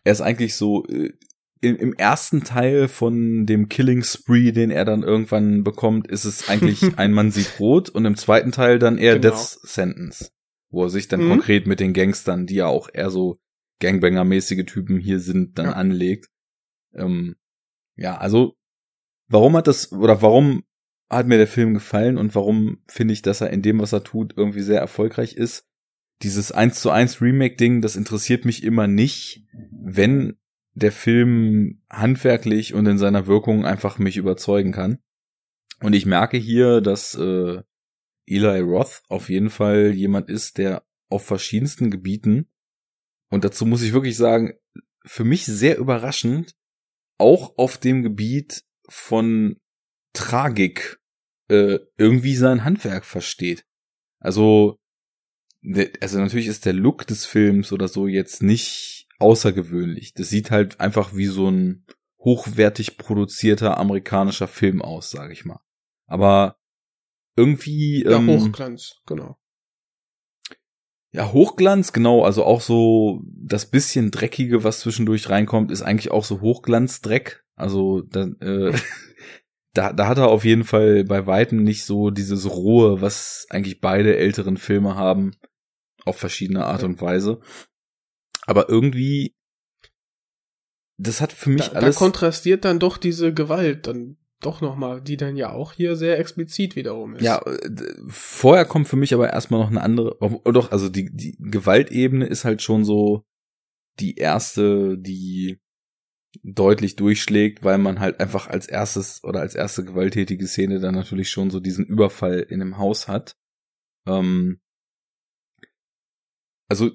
Er 0.04 0.12
ist 0.12 0.20
eigentlich 0.20 0.54
so 0.54 0.86
äh, 0.86 1.12
im, 1.60 1.76
im 1.76 1.92
ersten 1.94 2.44
Teil 2.44 2.88
von 2.88 3.46
dem 3.46 3.68
Killing 3.68 4.02
Spree, 4.02 4.52
den 4.52 4.70
er 4.70 4.84
dann 4.84 5.02
irgendwann 5.02 5.64
bekommt, 5.64 6.06
ist 6.06 6.24
es 6.24 6.48
eigentlich 6.48 6.82
ein 6.98 7.12
Mann 7.12 7.30
sieht 7.30 7.58
rot 7.58 7.88
und 7.88 8.04
im 8.04 8.16
zweiten 8.16 8.52
Teil 8.52 8.78
dann 8.78 8.98
eher 8.98 9.18
genau. 9.18 9.34
Death 9.34 9.58
Sentence, 9.62 10.32
wo 10.70 10.84
er 10.84 10.90
sich 10.90 11.08
dann 11.08 11.24
mhm. 11.24 11.30
konkret 11.30 11.66
mit 11.66 11.80
den 11.80 11.92
Gangstern, 11.92 12.46
die 12.46 12.56
ja 12.56 12.66
auch 12.66 12.88
eher 12.92 13.10
so 13.10 13.38
Gangbanger-mäßige 13.80 14.64
Typen 14.64 14.98
hier 14.98 15.20
sind, 15.20 15.58
dann 15.58 15.66
ja. 15.66 15.72
anlegt. 15.72 16.28
Ähm, 16.94 17.36
ja, 17.96 18.16
also 18.16 18.54
warum 19.28 19.56
hat 19.56 19.66
das 19.66 19.92
oder 19.92 20.22
warum 20.22 20.64
hat 21.08 21.26
mir 21.26 21.38
der 21.38 21.46
Film 21.46 21.74
gefallen 21.74 22.18
und 22.18 22.34
warum 22.34 22.82
finde 22.88 23.14
ich, 23.14 23.22
dass 23.22 23.40
er 23.40 23.50
in 23.50 23.62
dem, 23.62 23.80
was 23.80 23.92
er 23.92 24.02
tut, 24.02 24.34
irgendwie 24.36 24.62
sehr 24.62 24.80
erfolgreich 24.80 25.34
ist? 25.34 25.64
Dieses 26.22 26.50
1 26.50 26.80
zu 26.80 26.90
1 26.90 27.20
Remake-Ding, 27.20 27.82
das 27.82 27.96
interessiert 27.96 28.44
mich 28.44 28.64
immer 28.64 28.86
nicht, 28.86 29.44
wenn 29.70 30.38
der 30.76 30.92
Film 30.92 31.80
handwerklich 31.90 32.74
und 32.74 32.86
in 32.86 32.98
seiner 32.98 33.26
Wirkung 33.26 33.64
einfach 33.64 33.98
mich 33.98 34.18
überzeugen 34.18 34.72
kann. 34.72 34.98
Und 35.80 35.94
ich 35.94 36.04
merke 36.04 36.36
hier, 36.36 36.82
dass 36.82 37.14
äh, 37.14 37.62
Eli 38.26 38.60
Roth 38.60 39.02
auf 39.08 39.30
jeden 39.30 39.48
Fall 39.48 39.92
jemand 39.94 40.28
ist, 40.28 40.58
der 40.58 40.84
auf 41.08 41.24
verschiedensten 41.24 41.90
Gebieten, 41.90 42.48
und 43.30 43.44
dazu 43.44 43.66
muss 43.66 43.82
ich 43.82 43.92
wirklich 43.92 44.16
sagen, 44.16 44.54
für 45.04 45.24
mich 45.24 45.46
sehr 45.46 45.78
überraschend, 45.78 46.54
auch 47.18 47.56
auf 47.56 47.78
dem 47.78 48.02
Gebiet 48.02 48.64
von 48.88 49.58
Tragik 50.12 51.00
äh, 51.48 51.78
irgendwie 51.96 52.36
sein 52.36 52.64
Handwerk 52.64 53.04
versteht. 53.04 53.64
Also, 54.20 54.78
also 56.00 56.20
natürlich 56.20 56.46
ist 56.46 56.66
der 56.66 56.74
Look 56.74 57.06
des 57.06 57.24
Films 57.24 57.72
oder 57.72 57.88
so 57.88 58.06
jetzt 58.06 58.42
nicht 58.42 59.05
außergewöhnlich. 59.18 60.14
Das 60.14 60.28
sieht 60.28 60.50
halt 60.50 60.80
einfach 60.80 61.14
wie 61.14 61.26
so 61.26 61.50
ein 61.50 61.84
hochwertig 62.18 62.98
produzierter 62.98 63.78
amerikanischer 63.78 64.48
Film 64.48 64.82
aus, 64.82 65.10
sage 65.10 65.32
ich 65.32 65.44
mal. 65.44 65.60
Aber 66.06 66.58
irgendwie 67.36 68.04
ja, 68.04 68.18
ähm, 68.18 68.28
Hochglanz, 68.28 69.00
genau. 69.06 69.36
Ja, 71.12 71.32
Hochglanz, 71.32 71.92
genau, 71.92 72.24
also 72.24 72.44
auch 72.44 72.60
so 72.60 73.22
das 73.26 73.70
bisschen 73.70 74.10
dreckige, 74.10 74.64
was 74.64 74.80
zwischendurch 74.80 75.30
reinkommt, 75.30 75.70
ist 75.70 75.82
eigentlich 75.82 76.10
auch 76.10 76.24
so 76.24 76.40
Hochglanzdreck. 76.40 77.44
Also 77.54 78.02
da, 78.02 78.26
äh, 78.40 78.74
da, 79.72 79.92
da 79.92 80.08
hat 80.08 80.18
er 80.18 80.28
auf 80.28 80.44
jeden 80.44 80.64
Fall 80.64 81.04
bei 81.04 81.26
weitem 81.26 81.62
nicht 81.62 81.84
so 81.84 82.10
dieses 82.10 82.50
rohe, 82.50 83.00
was 83.00 83.46
eigentlich 83.50 83.80
beide 83.80 84.16
älteren 84.16 84.56
Filme 84.56 84.96
haben, 84.96 85.32
auf 86.04 86.16
verschiedene 86.18 86.64
Art 86.66 86.82
und 86.82 87.00
Weise. 87.00 87.40
Aber 88.46 88.68
irgendwie, 88.68 89.34
das 90.98 91.20
hat 91.20 91.32
für 91.32 91.50
mich 91.50 91.68
da, 91.68 91.72
alles. 91.72 91.96
Da 91.96 91.98
kontrastiert 91.98 92.64
dann 92.64 92.78
doch 92.78 92.96
diese 92.96 93.34
Gewalt 93.34 93.86
dann 93.86 94.16
doch 94.40 94.60
nochmal, 94.60 95.00
die 95.00 95.16
dann 95.16 95.36
ja 95.36 95.52
auch 95.52 95.72
hier 95.72 95.96
sehr 95.96 96.18
explizit 96.18 96.76
wiederum 96.76 97.16
ist. 97.16 97.22
Ja, 97.22 97.42
vorher 98.08 98.64
kommt 98.64 98.86
für 98.86 98.96
mich 98.96 99.14
aber 99.14 99.30
erstmal 99.30 99.60
noch 99.60 99.70
eine 99.70 99.80
andere, 99.80 100.16
oh, 100.20 100.52
doch, 100.52 100.72
also 100.72 100.88
die, 100.88 101.10
die 101.14 101.36
Gewaltebene 101.38 102.26
ist 102.26 102.44
halt 102.44 102.62
schon 102.62 102.84
so 102.84 103.24
die 103.98 104.16
erste, 104.16 104.98
die 104.98 105.58
deutlich 106.42 106.96
durchschlägt, 106.96 107.64
weil 107.64 107.78
man 107.78 107.98
halt 107.98 108.20
einfach 108.20 108.46
als 108.46 108.66
erstes 108.66 109.24
oder 109.24 109.40
als 109.40 109.54
erste 109.54 109.84
gewalttätige 109.84 110.46
Szene 110.46 110.80
dann 110.80 110.94
natürlich 110.94 111.30
schon 111.30 111.50
so 111.50 111.60
diesen 111.60 111.86
Überfall 111.86 112.40
in 112.40 112.60
dem 112.60 112.76
Haus 112.76 113.08
hat. 113.08 113.36
Ähm, 114.06 114.60
also 116.68 116.90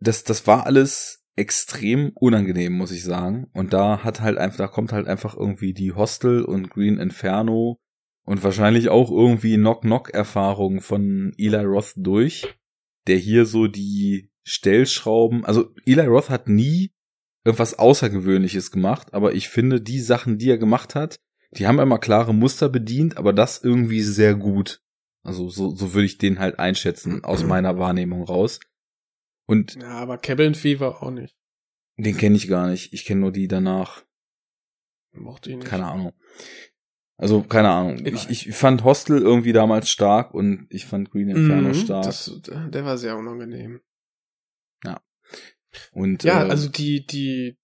das, 0.00 0.24
das 0.24 0.46
war 0.46 0.66
alles 0.66 1.24
extrem 1.36 2.12
unangenehm, 2.14 2.72
muss 2.72 2.92
ich 2.92 3.04
sagen. 3.04 3.48
Und 3.52 3.72
da 3.72 4.02
hat 4.02 4.20
halt 4.20 4.38
einfach, 4.38 4.58
da 4.58 4.66
kommt 4.68 4.92
halt 4.92 5.06
einfach 5.06 5.36
irgendwie 5.36 5.74
die 5.74 5.92
Hostel 5.92 6.42
und 6.42 6.70
Green 6.70 6.98
Inferno 6.98 7.78
und 8.24 8.42
wahrscheinlich 8.42 8.88
auch 8.88 9.10
irgendwie 9.10 9.56
Knock-Knock-Erfahrung 9.56 10.80
von 10.80 11.32
Eli 11.36 11.62
Roth 11.64 11.92
durch, 11.96 12.56
der 13.06 13.16
hier 13.16 13.46
so 13.46 13.66
die 13.66 14.30
Stellschrauben, 14.44 15.44
also 15.44 15.72
Eli 15.84 16.06
Roth 16.06 16.30
hat 16.30 16.48
nie 16.48 16.92
irgendwas 17.44 17.78
Außergewöhnliches 17.78 18.70
gemacht, 18.70 19.14
aber 19.14 19.34
ich 19.34 19.48
finde, 19.48 19.80
die 19.80 20.00
Sachen, 20.00 20.38
die 20.38 20.50
er 20.50 20.58
gemacht 20.58 20.94
hat, 20.94 21.20
die 21.52 21.66
haben 21.66 21.78
immer 21.78 21.98
klare 21.98 22.34
Muster 22.34 22.68
bedient, 22.68 23.18
aber 23.18 23.32
das 23.32 23.62
irgendwie 23.62 24.02
sehr 24.02 24.34
gut. 24.34 24.82
Also 25.22 25.48
so, 25.48 25.74
so 25.74 25.94
würde 25.94 26.06
ich 26.06 26.18
den 26.18 26.38
halt 26.38 26.58
einschätzen, 26.58 27.24
aus 27.24 27.44
meiner 27.44 27.78
Wahrnehmung 27.78 28.24
raus. 28.24 28.60
Und 29.46 29.76
ja, 29.76 29.88
aber 29.88 30.18
Cabin 30.18 30.54
Fever 30.54 31.02
auch 31.02 31.10
nicht. 31.10 31.36
Den 31.96 32.16
kenne 32.16 32.36
ich 32.36 32.48
gar 32.48 32.68
nicht. 32.68 32.92
Ich 32.92 33.04
kenne 33.04 33.20
nur 33.20 33.32
die 33.32 33.48
danach. 33.48 34.04
Mochte 35.12 35.50
ihn 35.50 35.60
nicht. 35.60 35.68
Keine 35.68 35.86
Ahnung. 35.86 36.12
Also, 37.16 37.42
keine 37.42 37.70
Ahnung. 37.70 38.04
Ich, 38.04 38.28
ich 38.28 38.54
fand 38.54 38.84
Hostel 38.84 39.22
irgendwie 39.22 39.54
damals 39.54 39.88
stark 39.88 40.34
und 40.34 40.66
ich 40.68 40.84
fand 40.84 41.10
Green 41.10 41.30
Inferno 41.30 41.68
mhm, 41.68 41.74
stark. 41.74 42.04
Das, 42.04 42.40
der 42.44 42.84
war 42.84 42.98
sehr 42.98 43.16
unangenehm. 43.16 43.80
Ja. 44.84 45.00
Und, 45.92 46.24
ja, 46.24 46.44
äh, 46.44 46.50
also 46.50 46.68
die, 46.68 47.06
die 47.06 47.56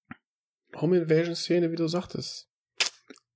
Home 0.74 0.98
Invasion 0.98 1.34
Szene, 1.34 1.70
wie 1.70 1.76
du 1.76 1.86
sagtest, 1.86 2.48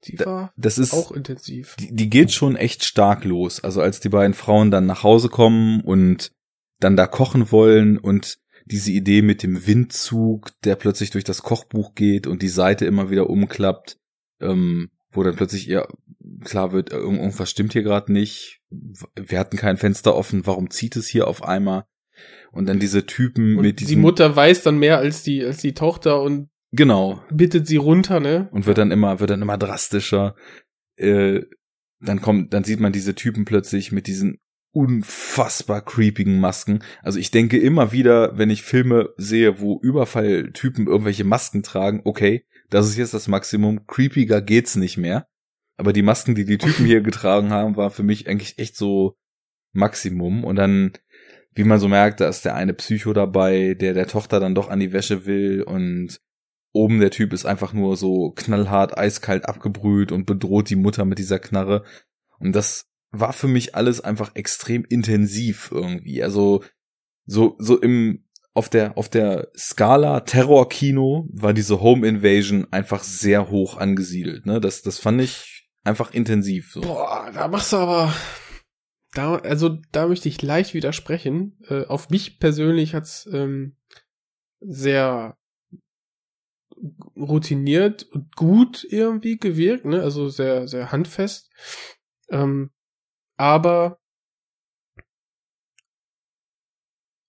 die 0.04 0.18
war 0.20 0.52
das 0.56 0.78
ist, 0.78 0.94
auch 0.94 1.12
intensiv. 1.12 1.76
Die, 1.76 1.94
die 1.94 2.08
geht 2.08 2.32
schon 2.32 2.56
echt 2.56 2.84
stark 2.84 3.24
los. 3.24 3.62
Also 3.62 3.82
als 3.82 4.00
die 4.00 4.08
beiden 4.08 4.34
Frauen 4.34 4.70
dann 4.70 4.86
nach 4.86 5.02
Hause 5.02 5.28
kommen 5.28 5.82
und 5.82 6.32
dann 6.80 6.96
da 6.96 7.06
kochen 7.06 7.50
wollen 7.50 7.98
und 7.98 8.38
diese 8.64 8.90
Idee 8.90 9.22
mit 9.22 9.42
dem 9.42 9.66
Windzug, 9.66 10.50
der 10.64 10.74
plötzlich 10.74 11.10
durch 11.10 11.24
das 11.24 11.42
Kochbuch 11.42 11.94
geht 11.94 12.26
und 12.26 12.42
die 12.42 12.48
Seite 12.48 12.84
immer 12.84 13.10
wieder 13.10 13.30
umklappt, 13.30 13.98
ähm, 14.40 14.90
wo 15.10 15.22
dann 15.22 15.36
plötzlich 15.36 15.66
ja 15.66 15.86
klar 16.44 16.72
wird, 16.72 16.90
irgendwas 16.92 17.50
stimmt 17.50 17.72
hier 17.72 17.82
gerade 17.82 18.12
nicht. 18.12 18.60
Wir 19.14 19.38
hatten 19.38 19.56
kein 19.56 19.76
Fenster 19.76 20.14
offen, 20.16 20.46
warum 20.46 20.70
zieht 20.70 20.96
es 20.96 21.06
hier 21.06 21.28
auf 21.28 21.44
einmal? 21.44 21.84
Und 22.50 22.66
dann 22.66 22.80
diese 22.80 23.06
Typen 23.06 23.56
und 23.56 23.62
mit 23.62 23.80
diesem. 23.80 23.96
Die 23.96 24.00
Mutter 24.00 24.34
weiß 24.34 24.62
dann 24.62 24.78
mehr 24.78 24.98
als 24.98 25.22
die, 25.22 25.44
als 25.44 25.58
die 25.58 25.74
Tochter 25.74 26.22
und 26.22 26.48
genau 26.72 27.22
bittet 27.30 27.66
sie 27.66 27.76
runter, 27.76 28.18
ne? 28.18 28.48
Und 28.52 28.66
wird 28.66 28.78
dann 28.78 28.90
immer, 28.90 29.20
wird 29.20 29.30
dann 29.30 29.42
immer 29.42 29.58
drastischer. 29.58 30.34
Äh, 30.96 31.42
dann 32.00 32.20
kommt, 32.20 32.52
dann 32.52 32.64
sieht 32.64 32.80
man 32.80 32.92
diese 32.92 33.14
Typen 33.14 33.44
plötzlich 33.44 33.92
mit 33.92 34.06
diesen 34.06 34.38
unfassbar 34.76 35.80
creepigen 35.80 36.38
Masken. 36.38 36.80
Also 37.02 37.18
ich 37.18 37.30
denke 37.30 37.58
immer 37.58 37.92
wieder, 37.92 38.36
wenn 38.36 38.50
ich 38.50 38.62
Filme 38.62 39.08
sehe, 39.16 39.58
wo 39.58 39.80
Überfalltypen 39.80 40.86
irgendwelche 40.86 41.24
Masken 41.24 41.62
tragen, 41.62 42.02
okay, 42.04 42.44
das 42.68 42.86
ist 42.86 42.98
jetzt 42.98 43.14
das 43.14 43.26
Maximum. 43.26 43.86
Creepiger 43.86 44.42
geht's 44.42 44.76
nicht 44.76 44.98
mehr. 44.98 45.28
Aber 45.78 45.94
die 45.94 46.02
Masken, 46.02 46.34
die 46.34 46.44
die 46.44 46.58
Typen 46.58 46.84
hier 46.84 47.00
getragen 47.02 47.52
haben, 47.52 47.76
war 47.76 47.90
für 47.90 48.02
mich 48.02 48.28
eigentlich 48.28 48.58
echt 48.58 48.76
so 48.76 49.16
Maximum. 49.72 50.44
Und 50.44 50.56
dann, 50.56 50.92
wie 51.54 51.64
man 51.64 51.80
so 51.80 51.88
merkt, 51.88 52.20
da 52.20 52.28
ist 52.28 52.44
der 52.44 52.54
eine 52.54 52.74
Psycho 52.74 53.14
dabei, 53.14 53.72
der 53.72 53.94
der 53.94 54.06
Tochter 54.06 54.40
dann 54.40 54.54
doch 54.54 54.68
an 54.68 54.80
die 54.80 54.92
Wäsche 54.92 55.24
will 55.24 55.62
und 55.62 56.20
oben 56.72 57.00
der 57.00 57.10
Typ 57.10 57.32
ist 57.32 57.46
einfach 57.46 57.72
nur 57.72 57.96
so 57.96 58.32
knallhart, 58.32 58.98
eiskalt 58.98 59.46
abgebrüht 59.48 60.12
und 60.12 60.26
bedroht 60.26 60.68
die 60.68 60.76
Mutter 60.76 61.06
mit 61.06 61.18
dieser 61.18 61.38
Knarre. 61.38 61.82
Und 62.38 62.54
das 62.54 62.90
war 63.20 63.32
für 63.32 63.48
mich 63.48 63.74
alles 63.74 64.00
einfach 64.00 64.34
extrem 64.34 64.84
intensiv 64.84 65.70
irgendwie. 65.72 66.22
Also 66.22 66.62
so 67.26 67.56
so 67.58 67.80
im 67.80 68.24
auf 68.54 68.70
der 68.70 68.96
auf 68.96 69.08
der 69.08 69.48
Skala 69.56 70.20
Terrorkino 70.20 71.28
war 71.30 71.52
diese 71.52 71.80
Home 71.80 72.06
Invasion 72.06 72.66
einfach 72.70 73.02
sehr 73.04 73.50
hoch 73.50 73.76
angesiedelt. 73.76 74.46
Ne, 74.46 74.60
das 74.60 74.82
das 74.82 74.98
fand 74.98 75.20
ich 75.20 75.68
einfach 75.84 76.12
intensiv. 76.14 76.72
So. 76.72 76.80
Boah, 76.80 77.30
da 77.32 77.48
machst 77.48 77.72
du 77.72 77.76
aber 77.76 78.14
da 79.12 79.36
also 79.36 79.76
da 79.92 80.08
möchte 80.08 80.28
ich 80.28 80.40
leicht 80.40 80.72
widersprechen. 80.72 81.58
Äh, 81.68 81.84
auf 81.84 82.08
mich 82.08 82.38
persönlich 82.38 82.94
hat's 82.94 83.28
ähm, 83.32 83.76
sehr 84.60 85.36
routiniert 87.16 88.04
und 88.04 88.36
gut 88.36 88.86
irgendwie 88.88 89.36
gewirkt, 89.38 89.84
ne? 89.84 90.02
Also 90.02 90.28
sehr 90.28 90.66
sehr 90.66 90.92
handfest. 90.92 91.50
Ähm, 92.30 92.70
aber 93.36 93.98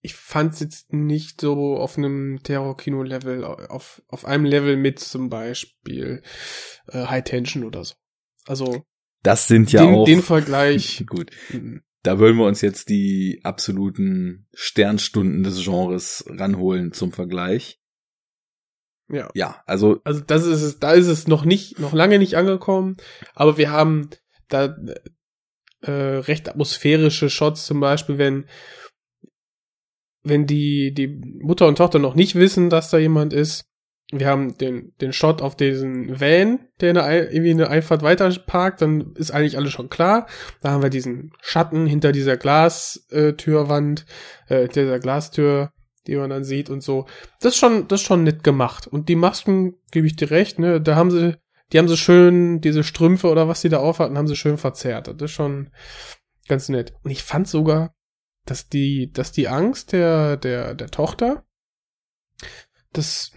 ich 0.01 0.15
fand 0.15 0.53
es 0.53 0.59
jetzt 0.61 0.93
nicht 0.93 1.41
so 1.41 1.77
auf 1.77 1.97
einem 1.97 2.39
Terror-Kino-Level, 2.43 3.43
auf, 3.43 4.01
auf 4.07 4.25
einem 4.25 4.45
Level 4.45 4.77
mit 4.77 4.99
zum 4.99 5.29
Beispiel 5.29 6.21
äh, 6.87 7.05
High 7.07 7.23
Tension 7.23 7.63
oder 7.65 7.83
so. 7.83 7.95
Also 8.45 8.85
Das 9.23 9.47
sind 9.47 9.71
ja 9.71 9.85
den, 9.85 9.95
auch. 9.95 10.05
den 10.05 10.21
Vergleich. 10.23 11.03
gut. 11.09 11.31
mm, 11.51 11.79
Da 12.03 12.19
wollen 12.19 12.37
wir 12.37 12.45
uns 12.45 12.61
jetzt 12.61 12.89
die 12.89 13.41
absoluten 13.43 14.47
Sternstunden 14.53 15.43
des 15.43 15.61
Genres 15.63 16.23
ranholen 16.29 16.93
zum 16.93 17.11
Vergleich. 17.11 17.81
Ja. 19.09 19.29
Ja, 19.33 19.61
also 19.65 19.99
Also 20.03 20.21
das 20.21 20.45
ist 20.45 20.61
es, 20.61 20.79
da 20.79 20.93
ist 20.93 21.07
es 21.07 21.27
noch 21.27 21.43
nicht, 21.43 21.79
noch 21.79 21.93
lange 21.93 22.19
nicht 22.19 22.35
angekommen, 22.35 22.97
aber 23.33 23.57
wir 23.57 23.71
haben 23.71 24.09
da 24.49 24.75
äh, 25.81 25.91
recht 25.91 26.49
atmosphärische 26.49 27.29
Shots, 27.29 27.65
zum 27.65 27.79
Beispiel, 27.79 28.17
wenn 28.17 28.45
wenn 30.23 30.45
die 30.45 30.93
die 30.93 31.07
Mutter 31.41 31.67
und 31.67 31.77
Tochter 31.77 31.99
noch 31.99 32.15
nicht 32.15 32.35
wissen, 32.35 32.69
dass 32.69 32.89
da 32.89 32.97
jemand 32.97 33.33
ist. 33.33 33.63
Wir 34.11 34.27
haben 34.27 34.57
den 34.57 34.93
den 35.01 35.11
Shot 35.11 35.41
auf 35.41 35.55
diesen 35.57 36.19
Van, 36.19 36.59
der 36.79 36.89
in 36.89 36.95
der, 36.95 37.03
Ei- 37.05 37.27
irgendwie 37.27 37.51
eine 37.51 37.69
Einfahrt 37.69 38.03
weiter 38.03 38.29
parkt, 38.45 38.81
dann 38.81 39.13
ist 39.15 39.31
eigentlich 39.31 39.57
alles 39.57 39.73
schon 39.73 39.89
klar. 39.89 40.27
Da 40.61 40.71
haben 40.71 40.81
wir 40.81 40.89
diesen 40.89 41.31
Schatten 41.41 41.85
hinter 41.85 42.13
dieser 42.13 42.37
Glastürwand, 42.37 44.05
äh, 44.47 44.67
dieser 44.69 44.99
Glastür, 44.99 45.71
die 46.07 46.15
man 46.15 46.29
dann 46.29 46.45
sieht 46.45 46.69
und 46.69 46.81
so 46.81 47.05
das 47.41 47.53
ist 47.53 47.59
schon, 47.59 47.87
das 47.89 47.99
ist 48.01 48.07
schon 48.07 48.23
nett 48.23 48.43
gemacht. 48.45 48.87
Und 48.87 49.09
die 49.09 49.15
Masken, 49.17 49.75
gebe 49.91 50.07
ich 50.07 50.15
dir 50.15 50.31
recht, 50.31 50.57
ne, 50.57 50.79
da 50.79 50.95
haben 50.95 51.11
sie, 51.11 51.35
die 51.71 51.79
haben 51.79 51.87
sie 51.87 51.97
schön, 51.97 52.61
diese 52.61 52.83
Strümpfe 52.83 53.29
oder 53.29 53.47
was 53.47 53.61
sie 53.61 53.69
da 53.69 53.79
aufhatten, 53.79 54.17
haben 54.17 54.27
sie 54.27 54.35
schön 54.35 54.57
verzerrt. 54.57 55.07
Das 55.07 55.31
ist 55.31 55.35
schon 55.35 55.69
ganz 56.47 56.69
nett. 56.69 56.93
Und 57.03 57.11
ich 57.11 57.23
fand 57.23 57.47
sogar, 57.47 57.93
dass 58.45 58.69
die, 58.69 59.11
dass 59.11 59.31
die 59.31 59.47
Angst 59.49 59.91
der, 59.91 60.37
der, 60.37 60.75
der 60.75 60.89
Tochter, 60.89 61.45
das, 62.93 63.31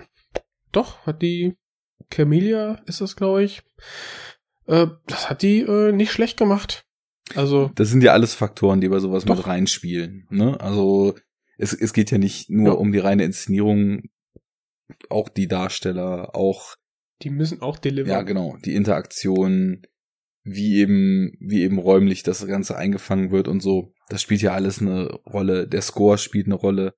doch, 0.72 1.04
hat 1.06 1.22
die, 1.22 1.56
Camelia 2.08 2.80
ist 2.86 3.00
das, 3.00 3.16
glaube 3.16 3.42
ich, 3.44 3.62
äh, 4.66 4.86
das 5.06 5.30
hat 5.30 5.42
die 5.42 5.60
äh, 5.60 5.92
nicht 5.92 6.12
schlecht 6.12 6.36
gemacht. 6.36 6.84
Also, 7.36 7.70
das 7.76 7.88
sind 7.88 8.02
ja 8.02 8.12
alles 8.12 8.34
Faktoren, 8.34 8.80
die 8.80 8.88
bei 8.88 8.98
sowas 8.98 9.24
Doch. 9.24 9.36
mit 9.36 9.46
reinspielen. 9.46 10.26
Ne? 10.30 10.58
Also 10.60 11.14
es, 11.58 11.72
es 11.72 11.92
geht 11.92 12.10
ja 12.10 12.18
nicht 12.18 12.50
nur 12.50 12.68
Ja. 12.68 12.72
um 12.74 12.90
die 12.90 12.98
reine 12.98 13.24
Inszenierung, 13.24 14.08
auch 15.08 15.28
die 15.28 15.46
Darsteller, 15.46 16.34
auch 16.34 16.74
die 17.22 17.30
müssen 17.30 17.62
auch 17.62 17.78
deliveren. 17.78 18.12
ja 18.12 18.22
genau 18.22 18.56
die 18.64 18.74
Interaktion, 18.74 19.86
wie 20.42 20.78
eben 20.78 21.36
wie 21.40 21.62
eben 21.62 21.78
räumlich 21.78 22.22
das 22.22 22.46
Ganze 22.46 22.76
eingefangen 22.76 23.30
wird 23.30 23.48
und 23.48 23.60
so. 23.60 23.92
Das 24.08 24.22
spielt 24.22 24.42
ja 24.42 24.52
alles 24.52 24.80
eine 24.80 25.12
Rolle. 25.26 25.68
Der 25.68 25.82
Score 25.82 26.18
spielt 26.18 26.46
eine 26.46 26.54
Rolle, 26.54 26.94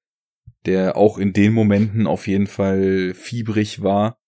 der 0.65 0.97
auch 0.97 1.18
in 1.18 1.33
den 1.33 1.52
Momenten 1.52 2.07
auf 2.07 2.26
jeden 2.26 2.47
Fall 2.47 3.15
fiebrig 3.15 3.83
war. 3.83 4.18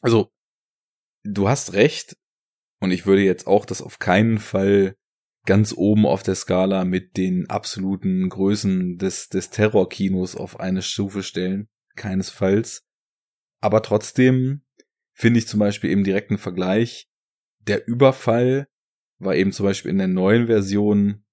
Also 0.00 0.30
du 1.24 1.48
hast 1.48 1.72
recht 1.72 2.16
und 2.80 2.90
ich 2.90 3.06
würde 3.06 3.22
jetzt 3.22 3.46
auch 3.46 3.64
das 3.64 3.80
auf 3.80 3.98
keinen 3.98 4.38
Fall 4.38 4.96
ganz 5.44 5.72
oben 5.76 6.06
auf 6.06 6.22
der 6.22 6.34
Skala 6.34 6.84
mit 6.84 7.16
den 7.16 7.48
absoluten 7.48 8.28
Größen 8.28 8.98
des, 8.98 9.28
des 9.28 9.50
Terrorkinos 9.50 10.36
auf 10.36 10.60
eine 10.60 10.82
Stufe 10.82 11.22
stellen. 11.22 11.68
Keinesfalls. 11.96 12.84
Aber 13.60 13.82
trotzdem 13.82 14.62
finde 15.14 15.38
ich 15.38 15.48
zum 15.48 15.60
Beispiel 15.60 15.90
eben 15.90 16.04
direkten 16.04 16.38
Vergleich. 16.38 17.08
Der 17.60 17.86
Überfall 17.86 18.68
war 19.18 19.34
eben 19.36 19.52
zum 19.52 19.66
Beispiel 19.66 19.90
in 19.90 19.98
der 19.98 20.08
neuen 20.08 20.46
Version 20.46 21.24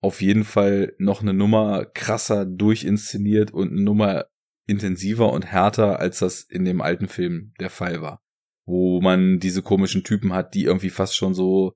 auf 0.00 0.20
jeden 0.20 0.44
Fall 0.44 0.94
noch 0.98 1.22
eine 1.22 1.32
Nummer 1.34 1.86
krasser 1.86 2.44
durchinszeniert 2.44 3.52
und 3.52 3.72
eine 3.72 3.80
Nummer 3.80 4.26
intensiver 4.66 5.32
und 5.32 5.46
härter, 5.46 5.98
als 5.98 6.18
das 6.20 6.42
in 6.42 6.64
dem 6.64 6.80
alten 6.80 7.08
Film 7.08 7.54
der 7.58 7.70
Fall 7.70 8.02
war. 8.02 8.22
Wo 8.66 9.00
man 9.00 9.40
diese 9.40 9.62
komischen 9.62 10.04
Typen 10.04 10.32
hat, 10.32 10.54
die 10.54 10.64
irgendwie 10.64 10.90
fast 10.90 11.16
schon 11.16 11.34
so 11.34 11.74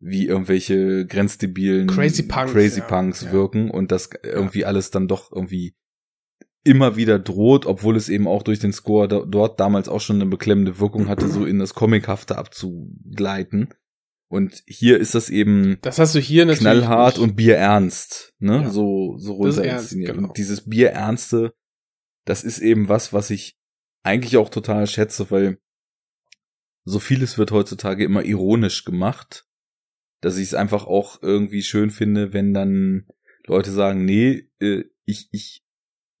wie 0.00 0.26
irgendwelche 0.26 1.06
grenzdebilen 1.06 1.86
Crazy 1.86 2.24
Punks, 2.24 2.52
Crazy 2.52 2.80
ja. 2.80 2.86
Punks 2.86 3.22
Ja. 3.22 3.32
wirken 3.32 3.70
und 3.70 3.90
das 3.92 4.10
irgendwie 4.22 4.64
alles 4.64 4.90
dann 4.90 5.08
doch 5.08 5.32
irgendwie 5.32 5.74
immer 6.64 6.96
wieder 6.96 7.18
droht, 7.18 7.66
obwohl 7.66 7.96
es 7.96 8.08
eben 8.08 8.26
auch 8.26 8.42
durch 8.42 8.58
den 8.58 8.72
Score 8.72 9.06
da, 9.06 9.20
dort 9.20 9.60
damals 9.60 9.88
auch 9.88 10.00
schon 10.00 10.16
eine 10.16 10.26
beklemmende 10.26 10.80
Wirkung 10.80 11.08
hatte, 11.08 11.28
so 11.28 11.44
in 11.44 11.58
das 11.58 11.74
Comichafte 11.74 12.36
abzugleiten. 12.38 13.68
Und 14.28 14.64
hier 14.66 14.98
ist 14.98 15.14
das 15.14 15.28
eben 15.28 15.78
Das 15.82 15.98
hast 15.98 16.14
du 16.14 16.18
hier 16.18 16.46
knallhart 16.46 17.18
und 17.18 17.36
bierernst, 17.36 18.34
ne? 18.38 18.62
Ja. 18.62 18.70
So, 18.70 19.16
so 19.18 19.44
Das 19.44 19.54
ist 19.54 19.58
runter 19.60 19.64
ernst, 19.68 19.84
inszeniert. 19.84 20.14
genau. 20.14 20.28
Und 20.28 20.38
dieses 20.38 20.68
Bierernste, 20.68 21.54
das 22.24 22.42
ist 22.42 22.58
eben 22.58 22.88
was, 22.88 23.12
was 23.12 23.30
ich 23.30 23.58
eigentlich 24.02 24.36
auch 24.38 24.48
total 24.48 24.86
schätze, 24.86 25.30
weil 25.30 25.58
so 26.84 26.98
vieles 26.98 27.38
wird 27.38 27.50
heutzutage 27.50 28.04
immer 28.04 28.24
ironisch 28.24 28.84
gemacht, 28.84 29.46
dass 30.20 30.36
ich 30.38 30.48
es 30.48 30.54
einfach 30.54 30.86
auch 30.86 31.22
irgendwie 31.22 31.62
schön 31.62 31.90
finde, 31.90 32.32
wenn 32.32 32.54
dann 32.54 33.06
Leute 33.46 33.70
sagen, 33.70 34.04
nee, 34.04 34.48
äh, 34.60 34.84
ich, 35.04 35.28
ich 35.32 35.63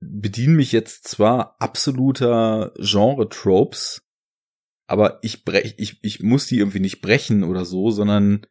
bediene 0.06 0.54
mich 0.54 0.72
jetzt 0.72 1.08
zwar 1.08 1.56
absoluter 1.60 2.72
Genre-Tropes, 2.78 4.02
aber 4.86 5.18
ich 5.22 5.44
brech, 5.44 5.74
ich, 5.78 5.98
ich 6.02 6.20
muss 6.20 6.46
die 6.46 6.58
irgendwie 6.58 6.80
nicht 6.80 7.00
brechen 7.00 7.44
oder 7.44 7.64
so, 7.64 7.90
sondern 7.90 8.46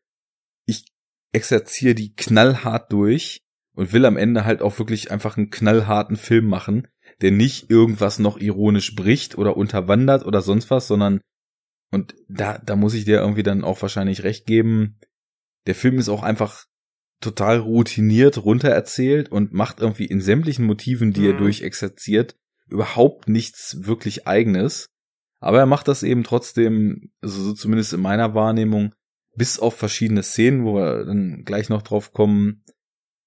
ich 0.65 0.85
exerziere 1.31 1.95
die 1.95 2.15
knallhart 2.15 2.91
durch 2.91 3.39
und 3.75 3.93
will 3.93 4.05
am 4.05 4.17
Ende 4.17 4.45
halt 4.45 4.61
auch 4.61 4.77
wirklich 4.79 5.11
einfach 5.11 5.37
einen 5.37 5.49
knallharten 5.49 6.17
Film 6.17 6.47
machen, 6.47 6.87
der 7.21 7.31
nicht 7.31 7.69
irgendwas 7.69 8.19
noch 8.19 8.37
ironisch 8.37 8.95
bricht 8.95 9.37
oder 9.37 9.57
unterwandert 9.57 10.25
oder 10.25 10.41
sonst 10.41 10.69
was, 10.69 10.87
sondern 10.87 11.21
und 11.91 12.15
da, 12.27 12.57
da 12.57 12.75
muss 12.75 12.95
ich 12.95 13.05
dir 13.05 13.19
irgendwie 13.19 13.43
dann 13.43 13.63
auch 13.63 13.79
wahrscheinlich 13.83 14.23
recht 14.23 14.47
geben. 14.47 14.99
Der 15.67 15.75
Film 15.75 15.99
ist 15.99 16.09
auch 16.09 16.23
einfach 16.23 16.65
total 17.23 17.57
routiniert 17.59 18.43
runtererzählt 18.43 19.29
und 19.29 19.53
macht 19.53 19.79
irgendwie 19.79 20.05
in 20.05 20.21
sämtlichen 20.21 20.65
Motiven, 20.65 21.13
die 21.13 21.25
er 21.27 21.33
Mhm. 21.33 21.37
durchexerziert, 21.39 22.37
überhaupt 22.69 23.27
nichts 23.29 23.85
wirklich 23.85 24.27
eigenes. 24.27 24.89
Aber 25.39 25.59
er 25.59 25.65
macht 25.65 25.87
das 25.87 26.03
eben 26.03 26.23
trotzdem, 26.23 27.11
also 27.21 27.41
so 27.41 27.53
zumindest 27.53 27.93
in 27.93 28.01
meiner 28.01 28.33
Wahrnehmung, 28.33 28.93
bis 29.35 29.59
auf 29.59 29.75
verschiedene 29.75 30.23
Szenen, 30.23 30.63
wo 30.63 30.75
wir 30.75 31.05
dann 31.05 31.43
gleich 31.43 31.69
noch 31.69 31.81
drauf 31.81 32.13
kommen, 32.13 32.63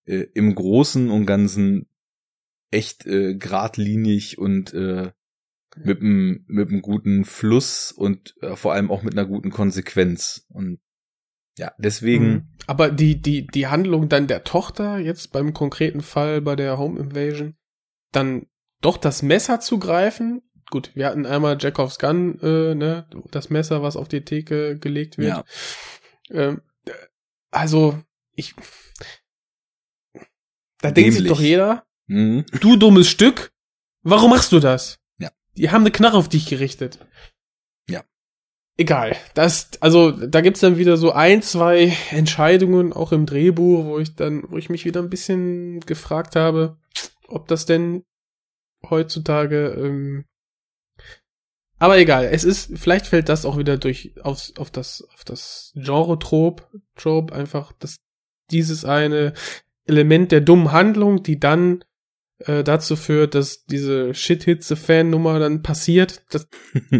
äh, 0.06 0.26
im 0.34 0.54
Großen 0.54 1.10
und 1.10 1.26
Ganzen 1.26 1.88
echt 2.70 3.06
äh, 3.06 3.34
geradlinig 3.34 4.38
und 4.38 4.72
äh, 4.72 5.12
mit 5.76 6.00
einem 6.00 6.44
mit 6.46 6.68
einem 6.70 6.80
guten 6.80 7.24
Fluss 7.24 7.92
und 7.92 8.34
äh, 8.40 8.56
vor 8.56 8.72
allem 8.72 8.90
auch 8.90 9.02
mit 9.02 9.12
einer 9.14 9.26
guten 9.26 9.50
Konsequenz 9.50 10.46
und 10.48 10.80
ja 11.58 11.72
deswegen 11.78 12.26
Mhm. 12.26 12.56
Aber 12.66 12.90
die, 12.90 13.20
die, 13.20 13.46
die 13.46 13.68
Handlung 13.68 14.08
dann 14.08 14.26
der 14.26 14.44
Tochter, 14.44 14.98
jetzt 14.98 15.32
beim 15.32 15.54
konkreten 15.54 16.00
Fall 16.00 16.40
bei 16.40 16.56
der 16.56 16.78
Home 16.78 16.98
Invasion, 16.98 17.56
dann 18.12 18.46
doch 18.80 18.96
das 18.96 19.22
Messer 19.22 19.60
zu 19.60 19.78
greifen. 19.78 20.42
Gut, 20.70 20.90
wir 20.94 21.06
hatten 21.06 21.26
einmal 21.26 21.56
Jacobs 21.60 21.98
Gun, 21.98 22.40
äh, 22.40 22.74
ne, 22.74 23.08
das 23.30 23.50
Messer, 23.50 23.82
was 23.82 23.96
auf 23.96 24.08
die 24.08 24.24
Theke 24.24 24.78
gelegt 24.78 25.16
wird. 25.16 25.28
Ja. 25.28 25.44
Ähm, 26.30 26.60
also, 27.52 28.02
ich. 28.34 28.54
Da 30.80 30.90
denkt 30.90 31.12
sich 31.12 31.22
Dämlich. 31.22 31.28
doch 31.28 31.40
jeder, 31.40 31.86
mhm. 32.08 32.44
du 32.60 32.76
dummes 32.76 33.08
Stück, 33.08 33.52
warum 34.02 34.30
machst 34.30 34.50
du 34.50 34.58
das? 34.58 34.98
Ja. 35.18 35.30
Die 35.56 35.70
haben 35.70 35.82
eine 35.82 35.92
Knarre 35.92 36.16
auf 36.16 36.28
dich 36.28 36.46
gerichtet. 36.46 36.98
Egal. 38.78 39.16
Das, 39.34 39.70
also, 39.80 40.10
da 40.10 40.42
gibt's 40.42 40.60
dann 40.60 40.76
wieder 40.76 40.96
so 40.98 41.12
ein, 41.12 41.40
zwei 41.40 41.96
Entscheidungen, 42.10 42.92
auch 42.92 43.12
im 43.12 43.24
Drehbuch, 43.24 43.86
wo 43.86 43.98
ich 43.98 44.14
dann, 44.14 44.44
wo 44.50 44.58
ich 44.58 44.68
mich 44.68 44.84
wieder 44.84 45.00
ein 45.00 45.08
bisschen 45.08 45.80
gefragt 45.80 46.36
habe, 46.36 46.76
ob 47.26 47.48
das 47.48 47.64
denn 47.64 48.04
heutzutage, 48.88 49.68
ähm, 49.78 50.24
aber 51.78 51.98
egal, 51.98 52.24
es 52.24 52.44
ist, 52.44 52.78
vielleicht 52.78 53.06
fällt 53.06 53.28
das 53.28 53.44
auch 53.44 53.58
wieder 53.58 53.76
durch, 53.76 54.14
aufs, 54.22 54.54
auf 54.56 54.70
das, 54.70 55.06
auf 55.14 55.24
das 55.24 55.72
Genre-Trop, 55.74 56.66
Trope, 56.96 57.34
einfach, 57.34 57.72
das, 57.78 57.98
dieses 58.50 58.84
eine 58.84 59.34
Element 59.84 60.32
der 60.32 60.40
dummen 60.40 60.72
Handlung, 60.72 61.22
die 61.22 61.38
dann 61.38 61.84
äh, 62.38 62.64
dazu 62.64 62.96
führt, 62.96 63.34
dass 63.34 63.64
diese 63.64 64.14
Shit-Hitze-Fan-Nummer 64.14 65.38
dann 65.38 65.62
passiert, 65.62 66.24
dass, 66.30 66.48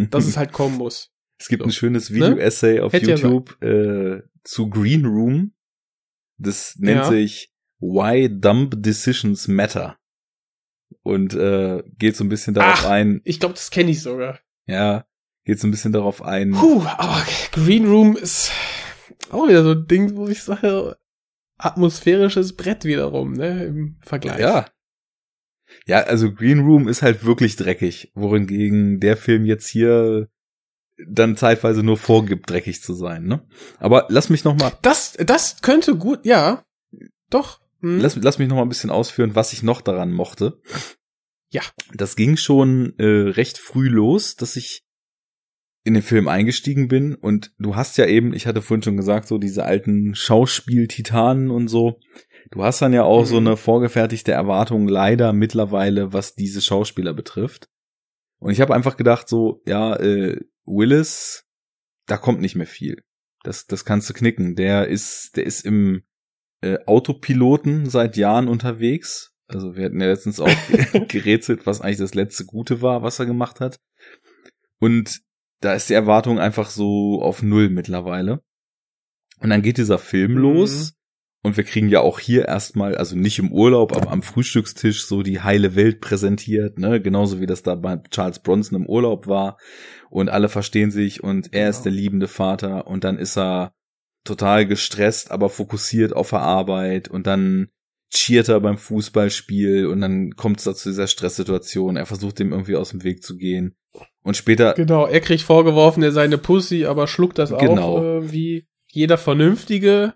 dass 0.09 0.25
es 0.25 0.37
halt 0.37 0.53
kommen 0.53 0.77
muss. 0.77 1.11
Es 1.39 1.47
gibt 1.49 1.63
ein 1.63 1.71
schönes 1.71 2.11
Video-Essay 2.11 2.79
auf 2.79 2.93
Hätte 2.93 3.11
ja 3.11 3.15
YouTube 3.17 3.61
äh, 3.61 4.21
zu 4.43 4.69
Green 4.69 5.05
Room. 5.05 5.53
Das 6.37 6.75
nennt 6.77 6.97
Ja. 7.03 7.09
sich 7.09 7.51
Why 7.79 8.29
Dumb 8.29 8.73
Decisions 8.81 9.47
Matter. 9.47 9.97
Und 11.03 11.33
äh, 11.33 11.83
geht 11.97 12.15
so 12.15 12.23
ein 12.23 12.29
bisschen 12.29 12.53
darauf 12.53 12.85
Ach. 12.85 12.89
ein, 12.89 13.21
Ich 13.23 13.39
glaube, 13.39 13.55
das 13.55 13.69
kenne 13.71 13.91
ich 13.91 14.01
sogar. 14.01 14.39
ja, 14.65 15.05
geht 15.45 15.59
so 15.59 15.67
ein 15.67 15.71
bisschen 15.71 15.91
darauf 15.93 16.21
ein. 16.21 16.51
Puh, 16.51 16.81
aber 16.85 17.23
Green 17.51 17.87
Room 17.87 18.17
ist 18.17 18.51
auch 19.29 19.47
wieder 19.47 19.63
so 19.63 19.71
ein 19.71 19.87
Ding, 19.87 20.15
wo 20.15 20.27
ich 20.27 20.41
sage, 20.43 20.97
atmosphärisches 21.57 22.55
Brett 22.55 22.83
wiederum, 22.85 23.33
ne, 23.33 23.65
im 23.65 23.97
Vergleich. 24.01 24.39
Ja, 24.39 24.67
Ja, 25.85 25.99
also 26.03 26.33
Green 26.33 26.59
Room 26.59 26.87
ist 26.87 27.01
halt 27.01 27.23
wirklich 27.25 27.55
dreckig, 27.57 28.11
wohingegen 28.15 28.99
der 28.99 29.17
Film 29.17 29.45
jetzt 29.45 29.67
hier 29.67 30.29
dann 31.07 31.37
zeitweise 31.37 31.83
nur 31.83 31.97
vorgibt, 31.97 32.49
dreckig 32.49 32.81
zu 32.81 32.93
sein, 32.93 33.25
ne? 33.25 33.45
Aber 33.79 34.05
lass 34.09 34.29
mich 34.29 34.43
noch 34.43 34.57
mal 34.57 34.71
Das, 34.81 35.13
das 35.13 35.61
könnte 35.61 35.95
gut, 35.95 36.25
ja. 36.25 36.63
Doch. 37.29 37.59
Hm. 37.81 37.99
lass, 37.99 38.15
lass 38.15 38.39
mich 38.39 38.47
noch 38.47 38.55
mal 38.55 38.63
ein 38.63 38.69
bisschen 38.69 38.89
ausführen, 38.89 39.35
was 39.35 39.53
ich 39.53 39.61
noch 39.61 39.81
daran 39.81 40.11
mochte. 40.11 40.59
Ja. 41.51 41.61
Das 41.93 42.15
ging 42.15 42.37
schon 42.37 42.93
äh, 42.97 43.29
recht 43.29 43.57
früh 43.59 43.87
los, 43.89 44.35
dass 44.35 44.55
ich 44.55 44.83
in 45.83 45.93
den 45.93 46.03
Film 46.03 46.27
eingestiegen 46.27 46.87
bin 46.87 47.15
und 47.15 47.53
du 47.59 47.75
hast 47.75 47.97
ja 47.97 48.05
eben, 48.07 48.33
ich 48.33 48.45
hatte 48.47 48.61
vorhin 48.61 48.83
schon 48.83 48.97
gesagt, 48.97 49.27
so 49.27 49.37
diese 49.37 49.63
alten 49.63 50.15
Schauspiel-Titanen 50.15 51.49
und 51.49 51.67
so. 51.69 51.99
Du 52.51 52.63
hast 52.63 52.81
dann 52.81 52.91
ja 52.93 53.03
auch 53.03 53.25
so 53.25 53.39
Mhm. 53.39 53.47
eine 53.47 53.57
vorgefertigte 53.57 54.31
Erwartung 54.31 54.87
leider 54.87 55.31
mittlerweile, 55.31 56.11
was 56.11 56.35
diese 56.35 56.61
Schauspieler 56.61 57.13
betrifft. 57.13 57.69
Und 58.39 58.51
ich 58.51 58.59
habe 58.59 58.73
einfach 58.75 58.97
gedacht 58.97 59.29
so, 59.29 59.61
ja, 59.65 59.95
äh, 59.95 60.41
Willis, 60.67 61.45
da 62.05 62.17
kommt 62.17 62.41
nicht 62.41 62.55
mehr 62.55 62.67
viel. 62.67 63.03
Das, 63.43 63.65
das 63.65 63.85
kannst 63.85 64.09
du 64.09 64.13
knicken. 64.13 64.55
Der 64.55 64.87
ist, 64.87 65.35
der 65.37 65.45
ist 65.45 65.65
im 65.65 66.03
äh, 66.61 66.77
Autopiloten 66.85 67.89
seit 67.89 68.17
Jahren 68.17 68.47
unterwegs. 68.47 69.33
Also 69.47 69.75
wir 69.75 69.85
hatten 69.85 70.01
ja 70.01 70.07
letztens 70.07 70.39
auch 70.39 70.49
gerätselt, 71.07 71.65
was 71.65 71.81
eigentlich 71.81 71.97
das 71.97 72.13
letzte 72.15 72.45
Gute 72.45 72.81
war, 72.81 73.03
was 73.03 73.19
er 73.19 73.25
gemacht 73.25 73.59
hat. 73.61 73.79
Und 74.79 75.21
da 75.61 75.73
ist 75.73 75.89
die 75.89 75.93
Erwartung 75.93 76.39
einfach 76.39 76.69
so 76.69 77.21
auf 77.21 77.41
Null 77.41 77.69
mittlerweile. 77.69 78.43
Und 79.39 79.49
dann 79.49 79.61
geht 79.61 79.77
dieser 79.77 79.99
Film 79.99 80.33
Mhm. 80.33 80.37
los. 80.37 80.93
Und 81.43 81.55
wir 81.55 81.63
kriegen 81.63 81.87
ja 81.87 82.01
auch 82.01 82.19
hier 82.19 82.45
erstmal, 82.45 82.95
also 82.97 83.15
nicht 83.15 83.39
im 83.39 83.51
Urlaub, 83.53 83.95
aber 83.95 84.11
am 84.11 84.21
Frühstückstisch 84.23 85.05
so 85.05 85.23
die 85.23 85.39
heile 85.39 85.75
Welt 85.75 86.01
präsentiert, 86.01 86.77
ne? 86.77 86.99
Genauso 86.99 87.39
wie 87.39 87.45
das 87.45 87.63
da 87.63 87.75
bei 87.75 87.97
Charles 88.09 88.39
Bronson 88.39 88.81
im 88.81 88.85
Urlaub 88.87 89.27
war. 89.27 89.57
Und 90.09 90.29
alle 90.29 90.49
verstehen 90.49 90.91
sich 90.91 91.23
und 91.23 91.53
er 91.53 91.69
ist 91.69 91.77
Genau. 91.77 91.83
der 91.83 91.91
liebende 91.93 92.27
Vater 92.27 92.87
und 92.87 93.03
dann 93.03 93.17
ist 93.17 93.37
er 93.37 93.73
total 94.23 94.65
gestresst, 94.65 95.31
aber 95.31 95.49
fokussiert 95.49 96.13
auf 96.13 96.29
der 96.31 96.39
Arbeit 96.41 97.07
und 97.07 97.27
dann 97.27 97.69
cheert 98.09 98.47
er 98.49 98.59
beim 98.61 98.77
Fußballspiel 98.77 99.85
und 99.87 99.99
dann 100.01 100.31
kommt 100.35 100.59
es 100.59 100.63
da 100.65 100.73
zu 100.73 100.89
dieser 100.89 101.07
Stresssituation. 101.07 101.97
Er 101.97 102.05
versucht 102.05 102.39
dem 102.39 102.51
irgendwie 102.51 102.75
aus 102.77 102.89
dem 102.91 103.03
Weg 103.03 103.21
zu 103.23 103.35
gehen. 103.37 103.75
Und 104.23 104.37
später, 104.37 104.73
Genau, 104.73 105.05
er 105.07 105.19
kriegt 105.21 105.43
vorgeworfen, 105.43 106.03
er 106.03 106.11
sei 106.11 106.23
eine 106.23 106.37
Pussy, 106.37 106.85
aber 106.85 107.07
schluckt 107.07 107.37
das 107.37 107.49
Genau. 107.49 107.97
auch, 107.97 108.03
äh, 108.03 108.31
wie 108.31 108.67
jeder 108.89 109.17
vernünftige 109.17 110.13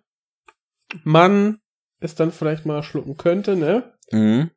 Mann 1.03 1.59
es 1.99 2.15
dann 2.15 2.31
vielleicht 2.31 2.65
mal 2.65 2.83
schlucken 2.83 3.17
könnte, 3.17 3.55
ne? 3.55 3.93
mhm. 4.11 4.49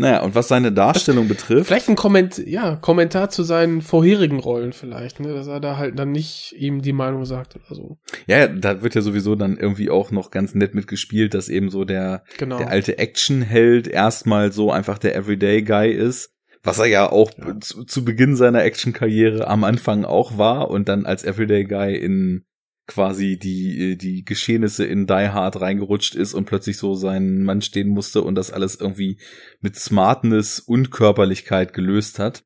Naja, 0.00 0.22
und 0.22 0.34
was 0.34 0.48
seine 0.48 0.72
Darstellung 0.72 1.28
betrifft, 1.28 1.66
Vielleicht 1.66 1.88
ein 1.88 1.96
Komment 1.96 2.38
ja, 2.38 2.76
Kommentar 2.76 3.28
zu 3.30 3.42
seinen 3.42 3.82
vorherigen 3.82 4.38
Rollen 4.38 4.72
vielleicht, 4.72 5.20
ne? 5.20 5.34
Dass 5.34 5.48
er 5.48 5.60
da 5.60 5.76
halt 5.76 5.98
dann 5.98 6.12
nicht 6.12 6.54
ihm 6.56 6.80
die 6.82 6.92
Meinung 6.92 7.24
sagt 7.24 7.56
oder 7.56 7.74
so. 7.74 7.98
ja, 8.26 8.46
da 8.46 8.82
wird 8.82 8.94
ja 8.94 9.02
sowieso 9.02 9.34
dann 9.34 9.56
irgendwie 9.56 9.90
auch 9.90 10.10
noch 10.10 10.30
ganz 10.30 10.54
nett 10.54 10.74
mitgespielt, 10.74 11.34
dass 11.34 11.48
eben 11.48 11.68
so 11.68 11.84
der, 11.84 12.22
Genau. 12.38 12.58
der 12.58 12.70
alte 12.70 12.96
Actionheld 12.98 13.88
erstmal 13.88 14.52
so 14.52 14.70
einfach 14.72 14.98
der 14.98 15.14
Everyday 15.16 15.62
Guy 15.62 15.90
ist. 15.90 16.32
Was 16.62 16.78
er 16.78 16.86
ja 16.86 17.10
auch 17.10 17.30
Ja. 17.36 17.58
Zu, 17.60 17.84
zu 17.84 18.04
Beginn 18.04 18.36
seiner 18.36 18.62
Actionkarriere 18.64 19.46
am 19.48 19.64
Anfang 19.64 20.04
auch 20.04 20.38
war 20.38 20.70
und 20.70 20.88
dann 20.88 21.06
als 21.06 21.24
Everyday 21.24 21.64
Guy 21.64 21.96
in 21.96 22.44
quasi 22.88 23.38
die, 23.38 23.96
die 23.96 24.24
Geschehnisse 24.24 24.84
in 24.84 25.06
Die 25.06 25.12
Hard 25.28 25.60
reingerutscht 25.60 26.16
ist 26.16 26.34
und 26.34 26.46
plötzlich 26.46 26.78
so 26.78 26.94
seinen 26.94 27.44
Mann 27.44 27.62
stehen 27.62 27.88
musste 27.88 28.22
und 28.22 28.34
das 28.34 28.50
alles 28.50 28.80
irgendwie 28.80 29.20
mit 29.60 29.76
Smartness 29.76 30.58
und 30.58 30.90
Körperlichkeit 30.90 31.72
gelöst 31.72 32.18
hat. 32.18 32.44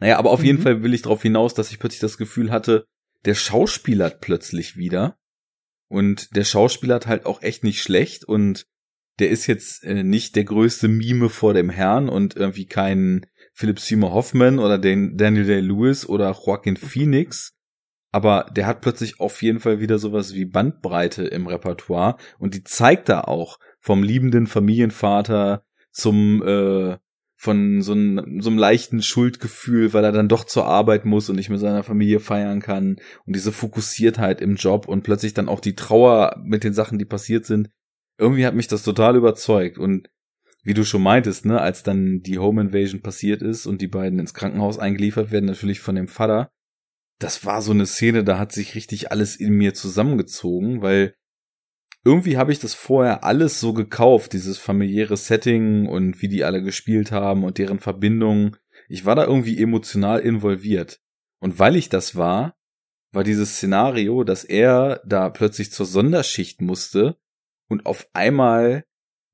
Naja, 0.00 0.18
aber 0.18 0.30
auf 0.30 0.42
jeden 0.42 0.58
Mhm. 0.58 0.62
Fall 0.62 0.82
will 0.82 0.94
ich 0.94 1.02
darauf 1.02 1.22
hinaus, 1.22 1.54
dass 1.54 1.70
ich 1.70 1.78
plötzlich 1.78 2.00
das 2.00 2.18
Gefühl 2.18 2.50
hatte, 2.50 2.86
der 3.26 3.34
Schauspieler 3.34 4.06
hat 4.06 4.20
plötzlich 4.20 4.76
wieder. 4.76 5.18
Und 5.88 6.34
der 6.34 6.44
Schauspieler 6.44 6.94
hat 6.96 7.06
halt 7.06 7.26
auch 7.26 7.42
echt 7.42 7.62
nicht 7.62 7.82
schlecht 7.82 8.24
und 8.24 8.66
der 9.18 9.28
ist 9.28 9.46
jetzt 9.46 9.84
äh, 9.84 10.02
nicht 10.02 10.34
der 10.34 10.44
größte 10.44 10.88
Mime 10.88 11.28
vor 11.28 11.52
dem 11.52 11.68
Herrn 11.68 12.08
und 12.08 12.36
irgendwie 12.36 12.64
kein 12.64 13.26
Philip 13.52 13.78
Seymour 13.78 14.12
Hoffman 14.12 14.58
oder 14.58 14.78
den 14.78 15.18
Daniel 15.18 15.44
Day-Lewis 15.44 16.06
oder 16.06 16.30
Joaquin 16.32 16.76
Phoenix. 16.78 17.52
Aber 18.12 18.50
der 18.54 18.66
hat 18.66 18.80
plötzlich 18.80 19.20
auf 19.20 19.40
jeden 19.42 19.60
Fall 19.60 19.80
wieder 19.80 19.98
sowas 19.98 20.34
wie 20.34 20.44
Bandbreite 20.44 21.24
im 21.24 21.46
Repertoire. 21.46 22.16
Und 22.38 22.54
die 22.54 22.64
zeigt 22.64 23.08
er 23.08 23.28
auch 23.28 23.58
vom 23.78 24.02
liebenden 24.02 24.46
Familienvater 24.46 25.64
zum 25.92 26.42
äh, 26.42 26.96
von 27.40 27.80
so 27.80 27.92
einem, 27.92 28.42
so 28.42 28.50
einem 28.50 28.58
leichten 28.58 29.00
Schuldgefühl, 29.00 29.94
weil 29.94 30.04
er 30.04 30.12
dann 30.12 30.28
doch 30.28 30.44
zur 30.44 30.66
Arbeit 30.66 31.06
muss 31.06 31.30
und 31.30 31.36
nicht 31.36 31.48
mit 31.48 31.58
seiner 31.58 31.82
Familie 31.82 32.20
feiern 32.20 32.60
kann. 32.60 32.96
Und 33.24 33.34
diese 33.34 33.50
Fokussiertheit 33.50 34.42
im 34.42 34.56
Job 34.56 34.86
und 34.86 35.04
plötzlich 35.04 35.32
dann 35.32 35.48
auch 35.48 35.60
die 35.60 35.74
Trauer 35.74 36.36
mit 36.44 36.64
den 36.64 36.74
Sachen, 36.74 36.98
die 36.98 37.06
passiert 37.06 37.46
sind. 37.46 37.70
Irgendwie 38.18 38.44
hat 38.44 38.54
mich 38.54 38.68
das 38.68 38.82
total 38.82 39.16
überzeugt. 39.16 39.78
Und 39.78 40.10
wie 40.64 40.74
du 40.74 40.84
schon 40.84 41.02
meintest, 41.02 41.46
ne, 41.46 41.58
als 41.58 41.82
dann 41.82 42.20
die 42.20 42.38
Home 42.38 42.60
Invasion 42.60 43.00
passiert 43.00 43.40
ist 43.40 43.64
und 43.64 43.80
die 43.80 43.88
beiden 43.88 44.18
ins 44.18 44.34
Krankenhaus 44.34 44.78
eingeliefert 44.78 45.30
werden, 45.30 45.46
natürlich 45.46 45.80
von 45.80 45.94
dem 45.94 46.08
Vater, 46.08 46.50
das 47.20 47.44
war 47.44 47.62
so 47.62 47.70
eine 47.70 47.86
Szene, 47.86 48.24
da 48.24 48.38
hat 48.38 48.50
sich 48.50 48.74
richtig 48.74 49.12
alles 49.12 49.36
in 49.36 49.52
mir 49.52 49.74
zusammengezogen, 49.74 50.80
weil 50.80 51.14
irgendwie 52.02 52.38
habe 52.38 52.50
ich 52.50 52.58
das 52.58 52.72
vorher 52.72 53.24
alles 53.24 53.60
so 53.60 53.74
gekauft, 53.74 54.32
dieses 54.32 54.56
familiäre 54.56 55.18
Setting 55.18 55.86
und 55.86 56.22
wie 56.22 56.28
die 56.28 56.44
alle 56.44 56.62
gespielt 56.62 57.12
haben 57.12 57.44
und 57.44 57.58
deren 57.58 57.78
Verbindung. 57.78 58.56
Ich 58.88 59.04
war 59.04 59.14
da 59.14 59.24
irgendwie 59.24 59.62
emotional 59.62 60.20
involviert. 60.20 61.00
Und 61.40 61.58
weil 61.58 61.76
ich 61.76 61.90
das 61.90 62.16
war, 62.16 62.56
war 63.12 63.22
dieses 63.22 63.56
Szenario, 63.56 64.24
dass 64.24 64.44
er 64.44 65.02
da 65.04 65.28
plötzlich 65.28 65.72
zur 65.72 65.84
Sonderschicht 65.84 66.62
musste 66.62 67.18
und 67.68 67.84
auf 67.84 68.08
einmal 68.14 68.84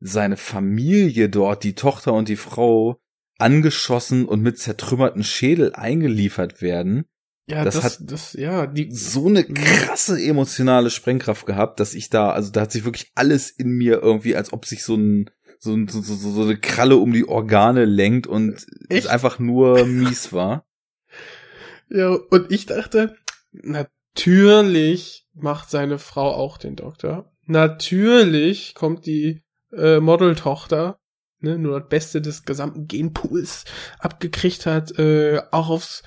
seine 0.00 0.36
Familie 0.36 1.28
dort, 1.28 1.62
die 1.62 1.74
Tochter 1.76 2.14
und 2.14 2.28
die 2.28 2.36
Frau, 2.36 3.00
angeschossen 3.38 4.24
und 4.24 4.42
mit 4.42 4.58
zertrümmerten 4.58 5.22
Schädel 5.22 5.72
eingeliefert 5.74 6.62
werden 6.62 7.04
ja, 7.48 7.64
das 7.64 7.74
das, 7.76 7.84
hat 7.84 7.98
das, 8.02 8.32
ja, 8.32 8.66
die, 8.66 8.90
so 8.92 9.26
eine 9.26 9.44
krasse 9.44 10.20
emotionale 10.20 10.90
Sprengkraft 10.90 11.46
gehabt, 11.46 11.80
dass 11.80 11.94
ich 11.94 12.10
da, 12.10 12.30
also 12.30 12.50
da 12.50 12.62
hat 12.62 12.72
sich 12.72 12.84
wirklich 12.84 13.10
alles 13.14 13.50
in 13.50 13.70
mir 13.70 14.02
irgendwie, 14.02 14.34
als 14.36 14.52
ob 14.52 14.66
sich 14.66 14.82
so 14.84 14.96
ein 14.96 15.30
so, 15.58 15.72
ein- 15.74 15.88
so, 15.88 16.00
so, 16.02 16.14
so 16.14 16.42
eine 16.42 16.58
Kralle 16.58 16.96
um 16.96 17.12
die 17.12 17.26
Organe 17.26 17.84
lenkt 17.86 18.26
und 18.26 18.54
es 18.54 18.66
Echt? 18.88 19.06
einfach 19.08 19.38
nur 19.38 19.86
mies 19.86 20.32
war. 20.32 20.66
ja, 21.88 22.10
und 22.30 22.52
ich 22.52 22.66
dachte, 22.66 23.16
natürlich 23.52 25.26
macht 25.34 25.70
seine 25.70 25.98
Frau 25.98 26.32
auch 26.32 26.58
den 26.58 26.76
Doktor. 26.76 27.32
Natürlich 27.46 28.74
kommt 28.74 29.06
die 29.06 29.42
äh, 29.72 30.00
Modeltochter, 30.00 30.98
ne, 31.40 31.58
nur 31.58 31.80
das 31.80 31.88
Beste 31.88 32.20
des 32.20 32.44
gesamten 32.44 32.86
Genpools 32.86 33.64
abgekriegt 33.98 34.66
hat, 34.66 34.98
äh, 34.98 35.40
auch 35.52 35.68
aufs 35.70 36.02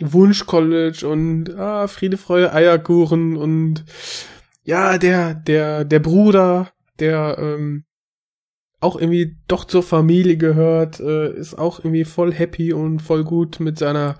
Wunschcollege 0.00 1.08
und 1.08 1.54
ah, 1.56 1.86
Friede, 1.86 2.16
Freude, 2.16 2.52
Eierkuchen 2.52 3.36
und 3.36 3.84
ja, 4.64 4.98
der, 4.98 5.34
der, 5.34 5.84
der 5.84 6.00
Bruder, 6.00 6.72
der 6.98 7.36
ähm, 7.38 7.84
auch 8.80 8.96
irgendwie 8.96 9.36
doch 9.48 9.64
zur 9.64 9.82
Familie 9.82 10.36
gehört, 10.36 11.00
äh, 11.00 11.32
ist 11.32 11.54
auch 11.54 11.78
irgendwie 11.78 12.04
voll 12.04 12.32
happy 12.32 12.72
und 12.72 13.00
voll 13.00 13.24
gut 13.24 13.60
mit 13.60 13.78
seiner 13.78 14.18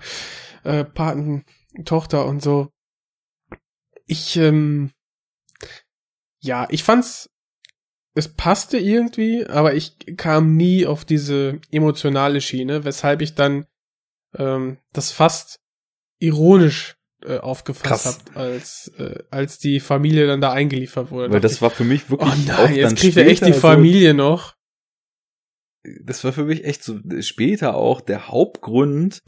äh, 0.63 0.83
Patentochter 0.83 2.25
und 2.25 2.41
so. 2.41 2.69
Ich, 4.05 4.37
ähm, 4.37 4.91
ja, 6.39 6.67
ich 6.69 6.83
fand's, 6.83 7.29
es 8.13 8.33
passte 8.33 8.77
irgendwie, 8.77 9.45
aber 9.45 9.73
ich 9.73 9.97
kam 10.15 10.55
nie 10.55 10.85
auf 10.85 11.05
diese 11.05 11.59
emotionale 11.71 12.39
Schiene, 12.39 12.85
weshalb 12.85 13.21
ich 13.21 13.35
dann 13.35 13.65
ähm, 14.37 14.77
das 14.93 15.11
fast 15.11 15.59
ironisch 16.19 16.95
äh, 17.25 17.37
aufgefasst 17.37 17.83
Krass. 17.83 18.19
habe, 18.35 18.39
als, 18.39 18.91
äh, 18.97 19.23
als 19.31 19.57
die 19.57 19.79
Familie 19.79 20.27
dann 20.27 20.41
da 20.41 20.51
eingeliefert 20.51 21.11
wurde. 21.11 21.33
Weil 21.33 21.41
das 21.41 21.61
war 21.61 21.69
für 21.69 21.83
mich 21.83 22.03
ich, 22.03 22.09
wirklich 22.09 22.29
oh 22.29 22.33
auch 22.33 22.37
nein, 22.47 22.57
dann 22.67 22.75
jetzt 22.75 22.97
kriegt 22.97 23.17
er 23.17 23.25
echt 23.27 23.41
die 23.41 23.45
später 23.47 23.55
so- 23.61 23.67
Familie 23.67 24.13
noch. 24.13 24.55
das 26.03 26.23
war 26.23 26.33
für 26.33 26.45
mich 26.45 26.65
echt 26.65 26.83
so 26.83 26.99
später 27.21 27.75
auch 27.75 28.01
der 28.01 28.27
Hauptgrund, 28.27 29.21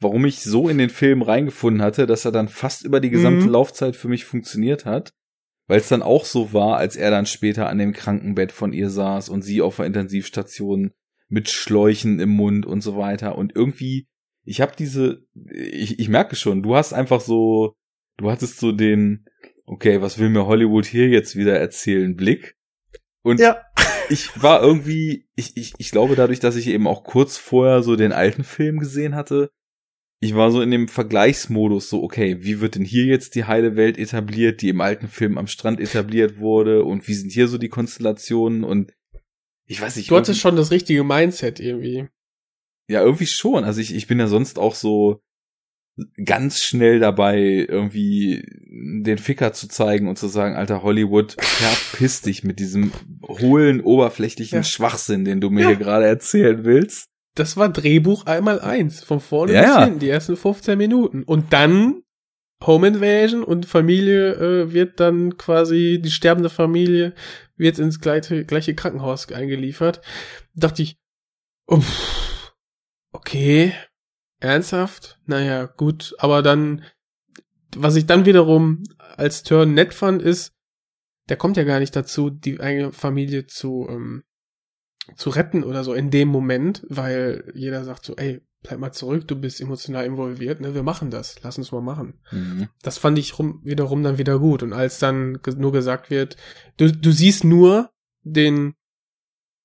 warum 0.00 0.24
ich 0.24 0.42
so 0.42 0.68
in 0.68 0.78
den 0.78 0.90
Film 0.90 1.22
reingefunden 1.22 1.82
hatte, 1.82 2.06
dass 2.06 2.24
er 2.24 2.32
dann 2.32 2.48
fast 2.48 2.84
über 2.84 3.00
die 3.00 3.10
gesamte 3.10 3.46
Mhm. 3.46 3.52
Laufzeit 3.52 3.96
für 3.96 4.08
mich 4.08 4.24
funktioniert 4.24 4.84
hat. 4.84 5.12
Weil 5.66 5.80
es 5.80 5.88
dann 5.88 6.02
auch 6.02 6.26
so 6.26 6.52
war, 6.52 6.76
als 6.76 6.94
er 6.94 7.10
dann 7.10 7.24
später 7.24 7.70
an 7.70 7.78
dem 7.78 7.94
Krankenbett 7.94 8.52
von 8.52 8.74
ihr 8.74 8.90
saß 8.90 9.30
und 9.30 9.40
sie 9.40 9.62
auf 9.62 9.76
der 9.76 9.86
Intensivstation 9.86 10.92
mit 11.28 11.48
Schläuchen 11.48 12.20
im 12.20 12.28
Mund 12.28 12.66
und 12.66 12.82
so 12.82 12.98
weiter. 12.98 13.38
Und 13.38 13.56
irgendwie, 13.56 14.06
ich 14.44 14.60
habe 14.60 14.72
diese, 14.76 15.26
ich, 15.50 15.98
ich 15.98 16.08
merke 16.08 16.36
schon, 16.36 16.62
du 16.62 16.76
hast 16.76 16.92
einfach 16.92 17.20
so, 17.20 17.74
du 18.16 18.30
hattest 18.30 18.58
so 18.58 18.72
den, 18.72 19.26
okay, 19.66 20.00
was 20.00 20.18
will 20.18 20.30
mir 20.30 20.46
Hollywood 20.46 20.86
hier 20.86 21.08
jetzt 21.08 21.36
wieder 21.36 21.58
erzählen, 21.58 22.14
Blick. 22.14 22.56
Und 23.22 23.40
Ja. 23.40 23.62
ich 24.10 24.42
war 24.42 24.62
irgendwie, 24.62 25.26
ich, 25.34 25.56
ich, 25.56 25.72
ich 25.78 25.90
glaube 25.90 26.14
dadurch, 26.14 26.40
dass 26.40 26.56
ich 26.56 26.68
eben 26.68 26.86
auch 26.86 27.04
kurz 27.04 27.36
vorher 27.36 27.82
so 27.82 27.96
den 27.96 28.12
alten 28.12 28.44
Film 28.44 28.78
gesehen 28.78 29.14
hatte, 29.14 29.50
ich 30.20 30.34
war 30.34 30.50
so 30.50 30.62
in 30.62 30.70
dem 30.70 30.88
Vergleichsmodus 30.88 31.90
so, 31.90 32.02
okay, 32.02 32.38
wie 32.40 32.60
wird 32.60 32.76
denn 32.76 32.84
hier 32.84 33.04
jetzt 33.04 33.34
die 33.34 33.44
heile 33.44 33.76
Welt 33.76 33.98
etabliert, 33.98 34.62
die 34.62 34.70
im 34.70 34.80
alten 34.80 35.08
Film 35.08 35.36
am 35.36 35.46
Strand 35.46 35.80
etabliert 35.80 36.38
wurde 36.38 36.84
und 36.84 37.06
wie 37.08 37.14
sind 37.14 37.30
hier 37.30 37.48
so 37.48 37.58
die 37.58 37.68
Konstellationen 37.68 38.64
und 38.64 38.92
ich 39.66 39.80
weiß 39.80 39.96
nicht. 39.96 40.10
Du 40.10 40.16
hattest 40.16 40.40
schon 40.40 40.56
das 40.56 40.70
richtige 40.70 41.04
Mindset 41.04 41.58
irgendwie. 41.58 42.08
Ja, 42.88 43.02
irgendwie 43.02 43.26
schon. 43.26 43.64
Also 43.64 43.80
ich, 43.80 43.94
ich 43.94 44.06
bin 44.06 44.18
ja 44.18 44.26
sonst 44.26 44.58
auch 44.58 44.74
so 44.74 45.20
ganz 46.24 46.60
schnell 46.60 46.98
dabei, 46.98 47.38
irgendwie 47.68 48.42
den 49.04 49.16
Ficker 49.18 49.52
zu 49.52 49.68
zeigen 49.68 50.08
und 50.08 50.18
zu 50.18 50.26
sagen, 50.26 50.56
alter 50.56 50.82
Hollywood, 50.82 51.36
verpiss 51.40 52.20
dich 52.20 52.42
mit 52.42 52.58
diesem 52.58 52.92
hohlen, 53.28 53.80
oberflächlichen 53.80 54.56
Ja. 54.58 54.62
Schwachsinn, 54.64 55.24
den 55.24 55.40
du 55.40 55.50
mir 55.50 55.62
Ja. 55.62 55.66
hier 55.68 55.76
gerade 55.76 56.06
erzählen 56.06 56.64
willst. 56.64 57.06
Das 57.36 57.56
war 57.56 57.68
Drehbuch 57.68 58.26
einmal 58.26 58.60
eins, 58.60 59.02
von 59.04 59.20
vorne 59.20 59.52
Ja, 59.52 59.76
bis 59.76 59.84
hinten, 59.84 60.00
die 60.00 60.08
ersten 60.08 60.36
15 60.36 60.76
Minuten. 60.76 61.22
Und 61.22 61.52
dann 61.52 62.02
Home 62.64 62.86
Invasion 62.88 63.42
und 63.44 63.66
Familie 63.66 64.34
äh, 64.34 64.72
wird 64.72 64.98
dann 65.00 65.36
quasi, 65.36 66.00
die 66.02 66.10
sterbende 66.10 66.48
Familie 66.50 67.14
wird 67.56 67.78
ins 67.78 68.00
gleiche, 68.00 68.44
gleiche 68.44 68.74
Krankenhaus 68.74 69.30
eingeliefert. 69.30 70.00
Dachte 70.54 70.82
ich, 70.82 70.96
uff, 71.66 72.33
okay, 73.14 73.72
ernsthaft? 74.40 75.18
Naja, 75.26 75.64
gut, 75.64 76.14
aber 76.18 76.42
dann, 76.42 76.82
was 77.76 77.96
ich 77.96 78.06
dann 78.06 78.26
wiederum 78.26 78.84
als 79.16 79.42
Turn 79.42 79.72
nett 79.74 79.94
fand, 79.94 80.20
ist, 80.20 80.52
der 81.28 81.36
kommt 81.36 81.56
ja 81.56 81.64
gar 81.64 81.80
nicht 81.80 81.96
dazu, 81.96 82.28
die 82.28 82.60
eigene 82.60 82.92
Familie 82.92 83.46
zu, 83.46 83.86
ähm, 83.88 84.24
zu 85.16 85.30
retten 85.30 85.64
oder 85.64 85.84
so 85.84 85.94
in 85.94 86.10
dem 86.10 86.28
Moment, 86.28 86.84
weil 86.88 87.50
jeder 87.54 87.84
sagt 87.84 88.04
so, 88.04 88.16
ey, 88.16 88.42
bleib 88.62 88.78
mal 88.78 88.92
zurück, 88.92 89.28
du 89.28 89.36
bist 89.36 89.60
emotional 89.60 90.04
involviert, 90.04 90.60
ne, 90.60 90.74
wir 90.74 90.82
machen 90.82 91.10
das, 91.10 91.42
lass 91.42 91.58
uns 91.58 91.72
mal 91.72 91.82
machen. 91.82 92.20
Mhm. 92.30 92.68
Das 92.82 92.98
fand 92.98 93.18
ich 93.18 93.38
rum, 93.38 93.60
wiederum 93.62 94.02
dann 94.02 94.18
wieder 94.18 94.38
gut. 94.38 94.62
Und 94.62 94.72
als 94.72 94.98
dann 94.98 95.38
nur 95.56 95.72
gesagt 95.72 96.10
wird, 96.10 96.36
du, 96.76 96.90
du 96.90 97.12
siehst 97.12 97.44
nur 97.44 97.90
den, 98.22 98.74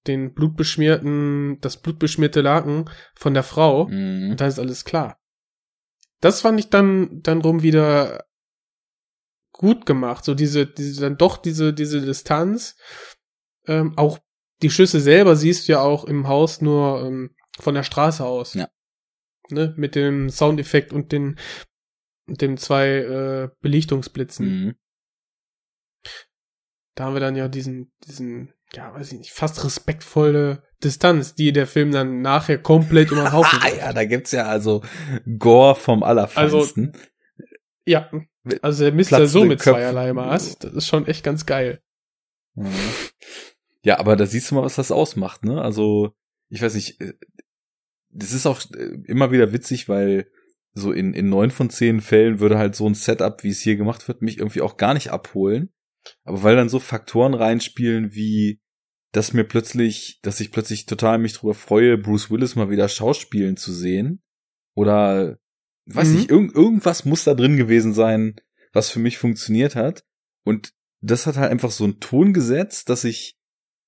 den 0.07 0.33
blutbeschmierten, 0.33 1.59
das 1.61 1.81
blutbeschmierte 1.81 2.41
Laken 2.41 2.89
von 3.15 3.33
der 3.33 3.43
Frau, 3.43 3.87
Mhm. 3.87 4.31
und 4.31 4.41
dann 4.41 4.47
ist 4.47 4.59
alles 4.59 4.85
klar. 4.85 5.19
Das 6.21 6.41
fand 6.41 6.59
ich 6.59 6.69
dann, 6.69 7.21
dann 7.21 7.41
rum 7.41 7.61
wieder 7.61 8.25
gut 9.51 9.85
gemacht. 9.85 10.25
So 10.25 10.35
diese, 10.35 10.65
diese, 10.65 11.01
dann 11.01 11.17
doch 11.17 11.37
diese, 11.37 11.73
diese 11.73 12.01
Distanz. 12.01 12.75
Ähm, 13.67 13.97
auch 13.97 14.19
die 14.61 14.69
Schüsse 14.69 14.99
selber 14.99 15.35
siehst 15.35 15.67
du 15.67 15.73
ja 15.73 15.81
auch 15.81 16.05
im 16.05 16.27
Haus 16.27 16.61
nur 16.61 17.03
ähm, 17.05 17.35
von 17.59 17.75
der 17.75 17.83
Straße 17.83 18.25
aus. 18.25 18.53
Ja. 18.53 18.69
Ne, 19.49 19.73
mit 19.77 19.95
dem 19.95 20.29
Soundeffekt 20.29 20.93
und 20.93 21.11
den, 21.11 21.39
dem 22.27 22.57
zwei 22.57 22.87
äh, 22.87 23.49
Belichtungsblitzen. 23.61 24.45
Mhm. 24.47 24.75
Da 26.95 27.05
haben 27.05 27.13
wir 27.15 27.19
dann 27.21 27.35
ja 27.35 27.47
diesen, 27.47 27.91
diesen, 28.05 28.53
ja, 28.73 28.93
weiß 28.93 29.11
ich 29.13 29.19
nicht, 29.19 29.31
fast 29.31 29.63
respektvolle 29.63 30.63
Distanz, 30.83 31.35
die 31.35 31.51
der 31.51 31.67
Film 31.67 31.91
dann 31.91 32.21
nachher 32.21 32.57
komplett 32.57 33.11
über 33.11 33.23
den 33.23 33.33
Haufen 33.33 33.59
Ah, 33.63 33.69
ja, 33.69 33.93
da 33.93 34.05
gibt's 34.05 34.31
ja 34.31 34.45
also 34.45 34.83
Gore 35.37 35.75
vom 35.75 36.03
Allerfeinsten. 36.03 36.93
Ja, 37.85 38.09
also 38.61 38.83
der 38.83 38.93
Mister 38.93 39.17
Platzende 39.17 39.39
so 39.39 39.45
mit 39.45 39.59
Köpfe. 39.59 39.79
zweierlei 39.79 40.13
Maß, 40.13 40.59
das 40.59 40.73
ist 40.73 40.87
schon 40.87 41.07
echt 41.07 41.23
ganz 41.23 41.45
geil. 41.45 41.81
Ja, 43.83 43.99
aber 43.99 44.15
da 44.15 44.25
siehst 44.25 44.51
du 44.51 44.55
mal, 44.55 44.63
was 44.63 44.75
das 44.75 44.91
ausmacht, 44.91 45.45
ne? 45.45 45.61
Also, 45.61 46.13
ich 46.49 46.61
weiß 46.61 46.75
nicht, 46.75 46.99
äh, 47.01 47.13
das 48.09 48.33
ist 48.33 48.45
auch 48.45 48.61
äh, 48.75 48.97
immer 49.05 49.31
wieder 49.31 49.53
witzig, 49.53 49.87
weil 49.87 50.29
so 50.73 50.91
in, 50.91 51.13
in 51.13 51.29
neun 51.29 51.51
von 51.51 51.69
zehn 51.69 52.01
Fällen 52.01 52.39
würde 52.39 52.57
halt 52.57 52.75
so 52.75 52.87
ein 52.87 52.93
Setup, 52.93 53.43
wie 53.43 53.49
es 53.49 53.61
hier 53.61 53.75
gemacht 53.75 54.07
wird, 54.07 54.21
mich 54.21 54.37
irgendwie 54.37 54.61
auch 54.61 54.77
gar 54.77 54.93
nicht 54.93 55.11
abholen. 55.11 55.71
Aber 56.23 56.43
weil 56.43 56.55
dann 56.55 56.69
so 56.69 56.79
Faktoren 56.79 57.33
reinspielen, 57.33 58.13
wie 58.13 58.59
dass 59.11 59.33
mir 59.33 59.43
plötzlich, 59.43 60.19
dass 60.21 60.39
ich 60.39 60.51
plötzlich 60.51 60.85
total 60.85 61.17
mich 61.17 61.33
drüber 61.33 61.55
freue, 61.55 61.97
Bruce 61.97 62.29
Willis 62.29 62.55
mal 62.55 62.69
wieder 62.69 62.87
schauspielen 62.87 63.57
zu 63.57 63.73
sehen. 63.73 64.21
Oder 64.75 65.39
weiß 65.87 66.09
Mhm. 66.09 66.15
nicht, 66.15 66.29
irgend, 66.29 66.55
irgendwas 66.55 67.05
muss 67.05 67.23
da 67.23 67.33
drin 67.33 67.57
gewesen 67.57 67.93
sein, 67.93 68.35
was 68.71 68.91
für 68.91 68.99
mich 68.99 69.17
funktioniert 69.17 69.75
hat. 69.75 70.03
Und 70.43 70.73
das 71.01 71.25
hat 71.25 71.37
halt 71.37 71.51
einfach 71.51 71.71
so 71.71 71.85
einen 71.85 71.99
Ton 71.99 72.33
gesetzt, 72.33 72.89
dass 72.89 73.03
ich, 73.03 73.35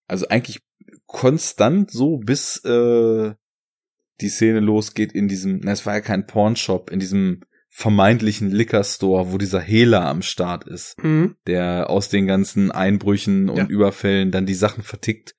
also 0.07 0.27
eigentlich 0.29 0.61
konstant 1.05 1.91
so 1.91 2.17
bis 2.17 2.63
äh, 2.65 3.33
die 4.21 4.29
Szene 4.29 4.59
losgeht 4.59 5.11
in 5.13 5.27
diesem, 5.27 5.59
na, 5.59 5.71
es 5.71 5.85
war 5.85 5.93
ja 5.93 6.01
kein 6.01 6.25
Pornshop, 6.25 6.89
in 6.89 6.99
diesem 6.99 7.41
vermeintlichen 7.73 8.51
Liquor 8.51 8.83
Store, 8.83 9.31
wo 9.31 9.37
dieser 9.37 9.61
Hehler 9.61 10.05
am 10.05 10.21
Start 10.21 10.65
ist 10.67 11.01
Mhm. 11.01 11.35
der 11.47 11.89
aus 11.89 12.09
den 12.09 12.27
ganzen 12.27 12.69
Einbrüchen 12.69 13.49
und 13.49 13.57
Ja. 13.57 13.65
Überfällen 13.65 14.29
dann 14.31 14.45
die 14.45 14.53
Sachen 14.53 14.83
vertickt. 14.83 15.35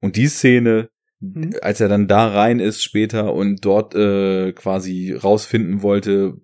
Und 0.00 0.16
die 0.16 0.26
Szene, 0.28 0.90
Mhm. 1.20 1.54
als 1.62 1.80
er 1.80 1.88
dann 1.88 2.06
da 2.06 2.28
rein 2.28 2.60
ist 2.60 2.82
später 2.82 3.32
und 3.34 3.64
dort 3.64 3.94
äh, 3.94 4.52
quasi 4.52 5.12
rausfinden 5.14 5.80
wollte 5.80 6.34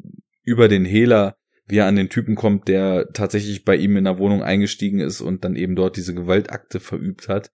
über 0.42 0.68
den 0.68 0.86
Hehler, 0.86 1.36
wie 1.66 1.76
er 1.76 1.86
an 1.86 1.96
den 1.96 2.08
Typen 2.08 2.34
kommt, 2.34 2.66
der 2.66 3.08
tatsächlich 3.12 3.64
bei 3.64 3.76
ihm 3.76 3.96
in 3.98 4.04
der 4.04 4.18
Wohnung 4.18 4.42
eingestiegen 4.42 5.00
ist 5.00 5.20
und 5.20 5.44
dann 5.44 5.54
eben 5.54 5.76
dort 5.76 5.96
diese 5.98 6.14
Gewaltakte 6.14 6.80
verübt 6.80 7.28
hat. 7.28 7.50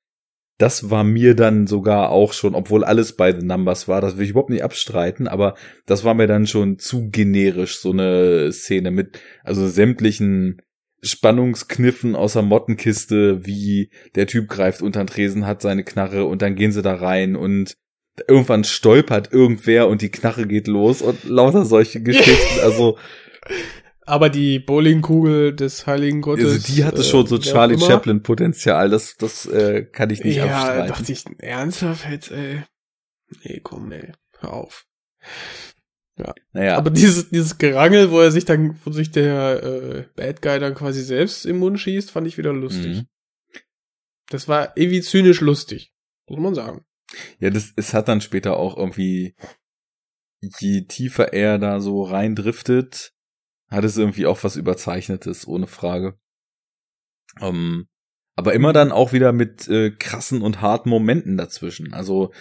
Das 0.58 0.90
war 0.90 1.04
mir 1.04 1.34
dann 1.34 1.66
sogar 1.66 2.10
auch 2.10 2.32
schon, 2.32 2.54
obwohl 2.54 2.82
alles 2.82 3.14
bei 3.14 3.32
The 3.32 3.44
Numbers 3.44 3.88
war, 3.88 4.00
das 4.00 4.16
will 4.16 4.24
ich 4.24 4.30
überhaupt 4.30 4.50
nicht 4.50 4.64
abstreiten, 4.64 5.28
aber 5.28 5.54
das 5.84 6.02
war 6.04 6.14
mir 6.14 6.26
dann 6.26 6.46
schon 6.46 6.78
zu 6.78 7.10
generisch, 7.10 7.78
so 7.78 7.90
eine 7.90 8.52
Szene 8.52 8.90
mit, 8.90 9.20
also 9.44 9.68
sämtlichen 9.68 10.62
Spannungskniffen 11.02 12.16
aus 12.16 12.32
der 12.32 12.42
Mottenkiste, 12.42 13.44
wie 13.46 13.90
der 14.14 14.26
Typ 14.26 14.48
greift 14.48 14.82
unter 14.82 15.04
den 15.04 15.08
Tresen, 15.08 15.46
hat 15.46 15.60
seine 15.60 15.84
Knarre 15.84 16.24
und 16.24 16.42
dann 16.42 16.56
gehen 16.56 16.72
sie 16.72 16.82
da 16.82 16.94
rein 16.94 17.36
und 17.36 17.76
irgendwann 18.28 18.64
stolpert 18.64 19.32
irgendwer 19.32 19.88
und 19.88 20.02
die 20.02 20.10
Knarre 20.10 20.46
geht 20.46 20.68
los 20.68 21.02
und 21.02 21.24
lauter 21.24 21.64
solche 21.64 22.00
Geschichten. 22.02 22.60
Also, 22.62 22.98
Aber 24.06 24.30
die 24.30 24.60
Bowlingkugel 24.60 25.54
des 25.54 25.86
Heiligen 25.86 26.22
Gottes. 26.22 26.44
also 26.44 26.72
die 26.72 26.84
hatte 26.84 27.00
äh, 27.00 27.04
schon 27.04 27.26
so 27.26 27.38
Charlie. 27.38 27.78
Chaplin 27.78 28.22
Potenzial. 28.22 28.88
Das, 28.88 29.16
das 29.16 29.46
äh, 29.46 29.84
kann 29.84 30.10
ich 30.10 30.22
nicht 30.22 30.36
ja, 30.36 30.44
abstreiten. 30.46 30.88
dachte 30.88 31.12
ich, 31.12 31.24
ernsthaft 31.38 32.08
jetzt, 32.08 32.30
ey. 32.30 32.62
Nee, 33.42 33.60
komm, 33.62 33.90
ey, 33.90 34.12
hör 34.38 34.52
auf. 34.52 34.86
naja, 36.52 36.76
Aber 36.76 36.90
dieses, 36.90 37.30
dieses 37.30 37.58
Gerangel, 37.58 38.12
wo 38.12 38.20
er 38.20 38.30
sich 38.30 38.44
dann, 38.44 38.78
wo 38.84 38.92
sich 38.92 39.10
der 39.10 39.62
äh, 39.62 40.04
Bad 40.14 40.40
Guy 40.40 40.60
dann 40.60 40.74
quasi 40.74 41.02
selbst 41.02 41.44
im 41.44 41.58
Mund 41.58 41.80
schießt, 41.80 42.12
fand 42.12 42.28
ich 42.28 42.38
wieder 42.38 42.52
lustig. 42.52 42.98
Mhm. 42.98 43.06
Das 44.30 44.46
war 44.46 44.76
irgendwie 44.76 45.02
zynisch 45.02 45.40
lustig. 45.40 45.92
Muss 46.28 46.40
man 46.40 46.54
sagen. 46.54 46.84
Ja, 47.38 47.50
das, 47.50 47.72
es 47.76 47.92
hat 47.92 48.08
dann 48.08 48.20
später 48.20 48.56
auch 48.56 48.76
irgendwie, 48.76 49.34
je 50.40 50.82
tiefer 50.82 51.32
er 51.32 51.58
da 51.58 51.80
so 51.80 52.02
reindriftet, 52.02 53.12
hat 53.68 53.84
es 53.84 53.96
irgendwie 53.96 54.26
auch 54.26 54.42
was 54.44 54.56
Überzeichnetes, 54.56 55.46
ohne 55.46 55.66
Frage. 55.66 56.18
Ähm, 57.40 57.88
aber 58.34 58.52
immer 58.54 58.72
dann 58.72 58.92
auch 58.92 59.12
wieder 59.12 59.32
mit 59.32 59.66
äh, 59.68 59.90
krassen 59.90 60.42
und 60.42 60.60
harten 60.60 60.88
Momenten 60.90 61.36
dazwischen. 61.36 61.92
Also 61.94 62.32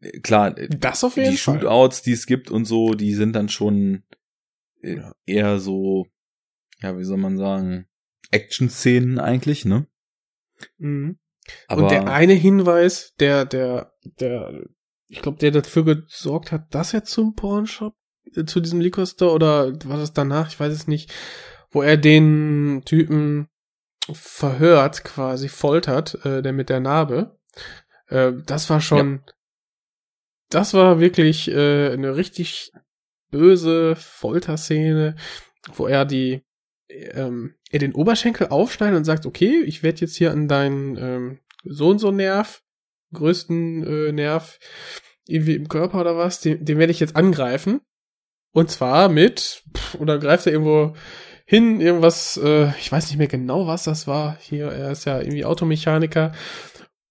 äh, 0.00 0.20
klar, 0.20 0.56
äh, 0.56 0.68
Das 0.68 1.04
auf 1.04 1.16
jeden 1.16 1.32
die 1.32 1.36
Fall. 1.36 1.60
Shootouts, 1.60 2.02
die 2.02 2.12
es 2.12 2.26
gibt 2.26 2.50
und 2.50 2.64
so, 2.64 2.94
die 2.94 3.14
sind 3.14 3.32
dann 3.34 3.48
schon 3.48 4.04
äh, 4.82 4.96
Ja. 4.96 5.14
eher 5.26 5.58
so, 5.58 6.06
ja, 6.80 6.96
wie 6.98 7.04
soll 7.04 7.18
man 7.18 7.36
sagen, 7.38 7.86
Action-Szenen 8.30 9.18
eigentlich, 9.18 9.64
ne? 9.64 9.86
Mhm. 10.76 11.18
Aber 11.66 11.84
und 11.84 11.90
der 11.90 12.06
eine 12.12 12.34
Hinweis, 12.34 13.14
der, 13.18 13.46
der, 13.46 13.94
der, 14.20 14.66
ich 15.06 15.22
glaube, 15.22 15.38
der 15.38 15.50
dafür 15.50 15.84
gesorgt 15.84 16.52
hat, 16.52 16.74
dass 16.74 16.92
er 16.92 17.04
zum 17.04 17.34
Pornshop, 17.34 17.94
zu 18.46 18.60
diesem 18.60 18.80
Liquor 18.80 19.06
Store 19.06 19.32
oder 19.32 19.72
war 19.84 19.98
das 19.98 20.12
danach, 20.12 20.48
ich 20.48 20.58
weiß 20.58 20.72
es 20.72 20.86
nicht, 20.86 21.12
wo 21.70 21.82
er 21.82 21.96
den 21.96 22.82
Typen 22.84 23.48
verhört, 24.10 25.04
quasi 25.04 25.48
foltert, 25.48 26.24
äh, 26.24 26.42
der 26.42 26.52
mit 26.52 26.68
der 26.68 26.80
Narbe. 26.80 27.38
Äh, 28.08 28.32
das 28.46 28.70
war 28.70 28.80
schon, 28.80 29.22
das 30.48 30.74
war 30.74 31.00
wirklich 31.00 31.50
äh, 31.50 31.92
eine 31.92 32.16
richtig 32.16 32.72
böse 33.30 33.96
Folterszene, 33.96 35.16
wo 35.74 35.86
er 35.86 36.04
die 36.04 36.42
ähm, 36.88 37.54
er 37.70 37.78
den 37.78 37.94
Oberschenkel 37.94 38.48
aufschneidet 38.48 38.96
und 38.96 39.04
sagt, 39.04 39.26
okay, 39.26 39.62
ich 39.66 39.82
werde 39.82 40.00
jetzt 40.00 40.16
hier 40.16 40.32
an 40.32 40.48
deinen 40.48 40.96
ähm, 40.96 41.40
so 41.64 41.88
und 41.88 41.98
so 41.98 42.10
Nerv, 42.10 42.62
größten 43.12 43.84
äh, 43.84 44.12
Nerv 44.12 44.58
irgendwie 45.26 45.54
im 45.54 45.68
Körper 45.68 46.00
oder 46.00 46.16
was, 46.16 46.40
den, 46.40 46.64
den 46.64 46.78
werde 46.78 46.90
ich 46.90 47.00
jetzt 47.00 47.16
angreifen. 47.16 47.80
Und 48.52 48.70
zwar 48.70 49.08
mit, 49.08 49.62
pff, 49.76 49.94
oder 49.96 50.18
greift 50.18 50.46
er 50.46 50.52
irgendwo 50.52 50.94
hin, 51.44 51.80
irgendwas, 51.80 52.38
äh, 52.42 52.68
ich 52.78 52.92
weiß 52.92 53.08
nicht 53.08 53.18
mehr 53.18 53.26
genau, 53.26 53.66
was 53.66 53.84
das 53.84 54.06
war. 54.06 54.36
Hier, 54.40 54.66
er 54.66 54.90
ist 54.90 55.06
ja 55.06 55.20
irgendwie 55.20 55.44
Automechaniker 55.44 56.32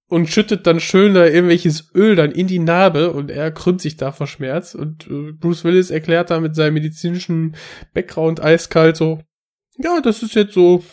und 0.10 0.30
schüttet 0.30 0.66
dann 0.68 0.80
schön 0.80 1.14
da 1.14 1.26
irgendwelches 1.26 1.92
Öl 1.94 2.16
dann 2.16 2.32
in 2.32 2.48
die 2.48 2.60
Narbe 2.60 3.12
und 3.12 3.30
er 3.30 3.52
krümmt 3.52 3.82
sich 3.82 3.98
da 3.98 4.12
vor 4.12 4.28
Schmerz 4.28 4.74
und 4.74 5.08
äh, 5.08 5.34
Bruce 5.34 5.64
Willis 5.64 5.90
erklärt 5.90 6.30
da 6.30 6.40
mit 6.40 6.56
seinem 6.56 6.76
medizinischen 6.76 7.56
Background 7.94 8.42
eiskalt 8.42 8.96
so, 8.96 9.20
ja, 9.78 10.00
das 10.02 10.24
ist 10.24 10.36
jetzt 10.36 10.54
so 10.54 10.84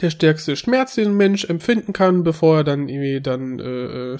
der 0.00 0.10
stärkste 0.10 0.56
Schmerz, 0.56 0.94
den 0.94 1.08
ein 1.08 1.16
Mensch 1.16 1.44
empfinden 1.44 1.92
kann, 1.92 2.22
bevor 2.22 2.58
er 2.58 2.64
dann 2.64 2.88
irgendwie 2.88 3.20
dann 3.20 3.58
äh, 3.58 4.14
äh, 4.14 4.18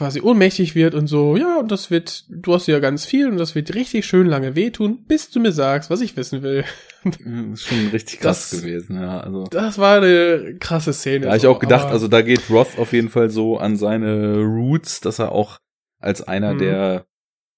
quasi 0.00 0.22
ohnmächtig 0.22 0.74
wird 0.74 0.94
und 0.94 1.08
so, 1.08 1.36
ja, 1.36 1.58
und 1.60 1.70
das 1.70 1.90
wird, 1.90 2.24
du 2.30 2.54
hast 2.54 2.66
ja 2.68 2.78
ganz 2.78 3.04
viel 3.04 3.28
und 3.28 3.36
das 3.36 3.54
wird 3.54 3.74
richtig 3.74 4.06
schön 4.06 4.26
lange 4.26 4.56
wehtun, 4.56 5.04
bis 5.06 5.28
du 5.28 5.40
mir 5.40 5.52
sagst, 5.52 5.90
was 5.90 6.00
ich 6.00 6.16
wissen 6.16 6.42
will. 6.42 6.64
Das 7.04 7.16
ist 7.60 7.62
schon 7.66 7.88
richtig 7.88 8.20
krass 8.20 8.48
Das- 8.50 8.60
gewesen, 8.62 8.96
ja. 8.98 9.20
Also. 9.20 9.44
Das 9.50 9.76
war 9.76 9.98
eine 9.98 10.56
krasse 10.58 10.94
Szene. 10.94 11.20
Da 11.26 11.28
habe 11.28 11.36
ich 11.36 11.46
auch 11.46 11.58
gedacht, 11.58 11.88
also 11.88 12.08
da 12.08 12.22
geht 12.22 12.48
Roth 12.48 12.78
auf 12.78 12.94
jeden 12.94 13.10
Fall 13.10 13.28
so 13.28 13.58
an 13.58 13.76
seine 13.76 14.38
Roots, 14.38 15.00
dass 15.02 15.18
er 15.18 15.32
auch 15.32 15.58
als 15.98 16.22
einer 16.26 16.54
Mhm. 16.54 16.58
der, 16.58 17.06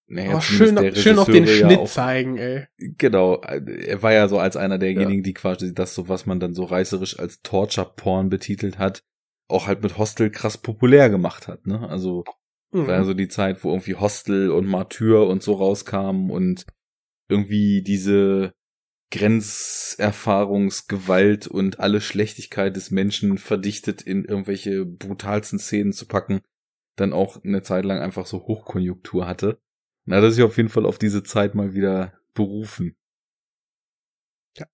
naja, 0.09 0.41
zumindest 0.41 0.47
schön, 0.49 0.75
der 0.77 0.95
schön 0.97 1.19
auf 1.21 1.27
den 1.31 1.47
Schnitt 1.47 1.71
ja 1.71 1.79
auch- 1.79 1.89
zeigen, 1.89 2.39
ey. 2.39 2.67
Genau, 2.99 3.41
er 3.41 4.03
war 4.03 4.12
ja 4.12 4.27
so 4.27 4.39
als 4.41 4.57
einer 4.57 4.79
derjenigen, 4.79 5.23
die 5.23 5.33
quasi 5.35 5.73
das 5.75 5.95
so, 5.95 6.09
was 6.09 6.27
man 6.27 6.41
dann 6.41 6.55
so 6.55 6.65
reißerisch 6.65 7.19
als 7.21 7.41
Torture-Porn 7.43 8.31
betitelt 8.31 8.79
hat, 8.79 9.05
auch 9.52 9.66
halt 9.66 9.82
mit 9.82 9.98
Hostel 9.98 10.31
krass 10.31 10.58
populär 10.58 11.10
gemacht 11.10 11.48
hat, 11.48 11.66
ne? 11.66 11.89
Also, 11.89 12.24
Mhm. 12.72 12.86
war 12.86 12.94
ja 12.94 13.05
so 13.05 13.14
die 13.14 13.28
Zeit, 13.28 13.64
wo 13.64 13.70
irgendwie 13.70 13.97
Hostel 13.97 14.50
und 14.50 14.66
Martyr 14.66 15.26
und 15.26 15.42
so 15.42 15.55
rauskamen 15.55 16.31
und 16.31 16.66
irgendwie 17.28 17.82
diese 17.82 18.52
Grenzerfahrungsgewalt 19.12 21.47
und 21.47 21.81
alle 21.81 22.00
Schlechtigkeit 22.00 22.74
des 22.76 22.90
Menschen 22.90 23.36
verdichtet 23.36 24.00
in 24.02 24.24
irgendwelche 24.24 24.86
brutalsten 24.86 25.58
Szenen 25.58 25.92
zu 25.92 26.06
packen, 26.06 26.40
dann 26.97 27.12
auch 27.12 27.44
eine 27.44 27.62
Zeit 27.62 27.84
lang 27.84 28.00
einfach 28.00 28.24
so 28.26 28.47
Hochkonjunktur 28.47 29.26
hatte. 29.26 29.60
Na, 30.06 30.20
das 30.20 30.39
ist 30.39 30.42
auf 30.42 30.56
jeden 30.56 30.70
Fall 30.70 30.86
auf 30.86 30.98
diese 30.98 31.22
Zeit 31.22 31.55
mal 31.55 31.74
wieder 31.74 32.18
berufen. 32.34 32.97
Ja, 34.58 34.66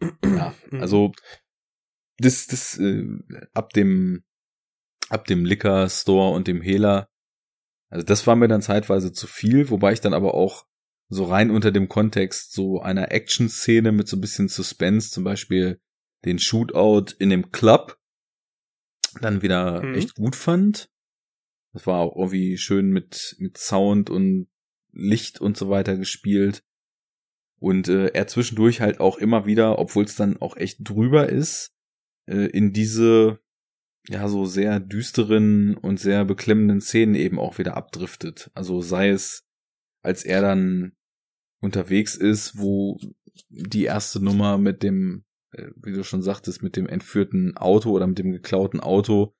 Mhm. 0.70 0.80
also 0.80 1.12
das, 2.20 2.46
das 2.46 2.78
äh, 2.78 3.04
ab 3.54 3.72
dem 3.72 4.24
ab 5.08 5.26
dem 5.26 5.44
Liquor 5.44 5.88
Store 5.88 6.32
und 6.34 6.46
dem 6.46 6.60
Hehler, 6.60 7.08
also 7.88 8.04
das 8.04 8.26
war 8.26 8.36
mir 8.36 8.46
dann 8.48 8.62
zeitweise 8.62 9.12
zu 9.12 9.26
viel, 9.26 9.70
wobei 9.70 9.92
ich 9.92 10.00
dann 10.00 10.14
aber 10.14 10.34
auch 10.34 10.66
so 11.08 11.24
rein 11.24 11.50
unter 11.50 11.72
dem 11.72 11.88
Kontext 11.88 12.52
so 12.52 12.80
einer 12.80 13.10
Action-Szene 13.10 13.90
mit 13.90 14.06
so 14.06 14.16
ein 14.16 14.20
bisschen 14.20 14.46
Suspense, 14.48 15.10
zum 15.10 15.24
Beispiel 15.24 15.80
den 16.24 16.38
Shootout 16.38 17.14
in 17.18 17.30
dem 17.30 17.50
Club, 17.50 17.98
dann 19.20 19.42
wieder 19.42 19.82
Mhm. 19.82 19.94
echt 19.94 20.14
gut 20.14 20.36
fand. 20.36 20.88
Das 21.72 21.86
war 21.86 21.98
auch 21.98 22.16
irgendwie 22.16 22.56
schön 22.58 22.90
mit 22.90 23.36
mit 23.38 23.58
Sound 23.58 24.10
und 24.10 24.48
Licht 24.92 25.40
und 25.40 25.56
so 25.56 25.70
weiter 25.70 25.96
gespielt. 25.96 26.62
Und 27.58 27.88
äh, 27.88 28.08
er 28.08 28.26
zwischendurch 28.26 28.80
halt 28.80 29.00
auch 29.00 29.18
immer 29.18 29.46
wieder, 29.46 29.78
obwohl 29.78 30.04
es 30.04 30.14
dann 30.16 30.36
auch 30.40 30.56
echt 30.56 30.78
drüber 30.80 31.28
ist, 31.28 31.74
äh, 32.26 32.46
in 32.46 32.72
diese 32.72 33.40
ja 34.08 34.28
so 34.28 34.44
sehr 34.46 34.80
düsteren 34.80 35.76
und 35.76 36.00
sehr 36.00 36.24
beklemmenden 36.24 36.80
Szenen 36.80 37.14
eben 37.14 37.38
auch 37.38 37.58
wieder 37.58 37.76
abdriftet. 37.76 38.50
Also 38.54 38.80
sei 38.80 39.10
es, 39.10 39.44
als 40.02 40.24
er 40.24 40.40
dann 40.40 40.92
unterwegs 41.60 42.16
ist, 42.16 42.58
wo 42.58 42.98
die 43.48 43.84
erste 43.84 44.22
Nummer 44.22 44.58
mit 44.58 44.82
dem, 44.82 45.24
äh, 45.52 45.68
wie 45.76 45.92
du 45.92 46.02
schon 46.02 46.22
sagtest, 46.22 46.62
mit 46.62 46.76
dem 46.76 46.86
entführten 46.86 47.56
Auto 47.56 47.90
oder 47.90 48.06
mit 48.06 48.18
dem 48.18 48.32
geklauten 48.32 48.80
Auto, 48.80 49.34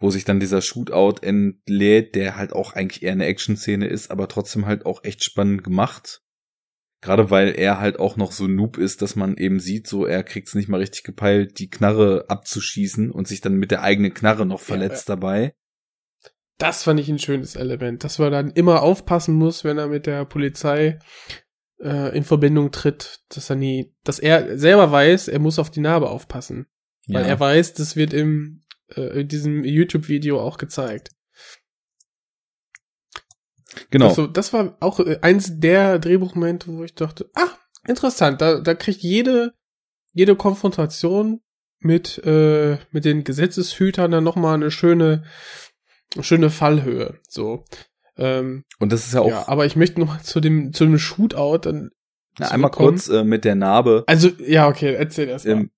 wo 0.00 0.10
sich 0.10 0.24
dann 0.24 0.40
dieser 0.40 0.60
Shootout 0.60 1.22
entlädt, 1.22 2.14
der 2.14 2.36
halt 2.36 2.52
auch 2.52 2.72
eigentlich 2.72 3.02
eher 3.02 3.12
eine 3.12 3.26
Action-Szene 3.26 3.86
ist, 3.86 4.10
aber 4.10 4.28
trotzdem 4.28 4.66
halt 4.66 4.86
auch 4.86 5.04
echt 5.04 5.22
spannend 5.22 5.62
gemacht. 5.62 6.23
Gerade 7.04 7.30
weil 7.30 7.54
er 7.54 7.80
halt 7.80 7.98
auch 7.98 8.16
noch 8.16 8.32
so 8.32 8.46
noob 8.46 8.78
ist, 8.78 9.02
dass 9.02 9.14
man 9.14 9.36
eben 9.36 9.60
sieht, 9.60 9.86
so 9.86 10.06
er 10.06 10.24
kriegt's 10.24 10.54
nicht 10.54 10.70
mal 10.70 10.80
richtig 10.80 11.02
gepeilt, 11.02 11.58
die 11.58 11.68
Knarre 11.68 12.24
abzuschießen 12.28 13.10
und 13.10 13.28
sich 13.28 13.42
dann 13.42 13.56
mit 13.56 13.70
der 13.70 13.82
eigenen 13.82 14.14
Knarre 14.14 14.46
noch 14.46 14.60
verletzt 14.60 15.10
dabei. 15.10 15.54
Das 16.56 16.82
fand 16.82 16.98
ich 16.98 17.10
ein 17.10 17.18
schönes 17.18 17.56
Element, 17.56 18.04
dass 18.04 18.18
man 18.18 18.32
dann 18.32 18.50
immer 18.52 18.80
aufpassen 18.80 19.34
muss, 19.34 19.64
wenn 19.64 19.76
er 19.76 19.88
mit 19.88 20.06
der 20.06 20.24
Polizei 20.24 20.98
äh, 21.78 22.16
in 22.16 22.24
Verbindung 22.24 22.70
tritt, 22.70 23.20
dass 23.28 23.50
er 23.50 23.56
nie, 23.56 23.94
dass 24.04 24.18
er 24.18 24.56
selber 24.56 24.90
weiß, 24.90 25.28
er 25.28 25.40
muss 25.40 25.58
auf 25.58 25.70
die 25.70 25.80
Narbe 25.80 26.08
aufpassen, 26.08 26.68
weil 27.06 27.26
er 27.26 27.38
weiß, 27.38 27.74
das 27.74 27.96
wird 27.96 28.14
im 28.14 28.62
äh, 28.96 29.20
in 29.20 29.28
diesem 29.28 29.62
YouTube-Video 29.62 30.40
auch 30.40 30.56
gezeigt. 30.56 31.10
Genau. 33.90 34.08
Also, 34.08 34.26
das 34.26 34.52
war 34.52 34.76
auch 34.80 35.00
äh, 35.00 35.18
eins 35.22 35.60
der 35.60 35.98
Drehbuchmomente, 35.98 36.68
wo 36.68 36.84
ich 36.84 36.94
dachte, 36.94 37.30
ah, 37.34 37.50
interessant, 37.86 38.40
da, 38.40 38.60
da 38.60 38.74
kriegt 38.74 39.02
jede, 39.02 39.54
jede 40.12 40.36
Konfrontation 40.36 41.40
mit, 41.80 42.18
äh, 42.24 42.78
mit 42.90 43.04
den 43.04 43.24
Gesetzeshütern 43.24 44.10
dann 44.10 44.24
nochmal 44.24 44.54
eine 44.54 44.70
schöne, 44.70 45.24
schöne 46.20 46.50
Fallhöhe, 46.50 47.18
so. 47.28 47.64
Ähm, 48.16 48.64
und 48.78 48.92
das 48.92 49.06
ist 49.06 49.14
ja 49.14 49.20
auch 49.20 49.28
ja, 49.28 49.48
aber 49.48 49.66
ich 49.66 49.76
möchte 49.76 50.00
noch 50.00 50.20
zu 50.22 50.40
dem, 50.40 50.72
zu 50.72 50.84
dem 50.84 50.98
Shootout 50.98 51.58
dann, 51.58 51.90
na, 52.38 52.48
einmal 52.48 52.70
kurz 52.70 53.08
äh, 53.08 53.24
mit 53.24 53.44
der 53.44 53.54
Narbe. 53.54 54.04
also, 54.06 54.28
ja, 54.38 54.68
okay, 54.68 54.94
erzähl 54.94 55.28
erst 55.28 55.46
mal. 55.46 55.52
Ähm, 55.52 55.70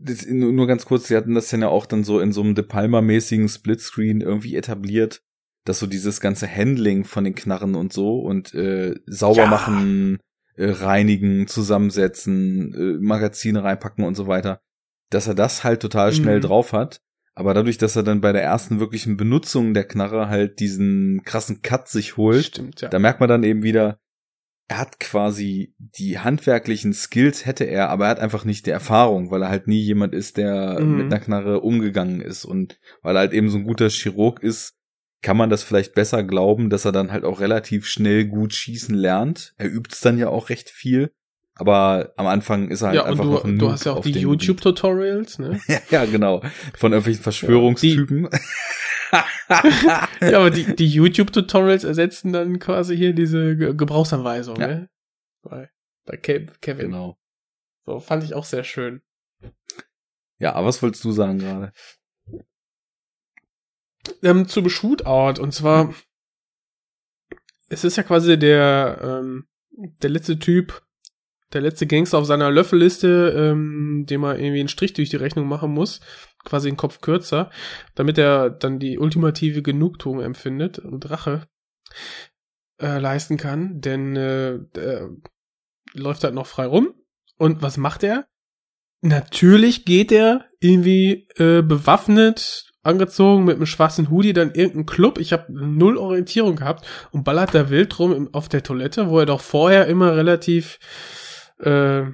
das, 0.00 0.26
nur, 0.26 0.52
nur 0.52 0.66
ganz 0.66 0.84
kurz, 0.84 1.08
sie 1.08 1.16
hatten 1.16 1.34
das 1.34 1.48
dann 1.48 1.62
ja 1.62 1.68
auch 1.68 1.86
dann 1.86 2.04
so 2.04 2.20
in 2.20 2.32
so 2.32 2.42
einem 2.42 2.54
De 2.54 2.64
Palma-mäßigen 2.64 3.48
Splitscreen 3.48 4.20
irgendwie 4.20 4.56
etabliert, 4.56 5.22
dass 5.66 5.78
so 5.78 5.86
dieses 5.86 6.20
ganze 6.20 6.48
Handling 6.48 7.04
von 7.04 7.24
den 7.24 7.34
Knarren 7.34 7.74
und 7.74 7.92
so 7.92 8.20
und 8.20 8.54
äh, 8.54 8.94
sauber 9.06 9.42
Ja. 9.42 9.46
machen, 9.48 10.18
äh, 10.56 10.70
reinigen, 10.70 11.46
zusammensetzen, 11.46 12.72
äh, 12.74 12.98
Magazine 13.04 13.62
reinpacken 13.62 14.04
und 14.04 14.14
so 14.14 14.26
weiter, 14.26 14.60
dass 15.10 15.26
er 15.26 15.34
das 15.34 15.64
halt 15.64 15.80
total 15.82 16.12
schnell 16.12 16.38
Mhm. 16.38 16.42
drauf 16.42 16.72
hat. 16.72 17.00
Aber 17.34 17.52
dadurch, 17.52 17.76
dass 17.76 17.94
er 17.96 18.02
dann 18.02 18.22
bei 18.22 18.32
der 18.32 18.42
ersten 18.42 18.80
wirklichen 18.80 19.18
Benutzung 19.18 19.74
der 19.74 19.84
Knarre 19.84 20.28
halt 20.28 20.58
diesen 20.58 21.22
krassen 21.24 21.60
Cut 21.60 21.88
sich 21.88 22.16
holt, 22.16 22.46
Stimmt, 22.46 22.80
ja. 22.80 22.88
da 22.88 22.98
merkt 22.98 23.20
man 23.20 23.28
dann 23.28 23.44
eben 23.44 23.62
wieder, 23.62 23.98
er 24.68 24.78
hat 24.78 24.98
quasi 24.98 25.74
die 25.78 26.18
handwerklichen 26.18 26.92
Skills 26.94 27.44
hätte 27.44 27.64
er, 27.64 27.90
aber 27.90 28.06
er 28.06 28.10
hat 28.12 28.20
einfach 28.20 28.44
nicht 28.46 28.64
die 28.66 28.70
Erfahrung, 28.70 29.30
weil 29.30 29.42
er 29.42 29.50
halt 29.50 29.68
nie 29.68 29.80
jemand 29.82 30.14
ist, 30.14 30.38
der 30.38 30.80
Mhm. 30.80 30.96
mit 30.96 31.06
einer 31.06 31.20
Knarre 31.20 31.60
umgegangen 31.60 32.20
ist 32.22 32.44
und 32.46 32.80
weil 33.02 33.16
er 33.16 33.20
halt 33.20 33.32
eben 33.34 33.50
so 33.50 33.58
ein 33.58 33.64
guter 33.64 33.90
Chirurg 33.90 34.42
ist, 34.42 34.75
kann 35.26 35.36
man 35.36 35.50
das 35.50 35.64
vielleicht 35.64 35.94
besser 35.94 36.22
glauben, 36.22 36.70
dass 36.70 36.84
er 36.84 36.92
dann 36.92 37.10
halt 37.10 37.24
auch 37.24 37.40
relativ 37.40 37.88
schnell 37.88 38.26
gut 38.26 38.54
schießen 38.54 38.94
lernt. 38.94 39.54
Er 39.56 39.68
übt 39.68 39.92
es 39.92 40.00
dann 40.00 40.18
ja 40.18 40.28
auch 40.28 40.50
recht 40.50 40.70
viel, 40.70 41.10
aber 41.56 42.12
am 42.16 42.28
Anfang 42.28 42.68
ist 42.68 42.82
er 42.82 42.86
halt 42.90 42.94
ja, 42.94 43.02
und 43.02 43.08
einfach 43.10 43.24
du, 43.24 43.30
noch 43.32 43.44
ein 43.44 43.58
du 43.58 43.68
hast 43.72 43.86
ja 43.86 43.94
auch 43.94 44.04
die 44.04 44.12
YouTube-Tutorials, 44.12 45.40
ne? 45.40 45.60
Ja, 45.90 46.04
genau, 46.04 46.44
von 46.78 46.92
irgendwelchen 46.92 47.24
Verschwörungstypen. 47.24 48.28
ja, 49.10 50.38
aber 50.38 50.50
die, 50.50 50.76
die 50.76 50.86
YouTube-Tutorials 50.86 51.82
ersetzen 51.82 52.32
dann 52.32 52.60
quasi 52.60 52.96
hier 52.96 53.12
diese 53.12 53.56
Ge 53.56 53.74
Gebrauchsanweisung, 53.74 54.60
Ja. 54.60 54.66
ne? 54.68 54.88
Bei, 55.42 55.70
bei 56.04 56.16
Ke 56.18 56.46
Kevin. 56.60 56.86
genau. 56.86 57.18
So, 57.84 57.98
fand 57.98 58.22
ich 58.22 58.32
auch 58.34 58.44
sehr 58.44 58.62
schön. 58.62 59.02
Ja, 60.38 60.52
aber 60.52 60.68
was 60.68 60.80
wolltest 60.84 61.02
du 61.02 61.10
sagen 61.10 61.38
gerade? 61.40 61.72
Ähm, 64.22 64.48
zum 64.48 64.68
Shootout, 64.68 65.40
und 65.40 65.52
zwar, 65.52 65.94
es 67.68 67.84
ist 67.84 67.96
ja 67.96 68.02
quasi 68.02 68.38
der, 68.38 69.00
ähm, 69.02 69.46
der 69.70 70.10
letzte 70.10 70.38
Typ, 70.38 70.82
der 71.52 71.60
letzte 71.60 71.86
Gangster 71.86 72.18
auf 72.18 72.26
seiner 72.26 72.50
Löffelliste, 72.50 73.34
ähm, 73.36 74.04
dem 74.08 74.24
er 74.24 74.38
irgendwie 74.38 74.60
einen 74.60 74.68
Strich 74.68 74.92
durch 74.94 75.10
die 75.10 75.16
Rechnung 75.16 75.46
machen 75.46 75.72
muss, 75.72 76.00
quasi 76.44 76.68
einen 76.68 76.76
Kopf 76.76 77.00
kürzer, 77.00 77.50
damit 77.94 78.18
er 78.18 78.50
dann 78.50 78.78
die 78.78 78.98
ultimative 78.98 79.62
Genugtuung 79.62 80.20
empfindet 80.20 80.78
und 80.78 81.08
Rache 81.10 81.46
äh, 82.80 82.98
leisten 82.98 83.36
kann, 83.36 83.80
denn 83.80 84.16
äh, 84.16 84.58
der 84.74 85.10
läuft 85.92 86.24
halt 86.24 86.34
noch 86.34 86.46
frei 86.46 86.66
rum. 86.66 86.94
Und 87.38 87.62
was 87.62 87.76
macht 87.76 88.02
er? 88.02 88.26
Natürlich 89.02 89.84
geht 89.84 90.10
er 90.10 90.46
irgendwie 90.58 91.28
äh, 91.36 91.62
bewaffnet, 91.62 92.72
angezogen 92.86 93.44
mit 93.44 93.56
einem 93.56 93.66
schwarzen 93.66 94.10
Hoodie 94.10 94.32
dann 94.32 94.54
irgendein 94.54 94.86
Club. 94.86 95.18
Ich 95.18 95.32
habe 95.32 95.52
null 95.52 95.96
Orientierung 95.96 96.56
gehabt 96.56 96.86
und 97.10 97.24
ballert 97.24 97.54
da 97.54 97.70
wild 97.70 97.98
rum 97.98 98.30
auf 98.32 98.48
der 98.48 98.62
Toilette, 98.62 99.10
wo 99.10 99.18
er 99.18 99.26
doch 99.26 99.40
vorher 99.40 99.86
immer 99.86 100.16
relativ 100.16 100.78
äh, 101.58 102.04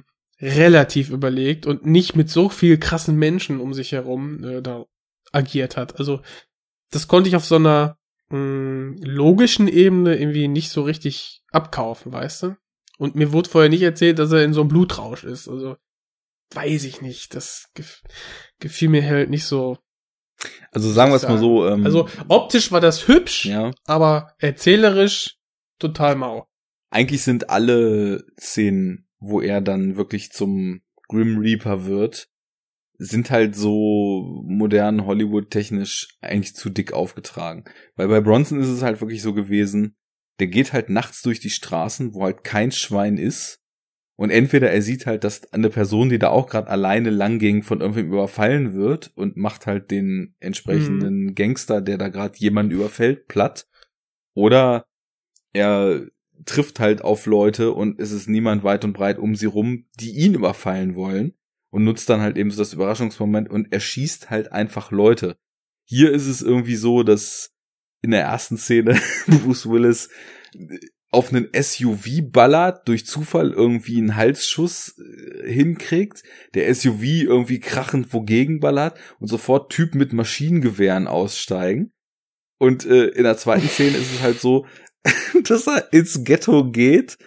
relativ 0.41 1.09
überlegt 1.09 1.65
und 1.65 1.85
nicht 1.85 2.15
mit 2.15 2.29
so 2.29 2.49
viel 2.49 2.77
krassen 2.77 3.15
Menschen 3.15 3.59
um 3.61 3.73
sich 3.73 3.93
herum 3.93 4.43
äh, 4.43 4.61
da 4.61 4.85
agiert 5.31 5.77
hat. 5.77 5.99
Also 5.99 6.21
das 6.91 7.07
konnte 7.07 7.29
ich 7.29 7.35
auf 7.35 7.45
so 7.45 7.55
einer 7.55 7.97
mh, 8.29 8.97
logischen 9.01 9.67
Ebene 9.67 10.15
irgendwie 10.17 10.47
nicht 10.47 10.69
so 10.69 10.81
richtig 10.81 11.43
abkaufen, 11.51 12.11
weißt 12.11 12.43
du? 12.43 12.55
Und 12.97 13.15
mir 13.15 13.31
wurde 13.31 13.49
vorher 13.49 13.69
nicht 13.69 13.81
erzählt, 13.81 14.19
dass 14.19 14.31
er 14.31 14.43
in 14.43 14.53
so 14.53 14.61
einem 14.61 14.69
Blutrausch 14.69 15.23
ist. 15.23 15.47
Also, 15.47 15.77
weiß 16.51 16.83
ich 16.83 17.01
nicht. 17.01 17.35
Das 17.35 17.69
gef 17.73 18.01
gefiel 18.59 18.89
mir 18.89 19.03
halt 19.03 19.29
nicht 19.29 19.45
so. 19.45 19.77
Also 20.71 20.91
sagen 20.91 21.11
wir 21.11 21.15
es 21.17 21.27
mal 21.27 21.37
so. 21.37 21.67
Ähm, 21.67 21.85
Also, 21.85 22.07
optisch 22.27 22.71
war 22.71 22.81
das 22.81 23.07
hübsch, 23.07 23.45
ja, 23.45 23.71
aber 23.85 24.33
erzählerisch 24.39 25.37
total 25.79 26.15
mau. 26.15 26.47
eigentlich 26.89 27.23
sind 27.23 27.49
alle 27.49 28.23
Szenen, 28.39 29.07
wo 29.19 29.41
er 29.41 29.61
dann 29.61 29.95
wirklich 29.95 30.31
zum 30.31 30.81
Grim 31.07 31.37
Reaper 31.39 31.85
wird, 31.85 32.27
sind 32.97 33.31
halt 33.31 33.55
so 33.55 34.43
modern 34.45 35.05
Hollywood 35.05 35.49
technisch 35.49 36.07
eigentlich 36.21 36.55
zu 36.55 36.69
dick 36.69 36.93
aufgetragen. 36.93 37.65
Weil 37.95 38.07
bei 38.07 38.21
Bronson 38.21 38.59
ist 38.61 38.67
es 38.69 38.81
halt 38.83 39.01
wirklich 39.01 39.21
so 39.21 39.33
gewesen, 39.33 39.95
der 40.39 40.47
geht 40.47 40.73
halt 40.73 40.89
nachts 40.89 41.21
durch 41.21 41.39
die 41.39 41.49
Straßen, 41.49 42.13
wo 42.13 42.23
halt 42.23 42.43
kein 42.43 42.71
Schwein 42.71 43.17
ist. 43.17 43.59
Und 44.15 44.29
entweder 44.29 44.71
er 44.71 44.81
sieht 44.81 45.05
halt, 45.05 45.23
dass 45.23 45.51
eine 45.53 45.69
Person, 45.69 46.09
die 46.09 46.19
da 46.19 46.29
auch 46.29 46.47
gerade 46.47 46.69
alleine 46.69 47.09
lang 47.09 47.39
ging, 47.39 47.63
von 47.63 47.81
irgendwem 47.81 48.07
überfallen 48.07 48.73
wird 48.75 49.11
und 49.15 49.37
macht 49.37 49.65
halt 49.65 49.89
den 49.89 50.35
entsprechenden 50.39 51.33
Gangster, 51.35 51.81
der 51.81 51.97
da 51.97 52.09
gerade 52.09 52.37
jemanden 52.37 52.73
überfällt, 52.73 53.27
platt. 53.27 53.67
Oder 54.35 54.85
er 55.51 56.07
trifft 56.45 56.79
halt 56.79 57.01
auf 57.01 57.25
Leute 57.25 57.71
und 57.71 57.99
es 57.99 58.11
ist 58.11 58.27
niemand 58.27 58.63
weit 58.63 58.83
und 58.85 58.93
breit 58.93 59.17
um 59.17 59.35
sie 59.35 59.45
rum, 59.45 59.85
die 59.99 60.11
ihn 60.11 60.35
überfallen 60.35 60.95
wollen 60.95 61.33
und 61.71 61.83
nutzt 61.83 62.09
dann 62.09 62.21
halt 62.21 62.37
eben 62.37 62.51
so 62.51 62.57
das 62.57 62.73
Überraschungsmoment 62.73 63.49
und 63.49 63.71
er 63.71 63.79
schießt 63.79 64.29
halt 64.29 64.51
einfach 64.51 64.91
Leute. 64.91 65.37
Hier 65.85 66.11
ist 66.11 66.27
es 66.27 66.41
irgendwie 66.41 66.75
so, 66.75 67.03
dass 67.03 67.51
in 68.01 68.11
der 68.11 68.21
ersten 68.21 68.57
Szene 68.57 68.99
Bruce 69.27 69.67
Willis 69.67 70.09
auf 71.13 71.31
einen 71.31 71.49
SUV 71.53 72.21
ballert, 72.31 72.87
durch 72.87 73.05
Zufall 73.05 73.51
irgendwie 73.51 73.97
einen 73.97 74.15
Halsschuss 74.15 74.95
äh, 74.97 75.51
hinkriegt, 75.51 76.23
der 76.55 76.73
SUV 76.73 77.03
irgendwie 77.03 77.59
krachend 77.59 78.13
wogegen 78.13 78.59
ballert 78.59 78.97
und 79.19 79.27
sofort 79.27 79.71
Typen 79.71 79.99
mit 79.99 80.11
Maschinengewehren 80.11 81.07
aussteigen. 81.07 81.93
Und 82.57 82.85
äh, 82.85 83.07
in 83.07 83.23
der 83.23 83.37
zweiten 83.37 83.67
Szene 83.67 83.97
ist 83.97 84.13
es 84.15 84.21
halt 84.21 84.39
so, 84.41 84.65
dass 85.43 85.67
er 85.67 85.93
ins 85.93 86.23
Ghetto 86.23 86.71
geht, 86.71 87.17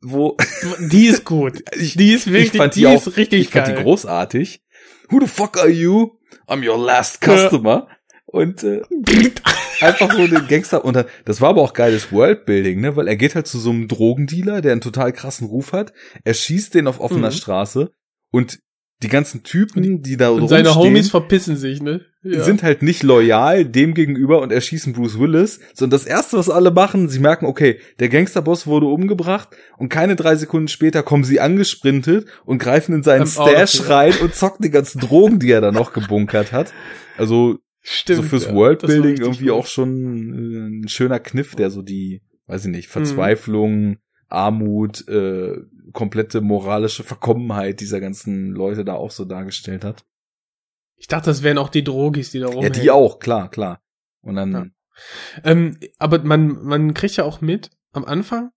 wo 0.00 0.36
Die 0.90 1.06
ist 1.06 1.24
gut. 1.24 1.62
ich, 1.76 1.94
Die 1.96 2.12
ist 2.12 2.26
wirklich, 2.26 2.54
ich 2.54 2.58
fand 2.58 2.74
die, 2.74 2.80
die, 2.80 2.86
auch, 2.86 3.06
ist 3.06 3.16
richtig 3.16 3.40
ich 3.42 3.48
fand 3.50 3.66
geil. 3.66 3.76
die 3.76 3.82
großartig. 3.82 4.62
Who 5.10 5.20
the 5.20 5.26
fuck 5.26 5.58
are 5.58 5.70
you? 5.70 6.18
I'm 6.46 6.66
your 6.66 6.78
last 6.78 7.20
customer. 7.20 7.88
Und 8.30 8.62
äh, 8.62 8.82
einfach 9.80 10.12
so 10.12 10.26
den 10.26 10.46
Gangster 10.48 10.84
und 10.84 10.94
dann- 10.94 11.06
das 11.24 11.40
war 11.40 11.50
aber 11.50 11.62
auch 11.62 11.72
geiles 11.72 12.12
Worldbuilding, 12.12 12.80
ne, 12.80 12.94
weil 12.96 13.08
er 13.08 13.16
geht 13.16 13.34
halt 13.34 13.46
zu 13.46 13.58
so 13.58 13.70
einem 13.70 13.88
Drogendealer, 13.88 14.60
der 14.60 14.72
einen 14.72 14.80
total 14.80 15.12
krassen 15.12 15.46
Ruf 15.46 15.72
hat. 15.72 15.92
Er 16.24 16.34
schießt 16.34 16.74
den 16.74 16.86
auf 16.88 17.00
offener 17.00 17.28
Mhm. 17.28 17.32
Straße 17.34 17.90
und 18.30 18.58
die 19.02 19.08
ganzen 19.08 19.44
Typen, 19.44 20.02
die 20.02 20.16
da 20.16 20.30
Und 20.30 20.48
seine 20.48 20.74
Homies 20.74 21.08
verpissen 21.10 21.56
sich, 21.56 21.80
ne? 21.80 22.00
Ja. 22.24 22.42
sind 22.42 22.64
halt 22.64 22.82
nicht 22.82 23.04
loyal 23.04 23.64
dem 23.64 23.94
gegenüber 23.94 24.42
und 24.42 24.50
erschießen 24.50 24.92
Bruce 24.92 25.20
Willis, 25.20 25.60
sondern 25.72 26.00
das 26.00 26.04
erste, 26.04 26.36
was 26.36 26.50
alle 26.50 26.72
machen, 26.72 27.08
sie 27.08 27.20
merken, 27.20 27.46
okay, 27.46 27.78
der 28.00 28.08
Gangsterboss 28.08 28.66
wurde 28.66 28.86
umgebracht 28.86 29.50
und 29.78 29.88
keine 29.88 30.16
drei 30.16 30.34
Sekunden 30.34 30.66
später 30.66 31.04
kommen 31.04 31.22
sie 31.22 31.38
angesprintet 31.38 32.26
und 32.44 32.58
greifen 32.58 32.92
in 32.92 33.04
seinen 33.04 33.28
Stash 33.28 33.88
rein 33.88 34.14
und 34.20 34.34
zocken 34.34 34.64
die 34.64 34.70
ganzen 34.70 34.98
Drogen, 35.00 35.38
die 35.38 35.52
er 35.52 35.60
da 35.60 35.70
noch 35.70 35.92
gebunkert 35.92 36.50
hat. 36.50 36.72
Also 37.16 37.58
Stimmt. 37.90 38.16
so 38.22 38.22
fürs 38.28 38.44
ja. 38.46 38.54
Worldbuilding 38.54 39.16
irgendwie 39.16 39.50
auch 39.50 39.66
schon 39.66 40.32
äh, 40.34 40.84
ein 40.84 40.88
schöner 40.88 41.20
Kniff, 41.20 41.54
der 41.54 41.70
so 41.70 41.82
die, 41.82 42.22
weiß 42.46 42.62
ich 42.62 42.66
Mhm. 42.68 42.72
nicht, 42.76 42.88
Verzweiflung, 42.88 43.98
Armut, 44.28 45.06
äh, 45.08 45.56
komplette 45.92 46.40
moralische 46.42 47.02
Verkommenheit 47.02 47.80
dieser 47.80 48.00
ganzen 48.00 48.50
Leute 48.52 48.84
da 48.84 48.94
auch 48.94 49.10
so 49.10 49.24
dargestellt 49.24 49.84
hat. 49.84 50.04
Ich 50.96 51.06
dachte, 51.06 51.26
das 51.30 51.42
wären 51.42 51.58
auch 51.58 51.70
die 51.70 51.84
Drogis, 51.84 52.30
die 52.32 52.40
da 52.40 52.48
Ja, 52.48 52.52
rumhängen. 52.54 52.80
die 52.80 52.90
auch, 52.90 53.18
klar, 53.20 53.50
klar. 53.50 53.80
Und 54.20 54.34
dann 54.36 54.52
Ja. 54.52 54.66
Ähm, 55.44 55.78
aber 55.98 56.22
man, 56.24 56.62
man 56.64 56.92
kriegt 56.92 57.16
ja 57.16 57.24
auch 57.24 57.40
mit, 57.40 57.70
am 57.92 58.04
Anfang 58.04 58.50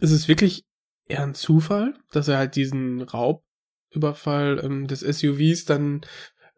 ist 0.00 0.12
es 0.12 0.28
wirklich 0.28 0.64
eher 1.08 1.24
ein 1.24 1.34
Zufall, 1.34 1.94
dass 2.12 2.28
er 2.28 2.38
halt 2.38 2.54
diesen 2.56 3.02
Raubüberfall 3.02 4.60
ähm, 4.64 4.86
des 4.86 5.00
SUVs 5.00 5.64
dann 5.64 6.02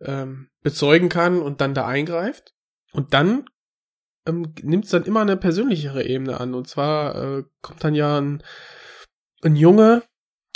ähm, 0.00 0.48
bezeugen 0.62 1.08
kann 1.08 1.40
und 1.40 1.60
dann 1.60 1.74
da 1.74 1.86
eingreift. 1.86 2.54
Und 2.92 3.14
dann 3.14 3.46
ähm, 4.26 4.54
nimmt 4.62 4.84
es 4.84 4.90
dann 4.90 5.04
immer 5.04 5.20
eine 5.20 5.36
persönlichere 5.36 6.04
Ebene 6.04 6.40
an. 6.40 6.54
Und 6.54 6.68
zwar 6.68 7.14
äh, 7.38 7.44
kommt 7.62 7.84
dann 7.84 7.94
ja 7.94 8.18
ein, 8.20 8.42
ein 9.42 9.56
Junge 9.56 10.02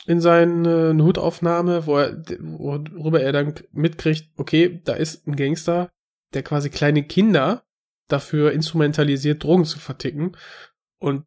in 0.07 0.21
seine 0.21 0.95
Notaufnahme, 0.95 1.87
wo 1.87 1.99
er, 1.99 2.23
worüber 2.41 3.21
er 3.21 3.33
dann 3.33 3.55
mitkriegt, 3.73 4.31
okay, 4.37 4.81
da 4.85 4.95
ist 4.95 5.27
ein 5.27 5.37
Gangster, 5.37 5.91
der 6.35 6.43
quasi 6.43 6.71
kleine 6.71 7.05
Kinder 7.05 7.65
dafür 8.09 8.53
instrumentalisiert, 8.53 9.45
Drogen 9.45 9.65
zu 9.65 9.79
verticken. 9.79 10.37
Und 10.99 11.25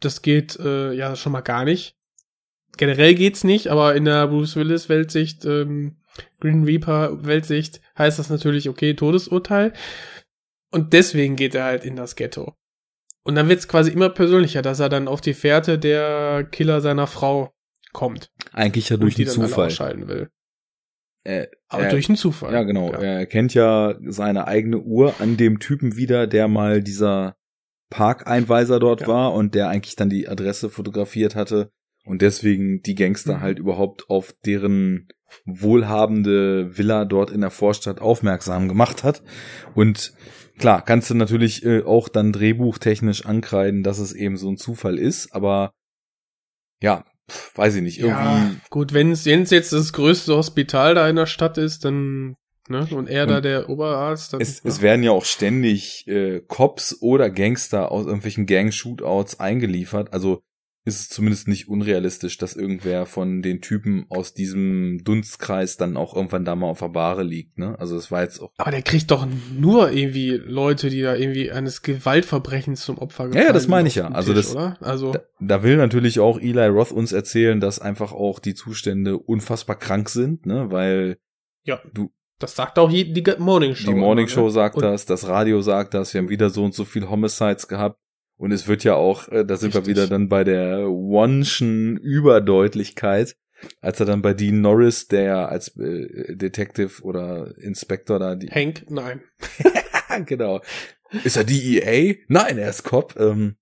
das 0.00 0.22
geht 0.22 0.58
äh, 0.58 0.92
ja 0.92 1.16
schon 1.16 1.32
mal 1.32 1.42
gar 1.42 1.64
nicht. 1.64 1.96
Generell 2.76 3.14
geht's 3.14 3.44
nicht, 3.44 3.68
aber 3.68 3.94
in 3.94 4.04
der 4.04 4.26
Bruce 4.26 4.56
Willis 4.56 4.88
Weltsicht, 4.88 5.44
ähm, 5.44 6.00
Green 6.40 6.64
Reaper 6.64 7.24
Weltsicht 7.24 7.80
heißt 7.98 8.18
das 8.18 8.30
natürlich, 8.30 8.68
okay, 8.68 8.94
Todesurteil. 8.94 9.72
Und 10.70 10.92
deswegen 10.92 11.36
geht 11.36 11.54
er 11.54 11.64
halt 11.64 11.84
in 11.84 11.96
das 11.96 12.16
Ghetto. 12.16 12.54
Und 13.24 13.36
dann 13.36 13.48
wird's 13.48 13.68
quasi 13.68 13.90
immer 13.90 14.10
persönlicher, 14.10 14.60
dass 14.62 14.80
er 14.80 14.88
dann 14.88 15.08
auf 15.08 15.20
die 15.20 15.34
Fährte 15.34 15.78
der 15.78 16.44
Killer 16.44 16.80
seiner 16.80 17.06
Frau 17.06 17.52
kommt. 17.92 18.30
eigentlich 18.52 18.88
ja 18.88 18.96
durch 18.96 19.14
den 19.14 19.28
Zufall. 19.28 19.66
ausschalten 19.66 20.08
will. 20.08 20.28
Äh, 21.24 21.46
Aber 21.68 21.86
äh, 21.86 21.90
durch 21.90 22.08
einen 22.08 22.16
Zufall. 22.16 22.52
Ja, 22.52 22.64
genau. 22.64 22.90
Er 22.90 23.24
kennt 23.26 23.54
ja 23.54 23.94
seine 24.02 24.46
eigene 24.46 24.78
Uhr 24.78 25.14
an 25.20 25.36
dem 25.38 25.58
Typen 25.58 25.96
wieder, 25.96 26.26
der 26.26 26.48
mal 26.48 26.82
dieser 26.82 27.36
Parkeinweiser 27.90 28.78
dort 28.78 29.02
Ja. 29.02 29.06
war 29.06 29.32
und 29.32 29.54
der 29.54 29.68
eigentlich 29.68 29.96
dann 29.96 30.10
die 30.10 30.28
Adresse 30.28 30.68
fotografiert 30.68 31.34
hatte 31.34 31.70
und 32.04 32.22
deswegen 32.22 32.82
die 32.82 32.94
Gangster 32.94 33.36
Mhm. 33.36 33.40
halt 33.40 33.58
überhaupt 33.58 34.10
auf 34.10 34.34
deren 34.44 35.08
wohlhabende 35.44 36.76
Villa 36.76 37.04
dort 37.04 37.30
in 37.30 37.40
der 37.40 37.50
Vorstadt 37.50 38.00
aufmerksam 38.00 38.68
gemacht 38.68 39.02
hat. 39.04 39.22
Und 39.74 40.12
klar, 40.58 40.82
kannst 40.84 41.10
du 41.10 41.14
natürlich 41.14 41.64
äh, 41.64 41.82
auch 41.82 42.08
dann 42.08 42.32
drehbuchtechnisch 42.32 43.26
ankreiden, 43.26 43.82
dass 43.82 43.98
es 43.98 44.12
eben 44.12 44.36
so 44.36 44.48
ein 44.48 44.56
Zufall 44.56 44.98
ist, 44.98 45.32
aber 45.34 45.72
ja, 46.82 47.04
weiß 47.54 47.76
ich 47.76 47.82
nicht, 47.82 47.98
irgendwie 47.98 48.20
Ja, 48.20 48.50
gut, 48.70 48.92
wenn 48.92 49.10
es 49.10 49.24
jetzt 49.24 49.72
das 49.72 49.92
größte 49.92 50.36
Hospital 50.36 50.94
da 50.94 51.08
in 51.08 51.16
der 51.16 51.26
Stadt 51.26 51.58
ist, 51.58 51.84
dann, 51.84 52.36
ne, 52.68 52.86
und 52.90 53.08
er 53.08 53.26
da 53.26 53.40
der 53.40 53.68
Oberarzt, 53.70 54.34
dann. 54.34 54.40
Es, 54.40 54.62
ja. 54.62 54.68
es 54.68 54.82
werden 54.82 55.02
ja 55.02 55.10
auch 55.10 55.24
ständig 55.24 56.06
äh, 56.06 56.42
Cops 56.46 56.98
oder 57.00 57.30
Gangster 57.30 57.90
aus 57.90 58.04
irgendwelchen 58.04 58.46
Gang-Shootouts 58.46 59.40
eingeliefert. 59.40 60.12
Also 60.12 60.42
ist 60.86 61.00
es 61.00 61.08
zumindest 61.08 61.48
nicht 61.48 61.68
unrealistisch, 61.68 62.36
dass 62.36 62.54
irgendwer 62.56 63.06
von 63.06 63.40
den 63.40 63.62
Typen 63.62 64.04
aus 64.10 64.34
diesem 64.34 65.02
Dunstkreis 65.02 65.78
dann 65.78 65.96
auch 65.96 66.14
irgendwann 66.14 66.44
da 66.44 66.54
mal 66.56 66.66
auf 66.66 66.80
der 66.80 66.88
Bahre 66.90 67.22
liegt. 67.22 67.56
Ne? 67.58 67.74
Also 67.78 67.96
es 67.96 68.10
war 68.10 68.22
jetzt 68.22 68.38
auch. 68.40 68.52
aber 68.58 68.70
der 68.70 68.82
kriegt 68.82 69.10
doch 69.10 69.26
nur 69.58 69.90
irgendwie 69.92 70.30
Leute, 70.32 70.90
die 70.90 71.00
da 71.00 71.14
irgendwie 71.14 71.50
eines 71.50 71.80
Gewaltverbrechens 71.82 72.82
zum 72.82 72.98
Opfer 72.98 73.30
Ja, 73.32 73.44
ja, 73.44 73.52
das 73.52 73.64
gefallen 73.64 73.70
meine 73.70 73.88
ich 73.88 73.94
ja. 73.94 74.08
Also 74.08 74.34
Tisch, 74.34 74.44
das- 74.46 74.54
oder? 74.54 74.76
Also, 74.82 75.12
Da, 75.12 75.20
da 75.40 75.62
will 75.62 75.76
natürlich 75.78 76.20
auch 76.20 76.38
Eli 76.38 76.66
Roth 76.66 76.92
uns 76.92 77.12
erzählen, 77.12 77.60
dass 77.60 77.78
einfach 77.78 78.12
auch 78.12 78.38
die 78.38 78.54
Zustände 78.54 79.16
unfassbar 79.18 79.76
krank 79.78 80.10
sind, 80.10 80.44
ne? 80.46 80.70
Weil 80.70 81.16
ja. 81.64 81.80
du- 81.94 82.10
Das 82.40 82.56
sagt 82.56 82.78
auch 82.78 82.90
die 82.90 83.24
Morning 83.38 83.74
Show. 83.74 83.90
Die 83.90 83.94
Morning 83.98 84.28
Show 84.28 84.44
ne? 84.44 84.50
sagt 84.50 84.76
Und- 84.76 84.82
das, 84.82 85.06
das 85.06 85.26
Radio 85.28 85.62
sagt 85.62 85.94
das, 85.94 86.12
wir 86.12 86.20
haben 86.20 86.28
wieder 86.28 86.50
so 86.50 86.62
und 86.62 86.74
so 86.74 86.84
viel 86.84 87.08
Homicides 87.08 87.68
gehabt. 87.68 87.98
Und 88.36 88.52
es 88.52 88.66
wird 88.66 88.84
ja 88.84 88.94
auch, 88.94 89.28
äh, 89.28 89.44
da 89.44 89.56
sind 89.56 89.74
wir 89.74 89.80
Richtig. 89.80 89.96
wieder 89.96 90.06
dann 90.08 90.28
bei 90.28 90.44
der 90.44 90.86
Wonschen 90.86 91.96
Überdeutlichkeit, 91.96 93.36
als 93.80 94.00
er 94.00 94.06
dann 94.06 94.22
bei 94.22 94.34
Dean 94.34 94.60
Norris, 94.60 95.06
der 95.08 95.48
als 95.48 95.76
äh, 95.76 96.36
Detective 96.36 97.02
oder 97.02 97.56
Inspector 97.58 98.18
da 98.18 98.34
die, 98.34 98.48
Hank, 98.48 98.86
nein. 98.88 99.22
genau. 100.26 100.60
Ist 101.22 101.36
er 101.36 101.44
DEA? 101.44 102.16
Nein, 102.28 102.58
er 102.58 102.70
ist 102.70 102.82
Cop. 102.82 103.14
Ähm, 103.18 103.56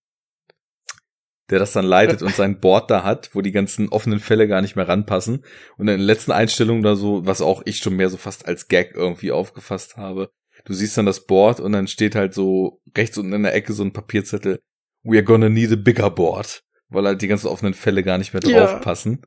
der 1.51 1.59
das 1.59 1.73
dann 1.73 1.85
leitet 1.85 2.23
und 2.23 2.35
sein 2.35 2.61
Board 2.61 2.91
da 2.91 3.05
hat, 3.05 3.35
wo 3.35 3.43
die 3.43 3.53
ganzen 3.53 3.91
offenen 3.91 4.21
Fälle 4.21 4.49
gar 4.49 4.63
nicht 4.63 4.75
mehr 4.75 4.89
ranpassen. 4.89 5.45
Und 5.77 5.87
in 5.89 5.99
der 5.99 6.07
letzten 6.07 6.33
Einstellung 6.33 6.83
da 6.83 6.97
so, 6.97 7.27
was 7.27 7.43
auch 7.43 7.61
ich 7.67 7.77
schon 7.79 7.95
mehr 7.95 8.09
so 8.09 8.17
fast 8.17 8.47
als 8.47 8.69
Gag 8.69 8.93
irgendwie 8.95 9.33
aufgefasst 9.33 9.99
habe. 9.99 10.31
Du 10.65 10.75
siehst 10.75 10.97
dann 10.97 11.07
das 11.07 11.27
Board 11.27 11.61
und 11.61 11.73
dann 11.73 11.87
steht 11.89 12.15
halt 12.15 12.35
so 12.35 12.81
rechts 12.97 13.19
unten 13.19 13.33
in 13.33 13.43
der 13.43 13.55
Ecke 13.55 13.73
so 13.73 13.83
ein 13.83 13.93
Papierzettel. 13.93 14.61
We 15.03 15.17
are 15.17 15.25
gonna 15.25 15.49
need 15.49 15.73
a 15.73 15.77
bigger 15.77 16.11
board. 16.11 16.63
Weil 16.89 17.07
halt 17.07 17.23
die 17.23 17.29
ganzen 17.29 17.49
offenen 17.49 17.75
Fälle 17.75 18.03
gar 18.03 18.19
nicht 18.19 18.33
mehr 18.33 18.43
Ja. 18.45 18.67
drauf 18.67 18.81
passen. 18.81 19.23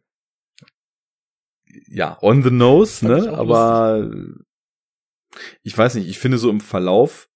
Ja, 1.87 2.17
on 2.21 2.43
the 2.43 2.51
nose, 2.51 2.97
ich 3.05 3.09
ne? 3.23 3.33
auch 3.33 3.37
Aber 3.39 4.09
ich 5.63 5.77
weiß 5.77 5.95
nicht, 5.95 6.07
ich 6.07 6.19
finde 6.19 6.37
so 6.37 6.49
im 6.49 6.61
Verlauf 6.61 7.27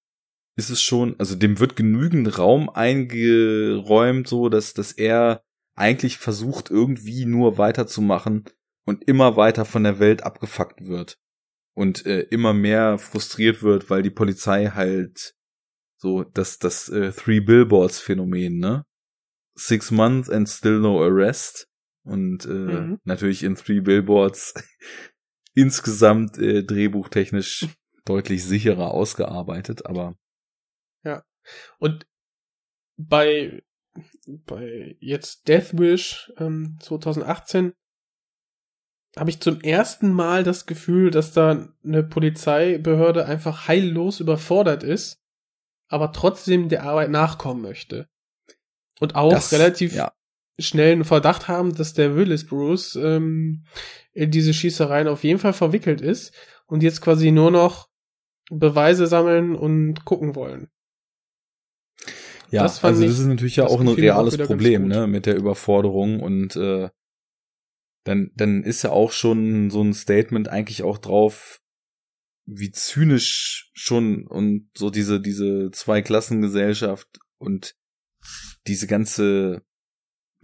ist 0.56 0.70
es 0.70 0.82
schon, 0.82 1.14
also 1.18 1.36
dem 1.36 1.58
wird 1.58 1.76
genügend 1.76 2.38
Raum 2.38 2.70
eingeräumt, 2.70 4.28
so 4.28 4.48
dass, 4.48 4.72
dass 4.74 4.92
er 4.92 5.42
eigentlich 5.74 6.18
versucht 6.18 6.70
irgendwie 6.70 7.24
nur 7.26 7.58
weiterzumachen 7.58 8.44
und 8.86 9.06
immer 9.06 9.36
weiter 9.36 9.64
von 9.64 9.84
der 9.84 9.98
Welt 9.98 10.22
abgefuckt 10.22 10.86
wird 10.86 11.18
und 11.74 12.06
äh, 12.06 12.22
immer 12.22 12.52
mehr 12.52 12.98
frustriert 12.98 13.62
wird, 13.62 13.90
weil 13.90 14.02
die 14.02 14.10
Polizei 14.10 14.66
halt 14.66 15.34
so 15.96 16.24
das 16.24 16.58
das 16.58 16.88
äh, 16.88 17.12
Three 17.12 17.40
Billboards 17.40 18.00
Phänomen, 18.00 18.58
ne? 18.58 18.84
Six 19.54 19.90
months 19.90 20.30
and 20.30 20.48
still 20.48 20.80
no 20.80 21.02
arrest 21.02 21.68
und 22.04 22.46
äh, 22.46 22.48
mhm. 22.48 22.98
natürlich 23.04 23.42
in 23.42 23.56
Three 23.56 23.80
Billboards 23.80 24.54
insgesamt 25.54 26.38
äh, 26.38 26.64
drehbuchtechnisch 26.64 27.68
deutlich 28.04 28.44
sicherer 28.44 28.92
ausgearbeitet, 28.92 29.86
aber 29.86 30.16
ja. 31.04 31.22
Und 31.78 32.06
bei 32.96 33.62
bei 34.26 34.96
jetzt 35.00 35.48
Death 35.48 35.78
Wish 35.78 36.32
ähm, 36.38 36.78
2018 36.80 37.74
habe 39.16 39.30
ich 39.30 39.40
zum 39.40 39.60
ersten 39.60 40.12
Mal 40.12 40.44
das 40.44 40.66
Gefühl, 40.66 41.10
dass 41.10 41.32
da 41.32 41.68
eine 41.84 42.02
Polizeibehörde 42.02 43.26
einfach 43.26 43.66
heillos 43.66 44.20
überfordert 44.20 44.82
ist, 44.82 45.18
aber 45.88 46.12
trotzdem 46.12 46.68
der 46.68 46.84
Arbeit 46.84 47.10
nachkommen 47.10 47.62
möchte. 47.62 48.08
Und 49.00 49.16
auch 49.16 49.32
das, 49.32 49.52
relativ 49.52 49.94
ja. 49.94 50.12
schnell 50.58 50.92
einen 50.92 51.04
Verdacht 51.04 51.48
haben, 51.48 51.74
dass 51.74 51.94
der 51.94 52.14
Willis 52.14 52.46
Bruce 52.46 52.94
ähm, 52.96 53.64
in 54.12 54.30
diese 54.30 54.54
Schießereien 54.54 55.08
auf 55.08 55.24
jeden 55.24 55.40
Fall 55.40 55.54
verwickelt 55.54 56.00
ist 56.00 56.32
und 56.66 56.82
jetzt 56.82 57.00
quasi 57.00 57.32
nur 57.32 57.50
noch 57.50 57.88
Beweise 58.50 59.06
sammeln 59.06 59.56
und 59.56 60.04
gucken 60.04 60.34
wollen. 60.34 60.68
Ja, 62.50 62.64
das 62.64 62.82
also 62.82 63.04
das 63.04 63.18
ist 63.18 63.26
natürlich 63.26 63.56
ja 63.56 63.66
auch 63.66 63.80
ein 63.80 63.88
reales 63.88 64.36
Problem, 64.36 64.88
ne, 64.88 65.06
mit 65.06 65.26
der 65.26 65.36
Überforderung 65.36 66.20
und 66.20 66.56
äh, 66.56 66.90
dann, 68.04 68.30
dann 68.34 68.62
ist 68.62 68.82
ja 68.82 68.90
auch 68.90 69.12
schon 69.12 69.70
so 69.70 69.82
ein 69.82 69.94
Statement 69.94 70.48
eigentlich 70.48 70.82
auch 70.82 70.98
drauf, 70.98 71.60
wie 72.46 72.70
zynisch 72.70 73.70
schon 73.74 74.26
und 74.26 74.68
so 74.76 74.90
diese, 74.90 75.20
diese 75.20 75.70
Zweiklassengesellschaft 75.70 77.18
und 77.38 77.74
diese 78.66 78.86
ganze, 78.86 79.62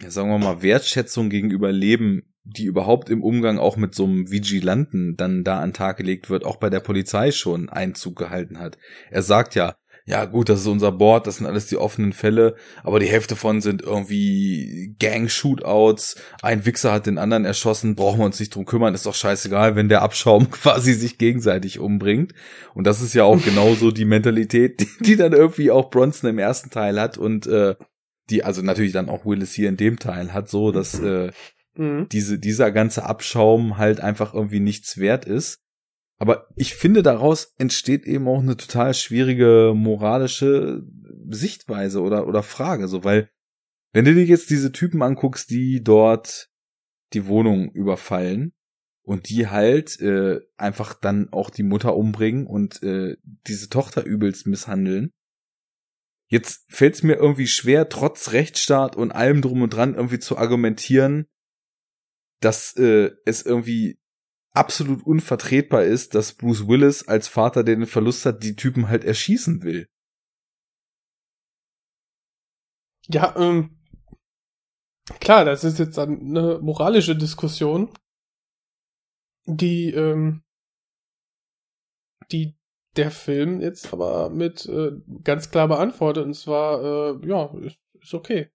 ja, 0.01 0.11
sagen 0.11 0.31
wir 0.31 0.39
mal, 0.39 0.63
Wertschätzung 0.63 1.31
gegenüber 1.31 1.73
Leben, 1.73 2.35
die 2.45 2.65
überhaupt 2.65 3.11
im 3.11 3.23
Umgang 3.23 3.59
auch 3.59 3.77
mit 3.77 3.95
so 3.95 4.05
einem 4.05 4.31
Vigilanten 4.31 5.17
dann 5.17 5.43
da 5.43 5.61
an 5.61 5.73
Tag 5.73 5.97
gelegt 5.97 6.31
wird, 6.31 6.45
auch 6.45 6.57
bei 6.57 6.71
der 6.71 6.81
Polizei 6.81 7.33
schon 7.33 7.69
Einzug 7.69 8.17
gehalten 8.17 8.59
hat. 8.59 8.79
Er 9.11 9.23
sagt 9.23 9.57
ja, 9.57 9.77
ja 10.09 10.25
gut, 10.25 10.49
das 10.49 10.61
ist 10.61 10.69
unser 10.69 10.93
Board, 10.93 11.27
das 11.27 11.37
sind 11.37 11.47
alles 11.47 11.67
die 11.67 11.77
offenen 11.77 12.13
Fälle, 12.13 12.55
aber 12.85 13.01
die 13.01 13.09
Hälfte 13.09 13.35
von 13.35 13.61
sind 13.61 13.83
irgendwie 13.83 14.95
Gang-Shootouts, 15.01 16.15
ein 16.43 16.65
Wichser 16.65 16.93
hat 16.93 17.07
den 17.07 17.19
anderen 17.19 17.45
erschossen, 17.45 17.97
brauchen 17.97 18.21
wir 18.21 18.25
uns 18.25 18.39
nicht 18.39 18.55
drum 18.55 18.67
kümmern, 18.67 18.95
ist 18.95 19.07
doch 19.07 19.17
scheißegal, 19.17 19.75
wenn 19.75 19.89
der 19.89 20.03
Abschaum 20.03 20.49
quasi 20.51 20.95
sich 20.95 21.19
gegenseitig 21.19 21.81
umbringt. 21.81 22.35
Und 22.73 22.87
das 22.87 23.03
ist 23.03 23.15
ja 23.15 23.25
auch 23.25 23.43
genauso 23.43 23.91
die 23.91 24.05
Mentalität, 24.05 24.81
die, 24.81 24.89
die 25.01 25.17
dann 25.17 25.33
irgendwie 25.33 25.73
auch 25.73 25.91
Bronson 25.91 26.31
im 26.31 26.39
ersten 26.39 26.71
Teil 26.71 27.01
hat 27.01 27.19
und 27.19 27.49
äh, 27.49 27.75
die 28.31 28.45
also 28.45 28.63
natürlich 28.63 28.93
dann 28.93 29.09
auch 29.09 29.27
Willis 29.27 29.55
hier 29.55 29.69
in 29.69 29.77
dem 29.77 29.99
Teil 29.99 30.33
hat, 30.33 30.49
so 30.49 30.71
dass 30.71 31.01
äh, 31.01 31.33
mhm. 31.77 32.09
diese, 32.11 32.39
dieser 32.39 32.71
ganze 32.71 33.05
Abschaum 33.05 33.77
halt 33.77 34.01
einfach 34.01 34.35
irgendwie 34.35 34.61
nichts 34.61 34.99
wert 34.99 35.25
ist. 35.25 35.66
Aber 36.19 36.49
ich 36.57 36.75
finde, 36.75 37.03
daraus 37.03 37.55
entsteht 37.59 38.05
eben 38.07 38.27
auch 38.29 38.41
eine 38.41 38.57
total 38.57 38.95
schwierige 38.95 39.73
moralische 39.75 40.83
Sichtweise 41.29 42.01
oder, 42.01 42.27
oder 42.27 42.43
Frage, 42.43 42.89
so, 42.89 43.05
weil, 43.05 43.31
wenn 43.93 44.05
du 44.05 44.15
dir 44.15 44.25
jetzt 44.25 44.51
diese 44.51 44.73
Typen 44.73 45.03
anguckst, 45.03 45.51
die 45.51 45.83
dort 45.83 46.49
die 47.13 47.27
Wohnung 47.27 47.71
überfallen 47.71 48.53
und 49.03 49.29
die 49.29 49.47
halt 49.49 50.01
äh, 50.01 50.41
einfach 50.57 50.95
dann 50.95 51.33
auch 51.33 51.51
die 51.51 51.63
Mutter 51.63 51.97
umbringen 51.97 52.47
und 52.47 52.83
äh, 52.83 53.17
diese 53.47 53.69
Tochter 53.69 54.05
übelst 54.05 54.47
misshandeln. 54.47 55.13
Jetzt 56.29 56.65
fällt 56.69 56.95
es 56.95 57.03
mir 57.05 57.15
irgendwie 57.15 57.47
schwer, 57.47 57.89
trotz 57.89 58.33
Rechtsstaat 58.33 58.97
und 58.97 59.13
allem 59.13 59.43
drum 59.43 59.63
und 59.63 59.71
dran 59.71 59.95
irgendwie 59.95 60.19
zu 60.19 60.37
argumentieren, 60.37 61.27
dass 62.41 62.77
äh, 62.77 63.13
es 63.25 63.43
irgendwie 63.43 64.01
absolut 64.57 65.05
unvertretbar 65.05 65.85
ist, 65.85 66.15
dass 66.15 66.35
Bruce 66.35 66.67
Willis 66.67 67.07
als 67.07 67.29
Vater, 67.29 67.65
der 67.65 67.77
den 67.77 67.87
Verlust 67.87 68.27
hat, 68.27 68.43
die 68.43 68.57
Typen 68.57 68.89
halt 68.89 69.05
erschießen 69.05 69.63
will. 69.63 69.87
Ja, 73.09 73.37
ähm, 73.37 73.79
klar, 75.21 75.45
das 75.45 75.63
ist 75.63 75.79
jetzt 75.79 75.99
eine 75.99 76.59
moralische 76.61 77.15
Diskussion, 77.15 77.93
die, 79.47 79.91
ähm, 79.91 80.43
die 82.33 82.57
der 82.97 83.11
Film 83.11 83.61
jetzt 83.61 83.93
aber 83.93 84.31
mit 84.31 84.67
äh, 84.67 84.93
ganz 85.23 85.51
klar 85.51 85.69
beantwortet, 85.69 86.25
und 86.25 86.35
zwar, 86.35 86.83
äh, 87.23 87.29
ja, 87.29 87.55
ist, 87.59 87.79
ist 88.01 88.15
okay. 88.15 88.51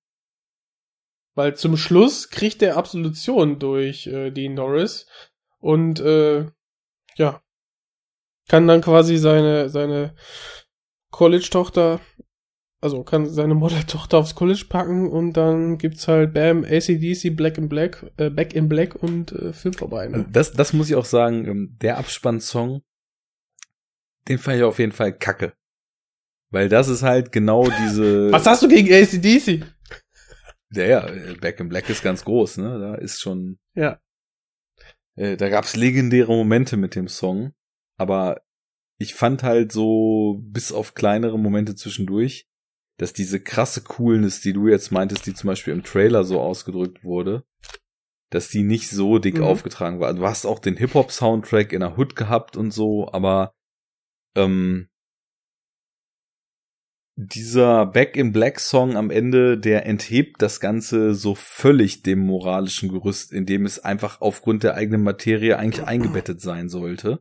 Weil 1.36 1.56
zum 1.56 1.78
Schluss 1.78 2.30
kriegt 2.30 2.62
er 2.62 2.76
Absolution 2.76 3.60
durch 3.60 4.08
äh, 4.08 4.32
Dean 4.32 4.56
Norris, 4.56 5.06
und 5.62 6.00
äh, 6.02 6.48
ja, 7.16 7.42
kann 8.50 8.68
dann 8.68 8.82
quasi 8.82 9.18
seine, 9.18 9.70
seine 9.70 10.14
College-Tochter, 11.12 12.02
also 12.82 13.04
kann 13.04 13.30
seine 13.30 13.54
Model-Tochter 13.54 14.18
aufs 14.18 14.36
College 14.36 14.66
packen 14.68 15.10
und 15.10 15.34
dann 15.34 15.78
gibt's 15.78 16.08
halt 16.08 16.34
Bam, 16.34 16.66
ACDC, 16.66 17.36
Black 17.36 17.58
in 17.58 17.70
Black, 17.70 18.12
äh, 18.18 18.30
Back 18.30 18.54
in 18.54 18.68
Black 18.68 18.96
und 18.96 19.32
äh, 19.32 19.54
Film 19.54 19.74
vorbei. 19.74 20.08
Ne? 20.08 20.26
Das, 20.30 20.52
das 20.52 20.74
muss 20.74 20.90
ich 20.90 20.96
auch 20.96 21.06
sagen, 21.06 21.48
ähm, 21.48 21.78
der 21.82 21.98
Abspannsong, 21.98 22.82
den 24.28 24.38
fand 24.38 24.58
ich 24.58 24.64
auf 24.64 24.80
jeden 24.80 24.92
Fall 24.92 25.14
kacke. 25.14 25.54
Weil 26.50 26.68
das 26.68 26.90
ist 26.90 27.04
halt 27.04 27.32
genau 27.32 27.66
diese. 27.86 28.30
Was 28.32 28.46
hast 28.46 28.62
du 28.62 28.68
gegen 28.68 28.94
ACDC? 28.94 29.66
Ja, 30.74 30.84
ja, 30.84 31.08
Back 31.40 31.60
in 31.62 31.70
Black 31.70 31.90
ist 31.90 32.04
ganz 32.04 32.26
groß, 32.26 32.58
ne? 32.58 32.80
Da 32.80 32.96
ist 32.96 33.22
schon. 33.22 33.58
Ja. 33.74 34.00
Äh, 35.22 35.38
da 35.38 35.50
gab's 35.50 35.76
legendäre 35.76 36.36
Momente 36.36 36.78
mit 36.78 36.96
dem 36.96 37.08
Song, 37.08 37.54
aber 38.00 38.42
ich 38.98 39.14
fand 39.14 39.44
halt 39.44 39.72
so, 39.72 40.40
bis 40.42 40.72
auf 40.72 40.96
kleinere 40.96 41.38
Momente 41.38 41.76
zwischendurch, 41.76 42.48
dass 42.98 43.14
diese 43.14 43.40
krasse 43.40 43.82
Coolness, 43.84 44.42
die 44.42 44.54
du 44.54 44.68
jetzt 44.68 44.92
meintest, 44.92 45.28
die 45.28 45.36
zum 45.36 45.48
Beispiel 45.48 45.74
im 45.74 45.84
Trailer 45.84 46.24
so 46.24 46.40
ausgedrückt 46.40 47.04
wurde, 47.04 47.44
dass 48.32 48.50
die 48.50 48.64
nicht 48.64 48.90
so 48.90 49.20
dick 49.20 49.38
mhm. 49.38 49.44
aufgetragen 49.44 50.00
war. 50.00 50.12
Du 50.14 50.26
hast 50.26 50.46
auch 50.46 50.58
den 50.58 50.78
Hip-Hop-Soundtrack 50.78 51.72
in 51.72 51.82
der 51.82 52.00
Hood 52.00 52.16
gehabt 52.16 52.58
und 52.58 52.72
so, 52.72 53.12
aber 53.12 53.54
ähm, 54.36 54.88
dieser 57.16 57.86
Back 57.86 58.16
in 58.16 58.32
Black 58.32 58.60
Song 58.60 58.96
am 58.96 59.12
Ende, 59.12 59.58
der 59.58 59.86
enthebt 59.86 60.42
das 60.42 60.60
Ganze 60.60 61.14
so 61.14 61.36
völlig 61.36 62.04
dem 62.04 62.20
moralischen 62.20 62.90
Gerüst, 62.90 63.32
in 63.32 63.46
dem 63.46 63.66
es 63.66 63.80
einfach 63.80 64.22
aufgrund 64.22 64.64
der 64.64 64.76
eigenen 64.76 65.04
Materie 65.04 65.58
eigentlich 65.58 65.86
eingebettet 65.86 66.42
sein 66.42 66.70
sollte. 66.70 67.20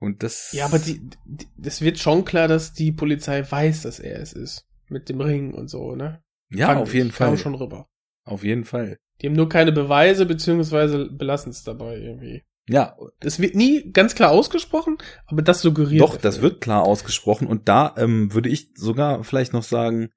Und 0.00 0.22
das. 0.22 0.52
Ja, 0.52 0.66
aber 0.66 0.78
die, 0.78 1.00
die, 1.24 1.48
das 1.56 1.80
wird 1.82 1.98
schon 1.98 2.24
klar, 2.24 2.46
dass 2.46 2.72
die 2.72 2.92
Polizei 2.92 3.48
weiß, 3.48 3.82
dass 3.82 3.98
er 3.98 4.20
es 4.20 4.32
ist. 4.32 4.64
Mit 4.88 5.08
dem 5.08 5.20
Ring 5.20 5.52
und 5.52 5.68
so, 5.68 5.96
ne? 5.96 6.22
Ja, 6.50 6.68
Fand 6.68 6.80
auf 6.80 6.94
jeden 6.94 7.10
Fall. 7.10 7.36
schon 7.36 7.56
rüber. 7.56 7.88
Auf 8.24 8.44
jeden 8.44 8.64
Fall. 8.64 8.98
Die 9.20 9.26
haben 9.26 9.34
nur 9.34 9.48
keine 9.48 9.72
Beweise, 9.72 10.24
beziehungsweise 10.24 11.10
belassen 11.10 11.50
es 11.50 11.64
dabei 11.64 11.98
irgendwie. 11.98 12.42
Ja. 12.68 12.96
Das 13.20 13.40
wird 13.40 13.54
nie 13.54 13.90
ganz 13.92 14.14
klar 14.14 14.30
ausgesprochen, 14.30 14.98
aber 15.26 15.42
das 15.42 15.62
suggeriert. 15.62 16.02
Doch, 16.02 16.16
das 16.16 16.42
wird 16.42 16.60
klar 16.60 16.82
ausgesprochen 16.82 17.48
und 17.48 17.68
da 17.68 17.94
ähm, 17.96 18.32
würde 18.32 18.48
ich 18.48 18.70
sogar 18.74 19.24
vielleicht 19.24 19.52
noch 19.52 19.62
sagen, 19.62 20.10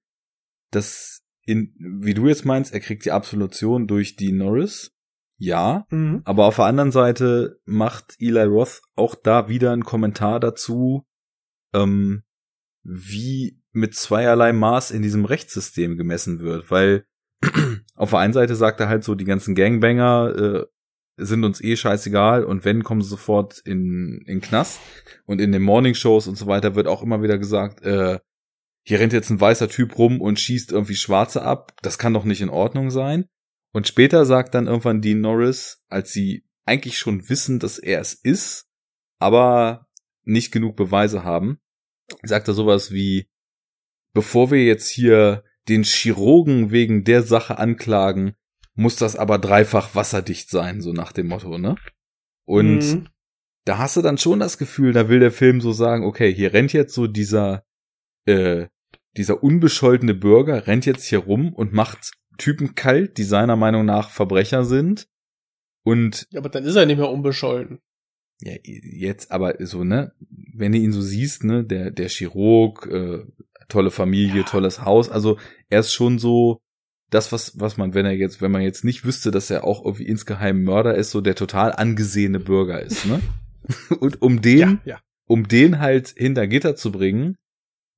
dass 0.70 1.22
in, 1.46 1.74
wie 1.80 2.14
du 2.14 2.28
jetzt 2.28 2.46
meinst, 2.46 2.74
er 2.74 2.80
kriegt 2.80 3.06
die 3.06 3.12
Absolution 3.12 3.88
durch 3.88 4.16
die 4.16 4.32
Norris. 4.32 4.92
Ja, 5.38 5.88
mhm. 5.90 6.22
aber 6.24 6.46
auf 6.46 6.58
der 6.58 6.66
anderen 6.66 6.92
Seite 6.92 7.60
macht 7.66 8.16
Eli 8.20 8.44
Roth 8.44 8.82
auch 8.96 9.16
da 9.16 9.50
wieder 9.50 9.72
einen 9.72 9.84
Kommentar 9.84 10.40
dazu, 10.40 11.08
ähm, 11.74 12.22
wie 12.84 13.60
mit 13.72 13.96
zweierlei 13.96 14.54
Maß 14.54 14.92
in 14.92 15.02
diesem 15.02 15.26
Rechtssystem 15.26 15.98
gemessen 15.98 16.42
wird, 16.42 16.70
weil 16.70 17.06
auf 17.96 18.12
der 18.12 18.20
einen 18.20 18.34
Seite 18.34 18.56
sagt 18.56 18.82
er 18.82 18.90
halt 18.90 19.04
so, 19.04 19.16
die 19.16 19.26
ganzen 19.26 19.56
Gangbanger 19.56 20.36
äh, 20.36 20.66
sind 21.18 21.44
uns 21.44 21.62
eh 21.62 21.76
scheißegal 21.76 22.44
und 22.44 22.66
wenn, 22.66 22.84
kommen 22.84 23.02
sie 23.02 23.10
sofort 23.10 23.60
in, 23.66 24.24
in 24.26 24.42
Knast. 24.42 24.80
Und 25.26 25.42
in 25.42 25.52
den 25.52 25.62
Morningshows 25.62 26.28
und 26.28 26.36
so 26.36 26.48
weiter 26.48 26.76
wird 26.76 26.88
auch 26.88 27.04
immer 27.04 27.22
wieder 27.22 27.38
gesagt, 27.38 27.82
äh, 27.84 28.20
hier 28.84 29.00
rennt 29.00 29.14
jetzt 29.14 29.30
ein 29.30 29.40
weißer 29.40 29.70
Typ 29.70 29.98
rum 29.98 30.22
und 30.22 30.40
schießt 30.40 30.72
irgendwie 30.72 30.96
Schwarze 30.96 31.44
ab. 31.44 31.74
Das 31.82 31.98
kann 31.98 32.14
doch 32.14 32.24
nicht 32.24 32.42
in 32.42 32.50
Ordnung 32.50 32.90
sein. 32.90 33.26
Und 33.74 33.88
später 33.88 34.26
sagt 34.26 34.56
dann 34.56 34.68
irgendwann 34.68 35.02
Dean 35.02 35.22
Norris, 35.22 35.84
als 35.88 36.12
sie 36.12 36.46
eigentlich 36.66 36.98
schon 36.98 37.30
wissen, 37.30 37.60
dass 37.60 37.78
er 37.78 38.00
es 38.00 38.14
ist, 38.14 38.68
aber 39.20 39.88
nicht 40.24 40.52
genug 40.52 40.76
Beweise 40.76 41.24
haben, 41.24 41.60
sagt 42.24 42.48
er 42.48 42.54
sowas 42.54 42.92
wie, 42.92 43.30
bevor 44.14 44.52
wir 44.52 44.64
jetzt 44.64 44.90
hier 44.90 45.44
den 45.70 45.84
Chirurgen 45.84 46.72
wegen 46.72 47.04
der 47.04 47.24
Sache 47.24 47.58
anklagen, 47.58 48.36
muss 48.76 48.96
das 48.96 49.16
aber 49.16 49.38
dreifach 49.38 49.96
wasserdicht 49.96 50.50
sein, 50.50 50.82
so 50.82 50.94
nach 50.94 51.12
dem 51.12 51.28
Motto, 51.28 51.58
ne? 51.58 51.76
Und 52.46 52.80
Mhm. 52.94 53.08
da 53.66 53.78
hast 53.78 53.98
du 53.98 54.02
dann 54.02 54.18
schon 54.18 54.40
das 54.40 54.58
Gefühl, 54.58 54.94
da 54.94 55.10
will 55.10 55.20
der 55.20 55.32
Film 55.32 55.62
so 55.62 55.72
sagen, 55.72 56.06
okay, 56.06 56.34
hier 56.34 56.54
rennt 56.54 56.74
jetzt 56.74 56.94
so 56.94 57.08
dieser, 57.08 57.64
äh, 58.26 58.68
dieser 59.18 59.44
unbescholtene 59.44 60.14
Bürger, 60.14 60.68
rennt 60.68 60.86
jetzt 60.86 61.06
hier 61.06 61.20
rum 61.20 61.54
und 61.54 61.74
macht 61.74 62.12
Typen 62.38 62.76
kalt, 62.76 63.18
die 63.18 63.24
seiner 63.24 63.56
Meinung 63.56 63.86
nach 63.86 64.10
Verbrecher 64.10 64.64
sind. 64.66 65.08
Und 65.84 66.28
Ja, 66.32 66.40
aber 66.40 66.50
dann 66.50 66.64
ist 66.64 66.76
er 66.76 66.86
nicht 66.86 66.98
mehr 66.98 67.10
unbescholten. 67.10 67.80
ja, 68.42 68.54
jetzt 68.64 69.32
aber 69.32 69.56
so, 69.66 69.84
ne, 69.84 70.14
wenn 70.54 70.72
du 70.72 70.78
ihn 70.80 70.92
so 70.94 71.02
siehst, 71.02 71.44
ne, 71.44 71.64
der, 71.64 71.92
der 71.92 72.08
Chirurg, 72.10 72.88
äh, 72.88 73.26
tolle 73.68 73.92
Familie, 73.92 74.44
tolles 74.46 74.84
Haus, 74.84 75.10
also 75.10 75.38
er 75.70 75.82
ist 75.82 75.92
schon 75.94 76.18
so 76.20 76.62
das, 77.12 77.32
was, 77.32 77.60
was 77.60 77.78
man, 77.78 77.94
wenn 77.94 78.06
er 78.06 78.14
jetzt, 78.14 78.42
wenn 78.42 78.52
man 78.52 78.62
jetzt 78.62 78.84
nicht 78.84 79.06
wüsste, 79.06 79.30
dass 79.30 79.52
er 79.52 79.64
auch 79.66 79.86
irgendwie 79.86 80.08
insgeheim 80.08 80.64
Mörder 80.64 80.96
ist, 80.96 81.12
so 81.12 81.22
der 81.22 81.36
total 81.36 81.74
angesehene 81.74 82.40
Bürger 82.40 82.82
ist, 82.82 83.06
ne? 83.06 83.22
Und 84.00 84.22
um 84.22 84.42
den, 84.42 84.82
ja. 84.86 85.00
um 85.28 85.48
den 85.48 85.80
halt 85.80 86.14
hinter 86.18 86.48
Gitter 86.48 86.76
zu 86.76 86.92
bringen, 86.92 87.38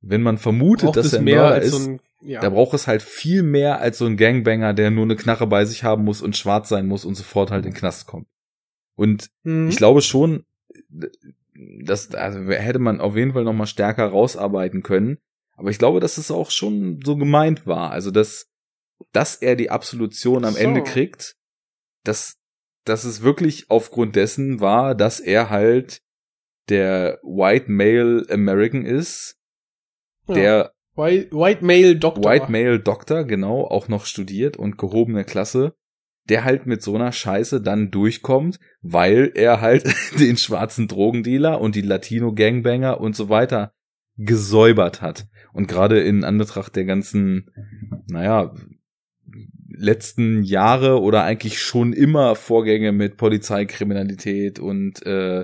wenn 0.01 0.21
man 0.21 0.37
vermutet, 0.37 0.87
Braucht 0.87 0.97
dass 0.97 1.13
er 1.13 1.21
Mörder 1.21 1.53
als 1.53 1.67
ist, 1.67 1.71
so 1.71 1.89
ein, 1.91 1.99
ja. 2.21 2.41
da 2.41 2.49
braucht 2.49 2.73
es 2.73 2.87
halt 2.87 3.01
viel 3.01 3.43
mehr 3.43 3.79
als 3.79 3.99
so 3.99 4.05
ein 4.05 4.17
Gangbanger, 4.17 4.73
der 4.73 4.91
nur 4.91 5.05
eine 5.05 5.15
Knarre 5.15 5.47
bei 5.47 5.63
sich 5.63 5.83
haben 5.83 6.03
muss 6.03 6.21
und 6.21 6.35
schwarz 6.35 6.67
sein 6.67 6.87
muss 6.87 7.05
und 7.05 7.15
sofort 7.15 7.51
halt 7.51 7.65
in 7.65 7.71
den 7.71 7.77
Knast 7.77 8.07
kommt. 8.07 8.27
Und 8.95 9.29
Mhm. 9.43 9.69
ich 9.69 9.77
glaube 9.77 10.01
schon, 10.01 10.43
das 11.83 12.13
also 12.13 12.39
hätte 12.51 12.79
man 12.79 12.99
auf 12.99 13.15
jeden 13.15 13.33
Fall 13.33 13.43
noch 13.43 13.53
mal 13.53 13.67
stärker 13.67 14.07
rausarbeiten 14.07 14.83
können. 14.83 15.17
Aber 15.55 15.69
ich 15.69 15.77
glaube, 15.77 15.99
dass 15.99 16.17
es 16.17 16.31
auch 16.31 16.49
schon 16.49 16.99
so 17.05 17.15
gemeint 17.15 17.67
war. 17.67 17.91
Also, 17.91 18.11
dass, 18.11 18.47
dass 19.13 19.35
er 19.35 19.55
die 19.55 19.69
Absolution 19.71 20.43
am 20.45 20.53
So. 20.53 20.59
Ende 20.59 20.83
kriegt, 20.83 21.35
dass, 22.03 22.35
dass 22.83 23.05
es 23.05 23.21
wirklich 23.21 23.69
aufgrund 23.69 24.15
dessen 24.15 24.59
war, 24.59 24.95
dass 24.95 25.19
er 25.19 25.49
halt 25.49 26.01
der 26.69 27.19
White 27.23 27.71
Male 27.71 28.25
American 28.29 28.85
ist, 28.85 29.37
Ja. 30.27 30.33
der 30.35 30.73
White, 30.95 31.31
White 31.35 31.65
Male 31.65 31.95
Doktor. 31.95 32.31
White 32.31 32.51
Male 32.51 32.79
Doktor, 32.79 33.23
genau, 33.23 33.63
auch 33.65 33.87
noch 33.87 34.05
studiert 34.05 34.57
und 34.57 34.77
gehobene 34.77 35.23
Klasse, 35.23 35.73
der 36.29 36.43
halt 36.43 36.65
mit 36.65 36.81
so 36.81 36.95
einer 36.95 37.11
Scheiße 37.11 37.61
dann 37.61 37.91
durchkommt, 37.91 38.59
weil 38.81 39.31
er 39.35 39.59
halt 39.59 39.83
den 40.19 40.37
schwarzen 40.37 40.87
Drogendealer 40.87 41.59
und 41.59 41.75
die 41.75 41.81
Latino 41.81 42.33
Gangbanger 42.33 42.99
und 43.01 43.15
so 43.15 43.29
weiter 43.29 43.73
gesäubert 44.17 45.01
hat. 45.01 45.27
Und 45.51 45.67
gerade 45.67 45.99
in 46.01 46.23
Anbetracht 46.23 46.75
der 46.75 46.85
ganzen, 46.85 47.49
naja, 48.07 48.53
letzten 49.75 50.43
Jahre 50.43 51.01
oder 51.01 51.23
eigentlich 51.23 51.59
schon 51.59 51.93
immer 51.93 52.35
Vorgänge 52.35 52.91
mit 52.91 53.17
Polizeikriminalität 53.17 54.59
und 54.59 55.05
äh, 55.05 55.43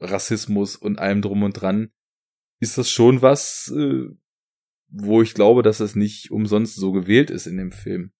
Rassismus 0.00 0.76
und 0.76 0.98
allem 0.98 1.22
drum 1.22 1.42
und 1.42 1.52
dran, 1.52 1.90
ist 2.60 2.78
das 2.78 2.90
schon 2.90 3.22
was, 3.22 3.72
äh, 3.76 4.08
wo 4.88 5.22
ich 5.22 5.34
glaube, 5.34 5.62
dass 5.62 5.80
es 5.80 5.96
nicht 5.96 6.30
umsonst 6.30 6.76
so 6.76 6.92
gewählt 6.92 7.30
ist 7.30 7.46
in 7.46 7.56
dem 7.56 7.72
Film. 7.72 8.12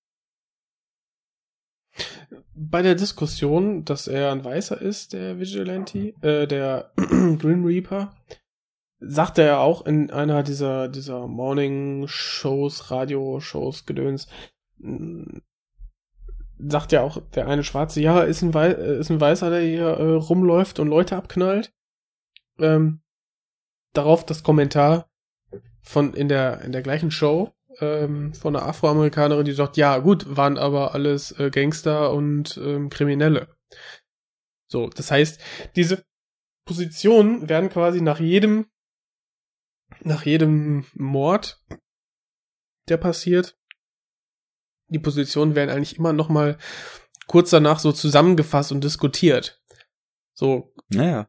Bei 2.55 2.83
der 2.83 2.95
Diskussion, 2.95 3.85
dass 3.85 4.09
er 4.09 4.33
ein 4.33 4.45
Weißer 4.45 4.81
ist, 4.81 5.12
der 5.12 5.39
Vigilante, 5.39 6.15
äh, 6.23 6.47
der 6.47 6.93
Grim 6.97 7.65
Reaper, 7.65 8.15
sagt 9.01 9.39
er 9.39 9.47
ja 9.47 9.59
auch 9.59 9.85
in 9.85 10.11
einer 10.11 10.43
dieser, 10.43 10.89
dieser 10.89 11.27
Morning-Shows, 11.27 12.91
Radio-Shows, 12.91 13.85
Gedöns, 13.85 14.29
sagt 16.59 16.93
ja 16.93 17.02
auch 17.02 17.20
der 17.35 17.49
eine 17.49 17.65
Schwarze, 17.65 18.01
ja, 18.01 18.23
ist 18.23 18.43
ein, 18.43 18.55
Wei 18.55 18.69
äh, 18.69 18.99
ist 18.99 19.11
ein 19.11 19.20
Weißer, 19.20 19.51
der 19.51 19.61
hier 19.61 19.86
äh, 19.86 20.15
rumläuft 20.15 20.78
und 20.78 20.89
Leute 20.89 21.17
abknallt. 21.17 21.73
Ähm, 22.59 23.01
darauf 23.93 24.25
das 24.25 24.43
Kommentar 24.43 25.11
von 25.83 26.15
in 26.15 26.28
der, 26.28 26.62
in 26.62 26.73
der 26.73 26.83
gleichen 26.83 27.11
Show 27.11 27.52
ähm, 27.81 28.35
von 28.35 28.55
einer 28.55 28.67
Afroamerikanerin, 28.67 29.44
die 29.44 29.52
sagt, 29.52 29.77
ja 29.77 29.99
gut, 29.99 30.36
waren 30.36 30.59
aber 30.59 30.94
alles 30.94 31.33
äh, 31.39 31.51
Gangster 31.51 32.12
und 32.12 32.59
ähm, 32.62 32.91
Kriminelle. 32.91 33.49
So, 34.69 34.89
das 34.89 35.11
heißt, 35.11 35.41
diese 35.77 36.05
Positionen 36.65 37.49
werden 37.49 37.69
quasi 37.69 38.01
nach 38.01 38.20
jedem 38.20 38.67
nach 40.01 40.25
jedem 40.25 40.86
Mord, 40.94 41.62
der 42.89 42.97
passiert, 42.97 43.59
die 44.89 44.99
Positionen 44.99 45.55
werden 45.55 45.70
eigentlich 45.70 45.99
immer 45.99 46.12
noch 46.12 46.28
mal 46.28 46.59
kurz 47.27 47.51
danach 47.51 47.78
so 47.78 47.93
zusammengefasst 47.93 48.73
und 48.73 48.85
diskutiert. 48.85 49.62
So 50.35 50.75
Naja. 50.89 51.28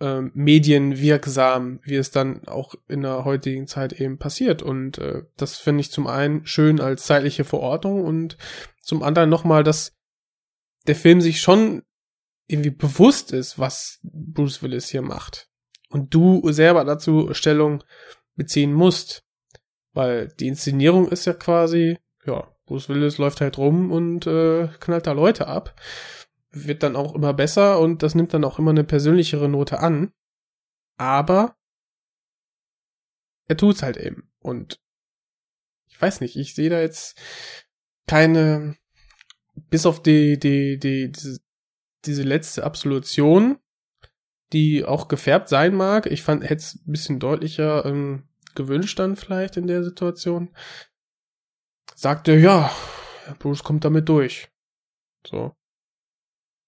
ähm, 0.00 0.32
medienwirksam, 0.34 1.80
wie 1.84 1.96
es 1.96 2.10
dann 2.10 2.46
auch 2.46 2.74
in 2.88 3.02
der 3.02 3.24
heutigen 3.24 3.66
Zeit 3.66 3.92
eben 3.94 4.18
passiert. 4.18 4.62
Und 4.62 4.98
äh, 4.98 5.22
das 5.36 5.58
finde 5.58 5.80
ich 5.80 5.90
zum 5.90 6.06
einen 6.06 6.46
schön 6.46 6.80
als 6.80 7.06
zeitliche 7.06 7.44
Verordnung 7.44 8.04
und 8.04 8.36
zum 8.80 9.02
anderen 9.02 9.30
nochmal, 9.30 9.64
dass 9.64 9.96
der 10.86 10.96
Film 10.96 11.20
sich 11.20 11.40
schon 11.40 11.82
irgendwie 12.46 12.70
bewusst 12.70 13.32
ist, 13.32 13.58
was 13.58 14.00
Bruce 14.02 14.62
Willis 14.62 14.88
hier 14.88 15.02
macht. 15.02 15.48
Und 15.88 16.12
du 16.12 16.42
selber 16.52 16.84
dazu 16.84 17.32
Stellung 17.32 17.82
beziehen 18.34 18.74
musst. 18.74 19.22
Weil 19.92 20.28
die 20.40 20.48
Inszenierung 20.48 21.08
ist 21.08 21.24
ja 21.24 21.34
quasi, 21.34 21.98
ja, 22.26 22.53
Bruce 22.66 22.88
Willis 22.88 23.18
läuft 23.18 23.40
halt 23.40 23.58
rum 23.58 23.90
und 23.90 24.26
äh, 24.26 24.68
knallt 24.80 25.06
da 25.06 25.12
Leute 25.12 25.46
ab 25.46 25.74
wird 26.54 26.82
dann 26.82 26.96
auch 26.96 27.14
immer 27.14 27.34
besser 27.34 27.80
und 27.80 28.02
das 28.02 28.14
nimmt 28.14 28.32
dann 28.32 28.44
auch 28.44 28.58
immer 28.58 28.70
eine 28.70 28.84
persönlichere 28.84 29.48
Note 29.48 29.80
an. 29.80 30.12
Aber 30.96 31.56
er 33.46 33.56
tut's 33.56 33.82
halt 33.82 33.96
eben. 33.96 34.30
Und 34.38 34.80
ich 35.88 36.00
weiß 36.00 36.20
nicht, 36.20 36.36
ich 36.36 36.54
sehe 36.54 36.70
da 36.70 36.80
jetzt 36.80 37.20
keine, 38.06 38.76
bis 39.54 39.86
auf 39.86 40.02
die, 40.02 40.38
die, 40.38 40.78
die, 40.78 41.10
diese, 41.10 41.40
diese 42.04 42.22
letzte 42.22 42.64
Absolution, 42.64 43.58
die 44.52 44.84
auch 44.84 45.08
gefärbt 45.08 45.48
sein 45.48 45.74
mag. 45.74 46.06
Ich 46.06 46.22
fand, 46.22 46.44
hätte 46.44 46.56
es 46.56 46.74
ein 46.76 46.92
bisschen 46.92 47.18
deutlicher 47.18 47.84
ähm, 47.84 48.28
gewünscht 48.54 48.98
dann 48.98 49.16
vielleicht 49.16 49.56
in 49.56 49.66
der 49.66 49.82
Situation. 49.82 50.54
Sagt 51.94 52.28
er, 52.28 52.38
ja, 52.38 52.70
Bruce 53.38 53.62
kommt 53.62 53.84
damit 53.84 54.08
durch. 54.08 54.48
So. 55.26 55.52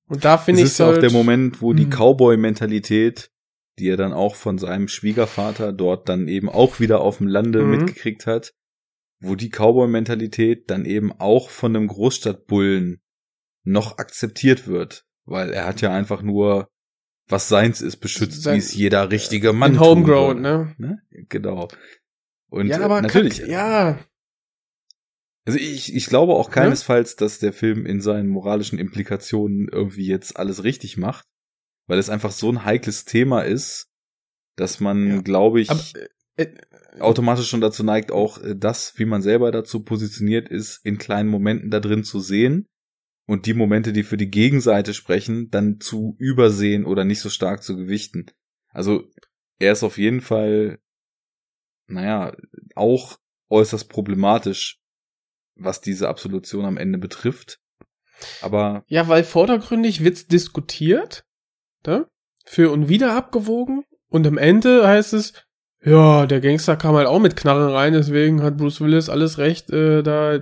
Und 0.08 0.24
da 0.24 0.38
finde 0.38 0.60
ich 0.62 0.68
ist 0.68 0.78
ja 0.78 0.86
auch 0.86 0.92
halt- 0.92 1.02
der 1.02 1.10
Moment, 1.12 1.60
wo 1.60 1.72
die 1.72 1.84
Hm. 1.84 1.90
Cowboy-Mentalität, 1.90 3.30
die 3.78 3.88
er 3.88 3.96
dann 3.96 4.12
auch 4.12 4.34
von 4.36 4.56
seinem 4.58 4.88
Schwiegervater 4.88 5.72
dort 5.72 6.08
dann 6.08 6.28
eben 6.28 6.48
auch 6.48 6.80
wieder 6.80 7.00
auf 7.00 7.18
dem 7.18 7.26
Lande 7.26 7.62
Mhm. 7.64 7.70
mitgekriegt 7.72 8.26
hat, 8.26 8.52
wo 9.20 9.34
die 9.34 9.50
Cowboy-Mentalität 9.50 10.70
dann 10.70 10.84
eben 10.84 11.12
auch 11.12 11.50
von 11.50 11.74
einem 11.74 11.88
Großstadtbullen 11.88 13.00
noch 13.64 13.98
akzeptiert 13.98 14.68
wird, 14.68 15.04
weil 15.24 15.50
er 15.52 15.66
hat 15.66 15.80
ja 15.80 15.92
einfach 15.92 16.22
nur 16.22 16.68
was 17.28 17.48
seins 17.48 17.80
ist 17.80 17.96
beschützt, 17.96 18.44
Sein- 18.44 18.54
wie 18.54 18.58
es 18.58 18.72
jeder 18.72 19.10
richtige 19.10 19.52
Mann 19.52 19.72
in 19.72 19.78
tun 19.78 19.86
Homegrown, 19.88 20.40
ne? 20.40 20.74
ne? 20.78 21.02
Genau. 21.28 21.66
Und 22.48 22.68
ja, 22.68 22.78
äh, 22.78 22.82
aber 22.84 23.02
natürlich, 23.02 23.40
Kack, 23.40 23.48
ja, 23.48 23.98
also 25.46 25.58
ich, 25.58 25.94
ich 25.94 26.06
glaube 26.06 26.34
auch 26.34 26.48
Ne? 26.48 26.54
keinesfalls, 26.54 27.16
dass 27.16 27.38
der 27.38 27.52
Film 27.52 27.86
in 27.86 28.00
seinen 28.00 28.28
moralischen 28.28 28.78
Implikationen 28.78 29.68
irgendwie 29.68 30.06
jetzt 30.06 30.36
alles 30.36 30.64
richtig 30.64 30.96
macht, 30.96 31.24
weil 31.86 31.98
es 31.98 32.10
einfach 32.10 32.32
so 32.32 32.50
ein 32.50 32.64
heikles 32.64 33.04
Thema 33.04 33.42
ist, 33.42 33.86
dass 34.56 34.80
man, 34.80 35.08
Ja. 35.08 35.20
glaube 35.22 35.60
ich, 35.60 35.70
aber 35.70 35.82
äh, 36.36 36.48
automatisch 36.98 37.48
schon 37.48 37.60
dazu 37.60 37.82
neigt, 37.84 38.10
auch 38.10 38.42
äh, 38.42 38.54
das, 38.56 38.98
wie 38.98 39.04
man 39.04 39.22
selber 39.22 39.52
dazu 39.52 39.84
positioniert 39.84 40.48
ist, 40.48 40.84
in 40.84 40.98
kleinen 40.98 41.28
Momenten 41.28 41.70
da 41.70 41.80
drin 41.80 42.04
zu 42.04 42.20
sehen 42.20 42.66
und 43.26 43.46
die 43.46 43.54
Momente, 43.54 43.92
die 43.92 44.02
für 44.02 44.16
die 44.16 44.30
Gegenseite 44.30 44.94
sprechen, 44.94 45.50
dann 45.50 45.80
zu 45.80 46.16
übersehen 46.18 46.84
oder 46.84 47.04
nicht 47.04 47.20
so 47.20 47.28
stark 47.30 47.62
zu 47.62 47.76
gewichten. 47.76 48.26
Also 48.70 49.10
er 49.58 49.72
ist 49.72 49.82
auf 49.82 49.96
jeden 49.98 50.20
Fall, 50.20 50.78
naja, 51.86 52.36
auch 52.74 53.18
äußerst 53.48 53.88
problematisch, 53.88 54.80
was 55.56 55.80
diese 55.80 56.08
Absolution 56.08 56.64
am 56.64 56.76
Ende 56.76 56.98
betrifft. 56.98 57.58
Aber 58.40 58.84
Ja, 58.88 59.08
weil 59.08 59.24
vordergründig 59.24 60.02
wird's 60.04 60.26
diskutiert, 60.26 61.24
ne? 61.86 62.06
für 62.44 62.70
und 62.70 62.88
wieder 62.88 63.14
abgewogen 63.14 63.84
und 64.08 64.26
am 64.26 64.38
Ende 64.38 64.86
heißt 64.86 65.12
es, 65.12 65.32
ja, 65.84 66.26
der 66.26 66.40
Gangster 66.40 66.76
kam 66.76 66.94
halt 66.96 67.06
auch 67.06 67.18
mit 67.20 67.36
Knarren 67.36 67.70
rein, 67.72 67.92
deswegen 67.92 68.42
hat 68.42 68.56
Bruce 68.56 68.80
Willis 68.80 69.08
alles 69.08 69.38
recht, 69.38 69.70
äh, 69.70 70.02
da 70.02 70.38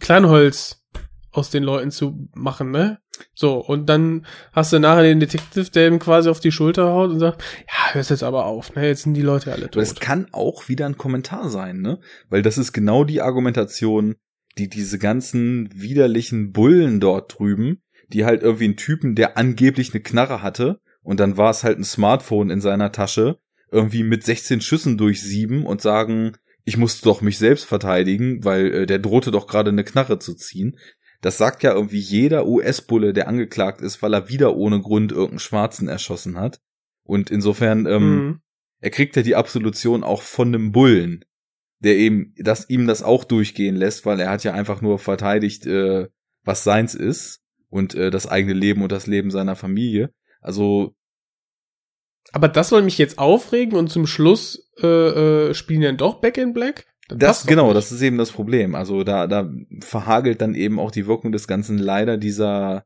Kleinholz 0.00 0.82
aus 1.30 1.50
den 1.50 1.62
Leuten 1.62 1.90
zu 1.90 2.28
machen, 2.34 2.70
ne? 2.70 2.98
So, 3.34 3.58
und 3.64 3.86
dann 3.86 4.26
hast 4.52 4.72
du 4.72 4.78
nachher 4.80 5.02
den 5.02 5.20
Detective, 5.20 5.70
der 5.70 5.86
ihm 5.88 5.98
quasi 5.98 6.28
auf 6.28 6.40
die 6.40 6.50
Schulter 6.52 6.92
haut 6.92 7.10
und 7.10 7.20
sagt, 7.20 7.42
ja, 7.68 7.94
hör's 7.94 8.08
jetzt 8.08 8.22
aber 8.22 8.46
auf, 8.46 8.74
ne? 8.74 8.86
Jetzt 8.86 9.02
sind 9.02 9.14
die 9.14 9.22
Leute 9.22 9.52
alle 9.52 9.66
Aber 9.66 9.80
das 9.80 9.94
tot. 9.94 10.00
kann 10.00 10.26
auch 10.32 10.68
wieder 10.68 10.86
ein 10.86 10.98
Kommentar 10.98 11.48
sein, 11.48 11.80
ne? 11.80 12.00
Weil 12.28 12.42
das 12.42 12.58
ist 12.58 12.72
genau 12.72 13.04
die 13.04 13.20
Argumentation, 13.22 14.16
die 14.58 14.68
diese 14.68 14.98
ganzen 14.98 15.68
widerlichen 15.74 16.52
Bullen 16.52 17.00
dort 17.00 17.38
drüben, 17.38 17.82
die 18.08 18.24
halt 18.24 18.42
irgendwie 18.42 18.64
einen 18.64 18.76
Typen, 18.76 19.14
der 19.14 19.38
angeblich 19.38 19.92
eine 19.94 20.02
Knarre 20.02 20.42
hatte, 20.42 20.80
und 21.02 21.18
dann 21.18 21.36
war 21.36 21.50
es 21.50 21.64
halt 21.64 21.78
ein 21.78 21.84
Smartphone 21.84 22.50
in 22.50 22.60
seiner 22.60 22.92
Tasche, 22.92 23.38
irgendwie 23.70 24.02
mit 24.04 24.22
16 24.22 24.60
Schüssen 24.60 24.98
durchsieben 24.98 25.64
und 25.64 25.80
sagen, 25.80 26.36
ich 26.64 26.76
musste 26.76 27.04
doch 27.04 27.22
mich 27.22 27.38
selbst 27.38 27.64
verteidigen, 27.64 28.44
weil 28.44 28.66
äh, 28.72 28.86
der 28.86 28.98
drohte 29.00 29.30
doch 29.32 29.46
gerade 29.48 29.70
eine 29.70 29.82
Knarre 29.82 30.18
zu 30.20 30.34
ziehen. 30.34 30.78
Das 31.20 31.38
sagt 31.38 31.62
ja 31.62 31.72
irgendwie 31.74 31.98
jeder 31.98 32.46
US-Bulle, 32.46 33.12
der 33.12 33.26
angeklagt 33.28 33.80
ist, 33.80 34.02
weil 34.02 34.14
er 34.14 34.28
wieder 34.28 34.54
ohne 34.56 34.80
Grund 34.80 35.10
irgendeinen 35.10 35.38
Schwarzen 35.40 35.88
erschossen 35.88 36.38
hat. 36.38 36.60
Und 37.04 37.30
insofern, 37.30 37.86
ähm, 37.86 38.14
Mhm. 38.16 38.40
er 38.80 38.90
kriegt 38.90 39.16
ja 39.16 39.22
die 39.22 39.34
Absolution 39.34 40.04
auch 40.04 40.22
von 40.22 40.48
einem 40.48 40.70
Bullen, 40.70 41.24
der 41.82 41.96
eben, 41.96 42.34
dass 42.36 42.68
ihm 42.68 42.86
das 42.86 43.02
auch 43.02 43.24
durchgehen 43.24 43.76
lässt, 43.76 44.06
weil 44.06 44.20
er 44.20 44.30
hat 44.30 44.44
ja 44.44 44.52
einfach 44.52 44.80
nur 44.80 44.98
verteidigt, 44.98 45.66
äh, 45.66 46.08
was 46.44 46.64
seins 46.64 46.94
ist 46.94 47.40
und 47.68 47.94
äh, 47.94 48.10
das 48.10 48.26
eigene 48.26 48.54
Leben 48.54 48.82
und 48.82 48.92
das 48.92 49.06
Leben 49.06 49.30
seiner 49.30 49.56
Familie. 49.56 50.12
Also 50.40 50.94
Aber 52.32 52.48
das 52.48 52.68
soll 52.68 52.82
mich 52.82 52.98
jetzt 52.98 53.18
aufregen 53.18 53.76
und 53.76 53.88
zum 53.88 54.06
Schluss 54.06 54.70
äh, 54.80 54.86
äh, 54.86 55.54
spielen 55.54 55.82
dann 55.82 55.96
doch 55.96 56.20
Back 56.20 56.38
in 56.38 56.52
Black? 56.52 56.86
das 57.08 57.46
genau, 57.46 57.66
nicht. 57.66 57.76
das 57.76 57.92
ist 57.92 58.00
eben 58.00 58.16
das 58.16 58.32
Problem. 58.32 58.74
Also 58.74 59.04
da 59.04 59.26
da 59.26 59.50
verhagelt 59.80 60.40
dann 60.40 60.54
eben 60.54 60.78
auch 60.78 60.90
die 60.90 61.06
Wirkung 61.06 61.32
des 61.32 61.46
Ganzen 61.46 61.78
leider 61.78 62.16
dieser 62.16 62.84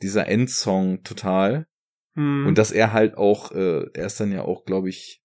dieser 0.00 0.26
Endsong 0.26 1.02
total 1.02 1.66
Hm. 2.14 2.46
und 2.46 2.58
dass 2.58 2.72
er 2.72 2.92
halt 2.92 3.16
auch, 3.16 3.52
äh, 3.52 3.86
er 3.94 4.06
ist 4.06 4.20
dann 4.20 4.32
ja 4.32 4.42
auch, 4.42 4.64
glaube 4.64 4.88
ich, 4.88 5.21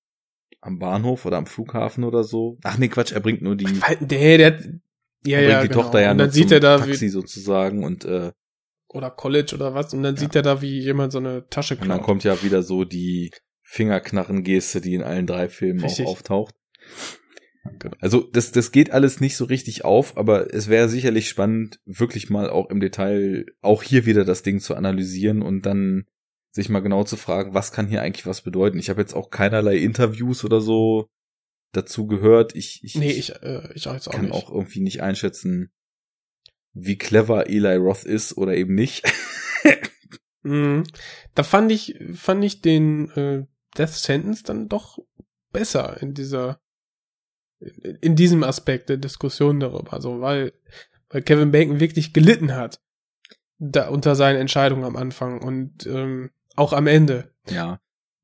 am 0.68 0.80
Bahnhof 0.80 1.26
oder 1.26 1.38
am 1.38 1.48
Flughafen 1.48 2.04
oder 2.04 2.24
so. 2.24 2.58
Ach 2.64 2.78
nee, 2.78 2.90
Quatsch, 2.90 3.12
er 3.14 3.22
bringt 3.22 3.42
nur 3.42 3.56
die 3.56 3.66
Weil, 3.82 3.98
der, 4.02 4.38
der, 4.38 4.60
ja, 5.26 5.40
ja, 5.40 5.48
bringt 5.48 5.64
die 5.64 5.68
genau. 5.70 5.82
Tochter 5.82 6.02
ja 6.02 6.12
und 6.12 6.18
dann 6.20 6.32
sieht 6.32 6.50
zum 6.50 6.54
er 6.54 6.60
da, 6.60 6.78
Taxi 6.78 7.06
wie, 7.06 7.10
sozusagen 7.10 7.84
und 7.84 8.06
äh, 8.06 8.32
oder 8.90 9.12
College 9.12 9.54
oder 9.56 9.74
was, 9.74 9.94
und 9.94 10.04
dann 10.04 10.16
Ja. 10.16 10.22
sieht 10.22 10.36
er 10.36 10.42
da, 10.44 10.62
wie 10.62 10.80
jemand 10.80 11.12
so 11.12 11.18
eine 11.18 11.48
Tasche 11.50 11.76
Und 11.76 11.82
dann 11.90 11.98
klaut. 11.98 12.04
kommt 12.04 12.24
ja 12.24 12.42
wieder 12.44 12.64
so 12.64 12.84
die 12.84 13.32
Fingerknarren-Geste, 13.64 14.80
die 14.82 14.96
in 14.96 15.04
allen 15.04 15.28
drei 15.28 15.50
Filmen 15.50 15.82
Richtig. 15.82 16.06
auch 16.06 16.12
auftaucht. 16.12 16.56
Also 18.00 18.22
das, 18.32 18.52
das 18.54 18.72
geht 18.72 18.92
alles 18.92 19.20
nicht 19.20 19.36
so 19.36 19.44
richtig 19.46 19.84
auf, 19.84 20.18
aber 20.18 20.54
es 20.54 20.70
wäre 20.70 20.88
sicherlich 20.88 21.28
spannend, 21.28 21.80
wirklich 21.86 22.30
mal 22.30 22.50
auch 22.50 22.70
im 22.70 22.80
Detail 22.80 23.46
auch 23.62 23.84
hier 23.84 24.06
wieder 24.06 24.24
das 24.24 24.42
Ding 24.42 24.60
zu 24.62 24.76
analysieren 24.76 25.42
und 25.42 25.66
dann 25.66 26.06
sich 26.58 26.70
mal 26.70 26.80
genau 26.80 27.04
zu 27.04 27.18
fragen, 27.18 27.54
was 27.54 27.72
kann 27.72 27.88
hier 27.88 28.02
eigentlich 28.02 28.26
was 28.26 28.42
bedeuten. 28.42 28.80
Ich 28.80 28.90
habe 28.90 29.00
jetzt 29.00 29.14
auch 29.14 29.30
keinerlei 29.30 29.78
Interviews 29.78 30.44
oder 30.44 30.60
so 30.60 31.08
dazu 31.72 32.08
gehört. 32.08 32.56
Ich, 32.56 32.84
ich, 32.84 32.96
nee, 32.96 33.12
ich, 33.12 33.36
äh, 33.44 33.72
ich 33.76 33.88
auch 33.88 34.04
kann 34.10 34.26
nicht. 34.26 34.34
auch 34.34 34.52
irgendwie 34.52 34.80
nicht 34.80 35.02
einschätzen, 35.02 35.72
wie 36.74 36.98
clever 36.98 37.48
Eli 37.48 37.76
Roth 37.76 38.04
ist 38.04 38.36
oder 38.36 38.56
eben 38.56 38.76
nicht. 38.76 39.06
Mhm. 40.44 40.84
Da 41.36 41.44
fand 41.44 41.74
ich, 41.74 42.00
fand 42.14 42.42
ich 42.42 42.62
den 42.62 43.10
äh, 43.12 43.46
Death 43.78 43.90
Sentence 43.90 44.44
dann 44.44 44.70
doch 44.70 44.98
besser 45.52 46.02
in 46.02 46.14
dieser, 46.14 46.62
in, 47.60 47.96
in 47.96 48.16
diesem 48.16 48.44
Aspekt 48.44 48.88
der 48.88 48.96
Diskussion 48.96 49.60
darüber. 49.60 49.92
Also 49.92 50.22
weil, 50.22 50.54
weil 51.10 51.22
Kevin 51.24 51.52
Bacon 51.52 51.82
wirklich 51.82 52.14
gelitten 52.14 52.56
hat 52.56 52.80
da 53.60 53.90
unter 53.90 54.16
seinen 54.16 54.40
Entscheidungen 54.40 54.86
am 54.86 54.96
Anfang 54.96 55.42
und 55.42 55.86
ähm, 55.88 56.30
auch 56.58 56.74
am 56.74 56.88
Ende. 56.88 57.32
ja. 57.50 57.80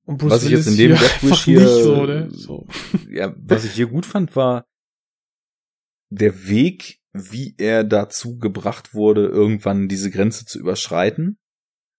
Und 0.06 0.18
Bruce 0.18 0.32
Was 0.32 0.44
ich 0.44 0.50
jetzt 0.52 0.66
Willis 0.66 0.80
in 0.80 0.90
dem 0.90 0.98
hier 0.98 1.08
Death 1.08 1.24
Wish 1.24 1.32
einfach 1.32 1.46
hier- 1.46 1.60
nicht 1.62 1.84
so, 1.84 2.06
ne? 2.06 2.30
So. 2.32 2.68
ja, 3.10 3.34
was 3.38 3.64
ich 3.64 3.72
hier 3.72 3.88
gut 3.88 4.06
fand, 4.06 4.36
war 4.36 4.66
der 6.10 6.48
Weg, 6.50 7.00
wie 7.14 7.56
er 7.58 7.86
dazu 7.86 8.38
gebracht 8.38 8.94
wurde, 8.94 9.28
irgendwann 9.28 9.88
diese 9.88 10.12
Grenze 10.12 10.46
zu 10.46 10.60
überschreiten. 10.60 11.38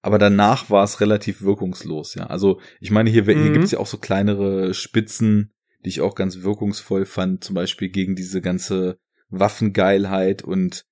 Aber 0.03 0.19
danach 0.19 0.69
war 0.69 0.85
es 0.85 1.01
relativ 1.01 1.41
wirkungslos, 1.41 2.15
ja. 2.15 2.27
Also, 2.27 2.61
ich 2.79 2.91
meine, 2.91 3.09
hier, 3.09 3.25
hier 3.25 3.37
Mhm. 3.37 3.55
gibt's 3.55 3.71
ja 3.71 3.79
auch 3.79 3.87
so 3.87 3.97
kleinere 3.97 4.75
Spitzen, 4.75 5.55
die 5.85 5.89
ich 5.89 6.03
auch 6.03 6.15
ganz 6.15 6.43
wirkungsvoll 6.43 7.07
fand, 7.07 7.43
zum 7.43 7.55
Beispiel 7.55 7.89
gegen 7.89 8.15
diese 8.17 8.43
ganze 8.43 8.99
Waffengeilheit 9.31 10.43
und 10.43 10.85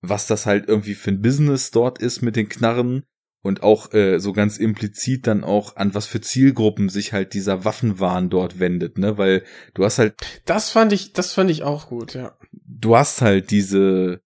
was 0.00 0.26
das 0.26 0.46
halt 0.46 0.68
irgendwie 0.68 0.94
für 0.94 1.10
ein 1.10 1.20
Business 1.20 1.70
dort 1.70 1.98
ist 1.98 2.22
mit 2.22 2.36
den 2.36 2.48
Knarren 2.48 3.04
und 3.46 3.62
auch 3.62 3.94
äh, 3.94 4.18
so 4.18 4.32
ganz 4.32 4.58
implizit 4.58 5.26
dann 5.26 5.44
auch 5.44 5.76
an 5.76 5.94
was 5.94 6.06
für 6.06 6.20
Zielgruppen 6.20 6.88
sich 6.88 7.12
halt 7.12 7.32
dieser 7.32 7.64
Waffenwahn 7.64 8.28
dort 8.28 8.58
wendet, 8.58 8.98
ne? 8.98 9.16
Weil 9.16 9.44
du 9.74 9.84
hast 9.84 9.98
halt, 9.98 10.14
Das 10.44 10.70
fand 10.70 10.92
ich, 10.92 11.12
das 11.12 11.32
fand 11.32 11.50
ich 11.50 11.62
auch 11.62 11.88
gut, 11.88 12.14
ja. 12.14 12.36
du 12.52 12.96
hast 12.96 13.22
halt 13.22 13.50
diese 13.50 14.20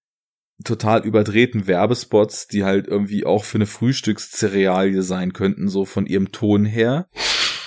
total 0.64 1.04
überdrehten 1.04 1.66
Werbespots, 1.66 2.46
die 2.48 2.64
halt 2.64 2.86
irgendwie 2.86 3.24
auch 3.24 3.44
für 3.44 3.58
eine 3.58 3.66
Frühstückszerealie 3.66 5.02
sein 5.02 5.32
könnten, 5.32 5.68
so 5.68 5.84
von 5.84 6.06
ihrem 6.06 6.32
Ton 6.32 6.64
her. 6.64 7.08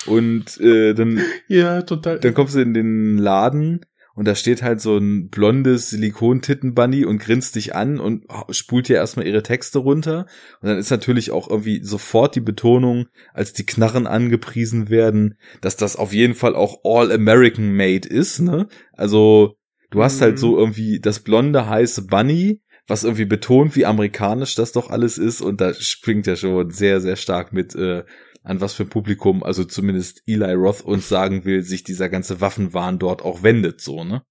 Und 0.05 0.59
äh, 0.59 0.93
dann 0.93 1.21
Ja, 1.47 1.81
total. 1.81 2.19
dann 2.19 2.33
kommst 2.33 2.55
du 2.55 2.59
in 2.59 2.73
den 2.73 3.17
Laden 3.17 3.85
und 4.15 4.27
da 4.27 4.35
steht 4.35 4.61
halt 4.61 4.79
so 4.79 4.97
ein 4.97 5.29
blondes 5.29 5.89
Silikon-Tittenbunny 5.89 7.05
und 7.05 7.17
grinst 7.17 7.55
dich 7.55 7.75
an 7.75 7.99
und 7.99 8.25
spult 8.51 8.87
dir 8.87 8.97
erstmal 8.97 9.25
ihre 9.25 9.41
Texte 9.43 9.79
runter. 9.79 10.27
Und 10.61 10.69
dann 10.69 10.77
ist 10.77 10.91
natürlich 10.91 11.31
auch 11.31 11.49
irgendwie 11.49 11.83
sofort 11.83 12.35
die 12.35 12.41
Betonung, 12.41 13.07
als 13.33 13.53
die 13.53 13.65
Knarren 13.65 14.05
angepriesen 14.05 14.89
werden, 14.89 15.37
dass 15.61 15.77
das 15.77 15.95
auf 15.95 16.13
jeden 16.13 16.35
Fall 16.35 16.55
auch 16.55 16.81
All-American 16.83 17.71
Made 17.71 18.07
ist, 18.07 18.39
ne? 18.39 18.67
Also, 18.93 19.55
du 19.89 20.03
hast 20.03 20.21
halt 20.21 20.33
Mhm. 20.33 20.37
so 20.37 20.57
irgendwie 20.57 20.99
das 20.99 21.19
blonde, 21.21 21.67
heiße 21.67 22.05
Bunny, 22.05 22.61
was 22.87 23.03
irgendwie 23.05 23.25
betont, 23.25 23.75
wie 23.75 23.85
amerikanisch 23.85 24.55
das 24.55 24.73
doch 24.73 24.89
alles 24.89 25.17
ist. 25.17 25.41
Und 25.41 25.59
da 25.61 25.73
springt 25.73 26.27
ja 26.27 26.35
schon 26.35 26.69
sehr, 26.69 27.01
sehr 27.01 27.15
stark 27.15 27.53
mit, 27.53 27.73
äh, 27.75 28.03
an 28.43 28.61
was 28.61 28.73
für 28.73 28.83
ein 28.83 28.89
Publikum, 28.89 29.43
also 29.43 29.63
zumindest 29.63 30.21
Eli 30.27 30.53
Roth 30.53 30.81
uns 30.81 31.07
sagen 31.09 31.45
will, 31.45 31.63
sich 31.63 31.83
dieser 31.83 32.09
ganze 32.09 32.41
Waffenwahn 32.41 32.99
dort 32.99 33.21
auch 33.21 33.41
wendet, 33.43 33.81
so, 33.81 34.03
ne? 34.03 34.23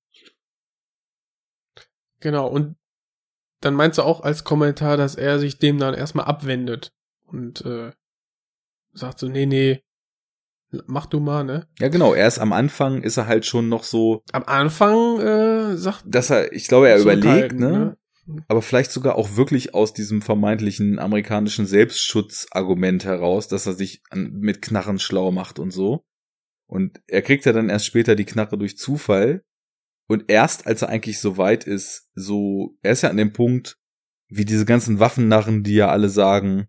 Genau, 2.20 2.46
und 2.46 2.76
dann 3.60 3.74
meinst 3.74 3.98
du 3.98 4.02
auch 4.02 4.20
als 4.20 4.44
Kommentar, 4.44 4.96
dass 4.96 5.14
er 5.14 5.38
sich 5.38 5.58
dem 5.58 5.78
dann 5.78 5.94
erstmal 5.94 6.26
abwendet 6.26 6.92
und 7.26 7.64
äh, 7.64 7.92
sagt 8.92 9.18
so, 9.18 9.28
nee, 9.28 9.46
nee, 9.46 9.82
mach 10.86 11.06
du 11.06 11.20
mal, 11.20 11.44
ne? 11.44 11.66
Ja, 11.78 11.88
genau, 11.88 12.14
erst 12.14 12.38
am 12.38 12.52
Anfang 12.52 13.02
ist 13.02 13.16
er 13.16 13.26
halt 13.26 13.46
schon 13.46 13.68
noch 13.68 13.84
so, 13.84 14.22
Am 14.32 14.44
Anfang 14.44 15.20
äh, 15.20 15.76
sagt 15.76 16.04
dass 16.06 16.30
er, 16.30 16.52
ich 16.52 16.68
glaube, 16.68 16.88
er 16.88 16.98
überlegt, 16.98 17.52
zurückhaltend, 17.52 17.60
ne? 17.60 17.96
Aber 18.48 18.62
vielleicht 18.62 18.92
sogar 18.92 19.16
auch 19.16 19.36
wirklich 19.36 19.74
aus 19.74 19.92
diesem 19.92 20.22
vermeintlichen 20.22 20.98
amerikanischen 20.98 21.66
Selbstschutzargument 21.66 23.04
heraus, 23.04 23.48
dass 23.48 23.66
er 23.66 23.72
sich 23.72 24.02
an, 24.10 24.32
mit 24.38 24.62
Knarren 24.62 24.98
schlau 24.98 25.32
macht 25.32 25.58
und 25.58 25.72
so. 25.72 26.04
Und 26.66 27.02
er 27.06 27.22
kriegt 27.22 27.44
ja 27.44 27.52
dann 27.52 27.68
erst 27.68 27.86
später 27.86 28.14
die 28.14 28.24
Knarre 28.24 28.56
durch 28.56 28.78
Zufall. 28.78 29.42
Und 30.08 30.24
erst 30.28 30.66
als 30.66 30.82
er 30.82 30.88
eigentlich 30.88 31.18
so 31.20 31.36
weit 31.36 31.64
ist, 31.64 32.10
so, 32.14 32.76
er 32.82 32.92
ist 32.92 33.02
ja 33.02 33.10
an 33.10 33.16
dem 33.16 33.32
Punkt, 33.32 33.78
wie 34.28 34.44
diese 34.44 34.64
ganzen 34.64 34.98
Waffennarren, 34.98 35.62
die 35.62 35.74
ja 35.74 35.88
alle 35.88 36.08
sagen, 36.08 36.66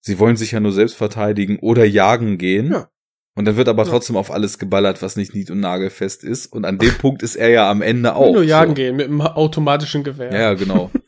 sie 0.00 0.18
wollen 0.18 0.36
sich 0.36 0.52
ja 0.52 0.60
nur 0.60 0.72
selbst 0.72 0.96
verteidigen 0.96 1.58
oder 1.60 1.84
jagen 1.84 2.36
gehen. 2.36 2.72
Ja. 2.72 2.90
Und 3.36 3.44
dann 3.44 3.56
wird 3.56 3.68
aber 3.68 3.84
Ja. 3.84 3.90
trotzdem 3.90 4.16
auf 4.16 4.30
alles 4.32 4.58
geballert, 4.58 5.02
was 5.02 5.14
nicht 5.16 5.34
nied- 5.34 5.50
und 5.50 5.60
nagelfest 5.60 6.24
ist. 6.24 6.46
Und 6.52 6.64
an 6.64 6.78
dem 6.78 6.94
Punkt 6.98 7.22
ist 7.22 7.36
er 7.36 7.50
ja 7.50 7.70
am 7.70 7.82
Ende 7.82 8.14
Auch 8.16 8.32
nur 8.32 8.42
jagen 8.42 8.70
so. 8.70 8.74
gehen 8.74 8.96
mit 8.96 9.06
einem 9.06 9.20
automatischen 9.20 10.02
Gewehr. 10.02 10.32
Ja, 10.32 10.40
ja, 10.40 10.54
genau. 10.54 10.90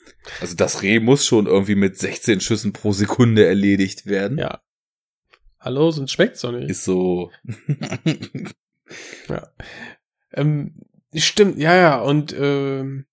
Also 0.43 0.55
das 0.57 0.83
Reh 0.83 1.01
muss 1.01 1.25
schon 1.25 1.47
irgendwie 1.47 1.75
mit 1.75 1.97
16 1.99 2.41
Schüssen 2.41 2.75
pro 2.75 2.93
Sekunde 2.93 3.47
erledigt 3.47 4.05
werden. 4.05 4.37
Ja. 4.37 4.61
Hallo, 5.59 5.91
sonst 5.91 6.13
schmeckt's 6.13 6.43
doch 6.43 6.53
nicht. 6.53 6.69
Ist 6.69 6.85
so. 6.85 7.31
Ähm, 10.33 10.75
stimmt, 11.15 11.59
ja, 11.59 11.75
ja, 11.75 12.01
und 12.01 12.35
ähm, 12.39 13.07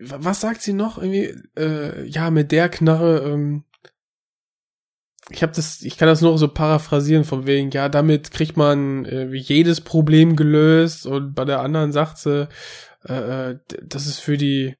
wa- 0.00 0.18
was 0.20 0.40
sagt 0.40 0.62
sie 0.62 0.72
noch? 0.72 0.98
Irgendwie, 0.98 1.32
äh, 1.56 2.04
ja, 2.06 2.30
mit 2.30 2.50
der 2.52 2.68
Knarre, 2.68 3.20
ähm, 3.30 3.64
ich 5.30 5.42
habe 5.42 5.52
das, 5.54 5.82
ich 5.82 5.96
kann 5.96 6.08
das 6.08 6.20
nur 6.22 6.36
so 6.38 6.48
paraphrasieren 6.48 7.24
von 7.24 7.46
wegen, 7.46 7.70
ja, 7.70 7.88
damit 7.88 8.30
kriegt 8.30 8.56
man 8.56 9.04
äh, 9.06 9.26
jedes 9.34 9.80
Problem 9.80 10.36
gelöst 10.36 11.06
und 11.06 11.34
bei 11.34 11.44
der 11.44 11.60
anderen 11.60 11.92
sagt 11.92 12.18
sie, 12.18 12.48
äh, 13.08 13.50
äh, 13.50 13.58
das 13.84 14.06
ist 14.06 14.20
für 14.20 14.36
die, 14.36 14.74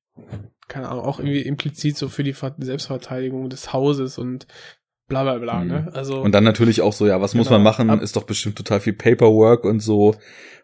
keine 0.69 0.89
Ahnung, 0.89 1.05
auch 1.05 1.19
irgendwie 1.19 1.43
implizit 1.43 1.97
so 1.97 2.09
für 2.09 2.23
die 2.25 2.33
Ver 2.33 2.55
Selbstverteidigung 2.59 3.49
des 3.51 3.73
Hauses 3.73 4.19
und 4.19 4.47
bla 5.09 5.23
bla 5.25 5.39
bla, 5.39 5.61
Mhm. 5.61 5.69
ne? 5.69 5.91
Also 5.95 6.21
Und 6.21 6.33
dann 6.33 6.45
natürlich 6.45 6.81
auch 6.81 6.93
so, 6.93 7.07
ja, 7.07 7.21
was 7.21 7.35
muss 7.35 7.47
Genau. 7.49 7.59
man 7.59 7.65
machen? 7.65 7.91
Ab- 7.91 8.01
Ist 8.03 8.17
doch 8.17 8.25
bestimmt 8.25 8.57
total 8.57 8.81
viel 8.81 8.93
Paperwork 8.95 9.65
und 9.65 9.81
so. 9.81 10.15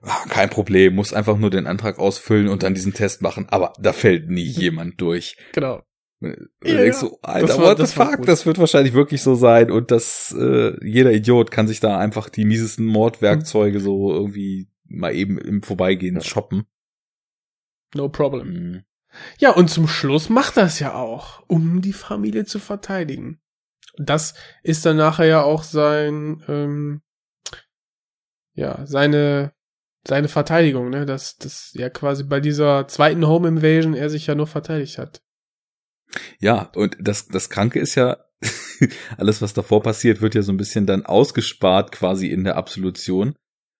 Ah, 0.02 0.24
kein 0.28 0.50
Problem, 0.50 0.94
muss 0.96 1.12
einfach 1.12 1.36
nur 1.38 1.50
den 1.50 1.68
Antrag 1.68 1.98
ausfüllen 2.00 2.48
und 2.48 2.64
dann 2.64 2.74
diesen 2.74 2.92
Test 2.92 3.22
machen. 3.22 3.46
Aber 3.50 3.72
da 3.80 3.92
fällt 3.92 4.28
nie 4.30 4.42
jemand 4.46 5.00
durch. 5.00 5.36
genau. 5.52 5.82
Ja, 6.22 6.76
denkst 6.76 7.02
ja. 7.02 7.08
so, 7.08 7.18
Alter, 7.22 7.58
war- 7.58 7.78
what 7.78 7.78
the 7.78 7.92
fuck, 7.92 8.18
gut. 8.18 8.28
das 8.28 8.46
wird 8.46 8.58
wahrscheinlich 8.58 8.94
wirklich 8.94 9.22
so 9.22 9.34
sein 9.34 9.70
und 9.70 9.90
das, 9.90 10.34
äh, 10.38 10.72
jeder 10.86 11.12
Idiot 11.12 11.50
kann 11.50 11.66
sich 11.66 11.80
da 11.80 11.98
einfach 11.98 12.28
die 12.28 12.44
miesesten 12.44 12.86
Mordwerkzeuge 12.86 13.80
so 13.80 14.12
irgendwie 14.12 14.68
mal 14.84 15.14
eben 15.14 15.38
im 15.38 15.62
Vorbeigehen 15.62 16.20
shoppen. 16.20 16.64
No 17.94 18.08
problem. 18.08 18.48
Mhm. 18.48 18.84
Ja, 19.38 19.50
und 19.50 19.68
zum 19.68 19.88
Schluss 19.88 20.28
macht 20.30 20.56
das 20.56 20.78
ja 20.78 20.94
auch, 20.94 21.42
um 21.48 21.82
die 21.82 21.92
Familie 21.92 22.44
zu 22.44 22.58
verteidigen. 22.58 23.40
Das 23.98 24.34
ist 24.62 24.86
dann 24.86 24.96
nachher 24.96 25.26
ja 25.26 25.42
auch 25.42 25.64
sein, 25.64 26.42
ähm, 26.48 27.02
ja, 28.54 28.86
seine, 28.86 29.52
seine 30.06 30.28
Verteidigung, 30.28 30.88
ne, 30.88 31.04
dass, 31.04 31.36
dass 31.36 31.72
ja 31.74 31.90
quasi 31.90 32.24
bei 32.24 32.40
dieser 32.40 32.88
zweiten 32.88 33.26
Home 33.26 33.48
Invasion 33.48 33.94
er 33.94 34.08
sich 34.08 34.26
ja 34.26 34.34
nur 34.34 34.46
verteidigt 34.46 34.96
hat. 34.98 35.22
Ja, 36.40 36.70
und 36.74 36.96
das, 37.00 37.28
das 37.28 37.50
Kranke 37.50 37.78
ist 37.80 37.94
ja, 37.94 38.18
alles, 39.16 39.40
was 39.42 39.54
davor 39.54 39.82
passiert, 39.82 40.20
wird 40.20 40.34
ja 40.34 40.42
so 40.42 40.52
ein 40.52 40.56
bisschen 40.56 40.86
dann 40.86 41.06
ausgespart 41.06 41.92
quasi 41.92 42.28
in 42.28 42.44
der 42.44 42.56
Absolution, 42.56 43.34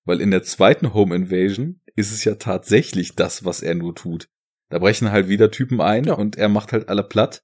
weil 0.05 0.21
in 0.21 0.31
der 0.31 0.43
zweiten 0.43 0.95
Home 0.95 1.15
Invasion 1.15 1.81
ist 1.97 2.13
es 2.13 2.25
ja 2.25 2.37
tatsächlich 2.37 3.15
das, 3.17 3.45
was 3.45 3.61
er 3.63 3.75
nur 3.75 3.95
tut. 3.95 4.29
Da 4.71 4.79
brechen 4.79 5.11
halt 5.11 5.29
wieder 5.29 5.51
Typen 5.51 5.81
ein 5.81 6.05
Ja. 6.05 6.15
und 6.15 6.37
er 6.37 6.49
macht 6.49 6.73
halt 6.73 6.89
alle 6.89 7.03
platt. 7.03 7.43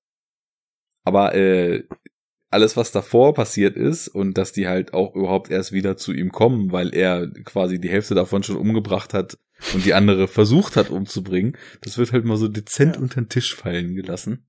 Aber 1.05 1.35
äh, 1.35 1.85
alles, 2.51 2.77
was 2.77 2.93
davor 2.93 3.35
passiert 3.35 3.77
ist 3.77 4.09
und 4.09 4.39
dass 4.39 4.53
die 4.53 4.67
halt 4.69 4.95
auch 4.95 5.15
überhaupt 5.15 5.51
erst 5.51 5.73
wieder 5.73 5.97
zu 5.97 6.13
ihm 6.13 6.33
kommen, 6.33 6.73
weil 6.73 6.95
er 6.95 7.31
quasi 7.45 7.79
die 7.81 7.91
Hälfte 7.91 8.15
davon 8.15 8.43
schon 8.43 8.57
umgebracht 8.57 9.13
hat 9.13 9.37
und 9.75 9.85
die 9.85 9.93
andere 9.93 10.29
versucht 10.29 10.77
hat 10.77 10.89
umzubringen, 10.89 11.57
das 11.83 11.99
wird 11.99 12.13
halt 12.13 12.25
mal 12.25 12.37
so 12.39 12.49
dezent 12.49 12.97
Ja. 12.97 13.03
unter 13.03 13.21
den 13.21 13.29
Tisch 13.29 13.55
fallen 13.55 13.95
gelassen. 13.95 14.49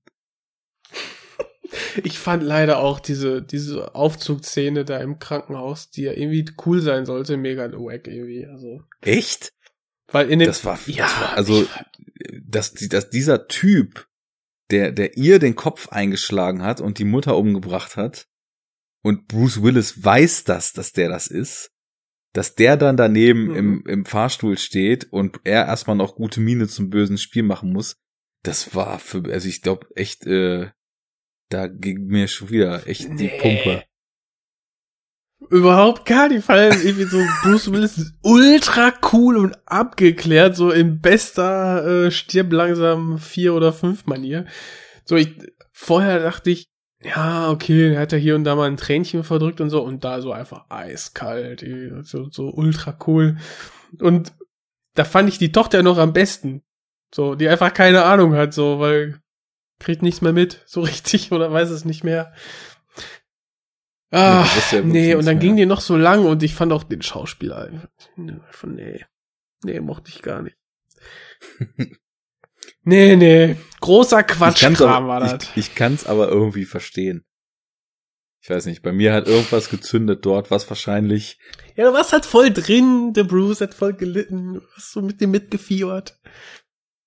Ich 2.02 2.18
fand 2.18 2.42
leider 2.42 2.78
auch 2.80 2.98
diese, 2.98 3.42
diese 3.42 3.94
Aufzugsszene 3.94 4.84
da 4.84 4.98
im 4.98 5.18
Krankenhaus, 5.18 5.90
die 5.90 6.02
ja 6.02 6.12
irgendwie 6.12 6.44
cool 6.66 6.80
sein 6.80 7.06
sollte, 7.06 7.36
mega 7.36 7.70
wack 7.72 8.08
irgendwie, 8.08 8.44
also. 8.46 8.82
Echt? 9.00 9.52
Weil 10.10 10.30
in 10.30 10.40
dem, 10.40 10.46
Das 10.46 10.64
war, 10.64 10.78
ja, 10.86 11.04
das 11.04 11.20
war 11.20 11.36
also, 11.36 11.66
dass, 12.42 12.74
dass 12.74 13.10
dieser 13.10 13.46
Typ, 13.46 14.08
der, 14.72 14.90
der 14.90 15.16
ihr 15.16 15.38
den 15.38 15.54
Kopf 15.54 15.88
eingeschlagen 15.90 16.62
hat 16.62 16.80
und 16.80 16.98
die 16.98 17.04
Mutter 17.04 17.36
umgebracht 17.36 17.96
hat, 17.96 18.26
und 19.02 19.28
Bruce 19.28 19.62
Willis 19.62 20.04
weiß 20.04 20.44
das, 20.44 20.72
dass 20.72 20.92
der 20.92 21.08
das 21.08 21.28
ist, 21.28 21.70
dass 22.34 22.54
der 22.54 22.76
dann 22.76 22.96
daneben 22.96 23.44
Mhm. 23.48 23.56
im, 23.56 23.84
im 23.86 24.04
Fahrstuhl 24.04 24.58
steht 24.58 25.06
und 25.12 25.40
er 25.44 25.66
erstmal 25.66 25.96
noch 25.96 26.16
gute 26.16 26.40
Miene 26.40 26.68
zum 26.68 26.90
bösen 26.90 27.16
Spiel 27.16 27.42
machen 27.44 27.72
muss, 27.72 27.96
das 28.42 28.74
war 28.74 28.98
für, 28.98 29.24
also 29.32 29.48
ich 29.48 29.62
glaube 29.62 29.86
echt, 29.94 30.26
äh, 30.26 30.70
da 31.50 31.66
ging 31.66 32.06
mir 32.06 32.28
schon 32.28 32.50
wieder 32.50 32.86
echt 32.86 33.08
die 33.18 33.26
Nee. 33.26 33.38
Pumpe. 33.40 33.84
Überhaupt 35.50 36.06
gar 36.06 36.28
nicht, 36.28 36.48
weil 36.48 36.70
irgendwie 36.70 37.04
so 37.04 37.18
Bruce 37.42 37.72
Willis 37.72 37.98
ist 37.98 38.14
ultra 38.22 38.92
cool 39.12 39.36
und 39.36 39.58
abgeklärt, 39.66 40.54
so 40.54 40.70
in 40.70 41.00
bester 41.00 42.06
äh, 42.06 42.10
stirb 42.10 42.52
langsam 42.52 43.18
vier 43.18 43.54
oder 43.54 43.72
fünf 43.72 44.06
Manier. 44.06 44.46
So, 45.04 45.16
ich 45.16 45.34
vorher 45.72 46.20
dachte 46.20 46.50
ich, 46.50 46.68
ja, 47.02 47.50
okay, 47.50 47.94
er 47.94 48.00
hat 48.00 48.12
ja 48.12 48.18
hier 48.18 48.36
und 48.36 48.44
da 48.44 48.54
mal 48.54 48.68
ein 48.68 48.76
Tränchen 48.76 49.24
verdrückt 49.24 49.60
und 49.60 49.70
so 49.70 49.82
und 49.82 50.04
da 50.04 50.20
so 50.20 50.32
einfach 50.32 50.66
eiskalt, 50.68 51.64
so, 52.02 52.28
so 52.30 52.50
ultra 52.50 52.96
cool. 53.06 53.38
Und 53.98 54.34
da 54.94 55.04
fand 55.04 55.30
ich 55.30 55.38
die 55.38 55.52
Tochter 55.52 55.82
noch 55.82 55.98
am 55.98 56.12
besten. 56.12 56.62
So, 57.12 57.34
die 57.34 57.48
einfach 57.48 57.72
keine 57.72 58.04
Ahnung 58.04 58.34
hat, 58.34 58.52
so, 58.54 58.78
weil 58.78 59.20
kriegt 59.80 60.02
nichts 60.02 60.20
mehr 60.20 60.32
mit, 60.32 60.62
so 60.66 60.80
richtig, 60.82 61.32
oder 61.32 61.52
weiß 61.52 61.70
es 61.70 61.84
nicht 61.84 62.04
mehr. 62.04 62.32
Ah, 64.12 64.44
ist 64.58 64.72
ja 64.72 64.80
nee, 64.82 65.14
und 65.14 65.24
dann 65.24 65.36
mehr. 65.36 65.42
ging 65.42 65.56
die 65.56 65.66
noch 65.66 65.80
so 65.80 65.96
lang 65.96 66.24
und 66.24 66.42
ich 66.42 66.54
fand 66.54 66.72
auch 66.72 66.82
den 66.82 67.02
Schauspieler 67.02 67.58
einfach, 68.16 68.64
nee, 68.66 69.04
nee, 69.64 69.80
mochte 69.80 70.10
ich 70.10 70.20
gar 70.20 70.42
nicht. 70.42 70.56
nee, 72.82 73.16
nee, 73.16 73.56
großer 73.80 74.24
Quatschkram 74.24 75.06
war 75.06 75.20
das. 75.20 75.50
Ich, 75.54 75.56
ich 75.56 75.74
kann's 75.76 76.06
aber 76.06 76.28
irgendwie 76.28 76.64
verstehen. 76.64 77.24
Ich 78.42 78.50
weiß 78.50 78.66
nicht, 78.66 78.82
bei 78.82 78.92
mir 78.92 79.12
hat 79.12 79.28
irgendwas 79.28 79.68
gezündet 79.68 80.24
dort, 80.24 80.50
was 80.50 80.68
wahrscheinlich 80.70 81.38
Ja, 81.76 81.84
du 81.84 81.92
warst 81.92 82.12
halt 82.12 82.24
voll 82.24 82.50
drin, 82.50 83.12
der 83.12 83.24
Bruce 83.24 83.60
hat 83.60 83.74
voll 83.74 83.92
gelitten, 83.92 84.54
du 84.54 84.62
hast 84.74 84.92
so 84.92 85.02
mit 85.02 85.20
dem 85.20 85.30
mitgefiebert. 85.30 86.18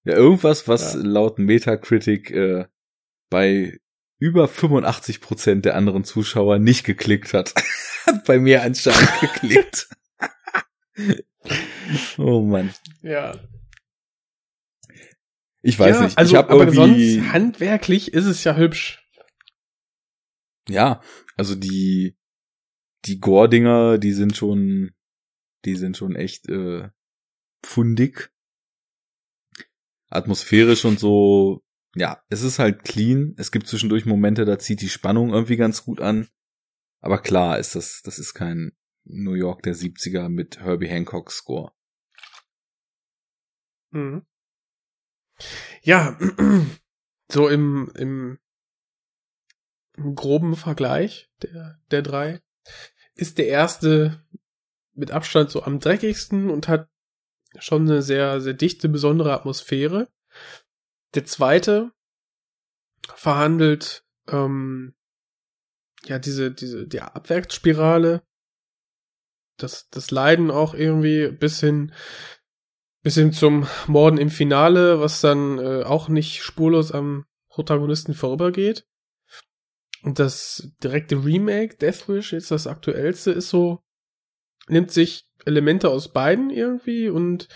Ja, 0.05 0.15
irgendwas, 0.15 0.67
was 0.67 0.93
Ja. 0.93 0.99
laut 1.01 1.39
Metacritic 1.39 2.31
äh, 2.31 2.65
bei 3.29 3.79
über 4.19 4.47
85 4.47 5.21
Prozent 5.21 5.65
der 5.65 5.75
anderen 5.75 6.03
Zuschauer 6.03 6.59
nicht 6.59 6.83
geklickt 6.85 7.33
hat, 7.33 7.53
hat 8.05 8.25
bei 8.25 8.39
mir 8.39 8.61
anscheinend 8.63 9.09
geklickt. 9.21 9.89
oh 12.17 12.41
Mann. 12.41 12.73
Ja. 13.01 13.35
Ich 15.61 15.79
weiß 15.79 15.95
ja, 15.95 16.03
nicht. 16.03 16.17
Also, 16.17 16.31
ich 16.33 16.37
hab 16.37 16.49
aber 16.51 16.67
irgendwie, 16.67 17.15
sonst 17.15 17.31
handwerklich 17.31 18.13
ist 18.13 18.25
es 18.25 18.43
ja 18.43 18.55
hübsch. 18.57 19.07
ja, 20.69 21.01
also 21.37 21.55
die 21.55 22.17
die 23.05 23.19
Gore-Dinger, 23.19 23.97
die 23.97 24.13
sind 24.13 24.37
schon, 24.37 24.91
die 25.65 25.75
sind 25.75 25.97
schon 25.97 26.15
echt 26.15 26.47
äh, 26.49 26.89
fundig. 27.65 28.31
Atmosphärisch 30.13 30.85
und 30.85 30.99
so, 30.99 31.63
ja, 31.95 32.21
es 32.29 32.41
ist 32.41 32.59
halt 32.59 32.83
clean. 32.83 33.35
Es 33.37 33.51
gibt 33.51 33.67
zwischendurch 33.67 34.05
Momente, 34.05 34.45
da 34.45 34.59
zieht 34.59 34.81
die 34.81 34.89
Spannung 34.89 35.33
irgendwie 35.33 35.57
ganz 35.57 35.83
gut 35.83 36.01
an. 36.01 36.27
Aber 37.01 37.21
klar 37.21 37.59
ist 37.59 37.75
das, 37.75 38.01
das 38.03 38.19
ist 38.19 38.33
kein 38.33 38.71
New 39.03 39.33
York 39.33 39.63
der 39.63 39.75
70er 39.75 40.29
mit 40.29 40.59
Herbie 40.59 40.87
Hancock 40.87 41.31
Score. 41.31 41.73
Mhm. 43.91 44.25
Ja, 45.81 46.17
so 47.31 47.49
im, 47.49 47.91
im, 47.95 48.39
groben 50.15 50.55
Vergleich 50.55 51.29
der, 51.41 51.79
der 51.91 52.01
drei 52.01 52.41
ist 53.13 53.37
der 53.37 53.47
erste 53.47 54.25
mit 54.93 55.11
Abstand 55.11 55.51
so 55.51 55.63
am 55.63 55.79
dreckigsten 55.79 56.49
und 56.49 56.67
hat 56.67 56.89
schon 57.59 57.83
eine 57.83 58.01
sehr, 58.01 58.41
sehr 58.41 58.53
dichte, 58.53 58.89
besondere 58.89 59.33
Atmosphäre. 59.33 60.07
Der 61.13 61.25
zweite 61.25 61.91
verhandelt 63.15 64.05
ähm, 64.27 64.95
ja 66.05 66.19
diese, 66.19 66.51
diese, 66.51 66.87
die 66.87 67.01
Abwärtsspirale, 67.01 68.23
das, 69.57 69.89
das 69.89 70.11
Leiden 70.11 70.51
auch 70.51 70.73
irgendwie 70.73 71.29
bis 71.29 71.59
hin 71.59 71.93
bis 73.03 73.15
hin 73.15 73.33
zum 73.33 73.67
Morden 73.85 74.17
im 74.17 74.29
Finale, 74.29 74.99
was 75.01 75.19
dann 75.19 75.59
äh, 75.59 75.83
auch 75.83 76.07
nicht 76.07 76.41
spurlos 76.41 76.91
am 76.93 77.25
Protagonisten 77.49 78.13
vorübergeht. 78.13 78.87
Und 80.03 80.19
das 80.19 80.71
direkte 80.81 81.23
Remake, 81.23 81.75
Deathwish, 81.75 82.31
jetzt 82.33 82.51
das 82.51 82.65
aktuellste, 82.65 83.31
ist 83.31 83.49
so, 83.49 83.83
nimmt 84.67 84.91
sich 84.91 85.27
Elemente 85.45 85.89
aus 85.89 86.11
beiden 86.11 86.49
irgendwie 86.49 87.09
und 87.09 87.47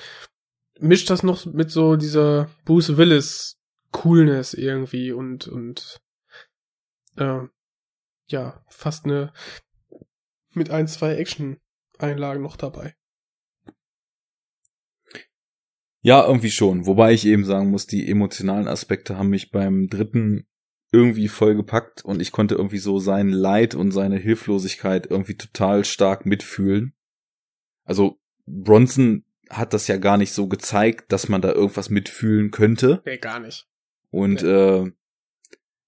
mischt 0.79 1.09
das 1.09 1.23
noch 1.23 1.45
mit 1.45 1.71
so 1.71 1.95
dieser 1.95 2.49
Bruce 2.65 2.97
Willis 2.97 3.57
Coolness 3.91 4.53
irgendwie 4.53 5.11
und, 5.11 5.47
und 5.47 5.99
äh, 7.17 7.39
ja, 8.27 8.63
fast 8.69 9.05
eine 9.05 9.31
mit 10.53 10.69
ein, 10.69 10.87
zwei 10.87 11.15
Action-Einlagen 11.15 12.41
noch 12.41 12.57
dabei. 12.57 12.95
Ja, 16.01 16.25
irgendwie 16.25 16.51
schon. 16.51 16.85
Wobei 16.85 17.13
ich 17.13 17.25
eben 17.25 17.43
sagen 17.43 17.69
muss, 17.69 17.85
die 17.85 18.09
emotionalen 18.09 18.67
Aspekte 18.67 19.17
haben 19.17 19.29
mich 19.29 19.51
beim 19.51 19.87
dritten 19.87 20.47
irgendwie 20.91 21.27
voll 21.27 21.55
gepackt 21.55 22.03
und 22.05 22.21
ich 22.21 22.31
konnte 22.31 22.55
irgendwie 22.55 22.77
so 22.77 22.99
sein 22.99 23.29
Leid 23.29 23.75
und 23.75 23.91
seine 23.91 24.17
Hilflosigkeit 24.17 25.07
irgendwie 25.07 25.35
total 25.35 25.83
stark 25.83 26.25
mitfühlen. 26.25 26.93
Also 27.87 28.19
Bronson 28.45 29.23
hat 29.49 29.73
das 29.73 29.87
ja 29.87 29.97
gar 29.97 30.17
nicht 30.17 30.33
so 30.33 30.47
gezeigt, 30.47 31.11
dass 31.11 31.29
man 31.29 31.41
da 31.41 31.53
irgendwas 31.53 31.89
mitfühlen 31.89 32.51
könnte. 32.51 33.01
Nee, 33.05 33.17
gar 33.17 33.39
nicht. 33.39 33.65
Und 34.11 34.43
äh, 34.43 34.91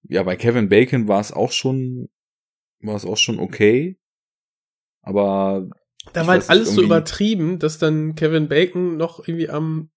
ja, 0.04 0.22
bei 0.22 0.36
Kevin 0.36 0.68
Bacon 0.68 1.08
war 1.08 1.20
es 1.20 1.30
auch 1.30 1.52
schon, 1.52 2.08
war 2.80 2.96
es 2.96 3.04
auch 3.04 3.18
schon 3.18 3.38
okay. 3.38 3.98
Aber 5.02 5.68
Da 6.12 6.22
war 6.26 6.34
halt 6.34 6.48
alles 6.48 6.74
so 6.74 6.82
übertrieben, 6.82 7.58
dass 7.58 7.78
dann 7.78 8.14
Kevin 8.14 8.48
Bacon 8.48 8.96
noch 8.96 9.26
irgendwie 9.26 9.50
am, 9.50 9.90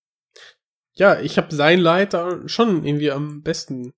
ja, 0.94 1.20
ich 1.22 1.38
habe 1.38 1.56
sein 1.56 1.80
Leid 1.80 2.14
da 2.14 2.48
schon 2.48 2.86
irgendwie 2.86 3.12
am 3.12 3.42
besten 3.44 3.94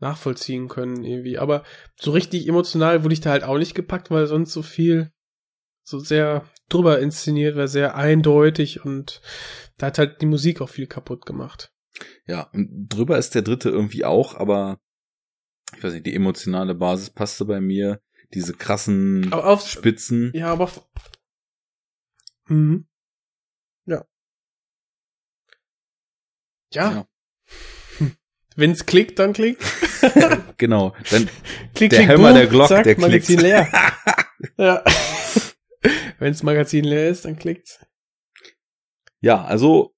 nachvollziehen 0.00 0.68
können 0.68 1.02
irgendwie. 1.02 1.38
Aber 1.38 1.64
so 1.98 2.10
richtig 2.10 2.46
emotional 2.46 3.02
wurde 3.04 3.14
ich 3.14 3.22
da 3.22 3.30
halt 3.30 3.44
auch 3.44 3.56
nicht 3.56 3.74
gepackt, 3.74 4.10
weil 4.10 4.26
sonst 4.26 4.52
so 4.52 4.60
viel 4.60 5.12
so 5.82 5.98
sehr 5.98 6.44
drüber 6.68 6.98
inszeniert 7.00 7.56
war, 7.56 7.68
sehr 7.68 7.94
eindeutig 7.96 8.84
und 8.84 9.20
da 9.78 9.86
hat 9.86 9.98
halt 9.98 10.20
die 10.20 10.26
Musik 10.26 10.60
auch 10.60 10.68
viel 10.70 10.86
kaputt 10.86 11.26
gemacht. 11.26 11.72
Ja, 12.26 12.50
und 12.52 12.88
drüber 12.88 13.18
ist 13.18 13.34
der 13.34 13.42
dritte 13.42 13.70
irgendwie 13.70 14.04
auch, 14.04 14.34
aber 14.34 14.78
ich 15.76 15.82
weiß 15.82 15.92
nicht, 15.94 16.06
die 16.06 16.14
emotionale 16.14 16.74
Basis 16.74 17.10
passte 17.10 17.44
bei 17.44 17.60
mir. 17.60 18.00
Diese 18.34 18.54
krassen 18.54 19.32
auf, 19.32 19.68
Spitzen. 19.68 20.32
ja, 20.34 20.48
aber 20.52 20.64
auf, 20.64 20.84
mhm. 22.48 22.86
Ja. 23.86 24.04
Ja. 26.72 26.90
Ja. 26.92 27.06
Wenn's 28.56 28.86
klickt, 28.86 29.18
dann 29.18 29.32
klickt. 29.32 29.62
Genau. 30.58 30.94
Dann 31.10 31.28
Klick, 31.74 31.90
Der 31.90 31.98
klick, 32.00 32.08
Hammer 32.08 32.28
boom, 32.28 32.34
der 32.36 32.46
Glock, 32.46 32.68
zack, 32.68 32.84
der 32.84 32.98
Magazin 32.98 33.38
klickt. 33.38 33.42
leer. 33.42 33.68
ja. 34.56 34.82
Wenn's 36.18 36.42
Magazin 36.42 36.84
leer 36.84 37.10
ist, 37.10 37.24
dann 37.24 37.36
klickt's. 37.36 37.84
Ja, 39.20 39.44
also 39.44 39.94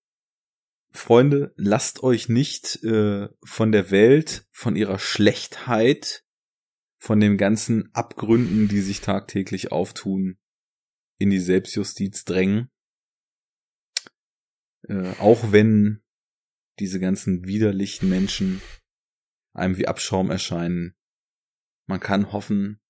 Freunde, 0.90 1.52
lasst 1.56 2.02
euch 2.02 2.28
nicht 2.28 2.82
äh, 2.82 3.28
von 3.44 3.72
der 3.72 3.90
Welt, 3.90 4.46
von 4.50 4.74
ihrer 4.74 4.98
Schlechtheit, 4.98 6.24
von 6.98 7.20
den 7.20 7.36
ganzen 7.36 7.94
Abgründen, 7.94 8.68
die 8.68 8.80
sich 8.80 9.00
tagtäglich 9.00 9.70
auftun, 9.70 10.38
in 11.18 11.30
die 11.30 11.40
Selbstjustiz 11.40 12.24
drängen. 12.24 12.70
Äh, 14.88 15.12
auch 15.18 15.52
wenn 15.52 16.02
diese 16.78 17.00
ganzen 17.00 17.46
widerlichen 17.46 18.08
Menschen 18.08 18.62
einem 19.52 19.76
wie 19.76 19.88
Abschaum 19.88 20.30
erscheinen. 20.30 20.94
Man 21.86 22.00
kann 22.00 22.32
hoffen, 22.32 22.80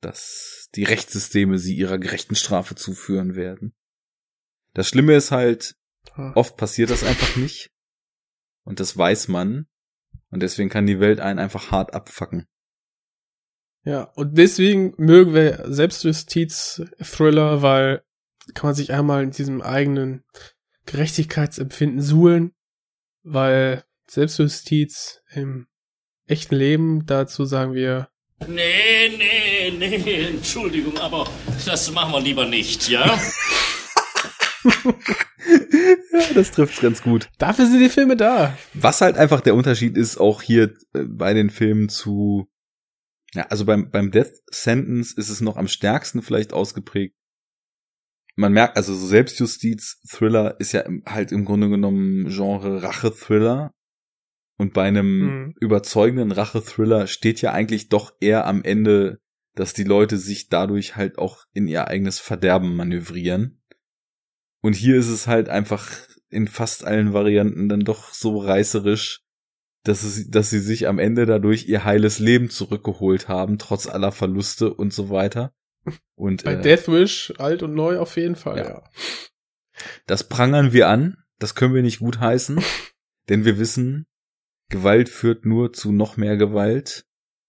dass 0.00 0.68
die 0.74 0.84
Rechtssysteme 0.84 1.58
sie 1.58 1.74
ihrer 1.74 1.98
gerechten 1.98 2.34
Strafe 2.34 2.74
zuführen 2.74 3.34
werden. 3.34 3.74
Das 4.74 4.88
Schlimme 4.88 5.14
ist 5.14 5.30
halt, 5.30 5.74
oft 6.34 6.56
passiert 6.56 6.90
das 6.90 7.04
einfach 7.04 7.36
nicht. 7.36 7.70
Und 8.64 8.80
das 8.80 8.96
weiß 8.96 9.28
man. 9.28 9.66
Und 10.30 10.42
deswegen 10.42 10.68
kann 10.68 10.86
die 10.86 11.00
Welt 11.00 11.20
einen 11.20 11.38
einfach 11.38 11.70
hart 11.70 11.94
abfacken. 11.94 12.46
Ja, 13.84 14.02
und 14.02 14.36
deswegen 14.36 14.92
mögen 14.98 15.32
wir 15.34 15.64
Selbstjustiz-Thriller, 15.72 17.62
weil 17.62 18.02
kann 18.54 18.68
man 18.68 18.74
sich 18.74 18.92
einmal 18.92 19.22
in 19.22 19.30
diesem 19.30 19.62
eigenen 19.62 20.24
Gerechtigkeitsempfinden 20.86 22.02
suhlen, 22.02 22.52
weil 23.22 23.84
Selbstjustiz 24.06 25.22
im 25.30 25.66
echten 26.26 26.54
Leben, 26.54 27.06
dazu 27.06 27.44
sagen 27.44 27.74
wir, 27.74 28.08
Nee, 28.46 29.08
nee, 29.16 29.47
nee, 29.70 30.28
Entschuldigung, 30.28 30.96
aber 30.98 31.28
das 31.64 31.90
machen 31.92 32.12
wir 32.12 32.20
lieber 32.20 32.46
nicht, 32.46 32.88
ja? 32.88 33.18
ja, 34.64 36.34
das 36.34 36.50
trifft's 36.50 36.80
ganz 36.80 37.02
gut. 37.02 37.28
dafür 37.38 37.66
sind 37.66 37.80
die 37.80 37.88
Filme 37.88 38.16
da. 38.16 38.56
Was 38.74 39.00
halt 39.00 39.16
einfach 39.16 39.40
der 39.40 39.54
Unterschied 39.54 39.96
ist, 39.96 40.18
auch 40.18 40.42
hier 40.42 40.74
äh, 40.94 41.04
bei 41.04 41.34
den 41.34 41.50
Filmen 41.50 41.88
zu, 41.88 42.48
ja, 43.34 43.44
also 43.48 43.64
beim, 43.64 43.90
beim 43.90 44.10
Death 44.10 44.32
Sentence 44.50 45.12
ist 45.12 45.28
es 45.28 45.40
noch 45.40 45.56
am 45.56 45.68
stärksten 45.68 46.22
vielleicht 46.22 46.52
ausgeprägt. 46.52 47.14
Man 48.36 48.52
merkt, 48.52 48.76
also 48.76 48.94
so 48.94 49.06
Selbstjustiz-Thriller 49.06 50.60
ist 50.60 50.72
ja 50.72 50.84
halt 51.06 51.32
im 51.32 51.44
Grunde 51.44 51.68
genommen 51.68 52.28
Genre 52.28 52.82
Rache-Thriller. 52.82 53.72
Und 54.60 54.74
bei 54.74 54.82
einem 54.84 55.18
Mhm. 55.20 55.54
überzeugenden 55.60 56.32
Rache-Thriller 56.32 57.06
steht 57.06 57.40
ja 57.42 57.52
eigentlich 57.52 57.88
doch 57.88 58.12
eher 58.20 58.46
am 58.46 58.62
Ende, 58.62 59.18
dass 59.58 59.72
die 59.72 59.82
Leute 59.82 60.18
sich 60.18 60.48
dadurch 60.48 60.94
halt 60.94 61.18
auch 61.18 61.44
in 61.52 61.66
ihr 61.66 61.88
eigenes 61.88 62.20
Verderben 62.20 62.76
manövrieren. 62.76 63.60
Und 64.60 64.76
hier 64.76 64.96
ist 64.96 65.08
es 65.08 65.26
halt 65.26 65.48
einfach 65.48 65.90
in 66.28 66.46
fast 66.46 66.84
allen 66.84 67.12
Varianten 67.12 67.68
dann 67.68 67.80
doch 67.80 68.14
so 68.14 68.38
reißerisch, 68.38 69.22
dass, 69.82 70.04
es, 70.04 70.30
dass 70.30 70.50
sie 70.50 70.60
sich 70.60 70.86
am 70.86 71.00
Ende 71.00 71.26
dadurch 71.26 71.66
ihr 71.66 71.82
heiles 71.82 72.20
Leben 72.20 72.50
zurückgeholt 72.50 73.26
haben, 73.26 73.58
trotz 73.58 73.88
aller 73.88 74.12
Verluste 74.12 74.72
und 74.72 74.92
so 74.92 75.10
weiter. 75.10 75.52
Und 76.14 76.44
Bei 76.44 76.52
äh, 76.54 76.60
Death 76.60 76.86
Wish, 76.86 77.32
alt 77.38 77.64
und 77.64 77.74
neu 77.74 77.98
auf 77.98 78.16
jeden 78.16 78.36
Fall, 78.36 78.58
Ja. 78.58 78.68
ja. 78.68 78.84
das 80.06 80.28
prangern 80.28 80.72
wir 80.72 80.88
an, 80.88 81.16
das 81.40 81.56
können 81.56 81.74
wir 81.74 81.82
nicht 81.82 81.98
gut 81.98 82.20
heißen, 82.20 82.62
denn 83.28 83.44
wir 83.44 83.58
wissen, 83.58 84.06
Gewalt 84.68 85.08
führt 85.08 85.46
nur 85.46 85.72
zu 85.72 85.90
noch 85.90 86.16
mehr 86.16 86.36
Gewalt 86.36 87.07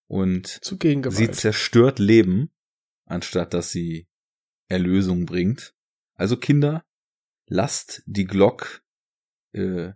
und 0.10 0.60
sie 0.64 1.32
zerstört 1.32 2.00
Leben, 2.00 2.52
anstatt 3.06 3.54
dass 3.54 3.72
sie 3.72 4.08
Erlösung 4.68 5.26
bringt. 5.26 5.76
Also 6.16 6.36
Kinder, 6.36 6.84
lasst 7.46 8.02
die 8.08 8.26
Glock 8.26 8.84
äh, 9.54 9.94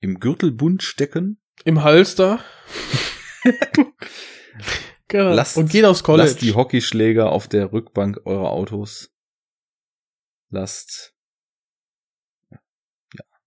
im 0.00 0.18
Gürtelbund 0.18 0.82
stecken, 0.82 1.40
Im 1.64 1.84
Halster. 1.84 2.42
genau. 5.08 5.34
Lasst- 5.34 5.58
und 5.58 5.70
geht 5.70 5.84
aufs 5.84 6.02
College. 6.02 6.26
lasst 6.26 6.42
die 6.42 6.54
Hockeyschläger 6.54 7.30
auf 7.30 7.46
der 7.46 7.70
Rückbank 7.72 8.22
eurer 8.24 8.50
Autos, 8.50 9.14
lasst 10.48 11.14
ja, 12.50 12.58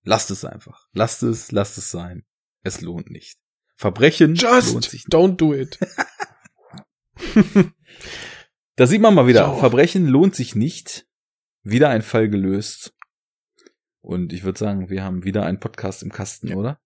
lasst 0.04 0.30
es 0.30 0.46
einfach, 0.46 0.88
lasst 0.94 1.24
es, 1.24 1.52
lasst 1.52 1.78
es 1.80 1.90
sein. 1.90 2.24
Es 2.62 2.82
lohnt 2.82 3.10
nicht. 3.10 3.40
Verbrechen 3.78 4.36
lohnt 4.36 4.42
Just 4.42 4.90
sich 4.90 5.04
don't 5.04 5.36
do 5.38 5.54
it. 5.54 5.78
Da 8.76 8.86
sieht 8.86 9.02
man 9.02 9.16
mal 9.16 9.26
wieder, 9.26 9.48
So. 9.48 9.56
Verbrechen 9.58 10.06
lohnt 10.06 10.36
sich 10.36 10.54
nicht. 10.54 11.08
Wieder 11.64 11.90
ein 11.90 12.04
Fall 12.04 12.30
gelöst. 12.30 12.94
Und 14.02 14.34
ich 14.34 14.44
würde 14.44 14.60
sagen, 14.60 14.90
wir 14.90 15.04
haben 15.04 15.24
wieder 15.24 15.46
einen 15.46 15.60
Podcast 15.60 16.04
im 16.04 16.12
Kasten, 16.12 16.54
oder? 16.54 16.80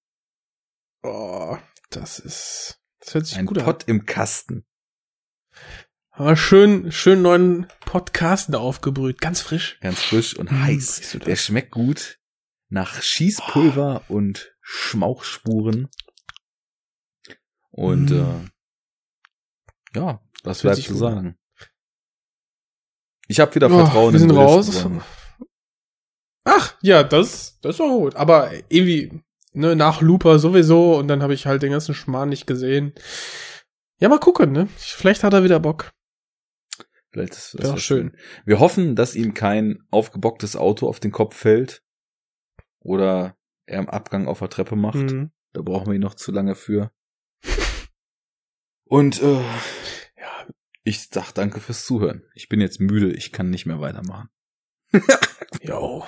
Oh, 1.03 1.57
das 1.89 2.17
ist, 2.19 2.79
das 2.99 3.13
hört 3.13 3.25
sich 3.25 3.37
Ein 3.37 3.45
gut 3.45 3.57
an. 3.57 3.65
Pod 3.65 3.83
im 3.87 4.05
Kasten. 4.05 4.65
Aber 6.11 6.37
schön, 6.37 6.91
schön 6.93 7.21
neuen 7.21 7.67
Podcasten 7.81 8.55
aufgebrüht. 8.55 9.19
Ganz 9.19 9.41
frisch. 9.41 9.77
Ganz 9.81 9.99
frisch 10.01 10.35
und 10.37 10.49
Hm, 10.49 10.63
heiß. 10.63 11.17
Der 11.25 11.35
schmeckt 11.35 11.71
gut 11.71 12.19
nach 12.69 13.01
Schießpulver 13.01 14.05
und 14.07 14.55
Schmauchspuren. 14.61 15.89
Und 17.71 18.09
Mm. 18.09 18.13
äh, 18.13 19.99
ja, 19.99 20.21
was 20.43 20.57
Das 20.57 20.61
bleibt 20.61 20.81
zu 20.83 20.95
sagen? 20.95 21.37
Ich 23.27 23.39
habe 23.39 23.53
wieder 23.55 23.69
Ja, 23.69 23.85
Vertrauen 23.85 24.13
wir 24.13 24.19
sind 24.19 24.29
in 24.31 24.35
raus. 24.37 24.85
Ach, 26.43 26.75
ja, 26.81 27.03
das, 27.03 27.59
das 27.61 27.79
war 27.79 27.87
gut. 27.89 28.15
Aber 28.15 28.51
irgendwie, 28.69 29.21
ne, 29.53 29.75
nach 29.75 30.01
Looper 30.01 30.39
sowieso 30.39 30.97
und 30.97 31.07
dann 31.07 31.21
habe 31.23 31.33
ich 31.33 31.45
halt 31.45 31.61
den 31.61 31.71
ganzen 31.71 31.93
Schmarrn 31.95 32.29
nicht 32.29 32.47
gesehen. 32.47 32.93
Ja, 33.99 34.09
mal 34.09 34.19
gucken, 34.19 34.51
ne? 34.51 34.67
Vielleicht 34.77 35.23
hat 35.23 35.33
er 35.33 35.43
wieder 35.43 35.59
Bock. 35.59 35.91
Vielleicht 37.11 37.33
ist 37.33 37.53
das 37.59 37.69
auch 37.69 37.73
was 37.75 37.83
schön. 37.83 38.17
Wir 38.45 38.59
hoffen, 38.59 38.95
dass 38.95 39.15
ihm 39.15 39.33
kein 39.33 39.79
aufgebocktes 39.91 40.55
Auto 40.55 40.87
auf 40.87 40.99
den 40.99 41.11
Kopf 41.11 41.35
fällt 41.35 41.83
oder 42.79 43.37
er 43.65 43.79
im 43.79 43.89
Abgang 43.89 44.27
auf 44.27 44.39
der 44.39 44.49
Treppe 44.49 44.75
macht. 44.75 44.95
Mhm. 44.95 45.31
Da 45.53 45.61
brauchen 45.61 45.87
wir 45.87 45.93
ihn 45.93 46.01
noch 46.01 46.15
zu 46.15 46.31
lange 46.31 46.55
für. 46.55 46.91
Und 48.91 49.21
äh, 49.21 49.39
Ja, 50.17 50.47
ich 50.83 51.07
sag 51.09 51.31
danke 51.31 51.61
fürs 51.61 51.85
Zuhören. 51.85 52.23
Ich 52.35 52.49
bin 52.49 52.59
jetzt 52.59 52.81
müde, 52.81 53.13
ich 53.13 53.31
kann 53.31 53.49
nicht 53.49 53.65
mehr 53.65 53.79
weitermachen. 53.79 54.27
jo. 55.61 56.05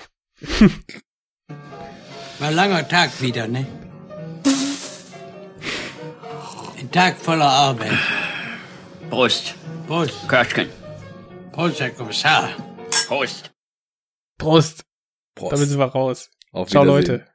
War 2.40 2.48
ein 2.50 2.54
langer 2.54 2.86
Tag 2.86 3.22
wieder, 3.22 3.48
ne? 3.48 3.66
Ein 6.78 6.92
Tag 6.92 7.16
voller 7.22 7.48
Arbeit. 7.48 7.98
Prost. 9.10 9.56
Prost. 9.88 10.28
Köschken. 10.28 10.68
Prost, 11.54 11.80
Herr 11.80 11.92
Kommissar. 11.92 12.50
Prost. 13.08 13.54
Prost. 14.38 14.84
Prost. 15.36 15.54
Damit 15.54 15.70
sind 15.70 15.80
wir 15.80 15.86
raus. 15.86 16.30
Auf 16.52 16.70
Ciao. 16.70 16.84
Leute. 16.84 17.26